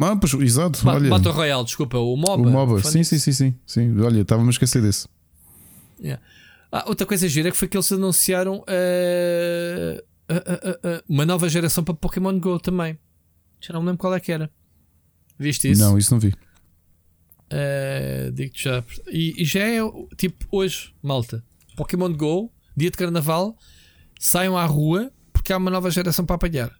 Ah, 0.00 0.16
pois, 0.16 0.32
exato. 0.34 0.82
Ba- 0.84 0.94
olha, 0.94 1.10
Battle 1.10 1.32
Royale, 1.32 1.64
desculpa. 1.64 1.98
O 1.98 2.16
MOBA. 2.16 2.48
o 2.48 2.50
MOBA. 2.50 2.82
Sim, 2.82 3.04
sim, 3.04 3.18
sim, 3.18 3.32
sim, 3.32 3.54
sim. 3.64 4.00
Olha, 4.00 4.22
estava-me 4.22 4.48
a 4.48 4.50
esquecer 4.50 4.82
desse. 4.82 5.06
Yeah. 6.00 6.20
Ah, 6.72 6.84
outra 6.88 7.06
coisa 7.06 7.28
gira 7.28 7.48
é 7.48 7.50
que 7.52 7.56
foi 7.56 7.68
que 7.68 7.76
eles 7.76 7.92
anunciaram 7.92 8.64
eh, 8.66 10.02
eh, 10.28 10.78
eh, 10.82 11.02
uma 11.08 11.24
nova 11.26 11.48
geração 11.48 11.84
para 11.84 11.94
Pokémon 11.94 12.36
Go 12.40 12.58
também. 12.58 12.98
Já 13.60 13.74
não 13.74 13.80
me 13.82 13.86
lembro 13.88 14.00
qual 14.00 14.14
é 14.14 14.18
que 14.18 14.32
era. 14.32 14.50
Viste 15.38 15.70
isso? 15.70 15.80
Não, 15.80 15.96
isso 15.96 16.12
não 16.12 16.18
vi. 16.18 16.34
Eh, 17.50 18.30
Digo-te 18.34 18.64
já. 18.64 18.82
E, 19.08 19.34
e 19.42 19.44
já 19.44 19.60
é 19.60 19.80
tipo 20.16 20.46
hoje, 20.50 20.92
malta. 21.02 21.44
Pokémon 21.76 22.12
Go, 22.12 22.50
dia 22.76 22.90
de 22.90 22.96
carnaval, 22.96 23.56
saiam 24.24 24.56
à 24.56 24.64
rua 24.64 25.10
porque 25.32 25.52
há 25.52 25.56
uma 25.56 25.70
nova 25.70 25.90
geração 25.90 26.24
para 26.24 26.36
apanhar. 26.36 26.70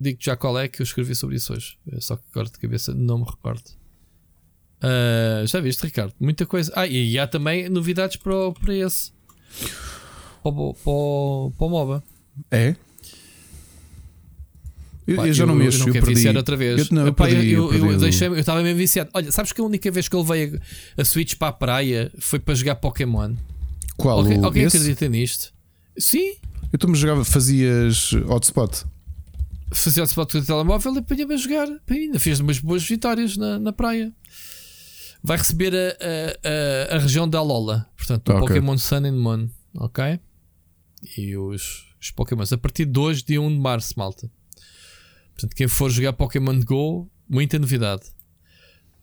Digo-te 0.00 0.26
já 0.26 0.36
qual 0.36 0.58
é 0.58 0.66
que 0.66 0.80
eu 0.82 0.84
escrevi 0.84 1.14
sobre 1.14 1.36
isso 1.36 1.52
hoje. 1.52 1.78
Eu 1.86 2.00
só 2.00 2.16
que 2.16 2.22
agora 2.32 2.48
de 2.48 2.58
cabeça 2.58 2.92
não 2.94 3.18
me 3.18 3.24
recordo. 3.24 3.62
Ah, 4.80 5.44
já 5.46 5.60
viste, 5.60 5.84
Ricardo? 5.84 6.12
Muita 6.18 6.44
coisa. 6.46 6.72
Ah, 6.74 6.86
e 6.86 7.18
há 7.18 7.26
também 7.26 7.68
novidades 7.68 8.16
para, 8.16 8.50
para 8.52 8.74
esse. 8.74 9.12
Para, 10.42 10.50
o- 10.50 10.74
para, 10.74 10.90
o- 10.92 11.52
para 11.56 11.66
o 11.66 11.70
MOBA. 11.70 12.02
É? 12.50 12.74
Eu, 15.06 15.16
Pá, 15.16 15.26
eu 15.28 15.34
já 15.34 15.44
não 15.44 15.54
mexo, 15.54 15.78
eu 15.78 15.80
eu, 15.82 15.86
não 15.86 15.92
quero 15.92 16.06
perdi. 16.06 16.36
outra 16.36 16.56
vez. 16.56 16.78
Eu, 16.80 16.86
não, 16.90 17.02
eu 17.02 17.08
Epá, 17.08 17.28
eu- 17.28 17.34
perdi, 17.34 17.52
eu 17.52 17.72
eu, 17.74 17.92
eu 17.92 18.00
eu 18.02 18.38
estava 18.38 18.62
mesmo 18.62 18.78
viciado. 18.78 19.10
Olha, 19.14 19.30
sabes 19.30 19.52
que 19.52 19.60
a 19.60 19.64
única 19.64 19.90
vez 19.90 20.08
que 20.08 20.16
ele 20.16 20.24
veio 20.24 20.60
a, 20.96 21.02
a 21.02 21.04
Switch 21.04 21.34
para 21.36 21.48
a 21.48 21.52
praia 21.52 22.10
foi 22.18 22.38
para 22.38 22.54
jogar 22.54 22.76
Pokémon? 22.76 23.34
Qual? 23.96 24.18
Alguém, 24.18 24.44
alguém 24.44 24.64
acredita 24.66 25.06
nisto? 25.08 25.52
Sim, 25.98 26.34
Eu 26.72 26.78
também 26.78 26.96
jogava, 26.96 27.24
fazias 27.24 28.12
hotspot. 28.28 28.84
fazia 29.72 30.02
o 30.02 30.06
spot 30.06 30.32
com 30.32 30.38
o 30.38 30.44
telemóvel 30.44 30.94
e 30.94 30.98
apanhava 30.98 31.34
a 31.34 31.36
jogar. 31.36 31.68
Ainda 31.88 32.18
fez 32.18 32.40
umas 32.40 32.58
boas 32.58 32.82
vitórias 32.84 33.36
na, 33.36 33.58
na 33.58 33.72
praia. 33.72 34.12
Vai 35.22 35.36
receber 35.36 35.72
a, 35.74 35.78
a, 35.78 36.94
a, 36.94 36.96
a 36.96 36.98
região 36.98 37.28
da 37.28 37.38
Alola, 37.38 37.88
portanto, 37.96 38.28
o 38.30 38.32
Ok. 38.36 38.48
Pokémon 38.48 38.76
Sun 38.78 38.96
and 39.06 39.12
Moon, 39.18 39.48
ok? 39.76 40.18
E 41.16 41.36
os, 41.36 41.94
os 42.00 42.10
Pokémons 42.10 42.52
a 42.52 42.58
partir 42.58 42.86
de 42.86 42.98
hoje, 42.98 43.22
dia 43.24 43.40
1 43.40 43.48
de 43.54 43.60
março, 43.60 43.94
malta. 43.96 44.28
Portanto, 45.34 45.54
quem 45.54 45.68
for 45.68 45.90
jogar 45.90 46.12
Pokémon 46.14 46.58
Go, 46.60 47.08
muita 47.28 47.58
novidade. 47.58 48.02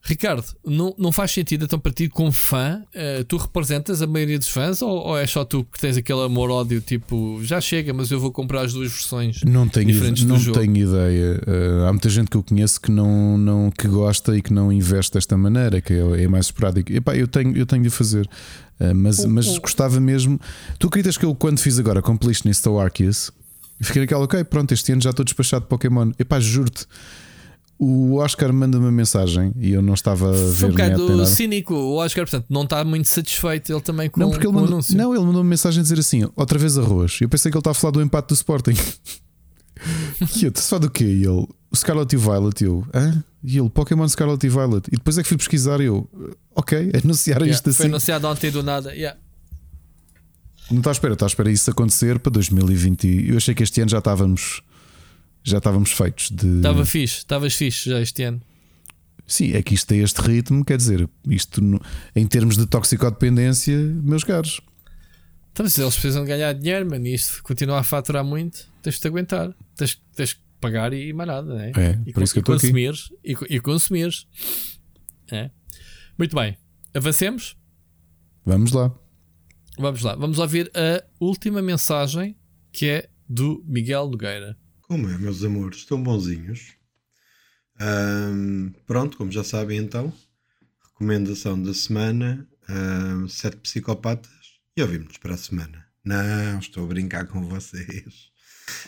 Ricardo, 0.02 0.46
não, 0.66 0.96
não 0.98 1.12
faz 1.12 1.32
sentido 1.32 1.66
então 1.66 1.78
para 1.78 1.92
ti, 1.92 2.08
como 2.08 2.32
fã, 2.32 2.82
eh, 2.94 3.24
tu 3.28 3.36
representas 3.38 4.02
a 4.02 4.08
maioria 4.08 4.40
dos 4.40 4.48
fãs 4.48 4.82
ou, 4.82 4.90
ou 4.90 5.18
é 5.18 5.28
só 5.28 5.44
tu 5.44 5.64
que 5.66 5.80
tens 5.80 5.98
aquele 5.98 6.22
amor-ódio 6.24 6.80
tipo 6.80 7.40
já 7.44 7.60
chega, 7.60 7.94
mas 7.94 8.10
eu 8.10 8.20
vou 8.20 8.32
comprar 8.32 8.62
as 8.62 8.74
duas 8.74 8.92
versões 8.92 9.44
Não 9.44 9.68
tenho, 9.68 9.88
diferentes 9.88 10.24
não 10.24 10.38
do 10.38 10.42
jogo? 10.42 10.60
tenho 10.60 10.78
ideia. 10.78 11.42
Uh, 11.46 11.86
há 11.86 11.92
muita 11.92 12.10
gente 12.10 12.30
que 12.30 12.38
eu 12.38 12.44
conheço 12.44 12.80
que 12.80 12.90
não, 12.90 13.38
não 13.38 13.70
que 13.70 13.88
gosta 13.88 14.38
e 14.38 14.42
que 14.42 14.54
não 14.54 14.72
investe 14.72 15.14
desta 15.14 15.38
maneira, 15.38 15.82
que 15.82 15.94
é, 15.94 16.24
é 16.24 16.28
mais 16.28 16.46
esporádico. 16.46 16.92
Epá, 16.92 17.16
eu 17.16 17.28
tenho, 17.28 17.56
eu 17.56 17.66
tenho 17.66 17.84
de 17.84 17.90
fazer. 17.90 18.26
Uh, 18.80 18.96
mas, 18.96 19.24
mas 19.26 19.58
gostava 19.58 20.00
mesmo. 20.00 20.40
Tu 20.80 20.88
acreditas 20.88 21.18
que 21.18 21.26
eu, 21.26 21.36
quando 21.36 21.60
fiz 21.60 21.78
agora 21.78 22.02
Completionist 22.02 22.66
ao 22.66 22.80
Arceus, 22.80 23.32
fiquei 23.82 24.02
naquela, 24.02 24.24
ok, 24.24 24.44
pronto, 24.46 24.74
este 24.74 24.94
ano 24.94 25.02
já 25.02 25.10
estou 25.10 25.26
despachado 25.26 25.66
de 25.66 25.70
Pokémon. 25.70 26.12
Epá, 26.18 26.40
juro-te. 26.40 26.88
O 27.82 28.16
Oscar 28.16 28.52
manda 28.52 28.78
uma 28.78 28.92
mensagem 28.92 29.54
e 29.56 29.72
eu 29.72 29.82
não 29.82 29.94
estava 29.94 30.28
a 30.28 30.34
ver 30.34 30.54
Foi 30.54 30.68
um 30.68 30.72
bocado 30.72 31.26
cínico. 31.26 31.74
O 31.74 31.96
Oscar, 31.96 32.26
portanto, 32.26 32.46
não 32.50 32.64
está 32.64 32.84
muito 32.84 33.08
satisfeito 33.08 33.72
ele 33.72 33.80
também 33.80 34.10
com, 34.10 34.20
Não, 34.20 34.30
porque 34.30 34.46
ele 34.46 34.54
mandou, 34.54 34.74
anúncio. 34.74 34.98
não, 34.98 35.16
ele 35.16 35.24
mandou 35.24 35.42
uma 35.42 35.50
mensagem 35.50 35.80
a 35.80 35.84
dizer 35.84 35.98
assim: 35.98 36.30
outra 36.36 36.60
vez 36.60 36.78
arroz. 36.78 37.20
Eu 37.22 37.30
pensei 37.30 37.50
que 37.50 37.56
ele 37.58 37.62
estava 37.62 37.72
a 37.72 37.80
falar 37.80 37.92
do 37.92 38.02
empate 38.02 38.28
do 38.28 38.34
Sporting. 38.34 38.74
e 40.36 40.46
eu, 40.46 40.52
falar 40.54 40.82
do 40.82 40.90
quê? 40.90 41.06
E 41.06 41.24
ele, 41.24 41.48
o 41.72 41.76
Scarlet 41.76 42.14
e 42.14 42.18
o 42.18 42.20
Violet. 42.20 42.62
E 42.62 42.68
eu, 42.68 42.86
hã? 42.94 43.24
E 43.42 43.58
ele, 43.58 43.70
Pokémon 43.70 44.08
Scarlet 44.10 44.46
e 44.46 44.50
Violet. 44.50 44.88
E 44.90 44.98
depois 44.98 45.18
é 45.18 45.24
que 45.24 45.30
fui 45.30 45.38
pesquisar. 45.38 45.80
E 45.80 45.86
eu, 45.86 46.10
ok, 46.54 46.92
anunciaram 47.02 47.46
Yeah, 47.46 47.56
isto 47.56 47.64
Foi 47.74 47.86
assim. 47.86 47.94
anunciado 47.94 48.28
ontem 48.28 48.52
do 48.52 48.62
nada. 48.62 48.94
Yeah. 48.94 49.18
Não 50.70 50.80
está 50.80 50.92
à 50.92 50.94
espera, 50.94 51.14
está 51.14 51.26
à 51.26 51.28
espera 51.28 51.50
isso 51.50 51.72
acontecer 51.72 52.20
para 52.20 52.32
2020. 52.34 53.30
Eu 53.30 53.38
achei 53.38 53.56
que 53.56 53.64
este 53.64 53.80
ano 53.80 53.90
já 53.90 54.00
estávamos. 54.00 54.62
Já 55.44 55.58
estávamos 55.58 55.92
feitos 55.92 56.30
de. 56.32 56.58
Estava 56.58 56.86
fixe, 56.86 57.18
estavas 57.20 57.56
fixe 57.56 57.90
já 57.90 58.02
este 58.02 58.24
ano. 58.24 58.42
Sim, 59.26 59.54
é 59.54 59.62
que 59.62 59.76
isto 59.76 59.88
tem 59.88 60.02
este 60.02 60.20
ritmo, 60.22 60.66
quer 60.66 60.78
dizer, 60.78 61.08
isto 61.28 61.62
em 62.16 62.26
termos 62.26 62.58
de 62.58 62.66
toxicodependência, 62.66 63.78
meus 63.78 64.24
caros. 64.24 64.60
Então, 65.52 65.68
se 65.68 65.82
eles 65.82 65.94
precisam 65.94 66.24
de 66.24 66.30
ganhar 66.30 66.54
dinheiro, 66.54 66.90
mano, 66.90 67.06
e 67.06 67.14
isto 67.14 67.44
continua 67.44 67.80
a 67.80 67.84
faturar 67.84 68.24
muito, 68.24 68.68
tens 68.82 68.96
de 68.96 69.02
te 69.02 69.08
aguentar. 69.08 69.54
Tens, 69.76 70.02
tens 70.16 70.34
que 70.34 70.40
pagar 70.60 70.94
e 70.94 71.14
mais 71.14 71.28
nada, 71.28 71.54
né? 71.54 71.72
É, 71.76 72.00
e, 72.06 72.14
por 72.14 72.24
isso 72.24 72.34
que 72.34 72.40
eu 72.40 72.42
e 72.42 72.44
estou 72.44 72.56
aqui. 72.56 72.68
consumires, 72.68 73.10
e, 73.24 73.56
e 73.56 73.60
consumires. 73.60 74.28
É. 75.32 75.52
Muito 76.18 76.36
bem, 76.36 76.58
avancemos. 76.94 77.56
Vamos 78.46 78.72
lá. 78.72 78.92
Vamos 79.78 80.02
lá, 80.02 80.16
vamos 80.16 80.40
ouvir 80.40 80.72
a 80.74 81.04
última 81.20 81.62
mensagem 81.62 82.36
que 82.72 82.88
é 82.88 83.10
do 83.28 83.64
Miguel 83.66 84.10
Nogueira. 84.10 84.58
Como 84.90 85.08
é, 85.08 85.20
meus 85.20 85.44
amores? 85.44 85.78
Estão 85.78 86.02
bonzinhos? 86.02 86.74
Ahm, 87.80 88.72
pronto, 88.88 89.18
como 89.18 89.32
já 89.32 89.44
sabem 89.44 89.78
então, 89.78 90.12
recomendação 90.84 91.62
da 91.62 91.76
semana: 91.76 92.50
ahm, 92.68 93.28
Sete 93.28 93.58
Psicopatas 93.58 94.32
e 94.76 94.82
ouvimos-nos 94.82 95.18
para 95.18 95.36
a 95.36 95.38
semana. 95.38 95.86
Não, 96.04 96.58
estou 96.58 96.86
a 96.86 96.88
brincar 96.88 97.28
com 97.28 97.48
vocês. 97.48 98.32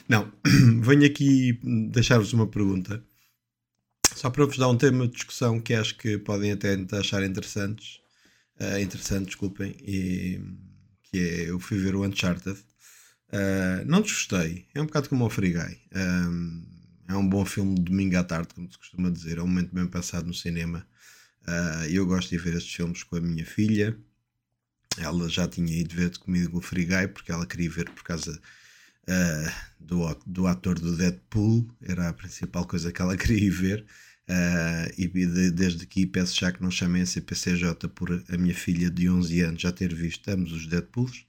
Não, 0.10 0.34
venho 0.82 1.06
aqui 1.06 1.60
deixar-vos 1.92 2.34
uma 2.34 2.48
pergunta, 2.48 3.04
só 4.16 4.32
para 4.32 4.46
vos 4.46 4.58
dar 4.58 4.70
um 4.70 4.78
tema 4.78 5.08
de 5.08 5.14
discussão 5.14 5.62
que 5.62 5.76
acho 5.76 5.96
que 6.00 6.18
podem 6.18 6.52
até 6.52 6.84
achar 6.98 7.24
interessantes. 7.24 8.00
ah, 8.60 8.82
interessante, 8.82 9.28
desculpem, 9.28 9.76
e, 9.82 10.42
que 11.04 11.20
é 11.20 11.50
eu 11.52 11.60
fui 11.60 11.78
ver 11.78 11.96
o 11.96 12.04
Uncharted. 12.04 12.58
Uh, 13.34 13.86
não 13.86 14.02
desgostei, 14.02 14.68
é 14.74 14.82
um 14.82 14.86
bocado 14.86 15.08
como 15.10 15.26
o 15.26 15.30
Free 15.30 15.54
Guy. 15.54 15.80
Um, 15.96 16.66
é 17.08 17.16
um 17.16 17.28
bom 17.28 17.46
filme 17.46 17.76
de 17.76 17.84
domingo 17.84 18.18
à 18.18 18.24
tarde, 18.24 18.54
como 18.54 18.70
se 18.72 18.78
costuma 18.78 19.10
dizer. 19.10 19.38
É 19.38 19.42
um 19.42 19.48
momento 19.48 19.74
bem 19.74 19.88
passado 19.88 20.28
no 20.28 20.34
cinema. 20.34 20.86
Uh, 21.48 21.86
eu 21.90 22.06
gosto 22.06 22.30
de 22.30 22.38
ver 22.38 22.56
estes 22.56 22.74
filmes 22.74 23.04
com 23.04 23.16
a 23.18 23.22
minha 23.22 23.46
filha. 23.46 23.98
Ela 24.98 25.30
já 25.30 25.48
tinha 25.48 25.74
ido 25.74 25.96
ver 25.96 26.18
comigo 26.18 26.58
o 26.58 26.62
Free 26.62 26.86
Guy 26.86 27.08
porque 27.10 27.32
ela 27.32 27.46
queria 27.46 27.70
ver 27.70 27.90
por 27.90 28.04
causa 28.04 28.32
uh, 29.08 29.52
do, 29.80 30.16
do 30.26 30.48
ator 30.48 30.80
do 30.80 30.96
Deadpool. 30.98 31.68
Era 31.82 32.10
a 32.10 32.14
principal 32.14 32.66
coisa 32.66 32.92
que 32.92 33.02
ela 33.02 33.16
queria 33.18 33.46
ir 33.46 33.50
ver. 33.50 33.86
Uh, 34.30 34.94
e 34.98 35.08
de- 35.08 35.52
desde 35.52 35.84
aqui 35.84 36.06
peço 36.06 36.38
já 36.40 36.52
que 36.52 36.62
não 36.62 36.72
chamem 36.72 37.02
a 37.02 37.06
CPCJ 37.06 37.90
por 37.90 38.12
a 38.30 38.38
minha 38.38 38.56
filha 38.56 38.90
de 38.90 39.10
11 39.10 39.42
anos 39.42 39.62
já 39.62 39.72
ter 39.72 39.94
visto 39.94 40.28
ambos 40.30 40.52
os 40.54 40.68
Deadpools. 40.68 41.26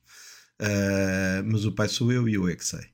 Uh, 0.60 1.42
mas 1.44 1.64
o 1.64 1.72
pai 1.72 1.88
sou 1.88 2.12
eu 2.12 2.28
e 2.28 2.34
eu 2.34 2.48
é 2.48 2.54
que 2.54 2.64
sei. 2.64 2.92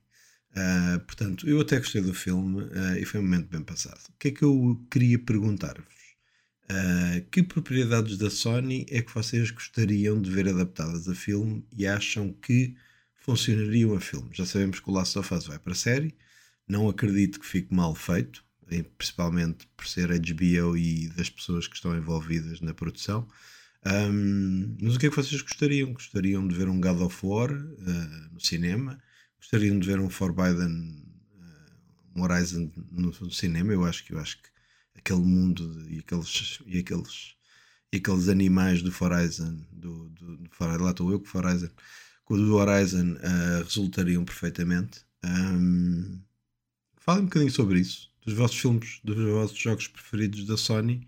Uh, 0.53 1.01
portanto, 1.01 1.49
eu 1.49 1.61
até 1.61 1.79
gostei 1.79 2.01
do 2.01 2.15
filme 2.15 2.63
uh, 2.63 2.97
e 2.99 3.05
foi 3.05 3.21
um 3.21 3.23
momento 3.23 3.49
bem 3.49 3.63
passado. 3.63 4.01
O 4.09 4.19
que 4.19 4.29
é 4.29 4.31
que 4.31 4.43
eu 4.43 4.85
queria 4.91 5.19
perguntar-vos? 5.19 5.99
Que 7.31 7.43
propriedades 7.43 8.19
da 8.19 8.29
Sony 8.29 8.85
é 8.91 9.01
que 9.01 9.15
vocês 9.15 9.51
gostariam 9.51 10.21
de 10.21 10.31
ver 10.31 10.51
adaptadas 10.51 11.09
a 11.09 11.15
filme 11.15 11.67
e 11.75 11.87
acham 11.87 12.31
que 12.31 12.77
funcionariam 13.15 13.97
a 13.97 14.01
filme? 14.01 14.29
Já 14.35 14.45
sabemos 14.45 14.79
que 14.79 14.91
o 14.91 14.93
Last 14.93 15.19
of 15.19 15.33
Us 15.33 15.47
vai 15.47 15.59
para 15.59 15.73
a 15.73 15.77
série, 15.77 16.15
não 16.69 16.87
acredito 16.87 17.41
que 17.41 17.47
fique 17.47 17.75
mal 17.75 17.95
feito, 17.95 18.45
principalmente 18.99 19.67
por 19.75 19.87
ser 19.87 20.09
HBO 20.09 20.77
e 20.77 21.09
das 21.17 21.31
pessoas 21.31 21.67
que 21.67 21.75
estão 21.75 21.97
envolvidas 21.97 22.61
na 22.61 22.75
produção. 22.75 23.27
Um, 23.91 24.77
mas 24.83 24.97
o 24.97 24.99
que 24.99 25.07
é 25.07 25.11
que 25.11 25.17
vocês 25.17 25.41
gostariam? 25.41 25.93
Gostariam 25.93 26.47
de 26.47 26.55
ver 26.55 26.69
um 26.69 26.81
God 26.81 27.01
of 27.01 27.25
War 27.25 27.51
uh, 27.53 28.33
no 28.33 28.41
cinema? 28.41 28.99
Gostariam 29.41 29.79
de 29.79 29.87
ver 29.87 30.01
um 30.01 30.11
Forbidden 30.11 31.05
uh, 31.35 32.19
um 32.19 32.23
Horizon 32.23 32.71
no, 32.91 33.11
no 33.21 33.31
cinema? 33.31 33.73
Eu 33.73 33.85
acho 33.85 34.05
que 34.05 34.13
eu 34.13 34.19
acho 34.19 34.37
que 34.43 34.49
aquele 34.97 35.21
mundo 35.21 35.83
de- 35.85 35.97
e 35.97 35.99
aqueles 36.01 36.59
e 36.67 36.79
aqueles 36.79 37.35
e 37.93 37.97
aqueles 37.99 38.29
animais 38.29 38.83
do 38.83 38.93
Horizon 39.01 39.65
do, 39.73 40.09
do, 40.11 40.37
do 40.39 40.51
lá 40.83 40.91
estou 40.91 41.11
eu 41.13 41.21
com 41.21 41.39
o 41.39 41.41
Horizon 41.41 41.71
com 42.25 42.35
o 42.35 42.37
do 42.39 42.57
Horizon 42.57 43.15
uh, 43.15 43.65
resultariam 43.65 44.25
perfeitamente. 44.25 45.01
Um, 45.25 46.21
falem 46.99 47.23
um 47.23 47.27
bocadinho 47.27 47.51
sobre 47.51 47.81
isso, 47.81 48.11
dos 48.25 48.35
vossos 48.35 48.59
filmes, 48.59 49.01
dos 49.05 49.17
vossos 49.17 49.59
jogos 49.59 49.89
preferidos 49.89 50.47
da 50.47 50.57
Sony. 50.57 51.07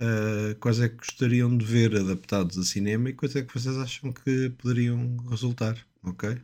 Uh, 0.00 0.54
quais 0.60 0.80
é 0.80 0.88
que 0.88 0.96
gostariam 0.96 1.54
de 1.54 1.64
ver 1.64 1.94
adaptados 1.94 2.56
a 2.56 2.64
cinema 2.64 3.10
e 3.10 3.12
quais 3.12 3.36
é 3.36 3.42
que 3.42 3.52
vocês 3.52 3.76
acham 3.76 4.10
que 4.10 4.48
poderiam 4.56 5.18
resultar, 5.28 5.76
ok? 6.02 6.38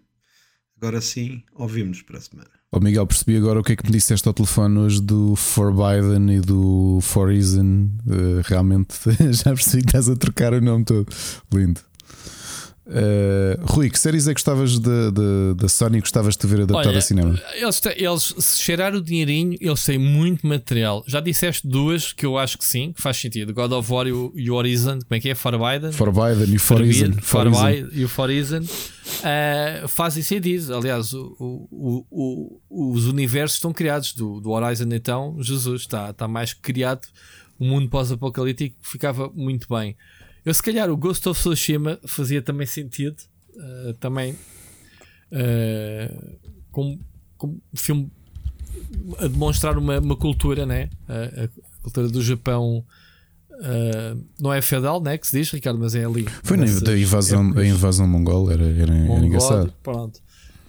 Agora 0.77 1.01
sim, 1.01 1.43
ouvimos 1.55 2.03
para 2.03 2.19
a 2.19 2.21
semana. 2.21 2.51
Ó 2.71 2.81
Miguel, 2.81 3.07
percebi 3.07 3.37
agora 3.39 3.61
o 3.61 3.63
que 3.63 3.73
é 3.73 3.77
que 3.77 3.87
me 3.87 3.93
disseste 3.93 4.29
ao 4.29 4.35
telefone 4.35 4.79
hoje 4.79 5.01
do 5.01 5.35
Forbidden 5.35 6.37
e 6.37 6.41
do 6.41 6.99
Horizon. 7.15 7.89
Eh, 8.07 8.43
realmente 8.45 8.95
já 9.33 9.55
percebi 9.55 9.83
que 9.83 9.89
estás 9.89 10.11
a 10.11 10.17
trocar 10.17 10.53
o 10.53 10.61
nome 10.61 10.85
todo. 10.85 11.07
Lindo. 11.55 11.81
Uh, 12.89 13.59
Rui, 13.67 13.91
que 13.91 13.99
séries 13.99 14.29
é 14.29 14.31
que 14.31 14.35
gostavas 14.35 14.79
da, 14.79 15.11
Sony 15.69 15.99
gostavas 15.99 16.37
de 16.37 16.47
ver 16.47 16.61
adaptada 16.61 16.89
Olha, 16.89 16.99
a 16.99 17.03
cinema? 17.03 17.41
Eles, 17.55 17.81
eles, 17.97 18.35
se 18.39 18.63
cheirar 18.63 18.95
o 18.95 19.01
dinheirinho, 19.03 19.57
eles 19.61 19.85
têm 19.85 19.99
muito 19.99 20.47
material. 20.47 21.03
Já 21.07 21.19
disseste 21.21 21.67
duas 21.67 22.13
que 22.13 22.25
eu 22.25 22.39
acho 22.39 22.57
que 22.57 22.65
sim, 22.65 22.93
que 22.93 23.03
faz 23.03 23.17
sentido: 23.17 23.53
God 23.53 23.73
of 23.73 23.93
War 23.93 24.07
e 24.07 24.13
o, 24.13 24.33
e 24.37 24.49
o 24.51 24.55
Horizon. 24.55 25.01
Como 25.01 25.07
é 25.11 25.21
que 25.21 25.31
é? 25.31 25.35
Forbidden? 25.35 25.91
Forbidden 25.91 26.55
e. 26.55 26.59
Forbidden, 26.59 27.13
Forbidden 27.21 27.89
e 27.93 28.05
o 28.05 28.11
Horizon 28.17 28.61
uh, 28.63 29.89
fazem 29.89 30.23
sentido. 30.23 30.77
Aliás, 30.77 31.13
o- 31.13 31.37
o- 32.09 32.61
os 32.71 33.07
universos 33.07 33.57
estão 33.57 33.73
criados 33.73 34.13
do, 34.13 34.41
do 34.41 34.51
Horizon, 34.51 34.89
então, 34.93 35.37
Jesus 35.41 35.83
está, 35.83 36.11
está 36.11 36.29
mais 36.29 36.55
criado. 36.55 37.07
O 37.59 37.65
mundo 37.65 37.89
pós-apocalíptico 37.89 38.77
ficava 38.83 39.31
muito 39.35 39.67
bem. 39.69 39.97
Eu, 40.47 40.55
se 40.55 40.63
calhar, 40.63 40.89
o 40.89 40.97
Ghost 40.97 41.29
of 41.29 41.39
Tsushima 41.41 41.99
fazia 42.07 42.41
também 42.41 42.67
sentido. 42.69 43.17
uh, 43.57 43.95
também 43.95 44.33
uh, 45.33 46.39
como, 46.71 47.01
como 47.37 47.61
filme 47.75 48.11
a 49.19 49.27
demonstrar 49.27 49.77
uma, 49.77 49.99
uma 49.99 50.17
cultura, 50.17 50.65
né? 50.65 50.89
A, 51.09 51.45
a 51.45 51.49
cultura 51.83 52.09
do 52.09 52.23
Japão. 52.23 52.85
uh, 53.51 54.25
não 54.41 54.53
é 54.53 54.63
feudal, 54.63 55.03
né? 55.03 55.19
Que 55.19 55.27
se 55.27 55.37
diz, 55.39 55.51
Ricardo, 55.51 55.81
mas 55.81 55.95
é 55.97 56.05
ali. 56.05 56.27
Foi 56.45 56.57
na, 56.57 56.65
nessas 56.65 56.83
da 56.83 56.97
invasão, 56.97 57.41
a 57.41 57.47
épocas. 57.47 57.67
invasão 57.67 58.07
mongol, 58.07 58.51
era, 58.51 58.65
era, 58.65 58.83
era 58.83 58.93
Mongol, 58.93 59.25
engraçado. 59.25 59.75
Pronto. 59.83 60.21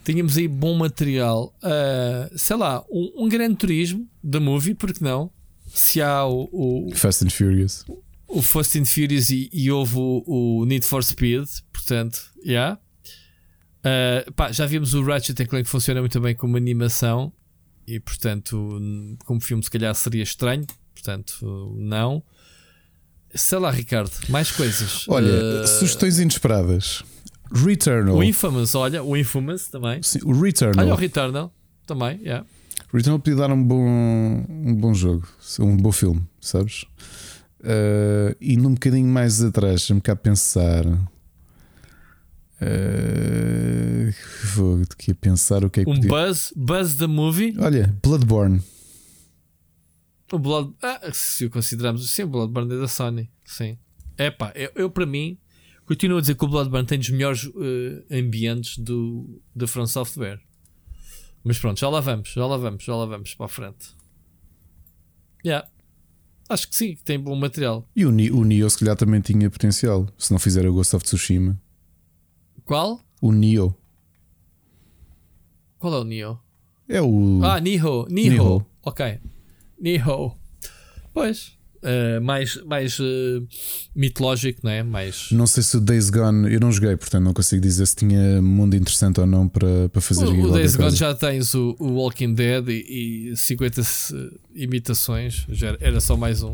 Tínhamos 0.04 0.38
aí 0.38 0.48
bom 0.48 0.74
material. 0.76 1.54
Uh, 1.62 2.36
sei 2.38 2.56
lá, 2.56 2.84
um, 2.90 3.26
um 3.26 3.30
grande 3.30 3.58
turismo 3.58 4.08
da 4.24 4.40
movie, 4.40 4.74
porque 4.74 5.04
não? 5.04 5.30
Se 5.68 6.02
há 6.02 6.26
o, 6.26 6.88
o, 6.90 6.96
Fast 6.96 7.26
and 7.26 7.30
Furious. 7.30 7.84
o 7.88 8.02
Fast 8.42 8.78
and 8.78 8.86
Furious 8.86 9.30
e, 9.30 9.50
e 9.54 9.72
houve 9.72 9.96
o, 9.98 10.24
o 10.62 10.66
Need 10.66 10.86
for 10.86 11.04
Speed, 11.04 11.48
portanto, 11.72 12.20
yeah. 12.46 12.78
Uh, 13.80 14.32
pá, 14.34 14.52
já 14.52 14.66
vimos 14.66 14.94
o 14.94 15.04
Ratchet 15.04 15.46
Clank 15.46 15.64
que 15.64 15.70
funciona 15.70 16.02
muito 16.02 16.20
bem 16.20 16.36
como 16.36 16.58
animação 16.58 17.32
e, 17.88 18.00
portanto, 18.00 19.16
como 19.26 19.40
filme, 19.40 19.64
se 19.64 19.72
calhar 19.72 19.96
seria 19.96 20.24
estranho. 20.24 20.66
Portanto, 20.94 21.74
não. 21.78 22.22
Sei 23.34 23.58
lá, 23.58 23.72
Ricardo, 23.72 24.12
mais 24.30 24.52
coisas. 24.52 25.08
Olha, 25.08 25.64
Uh, 25.64 25.68
sugestões 25.68 26.20
inesperadas. 26.20 27.04
Returnal. 27.50 28.18
o 28.18 28.24
Infamous, 28.24 28.76
olha, 28.76 29.02
o 29.02 29.16
Infamous 29.16 29.68
também. 29.68 30.04
Sim, 30.04 30.20
o 30.24 30.38
Returnal. 30.38 30.86
Olha 30.86 30.94
o 30.94 30.98
Returnal 30.98 31.54
também, 31.86 32.20
yeah. 32.22 32.46
Returnal 32.94 33.20
podia 33.20 33.38
dar 33.38 33.52
um 33.52 33.64
bom, 33.64 33.86
um 34.50 34.76
bom 34.76 34.94
jogo, 34.94 35.26
um 35.60 35.78
bom 35.78 35.92
filme, 35.92 36.22
sabes? 36.42 36.84
Uh, 37.60 38.36
indo 38.40 38.68
um 38.68 38.74
bocadinho 38.74 39.08
mais 39.08 39.42
atrás, 39.42 39.82
deixa-me 39.82 40.02
cá 40.02 40.16
pensar. 40.16 40.86
Uh, 42.60 44.14
vou 44.56 44.82
aqui 44.82 45.14
pensar 45.14 45.64
o 45.64 45.70
que 45.70 45.82
é 45.82 45.84
que 45.84 45.90
Um 45.90 45.96
podia. 45.96 46.10
Buzz, 46.10 46.54
Buzz 46.56 46.96
the 46.96 47.08
Movie. 47.08 47.56
Olha, 47.60 47.96
Bloodborne. 48.04 48.62
O 50.32 50.40
Blood... 50.40 50.74
Ah, 50.82 51.10
se 51.14 51.46
o 51.46 51.50
considerarmos 51.50 52.10
sim, 52.10 52.24
o 52.24 52.28
Bloodborne 52.28 52.74
é 52.74 52.78
da 52.80 52.88
Sony. 52.88 53.30
Sim. 53.46 53.78
É 54.18 54.30
pá, 54.30 54.52
eu, 54.56 54.72
eu 54.76 54.90
para 54.90 55.06
mim 55.06 55.38
continuo 55.86 56.18
a 56.18 56.22
dizer 56.22 56.36
que 56.36 56.44
o 56.44 56.48
Bloodborne 56.48 56.86
tem 56.86 57.00
dos 57.00 57.10
melhores 57.10 57.50
eh, 58.10 58.20
ambientes 58.20 58.78
do, 58.78 59.42
da 59.56 59.68
From 59.68 59.88
Software. 59.88 60.42
Mas 61.44 61.58
pronto, 61.60 61.80
já 61.80 61.88
lá 61.88 62.02
vamos, 62.02 62.30
já 62.30 62.46
lá 62.46 62.58
vamos, 62.58 62.84
já 62.84 62.94
lá 62.94 63.06
vamos 63.06 63.34
para 63.36 63.46
a 63.46 63.50
frente. 63.50 63.96
Yeah. 65.46 65.66
Acho 66.50 66.70
que 66.70 66.76
sim, 66.76 66.96
que 66.96 67.04
tem 67.04 67.20
bom 67.20 67.36
material. 67.36 67.86
E 67.96 68.06
o, 68.06 68.12
Ni- 68.12 68.32
o 68.32 68.44
Nioh, 68.44 68.70
se 68.70 68.78
calhar, 68.80 68.96
também 68.96 69.20
tinha 69.20 69.50
potencial. 69.50 70.08
Se 70.18 70.32
não 70.32 70.40
fizer 70.40 70.66
o 70.66 70.74
Ghost 70.74 70.96
of 70.96 71.04
Tsushima. 71.04 71.60
Qual? 72.64 73.02
O 73.22 73.32
Nioh. 73.32 73.74
Qual 75.80 75.94
é 75.94 76.00
o 76.00 76.04
Neo? 76.04 76.40
É 76.90 77.02
o. 77.02 77.42
Ah, 77.44 77.60
Niho, 77.60 78.08
Niho. 78.10 78.32
Nioh. 78.34 78.66
Ok. 78.84 79.20
Niho. 79.80 80.36
Pois. 81.14 81.57
Eh, 81.88 82.20
mais 82.20 82.62
mais 82.66 82.98
eh, 83.00 83.42
mitológico, 83.96 84.60
não 84.64 84.72
é? 84.72 84.84
Mais. 84.84 85.30
Não 85.32 85.48
sei 85.48 85.64
se 85.64 85.78
o 85.78 85.80
Days 85.82 86.10
Gone. 86.10 86.54
Eu 86.54 86.60
não 86.60 86.72
joguei, 86.72 86.96
portanto 86.98 87.24
não 87.24 87.34
consigo 87.34 87.62
dizer 87.62 87.86
se 87.88 87.96
tinha 87.96 88.42
mundo 88.42 88.76
interessante 88.76 89.20
ou 89.20 89.26
não 89.26 89.48
para, 89.48 89.90
para 89.90 90.02
fazer 90.02 90.26
O, 90.26 90.42
o 90.44 90.52
Days 90.52 90.76
Gone 90.76 90.96
já 90.96 91.14
tens 91.16 91.54
o, 91.56 91.76
o 91.80 91.94
Walking 91.94 92.34
Dead 92.34 92.68
e, 92.70 93.30
e 93.32 93.36
50 93.38 93.84
se- 93.84 94.32
imitações, 94.54 95.46
já 95.50 95.76
era- 95.80 96.00
só 96.00 96.16
mais 96.18 96.44
um. 96.44 96.54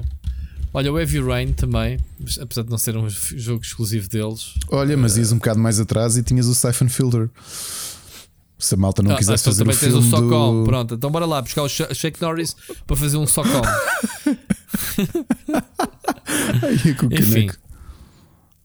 Olha, 0.76 0.92
o 0.92 1.00
Heavy 1.00 1.20
Rain 1.22 1.54
também, 1.54 2.00
apesar 2.42 2.64
de 2.64 2.70
não 2.72 2.78
ser 2.80 2.98
um 2.98 3.08
jogo 3.10 3.62
exclusivo 3.62 4.10
deles. 4.10 4.56
Olha, 4.70 4.98
mas 4.98 5.18
ias 5.18 5.32
um 5.32 5.36
bocado 5.36 5.60
mais 5.60 5.80
atrás 5.80 6.18
e 6.18 6.24
tinhas 6.24 6.48
o 6.48 6.56
Siphon 6.56 6.90
Filter. 6.90 7.30
Se 8.64 8.76
a 8.76 8.78
malta 8.78 9.04
não 9.04 9.12
Ah, 9.12 9.18
quisesse 9.18 9.42
então 9.44 9.52
fazer 9.52 9.64
o 9.64 9.66
também 9.66 9.78
tens 9.80 9.92
filme 9.92 10.08
o 10.08 10.10
Socom. 10.10 10.60
do... 10.60 10.64
Pronto, 10.66 10.96
então 10.96 11.12
bora 11.12 11.26
lá 11.26 11.42
buscar 11.42 11.64
o 11.64 11.70
Sha- 11.70 11.94
Shake 11.94 12.22
Norris 12.22 12.56
para 12.88 12.96
fazer 12.96 13.18
um 13.18 13.28
Socom. 13.28 13.62
O 17.02 17.14
Enfim. 17.14 17.50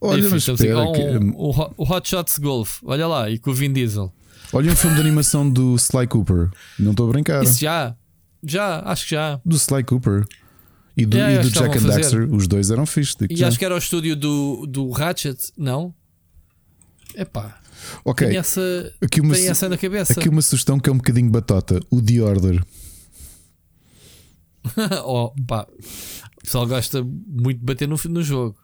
Olha, 0.01 0.21
Enfim, 0.21 0.29
mas 0.31 0.47
espera, 0.49 0.79
oh, 0.79 0.93
que- 0.93 1.01
um- 1.03 1.35
o, 1.37 1.51
Hot- 1.51 1.75
o 1.77 1.93
Hot 1.93 2.09
Shots 2.09 2.39
Golf, 2.39 2.79
olha 2.85 3.07
lá, 3.09 3.29
e 3.29 3.39
com 3.39 3.51
o 3.51 3.55
Vin 3.55 3.73
Diesel. 3.73 4.13
olha 4.53 4.71
um 4.73 4.77
filme 4.77 4.95
de 4.95 5.03
animação 5.03 5.49
do 5.51 5.75
Sly 5.75 6.07
Cooper. 6.07 6.51
Não 6.79 6.93
estou 6.93 7.09
a 7.09 7.13
brincar. 7.13 7.43
Isso 7.43 7.59
já, 7.61 7.97
já, 8.45 8.81
acho 8.85 9.05
que 9.05 9.11
já. 9.17 9.41
Do 9.45 9.57
Sly 9.57 9.83
Cooper 9.83 10.25
e 10.97 11.05
do, 11.05 11.17
Yeah, 11.17 11.41
e 11.41 11.43
do 11.43 11.51
Jack 11.51 11.77
and. 11.79 11.83
Daxter. 11.83 12.33
Os 12.33 12.47
dois 12.47 12.71
eram 12.71 12.87
fixe. 12.87 13.17
E 13.29 13.35
já. 13.37 13.49
acho 13.49 13.59
que 13.59 13.65
era 13.65 13.75
o 13.75 13.79
estúdio 13.79 14.15
do, 14.15 14.65
do 14.67 14.91
Ratchet, 14.93 15.51
não? 15.57 15.93
Epá, 17.17 17.59
Ok, 18.05 18.29
tem 18.29 18.37
essa, 18.37 18.93
aqui 19.01 19.21
uma, 19.21 19.35
tem 19.35 19.49
essa 19.49 19.69
na 19.69 19.77
cabeça. 19.77 20.13
aqui 20.13 20.29
uma 20.29 20.43
sugestão 20.43 20.79
que 20.79 20.89
é 20.89 20.93
um 20.93 20.97
bocadinho 20.97 21.31
batota: 21.31 21.81
o 21.91 22.03
The 22.03 22.21
Order. 22.21 22.65
oh, 25.05 25.33
pá, 25.47 25.67
o 26.37 26.43
pessoal 26.43 26.67
gosta 26.67 27.03
muito 27.03 27.59
de 27.59 27.65
bater 27.65 27.89
no, 27.89 27.97
no 28.09 28.23
jogo. 28.23 28.57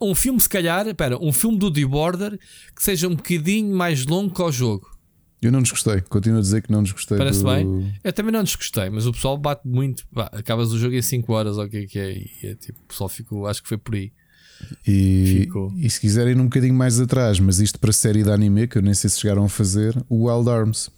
Um 0.00 0.14
filme, 0.14 0.40
se 0.40 0.48
calhar, 0.48 0.86
espera, 0.88 1.16
um 1.22 1.32
filme 1.32 1.56
do 1.56 1.72
The 1.72 1.84
Border 1.84 2.38
que 2.74 2.82
seja 2.82 3.06
um 3.06 3.14
bocadinho 3.14 3.74
mais 3.74 4.04
longo 4.04 4.34
que 4.34 4.42
o 4.42 4.50
jogo. 4.50 4.98
Eu 5.40 5.52
não 5.52 5.62
desgostei, 5.62 6.00
continuo 6.00 6.38
a 6.38 6.42
dizer 6.42 6.62
que 6.62 6.72
não 6.72 6.82
desgostei. 6.82 7.16
Parece 7.16 7.44
do... 7.44 7.46
bem? 7.46 7.94
Eu 8.02 8.12
também 8.12 8.32
não 8.32 8.42
desgostei, 8.42 8.90
mas 8.90 9.06
o 9.06 9.12
pessoal 9.12 9.38
bate 9.38 9.66
muito. 9.68 10.04
Pá, 10.08 10.28
acabas 10.32 10.72
o 10.72 10.78
jogo 10.78 10.96
em 10.96 11.02
5 11.02 11.32
horas, 11.32 11.58
ou 11.58 11.64
o 11.64 11.68
que 11.68 11.76
é 11.76 11.86
que 11.86 11.98
é? 11.98 12.12
E 12.12 12.30
é 12.42 12.54
tipo, 12.56 12.80
o 12.80 12.88
pessoal 12.88 13.08
ficou, 13.08 13.46
acho 13.46 13.62
que 13.62 13.68
foi 13.68 13.78
por 13.78 13.94
aí. 13.94 14.12
E, 14.86 15.40
Ficou. 15.42 15.72
e 15.76 15.88
se 15.88 16.00
quiserem 16.00 16.32
ir 16.32 16.40
um 16.40 16.44
bocadinho 16.44 16.74
mais 16.74 17.00
atrás, 17.00 17.38
mas 17.38 17.60
isto 17.60 17.78
para 17.78 17.92
série 17.92 18.22
de 18.22 18.30
anime, 18.30 18.66
que 18.66 18.78
eu 18.78 18.82
nem 18.82 18.92
sei 18.94 19.08
se 19.08 19.20
chegaram 19.20 19.44
a 19.44 19.48
fazer, 19.48 19.96
o 20.08 20.28
Wild 20.28 20.48
Arms. 20.50 20.90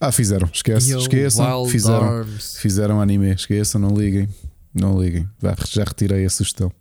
Ah, 0.00 0.12
fizeram, 0.12 0.48
esquece, 0.52 0.92
Yo, 0.92 0.98
esqueçam, 0.98 1.60
Wild 1.60 1.72
fizeram, 1.72 2.04
Arms. 2.04 2.56
fizeram 2.58 3.00
anime, 3.00 3.34
esqueçam, 3.34 3.80
não 3.80 3.96
liguem, 3.96 4.28
não 4.72 5.00
liguem, 5.02 5.28
já 5.68 5.84
retirei 5.84 6.24
a 6.24 6.30
sugestão. 6.30 6.72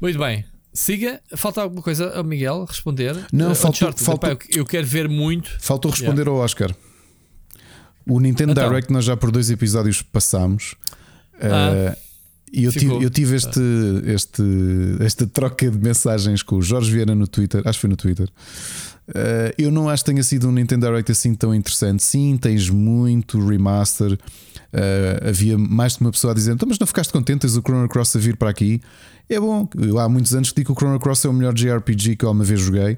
Muito 0.00 0.18
bem. 0.18 0.44
Siga. 0.72 1.20
Falta 1.34 1.62
alguma 1.62 1.80
coisa 1.80 2.10
ao 2.14 2.22
Miguel 2.24 2.64
responder? 2.66 3.16
Não, 3.32 3.54
faltou- 3.54 3.92
faltou- 3.94 4.30
epá, 4.32 4.44
eu, 4.50 4.58
eu 4.58 4.66
quero 4.66 4.86
ver 4.86 5.08
muito. 5.08 5.50
Faltou 5.58 5.90
responder 5.90 6.28
ao 6.28 6.34
Oscar. 6.36 6.74
O 8.06 8.20
Nintendo 8.20 8.52
Então. 8.52 8.68
Direct 8.68 8.92
nós 8.92 9.04
já 9.04 9.16
por 9.16 9.30
dois 9.30 9.48
episódios 9.50 10.02
passámos. 10.02 10.74
Ah, 11.40 11.72
Eh, 11.72 11.96
e 12.56 12.64
eu 12.64 12.72
tive, 12.72 13.04
eu 13.04 13.10
tive 13.10 13.36
este, 13.36 13.60
este, 14.06 14.42
esta 15.00 15.26
troca 15.26 15.70
de 15.70 15.78
mensagens 15.78 16.42
com 16.42 16.56
o 16.56 16.62
Jorge 16.62 16.90
Vieira 16.90 17.14
no 17.14 17.28
Twitter, 17.28 17.60
acho 17.66 17.78
que 17.78 17.80
foi 17.82 17.90
no 17.90 17.96
Twitter. 17.96 18.28
Eh, 19.14 19.54
eu 19.58 19.70
não 19.70 19.88
acho 19.88 20.02
que 20.02 20.10
tenha 20.10 20.22
sido 20.22 20.48
um 20.48 20.52
Nintendo 20.52 20.86
Direct 20.86 21.12
assim 21.12 21.34
tão 21.34 21.54
interessante. 21.54 22.02
Sim, 22.02 22.38
tens 22.40 22.70
muito 22.70 23.38
remaster. 23.46 24.18
Eh, 24.72 25.20
havia 25.28 25.56
mais 25.58 25.96
de 25.96 26.00
uma 26.00 26.10
pessoa 26.10 26.32
a 26.32 26.34
dizer: 26.34 26.52
então, 26.52 26.66
mas 26.66 26.78
não 26.78 26.86
ficaste 26.86 27.12
contente? 27.12 27.40
Tens 27.40 27.56
o 27.56 27.60
Chrono 27.60 27.88
Cross 27.88 28.16
a 28.16 28.18
vir 28.18 28.36
para 28.36 28.50
aqui. 28.50 28.80
É 29.28 29.38
bom, 29.38 29.68
eu 29.76 29.98
há 29.98 30.08
muitos 30.08 30.34
anos 30.34 30.50
que 30.50 30.56
digo 30.56 30.72
que 30.72 30.72
o 30.72 30.80
Chrono 30.80 30.98
Cross 30.98 31.24
é 31.24 31.28
o 31.28 31.32
melhor 31.32 31.52
JRPG 31.52 32.16
que 32.16 32.24
eu 32.24 32.30
uma 32.30 32.44
vez 32.44 32.60
joguei 32.60 32.96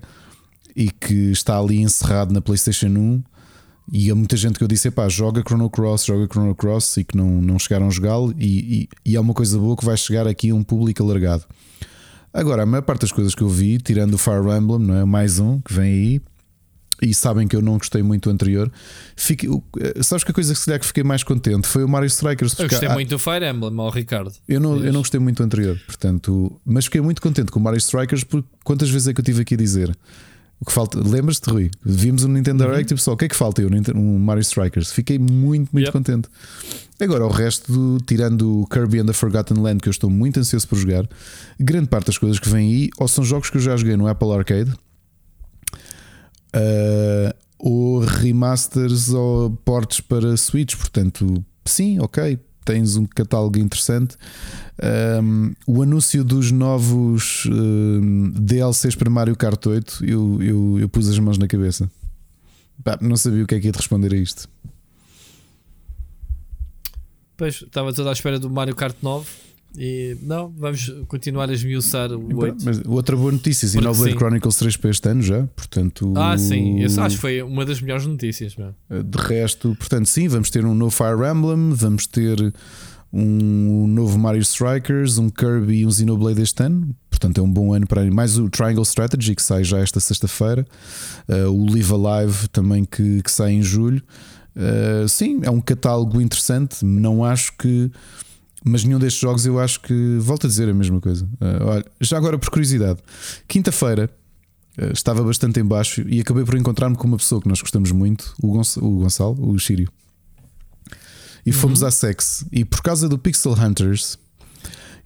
e 0.77 0.91
que 0.91 1.33
está 1.33 1.59
ali 1.59 1.81
encerrado 1.81 2.33
na 2.33 2.41
PlayStation 2.41 2.89
1. 2.89 3.23
E 3.91 4.11
há 4.11 4.15
muita 4.15 4.37
gente 4.37 4.59
que 4.59 4.65
eu 4.65 4.69
disse: 4.69 4.91
pá, 4.91 5.09
joga 5.09 5.43
Chrono 5.47 5.71
Cross, 5.71 6.05
joga 6.05 6.27
Chrono 6.31 6.55
Cross 6.55 6.99
e 6.99 7.05
que 7.05 7.17
não, 7.17 7.41
não 7.41 7.59
chegaram 7.59 7.87
a 7.87 7.91
jogá-lo. 7.91 8.35
E, 8.39 8.89
e, 9.05 9.11
e 9.13 9.17
é 9.17 9.21
uma 9.21 9.33
coisa 9.35 9.59
boa 9.59 9.77
que 9.77 9.85
vai 9.85 9.97
chegar 9.97 10.27
aqui 10.27 10.51
a 10.51 10.55
um 10.55 10.63
público 10.63 11.03
alargado. 11.03 11.45
Agora, 12.33 12.63
a 12.63 12.67
maior 12.67 12.83
parte 12.83 13.01
das 13.03 13.13
coisas 13.13 13.35
que 13.35 13.43
eu 13.43 13.49
vi, 13.49 13.79
tirando 13.79 14.15
o 14.15 14.19
Fire 14.19 14.37
Emblem, 14.57 14.79
não 14.81 14.95
é? 14.95 15.05
Mais 15.05 15.39
um 15.39 15.59
que 15.61 15.73
vem 15.73 15.85
aí, 15.91 16.21
e 17.01 17.15
sabem 17.15 17.49
que 17.49 17.57
eu 17.57 17.63
não 17.63 17.79
gostei 17.79 18.03
muito 18.03 18.29
do 18.29 18.33
anterior. 18.35 18.71
Fique, 19.17 19.49
o- 19.49 19.63
eh, 19.81 20.03
sabes 20.03 20.23
que 20.25 20.31
a 20.31 20.35
coisa 20.35 20.53
que 20.53 20.59
se 20.61 20.67
calhar 20.67 20.79
que 20.81 20.87
fiquei 20.87 21.03
mais 21.03 21.23
contente 21.25 21.67
foi 21.67 21.83
o 21.83 21.89
Mario 21.89 22.07
Strikers. 22.09 22.59
Eu 22.59 22.69
gostei 22.69 22.89
há- 22.89 22.93
muito 22.93 23.09
do 23.09 23.19
Fire 23.19 23.47
Emblem, 23.49 23.73
ao 23.79 23.89
Ricardo. 23.89 24.33
eu 24.47 24.61
não, 24.61 24.77
eu 24.85 24.93
não 24.93 25.01
gostei 25.01 25.19
muito 25.19 25.39
do 25.39 25.45
anterior, 25.45 25.81
portanto, 25.87 26.61
mas 26.67 26.85
fiquei 26.85 27.01
muito 27.01 27.23
contente 27.23 27.51
com 27.51 27.59
o 27.59 27.63
Mario 27.63 27.79
Strikers 27.79 28.25
porque 28.25 28.47
quantas 28.63 28.91
vezes 28.91 29.09
é 29.09 29.15
que 29.15 29.21
eu 29.21 29.25
tive 29.25 29.41
aqui 29.43 29.55
a 29.55 29.57
dizer 29.57 29.97
O 30.61 30.65
que 30.65 30.73
falta, 30.73 30.99
lembras-te, 30.99 31.49
Rui? 31.49 31.71
Vimos 31.85 32.25
um 32.25 32.29
Nintendo 32.29 32.65
Uhum. 32.65 32.71
Direct 32.71 32.93
e 32.93 32.97
pessoal, 32.97 33.15
o 33.15 33.17
que 33.17 33.27
é 33.27 33.29
que 33.29 33.37
falta? 33.37 33.63
Eu, 33.63 33.71
um 33.95 34.19
Mario 34.19 34.41
Strikers. 34.41 34.91
Fiquei 34.91 35.17
muito, 35.19 35.71
muito 35.73 35.87
Yep. 35.87 35.93
contente. 35.93 36.29
Agora, 37.01 37.25
o 37.25 37.31
resto, 37.31 37.71
do- 37.73 37.99
tirando 38.05 38.63
o 38.63 38.67
Kirby 38.67 38.99
and 38.99 39.07
the 39.07 39.13
Forgotten 39.13 39.59
Land, 39.63 39.81
que 39.81 39.89
eu 39.89 39.93
estou 39.93 40.11
muito 40.11 40.41
ansioso 40.41 40.67
por 40.67 40.77
jogar, 40.77 41.09
grande 41.61 41.87
parte 41.89 42.07
das 42.07 42.19
coisas 42.19 42.41
que 42.41 42.49
vêm 42.49 42.69
aí 42.75 42.91
ou 42.99 43.07
são 43.07 43.23
jogos 43.23 43.51
que 43.51 43.57
eu 43.57 43.61
já 43.61 43.77
joguei 43.77 43.97
no 43.97 44.09
Apple 44.09 44.33
Arcade, 44.33 44.73
ah, 46.53 47.35
ou 47.59 48.01
remasters 48.01 49.11
ou 49.11 49.51
ports 49.65 50.01
para 50.01 50.37
Switch. 50.37 50.75
Portanto, 50.77 51.45
sim, 51.65 51.99
ok, 52.01 52.39
tens 52.69 52.97
um 52.97 53.07
catálogo 53.07 53.59
interessante. 53.59 54.15
Um, 55.23 55.55
o 55.67 55.83
anúncio 55.83 56.23
dos 56.23 56.53
novos 56.53 57.47
um, 57.47 58.31
DLCs 58.31 58.95
para 58.95 59.09
Mario 59.09 59.35
Kart 59.35 59.65
8, 59.65 60.05
eu, 60.05 60.43
eu, 60.43 60.79
eu 60.81 60.89
pus 60.89 61.09
as 61.09 61.19
mãos 61.19 61.39
na 61.39 61.49
cabeça. 61.49 61.91
Pá, 62.85 62.99
não 63.01 63.17
sabia 63.17 63.43
o 63.43 63.47
que 63.47 63.55
é 63.55 63.61
que 63.61 63.67
ia 63.67 63.73
de 63.73 63.79
responder 63.79 64.13
a 64.13 64.17
isto. 64.19 64.47
Pois, 67.39 67.63
estava 67.63 67.91
toda 67.95 68.11
à 68.11 68.13
espera 68.13 68.39
do 68.39 68.51
Mario 68.51 68.77
Kart 68.77 68.97
9 69.01 69.27
e 69.77 70.17
não, 70.23 70.53
vamos 70.57 70.93
continuar 71.07 71.49
a 71.51 71.53
esmiuçar 71.53 72.11
o 72.13 72.39
8. 72.39 72.65
Mas 72.65 72.81
outra 72.87 73.17
boa 73.17 73.31
notícia: 73.33 73.69
Xenoblade. 73.69 74.17
Chronicles 74.17 74.57
3 74.57 74.77
para 74.77 74.91
este 74.91 75.09
ano 75.09 75.23
já. 75.23 75.47
Portanto, 75.55 76.13
Ah, 76.17 76.37
sim, 76.39 76.83
esse 76.83 76.99
acho 76.99 77.17
que 77.17 77.21
foi 77.21 77.43
uma 77.43 77.65
das 77.65 77.81
melhores 77.81 78.07
notícias 78.07 78.57
mesmo. 78.57 78.75
De 78.91 79.19
resto, 79.19 79.77
portanto, 79.79 80.07
sim, 80.07 80.27
vamos 80.29 80.51
ter 80.51 80.65
um 80.65 80.75
novo 80.75 80.91
Fire 80.91 81.31
Emblem, 81.31 81.73
vamos 81.75 82.07
ter 82.07 82.53
um 83.13 83.87
novo 83.87 84.19
Mario 84.19 84.43
Strikers, 84.43 85.17
um 85.19 85.31
Kirby 85.31 85.79
e 85.79 85.87
um 85.87 85.91
Xenoblade 85.91 86.43
este 86.43 86.63
ano. 86.63 86.95
Portanto, 87.11 87.39
é 87.39 87.43
um 87.43 87.51
bom 87.51 87.73
ano 87.73 87.87
para 87.87 88.09
mais 88.11 88.39
o 88.39 88.49
Triangle 88.49 88.83
Strategy 88.85 89.35
que 89.35 89.43
sai 89.43 89.65
já 89.65 89.79
esta 89.79 89.99
sexta-feira, 90.01 90.67
Uh, 91.29 91.51
o 91.51 91.71
Live 91.71 91.93
Alive 91.93 92.49
também 92.49 92.85
que, 92.85 93.23
que 93.23 93.31
sai 93.31 93.53
em 93.53 93.63
julho. 93.63 94.03
Uh, 94.57 95.07
sim, 95.09 95.41
é 95.43 95.51
um 95.51 95.61
catálogo 95.61 96.21
interessante. 96.21 96.85
Não 96.85 97.23
acho 97.25 97.53
que, 97.59 97.91
mas 98.65 98.85
nenhum 98.85 98.99
destes 98.99 99.21
jogos 99.21 99.47
eu 99.47 99.59
acho 99.59 99.81
que 99.81 100.19
volto 100.21 100.47
a 100.47 100.49
dizer 100.51 100.69
a 100.69 100.75
mesma 100.75 101.01
coisa. 101.01 101.25
Uh, 101.41 101.65
olha, 101.67 101.85
já 102.01 102.17
agora 102.17 102.39
por 102.39 102.51
curiosidade, 102.51 103.01
quinta-feira 103.47 104.11
Uh, 104.81 104.93
estava 104.93 105.25
bastante 105.25 105.59
em 105.59 105.65
baixo 105.65 106.05
e 106.09 106.21
acabei 106.21 106.45
por 106.45 106.55
encontrar-me 106.57 106.95
com 106.95 107.09
uma 107.09 107.17
pessoa 107.17 107.43
que 107.43 107.49
nós 107.49 107.61
gostamos 107.61 107.91
muito, 107.91 108.33
o, 108.41 108.53
Gonç 108.53 108.77
o 108.77 108.99
Gonçalo, 109.01 109.37
o 109.51 109.59
Sírio. 109.59 109.91
E 111.45 111.51
fomos 111.53 111.83
à 111.83 111.91
Sex. 111.91 112.45
E 112.53 112.65
por 112.65 112.81
causa 112.81 113.09
do 113.09 113.19
Pixel 113.19 113.55
Hunters, 113.55 114.17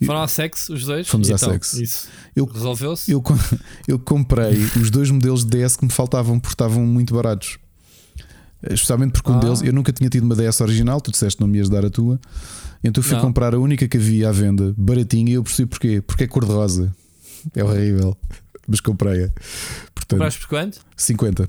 Foram 0.04 0.22
à 0.22 0.28
sex 0.28 0.68
os 0.68 0.84
dois? 0.84 1.08
Fomos 1.08 1.28
E 1.28 1.32
à 1.32 1.36
então, 1.36 1.50
sex. 1.52 1.72
Isso. 1.74 2.08
Eu- 2.36 2.44
Resolveu-se? 2.44 3.10
eu, 3.10 3.22
eu 3.88 3.98
comprei 3.98 4.58
os 4.78 4.90
dois 4.90 5.10
modelos 5.10 5.42
de 5.42 5.50
DS 5.56 5.76
que 5.76 5.86
me 5.86 5.90
faltavam 5.92 6.38
porque 6.38 6.52
estavam 6.54 6.84
muito 6.84 7.14
baratos. 7.14 7.58
Especialmente 8.70 9.12
porque 9.12 9.30
um 9.30 9.36
Ah. 9.36 9.40
deles, 9.40 9.62
eu 9.62 9.72
nunca 9.72 9.92
tinha 9.92 10.08
tido 10.08 10.22
uma 10.24 10.34
DS 10.36 10.60
original, 10.62 11.00
tu 11.00 11.10
disseste 11.10 11.36
que 11.38 11.40
não 11.42 11.48
me 11.48 11.58
ias 11.58 11.68
dar 11.68 11.84
a 11.84 11.90
tua. 11.90 12.20
Então 12.84 13.02
fui 13.02 13.14
Não. 13.14 13.20
comprar 13.22 13.54
a 13.54 13.58
única 13.58 13.86
que 13.88 13.96
havia 13.96 14.28
à 14.28 14.32
venda, 14.32 14.74
baratinha, 14.76 15.30
e 15.32 15.34
eu 15.34 15.42
percebi 15.42 15.68
porquê. 15.68 16.00
Porque 16.00 16.24
é 16.24 16.26
cor-de-rosa. 16.26 16.94
É 17.54 17.62
horrível. 17.64 18.16
Mas 18.68 18.80
comprei-a. 18.80 19.30
Compraste 20.08 20.40
por 20.40 20.48
quanto? 20.48 20.80
50. 20.96 21.48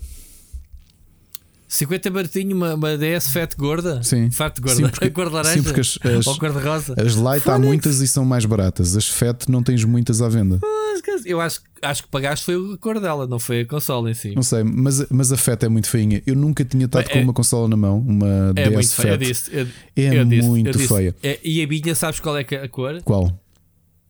50 1.76 2.12
baratinho, 2.12 2.56
uma, 2.56 2.76
uma 2.76 2.96
DS 2.98 3.30
fat 3.32 3.56
gorda? 3.58 4.04
Sim. 4.04 4.30
Fat 4.30 4.60
gorda. 4.60 4.76
Sim, 4.76 4.84
porque- 4.90 5.10
cor 5.12 5.28
de 5.30 5.34
laranja? 5.34 5.56
sim, 5.56 5.64
porque 5.64 5.82
as- 5.82 5.98
as- 6.04 6.28
Ou 6.28 6.38
cor 6.38 6.52
de 6.54 6.60
rosa? 6.60 6.94
As 7.02 7.16
light 7.16 7.50
há 7.50 7.58
muitas 7.58 8.00
e 8.00 8.08
são 8.08 8.24
mais 8.24 8.46
baratas. 8.46 8.96
As 8.96 9.08
FAT 9.08 9.48
não 9.50 9.64
tens 9.64 9.84
muitas 9.84 10.22
à 10.22 10.30
venda. 10.30 10.60
Eu 11.26 11.42
acho, 11.42 11.62
acho 11.82 12.04
que 12.04 12.10
pagaste 12.10 12.46
foi 12.46 12.56
a 12.74 12.78
cor 12.78 13.00
dela, 13.00 13.26
não 13.26 13.40
foi 13.40 13.62
a 13.62 13.66
consola 13.66 14.12
em 14.12 14.14
si. 14.14 14.36
Não 14.36 14.44
sei, 14.44 14.64
mas, 14.64 15.08
mas 15.10 15.32
a 15.32 15.38
FAT 15.38 15.64
é 15.64 15.70
muito 15.70 15.88
feinha. 15.90 16.22
Eu 16.28 16.36
nunca 16.36 16.64
tinha 16.64 16.86
estado 16.86 17.06
Bem, 17.06 17.14
com 17.14 17.20
é- 17.20 17.24
uma 17.24 17.34
consola 17.34 17.68
na 17.68 17.76
mão, 17.76 17.98
uma 18.00 18.54
É 18.56 18.70
DS 18.70 18.74
muito 18.74 18.92
feia. 18.94 19.08
Eu 19.08 19.18
FAT. 19.18 19.28
disse, 19.28 19.50
eu, 19.52 19.68
É 19.96 20.20
eu 20.20 20.26
disse, 20.26 20.48
muito 20.48 20.78
disse. 20.78 20.88
feia. 20.88 21.16
É, 21.24 21.40
e 21.44 21.64
a 21.64 21.66
Binha, 21.68 21.96
sabes 21.96 22.20
qual 22.20 22.38
é 22.38 22.46
é 22.52 22.56
a 22.58 22.70
cor? 22.70 23.02
Qual? 23.04 23.36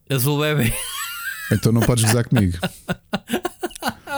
Azul 0.10 0.40
bebê. 0.42 0.74
Então 1.52 1.72
não 1.72 1.82
podes 1.82 2.04
gozar 2.04 2.28
comigo. 2.28 2.58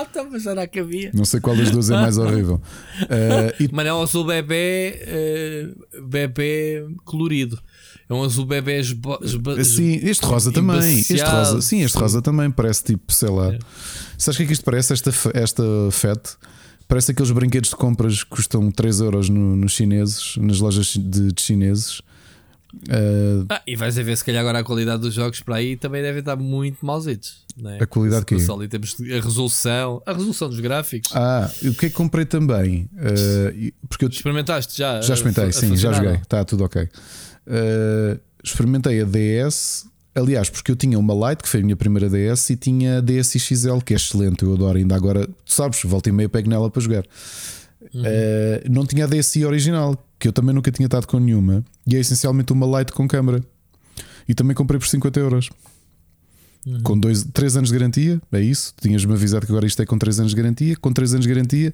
Ah, 0.00 0.06
então, 0.10 0.28
mas 0.30 0.42
será 0.42 0.66
que 0.66 0.80
havia? 0.80 1.10
Não 1.14 1.24
sei 1.24 1.40
qual 1.40 1.56
das 1.56 1.70
duas 1.70 1.90
é 1.90 1.94
mais 1.94 2.18
horrível. 2.18 2.60
Ah, 3.02 3.54
e 3.60 3.68
Mas 3.72 3.86
é 3.86 3.92
um 3.94 4.02
azul 4.02 4.24
bebê, 4.24 4.98
eh, 5.02 5.68
bebê 6.08 6.86
colorido. 7.04 7.58
É 8.08 8.14
um 8.14 8.22
azul 8.22 8.44
bebê 8.44 8.78
esba- 8.78 9.18
Sim, 9.64 9.98
este 10.02 10.24
rosa 10.24 10.52
também. 10.52 10.98
Este 11.00 11.20
rosa, 11.22 11.60
sim, 11.62 11.82
este 11.82 11.98
rosa 11.98 12.22
também 12.22 12.50
parece 12.50 12.84
tipo, 12.84 13.12
sei 13.12 13.28
lá. 13.30 13.52
É. 13.54 13.58
Sabes 14.16 14.36
o 14.36 14.38
que 14.38 14.42
é 14.44 14.46
que 14.46 14.52
isto 14.52 14.64
parece? 14.64 14.92
Esta, 14.92 15.10
esta 15.34 15.62
FAT 15.90 16.36
parece 16.86 17.10
aqueles 17.10 17.32
brinquedos 17.32 17.70
de 17.70 17.76
compras 17.76 18.22
que 18.22 18.30
custam 18.30 18.70
3 18.70 19.00
euros 19.00 19.28
no- 19.28 19.56
nos 19.56 19.72
chineses, 19.72 20.36
nas 20.36 20.60
lojas 20.60 20.86
de, 20.96 21.32
de 21.32 21.42
chineses. 21.42 22.00
Ah, 22.90 23.56
Ah, 23.56 23.62
e 23.66 23.74
vais 23.76 23.98
a 23.98 24.02
ver 24.02 24.16
se 24.16 24.24
calhar 24.24 24.40
agora 24.40 24.58
a 24.60 24.64
qualidade 24.64 25.02
dos 25.02 25.14
jogos 25.14 25.40
para 25.40 25.56
aí 25.56 25.76
também 25.76 26.02
deve 26.02 26.20
estar 26.20 26.36
muito 26.36 26.84
malzitos. 26.84 27.44
Não 27.56 27.70
é? 27.70 27.82
A 27.82 27.86
qualidade 27.86 28.26
em 28.34 28.68
termos 28.68 28.94
de- 28.96 29.12
a 29.14 29.20
resolução, 29.20 30.02
a 30.04 30.12
resolução 30.12 30.48
dos 30.48 30.60
gráficos. 30.60 31.10
ah, 31.14 31.50
o 31.62 31.74
que 31.74 31.86
é 31.86 31.88
que 31.88 31.94
comprei 31.94 32.24
também? 32.26 32.88
E- 33.54 33.72
porque 33.88 34.04
eu 34.04 34.08
Experimentaste 34.08 34.76
já? 34.76 35.00
Já 35.00 35.14
experimentei, 35.14 35.52
sim, 35.52 35.74
já 35.76 35.92
joguei, 35.92 36.14
está 36.16 36.44
tudo 36.44 36.64
ok. 36.64 36.82
Uh, 37.46 38.18
experimentei 38.42 39.00
a 39.00 39.04
DS, 39.04 39.86
aliás, 40.14 40.50
porque 40.50 40.70
eu 40.70 40.76
tinha 40.76 40.98
uma 40.98 41.30
Lite, 41.30 41.42
que 41.42 41.48
foi 41.48 41.60
a 41.60 41.62
minha 41.62 41.76
primeira 41.76 42.08
DS, 42.10 42.50
e 42.52 42.56
tinha 42.56 42.98
a 42.98 43.00
DS 43.00 43.38
XL, 43.38 43.78
que 43.84 43.92
é 43.92 43.96
excelente, 43.96 44.42
eu 44.42 44.52
adoro. 44.52 44.78
Ainda 44.78 44.94
agora, 44.96 45.26
tu 45.26 45.52
sabes, 45.52 45.80
volta 45.84 46.08
e 46.08 46.12
meia 46.12 46.28
pego 46.28 46.48
nela 46.48 46.70
para 46.70 46.82
jogar. 46.82 47.04
Uhum. 47.94 48.02
Uh, 48.02 48.04
não 48.70 48.84
tinha 48.84 49.04
a 49.04 49.08
DSi 49.08 49.44
original, 49.44 49.96
que 50.18 50.28
eu 50.28 50.32
também 50.32 50.54
nunca 50.54 50.70
tinha 50.70 50.86
estado 50.86 51.06
com 51.06 51.18
nenhuma, 51.18 51.64
e 51.86 51.96
é 51.96 51.98
essencialmente 52.00 52.52
uma 52.52 52.78
Lite 52.78 52.92
com 52.92 53.06
câmera. 53.06 53.42
E 54.28 54.34
também 54.34 54.54
comprei 54.54 54.78
por 54.78 54.86
50 54.88 55.20
euros. 55.20 55.50
Uhum. 56.66 56.82
Com 56.82 57.00
3 57.00 57.56
anos 57.56 57.70
de 57.70 57.78
garantia, 57.78 58.20
é 58.32 58.40
isso. 58.40 58.74
Tinhas-me 58.80 59.12
avisado 59.12 59.46
que 59.46 59.52
agora 59.52 59.66
isto 59.66 59.80
é 59.80 59.86
com 59.86 59.96
3 59.96 60.18
anos 60.20 60.32
de 60.34 60.36
garantia. 60.42 60.76
Com 60.76 60.92
3 60.92 61.14
anos 61.14 61.24
de 61.26 61.32
garantia, 61.32 61.70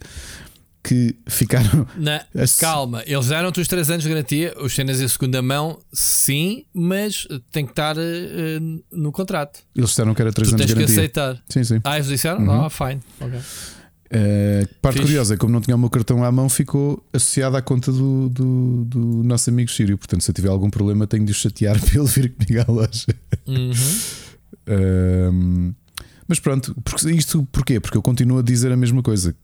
que 0.85 1.17
ficaram. 1.27 1.87
Não, 1.97 2.21
As- 2.35 2.57
Calma, 2.59 3.03
eles 3.07 3.29
deram-te 3.29 3.59
os 3.61 3.69
3 3.69 3.89
anos 3.89 4.03
de 4.03 4.09
garantia, 4.11 4.53
os 4.61 4.75
cenas 4.75 5.01
em 5.01 5.09
segunda 5.09 5.41
mão, 5.41 5.79
sim, 5.93 6.67
mas 6.75 7.27
tem 7.51 7.65
que 7.65 7.73
estar 7.73 7.97
eh, 7.97 8.59
no 8.93 9.11
contrato. 9.13 9.61
Eles 9.75 9.89
disseram 9.91 10.13
que 10.15 10.21
era 10.21 10.31
3 10.33 10.47
tu 10.49 10.55
anos 10.57 10.61
tens 10.61 10.69
de 10.69 10.75
que 10.75 10.81
garantia. 10.81 11.01
aceitar. 11.03 11.43
Sim, 11.49 11.65
sim. 11.65 11.81
Ah, 11.85 11.97
eles 11.97 12.09
disseram? 12.09 12.41
Uhum. 12.43 12.65
Ah, 12.67 12.69
fine. 12.69 13.01
Ok. 13.19 13.39
Uh, 14.15 14.69
parte 14.83 14.97
Fixe. 14.97 15.07
curiosa 15.07 15.35
é 15.35 15.37
como 15.39 15.53
não 15.53 15.61
tinha 15.63 15.75
o 15.75 15.79
meu 15.79 15.89
cartão 15.89 16.23
à 16.23 16.31
mão, 16.31 16.47
ficou 16.49 17.03
associado 17.15 17.57
à 17.57 17.63
conta 17.63 17.91
do, 17.91 18.29
do, 18.29 18.85
do 18.85 18.99
nosso 19.25 19.49
amigo 19.49 19.71
Sírio. 19.71 19.97
Portanto, 19.97 20.21
se 20.23 20.31
eu 20.31 20.35
tiver 20.35 20.49
algum 20.51 20.69
problema, 20.69 21.07
tenho 21.07 21.25
de 21.25 21.33
o 21.33 21.35
chatear 21.35 21.81
para 21.81 21.99
ele 21.99 22.09
vir 22.09 22.35
comigo 22.35 22.61
à 22.69 22.73
loja. 22.73 23.07
Uhum. 23.47 23.73
Um, 24.69 25.75
mas 26.29 26.39
pronto, 26.39 26.75
porque, 26.85 27.11
isto 27.11 27.47
porquê? 27.51 27.81
Porque 27.81 27.97
eu 27.97 28.03
continuo 28.03 28.39
a 28.39 28.43
dizer 28.43 28.71
a 28.71 28.77
mesma 28.77 29.03
coisa. 29.03 29.35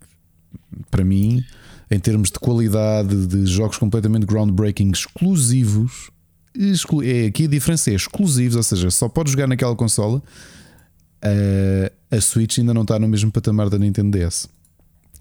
Para 0.91 1.05
mim, 1.05 1.43
em 1.91 1.99
termos 1.99 2.31
de 2.31 2.39
qualidade, 2.39 3.27
de 3.27 3.47
jogos 3.47 3.79
completamente 3.79 4.27
groundbreaking, 4.27 4.91
exclusivos, 4.91 6.11
exclu- 6.55 7.03
é, 7.03 7.27
aqui 7.27 7.45
a 7.45 7.49
diferença 7.49 7.91
é 7.91 7.95
exclusivos, 7.95 8.57
ou 8.57 8.63
seja, 8.63 8.91
só 8.91 9.09
podes 9.09 9.33
jogar 9.33 9.47
naquela 9.47 9.75
consola. 9.75 10.23
Uh, 11.25 11.91
a 12.11 12.21
Switch 12.21 12.59
ainda 12.59 12.73
não 12.73 12.83
está 12.83 12.99
no 12.99 13.09
mesmo 13.09 13.31
patamar 13.33 13.69
da 13.69 13.79
Nintendo 13.79 14.17
DS. 14.17 14.49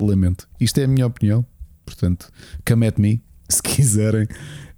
Lamento. 0.06 0.48
Isto 0.60 0.80
é 0.80 0.84
a 0.84 0.88
minha 0.88 1.06
opinião. 1.08 1.46
Portanto, 1.86 2.30
come 2.68 2.86
at 2.88 2.98
me 2.98 3.22
se 3.50 3.62
quiserem. 3.62 4.24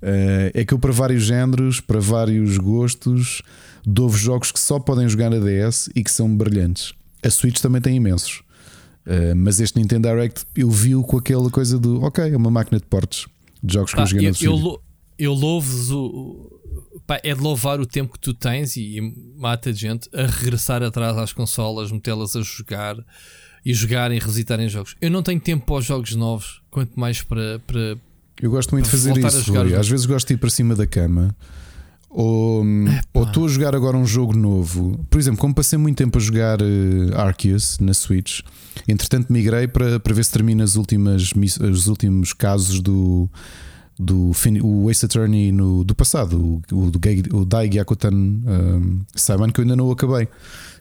Uh, 0.02 0.52
é 0.54 0.64
que 0.64 0.74
eu, 0.74 0.80
para 0.80 0.91
vários 0.91 1.24
géneros, 1.24 1.82
para 1.82 2.00
vários 2.00 2.58
gostos, 2.58 3.41
dou-vos 3.86 4.20
jogos 4.20 4.52
que 4.52 4.60
só 4.60 4.80
podem 4.80 5.10
jogar 5.10 5.30
na 5.30 5.38
DS 5.40 5.90
e 5.96 6.04
que 6.04 6.12
são 6.12 6.34
brilhantes. 6.36 6.94
A 7.24 7.30
Switch 7.30 7.60
também 7.60 7.82
tem 7.82 7.96
imensos. 7.98 8.41
Uh, 9.06 9.36
mas 9.36 9.60
este 9.60 9.78
Nintendo 9.80 10.08
Direct 10.08 10.46
eu 10.56 10.70
vi-o 10.70 11.04
com 11.04 11.18
aquela 11.18 11.50
coisa 11.50 11.80
do 11.80 12.02
ok, 12.04 12.32
é 12.32 12.38
uma 12.38 12.52
máquina 12.52 12.80
de 12.80 12.86
portes 12.86 13.26
de 13.64 13.74
jogos 13.74 13.91
que 13.91 13.98
Pá, 13.98 14.04
eu 14.04 14.08
joguei 14.08 14.28
eu, 14.28 14.32
no 14.32 14.38
eu, 14.41 14.56
lou- 14.56 14.84
eu 15.18 15.34
louvo-vos 15.34 15.91
o. 15.91 16.62
pá, 17.08 17.20
é 17.24 17.34
de 17.34 17.41
louvar 17.41 17.80
o 17.80 17.86
tempo 17.86 18.14
que 18.14 18.20
tu 18.20 18.34
tens 18.34 18.76
e, 18.78 18.98
e 19.00 19.02
mata 19.36 19.74
de 19.74 19.80
gente 19.80 20.08
a 20.14 20.26
regressar 20.28 20.84
atrás 20.84 21.18
às 21.18 21.34
consolas, 21.34 21.91
metê-las 21.91 22.36
a 22.36 22.41
jogar 22.41 22.96
e 23.65 23.73
jogarem 23.73 24.18
e 24.18 24.19
revisitarem 24.19 24.69
jogos. 24.69 24.95
Eu 25.02 25.11
não 25.11 25.23
tenho 25.23 25.40
tempo 25.40 25.65
para 25.65 25.76
os 25.76 25.86
jogos 25.86 26.15
novos, 26.15 26.61
quanto 26.69 26.99
mais 26.99 27.22
para. 27.22 27.60
para 27.65 27.98
Eu 28.41 28.52
gosto 28.52 28.72
muito 28.72 28.86
de 28.86 28.91
fazer 28.91 29.18
isso. 29.18 29.53
Rui. 29.53 29.76
Às 29.76 29.88
vezes 29.88 30.06
gosto 30.06 30.27
de 30.27 30.34
ir 30.34 30.38
para 30.38 30.49
cima 30.49 30.76
da 30.76 30.88
cama. 30.88 31.36
Ou 32.10 32.64
ou 33.14 33.23
estou 33.23 33.45
a 33.45 33.48
jogar 33.48 33.76
agora 33.76 33.95
um 33.95 34.06
jogo 34.06 34.36
novo. 34.36 35.06
Por 35.10 35.19
exemplo, 35.19 35.40
como 35.40 35.53
passei 35.53 35.77
muito 35.77 35.98
tempo 35.98 36.18
a 36.18 36.22
jogar 36.22 36.60
eh, 36.60 37.15
Arceus 37.15 37.77
na 37.80 37.94
Switch, 37.94 38.41
entretanto 38.88 39.31
migrei 39.31 39.68
para, 39.68 39.99
para 39.99 40.14
ver 40.14 40.26
se 40.26 40.31
termina 40.31 40.64
as 40.64 40.76
últimas, 40.76 41.31
os 41.61 41.88
últimos 41.88 42.34
casos 42.34 42.81
do, 42.81 43.30
do 43.98 44.31
o 44.64 44.90
Ace 44.90 45.06
Attorney 45.06 45.52
no, 45.52 45.84
do 45.84 45.94
passado, 45.94 46.61
o, 46.72 46.76
o, 46.76 47.40
o 47.40 47.45
Dai 47.45 47.69
Gyakuten 47.69 48.14
um, 48.14 49.02
Saiban, 49.14 49.52
que 49.52 49.60
eu 49.60 49.64
ainda 49.64 49.76
não 49.76 49.88
o 49.88 49.91
acabei. 49.91 50.27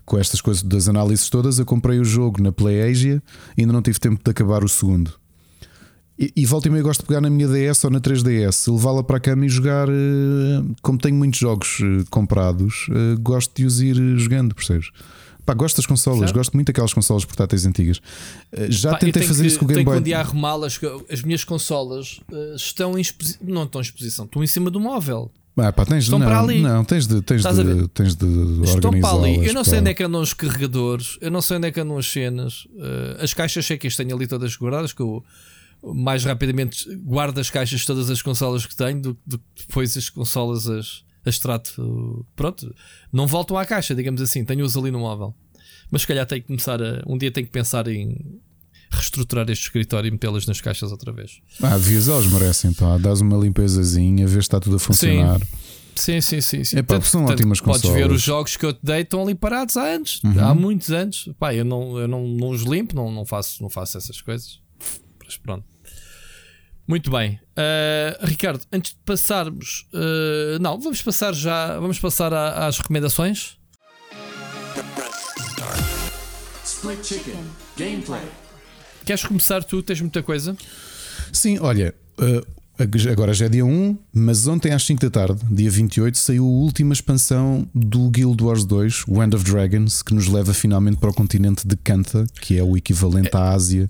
Com 0.09 0.19
estas 0.19 0.41
coisas 0.41 0.63
das 0.63 0.89
análises 0.89 1.29
todas, 1.29 1.59
eu 1.59 1.65
comprei 1.67 1.99
o 2.01 2.05
jogo 2.05 2.43
na 2.43 2.51
Play 2.51 2.83
Asia 2.91 3.23
e 3.57 3.61
ainda 3.61 3.73
não 3.73 3.83
tive 3.83 3.99
tempo 4.01 4.21
de 4.25 4.31
acabar 4.31 4.65
o 4.65 4.69
segundo. 4.69 5.13
E, 6.19 6.33
e 6.35 6.45
volta 6.47 6.67
e 6.67 6.71
meia 6.71 6.83
gosto 6.83 7.01
de 7.03 7.07
pegar 7.07 7.21
na 7.21 7.31
minha 7.31 7.47
DS 7.47 7.85
ou 7.85 7.91
na 7.91 8.01
3DS, 8.01 8.73
levá-la 8.73 9.05
para 9.05 9.19
a 9.19 9.21
cama 9.21 9.47
e 9.47 9.49
jogar. 9.49 9.89
eh, 9.89 10.63
Como 10.83 10.99
tenho 10.99 11.15
muitos 11.15 11.39
jogos 11.39 11.79
eh, 11.81 12.05
comprados, 12.11 12.89
eh, 12.91 13.17
gosto 13.21 13.55
de 13.55 13.65
os 13.65 13.81
ir 13.81 13.95
jogando, 14.19 14.53
percebes? 14.55 14.91
Pá, 15.47 15.55
gosto 15.55 15.77
das 15.77 15.87
consolas, 15.87 16.19
Certo. 16.21 16.35
gosto 16.35 16.53
muito 16.55 16.67
daquelas 16.67 16.93
consolas 16.93 17.25
portáteis 17.25 17.65
antigas. 17.65 18.01
Já 18.69 18.91
Pá, 18.91 18.99
tentei 18.99 19.13
tenho 19.13 19.27
fazer 19.29 19.43
que- 19.43 19.49
isso 19.49 19.59
com 19.61 19.65
o 19.65 19.69
Game 19.69 19.77
tenho 19.79 19.85
Boy. 19.87 19.95
que 19.95 20.01
um 20.01 20.05
dia 20.05 20.19
arrumá-las. 20.19 20.77
que 20.77 20.87
As 21.11 21.23
minhas 21.23 21.45
consolas 21.45 22.21
estão 22.57 22.99
em 22.99 23.01
exposição. 23.01 23.39
Não 23.47 23.63
estão 23.65 23.81
em 23.81 23.85
exposição, 23.85 24.25
estão 24.25 24.43
em 24.45 24.47
cima 24.47 24.71
do 24.71 24.81
móvel. 24.81 25.31
Ah, 25.61 25.73
pá, 25.73 25.85
tens, 25.85 26.05
Estão 26.05 26.19
não, 26.19 26.27
para 26.27 26.41
ali. 26.41 26.61
não, 26.61 26.85
tens 26.85 27.07
de, 27.07 27.21
tens 27.23 27.39
Estás 27.39 27.57
de, 27.57 27.89
tens 27.89 28.15
de 28.15 28.27
Estão 28.65 28.91
para 29.01 29.11
ali. 29.11 29.47
Eu 29.47 29.55
não 29.55 29.65
sei 29.65 29.81
onde 29.81 29.91
é 29.91 29.95
que 29.95 30.03
andam 30.03 30.21
os 30.21 30.33
carregadores, 30.33 31.19
eu 31.21 31.31
não 31.31 31.41
sei 31.43 31.57
onde 31.57 31.69
é 31.69 31.71
que 31.71 31.81
andam 31.81 31.99
as 31.99 32.07
cenas. 32.07 32.67
Eh, 32.77 33.25
as 33.25 33.35
caixas 33.35 33.67
sei 33.67 33.79
que 33.79 33.87
as 33.87 33.97
tenho 33.97 34.15
ali 34.15 34.27
todas 34.27 34.57
guardadas, 34.57 34.93
que 34.93 35.03
eu 35.03 35.25
mais 35.83 36.25
rapidamente 36.25 36.89
guardo 36.97 37.39
as 37.39 37.51
caixas 37.51 37.81
de 37.81 37.87
todas 37.87 38.11
as 38.11 38.21
consolas 38.21 38.67
que 38.67 38.75
tenho 38.75 39.01
do 39.01 39.39
que 39.39 39.67
depois 39.67 39.97
as 39.97 40.11
consolas 40.11 40.69
as, 40.69 41.05
as 41.25 41.39
trato. 41.39 42.27
Pronto, 42.35 42.75
não 43.13 43.27
voltam 43.27 43.57
à 43.57 43.65
caixa, 43.65 43.95
digamos 43.95 44.21
assim, 44.21 44.45
tenho-os 44.45 44.77
ali 44.77 44.91
no 44.91 45.01
móvel. 45.01 45.35
Mas 45.91 46.03
se 46.03 46.09
calhar 46.09 46.27
tenho 46.27 46.43
que 46.43 46.49
começar 46.49 46.83
a. 46.83 47.03
Um 47.07 47.17
dia 47.17 47.31
tenho 47.31 47.47
que 47.47 47.53
pensar 47.53 47.87
em 47.89 48.41
reestruturar 48.91 49.49
este 49.51 49.65
escritório 49.65 50.09
e 50.09 50.11
metê-las 50.11 50.47
nas 50.47 50.61
caixas 50.61 50.91
outra 50.93 51.13
vez. 51.13 51.41
Ah, 51.63 51.77
devias, 51.77 52.09
elas 52.09 52.27
merecem, 52.27 52.73
pá. 52.73 52.97
Dás 52.99 53.21
uma 53.21 53.37
limpezazinha, 53.37 54.27
vês 54.27 54.35
se 54.45 54.49
está 54.49 54.59
tudo 54.61 54.77
a 54.77 54.79
funcionar. 54.79 55.41
Sim, 55.95 56.21
sim, 56.21 56.41
sim. 56.41 56.63
sim. 56.63 56.79
Epá, 56.79 56.95
Tanto- 56.95 57.07
são 57.09 57.23
tanto 57.23 57.33
ótimas 57.33 57.61
Podes 57.61 57.91
ver 57.91 58.11
os 58.11 58.23
jogos 58.23 58.57
que 58.57 58.65
eu 58.65 58.73
te 58.73 58.79
dei 58.85 59.01
estão 59.01 59.21
ali 59.23 59.35
parados 59.35 59.77
há 59.77 59.83
anos, 59.83 60.21
Uhum. 60.25 60.45
há 60.45 60.55
muitos 60.55 60.91
anos. 60.93 61.29
Pá, 61.41 61.53
eu 61.55 61.65
não, 61.65 61.99
eu 61.99 62.07
não, 62.07 62.25
não 62.27 62.51
os 62.51 62.63
limpo, 62.63 62.95
não, 62.95 63.11
não, 63.11 63.27
faço, 63.27 63.61
não 63.63 63.69
faço 63.69 63.99
essas 63.99 64.21
coisas. 64.21 64.61
Mas 65.25 65.37
pronto. 65.37 65.65
Muito 66.87 67.11
bem. 67.11 67.39
Uh, 67.59 68.27
Ricardo, 68.27 68.63
antes 68.73 68.93
de 68.93 68.99
passarmos. 69.05 69.87
uh, 69.93 70.59
não, 70.61 70.81
vamos 70.81 71.03
passar 71.03 71.35
já. 71.35 71.79
Vamos 71.81 71.99
passar 71.99 72.33
a- 72.33 72.67
às 72.67 72.79
recomendações. 72.79 73.59
Split 76.65 77.05
Chicken. 77.05 77.45
Gameplay. 77.77 78.23
Queres 79.09 79.25
começar 79.25 79.65
tu? 79.65 79.83
Tens 79.83 80.03
muita 80.03 80.23
coisa? 80.23 80.55
Sim, 81.33 81.59
olha, 81.61 81.95
eh, 82.21 82.45
agora 83.11 83.33
já 83.33 83.47
é 83.47 83.49
dia 83.49 83.65
1, 83.65 83.97
mas 84.13 84.47
ontem 84.47 84.71
às 84.71 84.85
5 84.85 85.01
da 85.01 85.09
tarde, 85.09 85.41
dia 85.51 85.71
28, 85.71 86.19
saiu 86.19 86.45
a 86.45 86.47
última 86.47 86.93
expansão 86.93 87.67
do 87.75 88.11
Guild 88.11 88.45
Wars 88.45 88.67
2, 88.67 89.05
Wind 89.09 89.33
of 89.33 89.51
Dragons, 89.51 90.03
que 90.03 90.13
nos 90.13 90.27
leva 90.27 90.53
finalmente 90.53 90.99
para 90.99 91.09
o 91.09 91.15
continente 91.15 91.67
de 91.67 91.75
Kantha, 91.75 92.27
que 92.43 92.59
é 92.59 92.63
o 92.63 92.77
equivalente 92.77 93.35
à 93.35 93.55
Ásia. 93.55 93.89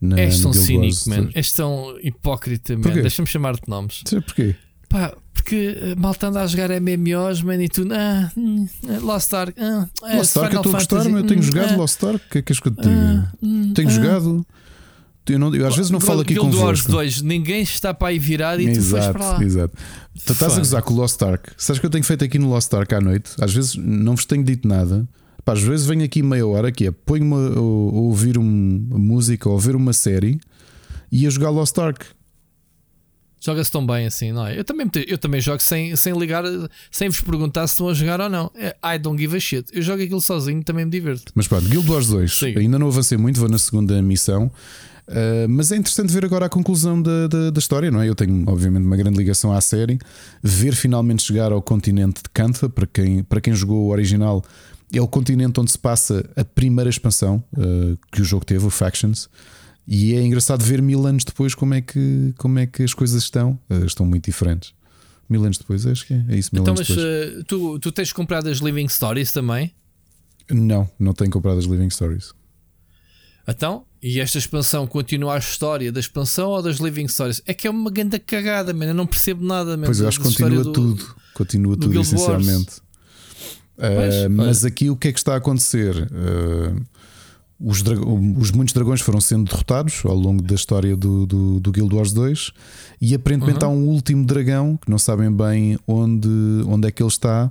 Na, 0.00 0.18
És 0.18 0.40
tão 0.40 0.52
cínico, 0.52 1.08
man. 1.08 1.22
2. 1.22 1.36
És 1.36 1.52
tão 1.52 1.96
hipócrita, 2.02 2.76
man. 2.76 2.94
Deixa-me 2.94 3.28
chamar-te 3.28 3.68
nomes. 3.68 4.02
Porquê? 4.26 4.56
Pá, 4.88 5.14
porque 5.34 5.76
uh, 5.96 6.00
malta 6.00 6.28
anda 6.28 6.42
a 6.42 6.46
jogar 6.46 6.70
MMOs, 6.80 7.42
man, 7.42 7.62
e 7.62 7.68
tu. 7.68 7.86
Ah, 7.92 8.30
hum, 8.36 8.66
Lost 9.02 9.32
Ark. 9.34 9.54
Ah, 9.58 9.86
é, 10.04 10.16
Lost 10.16 10.36
Ark, 10.36 10.54
eu 10.54 10.60
estou 10.60 10.72
a 10.72 10.78
gostar, 10.78 11.06
eu 11.06 11.26
tenho 11.26 11.40
hum, 11.40 11.42
jogado 11.42 11.72
ah, 11.74 11.76
Lost 11.76 12.02
Ark, 12.04 12.16
o 12.16 12.30
que 12.30 12.38
é 12.38 12.42
que 12.42 12.42
queres 12.42 12.60
que 12.60 12.68
eu 12.68 12.72
te 12.72 12.82
diga? 12.82 13.32
hum, 13.42 13.72
tenho 13.74 13.88
ah. 13.88 13.92
jogado. 13.92 14.46
Eu, 15.28 15.38
não- 15.38 15.54
eu 15.54 15.66
às 15.66 15.76
vezes 15.76 15.90
não 15.90 16.00
falo 16.00 16.22
aqui 16.22 16.32
Guild 16.32 16.56
Wars 16.56 16.80
convosco. 16.80 16.90
2, 16.92 17.20
ninguém 17.20 17.60
está 17.60 17.92
para 17.92 18.08
aí 18.08 18.18
virado 18.18 18.62
e 18.62 18.72
tu 18.72 18.78
Exato, 18.78 19.12
para 19.18 19.32
lá. 19.32 19.44
exato. 19.44 19.76
Tu 20.24 20.32
estás 20.32 20.54
a 20.54 20.58
gozar 20.58 20.82
com 20.82 20.94
o 20.94 20.96
Lost 20.96 21.20
Ark. 21.20 21.50
Sabes 21.58 21.78
que 21.78 21.84
eu 21.84 21.90
tenho 21.90 22.02
feito 22.02 22.24
aqui 22.24 22.38
no 22.38 22.48
Lost 22.48 22.72
Ark 22.72 22.94
à 22.94 23.00
noite? 23.00 23.32
Às 23.38 23.52
vezes 23.52 23.74
não 23.76 24.16
vos 24.16 24.24
tenho 24.24 24.42
dito 24.42 24.66
nada. 24.66 25.06
Pá, 25.44 25.52
às 25.52 25.60
vezes 25.60 25.84
venho 25.84 26.02
aqui 26.02 26.22
meia 26.22 26.46
hora 26.46 26.72
que 26.72 26.86
é 26.86 26.90
ponho-me 26.90 27.34
a, 27.34 27.60
ouvir 27.60 28.38
um- 28.38 28.86
uma 28.90 28.98
música 28.98 29.50
ou 29.50 29.58
a 29.58 29.60
ver 29.60 29.76
uma 29.76 29.92
série 29.92 30.40
e 31.12 31.26
a 31.26 31.30
jogar 31.30 31.50
Lost 31.50 31.76
Ark. 31.78 32.06
Joga-se 33.40 33.70
tão 33.70 33.86
bem 33.86 34.06
assim, 34.06 34.32
não 34.32 34.46
é? 34.46 34.58
Eu 34.58 34.64
também, 34.64 34.90
eu 35.06 35.16
também 35.16 35.40
jogo 35.40 35.60
sem, 35.60 35.94
sem 35.94 36.12
ligar, 36.18 36.42
sem 36.90 37.08
vos 37.08 37.20
perguntar 37.20 37.66
se 37.66 37.74
estão 37.74 37.88
a 37.88 37.94
jogar 37.94 38.20
ou 38.20 38.28
não. 38.28 38.50
É, 38.54 38.76
I 38.84 38.98
don't 38.98 39.20
give 39.20 39.36
a 39.36 39.40
shit. 39.40 39.68
Eu 39.72 39.82
jogo 39.82 40.02
aquilo 40.02 40.20
sozinho, 40.20 40.62
também 40.62 40.84
me 40.84 40.90
divirto. 40.90 41.32
Mas 41.34 41.46
pronto, 41.46 41.68
Guild 41.68 41.88
Wars 41.88 42.08
2. 42.08 42.34
Siga. 42.34 42.60
Ainda 42.60 42.78
não 42.78 42.88
avancei 42.88 43.16
muito, 43.16 43.38
vou 43.38 43.48
na 43.48 43.58
segunda 43.58 44.00
missão. 44.02 44.50
Uh, 45.08 45.48
mas 45.48 45.72
é 45.72 45.76
interessante 45.76 46.12
ver 46.12 46.24
agora 46.24 46.46
a 46.46 46.48
conclusão 46.50 47.00
da, 47.00 47.26
da, 47.28 47.50
da 47.50 47.58
história, 47.58 47.90
não 47.90 48.02
é? 48.02 48.08
Eu 48.08 48.14
tenho, 48.14 48.44
obviamente, 48.46 48.84
uma 48.84 48.96
grande 48.96 49.16
ligação 49.16 49.52
à 49.52 49.60
série. 49.60 49.98
Ver 50.42 50.74
finalmente 50.74 51.22
chegar 51.22 51.50
ao 51.50 51.62
continente 51.62 52.22
de 52.22 52.28
Kantha, 52.32 52.68
para 52.68 52.86
quem, 52.86 53.22
para 53.22 53.40
quem 53.40 53.54
jogou 53.54 53.86
o 53.86 53.88
original, 53.88 54.44
é 54.92 55.00
o 55.00 55.08
continente 55.08 55.58
onde 55.60 55.70
se 55.70 55.78
passa 55.78 56.28
a 56.36 56.44
primeira 56.44 56.90
expansão 56.90 57.42
uh, 57.56 57.98
que 58.12 58.20
o 58.20 58.24
jogo 58.24 58.44
teve, 58.44 58.66
o 58.66 58.70
Factions. 58.70 59.28
E 59.90 60.14
é 60.14 60.22
engraçado 60.22 60.62
ver 60.62 60.82
mil 60.82 61.06
anos 61.06 61.24
depois 61.24 61.54
como 61.54 61.72
é 61.72 61.80
que, 61.80 62.34
como 62.36 62.58
é 62.58 62.66
que 62.66 62.82
as 62.82 62.92
coisas 62.92 63.22
estão. 63.22 63.58
Uh, 63.70 63.86
estão 63.86 64.04
muito 64.04 64.26
diferentes. 64.26 64.74
Mil 65.30 65.42
anos 65.42 65.56
depois, 65.56 65.86
acho 65.86 66.06
que 66.06 66.12
é, 66.12 66.24
é 66.28 66.36
isso. 66.36 66.50
Mil 66.52 66.62
então, 66.62 66.74
anos 66.74 66.86
mas 66.86 66.96
depois. 66.96 67.40
uh, 67.40 67.44
tu, 67.44 67.78
tu 67.78 67.90
tens 67.90 68.12
comprado 68.12 68.48
as 68.48 68.58
Living 68.58 68.86
Stories 68.86 69.32
também? 69.32 69.74
Não, 70.50 70.90
não 70.98 71.14
tenho 71.14 71.30
comprado 71.30 71.58
as 71.58 71.64
Living 71.64 71.88
Stories. 71.88 72.34
Então, 73.46 73.86
e 74.02 74.20
esta 74.20 74.36
expansão 74.36 74.86
continua 74.86 75.36
a 75.36 75.38
história 75.38 75.90
da 75.90 76.00
expansão 76.00 76.50
ou 76.50 76.62
das 76.62 76.76
Living 76.76 77.08
Stories? 77.08 77.40
É 77.46 77.54
que 77.54 77.66
é 77.66 77.70
uma 77.70 77.90
grande 77.90 78.18
cagada, 78.18 78.74
man. 78.74 78.86
Eu 78.86 78.94
não 78.94 79.06
percebo 79.06 79.42
nada, 79.42 79.74
man, 79.74 79.86
Pois 79.86 80.00
eu 80.00 80.08
acho 80.08 80.18
que 80.18 80.24
continua 80.24 80.64
do- 80.64 80.72
tudo. 80.72 81.16
Continua 81.32 81.76
do 81.76 81.86
tudo, 81.86 81.98
essencialmente. 82.00 82.76
Uh, 83.78 83.82
olha. 83.82 84.28
mas 84.28 84.64
aqui 84.66 84.90
o 84.90 84.96
que 84.96 85.08
é 85.08 85.12
que 85.12 85.18
está 85.18 85.32
a 85.32 85.36
acontecer? 85.36 85.94
Uh, 86.12 86.84
os, 87.60 87.82
os 88.38 88.50
muitos 88.52 88.72
dragões 88.72 89.00
foram 89.00 89.20
sendo 89.20 89.50
derrotados 89.50 90.02
ao 90.04 90.14
longo 90.16 90.42
da 90.42 90.54
história 90.54 90.96
do, 90.96 91.26
do, 91.26 91.60
do 91.60 91.72
Guild 91.72 91.94
Wars 91.94 92.12
2 92.12 92.52
e 93.00 93.14
aparentemente 93.14 93.64
Uhum. 93.64 93.70
há 93.70 93.74
um 93.74 93.84
último 93.88 94.24
dragão 94.24 94.76
que 94.76 94.90
não 94.90 94.98
sabem 94.98 95.30
bem 95.32 95.78
onde, 95.86 96.28
onde 96.66 96.86
é 96.88 96.90
que 96.90 97.02
ele 97.02 97.08
está 97.08 97.50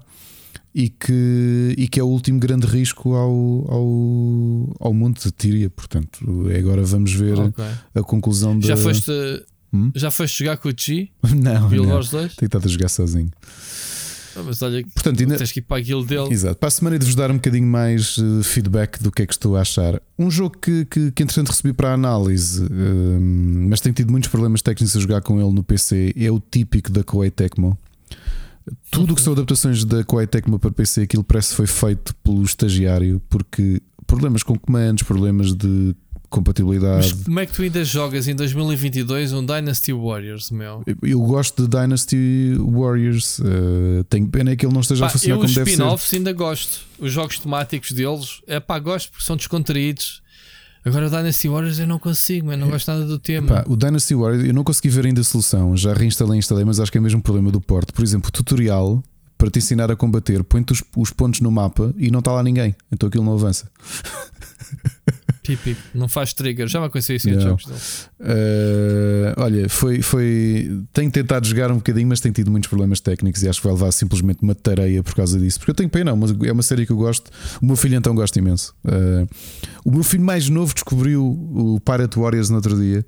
e 0.73 0.89
que, 0.89 1.75
e 1.77 1.87
que 1.87 1.99
é 1.99 2.03
o 2.03 2.07
último 2.07 2.39
grande 2.39 2.67
risco 2.67 3.15
ao, 3.15 3.31
ao, 3.67 4.75
ao 4.79 4.93
mundo 4.93 5.19
de 5.19 5.31
Tíria. 5.31 5.69
Portanto, 5.69 6.19
agora 6.57 6.83
vamos 6.83 7.11
ver 7.13 7.37
Ok. 7.39 7.65
a 7.95 8.01
conclusão 8.03 8.57
da. 8.59 8.67
Já 8.67 8.77
foste, 8.77 9.11
Hum? 9.73 9.91
já 9.93 10.09
foste 10.09 10.39
jogar 10.39 10.55
com 10.57 10.69
o 10.69 10.73
G? 10.77 11.09
Não, 11.35 11.67
Guild 11.67 11.87
não. 11.87 11.95
Wars 11.95 12.09
2? 12.09 12.35
Tenho 12.37 12.47
estado 12.47 12.65
a 12.65 12.69
jogar 12.69 12.87
sozinho. 12.89 13.29
Ah, 14.37 14.43
mas 14.45 14.61
olha, 14.61 14.85
Portanto, 14.93 15.19
ainda- 15.21 15.37
tens 15.37 15.51
que 15.51 15.59
ir 15.59 15.63
para 15.63 15.77
a 15.77 15.79
guild 15.81 16.07
dele. 16.07 16.31
Exato. 16.31 16.55
Para 16.57 16.67
a 16.67 16.71
semana 16.71 16.99
de 16.99 17.05
vos 17.05 17.15
dar 17.15 17.31
um 17.31 17.35
bocadinho 17.35 17.65
mais 17.67 18.17
eh, 18.19 18.43
feedback 18.43 19.01
do 19.01 19.11
que 19.11 19.21
é 19.23 19.25
que 19.25 19.33
estou 19.33 19.55
a 19.55 19.61
achar. 19.61 20.01
Um 20.17 20.29
jogo 20.29 20.57
que, 20.59 20.85
que, 20.85 21.11
que 21.11 21.23
entretanto 21.23 21.49
recebi 21.49 21.73
para 21.73 21.93
análise, 21.93 22.63
eh, 22.63 23.19
mas 23.69 23.81
tenho 23.81 23.95
tido 23.95 24.11
muitos 24.11 24.29
problemas 24.29 24.61
técnicos 24.61 24.95
a 24.95 24.99
jogar 24.99 25.21
com 25.21 25.41
ele 25.41 25.51
no 25.51 25.63
PC, 25.63 26.13
é 26.15 26.29
o 26.31 26.39
típico 26.39 26.91
da 26.91 27.03
Koei 27.03 27.31
Tecmo. 27.31 27.77
Tudo 28.91 29.13
o 29.13 29.15
que 29.15 29.21
são 29.21 29.33
adaptações 29.33 29.83
da 29.85 30.03
Koei 30.03 30.27
Tecmo 30.27 30.59
para 30.59 30.71
PC, 30.71 31.03
aquilo 31.03 31.23
parece 31.23 31.49
que 31.51 31.55
foi 31.55 31.67
feito 31.67 32.13
pelo 32.23 32.43
estagiário, 32.43 33.21
porque 33.29 33.81
problemas 34.05 34.43
com 34.43 34.57
comandos, 34.57 35.03
problemas 35.03 35.53
de 35.53 35.95
compatibilidade. 36.29 37.11
Mas 37.13 37.23
como 37.23 37.39
é 37.39 37.45
que 37.45 37.53
tu 37.53 37.61
ainda 37.61 37.83
jogas 37.85 38.27
em 38.27 38.35
2022 38.35 39.33
um 39.33 39.45
Dynasty 39.45 39.93
Warriors, 39.93 40.51
meu? 40.51 40.83
Eu- 40.85 40.97
Eu 41.03 41.21
gosto 41.21 41.63
de 41.63 41.69
Dynasty 41.69 42.55
Warriors. 42.59 43.39
eh, 43.39 44.03
tenho 44.09 44.27
pena 44.27 44.51
é 44.51 44.55
que 44.55 44.65
ele 44.65 44.73
não 44.73 44.81
esteja 44.81 45.01
Pá, 45.01 45.07
a 45.07 45.09
funcionar 45.09 45.35
eu 45.35 45.37
como 45.39 45.49
os 45.49 45.55
deve 45.55 45.69
ser. 45.69 45.75
spin-offs 45.77 46.13
ainda 46.13 46.33
gosto. 46.33 46.79
Os 46.99 47.11
jogos 47.11 47.39
temáticos 47.39 47.91
deles, 47.91 48.41
é 48.47 48.59
pá, 48.59 48.77
gosto 48.79 49.11
porque 49.11 49.25
são 49.25 49.35
descontraídos. 49.37 50.21
Agora 50.85 51.07
o 51.07 51.09
Dynasty 51.09 51.49
Warriors 51.49 51.79
eu 51.79 51.87
não 51.87 51.99
consigo, 51.99 52.51
eu 52.51 52.57
não 52.57 52.69
gosto 52.69 52.87
nada 52.87 53.05
do 53.05 53.19
tema. 53.19 53.63
O 53.67 53.75
Dynasty 53.75 54.15
Warriors, 54.15 54.45
eu 54.47 54.53
não 54.53 54.63
consegui 54.63 54.87
ver 54.89 55.05
ainda 55.05 55.19
a 55.19 55.23
solução. 55.23 55.75
Já 55.75 55.93
reinstalei 55.93 56.37
instalei, 56.39 56.63
mas 56.63 56.79
acho 56.79 56.89
que 56.91 56.97
é 56.97 57.01
mesmo 57.01 57.19
um 57.19 57.21
problema 57.21 57.51
do 57.51 57.59
porte. 57.59 57.91
Por 57.91 58.03
exemplo, 58.03 58.29
o 58.29 58.31
tutorial 58.31 59.03
para 59.37 59.51
te 59.51 59.59
ensinar 59.59 59.91
a 59.91 59.95
combater, 59.95 60.43
põe-te 60.43 60.71
os, 60.73 60.83
os 60.95 61.11
pontos 61.11 61.41
no 61.41 61.51
mapa 61.51 61.93
e 61.97 62.09
não 62.09 62.19
está 62.19 62.31
lá 62.31 62.41
ninguém. 62.41 62.73
Então 62.91 63.07
aquilo 63.09 63.23
não 63.23 63.33
avança. 63.33 63.69
Típico, 65.47 65.79
não 65.93 66.09
faz 66.09 66.33
trigger. 66.33 66.67
Já 66.67 66.81
me 66.81 66.87
aconteceu 66.87 67.15
isso 67.15 67.29
em 67.29 67.39
jogos 67.39 67.65
dele. 67.65 67.79
Uh, 68.19 69.41
olha, 69.41 69.69
foi, 69.69 70.01
foi. 70.01 70.83
Tenho 70.91 71.09
tentado 71.09 71.47
jogar 71.47 71.71
um 71.71 71.75
bocadinho, 71.75 72.05
mas 72.05 72.19
tenho 72.19 72.33
tido 72.33 72.51
muitos 72.51 72.67
problemas 72.67 72.99
técnicos 72.99 73.41
e 73.43 73.47
acho 73.47 73.61
que 73.61 73.65
vai 73.65 73.73
levar 73.73 73.93
simplesmente 73.93 74.39
uma 74.41 74.53
tareia 74.53 75.01
por 75.01 75.15
causa 75.15 75.39
disso. 75.39 75.57
Porque 75.59 75.71
eu 75.71 75.75
tenho 75.75 75.89
pena, 75.89 76.13
mas 76.17 76.35
é 76.43 76.51
uma 76.51 76.63
série 76.63 76.85
que 76.85 76.91
eu 76.91 76.97
gosto. 76.97 77.31
O 77.61 77.65
meu 77.65 77.77
filho 77.77 77.95
então 77.95 78.13
gosta 78.13 78.37
imenso. 78.37 78.75
Uh, 78.83 79.25
o 79.85 79.91
meu 79.91 80.03
filho 80.03 80.23
mais 80.23 80.49
novo 80.49 80.73
descobriu 80.73 81.23
o 81.25 81.79
Pirate 81.79 82.19
Warriors 82.19 82.49
no 82.49 82.57
outro 82.57 82.77
dia 82.77 83.05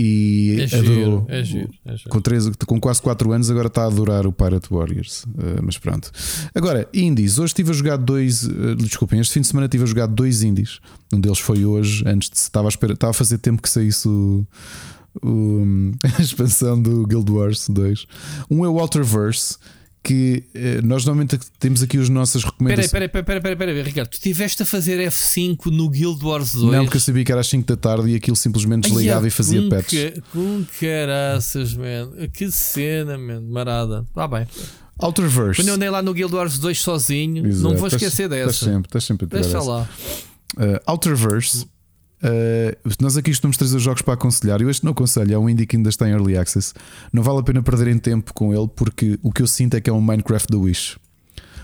e 0.00 0.60
É 0.60 0.76
adorou. 0.78 0.94
giro, 0.94 1.26
é 1.28 1.44
giro, 1.44 1.70
é 1.84 1.96
giro. 1.96 2.10
Com, 2.10 2.20
três, 2.20 2.48
com 2.66 2.80
quase 2.80 3.02
4 3.02 3.32
anos, 3.32 3.50
agora 3.50 3.66
está 3.66 3.82
a 3.82 3.86
adorar 3.86 4.26
o 4.26 4.32
Pirate 4.32 4.68
Warriors. 4.70 5.24
Uh, 5.24 5.60
mas 5.62 5.76
pronto. 5.78 6.10
Agora, 6.54 6.88
indies. 6.94 7.38
Hoje 7.38 7.46
estive 7.50 7.70
a 7.70 7.74
jogar 7.74 7.96
dois. 7.96 8.44
uh, 8.44 8.76
desculpem, 8.76 9.18
este 9.20 9.34
fim 9.34 9.40
de 9.40 9.46
semana 9.48 9.66
estive 9.66 9.84
a 9.84 9.86
jogar 9.86 10.06
dois 10.06 10.42
indies. 10.42 10.78
Um 11.12 11.20
deles 11.20 11.38
foi 11.38 11.64
hoje, 11.64 12.04
antes 12.06 12.30
de. 12.30 12.36
Estava 12.36 12.68
a, 12.68 12.70
esperar, 12.70 12.94
estava 12.94 13.10
a 13.10 13.14
fazer 13.14 13.38
tempo 13.38 13.60
que 13.60 13.68
saísse 13.70 14.06
o. 14.08 14.46
o- 15.22 15.92
a 16.18 16.22
expansão 16.22 16.80
do 16.80 17.06
Guild 17.06 17.30
Wars 17.30 17.68
2. 17.68 18.06
Um 18.50 18.64
é 18.64 18.68
o 18.68 18.78
Alterverse, 18.78 19.56
que 20.02 20.44
eh, 20.54 20.80
nós 20.82 21.04
normalmente 21.04 21.38
temos 21.58 21.82
aqui 21.82 21.98
as 21.98 22.08
nossas 22.08 22.42
recomendações. 22.44 22.90
peraí, 22.90 23.08
peraí, 23.08 23.40
peraí, 23.40 23.56
peraí, 23.56 23.82
Ricardo. 23.82 24.08
Tu 24.08 24.14
estiveste 24.14 24.62
a 24.62 24.66
fazer 24.66 24.98
F5 25.10 25.66
no 25.66 25.88
Guild 25.90 26.24
Wars 26.24 26.52
2. 26.54 26.72
Não, 26.72 26.84
porque 26.84 26.96
eu 26.96 27.00
sabia 27.00 27.24
que 27.24 27.32
era 27.32 27.40
às 27.40 27.46
5 27.48 27.66
da 27.66 27.76
tarde 27.76 28.08
e 28.10 28.14
aquilo 28.14 28.36
simplesmente 28.36 28.84
Ai, 28.86 28.90
desligava 28.90 29.24
ah, 29.26 29.28
e 29.28 29.30
fazia 29.30 29.60
com 29.62 29.68
patch. 29.68 29.92
ca- 29.92 30.22
Com 30.32 30.64
caraças, 30.80 31.74
man. 31.74 32.10
Que 32.32 32.50
cena, 32.50 33.18
man. 33.18 33.40
Marada. 33.42 34.04
Tá 34.14 34.26
bem. 34.26 34.46
Outerverse. 34.98 35.60
Quando 35.60 35.68
eu 35.68 35.74
andei 35.74 35.90
lá 35.90 36.00
no 36.02 36.12
Guild 36.14 36.34
Wars 36.34 36.58
2 36.58 36.80
sozinho, 36.80 37.46
Exato. 37.46 37.62
não 37.62 37.76
vou 37.76 37.86
Estás- 37.88 38.02
esquecer 38.02 38.24
estás 38.24 38.46
dessa. 38.46 38.64
sempre, 38.64 38.88
estás 38.88 39.04
sempre 39.04 39.26
a 39.26 39.28
Deixa 39.28 39.58
essa. 39.58 39.62
lá. 39.62 39.88
Uh, 40.56 40.80
Outerverse. 40.86 41.66
Uh, 42.22 42.92
nós 43.00 43.16
aqui 43.16 43.30
costumamos 43.30 43.56
trazer 43.56 43.78
jogos 43.78 44.02
para 44.02 44.14
aconselhar. 44.14 44.60
Eu 44.60 44.70
este 44.70 44.84
não 44.84 44.92
aconselho, 44.92 45.34
é 45.34 45.38
um 45.38 45.48
indie 45.48 45.66
que 45.66 45.76
ainda 45.76 45.88
está 45.88 46.08
em 46.08 46.12
early 46.12 46.36
access. 46.36 46.72
Não 47.12 47.22
vale 47.22 47.40
a 47.40 47.42
pena 47.42 47.62
perderem 47.62 47.98
tempo 47.98 48.32
com 48.34 48.54
ele, 48.54 48.68
porque 48.74 49.18
o 49.22 49.32
que 49.32 49.42
eu 49.42 49.46
sinto 49.46 49.74
é 49.74 49.80
que 49.80 49.88
é 49.90 49.92
um 49.92 50.00
Minecraft 50.00 50.48
da 50.50 50.58
Wish. 50.58 50.96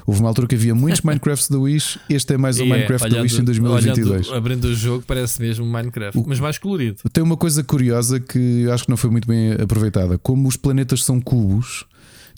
Houve 0.07 0.21
uma 0.21 0.29
altura 0.29 0.47
que 0.47 0.55
havia 0.55 0.75
muitos 0.75 1.01
Minecrafts 1.03 1.49
da 1.49 1.59
Wish. 1.59 1.99
Este 2.11 2.35
é 2.35 2.37
mais 2.37 2.61
um 2.61 2.65
é, 2.65 2.69
Minecraft 2.69 3.09
da 3.09 3.23
Wish 3.23 3.41
em 3.41 3.45
2022. 3.45 4.27
olhando- 4.29 4.35
abrindo 4.37 4.65
o 4.67 4.75
jogo, 4.75 5.03
parece 5.07 5.41
mesmo 5.41 5.65
Minecraft, 5.65 6.23
mas 6.27 6.39
mais 6.41 6.59
colorido. 6.59 6.99
Tem 7.13 7.25
uma 7.25 7.37
coisa 7.37 7.65
curiosa 7.65 8.21
que 8.21 8.63
eu 8.63 8.73
acho 8.73 8.85
que 8.85 8.91
não 8.91 8.97
foi 8.99 9.11
muito 9.11 9.27
bem 9.27 9.53
aproveitada. 9.53 10.19
Como 10.19 10.47
os 10.47 10.57
planetas 10.57 11.03
são 11.03 11.21
cubos, 11.21 11.87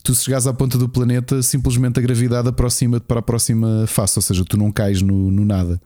tu 0.06 0.14
se 0.14 0.24
chegares 0.24 0.46
à 0.46 0.54
ponta 0.54 0.78
do 0.78 0.88
planeta, 0.88 1.42
simplesmente 1.42 1.98
a 1.98 2.02
gravidade 2.02 2.48
aproxima-te 2.48 3.02
para 3.02 3.18
a 3.18 3.22
próxima 3.22 3.86
face, 3.88 4.16
ou 4.16 4.22
seja, 4.22 4.44
tu 4.44 4.56
não 4.56 4.70
cais 4.70 5.02
no, 5.02 5.32
no 5.32 5.44
nada. 5.44 5.82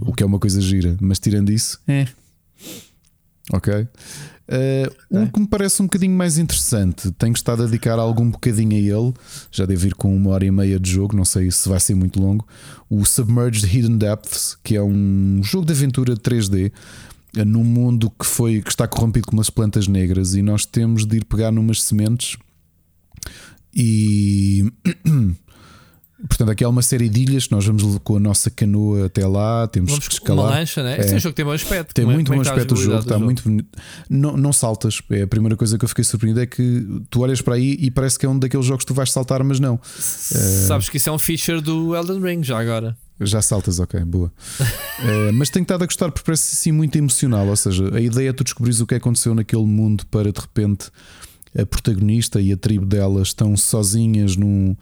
O 0.00 0.14
que 0.14 0.22
é 0.22 0.26
uma 0.26 0.38
coisa 0.38 0.62
gira. 0.62 0.96
Mas 0.98 1.18
tirando 1.18 1.50
isso, 1.50 1.78
é. 1.86 2.06
Ok. 3.52 3.74
Uh, 3.74 3.88
Um 5.10 5.26
que 5.26 5.40
me 5.40 5.46
parece 5.46 5.82
um 5.82 5.84
bocadinho 5.84 6.16
mais 6.16 6.38
interessante, 6.38 7.10
tenho 7.12 7.34
estado 7.34 7.62
a 7.62 7.66
dedicar 7.66 7.98
algum 7.98 8.30
bocadinho 8.30 8.72
a 8.72 8.78
ele. 8.78 9.14
Já 9.52 9.66
devo 9.66 9.88
ir 9.88 9.94
com 9.94 10.16
uma 10.16 10.30
hora 10.30 10.46
e 10.46 10.50
meia 10.50 10.80
de 10.80 10.90
jogo, 10.90 11.14
não 11.14 11.26
sei 11.26 11.50
se 11.50 11.68
vai 11.68 11.78
ser 11.78 11.94
muito 11.94 12.18
longo. 12.18 12.48
O 12.88 13.04
Submerged 13.04 13.66
Hidden 13.66 13.98
Depths, 13.98 14.56
que 14.64 14.74
é 14.74 14.82
um 14.82 15.42
jogo 15.42 15.66
de 15.66 15.74
aventura 15.74 16.16
3D 16.16 16.72
eh, 17.36 17.44
num 17.44 17.62
mundo 17.62 18.10
que 18.10 18.24
foi 18.24 18.62
que 18.62 18.70
está 18.70 18.88
corrompido 18.88 19.26
com 19.26 19.36
umas 19.36 19.50
plantas 19.50 19.86
negras 19.86 20.34
e 20.34 20.40
nós 20.40 20.64
temos 20.64 21.04
de 21.04 21.18
ir 21.18 21.24
pegar 21.26 21.52
numas 21.52 21.82
sementes 21.82 22.38
e 23.74 24.64
portanto 26.28 26.50
aqui 26.50 26.62
há 26.62 26.68
uma 26.68 26.82
série 26.82 27.08
de 27.08 27.20
ilhas 27.22 27.46
que 27.46 27.52
nós 27.52 27.64
vamos 27.64 27.98
com 28.04 28.16
a 28.16 28.20
nossa 28.20 28.50
canoa 28.50 29.06
até 29.06 29.26
lá 29.26 29.66
temos 29.68 29.90
Vamos 29.92 30.06
que 30.08 30.14
escalar 30.14 30.46
uma 30.46 30.54
lancha, 30.58 30.82
né? 30.82 30.98
Esse 31.00 31.14
é 31.14 31.16
um 31.16 31.18
jogo 31.18 31.32
que 31.32 31.36
tem 31.36 31.44
bom 31.46 31.52
aspecto. 31.52 31.94
tem 31.94 32.04
Como 32.04 32.12
é- 32.12 32.14
muito 32.16 32.26
como 32.26 32.36
bom 32.36 32.42
é 32.42 32.44
está 32.44 32.52
a 32.52 32.56
aspecto 32.56 32.74
o 32.74 32.76
jogo, 32.76 32.98
está 32.98 33.16
do 33.16 33.24
muito 33.24 33.42
bonito. 33.42 33.78
Não, 34.08 34.36
não 34.36 34.52
saltas, 34.52 35.00
é 35.10 35.22
a 35.22 35.26
primeira 35.26 35.56
coisa 35.56 35.78
que 35.78 35.84
eu 35.84 35.88
fiquei 35.88 36.04
surpreendido 36.04 36.42
é 36.42 36.46
que 36.46 36.86
tu 37.08 37.20
olhas 37.20 37.40
para 37.40 37.54
aí 37.54 37.76
e 37.80 37.90
parece 37.90 38.18
que 38.18 38.26
é 38.26 38.28
um 38.28 38.38
daqueles 38.38 38.66
jogos 38.66 38.84
que 38.84 38.88
tu 38.88 38.94
vais 38.94 39.10
saltar, 39.10 39.42
mas 39.42 39.58
não. 39.60 39.74
Eh, 40.34 40.64
Sabes 40.66 40.88
que 40.90 40.98
isso 40.98 41.08
é 41.08 41.12
um 41.12 41.18
feature 41.18 41.60
do 41.62 41.96
Elden 41.96 42.20
Ring 42.20 42.42
já 42.44 42.58
agora. 42.60 42.94
já 43.22 43.40
saltas, 43.40 43.78
ok, 43.80 44.00
boa. 44.04 44.30
Eh, 45.02 45.32
mas 45.32 45.48
tenho 45.48 45.62
estado 45.62 45.82
a 45.82 45.86
gostar 45.86 46.10
porque 46.12 46.26
parece 46.26 46.54
assim 46.54 46.72
muito 46.72 46.94
emocional. 46.98 47.46
Ou 47.48 47.56
seja, 47.56 47.88
a 47.96 47.98
ideia 47.98 48.28
é 48.28 48.32
tu 48.34 48.44
descobrires 48.44 48.80
o 48.82 48.86
que 48.86 48.94
aconteceu 48.94 49.34
naquele 49.34 49.64
mundo 49.64 50.04
para 50.10 50.30
de 50.30 50.38
repente 50.38 50.90
a 51.58 51.66
protagonista 51.66 52.40
e 52.40 52.52
a 52.52 52.56
tribo 52.56 52.86
dela 52.86 53.22
estão 53.22 53.56
sozinhas 53.56 54.36
num, 54.36 54.76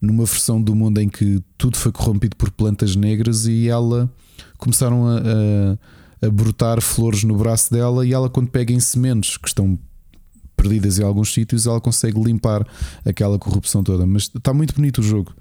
numa 0.00 0.24
versão 0.24 0.60
do 0.60 0.74
mundo 0.74 0.98
em 1.00 1.08
que 1.08 1.42
tudo 1.56 1.76
foi 1.76 1.92
corrompido 1.92 2.36
por 2.36 2.50
plantas 2.50 2.96
negras 2.96 3.46
e 3.46 3.68
ela 3.68 4.10
começaram 4.58 5.06
a, 5.06 5.18
a, 5.18 6.26
a 6.26 6.30
brotar 6.30 6.80
flores 6.80 7.24
no 7.24 7.36
braço 7.36 7.72
dela 7.72 8.06
e 8.06 8.12
ela 8.12 8.28
quando 8.28 8.50
pega 8.50 8.72
em 8.72 8.80
sementes 8.80 9.36
que 9.36 9.48
estão 9.48 9.78
perdidas 10.62 10.98
em 10.98 11.02
alguns 11.04 11.32
sítios 11.32 11.66
ela 11.66 11.80
consegue 11.80 12.20
limpar 12.22 12.66
aquela 13.04 13.38
corrupção 13.38 13.82
toda 13.82 14.06
mas 14.06 14.24
está 14.34 14.52
muito 14.52 14.74
bonito 14.74 14.98
o 14.98 15.02
jogo 15.02 15.32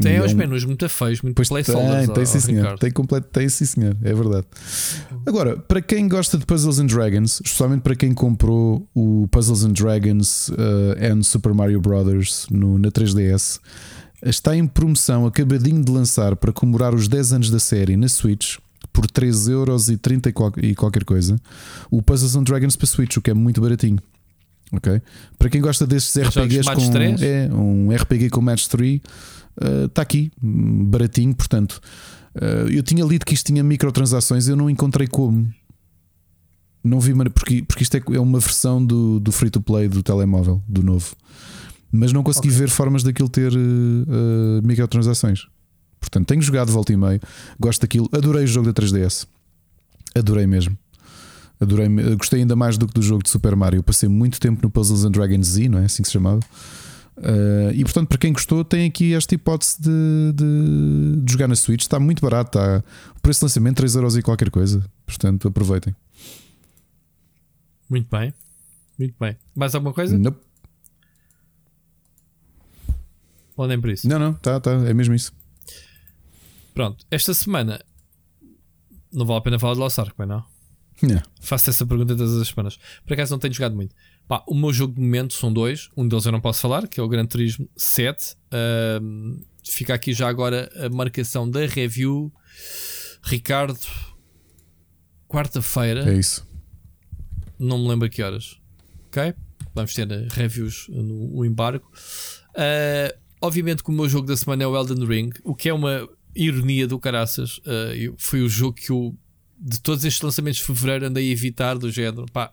Tem 0.00 0.12
E 0.12 0.16
é 0.16 0.22
uns 0.24 0.32
um- 0.32 0.36
menus 0.36 0.64
muito 0.64 0.88
feios, 0.88 1.20
muito 1.22 1.36
Pois 1.36 1.48
placeholders. 1.48 2.06
tem, 2.06 2.14
tem 2.14 2.26
sim 2.26 2.40
senhor. 2.40 2.60
Ricardo. 2.62 2.78
Tem, 2.78 2.90
completo, 2.90 3.28
tem 3.32 3.48
sim 3.48 3.64
senhor, 3.64 3.96
é 4.02 4.14
verdade. 4.14 4.46
Agora, 5.26 5.56
para 5.56 5.80
quem 5.82 6.08
gosta 6.08 6.38
de 6.38 6.44
Puzzles 6.46 6.78
and 6.78 6.86
Dragons, 6.86 7.40
especialmente 7.44 7.82
para 7.82 7.94
quem 7.96 8.12
comprou 8.14 8.86
o 8.94 9.26
Puzzles 9.30 9.64
and 9.64 9.72
Dragons 9.72 10.48
uh, 10.50 10.54
and 11.00 11.22
Super 11.22 11.52
Mario 11.54 11.80
Brothers 11.80 12.46
no, 12.50 12.78
na 12.78 12.90
3DS, 12.90 13.58
está 14.24 14.56
em 14.56 14.66
promoção, 14.66 15.26
acabadinho 15.26 15.82
de 15.84 15.90
lançar 15.90 16.36
para 16.36 16.52
comemorar 16.52 16.94
os 16.94 17.08
10 17.08 17.32
anos 17.32 17.50
da 17.50 17.58
série 17.58 17.96
na 17.96 18.08
Switch. 18.08 18.56
Por 18.92 19.06
3,30€ 19.06 20.58
e, 20.62 20.66
e 20.70 20.74
qualquer 20.74 21.04
coisa, 21.04 21.36
o 21.90 22.00
Puzzles 22.00 22.34
and 22.36 22.44
Dragons 22.44 22.76
para 22.76 22.86
Switch, 22.86 23.16
o 23.16 23.20
que 23.22 23.30
é 23.30 23.34
muito 23.34 23.60
baratinho. 23.60 23.98
Ok? 24.72 25.00
Para 25.38 25.48
quem 25.48 25.60
gosta 25.60 25.86
Jogos 25.86 26.36
RPGs 26.36 26.74
com 26.74 27.24
é, 27.24 27.48
um 27.54 27.94
RPG 27.94 28.30
com 28.30 28.40
Match 28.40 28.66
3, 28.66 29.00
está 29.86 30.02
aqui, 30.02 30.30
hum, 30.42 30.84
baratinho. 30.86 31.34
Portanto, 31.34 31.80
uh, 32.36 32.68
eu 32.68 32.82
tinha 32.82 33.04
lido 33.04 33.24
que 33.24 33.34
isto 33.34 33.46
tinha 33.46 33.62
microtransações, 33.62 34.48
eu 34.48 34.56
não 34.56 34.68
encontrei 34.68 35.06
como. 35.06 35.48
Não 36.82 37.00
vi, 37.00 37.12
porque, 37.30 37.62
porque 37.62 37.82
isto 37.82 37.96
é, 37.96 38.02
é 38.14 38.20
uma 38.20 38.38
versão 38.38 38.84
do, 38.84 39.18
do 39.18 39.32
free 39.32 39.50
to 39.50 39.60
play 39.60 39.88
do 39.88 40.04
telemóvel, 40.04 40.62
do 40.68 40.84
novo, 40.84 41.16
mas 41.90 42.12
não 42.12 42.22
consegui 42.22 42.48
ver 42.48 42.68
formas 42.68 43.02
daquilo 43.02 43.28
ter 43.28 43.52
uh, 43.52 43.56
uh, 43.56 44.66
microtransações. 44.66 45.46
Portanto, 45.98 46.28
tenho 46.28 46.42
jogado 46.42 46.70
volta 46.70 46.92
e 46.92 46.96
meio, 46.96 47.20
gosto 47.58 47.80
daquilo, 47.80 48.08
adorei 48.12 48.44
o 48.44 48.46
jogo 48.46 48.72
da 48.72 48.80
3DS, 48.80 49.26
adorei 50.14 50.46
mesmo. 50.46 50.78
Adorei, 51.60 51.88
gostei 52.16 52.40
ainda 52.40 52.54
mais 52.54 52.76
do 52.76 52.86
que 52.86 52.92
do 52.94 53.00
jogo 53.02 53.22
de 53.22 53.30
Super 53.30 53.56
Mario. 53.56 53.82
Passei 53.82 54.08
muito 54.08 54.38
tempo 54.38 54.60
no 54.62 54.70
Puzzles 54.70 55.04
and 55.04 55.10
Dragons 55.12 55.46
Z, 55.48 55.68
não 55.68 55.78
é? 55.78 55.84
Assim 55.86 56.02
que 56.02 56.08
se 56.08 56.12
chamava. 56.12 56.40
Uh, 57.16 57.72
e 57.74 57.82
portanto, 57.82 58.08
para 58.08 58.18
quem 58.18 58.30
gostou, 58.32 58.62
tem 58.62 58.86
aqui 58.86 59.14
esta 59.14 59.34
hipótese 59.34 59.80
de, 59.80 60.32
de- 60.34 61.22
de 61.22 61.32
jogar 61.32 61.48
na 61.48 61.56
Switch. 61.56 61.80
Está 61.80 61.98
muito 61.98 62.20
barato. 62.20 62.58
Está, 62.58 62.84
o 63.16 63.20
preço 63.20 63.40
de 63.40 63.44
lançamento 63.46 63.82
3€ 63.82 64.18
e 64.18 64.22
qualquer 64.22 64.50
coisa. 64.50 64.84
Portanto, 65.06 65.48
aproveitem. 65.48 65.96
Muito 67.88 68.08
bem. 68.10 68.34
Muito 68.98 69.14
bem. 69.18 69.36
Mais 69.54 69.74
alguma 69.74 69.94
coisa? 69.94 70.18
Nope. 70.18 70.40
Nem 73.66 73.80
por 73.80 73.88
isso? 73.90 74.06
Não, 74.06 74.18
não, 74.18 74.34
tá, 74.34 74.60
tá, 74.60 74.72
é 74.72 74.92
mesmo 74.92 75.14
isso. 75.14 75.32
Pronto, 76.74 77.06
esta 77.10 77.32
semana 77.32 77.82
não 79.10 79.24
vale 79.24 79.38
a 79.38 79.42
pena 79.42 79.58
falar 79.58 79.72
de 79.72 79.80
Lost 79.80 79.98
Ark, 79.98 80.12
não? 80.26 80.44
Não. 81.02 81.20
Faço 81.40 81.68
essa 81.70 81.84
pergunta 81.86 82.16
todas 82.16 82.36
as 82.40 82.48
semanas. 82.48 82.78
Por 83.06 83.12
acaso 83.14 83.32
não 83.32 83.38
tenho 83.38 83.52
jogado 83.54 83.74
muito. 83.76 83.94
Pá, 84.26 84.42
o 84.48 84.54
meu 84.54 84.72
jogo 84.72 84.94
de 84.94 85.00
momento 85.00 85.34
são 85.34 85.52
dois. 85.52 85.88
Um 85.96 86.08
deles 86.08 86.24
eu 86.24 86.32
não 86.32 86.40
posso 86.40 86.60
falar, 86.60 86.88
que 86.88 86.98
é 86.98 87.02
o 87.02 87.08
Gran 87.08 87.26
Turismo 87.26 87.68
7. 87.76 88.34
Ahm, 88.50 89.40
fica 89.64 89.94
aqui 89.94 90.12
já 90.12 90.28
agora 90.28 90.70
a 90.76 90.88
marcação 90.88 91.48
da 91.48 91.66
review. 91.66 92.32
Ricardo, 93.22 93.78
quarta-feira. 95.28 96.10
É 96.10 96.18
isso. 96.18 96.46
Não 97.58 97.78
me 97.78 97.88
lembro 97.88 98.06
a 98.06 98.08
que 98.10 98.22
horas. 98.22 98.56
Ok? 99.08 99.34
Vamos 99.74 99.94
ter 99.94 100.10
eh, 100.10 100.26
reviews 100.30 100.86
no 100.88 101.44
embargo. 101.44 101.90
Ah, 102.56 103.14
obviamente 103.40 103.82
que 103.82 103.90
o 103.90 103.92
meu 103.92 104.08
jogo 104.08 104.26
da 104.26 104.36
semana 104.36 104.62
é 104.62 104.66
o 104.66 104.76
Elden 104.76 105.06
Ring, 105.06 105.30
o 105.44 105.54
que 105.54 105.68
é 105.68 105.74
uma 105.74 106.08
ironia 106.34 106.86
do 106.86 106.98
caraças. 106.98 107.60
Eu- 107.94 108.14
foi 108.18 108.42
o 108.42 108.48
jogo 108.48 108.74
que 108.74 108.90
eu, 108.90 109.16
de 109.58 109.80
todos 109.80 110.04
estes 110.04 110.22
lançamentos 110.22 110.58
de 110.58 110.64
fevereiro, 110.64 111.06
andei 111.06 111.28
a 111.28 111.32
evitar 111.32 111.78
do 111.78 111.90
género. 111.90 112.26
Pá, 112.32 112.52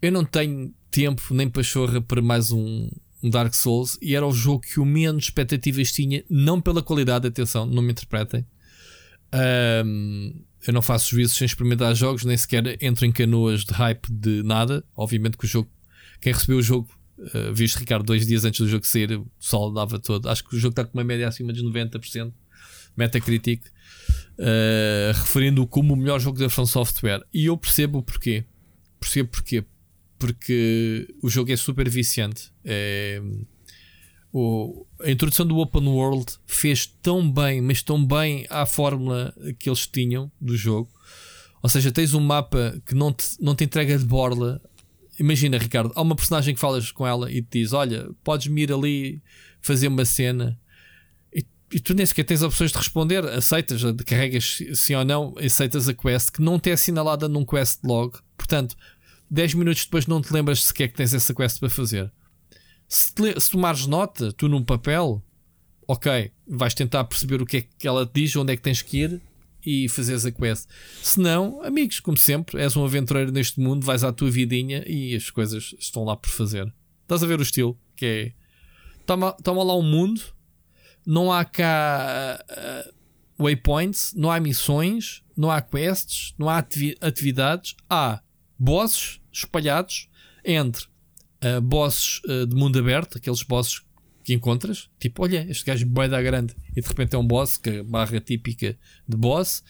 eu 0.00 0.12
não 0.12 0.24
tenho 0.24 0.72
tempo 0.90 1.34
nem 1.34 1.48
pachorra 1.48 2.00
para 2.00 2.22
mais 2.22 2.50
um, 2.50 2.88
um 3.22 3.30
Dark 3.30 3.54
Souls 3.54 3.98
e 4.00 4.14
era 4.14 4.26
o 4.26 4.32
jogo 4.32 4.60
que 4.60 4.80
o 4.80 4.84
menos 4.84 5.24
expectativas 5.24 5.92
tinha, 5.92 6.24
não 6.28 6.60
pela 6.60 6.82
qualidade, 6.82 7.26
atenção, 7.26 7.66
não 7.66 7.82
me 7.82 7.92
interpretem. 7.92 8.46
Ahm, 9.32 10.32
eu 10.66 10.72
não 10.72 10.82
faço 10.82 11.10
juízos 11.10 11.36
sem 11.36 11.46
experimentar 11.46 11.94
jogos, 11.94 12.24
nem 12.24 12.36
sequer 12.36 12.82
entro 12.82 13.06
em 13.06 13.12
canoas 13.12 13.64
de 13.64 13.72
hype 13.72 14.06
de 14.10 14.42
nada. 14.42 14.84
Obviamente 14.96 15.36
que 15.36 15.44
o 15.44 15.48
jogo, 15.48 15.70
quem 16.20 16.32
recebeu 16.32 16.58
o 16.58 16.62
jogo, 16.62 16.88
uh, 17.18 17.54
viste 17.54 17.78
Ricardo, 17.78 18.04
dois 18.04 18.26
dias 18.26 18.44
antes 18.44 18.60
do 18.60 18.68
jogo 18.68 18.86
sair, 18.86 19.12
o 19.12 19.26
pessoal 19.38 19.72
dava 19.72 19.98
todo. 19.98 20.28
Acho 20.28 20.42
que 20.44 20.56
o 20.56 20.58
jogo 20.58 20.72
está 20.72 20.84
com 20.84 20.96
uma 20.96 21.04
média 21.04 21.28
acima 21.28 21.52
dos 21.52 21.62
90%, 21.62 22.32
Metacritic, 22.96 23.62
uh, 24.38 25.12
referindo-o 25.14 25.66
como 25.66 25.94
o 25.94 25.96
melhor 25.96 26.18
jogo 26.20 26.38
da 26.38 26.48
From 26.48 26.66
Software. 26.66 27.22
E 27.32 27.46
eu 27.46 27.56
percebo 27.56 27.98
o 27.98 28.02
porquê. 28.02 28.44
Percebo 29.00 29.30
porquê. 29.30 29.64
Porque 30.18 31.06
o 31.22 31.28
jogo 31.28 31.52
é 31.52 31.56
super 31.56 31.88
viciante. 31.88 32.50
É, 32.64 33.20
o- 34.32 34.86
a 35.00 35.10
introdução 35.10 35.46
do 35.46 35.58
Open 35.58 35.86
World 35.86 36.26
fez 36.46 36.86
tão 37.02 37.30
bem, 37.30 37.60
mas 37.60 37.82
tão 37.82 38.04
bem 38.04 38.46
à 38.50 38.64
fórmula 38.66 39.34
que 39.58 39.68
eles 39.68 39.86
tinham 39.86 40.30
do 40.40 40.56
jogo. 40.56 40.90
Ou 41.62 41.68
seja, 41.68 41.90
tens 41.90 42.14
um 42.14 42.20
mapa 42.20 42.80
que 42.86 42.94
não 42.94 43.12
te, 43.12 43.26
não 43.40 43.54
te 43.54 43.64
entrega 43.64 43.98
de 43.98 44.04
borla. 44.04 44.60
Imagina, 45.18 45.58
Ricardo, 45.58 45.92
há 45.94 46.02
uma 46.02 46.14
personagem 46.14 46.54
que 46.54 46.60
falas 46.60 46.90
com 46.92 47.06
ela 47.06 47.30
e 47.30 47.42
te 47.42 47.60
diz: 47.60 47.72
Olha, 47.72 48.08
podes-me 48.22 48.62
ir 48.62 48.72
ali 48.72 49.22
fazer 49.60 49.88
uma 49.88 50.04
cena. 50.04 50.58
E, 51.72 51.80
tu 51.80 51.94
nem 51.94 52.06
sequer 52.06 52.24
tens 52.24 52.42
opções 52.42 52.70
de 52.70 52.78
responder, 52.78 53.24
aceitas, 53.26 53.82
carregas 54.04 54.58
sim 54.74 54.94
ou 54.94 55.04
não, 55.04 55.34
aceitas 55.38 55.88
a 55.88 55.94
quest 55.94 56.30
que 56.30 56.40
não 56.40 56.60
te 56.60 56.70
é 56.70 56.74
assinalada 56.74 57.28
num 57.28 57.44
quest 57.44 57.80
log. 57.82 58.16
Portanto, 58.36 58.76
10 59.30 59.54
minutos 59.54 59.84
depois 59.84 60.06
não 60.06 60.20
te 60.20 60.32
lembras 60.32 60.62
sequer 60.62 60.88
que 60.88 60.94
tens 60.94 61.12
essa 61.12 61.34
quest 61.34 61.58
para 61.58 61.68
fazer. 61.68 62.12
Se, 62.88 63.12
te 63.12 63.40
se 63.40 63.50
tomares 63.50 63.86
nota, 63.86 64.32
tu 64.32 64.48
num 64.48 64.62
papel, 64.62 65.20
ok, 65.88 66.30
vais 66.46 66.74
tentar 66.74 67.04
perceber 67.04 67.42
o 67.42 67.46
que 67.46 67.56
é 67.56 67.62
que 67.62 67.88
ela 67.88 68.06
te 68.06 68.20
diz, 68.20 68.36
onde 68.36 68.52
é 68.52 68.56
que 68.56 68.62
tens 68.62 68.82
que 68.82 68.98
ir 68.98 69.20
e 69.64 69.88
fazeres 69.88 70.24
a 70.24 70.30
quest. 70.30 70.68
Se 71.02 71.18
não, 71.20 71.60
amigos, 71.64 71.98
como 71.98 72.16
sempre, 72.16 72.60
és 72.62 72.76
um 72.76 72.84
aventureiro 72.84 73.32
neste 73.32 73.58
mundo, 73.58 73.84
vais 73.84 74.04
à 74.04 74.12
tua 74.12 74.30
vidinha 74.30 74.84
e 74.86 75.16
as 75.16 75.28
coisas 75.30 75.74
estão 75.80 76.04
lá 76.04 76.16
por 76.16 76.30
fazer. 76.30 76.72
Estás 77.02 77.22
a 77.24 77.26
ver 77.26 77.40
o 77.40 77.42
estilo? 77.42 77.76
Que 77.96 78.06
é. 78.06 78.32
Toma, 79.04 79.32
toma 79.32 79.64
lá 79.64 79.76
um 79.76 79.82
mundo, 79.82 80.20
não 81.06 81.32
há 81.32 81.44
cá 81.44 82.44
ah, 82.48 82.90
waypoints, 83.38 84.12
não 84.14 84.30
há 84.30 84.40
missões, 84.40 85.22
não 85.36 85.50
há 85.50 85.60
quests, 85.60 86.34
não 86.36 86.48
há 86.48 86.58
ativi- 86.58 86.96
atividades, 87.00 87.76
há 87.88 88.20
bosses 88.58 89.20
espalhados 89.32 90.08
entre 90.44 90.86
ah, 91.40 91.60
bosses 91.60 92.20
ah, 92.28 92.46
de 92.46 92.54
mundo 92.56 92.78
aberto, 92.78 93.18
aqueles 93.18 93.42
bosses 93.42 93.82
que 94.24 94.34
encontras, 94.34 94.90
tipo, 94.98 95.22
olha, 95.22 95.46
este 95.48 95.64
gajo 95.64 95.88
vai 95.92 96.08
dar 96.08 96.20
grande 96.20 96.52
e 96.76 96.80
de 96.80 96.88
repente 96.88 97.14
é 97.14 97.18
um 97.18 97.24
boss, 97.24 97.56
que 97.56 97.70
é 97.70 97.78
a 97.78 97.84
barra 97.84 98.20
típica 98.20 98.76
de 99.08 99.16
boss. 99.16 99.62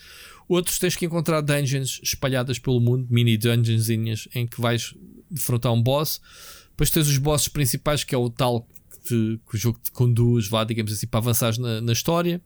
Outros 0.49 0.79
tens 0.79 0.97
que 0.97 1.05
encontrar 1.05 1.43
dungeons 1.43 2.01
espalhadas 2.03 2.59
pelo 2.59 2.81
mundo, 2.81 3.07
mini 3.11 3.37
dungeonzinhas 3.37 4.27
em 4.35 4.47
que 4.47 4.59
vais 4.59 4.95
defrontar 5.31 5.75
um 5.75 5.83
boss. 5.83 6.23
Depois 6.71 6.89
tens 6.89 7.07
os 7.07 7.19
bosses 7.19 7.49
principais, 7.49 8.03
que 8.03 8.15
é 8.15 8.19
o 8.19 8.31
tal 8.31 8.67
te- 9.09 9.41
que 9.49 9.57
o 9.57 9.59
jogo 9.59 9.79
te 9.83 9.91
conduz, 9.91 10.49
vá, 10.49 10.65
digamos 10.65 10.93
assim, 10.93 11.07
para 11.07 11.19
avançares 11.21 11.59
na, 11.59 11.81
na 11.81 11.93
história. 11.93 12.41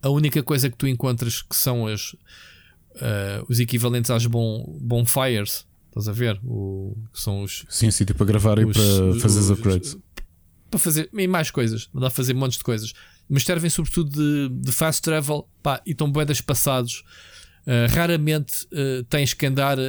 A 0.00 0.08
única 0.08 0.42
coisa 0.42 0.68
que 0.70 0.76
tu 0.76 0.86
encontras 0.88 1.42
que 1.42 1.54
são 1.56 1.86
as, 1.86 2.16
ah, 2.96 3.44
os 3.48 3.60
equivalentes 3.60 4.10
às 4.10 4.26
bon, 4.26 4.78
bonfires, 4.80 5.66
estás 5.88 6.08
a 6.08 6.12
ver? 6.12 6.40
O, 6.44 6.96
que 7.12 7.20
são 7.20 7.42
os, 7.42 7.64
Sim, 7.68 7.90
sim, 7.90 8.04
tipo 8.04 8.22
a 8.22 8.26
gravar 8.26 8.58
e 8.58 8.64
os- 8.64 8.76
para 8.76 9.20
fazer 9.20 9.38
os 9.40 9.44
os- 9.44 9.50
upgrades. 9.50 9.96
para 10.70 10.78
fazer 10.80 11.08
e 11.12 11.26
mais 11.28 11.50
coisas, 11.50 11.88
dá 11.94 12.06
a 12.06 12.10
fazer 12.10 12.34
montes 12.34 12.58
de 12.58 12.64
coisas, 12.64 12.92
mas 13.28 13.44
servem 13.44 13.70
sobretudo 13.70 14.10
de, 14.10 14.48
de 14.62 14.72
fast 14.72 15.02
travel 15.02 15.48
pá, 15.62 15.80
e 15.86 15.92
estão 15.92 16.10
bué 16.10 16.24
passados. 16.44 17.04
Uh, 17.64 17.86
raramente 17.94 18.66
uh, 18.72 19.04
tens 19.04 19.32
que 19.34 19.46
andar 19.46 19.78
uh, 19.78 19.82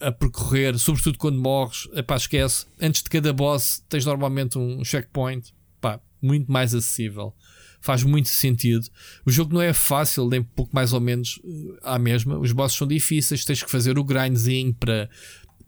a, 0.00 0.06
a 0.08 0.12
percorrer, 0.12 0.78
sobretudo 0.78 1.18
quando 1.18 1.38
morres. 1.38 1.86
Epá, 1.92 2.16
esquece. 2.16 2.64
Antes 2.80 3.02
de 3.02 3.10
cada 3.10 3.32
boss, 3.34 3.84
tens 3.88 4.06
normalmente 4.06 4.56
um 4.56 4.82
checkpoint 4.82 5.52
pá, 5.78 6.00
muito 6.22 6.50
mais 6.50 6.74
acessível. 6.74 7.34
Faz 7.82 8.02
muito 8.02 8.30
sentido. 8.30 8.88
O 9.26 9.30
jogo 9.30 9.52
não 9.52 9.60
é 9.60 9.74
fácil, 9.74 10.26
nem 10.26 10.42
pouco 10.42 10.74
mais 10.74 10.94
ou 10.94 11.00
menos 11.00 11.38
à 11.82 11.98
mesma. 11.98 12.38
Os 12.38 12.50
bosses 12.52 12.78
são 12.78 12.86
difíceis, 12.86 13.44
tens 13.44 13.62
que 13.62 13.70
fazer 13.70 13.98
o 13.98 14.02
grindzinho 14.02 14.72
para, 14.72 15.10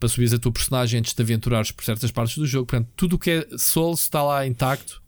para 0.00 0.08
subires 0.08 0.32
a 0.32 0.39
tua 0.39 0.50
personagem 0.50 0.98
antes 0.98 1.12
de 1.12 1.23
aventurares 1.23 1.70
por 1.70 1.84
certas 1.84 2.10
partes 2.10 2.39
do 2.39 2.47
jogo. 2.47 2.66
Portanto, 2.66 2.89
tudo 2.97 3.16
o 3.16 3.18
que 3.18 3.31
é 3.31 3.47
Souls 3.58 4.00
está 4.00 4.23
lá 4.23 4.47
intacto. 4.47 5.02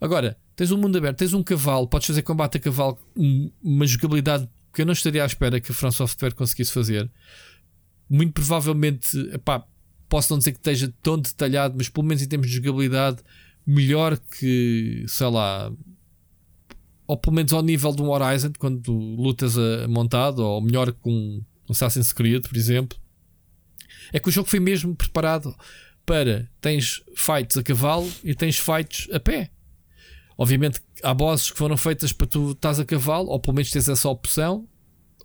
Agora, 0.00 0.36
tens 0.54 0.70
um 0.72 0.76
mundo 0.76 0.98
aberto, 0.98 1.18
tens 1.18 1.32
um 1.32 1.42
cavalo, 1.42 1.86
podes 1.86 2.08
fazer 2.08 2.22
combate 2.22 2.56
a 2.58 2.60
cavalo, 2.60 2.98
um- 3.16 3.50
uma 3.62 3.86
jogabilidade 3.86 4.48
que 4.76 4.82
eu 4.82 4.86
não 4.86 4.92
estaria 4.92 5.22
à 5.22 5.26
espera 5.26 5.58
que 5.58 5.72
a 5.72 5.74
From 5.74 5.90
Software 5.90 6.34
conseguisse 6.34 6.70
fazer. 6.70 7.10
Muito 8.10 8.34
provavelmente, 8.34 9.18
epá, 9.32 9.66
posso 10.06 10.34
não 10.34 10.38
dizer 10.38 10.52
que 10.52 10.58
esteja 10.58 10.92
tão 11.02 11.18
detalhado, 11.18 11.74
mas 11.78 11.88
pelo 11.88 12.06
menos 12.06 12.22
em 12.22 12.28
termos 12.28 12.46
de 12.46 12.56
jogabilidade, 12.56 13.22
melhor 13.66 14.18
que, 14.18 15.02
sei 15.08 15.28
lá, 15.28 15.72
ou 17.06 17.16
pelo 17.16 17.34
menos 17.34 17.54
ao 17.54 17.62
nível 17.62 17.90
de 17.90 18.02
um 18.02 18.10
Horizon, 18.10 18.52
quando 18.58 18.92
lutas 18.92 19.56
a 19.56 19.88
montado, 19.88 20.40
ou 20.40 20.60
melhor 20.60 20.92
que 20.92 21.08
um 21.08 21.42
Assassin's 21.70 22.12
Creed, 22.12 22.46
por 22.46 22.54
exemplo. 22.58 22.98
É 24.12 24.20
que 24.20 24.28
o 24.28 24.32
jogo 24.32 24.46
foi 24.46 24.60
mesmo 24.60 24.94
preparado 24.94 25.56
para 26.04 26.50
tens 26.60 27.02
fights 27.16 27.56
a 27.56 27.62
cavalo 27.62 28.12
e 28.22 28.34
tens 28.34 28.58
fights 28.58 29.08
a 29.10 29.18
pé. 29.18 29.50
Obviamente 30.36 30.82
há 31.02 31.14
bosses 31.14 31.50
que 31.50 31.58
foram 31.58 31.76
feitas 31.76 32.12
para 32.12 32.26
tu 32.26 32.52
estás 32.52 32.78
a 32.80 32.84
cavalo, 32.84 33.28
ou 33.28 33.38
pelo 33.40 33.54
menos 33.54 33.70
tens 33.70 33.88
essa 33.88 34.08
opção, 34.08 34.66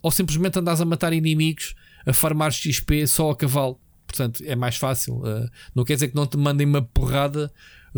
ou 0.01 0.11
simplesmente 0.11 0.58
andas 0.59 0.82
a 0.82 0.85
matar 0.85 1.14
inimigos 1.14 1.75
a 2.06 2.14
farmar 2.14 2.51
XP 2.51 3.06
só 3.08 3.32
a 3.32 3.35
cavalo. 3.35 3.80
Portanto, 4.08 4.43
é 4.45 4.56
mais 4.56 4.75
fácil. 4.75 5.17
Uh, 5.19 5.50
não 5.74 5.85
quer 5.85 5.93
dizer 5.93 6.09
que 6.09 6.16
não 6.16 6.27
te 6.27 6.38
mandem 6.38 6.67
uma 6.67 6.82
porrada 6.82 7.51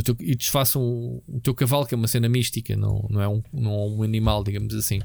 teu- 0.04 0.16
e 0.20 0.36
desfaçam 0.36 0.82
o, 0.82 1.24
o 1.28 1.40
teu 1.40 1.54
cavalo, 1.54 1.86
que 1.86 1.94
é 1.94 1.98
uma 1.98 2.08
cena 2.08 2.28
mística, 2.30 2.76
não, 2.76 3.08
não, 3.10 3.22
é 3.22 3.28
um, 3.28 3.42
não 3.52 3.72
é 3.72 3.86
um 3.88 4.04
animal, 4.04 4.44
digamos 4.44 4.74
assim. 4.76 5.00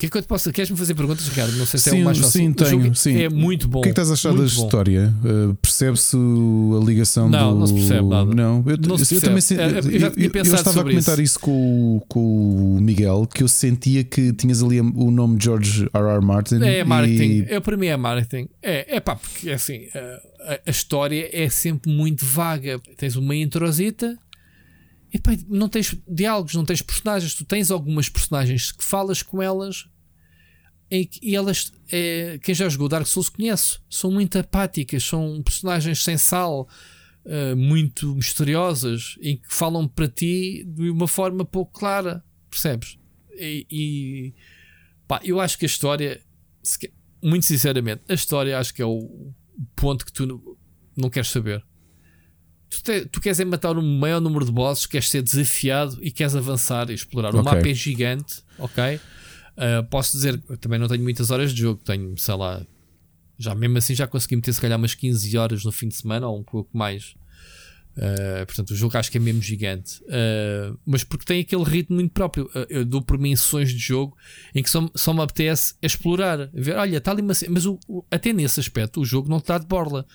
Que 0.00 0.06
é 0.06 0.08
que 0.08 0.16
eu 0.16 0.22
te 0.22 0.26
posso. 0.26 0.50
Queres-me 0.50 0.76
fazer 0.78 0.94
perguntas, 0.94 1.28
Ricardo? 1.28 1.52
Não 1.56 1.66
sei 1.66 1.78
se 1.78 1.90
é 1.90 1.92
o 1.92 2.04
mais 2.04 2.16
fácil. 2.18 2.32
sim, 2.40 2.52
tenho. 2.54 2.94
Sim. 2.94 3.20
É 3.20 3.28
muito 3.28 3.68
bom. 3.68 3.80
O 3.80 3.82
que 3.82 3.90
é 3.90 3.92
que 3.92 4.00
estás 4.00 4.10
a 4.10 4.14
achar 4.14 4.32
da 4.34 4.44
história? 4.44 5.14
Uh, 5.22 5.54
Percebe-se 5.56 6.16
a 6.16 6.84
ligação 6.84 7.28
Não, 7.28 7.52
do. 7.52 7.58
não 7.60 7.66
se 7.66 7.74
percebe 7.74 8.08
nada. 8.08 8.34
Não, 8.34 8.64
eu, 8.66 8.76
Não 8.78 8.96
se 8.98 9.14
eu 9.14 9.20
também 9.20 9.40
senti- 9.42 9.60
Eu- 9.60 9.68
eu 9.68 10.00
já 10.00 10.06
eu- 10.08 10.30
eu 10.34 10.54
estava 10.54 10.80
a 10.80 10.84
comentar 10.84 11.20
isso, 11.20 11.38
com, 11.38 11.96
o- 11.98 12.00
com 12.08 12.76
o 12.76 12.80
Miguel, 12.80 13.28
que 13.32 13.42
eu 13.42 13.48
sentia 13.48 14.02
que 14.02 14.32
tinhas 14.32 14.62
ali 14.62 14.80
o 14.80 15.10
nome 15.10 15.38
George 15.38 15.86
R.R. 15.92 16.24
Martin. 16.24 16.62
É 16.62 16.82
marketing. 16.82 17.22
e- 17.22 17.46
É, 17.48 17.60
para 17.60 17.76
mim 17.76 17.86
é 17.88 17.96
marketing. 17.96 18.48
É, 18.62 18.96
é 18.96 19.00
pá, 19.00 19.16
porque 19.16 19.50
assim, 19.50 19.86
a, 19.94 20.52
a- 20.54 20.60
a 20.66 20.70
história 20.70 21.28
é 21.30 21.48
sempre 21.50 21.92
muito 21.92 22.24
vaga. 22.24 22.80
Tens 22.96 23.16
uma 23.16 23.36
introsita 23.36 24.16
e 25.12 25.18
pá, 25.18 25.36
não 25.48 25.68
tens 25.68 25.94
diálogos, 26.08 26.54
não 26.54 26.64
tens 26.64 26.80
personagens. 26.80 27.34
Tu 27.34 27.44
tens 27.44 27.70
algumas 27.70 28.08
personagens 28.08 28.72
que 28.72 28.82
falas 28.82 29.22
com 29.22 29.42
elas 29.42 29.86
e 30.90 31.36
elas, 31.36 31.72
é, 31.92 32.38
quem 32.42 32.54
já 32.54 32.68
jogou 32.68 32.88
Dark 32.88 33.06
Souls 33.06 33.28
conhece, 33.28 33.78
são 33.88 34.10
muito 34.10 34.36
apáticas, 34.38 35.04
são 35.04 35.40
personagens 35.42 36.02
sem 36.02 36.16
sal. 36.18 36.68
eh, 37.24 37.54
muito 37.54 38.14
misteriosas 38.14 39.16
em 39.20 39.36
que 39.36 39.52
falam 39.54 39.86
para 39.86 40.08
ti 40.08 40.64
de 40.66 40.88
uma 40.90 41.06
forma 41.06 41.44
pouco 41.44 41.70
clara, 41.78 42.24
percebes? 42.50 42.98
E, 43.38 43.66
e 43.70 44.34
Pá, 45.06 45.20
eu 45.22 45.38
acho 45.38 45.58
que 45.58 45.64
a 45.64 45.68
história, 45.68 46.18
muito 47.22 47.44
sinceramente, 47.44 48.02
a 48.08 48.14
história 48.14 48.58
acho 48.58 48.72
que 48.72 48.80
é 48.80 48.86
o 48.86 49.32
ponto 49.76 50.06
que 50.06 50.12
tu 50.12 50.24
não, 50.26 50.40
não 50.96 51.10
queres 51.10 51.28
saber. 51.30 51.62
Tu, 52.70 52.82
te- 52.82 53.04
tu 53.06 53.20
queres 53.20 53.38
é 53.40 53.44
matar 53.44 53.76
o 53.76 53.82
maior 53.82 54.20
número 54.20 54.44
de 54.46 54.52
bosses, 54.52 54.86
queres 54.86 55.08
ser 55.10 55.20
desafiado 55.22 55.98
e 56.02 56.10
queres 56.10 56.34
avançar 56.36 56.88
e 56.88 56.94
explorar. 56.94 57.34
O 57.34 57.40
Ok. 57.40 57.44
mapa 57.44 57.68
é 57.68 57.74
gigante, 57.74 58.42
ok? 58.56 58.98
Ah, 59.56 59.82
posso 59.82 60.12
dizer, 60.12 60.38
também 60.60 60.78
não 60.78 60.88
tenho 60.88 61.02
muitas 61.02 61.30
horas 61.30 61.52
de 61.52 61.60
jogo, 61.62 61.80
tenho, 61.84 62.16
sei 62.16 62.34
lá, 62.34 62.64
já 63.38 63.54
mesmo 63.54 63.78
assim 63.78 63.94
já 63.94 64.06
consegui 64.06 64.36
meter 64.36 64.52
se 64.52 64.60
calhar 64.60 64.78
umas 64.78 64.94
15 64.94 65.36
horas 65.38 65.64
no 65.64 65.72
fim 65.72 65.88
de 65.88 65.94
semana 65.94 66.28
ou 66.28 66.38
um 66.38 66.42
pouco 66.44 66.76
mais. 66.76 67.14
Uh, 67.96 68.46
portanto, 68.46 68.70
o 68.70 68.76
jogo 68.76 68.96
acho 68.96 69.10
que 69.10 69.18
é 69.18 69.20
mesmo 69.20 69.42
gigante, 69.42 70.00
Uh, 70.04 70.78
mas 70.86 71.02
porque 71.02 71.24
tem 71.24 71.40
aquele 71.40 71.64
ritmo 71.64 71.96
muito 71.96 72.12
próprio. 72.12 72.46
Uh, 72.54 72.64
eu 72.70 72.84
dou 72.84 73.02
por 73.02 73.18
mim 73.18 73.34
sessões 73.34 73.70
de 73.70 73.78
jogo 73.78 74.16
em 74.54 74.62
que 74.62 74.70
só, 74.70 74.88
só 74.94 75.12
me 75.12 75.20
apetece 75.22 75.74
explorar, 75.82 76.48
ver, 76.54 76.76
olha, 76.76 76.98
está 76.98 77.10
ali 77.10 77.20
uma 77.20 77.32
mas 77.48 77.66
o- 77.66 77.78
o- 77.88 78.04
até 78.10 78.32
nesse 78.32 78.60
aspecto 78.60 79.00
o 79.00 79.04
jogo 79.04 79.28
não 79.28 79.42
dá 79.44 79.58
de 79.58 79.66
borla. 79.66 80.06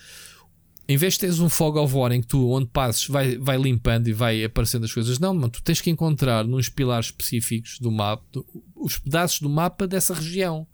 Em 0.88 0.98
vez 0.98 1.14
de 1.14 1.22
teres 1.22 1.40
um 1.40 1.50
fog 1.50 1.80
of 1.80 1.96
war 1.96 2.12
em 2.12 2.22
que 2.22 2.28
tu, 2.28 2.48
onde 2.52 2.68
passes, 2.68 3.08
vai, 3.08 3.38
vai 3.38 3.58
limpando 3.58 4.08
e 4.08 4.14
vai 4.14 4.44
aparecendo 4.44 4.86
as 4.86 4.94
coisas, 4.94 5.18
não, 5.18 5.34
mano, 5.34 5.50
tu 5.50 5.64
tens 5.64 5.82
que 5.82 5.90
encontrar 5.90 6.46
nos 6.46 6.70
pilares 6.70 7.08
específicos 7.08 7.80
do 7.80 7.92
mapa 7.92 8.24
do- 8.32 8.46
os 8.76 8.98
pedaços 9.00 9.40
do 9.42 9.50
mapa 9.50 9.88
dessa 9.88 10.14
região, 10.14 10.68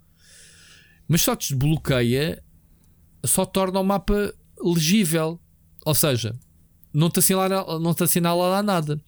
mas 1.08 1.22
só 1.22 1.34
te 1.36 1.50
desbloqueia, 1.50 2.44
só 3.26 3.46
torna 3.46 3.80
o 3.80 3.84
mapa 3.84 4.34
legível. 4.62 5.40
Ou 5.86 5.96
seja, 5.96 6.38
não 6.94 7.10
te 7.10 7.20
assinala, 7.20 7.80
não 7.80 7.94
te 7.94 8.04
assinala 8.04 8.48
lá 8.50 8.62
nada. 8.64 9.02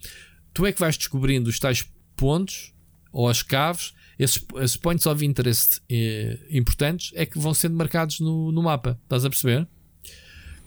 Tu 0.54 0.66
é 0.66 0.72
que 0.72 0.80
vais 0.80 0.98
descobrindo 0.98 1.50
os 1.50 1.60
tais 1.60 1.86
pontos 2.16 2.74
ou 3.12 3.28
as 3.28 3.42
caves, 3.44 3.94
esses, 4.18 4.44
esses 4.56 4.78
points 4.78 5.06
of 5.06 5.24
interest 5.26 5.82
eh, 5.90 6.40
importantes 6.50 7.12
é 7.16 7.26
que 7.26 7.38
vão 7.40 7.54
sendo 7.54 7.76
marcados 7.76 8.20
no, 8.22 8.52
no 8.52 8.64
mapa. 8.64 9.00
Estás 9.04 9.26
a 9.26 9.30
perceber? 9.30 9.68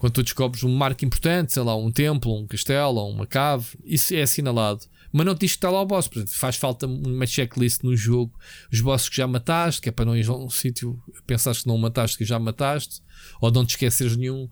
Quando 0.07 0.15
tu 0.15 0.23
descobres 0.23 0.62
um 0.62 0.73
marco 0.73 1.05
importante, 1.05 1.52
sei 1.52 1.65
lá, 1.65 1.76
um 1.76 1.91
templo, 1.91 2.33
um 2.39 2.47
castelo 2.47 3.09
uma 3.10 3.26
cave, 3.26 3.67
isso 3.85 4.15
é 4.15 4.23
assinalado. 4.23 4.85
Mas 5.12 5.26
não 5.26 5.35
te 5.35 5.41
diz 5.41 5.51
que 5.51 5.57
está 5.57 5.68
lá 5.68 5.83
o 5.83 5.85
boss. 5.85 6.09
Faz 6.28 6.55
falta 6.55 6.86
uma 6.86 7.26
checklist 7.26 7.83
no 7.83 7.97
jogo. 7.97 8.33
Os 8.73 8.81
bosses 8.81 9.09
que 9.09 9.17
já 9.17 9.26
mataste, 9.26 9.81
que 9.81 9.89
é 9.89 9.93
para 9.93 10.05
não 10.05 10.17
ir 10.17 10.28
a 10.28 10.33
um 10.33 10.49
sítio 10.49 10.97
pensares 11.26 11.62
que 11.62 11.67
não 11.67 11.76
mataste, 11.76 12.17
que 12.17 12.25
já 12.25 12.39
mataste, 12.39 13.02
ou 13.41 13.51
não 13.51 13.67
te 13.67 13.70
esqueceres 13.70 14.17
nenhum. 14.17 14.49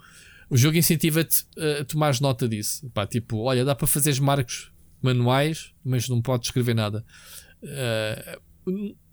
O 0.51 0.57
jogo 0.57 0.77
incentiva-te 0.77 1.47
a 1.81 1.85
tomares 1.85 2.19
nota 2.19 2.49
disso. 2.49 2.91
Pá, 2.91 3.07
tipo, 3.07 3.39
olha, 3.39 3.65
dá 3.65 3.77
para 3.77 3.87
fazeres 3.87 4.19
marcos 4.19 4.73
manuais, 5.01 5.73
mas 5.85 6.09
não 6.09 6.21
podes 6.21 6.49
escrever 6.49 6.75
nada. 6.75 7.07
Ah, 7.63 8.39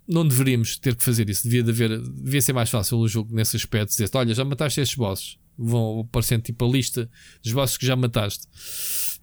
não 0.08 0.28
deveríamos 0.28 0.80
ter 0.80 0.96
que 0.96 1.04
fazer 1.04 1.30
isso. 1.30 1.44
Devia, 1.44 1.62
de 1.62 1.70
haver, 1.70 2.02
devia 2.02 2.42
ser 2.42 2.54
mais 2.54 2.72
fácil 2.72 2.98
o 2.98 3.08
jogo 3.08 3.32
nesse 3.32 3.56
aspecto. 3.56 3.92
Dizer 3.92 4.10
olha, 4.16 4.34
já 4.34 4.44
mataste 4.44 4.82
estes 4.82 4.98
bosses. 4.98 5.40
Vão 5.58 6.02
aparecendo 6.02 6.42
tipo 6.42 6.66
a 6.66 6.68
lista 6.70 7.10
dos 7.44 7.54
bosses 7.54 7.78
que 7.78 7.86
já 7.86 7.96
mataste. 7.96 8.48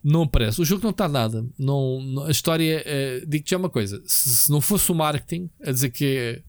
Não 0.04 0.22
aparece. 0.22 0.60
O 0.60 0.64
jogo 0.64 0.82
não 0.82 0.90
está 0.90 1.08
nada. 1.08 1.44
Não, 1.58 2.00
não- 2.00 2.24
a 2.24 2.30
história, 2.30 2.82
eh, 2.86 3.24
digo-te 3.26 3.50
já 3.50 3.56
uma 3.56 3.68
coisa: 3.70 4.00
se, 4.06 4.28
se 4.30 4.50
não 4.50 4.60
fosse 4.60 4.90
o 4.92 4.94
marketing 4.94 5.50
a 5.64 5.72
dizer 5.72 5.90
que 5.90 6.04
é 6.04 6.42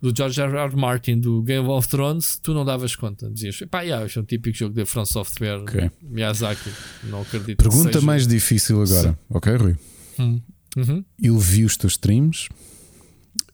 do 0.00 0.12
George 0.16 0.40
R. 0.40 0.56
R. 0.56 0.74
Martin 0.76 1.20
do 1.20 1.42
Game 1.42 1.68
of 1.68 1.86
Thrones, 1.86 2.36
tu 2.42 2.52
não 2.54 2.64
davas 2.64 2.96
conta. 2.96 3.30
Dizias, 3.30 3.62
pá, 3.70 3.82
yeah, 3.82 4.04
é 4.16 4.18
um 4.20 4.24
típico 4.24 4.56
jogo 4.56 4.74
da 4.74 4.84
From 4.86 5.04
Software, 5.04 5.60
Ok. 5.60 5.90
Miyazaki. 6.02 6.70
Não 7.04 7.20
acredito. 7.22 7.58
Pergunta 7.58 7.92
seja. 7.92 8.04
mais 8.04 8.26
difícil 8.26 8.82
agora, 8.82 9.16
ok, 9.30 9.54
Rui? 9.54 9.76
Hum. 10.18 10.40
Uhum. 10.76 11.04
Eu 11.22 11.38
vi 11.38 11.64
os 11.64 11.76
teus 11.76 11.92
streams, 11.92 12.48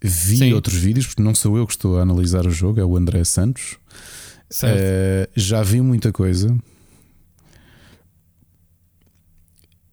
vi 0.01 0.39
Sim. 0.39 0.53
outros 0.53 0.77
vídeos, 0.77 1.07
porque 1.07 1.23
não 1.23 1.35
sou 1.35 1.57
eu 1.59 1.67
que 1.67 1.73
estou 1.73 1.99
a 1.99 2.03
analisar 2.03 2.47
o 2.47 2.51
jogo, 2.51 2.81
é 2.81 2.85
o 2.85 2.97
André 2.97 3.25
Santos. 3.25 3.77
Eh, 4.63 5.29
já 5.37 5.63
vi 5.63 5.81
muita 5.81 6.11
coisa 6.11 6.57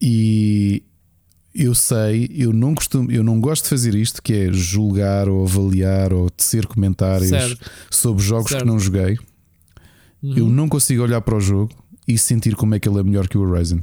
e 0.01 0.83
eu 1.53 1.73
sei, 1.73 2.29
eu 2.33 2.51
não 2.51 2.75
costumo, 2.75 3.11
eu 3.11 3.23
não 3.23 3.39
gosto 3.39 3.63
de 3.63 3.69
fazer 3.69 3.95
isto, 3.95 4.21
que 4.21 4.33
é 4.33 4.53
julgar 4.53 5.29
ou 5.29 5.45
avaliar 5.45 6.11
ou 6.13 6.29
tecer 6.29 6.65
comentários 6.67 7.29
Certo. 7.29 7.71
sobre 7.89 8.23
jogos 8.23 8.49
Certo. 8.49 8.63
que 8.63 8.67
não 8.67 8.77
joguei. 8.79 9.17
Uhum. 10.21 10.37
Eu 10.37 10.49
não 10.49 10.67
consigo 10.67 11.03
olhar 11.03 11.21
para 11.21 11.35
o 11.35 11.39
jogo 11.39 11.73
e 12.07 12.17
sentir 12.17 12.55
como 12.55 12.75
é 12.75 12.79
que 12.79 12.87
ele 12.89 12.99
é 12.99 13.03
melhor 13.03 13.27
que 13.27 13.37
o 13.37 13.41
Horizon. 13.41 13.79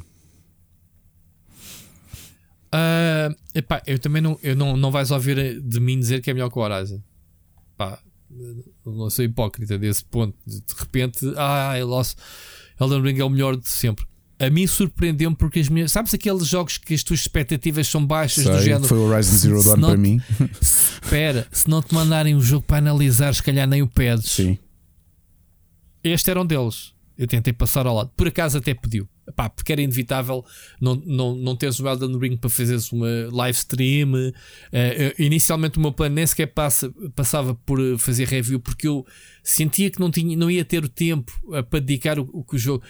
Ah, 2.70 3.34
epá, 3.54 3.82
eu 3.86 3.98
também 3.98 4.22
não, 4.22 4.38
eu 4.42 4.56
não, 4.56 4.76
não 4.76 4.90
vais 4.90 5.10
ouvir 5.10 5.60
de 5.60 5.80
mim 5.80 5.98
dizer 5.98 6.20
que 6.22 6.30
é 6.30 6.34
melhor 6.34 6.50
que 6.50 6.58
o 6.58 6.62
Horizon. 6.62 7.00
Pá, 7.76 7.98
não 8.84 9.10
sou 9.10 9.24
hipócrita 9.24 9.78
desse 9.78 10.04
ponto. 10.04 10.36
De 10.46 10.62
repente, 10.76 11.20
ah, 11.36 11.78
eu 11.78 11.86
lost. 11.86 12.16
Elden 12.80 13.02
Ring 13.02 13.18
é 13.20 13.24
o 13.24 13.30
melhor 13.30 13.56
de 13.56 13.68
sempre. 13.68 14.04
A 14.38 14.50
mim 14.50 14.66
surpreendeu-me 14.66 15.36
porque 15.36 15.60
as 15.60 15.68
minhas. 15.68 15.92
Sabes 15.92 16.12
aqueles 16.12 16.46
jogos 16.48 16.76
que 16.76 16.94
as 16.94 17.02
tuas 17.04 17.20
expectativas 17.20 17.86
são 17.86 18.04
baixas 18.04 18.44
do 18.44 18.54
Sei, 18.54 18.62
género? 18.62 18.84
foi 18.84 18.98
o 18.98 19.02
Horizon 19.02 19.36
Zero 19.36 19.62
Dawn 19.62 19.80
para 19.80 19.96
mim. 19.96 20.20
Espera, 20.60 21.46
se 21.52 21.68
não 21.68 21.80
te 21.80 21.94
mandarem 21.94 22.34
o 22.34 22.40
jogo 22.40 22.66
para 22.66 22.78
analisar, 22.78 23.32
se 23.34 23.42
calhar 23.42 23.68
nem 23.68 23.82
o 23.82 23.86
pedes. 23.86 24.30
Sim. 24.30 24.58
Este 26.02 26.30
era 26.30 26.40
um 26.40 26.46
deles. 26.46 26.92
Eu 27.16 27.28
tentei 27.28 27.52
passar 27.52 27.86
ao 27.86 27.94
lado. 27.94 28.10
Por 28.16 28.26
acaso 28.26 28.58
até 28.58 28.74
pediu. 28.74 29.08
Epá, 29.26 29.48
porque 29.48 29.72
era 29.72 29.80
inevitável 29.80 30.44
não, 30.80 30.96
não, 31.06 31.36
não 31.36 31.54
teres 31.54 31.78
o 31.78 31.88
Elden 31.88 32.18
Ring 32.18 32.36
para 32.36 32.50
fazeres 32.50 32.90
uma 32.90 33.08
live 33.30 33.56
stream. 33.56 34.32
Eh, 34.72 35.14
inicialmente 35.18 35.78
o 35.78 35.80
meu 35.80 35.92
plano 35.92 36.16
nem 36.16 36.26
sequer 36.26 36.46
passa, 36.46 36.92
passava 37.14 37.54
por 37.54 37.80
eh, 37.80 37.96
fazer 37.98 38.26
review 38.26 38.58
porque 38.58 38.88
eu 38.88 39.06
sentia 39.42 39.90
que 39.90 40.00
não, 40.00 40.10
tinha, 40.10 40.36
não 40.36 40.50
ia 40.50 40.64
ter 40.64 40.84
o 40.84 40.88
tempo 40.88 41.32
eh, 41.52 41.62
para 41.62 41.78
dedicar 41.78 42.18
o, 42.18 42.28
o 42.32 42.42
que 42.42 42.56
o 42.56 42.58
jogo. 42.58 42.82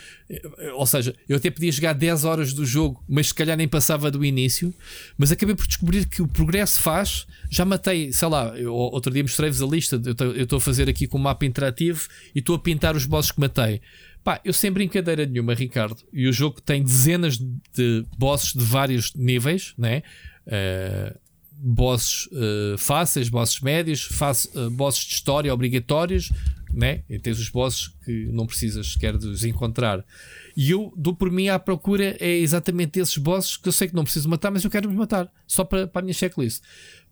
ou 0.75 0.87
seja, 0.87 1.15
eu 1.29 1.37
até 1.37 1.51
podia 1.51 1.71
jogar 1.71 1.93
10 1.93 2.25
horas 2.25 2.53
do 2.55 2.65
jogo, 2.65 3.05
mas 3.07 3.29
se 3.29 3.35
calhar 3.35 3.57
nem 3.57 3.69
passava 3.69 4.11
do 4.11 4.25
início. 4.25 4.75
Mas 5.19 5.31
acabei 5.31 5.55
por 5.55 5.67
descobrir 5.67 6.07
que 6.07 6.23
o 6.23 6.29
progresso 6.29 6.81
faz. 6.81 7.27
Já 7.51 7.65
matei, 7.65 8.11
sei 8.13 8.29
lá, 8.29 8.59
eu, 8.59 8.73
outro 8.73 9.13
dia 9.13 9.23
mostrei-vos 9.23 9.63
a 9.63 9.67
lista. 9.67 10.01
Eu 10.35 10.45
estou 10.45 10.57
a 10.57 10.61
fazer 10.61 10.89
aqui 10.89 11.07
com 11.07 11.19
um 11.19 11.23
mapa 11.23 11.45
interativo 11.45 12.09
e 12.35 12.39
estou 12.39 12.57
a 12.57 12.59
pintar 12.59 12.97
os 12.97 13.05
bosses 13.05 13.31
que 13.31 13.41
matei. 13.41 13.83
Pá, 14.25 14.41
eu 14.45 14.53
sem 14.53 14.71
brincadeira 14.71 15.27
nenhuma, 15.27 15.53
Ricardo, 15.55 16.03
e 16.13 16.29
o 16.29 16.33
jogo 16.33 16.61
tem 16.61 16.83
dezenas 16.83 17.39
de 17.39 18.07
bosses 18.17 18.53
de 18.53 18.65
vários 18.65 19.13
níveis, 19.15 19.75
né? 19.77 20.03
Eh, 20.47 21.17
bosses 21.53 22.29
eh, 22.33 22.77
fáceis, 22.79 23.29
bosses 23.29 23.61
médios, 23.61 24.03
face- 24.03 24.49
eh, 24.57 24.69
bosses 24.71 25.05
de 25.05 25.15
história 25.15 25.53
obrigatórios, 25.53 26.31
né? 26.73 27.03
E 27.11 27.19
tens 27.19 27.39
os 27.41 27.49
bosses 27.49 27.89
que 28.05 28.27
não 28.27 28.47
precisas 28.47 28.93
sequer 28.93 29.19
de 29.19 29.27
os 29.27 29.45
encontrar. 29.45 30.05
E 30.57 30.71
eu 30.71 30.93
dou 30.97 31.15
por 31.17 31.31
mim 31.31 31.49
à 31.49 31.59
procura 31.59 32.17
é 32.21 32.31
exatamente 32.39 33.01
esses 33.01 33.17
bosses 33.17 33.57
que 33.57 33.69
eu 33.69 33.73
sei 33.73 33.89
que 33.89 33.95
não 33.95 34.05
preciso 34.05 34.29
matar, 34.29 34.51
mas 34.53 34.63
eu 34.63 34.71
quero 34.71 34.89
os 34.89 34.95
matar, 34.95 35.31
só 35.49 35.65
para, 35.65 35.87
para 35.89 36.01
a 36.01 36.03
minha 36.05 36.15
checklist. 36.15 36.63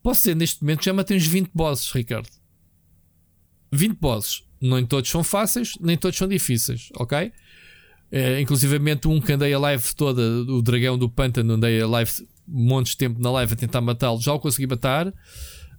Posso 0.02 0.22
ser 0.22 0.36
neste 0.36 0.62
momento 0.62 0.84
já 0.84 0.92
matei 0.92 1.16
uns 1.16 1.26
20 1.26 1.50
bosses, 1.52 1.90
Ricardo. 1.90 2.28
20 3.72 3.98
bosses. 3.98 4.42
Nem 4.60 4.84
todos 4.84 5.10
são 5.10 5.24
fáceis, 5.24 5.72
nem 5.80 5.96
todos 5.96 6.18
são 6.18 6.28
difíceis, 6.28 6.88
ok? 6.96 7.32
É, 8.12 8.40
inclusivamente 8.40 9.06
um 9.08 9.20
que 9.20 9.32
andei 9.32 9.54
a 9.54 9.58
live 9.58 9.94
toda, 9.94 10.20
o 10.20 10.60
dragão 10.60 10.98
do 10.98 11.08
pântano, 11.08 11.54
andei 11.54 11.80
a 11.80 11.86
live 11.86 12.10
montes 12.46 12.92
de 12.92 12.98
tempo 12.98 13.20
na 13.20 13.30
live 13.30 13.52
a 13.52 13.56
tentar 13.56 13.80
matá-lo, 13.80 14.20
já 14.20 14.32
o 14.32 14.40
consegui 14.40 14.66
matar. 14.66 15.12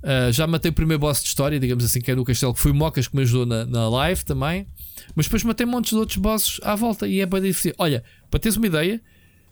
Ah, 0.03 0.31
já 0.31 0.47
matei 0.47 0.71
o 0.71 0.73
primeiro 0.73 0.99
boss 0.99 1.21
de 1.21 1.27
história, 1.27 1.59
digamos 1.59 1.83
assim, 1.83 2.01
que 2.01 2.09
é 2.09 2.15
no 2.15 2.25
castelo, 2.25 2.53
que 2.53 2.59
foi 2.59 2.71
o 2.71 2.75
Mocas 2.75 3.07
que 3.07 3.15
me 3.15 3.21
ajudou 3.21 3.45
na, 3.45 3.65
na 3.65 3.89
live 3.89 4.25
também. 4.25 4.67
Mas 5.15 5.25
depois 5.25 5.43
matei 5.43 5.65
montes 5.65 5.91
de 5.91 5.97
outros 5.97 6.17
bosses 6.17 6.59
à 6.63 6.75
volta 6.75 7.07
e 7.07 7.19
é 7.19 7.25
bem 7.25 7.41
difícil. 7.41 7.73
Olha, 7.77 8.03
para 8.29 8.39
teres 8.39 8.57
uma 8.57 8.65
ideia, 8.65 9.01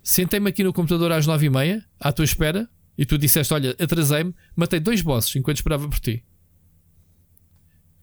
sentei-me 0.04 0.50
aqui 0.50 0.64
no 0.64 0.74
computador 0.74 1.12
às 1.12 1.28
9h30, 1.28 1.84
à 2.00 2.12
tua 2.12 2.26
espera, 2.26 2.68
e 2.98 3.06
tu 3.06 3.18
disseste: 3.18 3.54
Olha, 3.54 3.76
atrasei-me, 3.80 4.34
matei 4.56 4.80
dois 4.80 5.02
bosses 5.02 5.36
enquanto 5.36 5.58
esperava 5.58 5.88
por 5.88 6.00
ti 6.00 6.24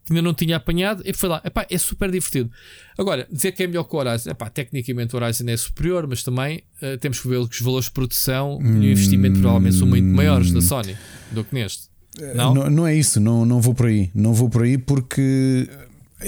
que 0.06 0.12
ainda 0.12 0.22
não 0.22 0.32
tinha 0.32 0.56
apanhado 0.56 1.02
e 1.04 1.12
foi 1.12 1.28
lá. 1.28 1.42
Epá, 1.44 1.66
é 1.68 1.76
super 1.76 2.08
divertido. 2.10 2.48
Agora, 2.96 3.26
dizer 3.30 3.50
que 3.52 3.64
é 3.64 3.66
melhor 3.66 3.84
que 3.84 3.94
o 3.94 3.98
Horizon, 3.98 4.30
epá, 4.30 4.48
tecnicamente 4.48 5.14
o 5.14 5.18
Horizon 5.18 5.44
é 5.48 5.56
superior, 5.56 6.06
mas 6.06 6.22
também 6.22 6.62
eh, 6.80 6.96
temos 6.96 7.18
que 7.20 7.26
ver 7.26 7.46
que 7.48 7.56
os 7.56 7.60
valores 7.60 7.86
de 7.86 7.92
produção 7.92 8.60
e 8.62 8.66
o 8.66 8.84
investimento 8.84 9.40
provavelmente 9.40 9.76
são 9.76 9.86
muito 9.86 10.06
maiores 10.06 10.52
da 10.52 10.60
Sony 10.60 10.96
do 11.32 11.42
que 11.42 11.52
neste. 11.54 11.88
Não? 12.34 12.54
Não, 12.54 12.70
não 12.70 12.86
é 12.86 12.94
isso, 12.94 13.20
não, 13.20 13.44
não 13.44 13.60
vou 13.60 13.74
por 13.74 13.86
aí. 13.86 14.10
Não 14.14 14.32
vou 14.32 14.48
por 14.48 14.62
aí 14.62 14.78
porque 14.78 15.68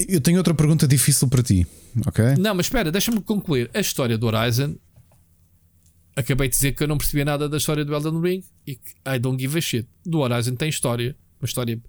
eu 0.09 0.21
tenho 0.21 0.39
outra 0.39 0.53
pergunta 0.55 0.87
difícil 0.87 1.29
para 1.29 1.43
ti, 1.43 1.65
ok? 2.05 2.35
Não, 2.37 2.55
mas 2.57 2.67
espera, 2.67 2.91
deixa-me 2.91 3.21
concluir. 3.21 3.71
A 3.73 3.79
história 3.79 4.19
do 4.19 4.27
Horizon. 4.27 4.75
Acabei 6.17 6.49
de 6.49 6.55
dizer 6.57 6.73
que 6.73 6.83
eu 6.83 6.89
não 6.89 6.99
percebia 6.99 7.25
nada 7.25 7.49
da 7.49 7.59
história 7.59 7.85
do 7.85 7.95
Elden 7.95 8.21
Ring 8.21 8.43
e 8.67 8.75
que 8.75 8.91
I 9.07 9.21
don't 9.21 9.41
give 9.41 9.57
a 9.57 9.61
shit. 9.61 9.89
Do 10.05 10.19
Horizon 10.19 10.57
tem 10.57 10.69
história, 10.69 11.17
uma 11.41 11.47
história 11.47 11.81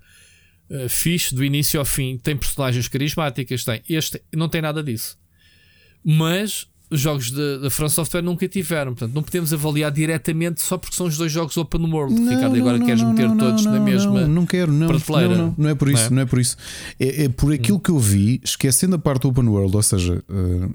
uh, 0.70 0.88
fixe 0.90 1.34
do 1.34 1.44
início 1.44 1.80
ao 1.80 1.86
fim, 1.86 2.18
tem 2.18 2.38
personagens 2.38 2.88
carismáticas, 2.88 3.64
tem. 3.64 3.82
Este 3.90 4.22
não 4.34 4.48
tem 4.48 4.62
nada 4.62 4.84
disso. 4.84 5.18
Mas 6.04 6.69
os 6.90 7.00
jogos 7.00 7.32
da 7.32 7.70
From 7.70 7.88
Software 7.90 8.22
nunca 8.24 8.48
tiveram, 8.48 8.94
portanto 8.94 9.14
não 9.14 9.22
podemos 9.22 9.54
avaliar 9.54 9.92
diretamente 9.92 10.62
só 10.62 10.78
porque 10.78 10.96
são 10.96 11.06
os 11.08 11.18
dois 11.18 11.32
jogos 11.32 11.56
open 11.58 11.82
world. 11.92 12.14
Ricardo, 12.28 12.58
e 12.58 12.60
agora 12.62 12.80
queres 12.80 13.02
meter 13.04 13.30
todos 13.38 13.66
na 13.66 13.80
mesma 13.80 14.22
Não, 14.22 14.28
não 14.28 14.46
quero, 14.46 14.72
não, 14.72 14.88
prateleira. 14.88 15.38
não, 15.38 15.46
não, 15.48 15.56
não 15.58 15.70
é 15.70 15.76
por 15.76 15.90
isso, 15.90 16.02
Não 16.04 16.08
é? 16.08 16.10
não 16.16 16.22
é 16.22 16.26
por 16.26 16.40
isso. 16.40 16.58
É, 17.00 17.26
é 17.26 17.30
por 17.30 17.54
aquilo 17.54 17.80
que 17.80 17.92
eu 17.92 18.00
vi, 18.00 18.42
esquecendo 18.44 18.96
a 18.96 19.00
parte 19.00 19.22
do 19.24 19.30
open 19.30 19.48
world, 19.48 19.76
ou 19.76 19.84
seja, 19.84 20.24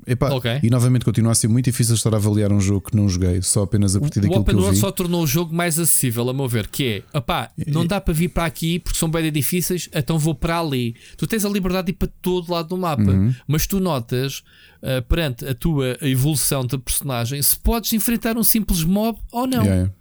eh, 0.06 0.12
epá, 0.12 0.30
Ok. 0.32 0.60
e 0.62 0.70
novamente 0.70 1.04
continua 1.04 1.32
a 1.32 1.34
ser 1.34 1.48
muito 1.48 1.64
difícil 1.64 1.94
estar 1.94 2.12
a 2.14 2.16
avaliar 2.16 2.52
um 2.52 2.60
jogo 2.60 2.90
que 2.90 2.96
não 2.96 3.08
joguei, 3.08 3.42
só 3.42 3.62
apenas 3.64 3.96
a 3.96 4.00
partir 4.00 4.20
O 4.20 4.22
daquilo 4.22 4.44
que 4.44 4.50
Open 4.50 4.54
eu 4.54 4.60
World 4.60 4.76
vi. 4.76 4.80
só 4.80 4.90
tornou 4.92 5.22
o 5.22 5.26
jogo 5.26 5.54
mais 5.54 5.78
acessível, 5.78 6.28
a 6.28 6.32
meu 6.34 6.48
ver, 6.48 6.68
que 6.68 7.02
é, 7.12 7.18
opá, 7.18 7.50
não 7.66 7.84
dá 7.86 8.00
para 8.00 8.14
vir 8.14 8.28
para 8.28 8.44
aqui 8.44 8.78
porque 8.78 8.98
são 8.98 9.10
bem 9.10 9.30
difíceis, 9.32 9.88
então 9.94 10.18
vou 10.18 10.34
para 10.34 10.60
ali. 10.60 10.94
Tu 11.16 11.26
tens 11.26 11.44
a 11.44 11.48
liberdade 11.48 11.86
de 11.86 11.90
ir 11.92 11.94
para 11.96 12.08
todo 12.22 12.52
lado 12.52 12.68
do 12.68 12.76
mapa, 12.78 13.02
Uhum. 13.02 13.34
mas 13.48 13.66
tu 13.66 13.80
notas, 13.80 14.42
ah, 14.84 15.02
perante 15.02 15.46
a 15.46 15.54
tua 15.54 15.96
evolução 16.02 16.64
de 16.66 16.76
personagem, 16.78 17.42
se 17.42 17.58
podes 17.58 17.92
enfrentar 17.92 18.36
um 18.36 18.44
simples 18.44 18.84
mob 18.84 19.18
ou 19.32 19.46
não. 19.46 19.64
Yeah. 19.64 19.92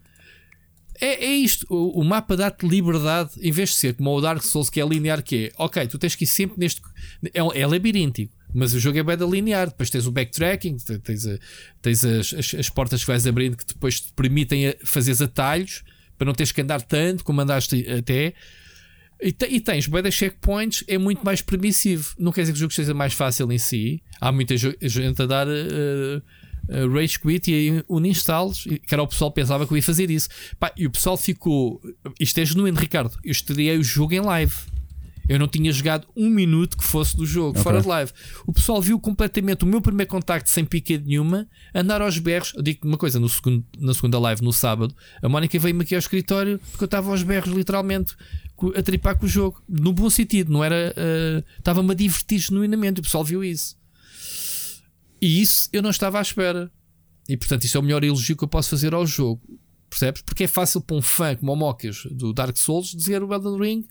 É, 1.01 1.25
é 1.25 1.35
isto, 1.35 1.65
o, 1.69 1.99
o 2.01 2.03
mapa 2.03 2.37
dá-te 2.37 2.67
liberdade, 2.67 3.31
em 3.41 3.51
vez 3.51 3.69
de 3.69 3.75
ser 3.77 3.95
como 3.95 4.11
o 4.11 4.21
Dark 4.21 4.43
Souls, 4.43 4.69
que 4.69 4.79
é 4.79 4.85
linear, 4.85 5.23
que 5.23 5.45
é, 5.47 5.51
ok, 5.57 5.87
tu 5.87 5.97
tens 5.97 6.15
que 6.15 6.23
ir 6.23 6.27
sempre 6.27 6.57
neste. 6.59 6.81
É, 7.33 7.39
é 7.61 7.67
labiríntico, 7.67 8.31
mas 8.53 8.73
o 8.75 8.79
jogo 8.79 8.99
é 8.99 9.03
bem 9.03 9.17
da 9.17 9.25
linear. 9.25 9.67
Depois 9.69 9.89
tens 9.89 10.05
o 10.05 10.11
backtracking, 10.11 10.77
te- 10.77 10.99
tens, 10.99 11.25
a- 11.25 11.39
tens 11.81 12.05
as, 12.05 12.33
as, 12.33 12.53
as 12.53 12.69
portas 12.69 13.01
que 13.01 13.07
vais 13.07 13.25
abrindo 13.25 13.57
que 13.57 13.65
depois 13.65 14.01
te 14.01 14.13
permitem 14.13 14.75
fazeres 14.83 15.19
atalhos 15.21 15.83
para 16.17 16.25
não 16.25 16.33
teres 16.33 16.51
que 16.51 16.61
andar 16.61 16.81
tanto 16.81 17.23
como 17.23 17.41
andaste 17.41 17.85
até. 17.89 18.33
E, 19.23 19.31
te- 19.31 19.47
e 19.47 19.59
tens 19.61 19.87
bem 19.87 20.11
checkpoints, 20.11 20.83
é 20.87 20.97
muito 20.97 21.23
mais 21.23 21.41
permissivo. 21.41 22.13
Não 22.19 22.31
quer 22.31 22.41
dizer 22.41 22.53
que 22.53 22.57
o 22.57 22.59
jogo 22.61 22.73
seja 22.73 22.93
mais 22.93 23.13
fácil 23.13 23.51
em 23.51 23.57
si. 23.57 24.01
Há 24.19 24.31
muita 24.31 24.55
gente 24.57 25.21
a 25.21 25.25
dar. 25.25 25.47
eh, 25.47 26.21
eh, 26.69 26.85
rage 26.87 27.19
quit 27.19 27.51
e 27.51 27.83
uninstalls, 27.89 28.65
e 28.65 28.79
que 28.79 28.93
era 28.93 29.03
o 29.03 29.07
pessoal 29.07 29.31
pensava 29.31 29.65
que 29.67 29.73
eu 29.73 29.77
ia 29.77 29.83
fazer 29.83 30.09
isso. 30.09 30.29
Pá, 30.59 30.71
e 30.77 30.85
o 30.87 30.91
pessoal 30.91 31.17
ficou. 31.17 31.81
Isto 32.19 32.39
é 32.39 32.45
genuíno, 32.45 32.79
Ricardo. 32.79 33.17
Eu 33.23 33.31
estreiei 33.31 33.77
o 33.77 33.83
jogo 33.83 34.13
em 34.13 34.21
live. 34.21 34.53
Eu 35.27 35.39
não 35.39 35.47
tinha 35.47 35.71
jogado 35.71 36.07
um 36.15 36.29
minuto 36.29 36.77
que 36.77 36.83
fosse 36.83 37.15
do 37.15 37.25
jogo, 37.25 37.51
Ok. 37.51 37.63
fora 37.63 37.81
de 37.81 37.87
live. 37.87 38.11
O 38.45 38.51
pessoal 38.51 38.81
viu 38.81 38.99
completamente 38.99 39.63
o 39.63 39.67
meu 39.67 39.79
primeiro 39.81 40.09
contacto 40.09 40.49
sem 40.49 40.65
pique 40.65 40.97
nenhuma, 40.97 41.47
andar 41.73 42.01
aos 42.01 42.17
berros. 42.19 42.53
Eu 42.55 42.61
digo 42.61 42.85
uma 42.87 42.97
coisa: 42.97 43.19
no 43.19 43.29
segundo, 43.29 43.65
na 43.79 43.93
segunda 43.93 44.19
live, 44.19 44.41
no 44.43 44.51
sábado, 44.51 44.93
a 45.21 45.29
Mónica 45.29 45.57
veio-me 45.57 45.83
aqui 45.83 45.95
ao 45.95 45.99
escritório 45.99 46.59
porque 46.71 46.83
eu 46.83 46.85
estava 46.85 47.09
aos 47.09 47.23
berros, 47.23 47.53
literalmente, 47.53 48.15
a 48.75 48.81
tripar 48.81 49.17
com 49.17 49.25
o 49.25 49.29
jogo. 49.29 49.61
No 49.67 49.93
bom 49.93 50.09
sentido, 50.09 50.51
não 50.51 50.63
era. 50.63 50.93
eh, 50.95 51.43
Estava-me 51.57 51.91
a 51.91 51.95
divertir 51.95 52.39
genuinamente. 52.39 52.99
O 52.99 53.03
pessoal 53.03 53.23
viu 53.23 53.43
isso. 53.43 53.75
E 55.21 55.41
isso 55.41 55.69
eu 55.71 55.81
não 55.81 55.89
estava 55.89 56.19
à 56.19 56.21
espera. 56.21 56.71
E 57.29 57.37
portanto, 57.37 57.63
isto 57.63 57.77
é 57.77 57.79
o 57.79 57.83
melhor 57.83 58.03
elogio 58.03 58.35
que 58.35 58.43
eu 58.43 58.47
posso 58.47 58.69
fazer 58.69 58.93
ao 58.93 59.05
jogo. 59.07 59.41
Percebes? 59.89 60.21
Porque 60.23 60.43
é 60.43 60.47
fácil 60.47 60.81
para 60.81 60.95
um 60.97 61.01
fã 61.01 61.35
como 61.35 61.53
o 61.53 61.55
Mocas 61.55 62.03
do 62.11 62.33
Dark 62.33 62.57
Souls 62.57 62.87
dizer 62.93 63.23
o 63.23 63.33
Elden 63.33 63.57
Ring 63.57 63.85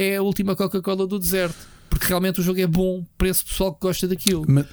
é 0.00 0.16
a 0.16 0.22
última 0.22 0.54
Coca-Cola 0.54 1.06
do 1.06 1.18
deserto. 1.18 1.56
Porque 1.90 2.06
realmente 2.06 2.38
o 2.38 2.42
jogo 2.42 2.60
é 2.60 2.66
bom 2.66 3.04
para 3.16 3.28
esse 3.28 3.42
pessoal 3.44 3.72
que 3.74 3.80
gosta 3.80 4.06
daquilo. 4.06 4.44
Mas- 4.46 4.66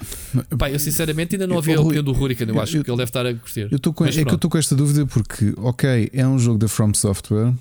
Pá, 0.59 0.69
eu 0.69 0.77
sinceramente 0.77 1.33
ainda 1.35 1.47
não 1.47 1.53
Eu- 1.55 1.57
ouvi 1.57 1.73
a 1.73 1.79
opinião 1.81 2.03
do 2.03 2.11
Hurricane. 2.11 2.51
Eu 2.51 2.57
eu- 2.57 2.61
acho 2.61 2.83
que 2.83 2.91
ele 2.91 2.97
deve 2.97 3.09
estar 3.09 3.25
a 3.25 3.33
curtir. 3.33 3.67
Eu 3.71 3.77
com, 3.93 4.05
é 4.05 4.11
que 4.11 4.19
eu 4.31 4.35
estou 4.35 4.49
com 4.49 4.57
esta 4.57 4.75
dúvida 4.75 5.05
porque, 5.07 5.53
ok, 5.57 6.09
é 6.13 6.27
um 6.27 6.37
jogo 6.37 6.59
da 6.59 6.67
From 6.67 6.93
Software, 6.93 7.53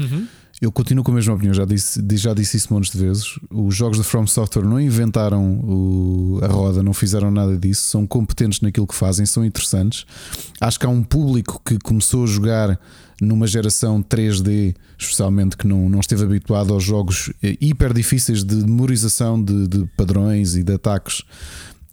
Uhum. 0.00 0.26
Eu 0.62 0.70
continuo 0.72 1.02
com 1.04 1.10
a 1.10 1.14
mesma 1.14 1.34
opinião, 1.34 1.52
já 1.52 1.64
disse, 1.64 2.00
já 2.12 2.32
disse 2.32 2.56
isso 2.56 2.72
montes 2.72 2.90
de 2.92 2.98
vezes. 2.98 3.38
Os 3.50 3.74
jogos 3.74 3.98
da 3.98 4.04
From 4.04 4.26
Software 4.26 4.64
não 4.64 4.80
inventaram 4.80 5.58
o- 5.60 6.38
a 6.42 6.46
roda, 6.46 6.82
não 6.82 6.94
fizeram 6.94 7.30
nada 7.30 7.56
disso, 7.58 7.82
são 7.82 8.06
competentes 8.06 8.60
naquilo 8.60 8.86
que 8.86 8.94
fazem, 8.94 9.26
são 9.26 9.44
interessantes. 9.44 10.06
Acho 10.60 10.78
que 10.78 10.86
há 10.86 10.88
um 10.88 11.02
público 11.02 11.60
que 11.64 11.78
começou 11.80 12.24
a 12.24 12.26
jogar 12.26 12.80
numa 13.20 13.46
geração 13.46 14.00
3D, 14.02 14.74
especialmente 14.98 15.56
que 15.56 15.66
não, 15.66 15.88
não 15.88 16.00
esteve 16.00 16.22
habituado 16.24 16.72
aos 16.72 16.82
jogos 16.84 17.32
eh, 17.42 17.56
hiper 17.60 17.92
difíceis 17.92 18.42
de 18.44 18.54
memorização 18.56 19.42
de, 19.42 19.66
de 19.68 19.86
padrões 19.96 20.56
e 20.56 20.62
de 20.62 20.72
ataques 20.72 21.22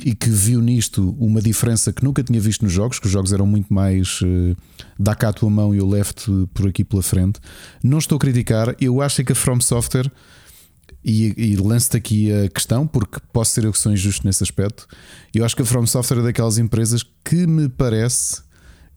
e 0.04 0.16
que 0.16 0.30
viu 0.30 0.62
nisto 0.62 1.16
uma 1.20 1.42
diferença 1.42 1.92
que 1.92 2.04
nunca 2.04 2.24
tinha 2.24 2.40
visto 2.40 2.64
nos 2.64 2.72
jogos, 2.72 3.00
que 3.00 3.06
os 3.06 3.12
jogos 3.12 3.32
eram 3.34 3.46
muito 3.46 3.74
mais 3.74 4.20
eh, 4.24 4.56
dá 5.00 5.16
cá 5.16 5.30
a 5.30 5.34
tua 5.34 5.50
mão 5.50 5.74
e 5.74 5.78
eu 5.78 5.88
levo-te 5.88 6.32
por 6.54 6.68
aqui 6.68 6.84
pela 6.84 7.04
frente. 7.04 7.40
Não 7.84 7.98
estou 7.98 8.16
a 8.16 8.20
criticar, 8.20 8.76
eu 8.80 9.02
acho 9.02 9.22
é 9.22 9.24
que 9.24 9.32
a 9.32 9.36
From 9.36 9.60
Software, 9.62 10.12
e, 11.04 11.34
e 11.36 11.56
lanço-te 11.56 11.98
aqui 11.98 12.32
a 12.32 12.50
questão, 12.50 12.86
porque 12.86 13.20
posso 13.34 13.54
ser 13.54 13.66
eu 13.66 13.72
que 13.72 13.78
sou 13.78 13.92
injusto 13.92 14.26
nesse 14.26 14.44
aspecto, 14.44 14.88
eu 15.34 15.44
acho 15.44 15.56
que 15.56 15.62
a 15.62 15.66
From 15.66 15.86
Software 15.88 16.20
é 16.20 16.24
daquelas 16.24 16.58
empresas 16.58 17.04
que 17.24 17.48
me 17.48 17.70
parece 17.70 18.42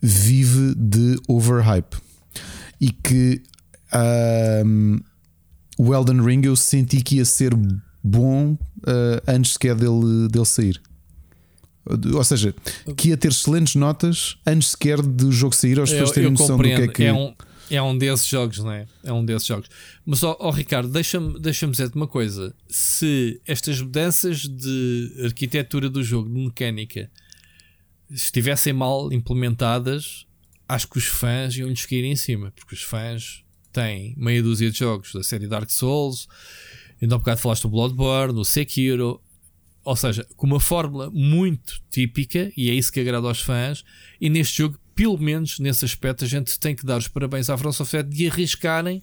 vive 0.03 0.75
de 0.75 1.17
overhype 1.27 1.97
e 2.81 2.91
que 2.91 3.43
ahm, 3.91 4.99
o 5.79 5.95
Elden 5.95 6.23
Ring 6.23 6.45
eu 6.45 6.57
senti 6.57 7.01
que 7.03 7.17
ia 7.17 7.25
ser 7.25 7.55
bom 8.03 8.59
ah, 8.87 9.23
antes 9.27 9.53
sequer 9.55 9.75
dele, 9.75 10.29
dele 10.29 10.45
sair. 10.45 10.81
Ou 11.87 12.25
seja, 12.25 12.55
que 12.97 13.09
ia 13.09 13.17
ter 13.17 13.29
excelentes 13.29 13.75
notas 13.75 14.37
antes 14.47 14.71
sequer 14.71 15.03
do 15.03 15.31
jogo 15.31 15.55
sair, 15.55 15.79
aos 15.79 15.91
pessoas 15.91 16.13
terem 16.13 16.31
noção 16.31 16.57
do 16.57 16.63
que 16.63 16.71
é 16.71 16.89
que. 16.89 17.11
um, 17.11 17.35
é 17.71 17.83
um 17.83 17.97
desses 17.97 18.27
jogos, 18.27 18.59
não 18.59 18.73
é? 18.73 18.87
É 19.03 19.13
um 19.13 19.25
desses 19.25 19.47
jogos. 19.47 19.69
Mas, 20.05 20.23
ó 20.23 20.51
Ricardo, 20.51 20.89
deixa-me 20.89 21.39
deixa 21.39 21.67
dizer-te 21.67 21.97
uma 21.97 22.07
coisa. 22.07 22.55
Se 22.69 23.41
estas 23.47 23.81
mudanças 23.81 24.41
de 24.41 25.13
arquitetura 25.25 25.89
do 25.89 26.03
jogo, 26.03 26.29
de 26.29 26.39
mecânica, 26.39 27.11
estivessem 28.11 28.73
mal 28.73 29.13
implementadas, 29.13 30.27
acho 30.69 30.89
que 30.89 30.99
os 30.99 31.07
fãs 31.07 31.57
iam-lhes 31.57 31.87
cair 31.87 32.05
em 32.05 32.17
cima. 32.17 32.53
Porque 32.55 32.75
os 32.75 32.83
fãs 32.83 33.43
têm 33.73 34.15
meia 34.17 34.43
dúzia 34.43 34.71
de 34.71 34.79
jogos 34.79 35.13
da 35.13 35.23
série 35.23 35.47
Dark 35.47 35.71
Souls, 35.71 36.29
ainda 37.01 37.15
há 37.15 37.19
bocado 37.19 37.41
falaste 37.41 37.63
do 37.63 37.71
Bloodborne, 37.71 38.35
do 38.35 38.45
Sekiro. 38.45 39.21
Ou 39.85 39.95
seja, 39.97 40.27
com 40.37 40.47
uma 40.47 40.61
fórmula 40.61 41.11
muito 41.13 41.75
típica, 41.91 42.51
e 42.57 42.71
é 42.71 42.75
isso 42.75 42.91
que 42.91 43.01
agrada 43.01 43.27
aos 43.29 43.41
fãs, 43.43 43.85
e 44.21 44.31
neste 44.31 44.59
jogo, 44.59 44.79
pelo 44.95 45.19
menos 45.19 45.59
nesse 45.59 45.85
aspecto, 45.85 46.25
a 46.25 46.29
gente 46.29 46.59
tem 46.59 46.75
que 46.75 46.87
dar 46.87 46.97
os 46.99 47.07
parabéns 47.09 47.51
à 47.51 47.59
From 47.59 47.73
Software 47.73 48.03
de 48.05 48.29
arriscarem 48.29 49.03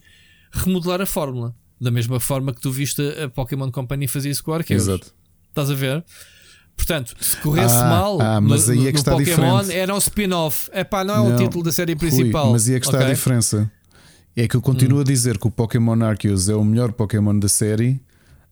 remodelar 0.52 1.02
a 1.02 1.06
fórmula. 1.06 1.56
Da 1.80 1.92
mesma 1.92 2.20
forma 2.20 2.54
que 2.54 2.62
tu 2.62 2.72
viste 2.72 3.02
a 3.24 3.30
Pokémon 3.30 3.70
Company 3.72 4.08
fazer 4.08 4.30
isso 4.30 4.44
com 4.44 4.52
o 4.52 4.54
Arceus. 4.56 4.84
Exato. 4.84 5.14
Estás 5.50 5.70
a 5.70 5.74
ver? 5.76 6.04
Portanto, 6.76 7.14
se 7.20 7.38
corresse 7.38 7.76
Ah, 7.76 7.86
mal 7.90 8.22
ah, 8.22 8.42
mas 8.42 8.68
no, 8.68 8.74
aí 8.74 8.88
é 8.88 8.92
que 8.92 8.98
está 8.98 9.12
Pokémon, 9.12 9.58
diferente. 9.60 9.78
era 9.78 9.94
um 9.94 9.98
spin-off. 9.98 10.70
É 10.74 10.84
pá, 10.84 11.04
não 11.04 11.14
é 11.16 11.34
o 11.34 11.36
título 11.38 11.64
da 11.64 11.72
série 11.72 11.94
Rui, 11.94 12.00
principal. 12.00 12.52
mas 12.52 12.68
aí 12.70 12.76
é 12.76 12.80
que 12.80 12.86
está 12.86 12.98
a 13.00 13.02
ok? 13.02 13.14
diferença. 13.14 13.72
É 14.36 14.48
que 14.48 14.56
eu 14.56 14.62
continuo 14.62 15.00
Hum. 15.00 15.02
a 15.02 15.04
dizer 15.04 15.38
que 15.38 15.48
o 15.48 15.52
Pokémon 15.52 16.02
Arceus 16.04 16.48
é 16.50 16.56
o 16.56 16.64
melhor 16.64 16.92
Pokémon 16.94 17.38
da 17.38 17.50
série, 17.50 18.00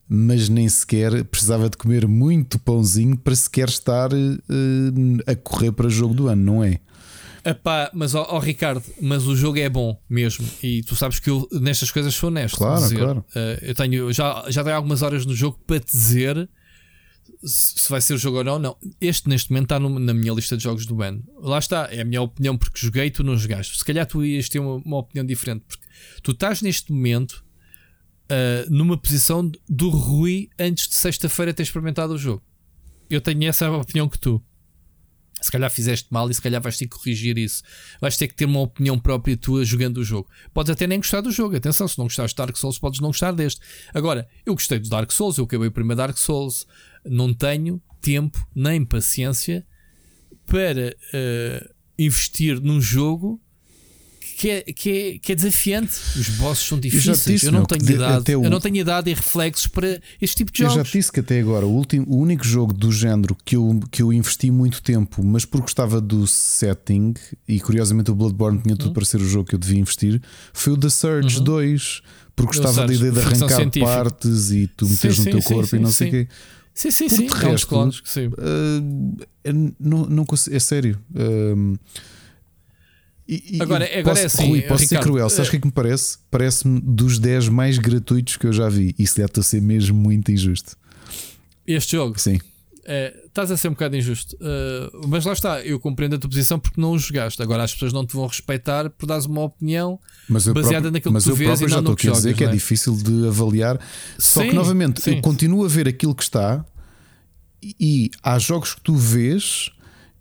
mas 0.10 0.50
nem 0.50 0.68
sequer 0.68 1.24
precisava 1.26 1.70
de 1.70 1.78
comer 1.78 2.08
muito 2.08 2.58
pãozinho 2.60 3.16
para 3.18 3.36
sequer 3.36 3.70
estar 3.70 4.10
eh, 4.12 5.32
a 5.32 5.36
correr 5.36 5.72
para 5.72 5.88
jogo 5.88 6.14
do 6.16 6.28
ano, 6.28 6.44
não 6.44 6.64
é? 6.64 6.80
Epá, 7.46 7.90
mas 7.94 8.16
ó, 8.16 8.26
ó, 8.32 8.40
Ricardo, 8.40 8.84
mas 9.02 9.26
o 9.28 9.36
jogo 9.36 9.58
é 9.60 9.70
bom 9.70 9.98
mesmo. 10.10 10.46
E 10.62 10.82
tu 10.84 10.96
sabes 10.96 11.20
que 11.20 11.30
eu 11.30 11.48
nestas 11.52 11.90
coisas 11.92 12.14
sou 12.14 12.28
honesto. 12.30 12.58
Claro, 12.58 12.82
dizer. 12.82 12.98
claro. 12.98 13.26
Eh, 13.36 13.60
eu 13.62 13.76
tenho, 13.76 14.12
já, 14.12 14.44
já 14.50 14.64
tenho 14.64 14.76
algumas 14.76 15.02
horas 15.02 15.26
no 15.26 15.34
jogo 15.36 15.58
para 15.66 15.80
dizer 15.80 16.50
se 17.44 17.80
se 17.80 17.90
vai 17.90 18.02
ser 18.02 18.16
o 18.16 18.18
jogo 18.18 18.40
ou 18.40 18.44
não. 18.44 18.60
Não, 18.60 18.76
este 19.00 19.30
neste 19.30 19.52
momento 19.52 19.66
está 19.66 19.80
no- 19.80 19.98
na 20.00 20.14
minha 20.14 20.34
lista 20.34 20.58
de 20.58 20.64
jogos 20.64 20.86
do 20.86 21.02
ano. 21.02 21.24
Lá 21.42 21.60
está, 21.60 21.88
é 21.92 22.02
a 22.02 22.06
minha 22.06 22.22
opinião 22.22 22.58
porque 22.58 22.78
joguei 22.86 23.06
e 23.06 23.12
tu 23.12 23.24
não 23.24 23.38
jogaste. 23.38 23.78
Se 23.78 23.86
calhar 23.86 24.06
tu 24.06 24.24
ias 24.26 24.50
ter 24.50 24.60
uma, 24.60 24.76
uma 24.76 24.98
opinião 24.98 25.26
diferente. 25.26 25.64
Porque 25.68 25.86
tu 26.22 26.32
estás 26.32 26.62
neste 26.62 26.92
momento 26.92 27.44
eh, 28.30 28.66
numa 28.70 28.96
posição 28.96 29.52
do 29.68 29.90
Rui 29.90 30.50
antes 30.60 30.88
de 30.88 30.96
sexta-feira 30.96 31.54
ter 31.54 31.64
experimentado 31.64 32.14
o 32.14 32.18
jogo. 32.18 32.44
Eu 33.10 33.20
tenho 33.20 33.44
essa 33.46 33.72
opinião 33.72 34.08
que 34.08 34.20
tu. 34.20 34.44
Se 35.42 35.50
calhar 35.50 35.72
fizeste 35.72 36.08
mal 36.12 36.30
e 36.30 36.34
se 36.34 36.42
calhar 36.42 36.62
vais 36.62 36.78
ter 36.78 36.86
que 36.86 36.96
corrigir 36.96 37.38
isso. 37.38 37.64
Vais 38.00 38.16
ter 38.18 38.28
que 38.28 38.36
ter 38.36 38.46
uma 38.46 38.60
opinião 38.60 39.00
própria 39.00 39.36
tua 39.36 39.66
jogando 39.66 39.98
o 39.98 40.04
jogo. 40.04 40.30
Podes 40.54 40.70
até 40.70 40.86
nem 40.86 41.00
gostar 41.00 41.22
do 41.22 41.32
jogo. 41.32 41.56
Atenção, 41.56 41.88
se 41.88 41.98
não 41.98 42.06
gostaste 42.06 42.36
de 42.36 42.38
Dark 42.38 42.56
Souls, 42.56 42.78
podes 42.78 43.00
não 43.00 43.10
gostar 43.10 43.32
deste. 43.32 43.62
Agora, 43.94 44.28
eu 44.46 44.54
gostei 44.54 44.78
do 44.78 44.90
Dark 44.90 45.12
Souls, 45.12 45.38
eu 45.38 45.46
acabei 45.46 45.70
o 45.70 45.72
primeiro 45.72 45.98
Dark 45.98 46.18
Souls. 46.18 46.68
Não 47.06 47.34
tenho 47.34 47.82
tempo 48.02 48.46
nem 48.54 48.86
paciência 48.86 49.66
para 50.46 50.96
eh, 51.14 51.72
investir 51.98 52.62
num 52.62 52.80
jogo 52.82 53.42
que 54.40 54.50
é, 54.50 54.62
que, 54.62 54.90
é, 54.90 55.20
que 55.20 55.32
é 55.34 55.36
desafiante. 55.36 55.92
Os 56.18 56.30
bosses 56.38 56.66
são 56.66 56.78
já 56.78 56.82
difíceis. 56.82 57.24
disse, 57.26 57.46
eu 57.48 57.52
não 57.52 57.60
meu, 57.60 57.68
tenho 57.68 57.92
idade. 57.92 58.36
o- 58.38 58.44
Eu 58.46 58.50
não 58.50 58.62
tenho 58.62 58.78
idade 58.78 59.12
e 59.12 59.14
reflexos 59.14 59.68
para 59.68 60.02
este 60.22 60.38
tipo 60.38 60.50
de 60.54 60.64
Eu 60.64 60.70
jogos. 60.70 60.86
já 60.88 60.92
te 60.92 60.98
disse 60.98 61.12
que 61.12 61.20
até 61.20 61.42
agora 61.42 61.66
o, 61.68 61.70
último, 61.76 62.06
o 62.08 62.16
único 62.18 62.46
jogo 62.48 62.72
do 62.72 62.90
género 62.90 63.36
que 63.44 63.58
eu, 63.58 63.78
que 63.92 64.02
eu 64.02 64.14
investi 64.14 64.50
muito 64.50 64.82
tempo, 64.82 65.22
mas 65.26 65.44
porque 65.44 65.64
gostava 65.64 66.00
do 66.00 66.26
setting, 66.26 67.16
e 67.46 67.60
curiosamente 67.60 68.12
o 68.12 68.16
Bloodborne 68.16 68.62
tinha 68.62 68.72
Uhum. 68.76 68.78
tudo 68.78 68.94
para 68.94 69.04
ser 69.04 69.18
o 69.20 69.28
jogo 69.28 69.50
que 69.50 69.56
eu 69.56 69.60
devia 69.60 69.78
investir, 69.82 70.22
foi 70.54 70.72
o 70.72 70.78
The 70.78 70.90
Surge 70.90 71.42
2, 71.44 72.02
porque 72.34 72.56
gostava 72.58 72.88
da 72.88 72.94
ideia 72.94 73.12
de 73.12 73.20
arrancar 73.20 73.50
científica. 73.50 73.86
partes 73.86 74.52
e 74.52 74.68
tu 74.68 74.88
meteres 74.88 75.18
Sim, 75.18 75.24
no 75.26 75.32
teu 75.32 75.42
sim, 75.42 75.54
corpo 75.54 75.68
sim, 75.70 75.76
e 75.76 75.80
não 75.80 75.92
sei 75.92 76.08
o 76.08 76.12
quê. 76.12 76.28
Sim, 76.74 76.92
sim, 76.92 77.10
Por 77.10 77.38
sim. 77.38 77.46
É 77.46 77.50
resto, 77.52 77.68
clones, 77.68 78.02
sim. 78.06 78.28
uh, 78.28 79.18
eu 79.44 79.54
não, 79.78 80.06
não 80.06 80.26
é 80.50 80.60
sério. 80.60 80.98
Um, 81.14 81.76
e- 83.30 83.58
e- 83.58 83.62
Agora- 83.62 83.86
agora 83.86 84.04
posso, 84.04 84.22
é 84.22 84.26
assim, 84.26 84.48
Rui, 84.48 84.62
posso 84.64 84.86
ser 84.86 84.96
Ricardo, 84.96 85.12
cruel, 85.12 85.30
sabes 85.30 85.48
o 85.48 85.52
que 85.52 85.58
é 85.58 85.60
que 85.60 85.68
me 85.68 85.72
parece? 85.74 86.18
Parece-me 86.32 86.82
dos 86.82 87.20
10 87.20 87.48
mais 87.48 87.78
gratuitos 87.78 88.38
que 88.38 88.48
eu 88.48 88.54
já 88.54 88.68
vi. 88.68 88.96
Isso 88.98 89.16
deve-te 89.18 89.40
a 89.40 89.44
ser 89.44 89.62
mesmo 89.62 89.98
muito 89.98 90.32
injusto. 90.32 90.76
Este 91.68 91.92
jogo. 91.96 92.20
Sim. 92.20 92.40
É, 92.92 93.16
estás 93.28 93.52
a 93.52 93.58
ser 93.58 93.68
um 93.68 93.74
bocado 93.74 93.96
injusto. 93.96 94.36
Uh, 94.38 95.08
mas 95.08 95.24
lá 95.24 95.34
está, 95.34 95.62
eu 95.62 95.80
compreendo 95.80 96.16
a 96.16 96.18
tua 96.18 96.28
posição 96.28 96.58
porque 96.60 96.82
não 96.82 96.94
o 96.94 96.98
jogaste. 96.98 97.40
Agora 97.40 97.64
as 97.64 97.72
pessoas 97.72 97.94
não 97.94 98.04
te 98.04 98.16
vão 98.16 98.26
respeitar 98.26 98.90
por 98.90 99.06
dares 99.06 99.26
uma 99.28 99.42
opinião 99.42 100.00
Mas 100.28 100.48
eu 100.48 100.54
baseada 100.56 100.74
próprio, 100.90 100.92
naquilo 100.94 101.14
mas 101.14 101.24
que 101.24 101.30
tu 101.30 101.34
eu 101.34 101.36
vês 101.36 101.62
e 101.62 101.68
já 101.68 101.70
não 101.70 101.78
estou 101.82 101.92
no 101.92 101.96
que 101.96 102.08
aqui 102.08 102.10
a 102.10 102.18
dizer 102.18 102.34
que 102.36 102.44
é 102.44 102.48
é? 102.48 102.52
difícil 102.52 102.96
de 102.96 103.28
avaliar. 103.28 103.80
Só 104.18 104.42
que 104.42 104.50
Sim, 104.50 104.56
novamente 104.56 105.02
sim. 105.04 105.18
eu 105.18 105.22
continuo 105.22 105.64
a 105.64 105.68
ver 105.68 105.88
aquilo 105.88 106.16
que 106.16 106.24
está 106.24 106.66
e, 107.62 107.76
e 107.80 108.12
há 108.24 108.40
jogos 108.40 108.74
que 108.74 108.82
tu 108.82 108.96
vês 108.96 109.70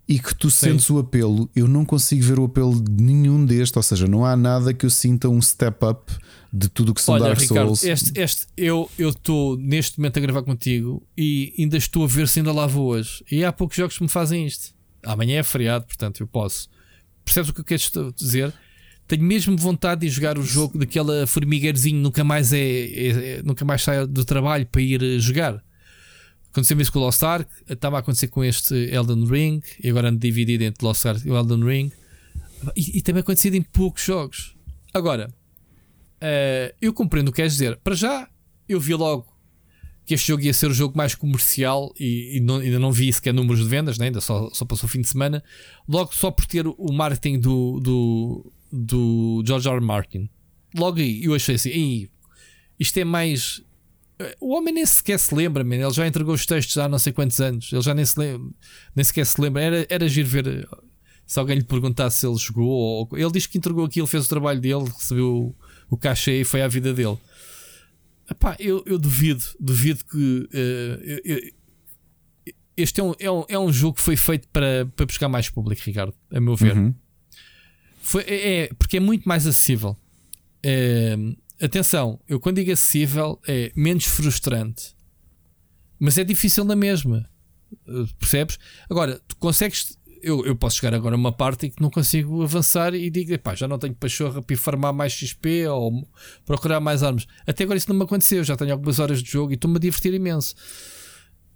e 0.09 0.19
que 0.19 0.35
tu 0.35 0.51
sentes 0.51 0.89
o 0.89 0.99
apelo. 0.99 1.51
Eu 1.55 1.69
não 1.69 1.85
consigo 1.85 2.23
ver 2.25 2.39
o 2.39 2.45
apelo 2.45 2.83
de 2.83 2.91
nenhum 3.03 3.45
deste, 3.45 3.77
ou 3.77 3.83
seja, 3.83 4.07
não 4.07 4.25
há 4.25 4.35
nada 4.35 4.73
que 4.73 4.87
eu 4.87 4.91
sinta 4.91 5.29
um 5.29 5.41
step 5.43 5.85
up 5.85 6.11
de 6.51 6.67
tudo 6.69 6.93
o 6.93 6.95
que 6.95 7.03
são 7.03 7.15
Olha, 7.15 7.25
Dark 7.25 7.39
Ricardo, 7.41 7.77
Souls. 7.77 7.85
este, 7.85 8.19
este, 8.19 8.47
eu 8.57 8.89
estou 8.99 9.59
neste 9.59 9.99
momento 9.99 10.17
a 10.17 10.21
gravar 10.21 10.43
contigo 10.43 11.07
e 11.17 11.53
ainda 11.59 11.77
estou 11.77 12.05
a 12.05 12.07
ver 12.07 12.27
se 12.27 12.41
ainda 12.41 12.53
lá 12.53 12.67
vou 12.67 12.87
hoje. 12.87 13.23
E 13.31 13.45
há 13.45 13.53
poucos 13.53 13.77
jogos 13.77 13.99
que 13.99 14.03
me 14.03 14.09
fazem 14.09 14.47
isto. 14.47 14.73
Amanhã 15.05 15.41
é 15.41 15.43
feriado, 15.43 15.85
portanto 15.85 16.21
eu 16.21 16.27
posso. 16.27 16.69
Percebes 17.23 17.51
o 17.51 17.53
que 17.53 17.61
eu 17.61 17.65
quero 17.65 18.13
dizer? 18.17 18.55
Tenho 19.07 19.23
mesmo 19.23 19.57
vontade 19.59 20.03
de 20.03 20.09
jogar 20.09 20.39
o 20.39 20.43
jogo 20.43 20.79
daquela 20.79 21.27
formigueirozinho, 21.27 22.01
nunca 22.01 22.25
mais 22.25 22.53
é, 22.53 22.59
é- 22.59 23.09
é- 23.39 23.43
nunca 23.45 23.65
mais 23.65 23.83
sai 23.83 24.07
do 24.07 24.25
trabalho 24.25 24.65
para 24.67 24.81
ir 24.81 25.03
eh, 25.03 25.19
jogar. 25.19 25.63
Aconteceu 26.51 26.81
isso 26.81 26.93
com 26.93 26.99
o 26.99 27.03
Lost 27.03 27.23
Ark, 27.23 27.51
estava 27.69 27.97
a 27.97 28.01
acontecer 28.01 28.29
com 28.29 28.43
este 28.43 28.75
Elden 28.75 29.25
Ring, 29.27 29.61
e 29.83 29.89
agora 29.91 30.09
ando 30.09 30.19
dividido 30.19 30.65
entre 30.65 30.85
Lost 30.85 31.05
Ark 31.07 31.27
e 31.27 31.31
o 31.31 31.37
Elden 31.37 31.63
Ring. 31.65 31.93
E, 32.75 32.99
e 32.99 33.03
também 33.03 33.21
acontecido 33.21 33.55
em 33.55 33.63
poucos 33.63 34.03
jogos. 34.03 34.57
Agora, 34.93 35.33
eh, 36.21 36.75
eu 36.81 36.93
compreendo 36.93 37.29
o 37.29 37.33
que 37.33 37.37
queres 37.37 37.53
dizer. 37.53 37.77
Para 37.77 37.95
já, 37.95 38.29
eu 38.69 38.81
vi 38.81 38.95
logo 38.95 39.27
que 40.05 40.15
este 40.15 40.29
jogo 40.29 40.43
ia 40.43 40.55
ser 40.55 40.71
o 40.71 40.75
jogo 40.75 40.97
mais 40.97 41.15
comercial 41.15 41.93
e, 42.01 42.39
e 42.39 42.41
não- 42.41 42.57
ainda 42.57 42.79
não 42.79 42.91
vi 42.91 43.13
sequer 43.13 43.33
números 43.35 43.63
de 43.63 43.69
vendas, 43.69 43.99
né? 43.99 44.07
ainda 44.07 44.21
só, 44.23 44.49
só 44.53 44.65
passou 44.65 44.87
o 44.89 44.91
fim 44.91 45.03
de 45.03 45.09
semana. 45.09 45.45
Logo, 45.87 46.15
só 46.15 46.31
por 46.31 46.47
ter 46.47 46.67
o 46.67 46.93
marketing 46.93 47.39
do, 47.39 47.79
do, 47.79 48.53
do 48.73 49.43
George 49.47 49.69
R. 49.69 49.77
R. 49.77 49.85
Martin. 49.85 50.29
Logo 50.75 50.99
aí, 50.99 51.23
eu 51.25 51.35
achei 51.35 51.55
assim: 51.57 51.69
"Ih, 51.71 52.11
isto 52.81 52.99
é 52.99 53.05
mais. 53.05 53.63
O 54.41 54.57
homem 54.57 54.75
nem 54.75 54.85
sequer 54.87 55.19
se 55.19 55.35
lembra, 55.35 55.63
man. 55.63 55.77
ele 55.77 55.91
já 55.93 56.07
entregou 56.07 56.35
os 56.35 56.45
textos 56.45 56.77
há 56.79 56.89
não 56.89 56.99
sei 56.99 57.13
quantos 57.13 57.41
anos, 57.41 57.73
ele 57.73 57.83
já 57.83 57.95
nem, 57.95 58.05
se 58.05 58.19
lembra, 58.19 58.51
nem 58.95 59.05
sequer 59.05 59.25
se 59.27 59.41
lembra. 59.41 59.63
Era, 59.63 59.87
era 59.89 60.09
giro 60.09 60.29
ver 60.29 60.47
eh, 60.47 60.67
se 61.27 61.39
alguém 61.39 61.57
lhe 61.59 61.65
perguntasse 61.65 62.19
se 62.21 62.27
ele 62.27 62.37
jogou. 62.37 62.69
Ou, 62.69 63.09
ele 63.13 63.31
diz 63.31 63.47
que 63.47 63.57
entregou 63.59 63.85
aquilo, 63.85 64.07
fez 64.07 64.27
o 64.27 64.29
trabalho 64.29 64.61
dele, 64.61 64.85
recebeu 64.97 65.55
o 65.89 65.97
cachê 65.97 66.41
e 66.41 66.45
foi 66.45 66.63
à 66.63 66.69
vida 66.69 66.93
dele. 66.93 67.17
Epá, 68.31 68.57
eu, 68.59 68.83
eu 68.87 68.99
duvido, 68.99 69.43
duvido 69.61 70.05
que 70.05 70.49
eh, 70.53 71.21
eu- 71.25 71.37
eu- 71.37 72.53
este 72.77 73.01
é 73.01 73.05
um, 73.05 73.15
é, 73.19 73.31
um, 73.31 73.45
é 73.49 73.59
um 73.59 73.73
jogo 73.73 73.97
que 73.97 74.03
foi 74.03 74.17
feito 74.17 74.47
para, 74.49 74.87
para 74.95 75.07
buscar 75.07 75.29
mais 75.29 75.49
público, 75.49 75.81
Ricardo, 75.85 76.15
a 76.31 76.41
meu 76.41 76.55
ver. 76.57 76.77
Uhum. 76.77 76.95
Foi, 78.01 78.23
é, 78.23 78.65
é- 78.65 78.69
porque 78.79 78.97
é 78.97 79.01
muito 79.01 79.29
mais 79.29 79.47
acessível. 79.47 79.97
É, 80.63 81.17
atenção, 81.61 82.21
eu 82.29 82.41
quando 82.41 82.57
digo 82.57 82.73
acessível 82.73 83.41
é 83.47 83.73
menos 83.75 84.05
frustrante, 84.05 84.95
mas 85.99 86.19
é 86.19 86.25
difícil 86.25 86.65
na 86.65 86.77
mesma. 86.77 87.29
Uh, 87.87 88.07
Percebes? 88.19 88.59
Agora, 88.89 89.21
tu 89.27 89.37
consegues. 89.37 89.99
Eu, 90.21 90.45
eu 90.45 90.57
posso 90.57 90.77
chegar 90.77 90.95
agora 90.95 91.15
a 91.15 91.19
uma 91.19 91.31
parte 91.31 91.67
em 91.67 91.71
que 91.71 91.81
não 91.81 91.91
consigo 91.91 92.43
avançar 92.43 92.93
e 92.93 93.09
digo, 93.09 93.33
epá, 93.33 93.55
já 93.55 93.69
não 93.69 93.79
tenho 93.79 93.95
pachorra 93.95 94.43
para 94.43 94.57
farmar 94.57 94.93
mais 94.93 95.13
XP 95.13 95.69
ou 95.69 96.09
procurar 96.45 96.81
mais 96.81 97.05
armas. 97.05 97.25
Até 97.47 97.63
agora 97.63 97.79
isso 97.79 97.89
não 97.89 97.97
me 97.97 98.03
aconteceu, 98.03 98.43
já 98.43 98.57
tenho 98.57 98.73
algumas 98.73 98.99
horas 98.99 99.23
de 99.23 99.31
jogo 99.31 99.53
e 99.53 99.55
estou-me 99.55 99.77
a 99.77 99.81
divertir 99.81 100.13
imenso. 100.13 100.57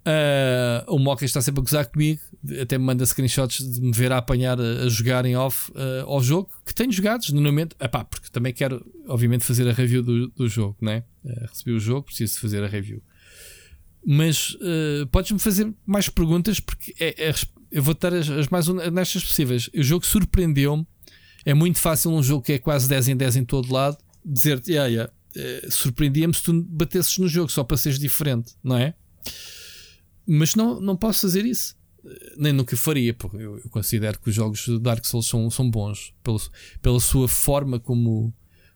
Ah, 0.05 0.83
o 0.87 0.99
Moca 0.99 1.23
está 1.23 1.41
sempre 1.41 1.61
a 1.61 1.63
gozar 1.63 1.85
comigo, 1.85 2.21
até 2.61 2.77
me 2.77 2.83
manda 2.83 3.05
screenshots 3.05 3.73
de 3.73 3.81
me 3.81 3.91
ver 3.93 4.11
a 4.11 4.17
apanhar 4.17 4.59
a, 4.59 4.87
jogar 4.89 5.25
em 5.25 5.35
off 5.35 5.71
ah, 5.75 6.03
ao 6.05 6.21
jogo 6.21 6.49
que 6.65 6.73
tenho 6.73 6.91
jogados, 6.91 7.29
normalmente, 7.29 7.75
epá, 7.79 8.03
porque 8.03 8.29
também 8.29 8.53
quero, 8.53 8.85
obviamente, 9.07 9.43
fazer 9.45 9.67
a 9.67 9.73
review 9.73 10.03
do, 10.03 10.27
do 10.29 10.47
jogo, 10.47 10.75
né? 10.81 11.03
Ah, 11.25 11.47
recebi 11.49 11.71
o 11.71 11.79
jogo, 11.79 12.03
preciso 12.03 12.39
fazer 12.39 12.63
a 12.63 12.67
review. 12.67 13.01
Mas 14.05 14.57
ah, 14.61 15.07
podes-me 15.11 15.39
fazer 15.39 15.73
mais 15.85 16.09
perguntas 16.09 16.59
porque 16.59 16.93
é, 16.99 17.29
é- 17.29 17.33
eu 17.71 17.81
vou 17.81 17.95
dar 17.95 18.13
as, 18.13 18.29
as 18.29 18.47
mais 18.49 18.67
honestas 18.67 19.23
possíveis. 19.23 19.69
O 19.75 19.81
jogo 19.81 20.05
surpreendeu-me. 20.05 20.85
É 21.43 21.53
muito 21.53 21.79
fácil 21.79 22.11
um 22.11 22.21
jogo 22.21 22.43
que 22.43 22.53
é 22.53 22.59
quase 22.59 22.87
10 22.87 23.07
em 23.09 23.17
10 23.17 23.35
em 23.37 23.43
todo 23.43 23.73
lado 23.73 23.97
dizer-te, 24.25 24.71
yeah, 24.71 24.87
yeah, 24.89 25.11
eh, 25.35 25.67
surpreendia-me 25.69 26.33
se 26.33 26.43
tu 26.43 26.53
batesses 26.63 27.17
no 27.17 27.27
jogo 27.27 27.51
só 27.51 27.63
para 27.63 27.77
seres 27.77 27.99
diferente, 27.99 28.53
não 28.63 28.77
é? 28.77 28.93
Mas 30.25 30.55
não, 30.55 30.79
não 30.79 30.95
posso 30.95 31.21
fazer 31.21 31.45
isso. 31.45 31.75
Nem 32.37 32.51
nunca 32.51 32.75
faria, 32.75 33.13
porque 33.13 33.37
eu, 33.37 33.59
eu 33.59 33.69
considero 33.69 34.19
que 34.19 34.29
os 34.29 34.35
jogos 34.35 34.65
de 34.65 34.77
Dark 34.79 35.05
Souls 35.05 35.25
são, 35.27 35.49
são 35.49 35.69
bons 35.69 36.13
pelo, 36.21 36.41
pela 36.81 36.99
sua 36.99 37.27
forma 37.29 37.79
como, 37.79 38.33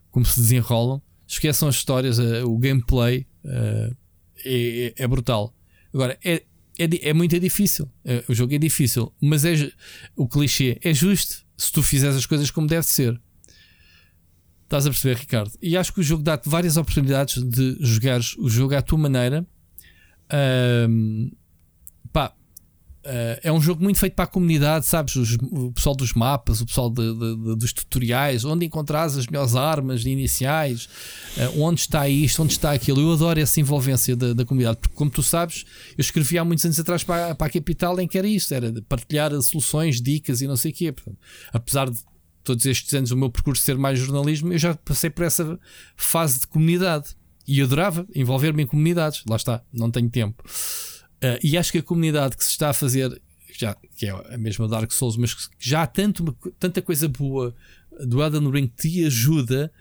como 0.09 0.26
se 0.26 0.40
desenrolam. 0.40 1.01
Esqueçam 1.27 1.67
as 1.67 1.76
histórias, 1.76 2.19
eh, 2.19 2.43
o 2.45 2.58
gameplay 2.58 3.27
eh, 3.43 3.92
é, 4.45 4.85
é- 4.88 5.03
é 5.03 5.08
brutal. 5.08 5.53
Agora, 5.93 6.17
é, 6.24 6.43
é, 6.80 7.09
é 7.09 7.14
muito 7.14 7.38
difícil. 7.38 7.92
Eh, 8.06 8.24
o 8.30 8.34
jogo 8.34 8.53
é 8.53 8.58
difícil, 8.58 9.14
mas 9.22 9.43
é 9.43 9.72
o 10.16 10.26
clichê 10.26 10.80
é 10.82 10.93
justo 10.93 11.45
se 11.58 11.69
tu 11.72 11.84
fizeres 11.84 12.16
as 12.16 12.26
coisas 12.26 12.50
como 12.50 12.66
deve 12.67 12.85
ser. 12.88 13.19
Estás 14.64 14.85
a 14.85 14.90
perceber, 14.90 15.17
Ricardo? 15.17 15.51
E 15.61 15.76
acho 15.76 15.93
que 15.93 16.00
o 16.00 16.03
jogo 16.03 16.24
dá-te 16.24 16.48
várias 16.48 16.77
oportunidades 16.77 17.42
de 17.43 17.77
jogares 17.82 18.35
o 18.38 18.50
jogo 18.50 18.74
à 18.76 18.82
tua 18.82 18.98
maneira. 18.98 19.45
Pá, 22.11 22.33
ah, 23.06 23.39
é 23.43 23.51
um 23.51 23.61
jogo 23.61 23.81
muito 23.83 23.99
feito 23.99 24.14
para 24.14 24.25
a 24.25 24.27
comunidade, 24.27 24.85
sabes? 24.85 25.15
Os- 25.15 25.38
o 25.51 25.72
pessoal 25.72 25.95
dos 25.95 26.14
mapas, 26.14 26.61
o 26.61 26.65
pessoal 26.65 26.89
de- 26.89 27.14
de- 27.14 27.35
de- 27.38 27.56
dos 27.56 27.72
tutoriais, 27.73 28.43
onde 28.43 28.65
encontrares 28.65 29.15
as 29.17 29.27
melhores 29.27 29.56
armas 29.56 30.06
iniciais, 30.06 30.89
ah, 31.38 31.51
onde 31.57 31.81
está 31.81 32.07
isto, 32.09 32.43
onde 32.43 32.53
está 32.53 32.72
aquilo. 32.73 32.99
Eu 33.01 33.14
adoro 33.14 33.39
essa 33.39 33.59
envolvência 33.59 34.15
da, 34.15 34.33
da 34.33 34.45
comunidade, 34.45 34.77
porque, 34.80 34.95
como 34.95 35.09
tu 35.11 35.23
sabes, 35.23 35.64
eu 35.97 36.01
escrevi 36.01 36.38
há 36.38 36.43
muitos 36.45 36.65
anos 36.65 36.80
atrás 36.80 37.03
para, 37.03 37.33
para 37.35 37.47
a 37.47 37.49
Capital 37.49 37.99
em 37.99 38.07
que 38.07 38.17
era 38.17 38.27
isto: 38.27 38.53
era 38.53 38.73
partilhar 38.89 39.31
soluções, 39.41 40.01
dicas 40.01 40.41
e 40.41 40.47
não 40.47 40.57
sei 40.57 40.72
o 40.72 40.73
quê. 40.73 40.93
Apesar 41.53 41.89
de 41.89 41.97
todos 42.43 42.65
estes 42.65 42.93
anos 42.93 43.11
o 43.11 43.17
meu 43.17 43.30
percurso 43.30 43.61
ser 43.61 43.77
mais 43.77 43.99
jornalismo, 43.99 44.53
eu 44.53 44.57
já 44.57 44.73
passei 44.75 45.09
por 45.09 45.25
essa 45.25 45.59
fase 45.97 46.39
de 46.39 46.47
comunidade 46.47 47.15
e 47.48 47.61
adorava 47.61 48.06
envolver-me 48.14 48.64
em 48.64 48.67
comunidades. 48.67 49.24
Lá 49.27 49.35
está, 49.35 49.64
não 49.72 49.90
tenho 49.90 50.09
tempo. 50.09 50.43
Uh, 51.24 51.40
e 51.42 51.58
acho 51.58 51.72
que 51.72 51.77
a 51.77 51.84
comunidade 51.84 52.35
que 52.35 52.43
se 52.43 52.51
está 52.51 52.69
a 52.69 52.74
fazer, 52.74 53.22
já, 53.58 53.76
que 53.95 54.06
é 54.06 54.11
a 54.34 54.38
mesma 54.38 54.67
Dark 54.67 54.92
Souls, 54.92 55.17
mas 55.17 55.34
que 55.34 55.50
já 55.58 55.84
há 55.84 55.88
tanto, 55.88 56.35
tanta 56.59 56.82
coisa 56.82 57.08
boa 57.08 57.56
do 58.06 58.22
Elden 58.22 58.51
Ring 58.51 58.67
que 58.67 58.90
te 58.90 59.06
ajuda 59.06 59.72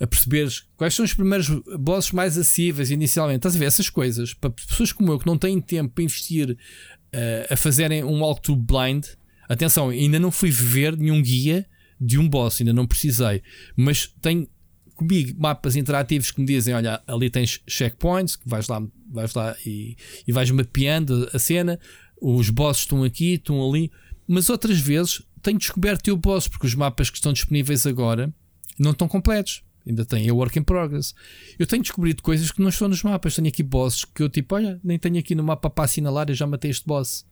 a 0.00 0.06
perceberes 0.06 0.66
quais 0.76 0.94
são 0.94 1.04
os 1.04 1.12
primeiros 1.12 1.48
bosses 1.78 2.12
mais 2.12 2.38
acessíveis 2.38 2.90
inicialmente. 2.90 3.38
Estás 3.38 3.56
a 3.56 3.58
ver 3.58 3.66
essas 3.66 3.90
coisas 3.90 4.32
para 4.32 4.50
pessoas 4.50 4.92
como 4.92 5.12
eu 5.12 5.18
que 5.18 5.26
não 5.26 5.36
têm 5.36 5.60
tempo 5.60 5.94
para 5.94 6.04
investir 6.04 6.52
uh, 6.52 7.52
a 7.52 7.56
fazerem 7.56 8.04
um 8.04 8.20
walkthrough 8.20 8.56
blind. 8.56 9.04
Atenção, 9.48 9.90
ainda 9.90 10.18
não 10.18 10.30
fui 10.30 10.50
ver 10.50 10.96
nenhum 10.96 11.20
guia 11.20 11.66
de 12.00 12.18
um 12.18 12.28
boss, 12.28 12.60
ainda 12.60 12.72
não 12.72 12.86
precisei, 12.86 13.42
mas 13.74 14.06
tenho 14.20 14.48
comigo 14.96 15.38
mapas 15.38 15.76
interativos 15.76 16.30
que 16.30 16.40
me 16.40 16.46
dizem: 16.46 16.74
olha, 16.74 17.00
ali 17.06 17.30
tens 17.30 17.60
checkpoints, 17.68 18.34
que 18.34 18.48
vais 18.48 18.66
lá, 18.66 18.82
vais 19.10 19.32
lá 19.34 19.54
e, 19.64 19.96
e 20.26 20.32
vais 20.32 20.50
mapeando 20.50 21.28
a 21.32 21.38
cena, 21.38 21.78
os 22.20 22.50
bosses 22.50 22.82
estão 22.82 23.04
aqui, 23.04 23.34
estão 23.34 23.68
ali, 23.68 23.90
mas 24.26 24.50
outras 24.50 24.80
vezes 24.80 25.22
tenho 25.42 25.58
descoberto 25.58 26.10
o 26.10 26.16
boss, 26.16 26.48
porque 26.48 26.66
os 26.66 26.74
mapas 26.74 27.08
que 27.08 27.16
estão 27.16 27.32
disponíveis 27.32 27.86
agora 27.86 28.34
não 28.78 28.90
estão 28.90 29.06
completos. 29.06 29.62
Ainda 29.86 30.04
tem 30.04 30.28
a 30.28 30.34
work 30.34 30.58
in 30.58 30.64
progress. 30.64 31.14
Eu 31.56 31.64
tenho 31.64 31.80
descobrido 31.80 32.20
coisas 32.20 32.50
que 32.50 32.60
não 32.60 32.70
estão 32.70 32.88
nos 32.88 33.04
mapas. 33.04 33.36
Tenho 33.36 33.46
aqui 33.46 33.62
bosses 33.62 34.04
que 34.04 34.20
eu 34.20 34.28
tipo, 34.28 34.56
olha, 34.56 34.80
nem 34.82 34.98
tenho 34.98 35.16
aqui 35.16 35.32
no 35.32 35.44
mapa 35.44 35.70
para 35.70 35.84
assinalar, 35.84 36.28
eu 36.28 36.34
já 36.34 36.44
matei 36.44 36.72
este 36.72 36.84
boss. 36.84 37.24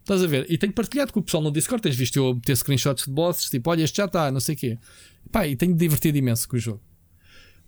Estás 0.00 0.20
a 0.20 0.26
ver? 0.26 0.44
E 0.50 0.58
tenho 0.58 0.72
partilhado 0.72 1.12
com 1.12 1.20
o 1.20 1.22
pessoal 1.22 1.44
no 1.44 1.52
Discord. 1.52 1.80
Tens 1.80 1.94
visto 1.94 2.16
eu 2.16 2.40
ter 2.44 2.56
screenshots 2.56 3.04
de 3.04 3.12
bosses, 3.12 3.48
tipo, 3.48 3.70
olha, 3.70 3.84
este 3.84 3.98
já 3.98 4.06
está, 4.06 4.32
não 4.32 4.40
sei 4.40 4.56
o 4.56 4.58
quê. 4.58 4.78
Pá, 5.30 5.46
e 5.46 5.54
tenho 5.54 5.76
divertido 5.76 6.18
imenso 6.18 6.48
com 6.48 6.56
o 6.56 6.58
jogo. 6.58 6.80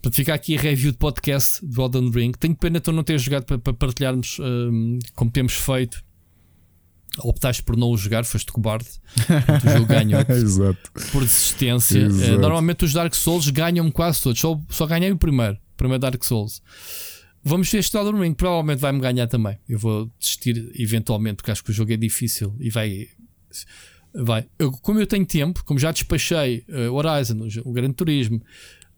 Para 0.04 0.12
ficar 0.12 0.34
aqui 0.34 0.54
a 0.54 0.60
review 0.60 0.92
de 0.92 0.98
podcast 0.98 1.64
do 1.64 1.82
Elden 1.82 2.10
Ring. 2.10 2.32
Tenho 2.32 2.54
pena 2.54 2.78
de 2.78 2.82
tu 2.82 2.92
não 2.92 3.02
teres 3.02 3.22
jogado 3.22 3.44
para, 3.44 3.58
para 3.58 3.72
partilharmos 3.72 4.38
hum, 4.38 4.98
como 5.14 5.30
temos 5.30 5.54
feito. 5.54 6.04
Optaste 7.20 7.62
por 7.62 7.74
não 7.74 7.88
o 7.88 7.96
jogar, 7.96 8.22
foste 8.26 8.52
cobarde. 8.52 8.86
O 9.64 9.70
jogo 9.70 9.86
ganhou 9.86 10.20
Exato. 10.28 10.92
por 11.10 11.22
desistência. 11.22 12.00
Exato. 12.00 12.32
Eh, 12.34 12.36
normalmente 12.36 12.84
os 12.84 12.92
Dark 12.92 13.14
Souls 13.14 13.48
ganham 13.48 13.90
quase 13.90 14.20
todos. 14.20 14.38
Só, 14.38 14.60
só 14.68 14.84
ganhei 14.86 15.10
o 15.10 15.16
primeiro. 15.16 15.54
O 15.54 15.76
primeiro 15.78 16.00
Dark 16.00 16.22
Souls. 16.22 16.60
Vamos 17.42 17.70
ver 17.70 17.78
este 17.78 17.96
Elden 17.96 18.20
Ring. 18.20 18.34
Provavelmente 18.34 18.80
vai-me 18.80 19.00
ganhar 19.00 19.26
também. 19.26 19.56
Eu 19.66 19.78
vou 19.78 20.10
desistir 20.18 20.70
eventualmente 20.74 21.36
porque 21.36 21.50
acho 21.50 21.64
que 21.64 21.70
o 21.70 21.74
jogo 21.74 21.94
é 21.94 21.96
difícil 21.96 22.54
e 22.60 22.68
vai. 22.68 23.08
Vai. 24.14 24.46
Eu, 24.58 24.70
como 24.70 25.00
eu 25.00 25.06
tenho 25.06 25.24
tempo, 25.24 25.64
como 25.64 25.80
já 25.80 25.90
despachei 25.92 26.62
o 26.68 26.92
Horizon, 26.92 27.38
o, 27.64 27.70
o 27.70 27.72
Gran 27.72 27.90
Turismo, 27.90 28.42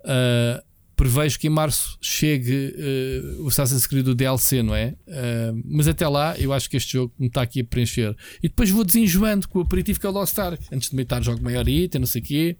eh, 0.04 0.64
prevejo 0.96 1.38
que 1.38 1.46
em 1.46 1.50
março 1.50 1.98
chegue 2.00 2.74
eh, 2.74 3.20
o 3.40 3.48
Assassin's 3.48 3.86
Creed 3.86 4.04
do 4.04 4.14
DLC, 4.14 4.62
não 4.62 4.74
é? 4.74 4.96
Eh, 5.06 5.52
mas 5.64 5.86
até 5.86 6.08
lá, 6.08 6.36
eu 6.38 6.52
acho 6.54 6.70
que 6.70 6.76
este 6.78 6.94
jogo 6.94 7.12
me 7.18 7.26
está 7.26 7.42
aqui 7.42 7.60
a 7.60 7.64
preencher. 7.64 8.16
E 8.42 8.48
depois 8.48 8.70
vou 8.70 8.82
desenjoando 8.82 9.46
com 9.46 9.58
o 9.58 9.62
aperitivo 9.62 10.00
que 10.00 10.06
é 10.06 10.08
o 10.08 10.12
Lost 10.12 10.38
Ark. 10.38 10.64
Antes 10.72 10.88
de 10.90 10.96
meditar, 10.96 11.22
jogo 11.22 11.42
maior 11.44 11.68
item, 11.68 12.00
não 12.00 12.06
sei 12.06 12.22
o 12.22 12.24
quê. 12.24 12.56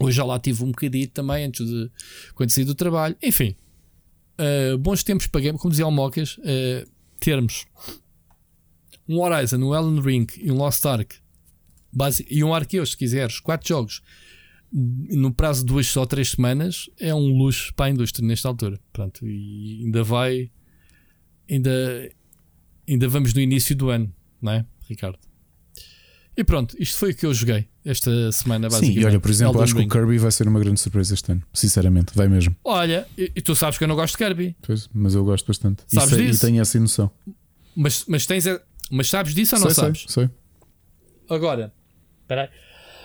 Hoje 0.00 0.16
já 0.16 0.24
lá 0.24 0.38
tive 0.38 0.64
um 0.64 0.68
bocadinho 0.70 1.08
também, 1.08 1.44
antes 1.44 1.66
de 1.66 1.90
quando 2.34 2.48
saí 2.50 2.64
do 2.64 2.74
trabalho. 2.74 3.14
Enfim, 3.22 3.54
eh, 4.38 4.74
bons 4.78 5.02
tempos 5.04 5.26
para 5.26 5.42
game, 5.42 5.58
como 5.58 5.70
dizia 5.70 5.86
o 5.86 5.90
Mocas, 5.90 6.38
termos 7.20 7.66
um 9.06 9.20
Horizon, 9.20 9.58
um 9.58 9.74
Elden 9.74 10.00
Ring 10.02 10.26
e 10.40 10.50
um 10.50 10.56
Lost 10.56 10.84
Ark 10.86 11.16
basi- 11.92 12.26
e 12.30 12.42
um 12.42 12.54
Arceus, 12.54 12.92
se 12.92 12.96
quiseres, 12.96 13.40
quatro 13.40 13.68
jogos 13.68 14.00
no 14.72 15.32
prazo 15.34 15.60
de 15.60 15.66
duas 15.66 15.94
ou 15.96 16.06
três 16.06 16.30
semanas 16.30 16.88
é 16.98 17.14
um 17.14 17.36
luxo 17.36 17.72
para 17.74 17.86
a 17.86 17.90
indústria 17.90 18.26
nesta 18.26 18.48
altura. 18.48 18.80
Pronto, 18.92 19.26
e 19.26 19.82
ainda 19.84 20.02
vai, 20.02 20.50
ainda, 21.50 22.10
ainda 22.88 23.08
vamos 23.08 23.34
no 23.34 23.40
início 23.40 23.76
do 23.76 23.90
ano, 23.90 24.12
não 24.40 24.52
é, 24.52 24.66
Ricardo? 24.88 25.18
E 26.34 26.42
pronto, 26.42 26.74
isto 26.80 26.96
foi 26.96 27.10
o 27.10 27.14
que 27.14 27.26
eu 27.26 27.34
joguei 27.34 27.68
esta 27.84 28.32
semana, 28.32 28.70
Sim, 28.70 28.76
basicamente. 28.76 29.02
e 29.02 29.04
olha, 29.04 29.20
por 29.20 29.30
exemplo, 29.30 29.52
Elden 29.52 29.64
acho 29.64 29.74
que 29.74 29.82
o 29.82 29.88
Kirby 29.88 30.16
vai 30.16 30.30
ser 30.30 30.48
uma 30.48 30.58
grande 30.58 30.80
surpresa 30.80 31.12
este 31.12 31.30
ano. 31.30 31.42
Sinceramente, 31.52 32.12
vai 32.14 32.26
mesmo. 32.26 32.56
Olha, 32.64 33.06
e, 33.18 33.30
e 33.36 33.42
tu 33.42 33.54
sabes 33.54 33.76
que 33.76 33.84
eu 33.84 33.88
não 33.88 33.94
gosto 33.96 34.16
de 34.16 34.24
Kirby, 34.24 34.56
Pois, 34.62 34.88
mas 34.94 35.14
eu 35.14 35.22
gosto 35.24 35.46
bastante. 35.46 35.84
E 35.92 35.94
Sabes 35.94 36.14
sei- 36.14 36.26
disso? 36.26 36.42
E 36.42 36.48
tenho 36.48 36.62
essa 36.62 36.80
noção. 36.80 37.10
mas, 37.76 38.06
mas 38.08 38.24
tens 38.24 38.46
a- 38.46 38.62
mas 38.90 39.10
sabes 39.10 39.34
disso 39.34 39.56
ou 39.56 39.60
não 39.60 39.66
sei, 39.68 39.74
sei, 39.74 39.84
sabes? 39.84 40.04
sei. 40.08 40.30
Agora, 41.28 41.70
espera 42.22 42.44
aí. 42.44 42.48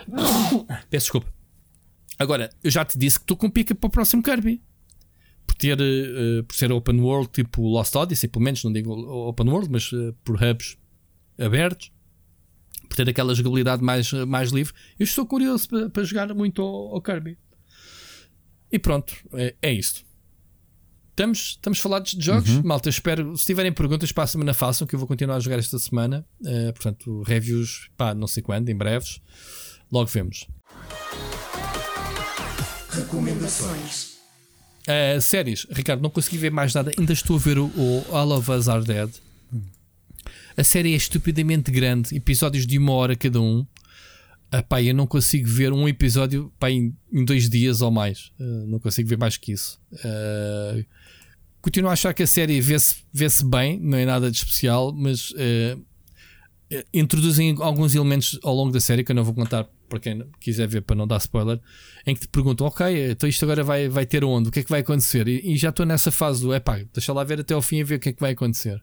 Peço 0.89 1.05
desculpa. 1.07 1.27
Agora, 2.19 2.49
eu 2.63 2.71
já 2.71 2.83
te 2.83 2.97
disse 2.97 3.19
que 3.19 3.23
estou 3.23 3.37
com 3.37 3.49
pica 3.49 3.75
para 3.75 3.87
o 3.87 3.91
próximo 3.91 4.23
Kirby. 4.23 4.61
Por 5.45 5.55
ter, 5.55 5.79
eh, 5.79 6.41
por 6.45 6.55
ser 6.55 6.71
open 6.71 6.99
world, 6.99 7.29
tipo 7.31 7.61
Lost 7.61 7.95
Odyssey, 7.95 8.27
pelo 8.27 8.43
menos, 8.43 8.63
não 8.63 8.73
digo 8.73 8.91
open 8.91 9.49
world, 9.49 9.69
mas 9.71 9.91
eh, 9.93 10.13
por 10.23 10.35
hubs 10.35 10.77
abertos, 11.39 11.91
por 12.89 12.95
ter 12.95 13.07
aquela 13.07 13.33
jogabilidade 13.33 13.81
mais, 13.81 14.11
mais 14.11 14.51
livre. 14.51 14.73
Eu 14.99 15.05
estou 15.05 15.25
curioso 15.25 15.69
para, 15.69 15.89
para 15.89 16.03
jogar 16.03 16.33
muito 16.33 16.61
ao, 16.61 16.95
ao 16.95 17.01
Kirby. 17.01 17.37
E 18.71 18.77
pronto, 18.77 19.13
é, 19.33 19.55
é 19.61 19.71
isto. 19.71 20.05
Estamos, 21.11 21.39
estamos 21.39 21.79
falados 21.79 22.11
de 22.11 22.23
jogos. 22.23 22.49
Uhum. 22.49 22.61
Malta, 22.63 22.89
espero. 22.89 23.35
Se 23.35 23.45
tiverem 23.45 23.71
perguntas 23.71 24.11
para 24.11 24.25
a 24.25 24.27
semana, 24.27 24.53
façam, 24.53 24.85
que 24.85 24.93
eu 24.93 24.99
vou 24.99 25.07
continuar 25.07 25.37
a 25.37 25.39
jogar 25.39 25.57
esta 25.57 25.79
semana. 25.79 26.23
Eh, 26.45 26.71
portanto, 26.73 27.23
reviews, 27.23 27.89
pá, 27.97 28.13
não 28.13 28.27
sei 28.27 28.43
quando, 28.43 28.69
em 28.69 28.75
breves. 28.75 29.19
Logo 29.91 30.07
vemos. 30.07 30.45
Recomendações. 32.97 34.17
Uh, 34.87 35.21
séries, 35.21 35.67
Ricardo, 35.69 36.01
não 36.01 36.09
consegui 36.09 36.37
ver 36.37 36.51
mais 36.51 36.73
nada. 36.73 36.91
Ainda 36.97 37.13
estou 37.13 37.35
a 37.35 37.39
ver 37.39 37.59
o, 37.59 37.65
o 37.65 38.05
All 38.11 38.31
of 38.31 38.49
Us 38.49 38.67
Are 38.67 38.83
Dead. 38.83 39.09
A 40.55 40.63
série 40.63 40.93
é 40.93 40.95
estupidamente 40.95 41.69
grande, 41.69 42.15
episódios 42.15 42.65
de 42.65 42.79
uma 42.79 42.93
hora 42.93 43.15
cada 43.15 43.39
um. 43.39 43.65
Epá, 44.51 44.81
eu 44.81 44.95
não 44.95 45.05
consigo 45.05 45.47
ver 45.47 45.71
um 45.71 45.87
episódio 45.87 46.51
em, 46.63 46.95
em 47.13 47.23
dois 47.23 47.47
dias 47.47 47.81
ou 47.81 47.91
mais. 47.91 48.31
Uh, 48.39 48.65
não 48.65 48.79
consigo 48.79 49.07
ver 49.07 49.17
mais 49.17 49.37
que 49.37 49.51
isso. 49.51 49.79
Uh, 49.91 50.83
continuo 51.61 51.89
a 51.89 51.93
achar 51.93 52.13
que 52.13 52.23
a 52.23 52.27
série 52.27 52.59
vê-se 52.59 53.03
vê 53.13 53.27
bem, 53.45 53.79
não 53.79 53.97
é 53.97 54.05
nada 54.05 54.31
de 54.31 54.37
especial, 54.37 54.91
mas 54.91 55.31
uh, 55.31 55.85
introduzem 56.93 57.55
alguns 57.59 57.93
elementos 57.93 58.39
ao 58.41 58.55
longo 58.55 58.71
da 58.71 58.79
série 58.79 59.03
que 59.03 59.11
eu 59.11 59.15
não 59.15 59.23
vou 59.23 59.33
contar 59.33 59.67
para 59.87 59.99
quem 59.99 60.25
quiser 60.39 60.67
ver 60.67 60.81
para 60.81 60.95
não 60.95 61.07
dar 61.07 61.17
spoiler, 61.17 61.59
em 62.05 62.13
que 62.13 62.21
te 62.21 62.27
perguntam, 62.27 62.67
ok, 62.67 63.11
então 63.11 63.27
isto 63.27 63.43
agora 63.43 63.63
vai, 63.63 63.89
vai 63.89 64.05
ter 64.05 64.23
onde? 64.23 64.49
O 64.49 64.51
que 64.51 64.59
é 64.59 64.63
que 64.63 64.69
vai 64.69 64.81
acontecer? 64.81 65.27
E, 65.27 65.53
e 65.53 65.57
já 65.57 65.69
estou 65.69 65.85
nessa 65.85 66.11
fase 66.11 66.41
do 66.41 66.53
epá, 66.53 66.79
deixa 66.93 67.13
lá 67.13 67.23
ver 67.23 67.39
até 67.39 67.53
ao 67.53 67.61
fim 67.61 67.77
e 67.77 67.83
ver 67.83 67.95
o 67.95 67.99
que 67.99 68.09
é 68.09 68.13
que 68.13 68.21
vai 68.21 68.31
acontecer. 68.31 68.81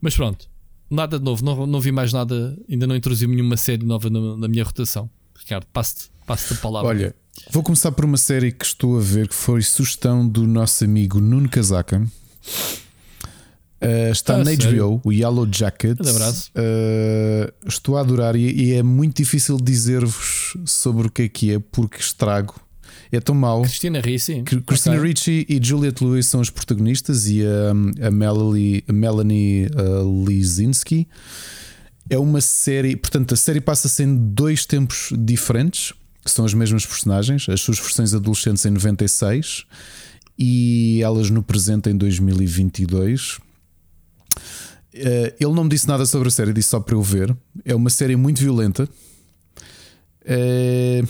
Mas 0.00 0.14
pronto, 0.14 0.48
nada 0.90 1.18
de 1.18 1.24
novo, 1.24 1.44
não, 1.44 1.66
não 1.66 1.80
vi 1.80 1.92
mais 1.92 2.12
nada, 2.12 2.56
ainda 2.68 2.86
não 2.86 2.96
introduzi 2.96 3.26
nenhuma 3.26 3.56
série 3.56 3.84
nova 3.84 4.10
na, 4.10 4.36
na 4.36 4.48
minha 4.48 4.64
rotação. 4.64 5.10
Ricardo, 5.38 5.66
passo-te 5.72 6.10
passo 6.26 6.54
a 6.54 6.56
palavra. 6.58 6.88
Olha, 6.88 7.14
vou 7.50 7.62
começar 7.62 7.90
por 7.92 8.04
uma 8.04 8.16
série 8.18 8.52
que 8.52 8.64
estou 8.64 8.98
a 8.98 9.00
ver 9.00 9.28
que 9.28 9.34
foi 9.34 9.62
sugestão 9.62 10.28
do 10.28 10.46
nosso 10.46 10.84
amigo 10.84 11.20
Nuno 11.20 11.48
Casaca. 11.48 12.06
Uh, 13.80 14.10
está 14.10 14.34
ah, 14.34 14.38
na 14.38 14.56
sério? 14.56 14.96
HBO, 14.96 15.00
o 15.04 15.12
Yellow 15.12 15.48
Jacket. 15.50 15.98
Uh, 16.00 17.52
estou 17.66 17.96
a 17.96 18.00
adorar 18.00 18.34
e, 18.34 18.50
e 18.50 18.72
é 18.72 18.82
muito 18.82 19.16
difícil 19.16 19.56
dizer-vos 19.56 20.56
sobre 20.66 21.06
o 21.06 21.10
que 21.10 21.22
é 21.22 21.28
que 21.28 21.54
é, 21.54 21.58
porque 21.58 22.00
estrago. 22.00 22.60
É 23.10 23.20
tão 23.20 23.34
mau. 23.34 23.62
Cristina 23.62 24.00
Ricci. 24.00 24.42
Christina 24.66 24.96
okay. 24.96 25.08
Ricci 25.08 25.46
e 25.48 25.60
Juliette 25.62 26.04
Lewis 26.04 26.26
são 26.26 26.40
os 26.40 26.50
protagonistas 26.50 27.26
e 27.26 27.42
a, 27.42 28.06
a 28.06 28.10
Melanie, 28.10 28.84
a 28.86 28.92
Melanie 28.92 29.66
uh, 29.66 30.26
Lizinski. 30.26 31.08
É 32.10 32.18
uma 32.18 32.40
série, 32.40 32.96
portanto, 32.96 33.34
a 33.34 33.36
série 33.36 33.60
passa-se 33.60 34.02
em 34.02 34.14
dois 34.14 34.66
tempos 34.66 35.12
diferentes, 35.16 35.92
que 36.24 36.30
são 36.30 36.44
as 36.44 36.52
mesmas 36.52 36.84
personagens, 36.84 37.48
as 37.48 37.60
suas 37.60 37.78
versões 37.78 38.12
adolescentes 38.12 38.64
em 38.64 38.70
96 38.70 39.64
e 40.38 41.00
elas 41.02 41.30
no 41.30 41.42
presente 41.42 41.90
em 41.90 41.96
2022. 41.96 43.38
Uh, 44.94 45.34
ele 45.38 45.52
não 45.52 45.64
me 45.64 45.70
disse 45.70 45.86
nada 45.86 46.06
sobre 46.06 46.28
a 46.28 46.30
série, 46.30 46.52
disse 46.52 46.70
só 46.70 46.80
para 46.80 46.94
eu 46.94 47.02
ver. 47.02 47.36
É 47.64 47.74
uma 47.74 47.90
série 47.90 48.16
muito 48.16 48.40
violenta. 48.40 48.88
Uh, 50.22 51.06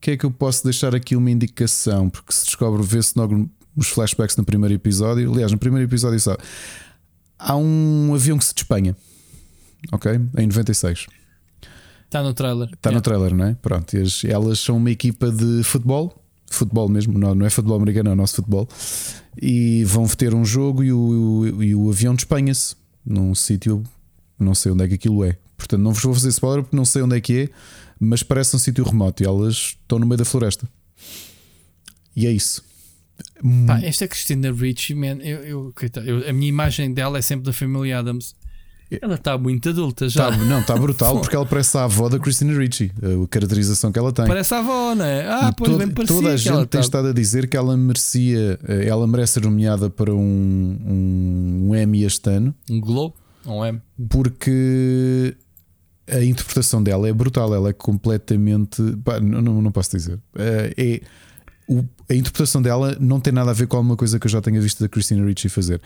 que 0.00 0.12
é 0.12 0.16
que 0.16 0.24
eu 0.24 0.30
posso 0.30 0.64
deixar 0.64 0.94
aqui 0.94 1.16
uma 1.16 1.30
indicação? 1.30 2.08
Porque 2.08 2.32
se 2.32 2.46
descobre, 2.46 2.82
vê-se 2.82 3.14
nos 3.76 3.88
flashbacks 3.88 4.36
no 4.36 4.44
primeiro 4.44 4.74
episódio. 4.74 5.30
Aliás, 5.32 5.52
no 5.52 5.58
primeiro 5.58 5.86
episódio 5.88 6.18
só 6.18 6.36
há 7.38 7.56
um 7.56 8.14
avião 8.14 8.38
que 8.38 8.44
se 8.44 8.54
despenha, 8.54 8.96
ok? 9.92 10.12
Em 10.36 10.46
96. 10.46 11.06
Está 12.06 12.22
no 12.22 12.32
trailer. 12.32 12.70
Está 12.72 12.90
no 12.90 13.00
trailer, 13.00 13.34
não 13.34 13.44
é? 13.44 13.54
Pronto, 13.60 13.94
elas 14.26 14.58
são 14.58 14.78
uma 14.78 14.90
equipa 14.90 15.30
de 15.30 15.62
futebol, 15.62 16.24
futebol 16.50 16.88
mesmo, 16.88 17.18
não, 17.18 17.34
não 17.34 17.44
é 17.44 17.50
futebol 17.50 17.76
americano, 17.76 18.08
é 18.08 18.12
o 18.12 18.16
nosso 18.16 18.36
futebol. 18.36 18.66
E 19.40 19.84
vão 19.84 20.06
ter 20.08 20.34
um 20.34 20.44
jogo 20.44 20.82
e 20.82 20.92
o, 20.92 21.62
e 21.62 21.74
o 21.74 21.88
avião 21.90 22.14
despenha-se 22.14 22.74
num 23.04 23.34
sítio, 23.34 23.84
não 24.38 24.54
sei 24.54 24.72
onde 24.72 24.84
é 24.84 24.88
que 24.88 24.94
aquilo 24.94 25.24
é. 25.24 25.36
Portanto, 25.56 25.80
não 25.80 25.92
vos 25.92 26.02
vou 26.02 26.14
fazer 26.14 26.28
spoiler 26.28 26.62
porque 26.62 26.76
não 26.76 26.84
sei 26.84 27.02
onde 27.02 27.16
é 27.16 27.20
que 27.20 27.42
é, 27.42 27.48
mas 28.00 28.22
parece 28.22 28.54
um 28.54 28.58
sítio 28.58 28.84
remoto 28.84 29.22
e 29.22 29.26
elas 29.26 29.54
estão 29.54 29.98
no 29.98 30.06
meio 30.06 30.18
da 30.18 30.24
floresta. 30.24 30.68
E 32.14 32.26
é 32.26 32.32
isso. 32.32 32.64
Pá, 33.66 33.80
esta 33.80 34.06
Cristina 34.06 34.52
Ricci, 34.52 34.94
man, 34.94 35.18
eu, 35.22 35.72
eu, 36.04 36.28
a 36.28 36.32
minha 36.32 36.48
imagem 36.48 36.92
dela 36.92 37.18
é 37.18 37.22
sempre 37.22 37.44
da 37.44 37.52
família 37.52 37.98
Adams. 37.98 38.34
Ela 38.90 39.16
está 39.16 39.36
muito 39.36 39.68
adulta 39.68 40.08
já. 40.08 40.30
Tá, 40.30 40.36
não, 40.36 40.60
está 40.60 40.76
brutal 40.76 41.20
porque 41.20 41.36
ela 41.36 41.44
parece 41.44 41.76
a 41.76 41.84
avó 41.84 42.08
da 42.08 42.18
Christina 42.18 42.58
Ricci, 42.58 42.90
a 43.02 43.28
caracterização 43.28 43.92
que 43.92 43.98
ela 43.98 44.12
tem. 44.12 44.26
Parece 44.26 44.54
a 44.54 44.58
avó, 44.58 44.94
não 44.94 45.04
é? 45.04 45.26
Ah, 45.26 45.52
pois 45.56 45.70
todo, 45.70 45.78
bem 45.78 45.88
parecia. 45.88 46.16
Toda 46.16 46.30
a 46.30 46.36
gente 46.36 46.54
tem 46.54 46.66
tá... 46.66 46.80
estado 46.80 47.08
a 47.08 47.12
dizer 47.12 47.48
que 47.48 47.56
ela 47.56 47.76
merecia, 47.76 48.58
eh, 48.66 48.86
ela 48.88 49.06
merece 49.06 49.34
ser 49.34 49.42
nomeada 49.44 49.90
para 49.90 50.14
um, 50.14 50.18
um, 50.18 51.68
um 51.68 51.76
Emmy 51.76 52.04
este 52.04 52.30
ano. 52.30 52.54
Um 52.70 52.80
Globo? 52.80 53.14
Um 53.46 53.64
Emmy. 53.64 53.80
Porque 54.08 55.36
a 56.10 56.24
interpretação 56.24 56.82
dela 56.82 57.08
é 57.08 57.12
brutal, 57.12 57.54
ela 57.54 57.68
é 57.68 57.72
completamente. 57.74 58.82
Pá, 59.04 59.20
não, 59.20 59.60
não 59.60 59.70
posso 59.70 59.96
dizer. 59.96 60.18
Eh, 60.34 60.74
é, 60.76 61.00
o, 61.68 61.84
a 62.08 62.14
interpretação 62.14 62.62
dela 62.62 62.96
não 62.98 63.20
tem 63.20 63.32
nada 63.32 63.50
a 63.50 63.54
ver 63.54 63.66
com 63.66 63.76
alguma 63.76 63.96
coisa 63.96 64.18
que 64.18 64.26
eu 64.26 64.30
já 64.30 64.40
tenha 64.40 64.60
visto 64.60 64.80
da 64.80 64.88
Christina 64.88 65.24
Ricci 65.26 65.50
fazer. 65.50 65.80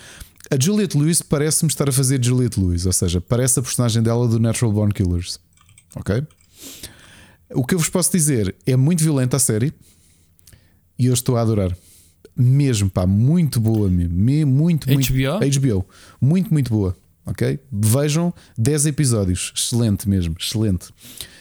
A 0.51 0.57
Juliette 0.61 0.99
Lewis 0.99 1.23
parece-me 1.23 1.71
estar 1.71 1.89
a 1.89 1.93
fazer 1.93 2.23
Juliette 2.23 2.61
Lewis, 2.61 2.85
ou 2.85 2.93
seja, 2.93 3.21
parece 3.21 3.59
a 3.59 3.63
personagem 3.63 4.03
dela 4.03 4.27
do 4.27 4.39
Natural 4.39 4.73
Born 4.73 4.93
Killers. 4.93 5.39
Ok? 5.95 6.23
O 7.55 7.65
que 7.65 7.75
eu 7.75 7.79
vos 7.79 7.89
posso 7.89 8.11
dizer 8.13 8.55
é 8.67 8.77
muito 8.77 9.03
violenta 9.03 9.37
a 9.37 9.41
série 9.41 9.73
e 10.99 11.07
eu 11.07 11.15
estou 11.15 11.37
a 11.37 11.43
adorar. 11.43 11.77
Mesmo, 12.35 12.89
pá, 12.89 13.07
muito 13.07 13.61
boa 13.61 13.89
mesmo. 13.91 14.15
Muito, 14.47 14.89
muito. 14.91 15.13
HBO? 15.13 15.61
HBO. 15.61 15.87
Muito, 16.21 16.53
muito 16.53 16.71
boa. 16.71 16.97
Ok? 17.27 17.59
Vejam 17.71 18.33
10 18.59 18.87
episódios. 18.87 19.53
Excelente 19.55 20.09
mesmo, 20.09 20.35
excelente. 20.41 20.89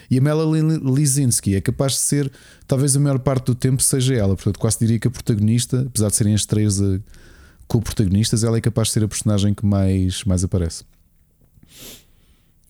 E 0.09 0.17
a 0.17 0.21
Melanie 0.21 0.77
Lizinski 0.77 1.55
é 1.55 1.61
capaz 1.61 1.93
de 1.93 1.99
ser, 1.99 2.31
talvez 2.67 2.95
a 2.95 2.99
maior 2.99 3.19
parte 3.19 3.45
do 3.45 3.55
tempo 3.55 3.81
seja 3.81 4.13
ela. 4.13 4.35
Portanto, 4.35 4.59
quase 4.59 4.79
diria 4.79 4.99
que 4.99 5.07
a 5.07 5.11
protagonista, 5.11 5.85
apesar 5.87 6.09
de 6.09 6.15
serem 6.17 6.33
as 6.33 6.45
três 6.45 6.81
eh, 6.81 6.99
co-protagonistas, 7.71 8.43
ela 8.43 8.57
é 8.57 8.61
capaz 8.61 8.89
de 8.89 8.95
ser 8.95 9.03
a 9.05 9.07
personagem 9.07 9.53
que 9.53 9.65
mais, 9.65 10.25
mais 10.25 10.43
aparece. 10.43 10.83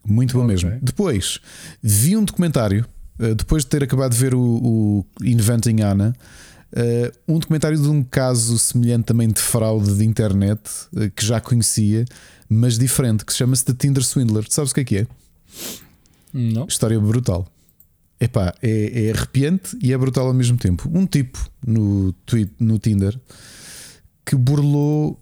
Muito 0.06 0.34
bom 0.34 0.44
okay. 0.44 0.54
mesmo. 0.54 0.80
Depois, 0.80 1.40
vi 1.82 2.16
um 2.16 2.24
documentário, 2.24 2.86
eh, 3.18 3.34
depois 3.34 3.64
de 3.64 3.70
ter 3.72 3.84
acabado 3.84 4.12
de 4.12 4.18
ver 4.20 4.36
o, 4.36 4.40
o 4.40 5.06
Inventing 5.24 5.82
Anna. 5.82 6.16
Uh, 6.72 7.34
um 7.34 7.38
documentário 7.38 7.78
de 7.78 7.88
um 7.90 8.02
caso 8.02 8.58
semelhante 8.58 9.04
também 9.04 9.28
de 9.28 9.42
fraude 9.42 9.94
de 9.98 10.06
internet 10.06 10.62
uh, 10.94 11.10
que 11.12 11.26
já 11.26 11.42
conhecia, 11.42 12.06
mas 12.48 12.78
diferente, 12.78 13.26
que 13.26 13.34
se 13.34 13.40
chama-se 13.40 13.66
The 13.66 13.74
Tinder 13.74 14.04
Swindler. 14.04 14.46
Tu 14.46 14.54
sabes 14.54 14.72
o 14.72 14.76
que 14.76 14.80
é 14.80 14.84
que 14.86 14.98
é? 15.00 15.08
Não. 16.32 16.66
História 16.68 16.98
brutal. 16.98 17.46
Epá, 18.22 18.54
é, 18.62 19.08
é 19.08 19.12
arrepiante 19.12 19.78
e 19.82 19.92
é 19.92 19.98
brutal 19.98 20.28
ao 20.28 20.34
mesmo 20.34 20.58
tempo. 20.58 20.90
Um 20.94 21.06
tipo 21.06 21.46
no, 21.66 22.16
no 22.60 22.80
Tinder 22.80 23.20
que 24.26 24.36
burlou 24.36 25.20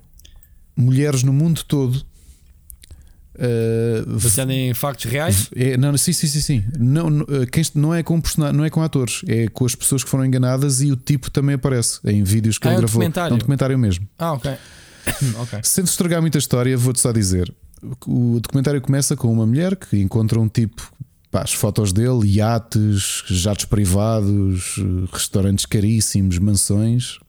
mulheres 0.75 1.23
no 1.23 1.33
mundo 1.33 1.63
todo. 1.63 2.05
Uh, 3.35 4.19
Baseado 4.21 4.51
em 4.51 4.73
factos 4.73 5.05
reais? 5.05 5.49
É, 5.55 5.77
não, 5.77 5.95
sim, 5.97 6.11
sim, 6.11 6.27
sim, 6.27 6.41
sim. 6.41 6.63
Não, 6.77 7.09
não, 7.09 7.25
eh, 7.29 7.45
quem, 7.45 7.63
não, 7.73 7.95
é 7.95 8.03
com 8.03 8.21
não 8.53 8.65
é 8.65 8.69
com 8.69 8.81
atores, 8.81 9.21
é 9.27 9.47
com 9.47 9.65
as 9.65 9.75
pessoas 9.75 10.03
que 10.03 10.09
foram 10.09 10.25
enganadas 10.25 10.81
e 10.81 10.91
o 10.91 10.97
tipo 10.97 11.31
também 11.31 11.55
aparece 11.55 11.99
em 12.03 12.21
vídeos 12.21 12.57
que 12.57 12.67
ah, 12.67 12.71
ele 12.71 12.75
é 12.75 12.77
um 12.79 12.81
gravou. 12.81 12.99
Documentário. 12.99 13.31
É 13.31 13.35
um 13.35 13.37
documentário 13.37 13.79
mesmo. 13.79 14.07
Ah, 14.17 14.33
ok. 14.33 14.51
okay. 15.41 15.59
Sem 15.63 15.85
estragar 15.85 16.19
muita 16.19 16.37
história, 16.37 16.77
vou-te 16.77 16.99
só 16.99 17.13
dizer: 17.13 17.53
o 18.05 18.39
documentário 18.41 18.81
começa 18.81 19.15
com 19.15 19.31
uma 19.31 19.45
mulher 19.45 19.75
que 19.75 19.97
encontra 19.97 20.39
um 20.39 20.49
tipo. 20.49 20.91
Pá, 21.31 21.43
as 21.43 21.53
fotos 21.53 21.93
dele, 21.93 22.27
iates, 22.27 23.23
jatos 23.27 23.65
privados, 23.65 24.75
restaurantes 25.13 25.65
caríssimos, 25.65 26.39
mansões. 26.39 27.19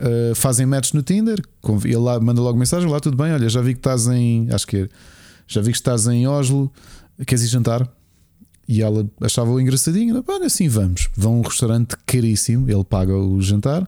Uh, 0.00 0.34
fazem 0.34 0.64
match 0.64 0.94
no 0.94 1.02
Tinder. 1.02 1.38
Ele 1.84 1.96
lá, 1.96 2.18
manda 2.18 2.40
logo 2.40 2.58
mensagem: 2.58 2.88
Lá, 2.88 2.98
tudo 2.98 3.16
bem? 3.16 3.32
Olha, 3.32 3.48
já 3.48 3.60
vi 3.60 3.74
que 3.74 3.80
estás 3.80 4.06
em. 4.06 4.48
Acho 4.50 4.66
que 4.66 4.76
é, 4.78 4.88
já 5.46 5.60
vi 5.60 5.72
que 5.72 5.78
estás 5.78 6.06
em 6.06 6.26
Oslo. 6.26 6.72
Queres 7.26 7.44
ir 7.44 7.48
jantar? 7.48 7.86
E 8.66 8.82
ela 8.82 9.06
achava-o 9.20 9.60
engraçadinho. 9.60 10.24
Olha, 10.26 10.46
assim 10.46 10.68
vamos. 10.68 11.08
Vão 11.14 11.34
a 11.34 11.36
um 11.36 11.42
restaurante 11.42 11.96
caríssimo. 12.06 12.70
Ele 12.70 12.84
paga 12.84 13.14
o 13.14 13.42
jantar. 13.42 13.86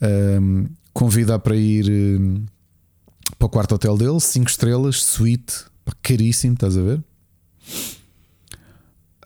Um, 0.00 0.66
ah, 0.66 0.70
convida 0.92 1.38
para 1.38 1.56
ir 1.56 1.90
um, 1.90 2.44
para 3.38 3.46
o 3.46 3.48
quarto 3.48 3.74
hotel 3.74 3.96
dele, 3.96 4.20
5 4.20 4.48
estrelas, 4.48 5.02
suíte, 5.02 5.64
caríssimo, 6.02 6.54
estás 6.54 6.76
a 6.76 6.82
ver? 6.82 7.02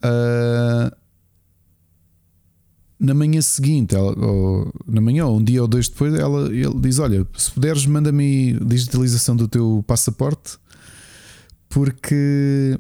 Uh, 0.03 1.00
na 3.01 3.15
manhã 3.15 3.41
seguinte, 3.41 3.95
ela, 3.95 4.15
ou, 4.19 4.70
na 4.87 5.01
manhã, 5.01 5.25
ou 5.25 5.39
um 5.39 5.43
dia 5.43 5.62
ou 5.62 5.67
dois 5.67 5.89
depois, 5.89 6.15
ela, 6.15 6.55
ele 6.55 6.79
diz: 6.81 6.99
Olha, 6.99 7.27
se 7.35 7.51
puderes, 7.51 7.87
manda-me 7.87 8.53
digitalização 8.61 9.35
do 9.35 9.49
teu 9.49 9.83
passaporte, 9.87 10.59
porque 11.69 12.79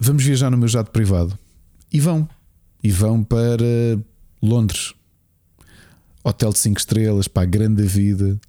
vamos 0.00 0.24
viajar 0.24 0.50
no 0.50 0.56
meu 0.56 0.68
jato 0.68 0.90
privado. 0.90 1.38
E 1.92 2.00
vão. 2.00 2.26
E 2.82 2.90
vão 2.90 3.22
para 3.22 3.66
Londres. 4.42 4.94
Hotel 6.24 6.52
de 6.52 6.58
5 6.58 6.78
estrelas, 6.78 7.28
para 7.28 7.42
a 7.42 7.46
grande 7.46 7.82
vida. 7.82 8.40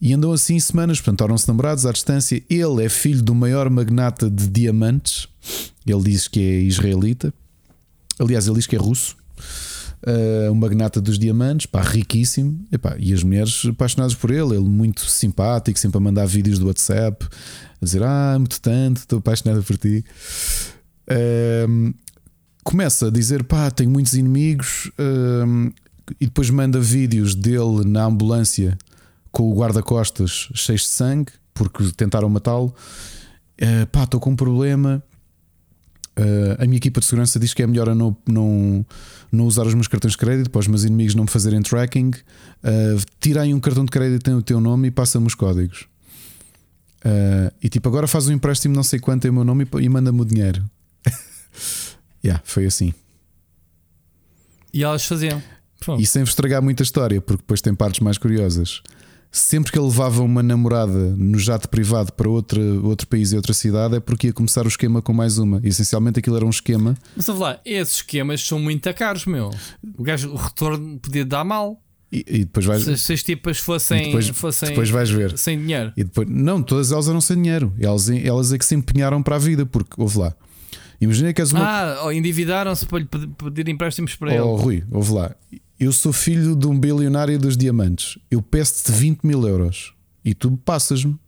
E 0.00 0.14
andam 0.14 0.32
assim 0.32 0.58
semanas, 0.60 0.98
portanto, 0.98 1.18
tornam-se 1.18 1.48
namorados 1.48 1.84
à 1.84 1.92
distância. 1.92 2.42
Ele 2.48 2.84
é 2.84 2.88
filho 2.88 3.22
do 3.22 3.34
maior 3.34 3.68
magnata 3.68 4.30
de 4.30 4.48
diamantes. 4.48 5.26
Ele 5.84 6.02
diz 6.02 6.28
que 6.28 6.40
é 6.40 6.60
israelita. 6.60 7.34
Aliás, 8.18 8.46
ele 8.46 8.56
diz 8.56 8.66
que 8.66 8.76
é 8.76 8.78
russo. 8.78 9.16
Uh, 10.02 10.50
um 10.50 10.54
magnata 10.54 11.00
dos 11.00 11.18
diamantes, 11.18 11.66
pá, 11.66 11.82
riquíssimo. 11.82 12.64
Epá, 12.72 12.96
e 12.98 13.12
as 13.12 13.22
mulheres 13.22 13.66
apaixonadas 13.66 14.14
por 14.14 14.30
ele. 14.30 14.54
Ele 14.54 14.68
muito 14.68 15.02
simpático, 15.02 15.78
sempre 15.78 15.98
a 15.98 16.00
mandar 16.00 16.26
vídeos 16.26 16.58
do 16.58 16.66
WhatsApp, 16.66 17.26
a 17.80 17.84
dizer: 17.84 18.02
Ah, 18.02 18.36
muito 18.38 18.60
tanto, 18.60 18.98
estou 18.98 19.18
apaixonada 19.18 19.62
por 19.62 19.76
ti. 19.76 20.04
Uh, 21.10 21.94
começa 22.64 23.08
a 23.08 23.10
dizer: 23.10 23.44
pá, 23.44 23.70
tenho 23.70 23.90
muitos 23.90 24.14
inimigos. 24.14 24.90
hum, 24.98 25.70
e 26.20 26.26
depois 26.26 26.50
manda 26.50 26.80
vídeos 26.80 27.36
dele 27.36 27.84
na 27.84 28.04
ambulância 28.04 28.76
com 29.30 29.48
o 29.48 29.54
guarda-costas 29.54 30.48
cheio 30.54 30.78
de 30.78 30.84
sangue 30.84 31.30
porque 31.54 31.84
tentaram 31.92 32.28
matá-lo. 32.28 32.74
Uh, 33.60 33.86
pá, 33.92 34.04
estou 34.04 34.18
com 34.18 34.30
um 34.30 34.36
problema. 34.36 35.02
Uh, 36.20 36.62
a 36.62 36.66
minha 36.66 36.76
equipa 36.76 37.00
de 37.00 37.06
segurança 37.06 37.40
diz 37.40 37.54
que 37.54 37.62
é 37.62 37.66
melhor 37.66 37.88
eu 37.88 37.94
não, 37.94 38.14
não, 38.28 38.86
não 39.32 39.46
usar 39.46 39.66
os 39.66 39.72
meus 39.72 39.88
cartões 39.88 40.12
de 40.12 40.18
crédito 40.18 40.50
para 40.50 40.58
os 40.58 40.66
meus 40.66 40.84
inimigos 40.84 41.14
não 41.14 41.24
me 41.24 41.30
fazerem 41.30 41.62
tracking. 41.62 42.10
Uh, 42.10 43.02
tira 43.18 43.42
aí 43.42 43.54
um 43.54 43.60
cartão 43.60 43.84
de 43.84 43.90
crédito 43.90 44.22
tem 44.22 44.34
o 44.34 44.42
teu 44.42 44.60
nome 44.60 44.88
e 44.88 44.90
passa-me 44.90 45.26
os 45.26 45.34
códigos. 45.34 45.86
Uh, 47.04 47.50
e 47.62 47.70
tipo, 47.70 47.88
agora 47.88 48.06
faz 48.06 48.28
um 48.28 48.32
empréstimo 48.32 48.74
não 48.74 48.82
sei 48.82 48.98
quanto 48.98 49.26
em 49.26 49.30
meu 49.30 49.44
nome 49.44 49.64
e, 49.64 49.82
e 49.82 49.88
manda-me 49.88 50.20
o 50.20 50.24
dinheiro. 50.24 50.62
yeah, 52.22 52.42
foi 52.44 52.66
assim. 52.66 52.92
E 54.74 54.84
elas 54.84 55.04
faziam. 55.04 55.42
Pô. 55.84 55.96
E 55.96 56.04
sem 56.04 56.22
vos 56.22 56.30
estragar 56.30 56.62
muita 56.62 56.82
história, 56.82 57.18
porque 57.20 57.40
depois 57.40 57.62
tem 57.62 57.74
partes 57.74 58.00
mais 58.00 58.18
curiosas. 58.18 58.82
Sempre 59.32 59.70
que 59.70 59.78
ele 59.78 59.86
levava 59.86 60.22
uma 60.22 60.42
namorada 60.42 61.14
no 61.16 61.38
jato 61.38 61.68
privado 61.68 62.12
para 62.12 62.28
outra, 62.28 62.60
outro 62.82 63.06
país 63.06 63.30
e 63.32 63.36
outra 63.36 63.52
cidade, 63.54 63.94
é 63.96 64.00
porque 64.00 64.26
ia 64.26 64.32
começar 64.32 64.64
o 64.64 64.68
esquema 64.68 65.00
com 65.00 65.12
mais 65.12 65.38
uma. 65.38 65.60
E, 65.62 65.68
essencialmente 65.68 66.18
aquilo 66.18 66.34
era 66.36 66.44
um 66.44 66.50
esquema. 66.50 66.96
Mas 67.16 67.26
vamos 67.26 67.40
lá, 67.42 67.60
esses 67.64 67.96
esquemas 67.96 68.44
são 68.44 68.58
muito 68.58 68.92
caros, 68.92 69.26
meu. 69.26 69.50
O, 69.96 70.02
gajo, 70.02 70.30
o 70.30 70.36
retorno 70.36 70.98
podia 70.98 71.24
dar 71.24 71.44
mal. 71.44 71.80
E, 72.12 72.24
e 72.28 72.38
depois 72.40 72.66
vais, 72.66 72.82
Se, 72.82 72.98
se 72.98 73.12
as 73.12 73.22
tipas 73.22 73.58
fossem, 73.58 74.06
depois, 74.06 74.28
fossem 74.30 74.68
depois 74.70 74.90
vais 74.90 75.08
ver. 75.10 75.38
sem 75.38 75.56
dinheiro. 75.60 75.92
E 75.96 76.02
depois, 76.02 76.28
não, 76.28 76.60
todas 76.60 76.90
elas 76.90 77.08
eram 77.08 77.20
sem 77.20 77.36
dinheiro. 77.40 77.72
Elas, 77.78 78.10
elas 78.10 78.52
é 78.52 78.58
que 78.58 78.64
se 78.64 78.74
empenharam 78.74 79.22
para 79.22 79.36
a 79.36 79.38
vida, 79.38 79.64
porque 79.64 79.92
houve 79.96 80.18
lá. 80.18 80.34
Imagina 81.00 81.32
que 81.32 81.40
és 81.40 81.52
uma. 81.52 81.60
Ah, 81.64 82.02
ou 82.02 82.12
endividaram-se 82.12 82.84
para 82.84 82.98
lhe 82.98 83.04
pedir- 83.04 83.28
pedir 83.28 83.68
empréstimos 83.68 84.16
para 84.16 84.32
Oh, 84.44 84.54
ele. 84.56 84.62
Rui, 84.62 84.84
ouve 84.90 85.12
lá. 85.12 85.34
Eu 85.80 85.92
sou 85.92 86.12
filho 86.12 86.54
de 86.54 86.66
um 86.66 86.78
bilionário 86.78 87.38
dos 87.38 87.56
diamantes. 87.56 88.18
Eu 88.30 88.42
peço-te 88.42 88.92
20 88.92 89.22
mil 89.22 89.48
euros 89.48 89.94
e 90.22 90.34
tu 90.34 90.54
passas-me. 90.58 91.18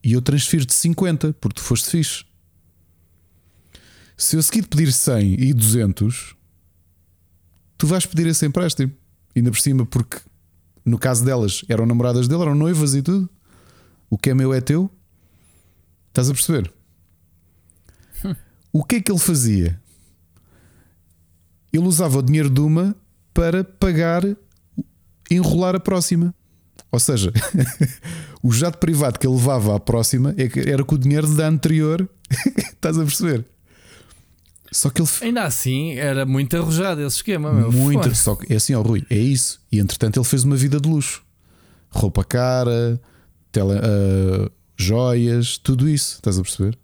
E 0.00 0.12
eu 0.12 0.22
transfiro-te 0.22 0.72
50 0.72 1.32
porque 1.32 1.56
tu 1.56 1.60
foste 1.60 1.90
fixe. 1.90 2.24
Se 4.16 4.36
eu 4.36 4.42
seguir 4.44 4.68
pedir 4.68 4.92
100 4.92 5.42
e 5.42 5.52
200, 5.52 6.36
tu 7.76 7.88
vais 7.88 8.06
pedir 8.06 8.28
esse 8.28 8.46
empréstimo. 8.46 8.92
Ainda 9.34 9.50
por 9.50 9.58
cima, 9.58 9.84
porque 9.84 10.18
no 10.84 10.96
caso 10.96 11.24
delas 11.24 11.64
eram 11.68 11.84
namoradas 11.84 12.28
dele, 12.28 12.42
eram 12.42 12.54
noivas 12.54 12.94
e 12.94 13.02
tudo. 13.02 13.28
O 14.08 14.16
que 14.16 14.30
é 14.30 14.34
meu 14.34 14.54
é 14.54 14.60
teu. 14.60 14.88
Estás 16.10 16.30
a 16.30 16.32
perceber? 16.32 16.72
O 18.72 18.84
que 18.84 18.96
é 18.96 19.00
que 19.00 19.10
ele 19.10 19.18
fazia? 19.18 19.82
Ele 21.72 21.82
usava 21.82 22.20
o 22.20 22.22
dinheiro 22.22 22.48
de 22.48 22.60
uma 22.60 22.94
para 23.34 23.64
pagar, 23.64 24.22
enrolar 25.30 25.74
a 25.76 25.80
próxima. 25.80 26.34
Ou 26.92 26.98
seja, 26.98 27.32
o 28.42 28.52
jato 28.52 28.78
privado 28.78 29.18
que 29.18 29.26
ele 29.26 29.34
levava 29.36 29.76
à 29.76 29.80
próxima 29.80 30.34
é 30.36 30.70
era 30.70 30.82
com 30.84 30.94
o 30.94 30.98
dinheiro 30.98 31.32
da 31.34 31.46
anterior. 31.48 32.08
Estás 32.56 32.98
a 32.98 33.04
perceber? 33.04 33.44
Só 34.72 34.88
que 34.88 35.02
ele 35.02 35.08
Ainda 35.22 35.42
assim, 35.44 35.94
era 35.94 36.24
muito 36.24 36.56
arrojado 36.56 37.00
esse 37.02 37.16
esquema, 37.16 37.52
meu. 37.52 37.72
muito. 37.72 38.14
Só 38.14 38.36
que 38.36 38.52
é 38.52 38.56
assim, 38.56 38.74
ó 38.74 38.82
Rui, 38.82 39.04
é 39.10 39.18
isso. 39.18 39.60
E 39.70 39.78
entretanto 39.80 40.18
ele 40.18 40.24
fez 40.26 40.44
uma 40.44 40.56
vida 40.56 40.80
de 40.80 40.88
luxo: 40.88 41.22
roupa 41.90 42.22
cara, 42.24 43.00
tele, 43.50 43.72
ah, 43.72 44.50
joias, 44.76 45.58
tudo 45.58 45.88
isso. 45.88 46.16
Estás 46.16 46.38
a 46.38 46.42
perceber? 46.42 46.78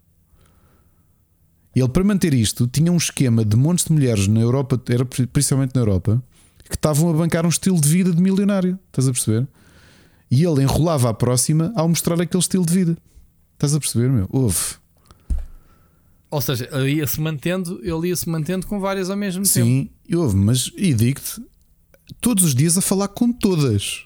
Ele, 1.75 1.87
para 1.89 2.03
manter 2.03 2.33
isto, 2.33 2.67
tinha 2.67 2.91
um 2.91 2.97
esquema 2.97 3.45
de 3.45 3.55
montes 3.55 3.85
de 3.85 3.91
mulheres 3.93 4.27
na 4.27 4.39
Europa, 4.39 4.81
era 4.89 5.05
pri- 5.05 5.27
principalmente 5.27 5.75
na 5.75 5.81
Europa, 5.81 6.21
que 6.67 6.75
estavam 6.75 7.09
a 7.09 7.13
bancar 7.13 7.45
um 7.45 7.49
estilo 7.49 7.79
de 7.79 7.87
vida 7.87 8.11
de 8.11 8.21
milionário. 8.21 8.77
Estás 8.87 9.07
a 9.07 9.11
perceber? 9.11 9.47
E 10.29 10.43
ele 10.43 10.63
enrolava 10.63 11.09
a 11.09 11.13
próxima 11.13 11.71
ao 11.75 11.87
mostrar 11.87 12.19
aquele 12.21 12.41
estilo 12.41 12.65
de 12.65 12.73
vida. 12.73 12.97
Estás 13.53 13.73
a 13.73 13.79
perceber, 13.79 14.09
meu? 14.09 14.27
Houve. 14.29 14.75
Ou 16.29 16.41
seja, 16.41 16.67
ele 16.73 16.95
ia-se 16.95 17.19
mantendo, 17.21 17.79
ele 17.81 18.09
ia-se 18.09 18.27
mantendo 18.29 18.67
com 18.67 18.79
várias 18.79 19.09
ao 19.09 19.15
mesmo 19.15 19.43
tempo. 19.43 19.65
Sim, 19.65 19.89
houve, 20.13 20.35
mas 20.35 20.69
e 20.75 20.93
digo-te, 20.93 21.41
todos 22.19 22.43
os 22.43 22.53
dias 22.53 22.77
a 22.77 22.81
falar 22.81 23.07
com 23.07 23.31
todas 23.31 24.03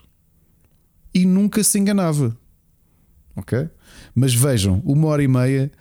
e 1.14 1.26
nunca 1.26 1.64
se 1.64 1.80
enganava. 1.80 2.38
Ok? 3.36 3.68
Mas 4.14 4.36
vejam, 4.36 4.82
uma 4.86 5.08
hora 5.08 5.24
e 5.24 5.28
meia, 5.28 5.72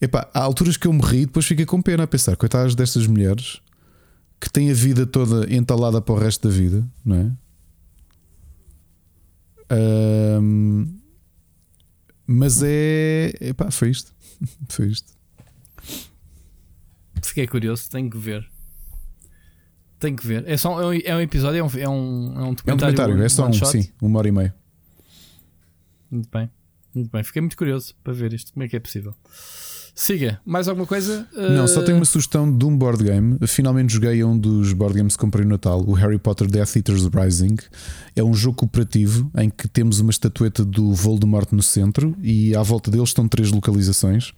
epá, 0.00 0.28
há 0.34 0.40
alturas 0.40 0.76
que 0.76 0.88
eu 0.88 0.92
morri 0.92 1.18
e 1.18 1.26
depois 1.26 1.46
fiquei 1.46 1.64
com 1.64 1.80
pena 1.80 2.02
a 2.02 2.06
pensar, 2.06 2.36
coitadas 2.36 2.74
destas 2.74 3.06
mulheres 3.06 3.60
que 4.40 4.50
têm 4.50 4.70
a 4.70 4.74
vida 4.74 5.06
toda 5.06 5.52
entalada 5.52 6.00
para 6.00 6.14
o 6.14 6.18
resto 6.18 6.48
da 6.48 6.54
vida, 6.54 6.86
não 7.04 7.16
é? 7.16 7.32
Ahm, 9.70 10.86
mas 12.26 12.62
é. 12.62 13.32
Epá, 13.40 13.70
foi 13.70 13.90
isto. 13.90 14.14
Foi 14.68 14.88
isto. 14.88 15.14
Fiquei 17.22 17.46
curioso, 17.46 17.88
tenho 17.90 18.10
que 18.10 18.18
ver. 18.18 18.46
Tenho 19.98 20.14
que 20.14 20.26
ver. 20.26 20.46
É, 20.46 20.56
só, 20.58 20.80
é, 20.80 20.86
um, 20.86 21.00
é 21.04 21.16
um 21.16 21.20
episódio, 21.20 21.58
é 21.58 21.62
um, 21.62 21.66
é 21.66 21.88
um, 21.88 22.34
é 22.36 22.42
um 22.42 22.44
É 22.46 22.48
um 22.50 22.54
documentário. 22.54 22.94
documentário, 22.94 23.22
é 23.22 23.28
só 23.30 23.48
um, 23.48 23.52
shot? 23.52 23.70
sim, 23.72 23.90
uma 24.00 24.18
hora 24.18 24.28
e 24.28 24.32
meia. 24.32 24.54
Muito 26.10 26.28
bem. 26.30 26.50
Muito 26.94 27.10
bem. 27.10 27.22
Fiquei 27.24 27.40
muito 27.40 27.56
curioso 27.56 27.94
para 28.04 28.12
ver 28.12 28.32
isto. 28.34 28.52
Como 28.52 28.62
é 28.64 28.68
que 28.68 28.76
é 28.76 28.80
possível? 28.80 29.14
Siga. 29.98 30.38
Mais 30.44 30.68
alguma 30.68 30.86
coisa? 30.86 31.26
Não, 31.32 31.66
só 31.66 31.80
Uh, 31.80 31.84
tenho 31.86 31.96
uma 31.96 32.04
sugestão 32.04 32.54
de 32.54 32.66
um 32.66 32.76
board 32.76 33.02
game. 33.02 33.38
Finalmente 33.46 33.94
joguei 33.94 34.22
um 34.22 34.38
dos 34.38 34.74
board 34.74 34.94
games 34.94 35.16
que 35.16 35.20
comprei 35.22 35.42
no 35.42 35.52
Natal, 35.52 35.82
o 35.86 35.94
Harry 35.94 36.18
Potter 36.18 36.46
Death 36.50 36.76
Eaters 36.76 37.06
Rising. 37.06 37.56
É 38.14 38.22
um 38.22 38.34
jogo 38.34 38.58
cooperativo 38.58 39.30
em 39.38 39.48
que 39.48 39.66
temos 39.66 39.98
uma 39.98 40.10
estatueta 40.10 40.66
do 40.66 40.92
Voldemort 40.92 41.50
no 41.50 41.62
centro 41.62 42.14
e 42.22 42.54
à 42.54 42.62
volta 42.62 42.90
deles 42.90 43.08
estão 43.08 43.26
três 43.26 43.50
localizações. 43.50 44.34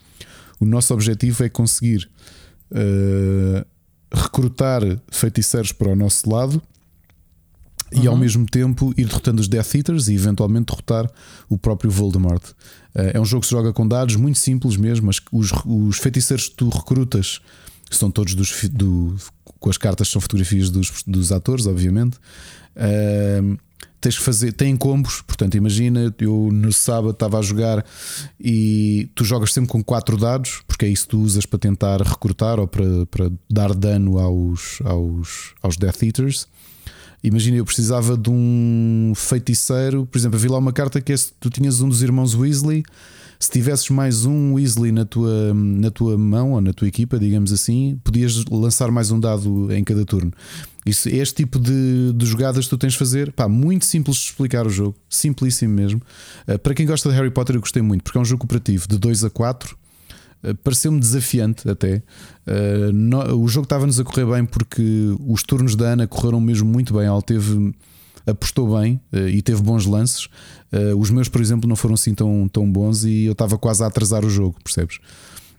O 0.60 0.64
nosso 0.64 0.94
objetivo 0.94 1.42
é 1.42 1.48
conseguir 1.48 2.08
eh, 2.70 3.66
recrutar 4.12 4.82
feiticeiros 5.10 5.72
para 5.72 5.88
o 5.88 5.96
nosso 5.96 6.30
lado 6.30 6.62
e 7.90 8.06
ao 8.06 8.16
mesmo 8.16 8.46
tempo 8.46 8.92
ir 8.96 9.06
derrotando 9.06 9.40
os 9.40 9.48
Death 9.48 9.74
Eaters 9.74 10.08
e 10.08 10.14
eventualmente 10.14 10.66
derrotar 10.66 11.10
o 11.48 11.58
próprio 11.58 11.90
Voldemort. 11.90 12.42
Eh, 12.98 13.12
É 13.14 13.20
um 13.20 13.24
jogo 13.24 13.42
que 13.42 13.46
se 13.46 13.52
joga 13.52 13.72
com 13.72 13.86
dados, 13.86 14.16
muito 14.16 14.38
simples 14.38 14.76
mesmo, 14.76 15.06
mas 15.06 15.20
os, 15.32 15.52
os 15.64 15.98
feiticeiros 15.98 16.48
que 16.48 16.56
tu 16.56 16.68
recrutas 16.68 17.40
são 17.90 18.10
todos 18.10 18.34
dos, 18.34 18.64
do, 18.70 19.16
com 19.58 19.70
as 19.70 19.78
cartas 19.78 20.08
são 20.08 20.20
fotografias 20.20 20.68
dos, 20.68 21.02
dos 21.06 21.32
atores, 21.32 21.66
obviamente. 21.66 22.18
Ahm, 22.76 23.56
tens 24.00 24.16
que 24.18 24.22
fazer, 24.22 24.52
tem 24.52 24.76
combos, 24.76 25.22
portanto, 25.22 25.56
imagina, 25.56 26.14
eu 26.18 26.50
no 26.52 26.72
sábado 26.72 27.10
estava 27.10 27.38
a 27.38 27.42
jogar 27.42 27.84
e 28.38 29.08
tu 29.14 29.24
jogas 29.24 29.52
sempre 29.52 29.70
com 29.70 29.82
quatro 29.82 30.16
dados, 30.16 30.62
porque 30.66 30.84
é 30.84 30.88
isso 30.88 31.04
que 31.04 31.10
tu 31.10 31.20
usas 31.20 31.46
para 31.46 31.58
tentar 31.58 32.00
recrutar 32.02 32.60
ou 32.60 32.68
para, 32.68 33.06
para 33.06 33.30
dar 33.50 33.74
dano 33.74 34.18
aos, 34.18 34.80
aos, 34.84 35.54
aos 35.62 35.76
Death 35.76 36.02
Eaters. 36.02 36.46
Imagina, 37.22 37.56
eu 37.56 37.64
precisava 37.64 38.16
de 38.16 38.30
um 38.30 39.12
feiticeiro, 39.14 40.06
por 40.06 40.18
exemplo, 40.18 40.36
havia 40.36 40.50
lá 40.50 40.58
uma 40.58 40.72
carta 40.72 41.00
que 41.00 41.12
é 41.12 41.16
se 41.16 41.32
tu 41.40 41.50
tinhas 41.50 41.80
um 41.80 41.88
dos 41.88 42.02
irmãos 42.02 42.34
Weasley. 42.34 42.84
Se 43.40 43.50
tivesses 43.52 43.88
mais 43.90 44.24
um 44.24 44.54
Weasley 44.54 44.90
na 44.90 45.04
tua, 45.04 45.54
na 45.54 45.92
tua 45.92 46.18
mão 46.18 46.52
ou 46.52 46.60
na 46.60 46.72
tua 46.72 46.88
equipa, 46.88 47.20
digamos 47.20 47.52
assim, 47.52 48.00
podias 48.02 48.44
lançar 48.46 48.90
mais 48.90 49.12
um 49.12 49.20
dado 49.20 49.72
em 49.72 49.84
cada 49.84 50.04
turno. 50.04 50.32
Isso, 50.84 51.08
este 51.08 51.44
tipo 51.44 51.58
de, 51.58 52.12
de 52.14 52.26
jogadas 52.26 52.64
que 52.64 52.70
tu 52.70 52.78
tens 52.78 52.94
de 52.94 52.98
fazer, 52.98 53.30
pá, 53.30 53.46
muito 53.46 53.84
simples 53.84 54.16
de 54.16 54.24
explicar 54.24 54.66
o 54.66 54.70
jogo, 54.70 54.96
simplíssimo 55.08 55.72
mesmo. 55.72 56.02
Uh, 56.48 56.58
para 56.58 56.74
quem 56.74 56.84
gosta 56.84 57.08
de 57.10 57.14
Harry 57.14 57.30
Potter, 57.30 57.54
eu 57.54 57.60
gostei 57.60 57.82
muito, 57.82 58.02
porque 58.02 58.18
é 58.18 58.20
um 58.20 58.24
jogo 58.24 58.40
cooperativo 58.40 58.88
de 58.88 58.98
2 58.98 59.22
a 59.24 59.30
4. 59.30 59.76
Uh, 60.42 60.54
Pareceu-me 60.56 60.98
desafiante 61.00 61.68
até. 61.68 62.02
Uh, 62.46 62.92
no- 62.92 63.36
o 63.42 63.48
jogo 63.48 63.64
estava-nos 63.64 63.98
a 64.00 64.04
correr 64.04 64.26
bem 64.26 64.44
porque 64.44 64.82
os 65.26 65.42
turnos 65.42 65.74
da 65.76 65.86
Ana 65.92 66.06
correram 66.06 66.40
mesmo 66.40 66.68
muito 66.68 66.94
bem. 66.94 67.04
Ela 67.06 67.22
teve, 67.22 67.74
apostou 68.26 68.78
bem 68.78 69.00
uh, 69.12 69.28
e 69.28 69.42
teve 69.42 69.62
bons 69.62 69.84
lances. 69.86 70.26
Uh, 70.72 70.96
os 70.98 71.10
meus, 71.10 71.28
por 71.28 71.40
exemplo, 71.40 71.68
não 71.68 71.76
foram 71.76 71.94
assim 71.94 72.14
tão, 72.14 72.48
tão 72.48 72.70
bons 72.70 73.04
e 73.04 73.24
eu 73.24 73.32
estava 73.32 73.56
quase 73.58 73.82
a 73.82 73.86
atrasar 73.86 74.24
o 74.24 74.30
jogo, 74.30 74.56
percebes? 74.62 74.98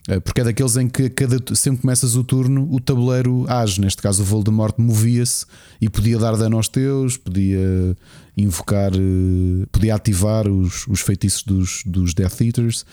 Uh, 0.08 0.22
Porque 0.22 0.42
é 0.42 0.44
daqueles 0.44 0.76
em 0.78 0.88
que 0.88 1.10
cada, 1.10 1.38
sempre 1.56 1.82
começas 1.82 2.16
o 2.16 2.24
turno, 2.24 2.68
o 2.72 2.80
tabuleiro 2.80 3.46
age. 3.48 3.80
Neste 3.82 4.02
caso, 4.02 4.22
o 4.24 4.26
Voldemort 4.26 4.76
movia-se 4.78 5.46
e 5.82 5.90
podia 5.90 6.18
dar 6.18 6.36
dano 6.36 6.58
aos 6.58 6.68
teus, 6.68 7.18
podia 7.18 7.96
invocar, 8.42 8.92
eh, 8.94 9.66
podia 9.72 9.96
ativar 9.96 10.48
os, 10.48 10.88
os 10.88 11.02
feitiços 11.02 11.44
dos, 11.44 11.84
dos 11.86 12.14
Death 12.14 12.42
Eaters. 12.42 12.86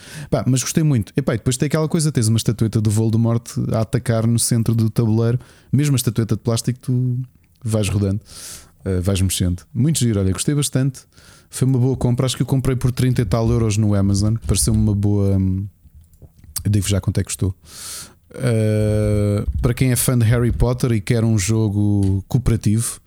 Mas 0.45 0.61
gostei 0.61 0.83
muito. 0.83 1.13
Epá, 1.15 1.33
e 1.33 1.37
depois 1.37 1.57
tem 1.57 1.67
aquela 1.67 1.87
coisa: 1.87 2.11
tens 2.11 2.27
uma 2.27 2.37
estatueta 2.37 2.81
do 2.81 2.89
Voldemort 2.89 3.47
a 3.71 3.81
atacar 3.81 4.27
no 4.27 4.39
centro 4.39 4.75
do 4.75 4.89
tabuleiro, 4.89 5.39
mesmo 5.71 5.95
a 5.95 5.97
estatueta 5.97 6.35
de 6.35 6.41
plástico, 6.41 6.79
tu 6.79 7.19
vais 7.63 7.87
rodando, 7.89 8.21
eh, 8.85 8.99
vais 8.99 9.21
mexendo. 9.21 9.63
Muito 9.73 9.99
giro, 9.99 10.19
olha, 10.19 10.31
gostei 10.31 10.53
bastante. 10.53 11.01
Foi 11.49 11.67
uma 11.67 11.79
boa 11.79 11.95
compra. 11.95 12.25
Acho 12.25 12.35
que 12.35 12.43
eu 12.43 12.47
comprei 12.47 12.75
por 12.75 12.91
30 12.91 13.21
e 13.21 13.25
tal 13.25 13.49
euros 13.49 13.77
no 13.77 13.93
Amazon. 13.95 14.35
Pareceu-me 14.45 14.79
uma 14.79 14.93
boa. 14.93 15.37
hum, 15.37 15.65
Eu 16.67 16.69
digo 16.69 16.87
já 16.87 16.99
quanto 16.99 17.17
é 17.19 17.23
que 17.23 17.27
custou. 17.27 17.55
Uh, 18.29 19.49
para 19.61 19.73
quem 19.73 19.91
é 19.91 19.95
fã 19.95 20.17
de 20.17 20.25
Harry 20.25 20.51
Potter 20.51 20.91
e 20.91 20.99
quer 20.99 21.23
um 21.23 21.39
jogo 21.39 22.23
cooperativo, 22.27 22.99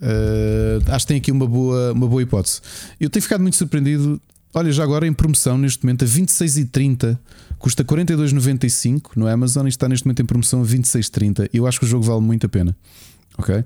uh, 0.00 0.92
acho 0.92 1.04
que 1.04 1.08
tem 1.08 1.16
aqui 1.16 1.32
uma 1.32 1.48
boa, 1.48 1.92
uma 1.92 2.06
boa 2.06 2.22
hipótese. 2.22 2.60
Eu 3.00 3.10
tenho 3.10 3.22
ficado 3.24 3.40
muito 3.40 3.56
surpreendido. 3.56 4.22
Olha, 4.54 4.70
já 4.70 4.84
agora 4.84 5.04
em 5.04 5.12
promoção 5.12 5.58
neste 5.58 5.84
momento 5.84 6.04
a 6.04 6.08
26,30 6.08 7.18
custa 7.58 7.84
42,95 7.84 9.16
no 9.16 9.26
Amazon 9.26 9.66
e 9.66 9.68
está 9.68 9.88
neste 9.88 10.06
momento 10.06 10.22
em 10.22 10.26
promoção 10.26 10.62
a 10.62 10.64
26,30. 10.64 11.50
Eu 11.52 11.66
acho 11.66 11.80
que 11.80 11.86
o 11.86 11.88
jogo 11.88 12.04
vale 12.04 12.20
muito 12.20 12.46
a 12.46 12.48
pena. 12.48 12.76
Ok? 13.36 13.56
Uh, 13.56 13.64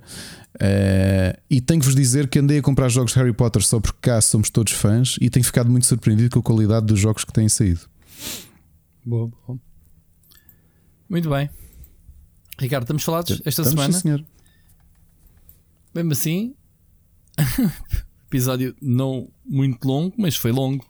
e 1.51 1.61
tenho 1.61 1.81
que 1.81 1.87
vos 1.87 1.95
dizer 1.95 2.29
que 2.29 2.39
andei 2.39 2.59
a 2.59 2.63
comprar 2.63 2.89
jogos 2.89 3.13
de 3.13 3.19
Harry 3.19 3.35
Potter 3.35 3.63
só 3.63 3.81
porque 3.81 3.99
cá 4.01 4.19
somos 4.23 4.49
todos 4.49 4.73
fãs 4.73 5.19
e 5.21 5.29
tenho 5.29 5.45
ficado 5.45 5.69
muito 5.69 5.85
surpreendido 5.85 6.31
com 6.31 6.39
a 6.39 6.43
qualidade 6.43 6.87
dos 6.87 6.99
jogos 6.99 7.23
que 7.23 7.33
têm 7.35 7.51
saído. 7.51 7.81
Boa, 9.07 9.29
boa. 9.47 9.59
Muito 11.09 11.31
bem. 11.31 11.49
Ricardo, 12.59 12.83
estamos 12.83 13.05
falados 13.05 13.31
esta 13.31 13.49
estamos, 13.63 13.71
semana? 13.71 13.93
Sim, 13.93 14.01
senhor. 14.01 14.25
Mesmo 15.95 16.13
assim, 16.13 16.55
episódio 18.27 18.75
não 18.83 19.29
muito 19.45 19.87
longo, 19.87 20.13
mas 20.19 20.35
foi 20.35 20.51
longo 20.51 20.85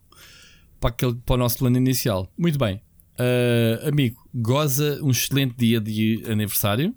para, 0.80 0.90
aquele, 0.90 1.14
para 1.26 1.34
o 1.34 1.38
nosso 1.38 1.58
plano 1.58 1.76
inicial. 1.76 2.32
Muito 2.38 2.58
bem. 2.58 2.80
Uh, 3.18 3.88
amigo, 3.88 4.16
goza 4.34 4.98
um 5.02 5.10
excelente 5.10 5.54
dia 5.58 5.78
de 5.78 6.22
aniversário. 6.26 6.94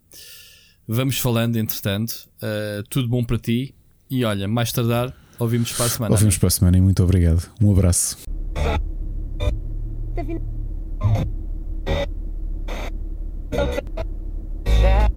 Vamos 0.88 1.20
falando, 1.20 1.58
entretanto. 1.58 2.30
Uh, 2.38 2.82
tudo 2.90 3.10
bom 3.10 3.26
para 3.26 3.38
ti. 3.38 3.76
E 4.10 4.24
olha, 4.24 4.48
mais 4.48 4.72
tardar, 4.72 5.14
ouvimos 5.38 5.74
para 5.74 5.86
a 5.86 5.90
semana. 5.90 6.14
Ouvimos 6.14 6.38
para 6.38 6.48
a 6.48 6.52
semana 6.52 6.78
e 6.78 6.82
muito 6.82 7.04
obrigado. 7.04 7.52
Um 7.62 7.72
abraço. 7.72 8.18
Yeah. 14.66 15.10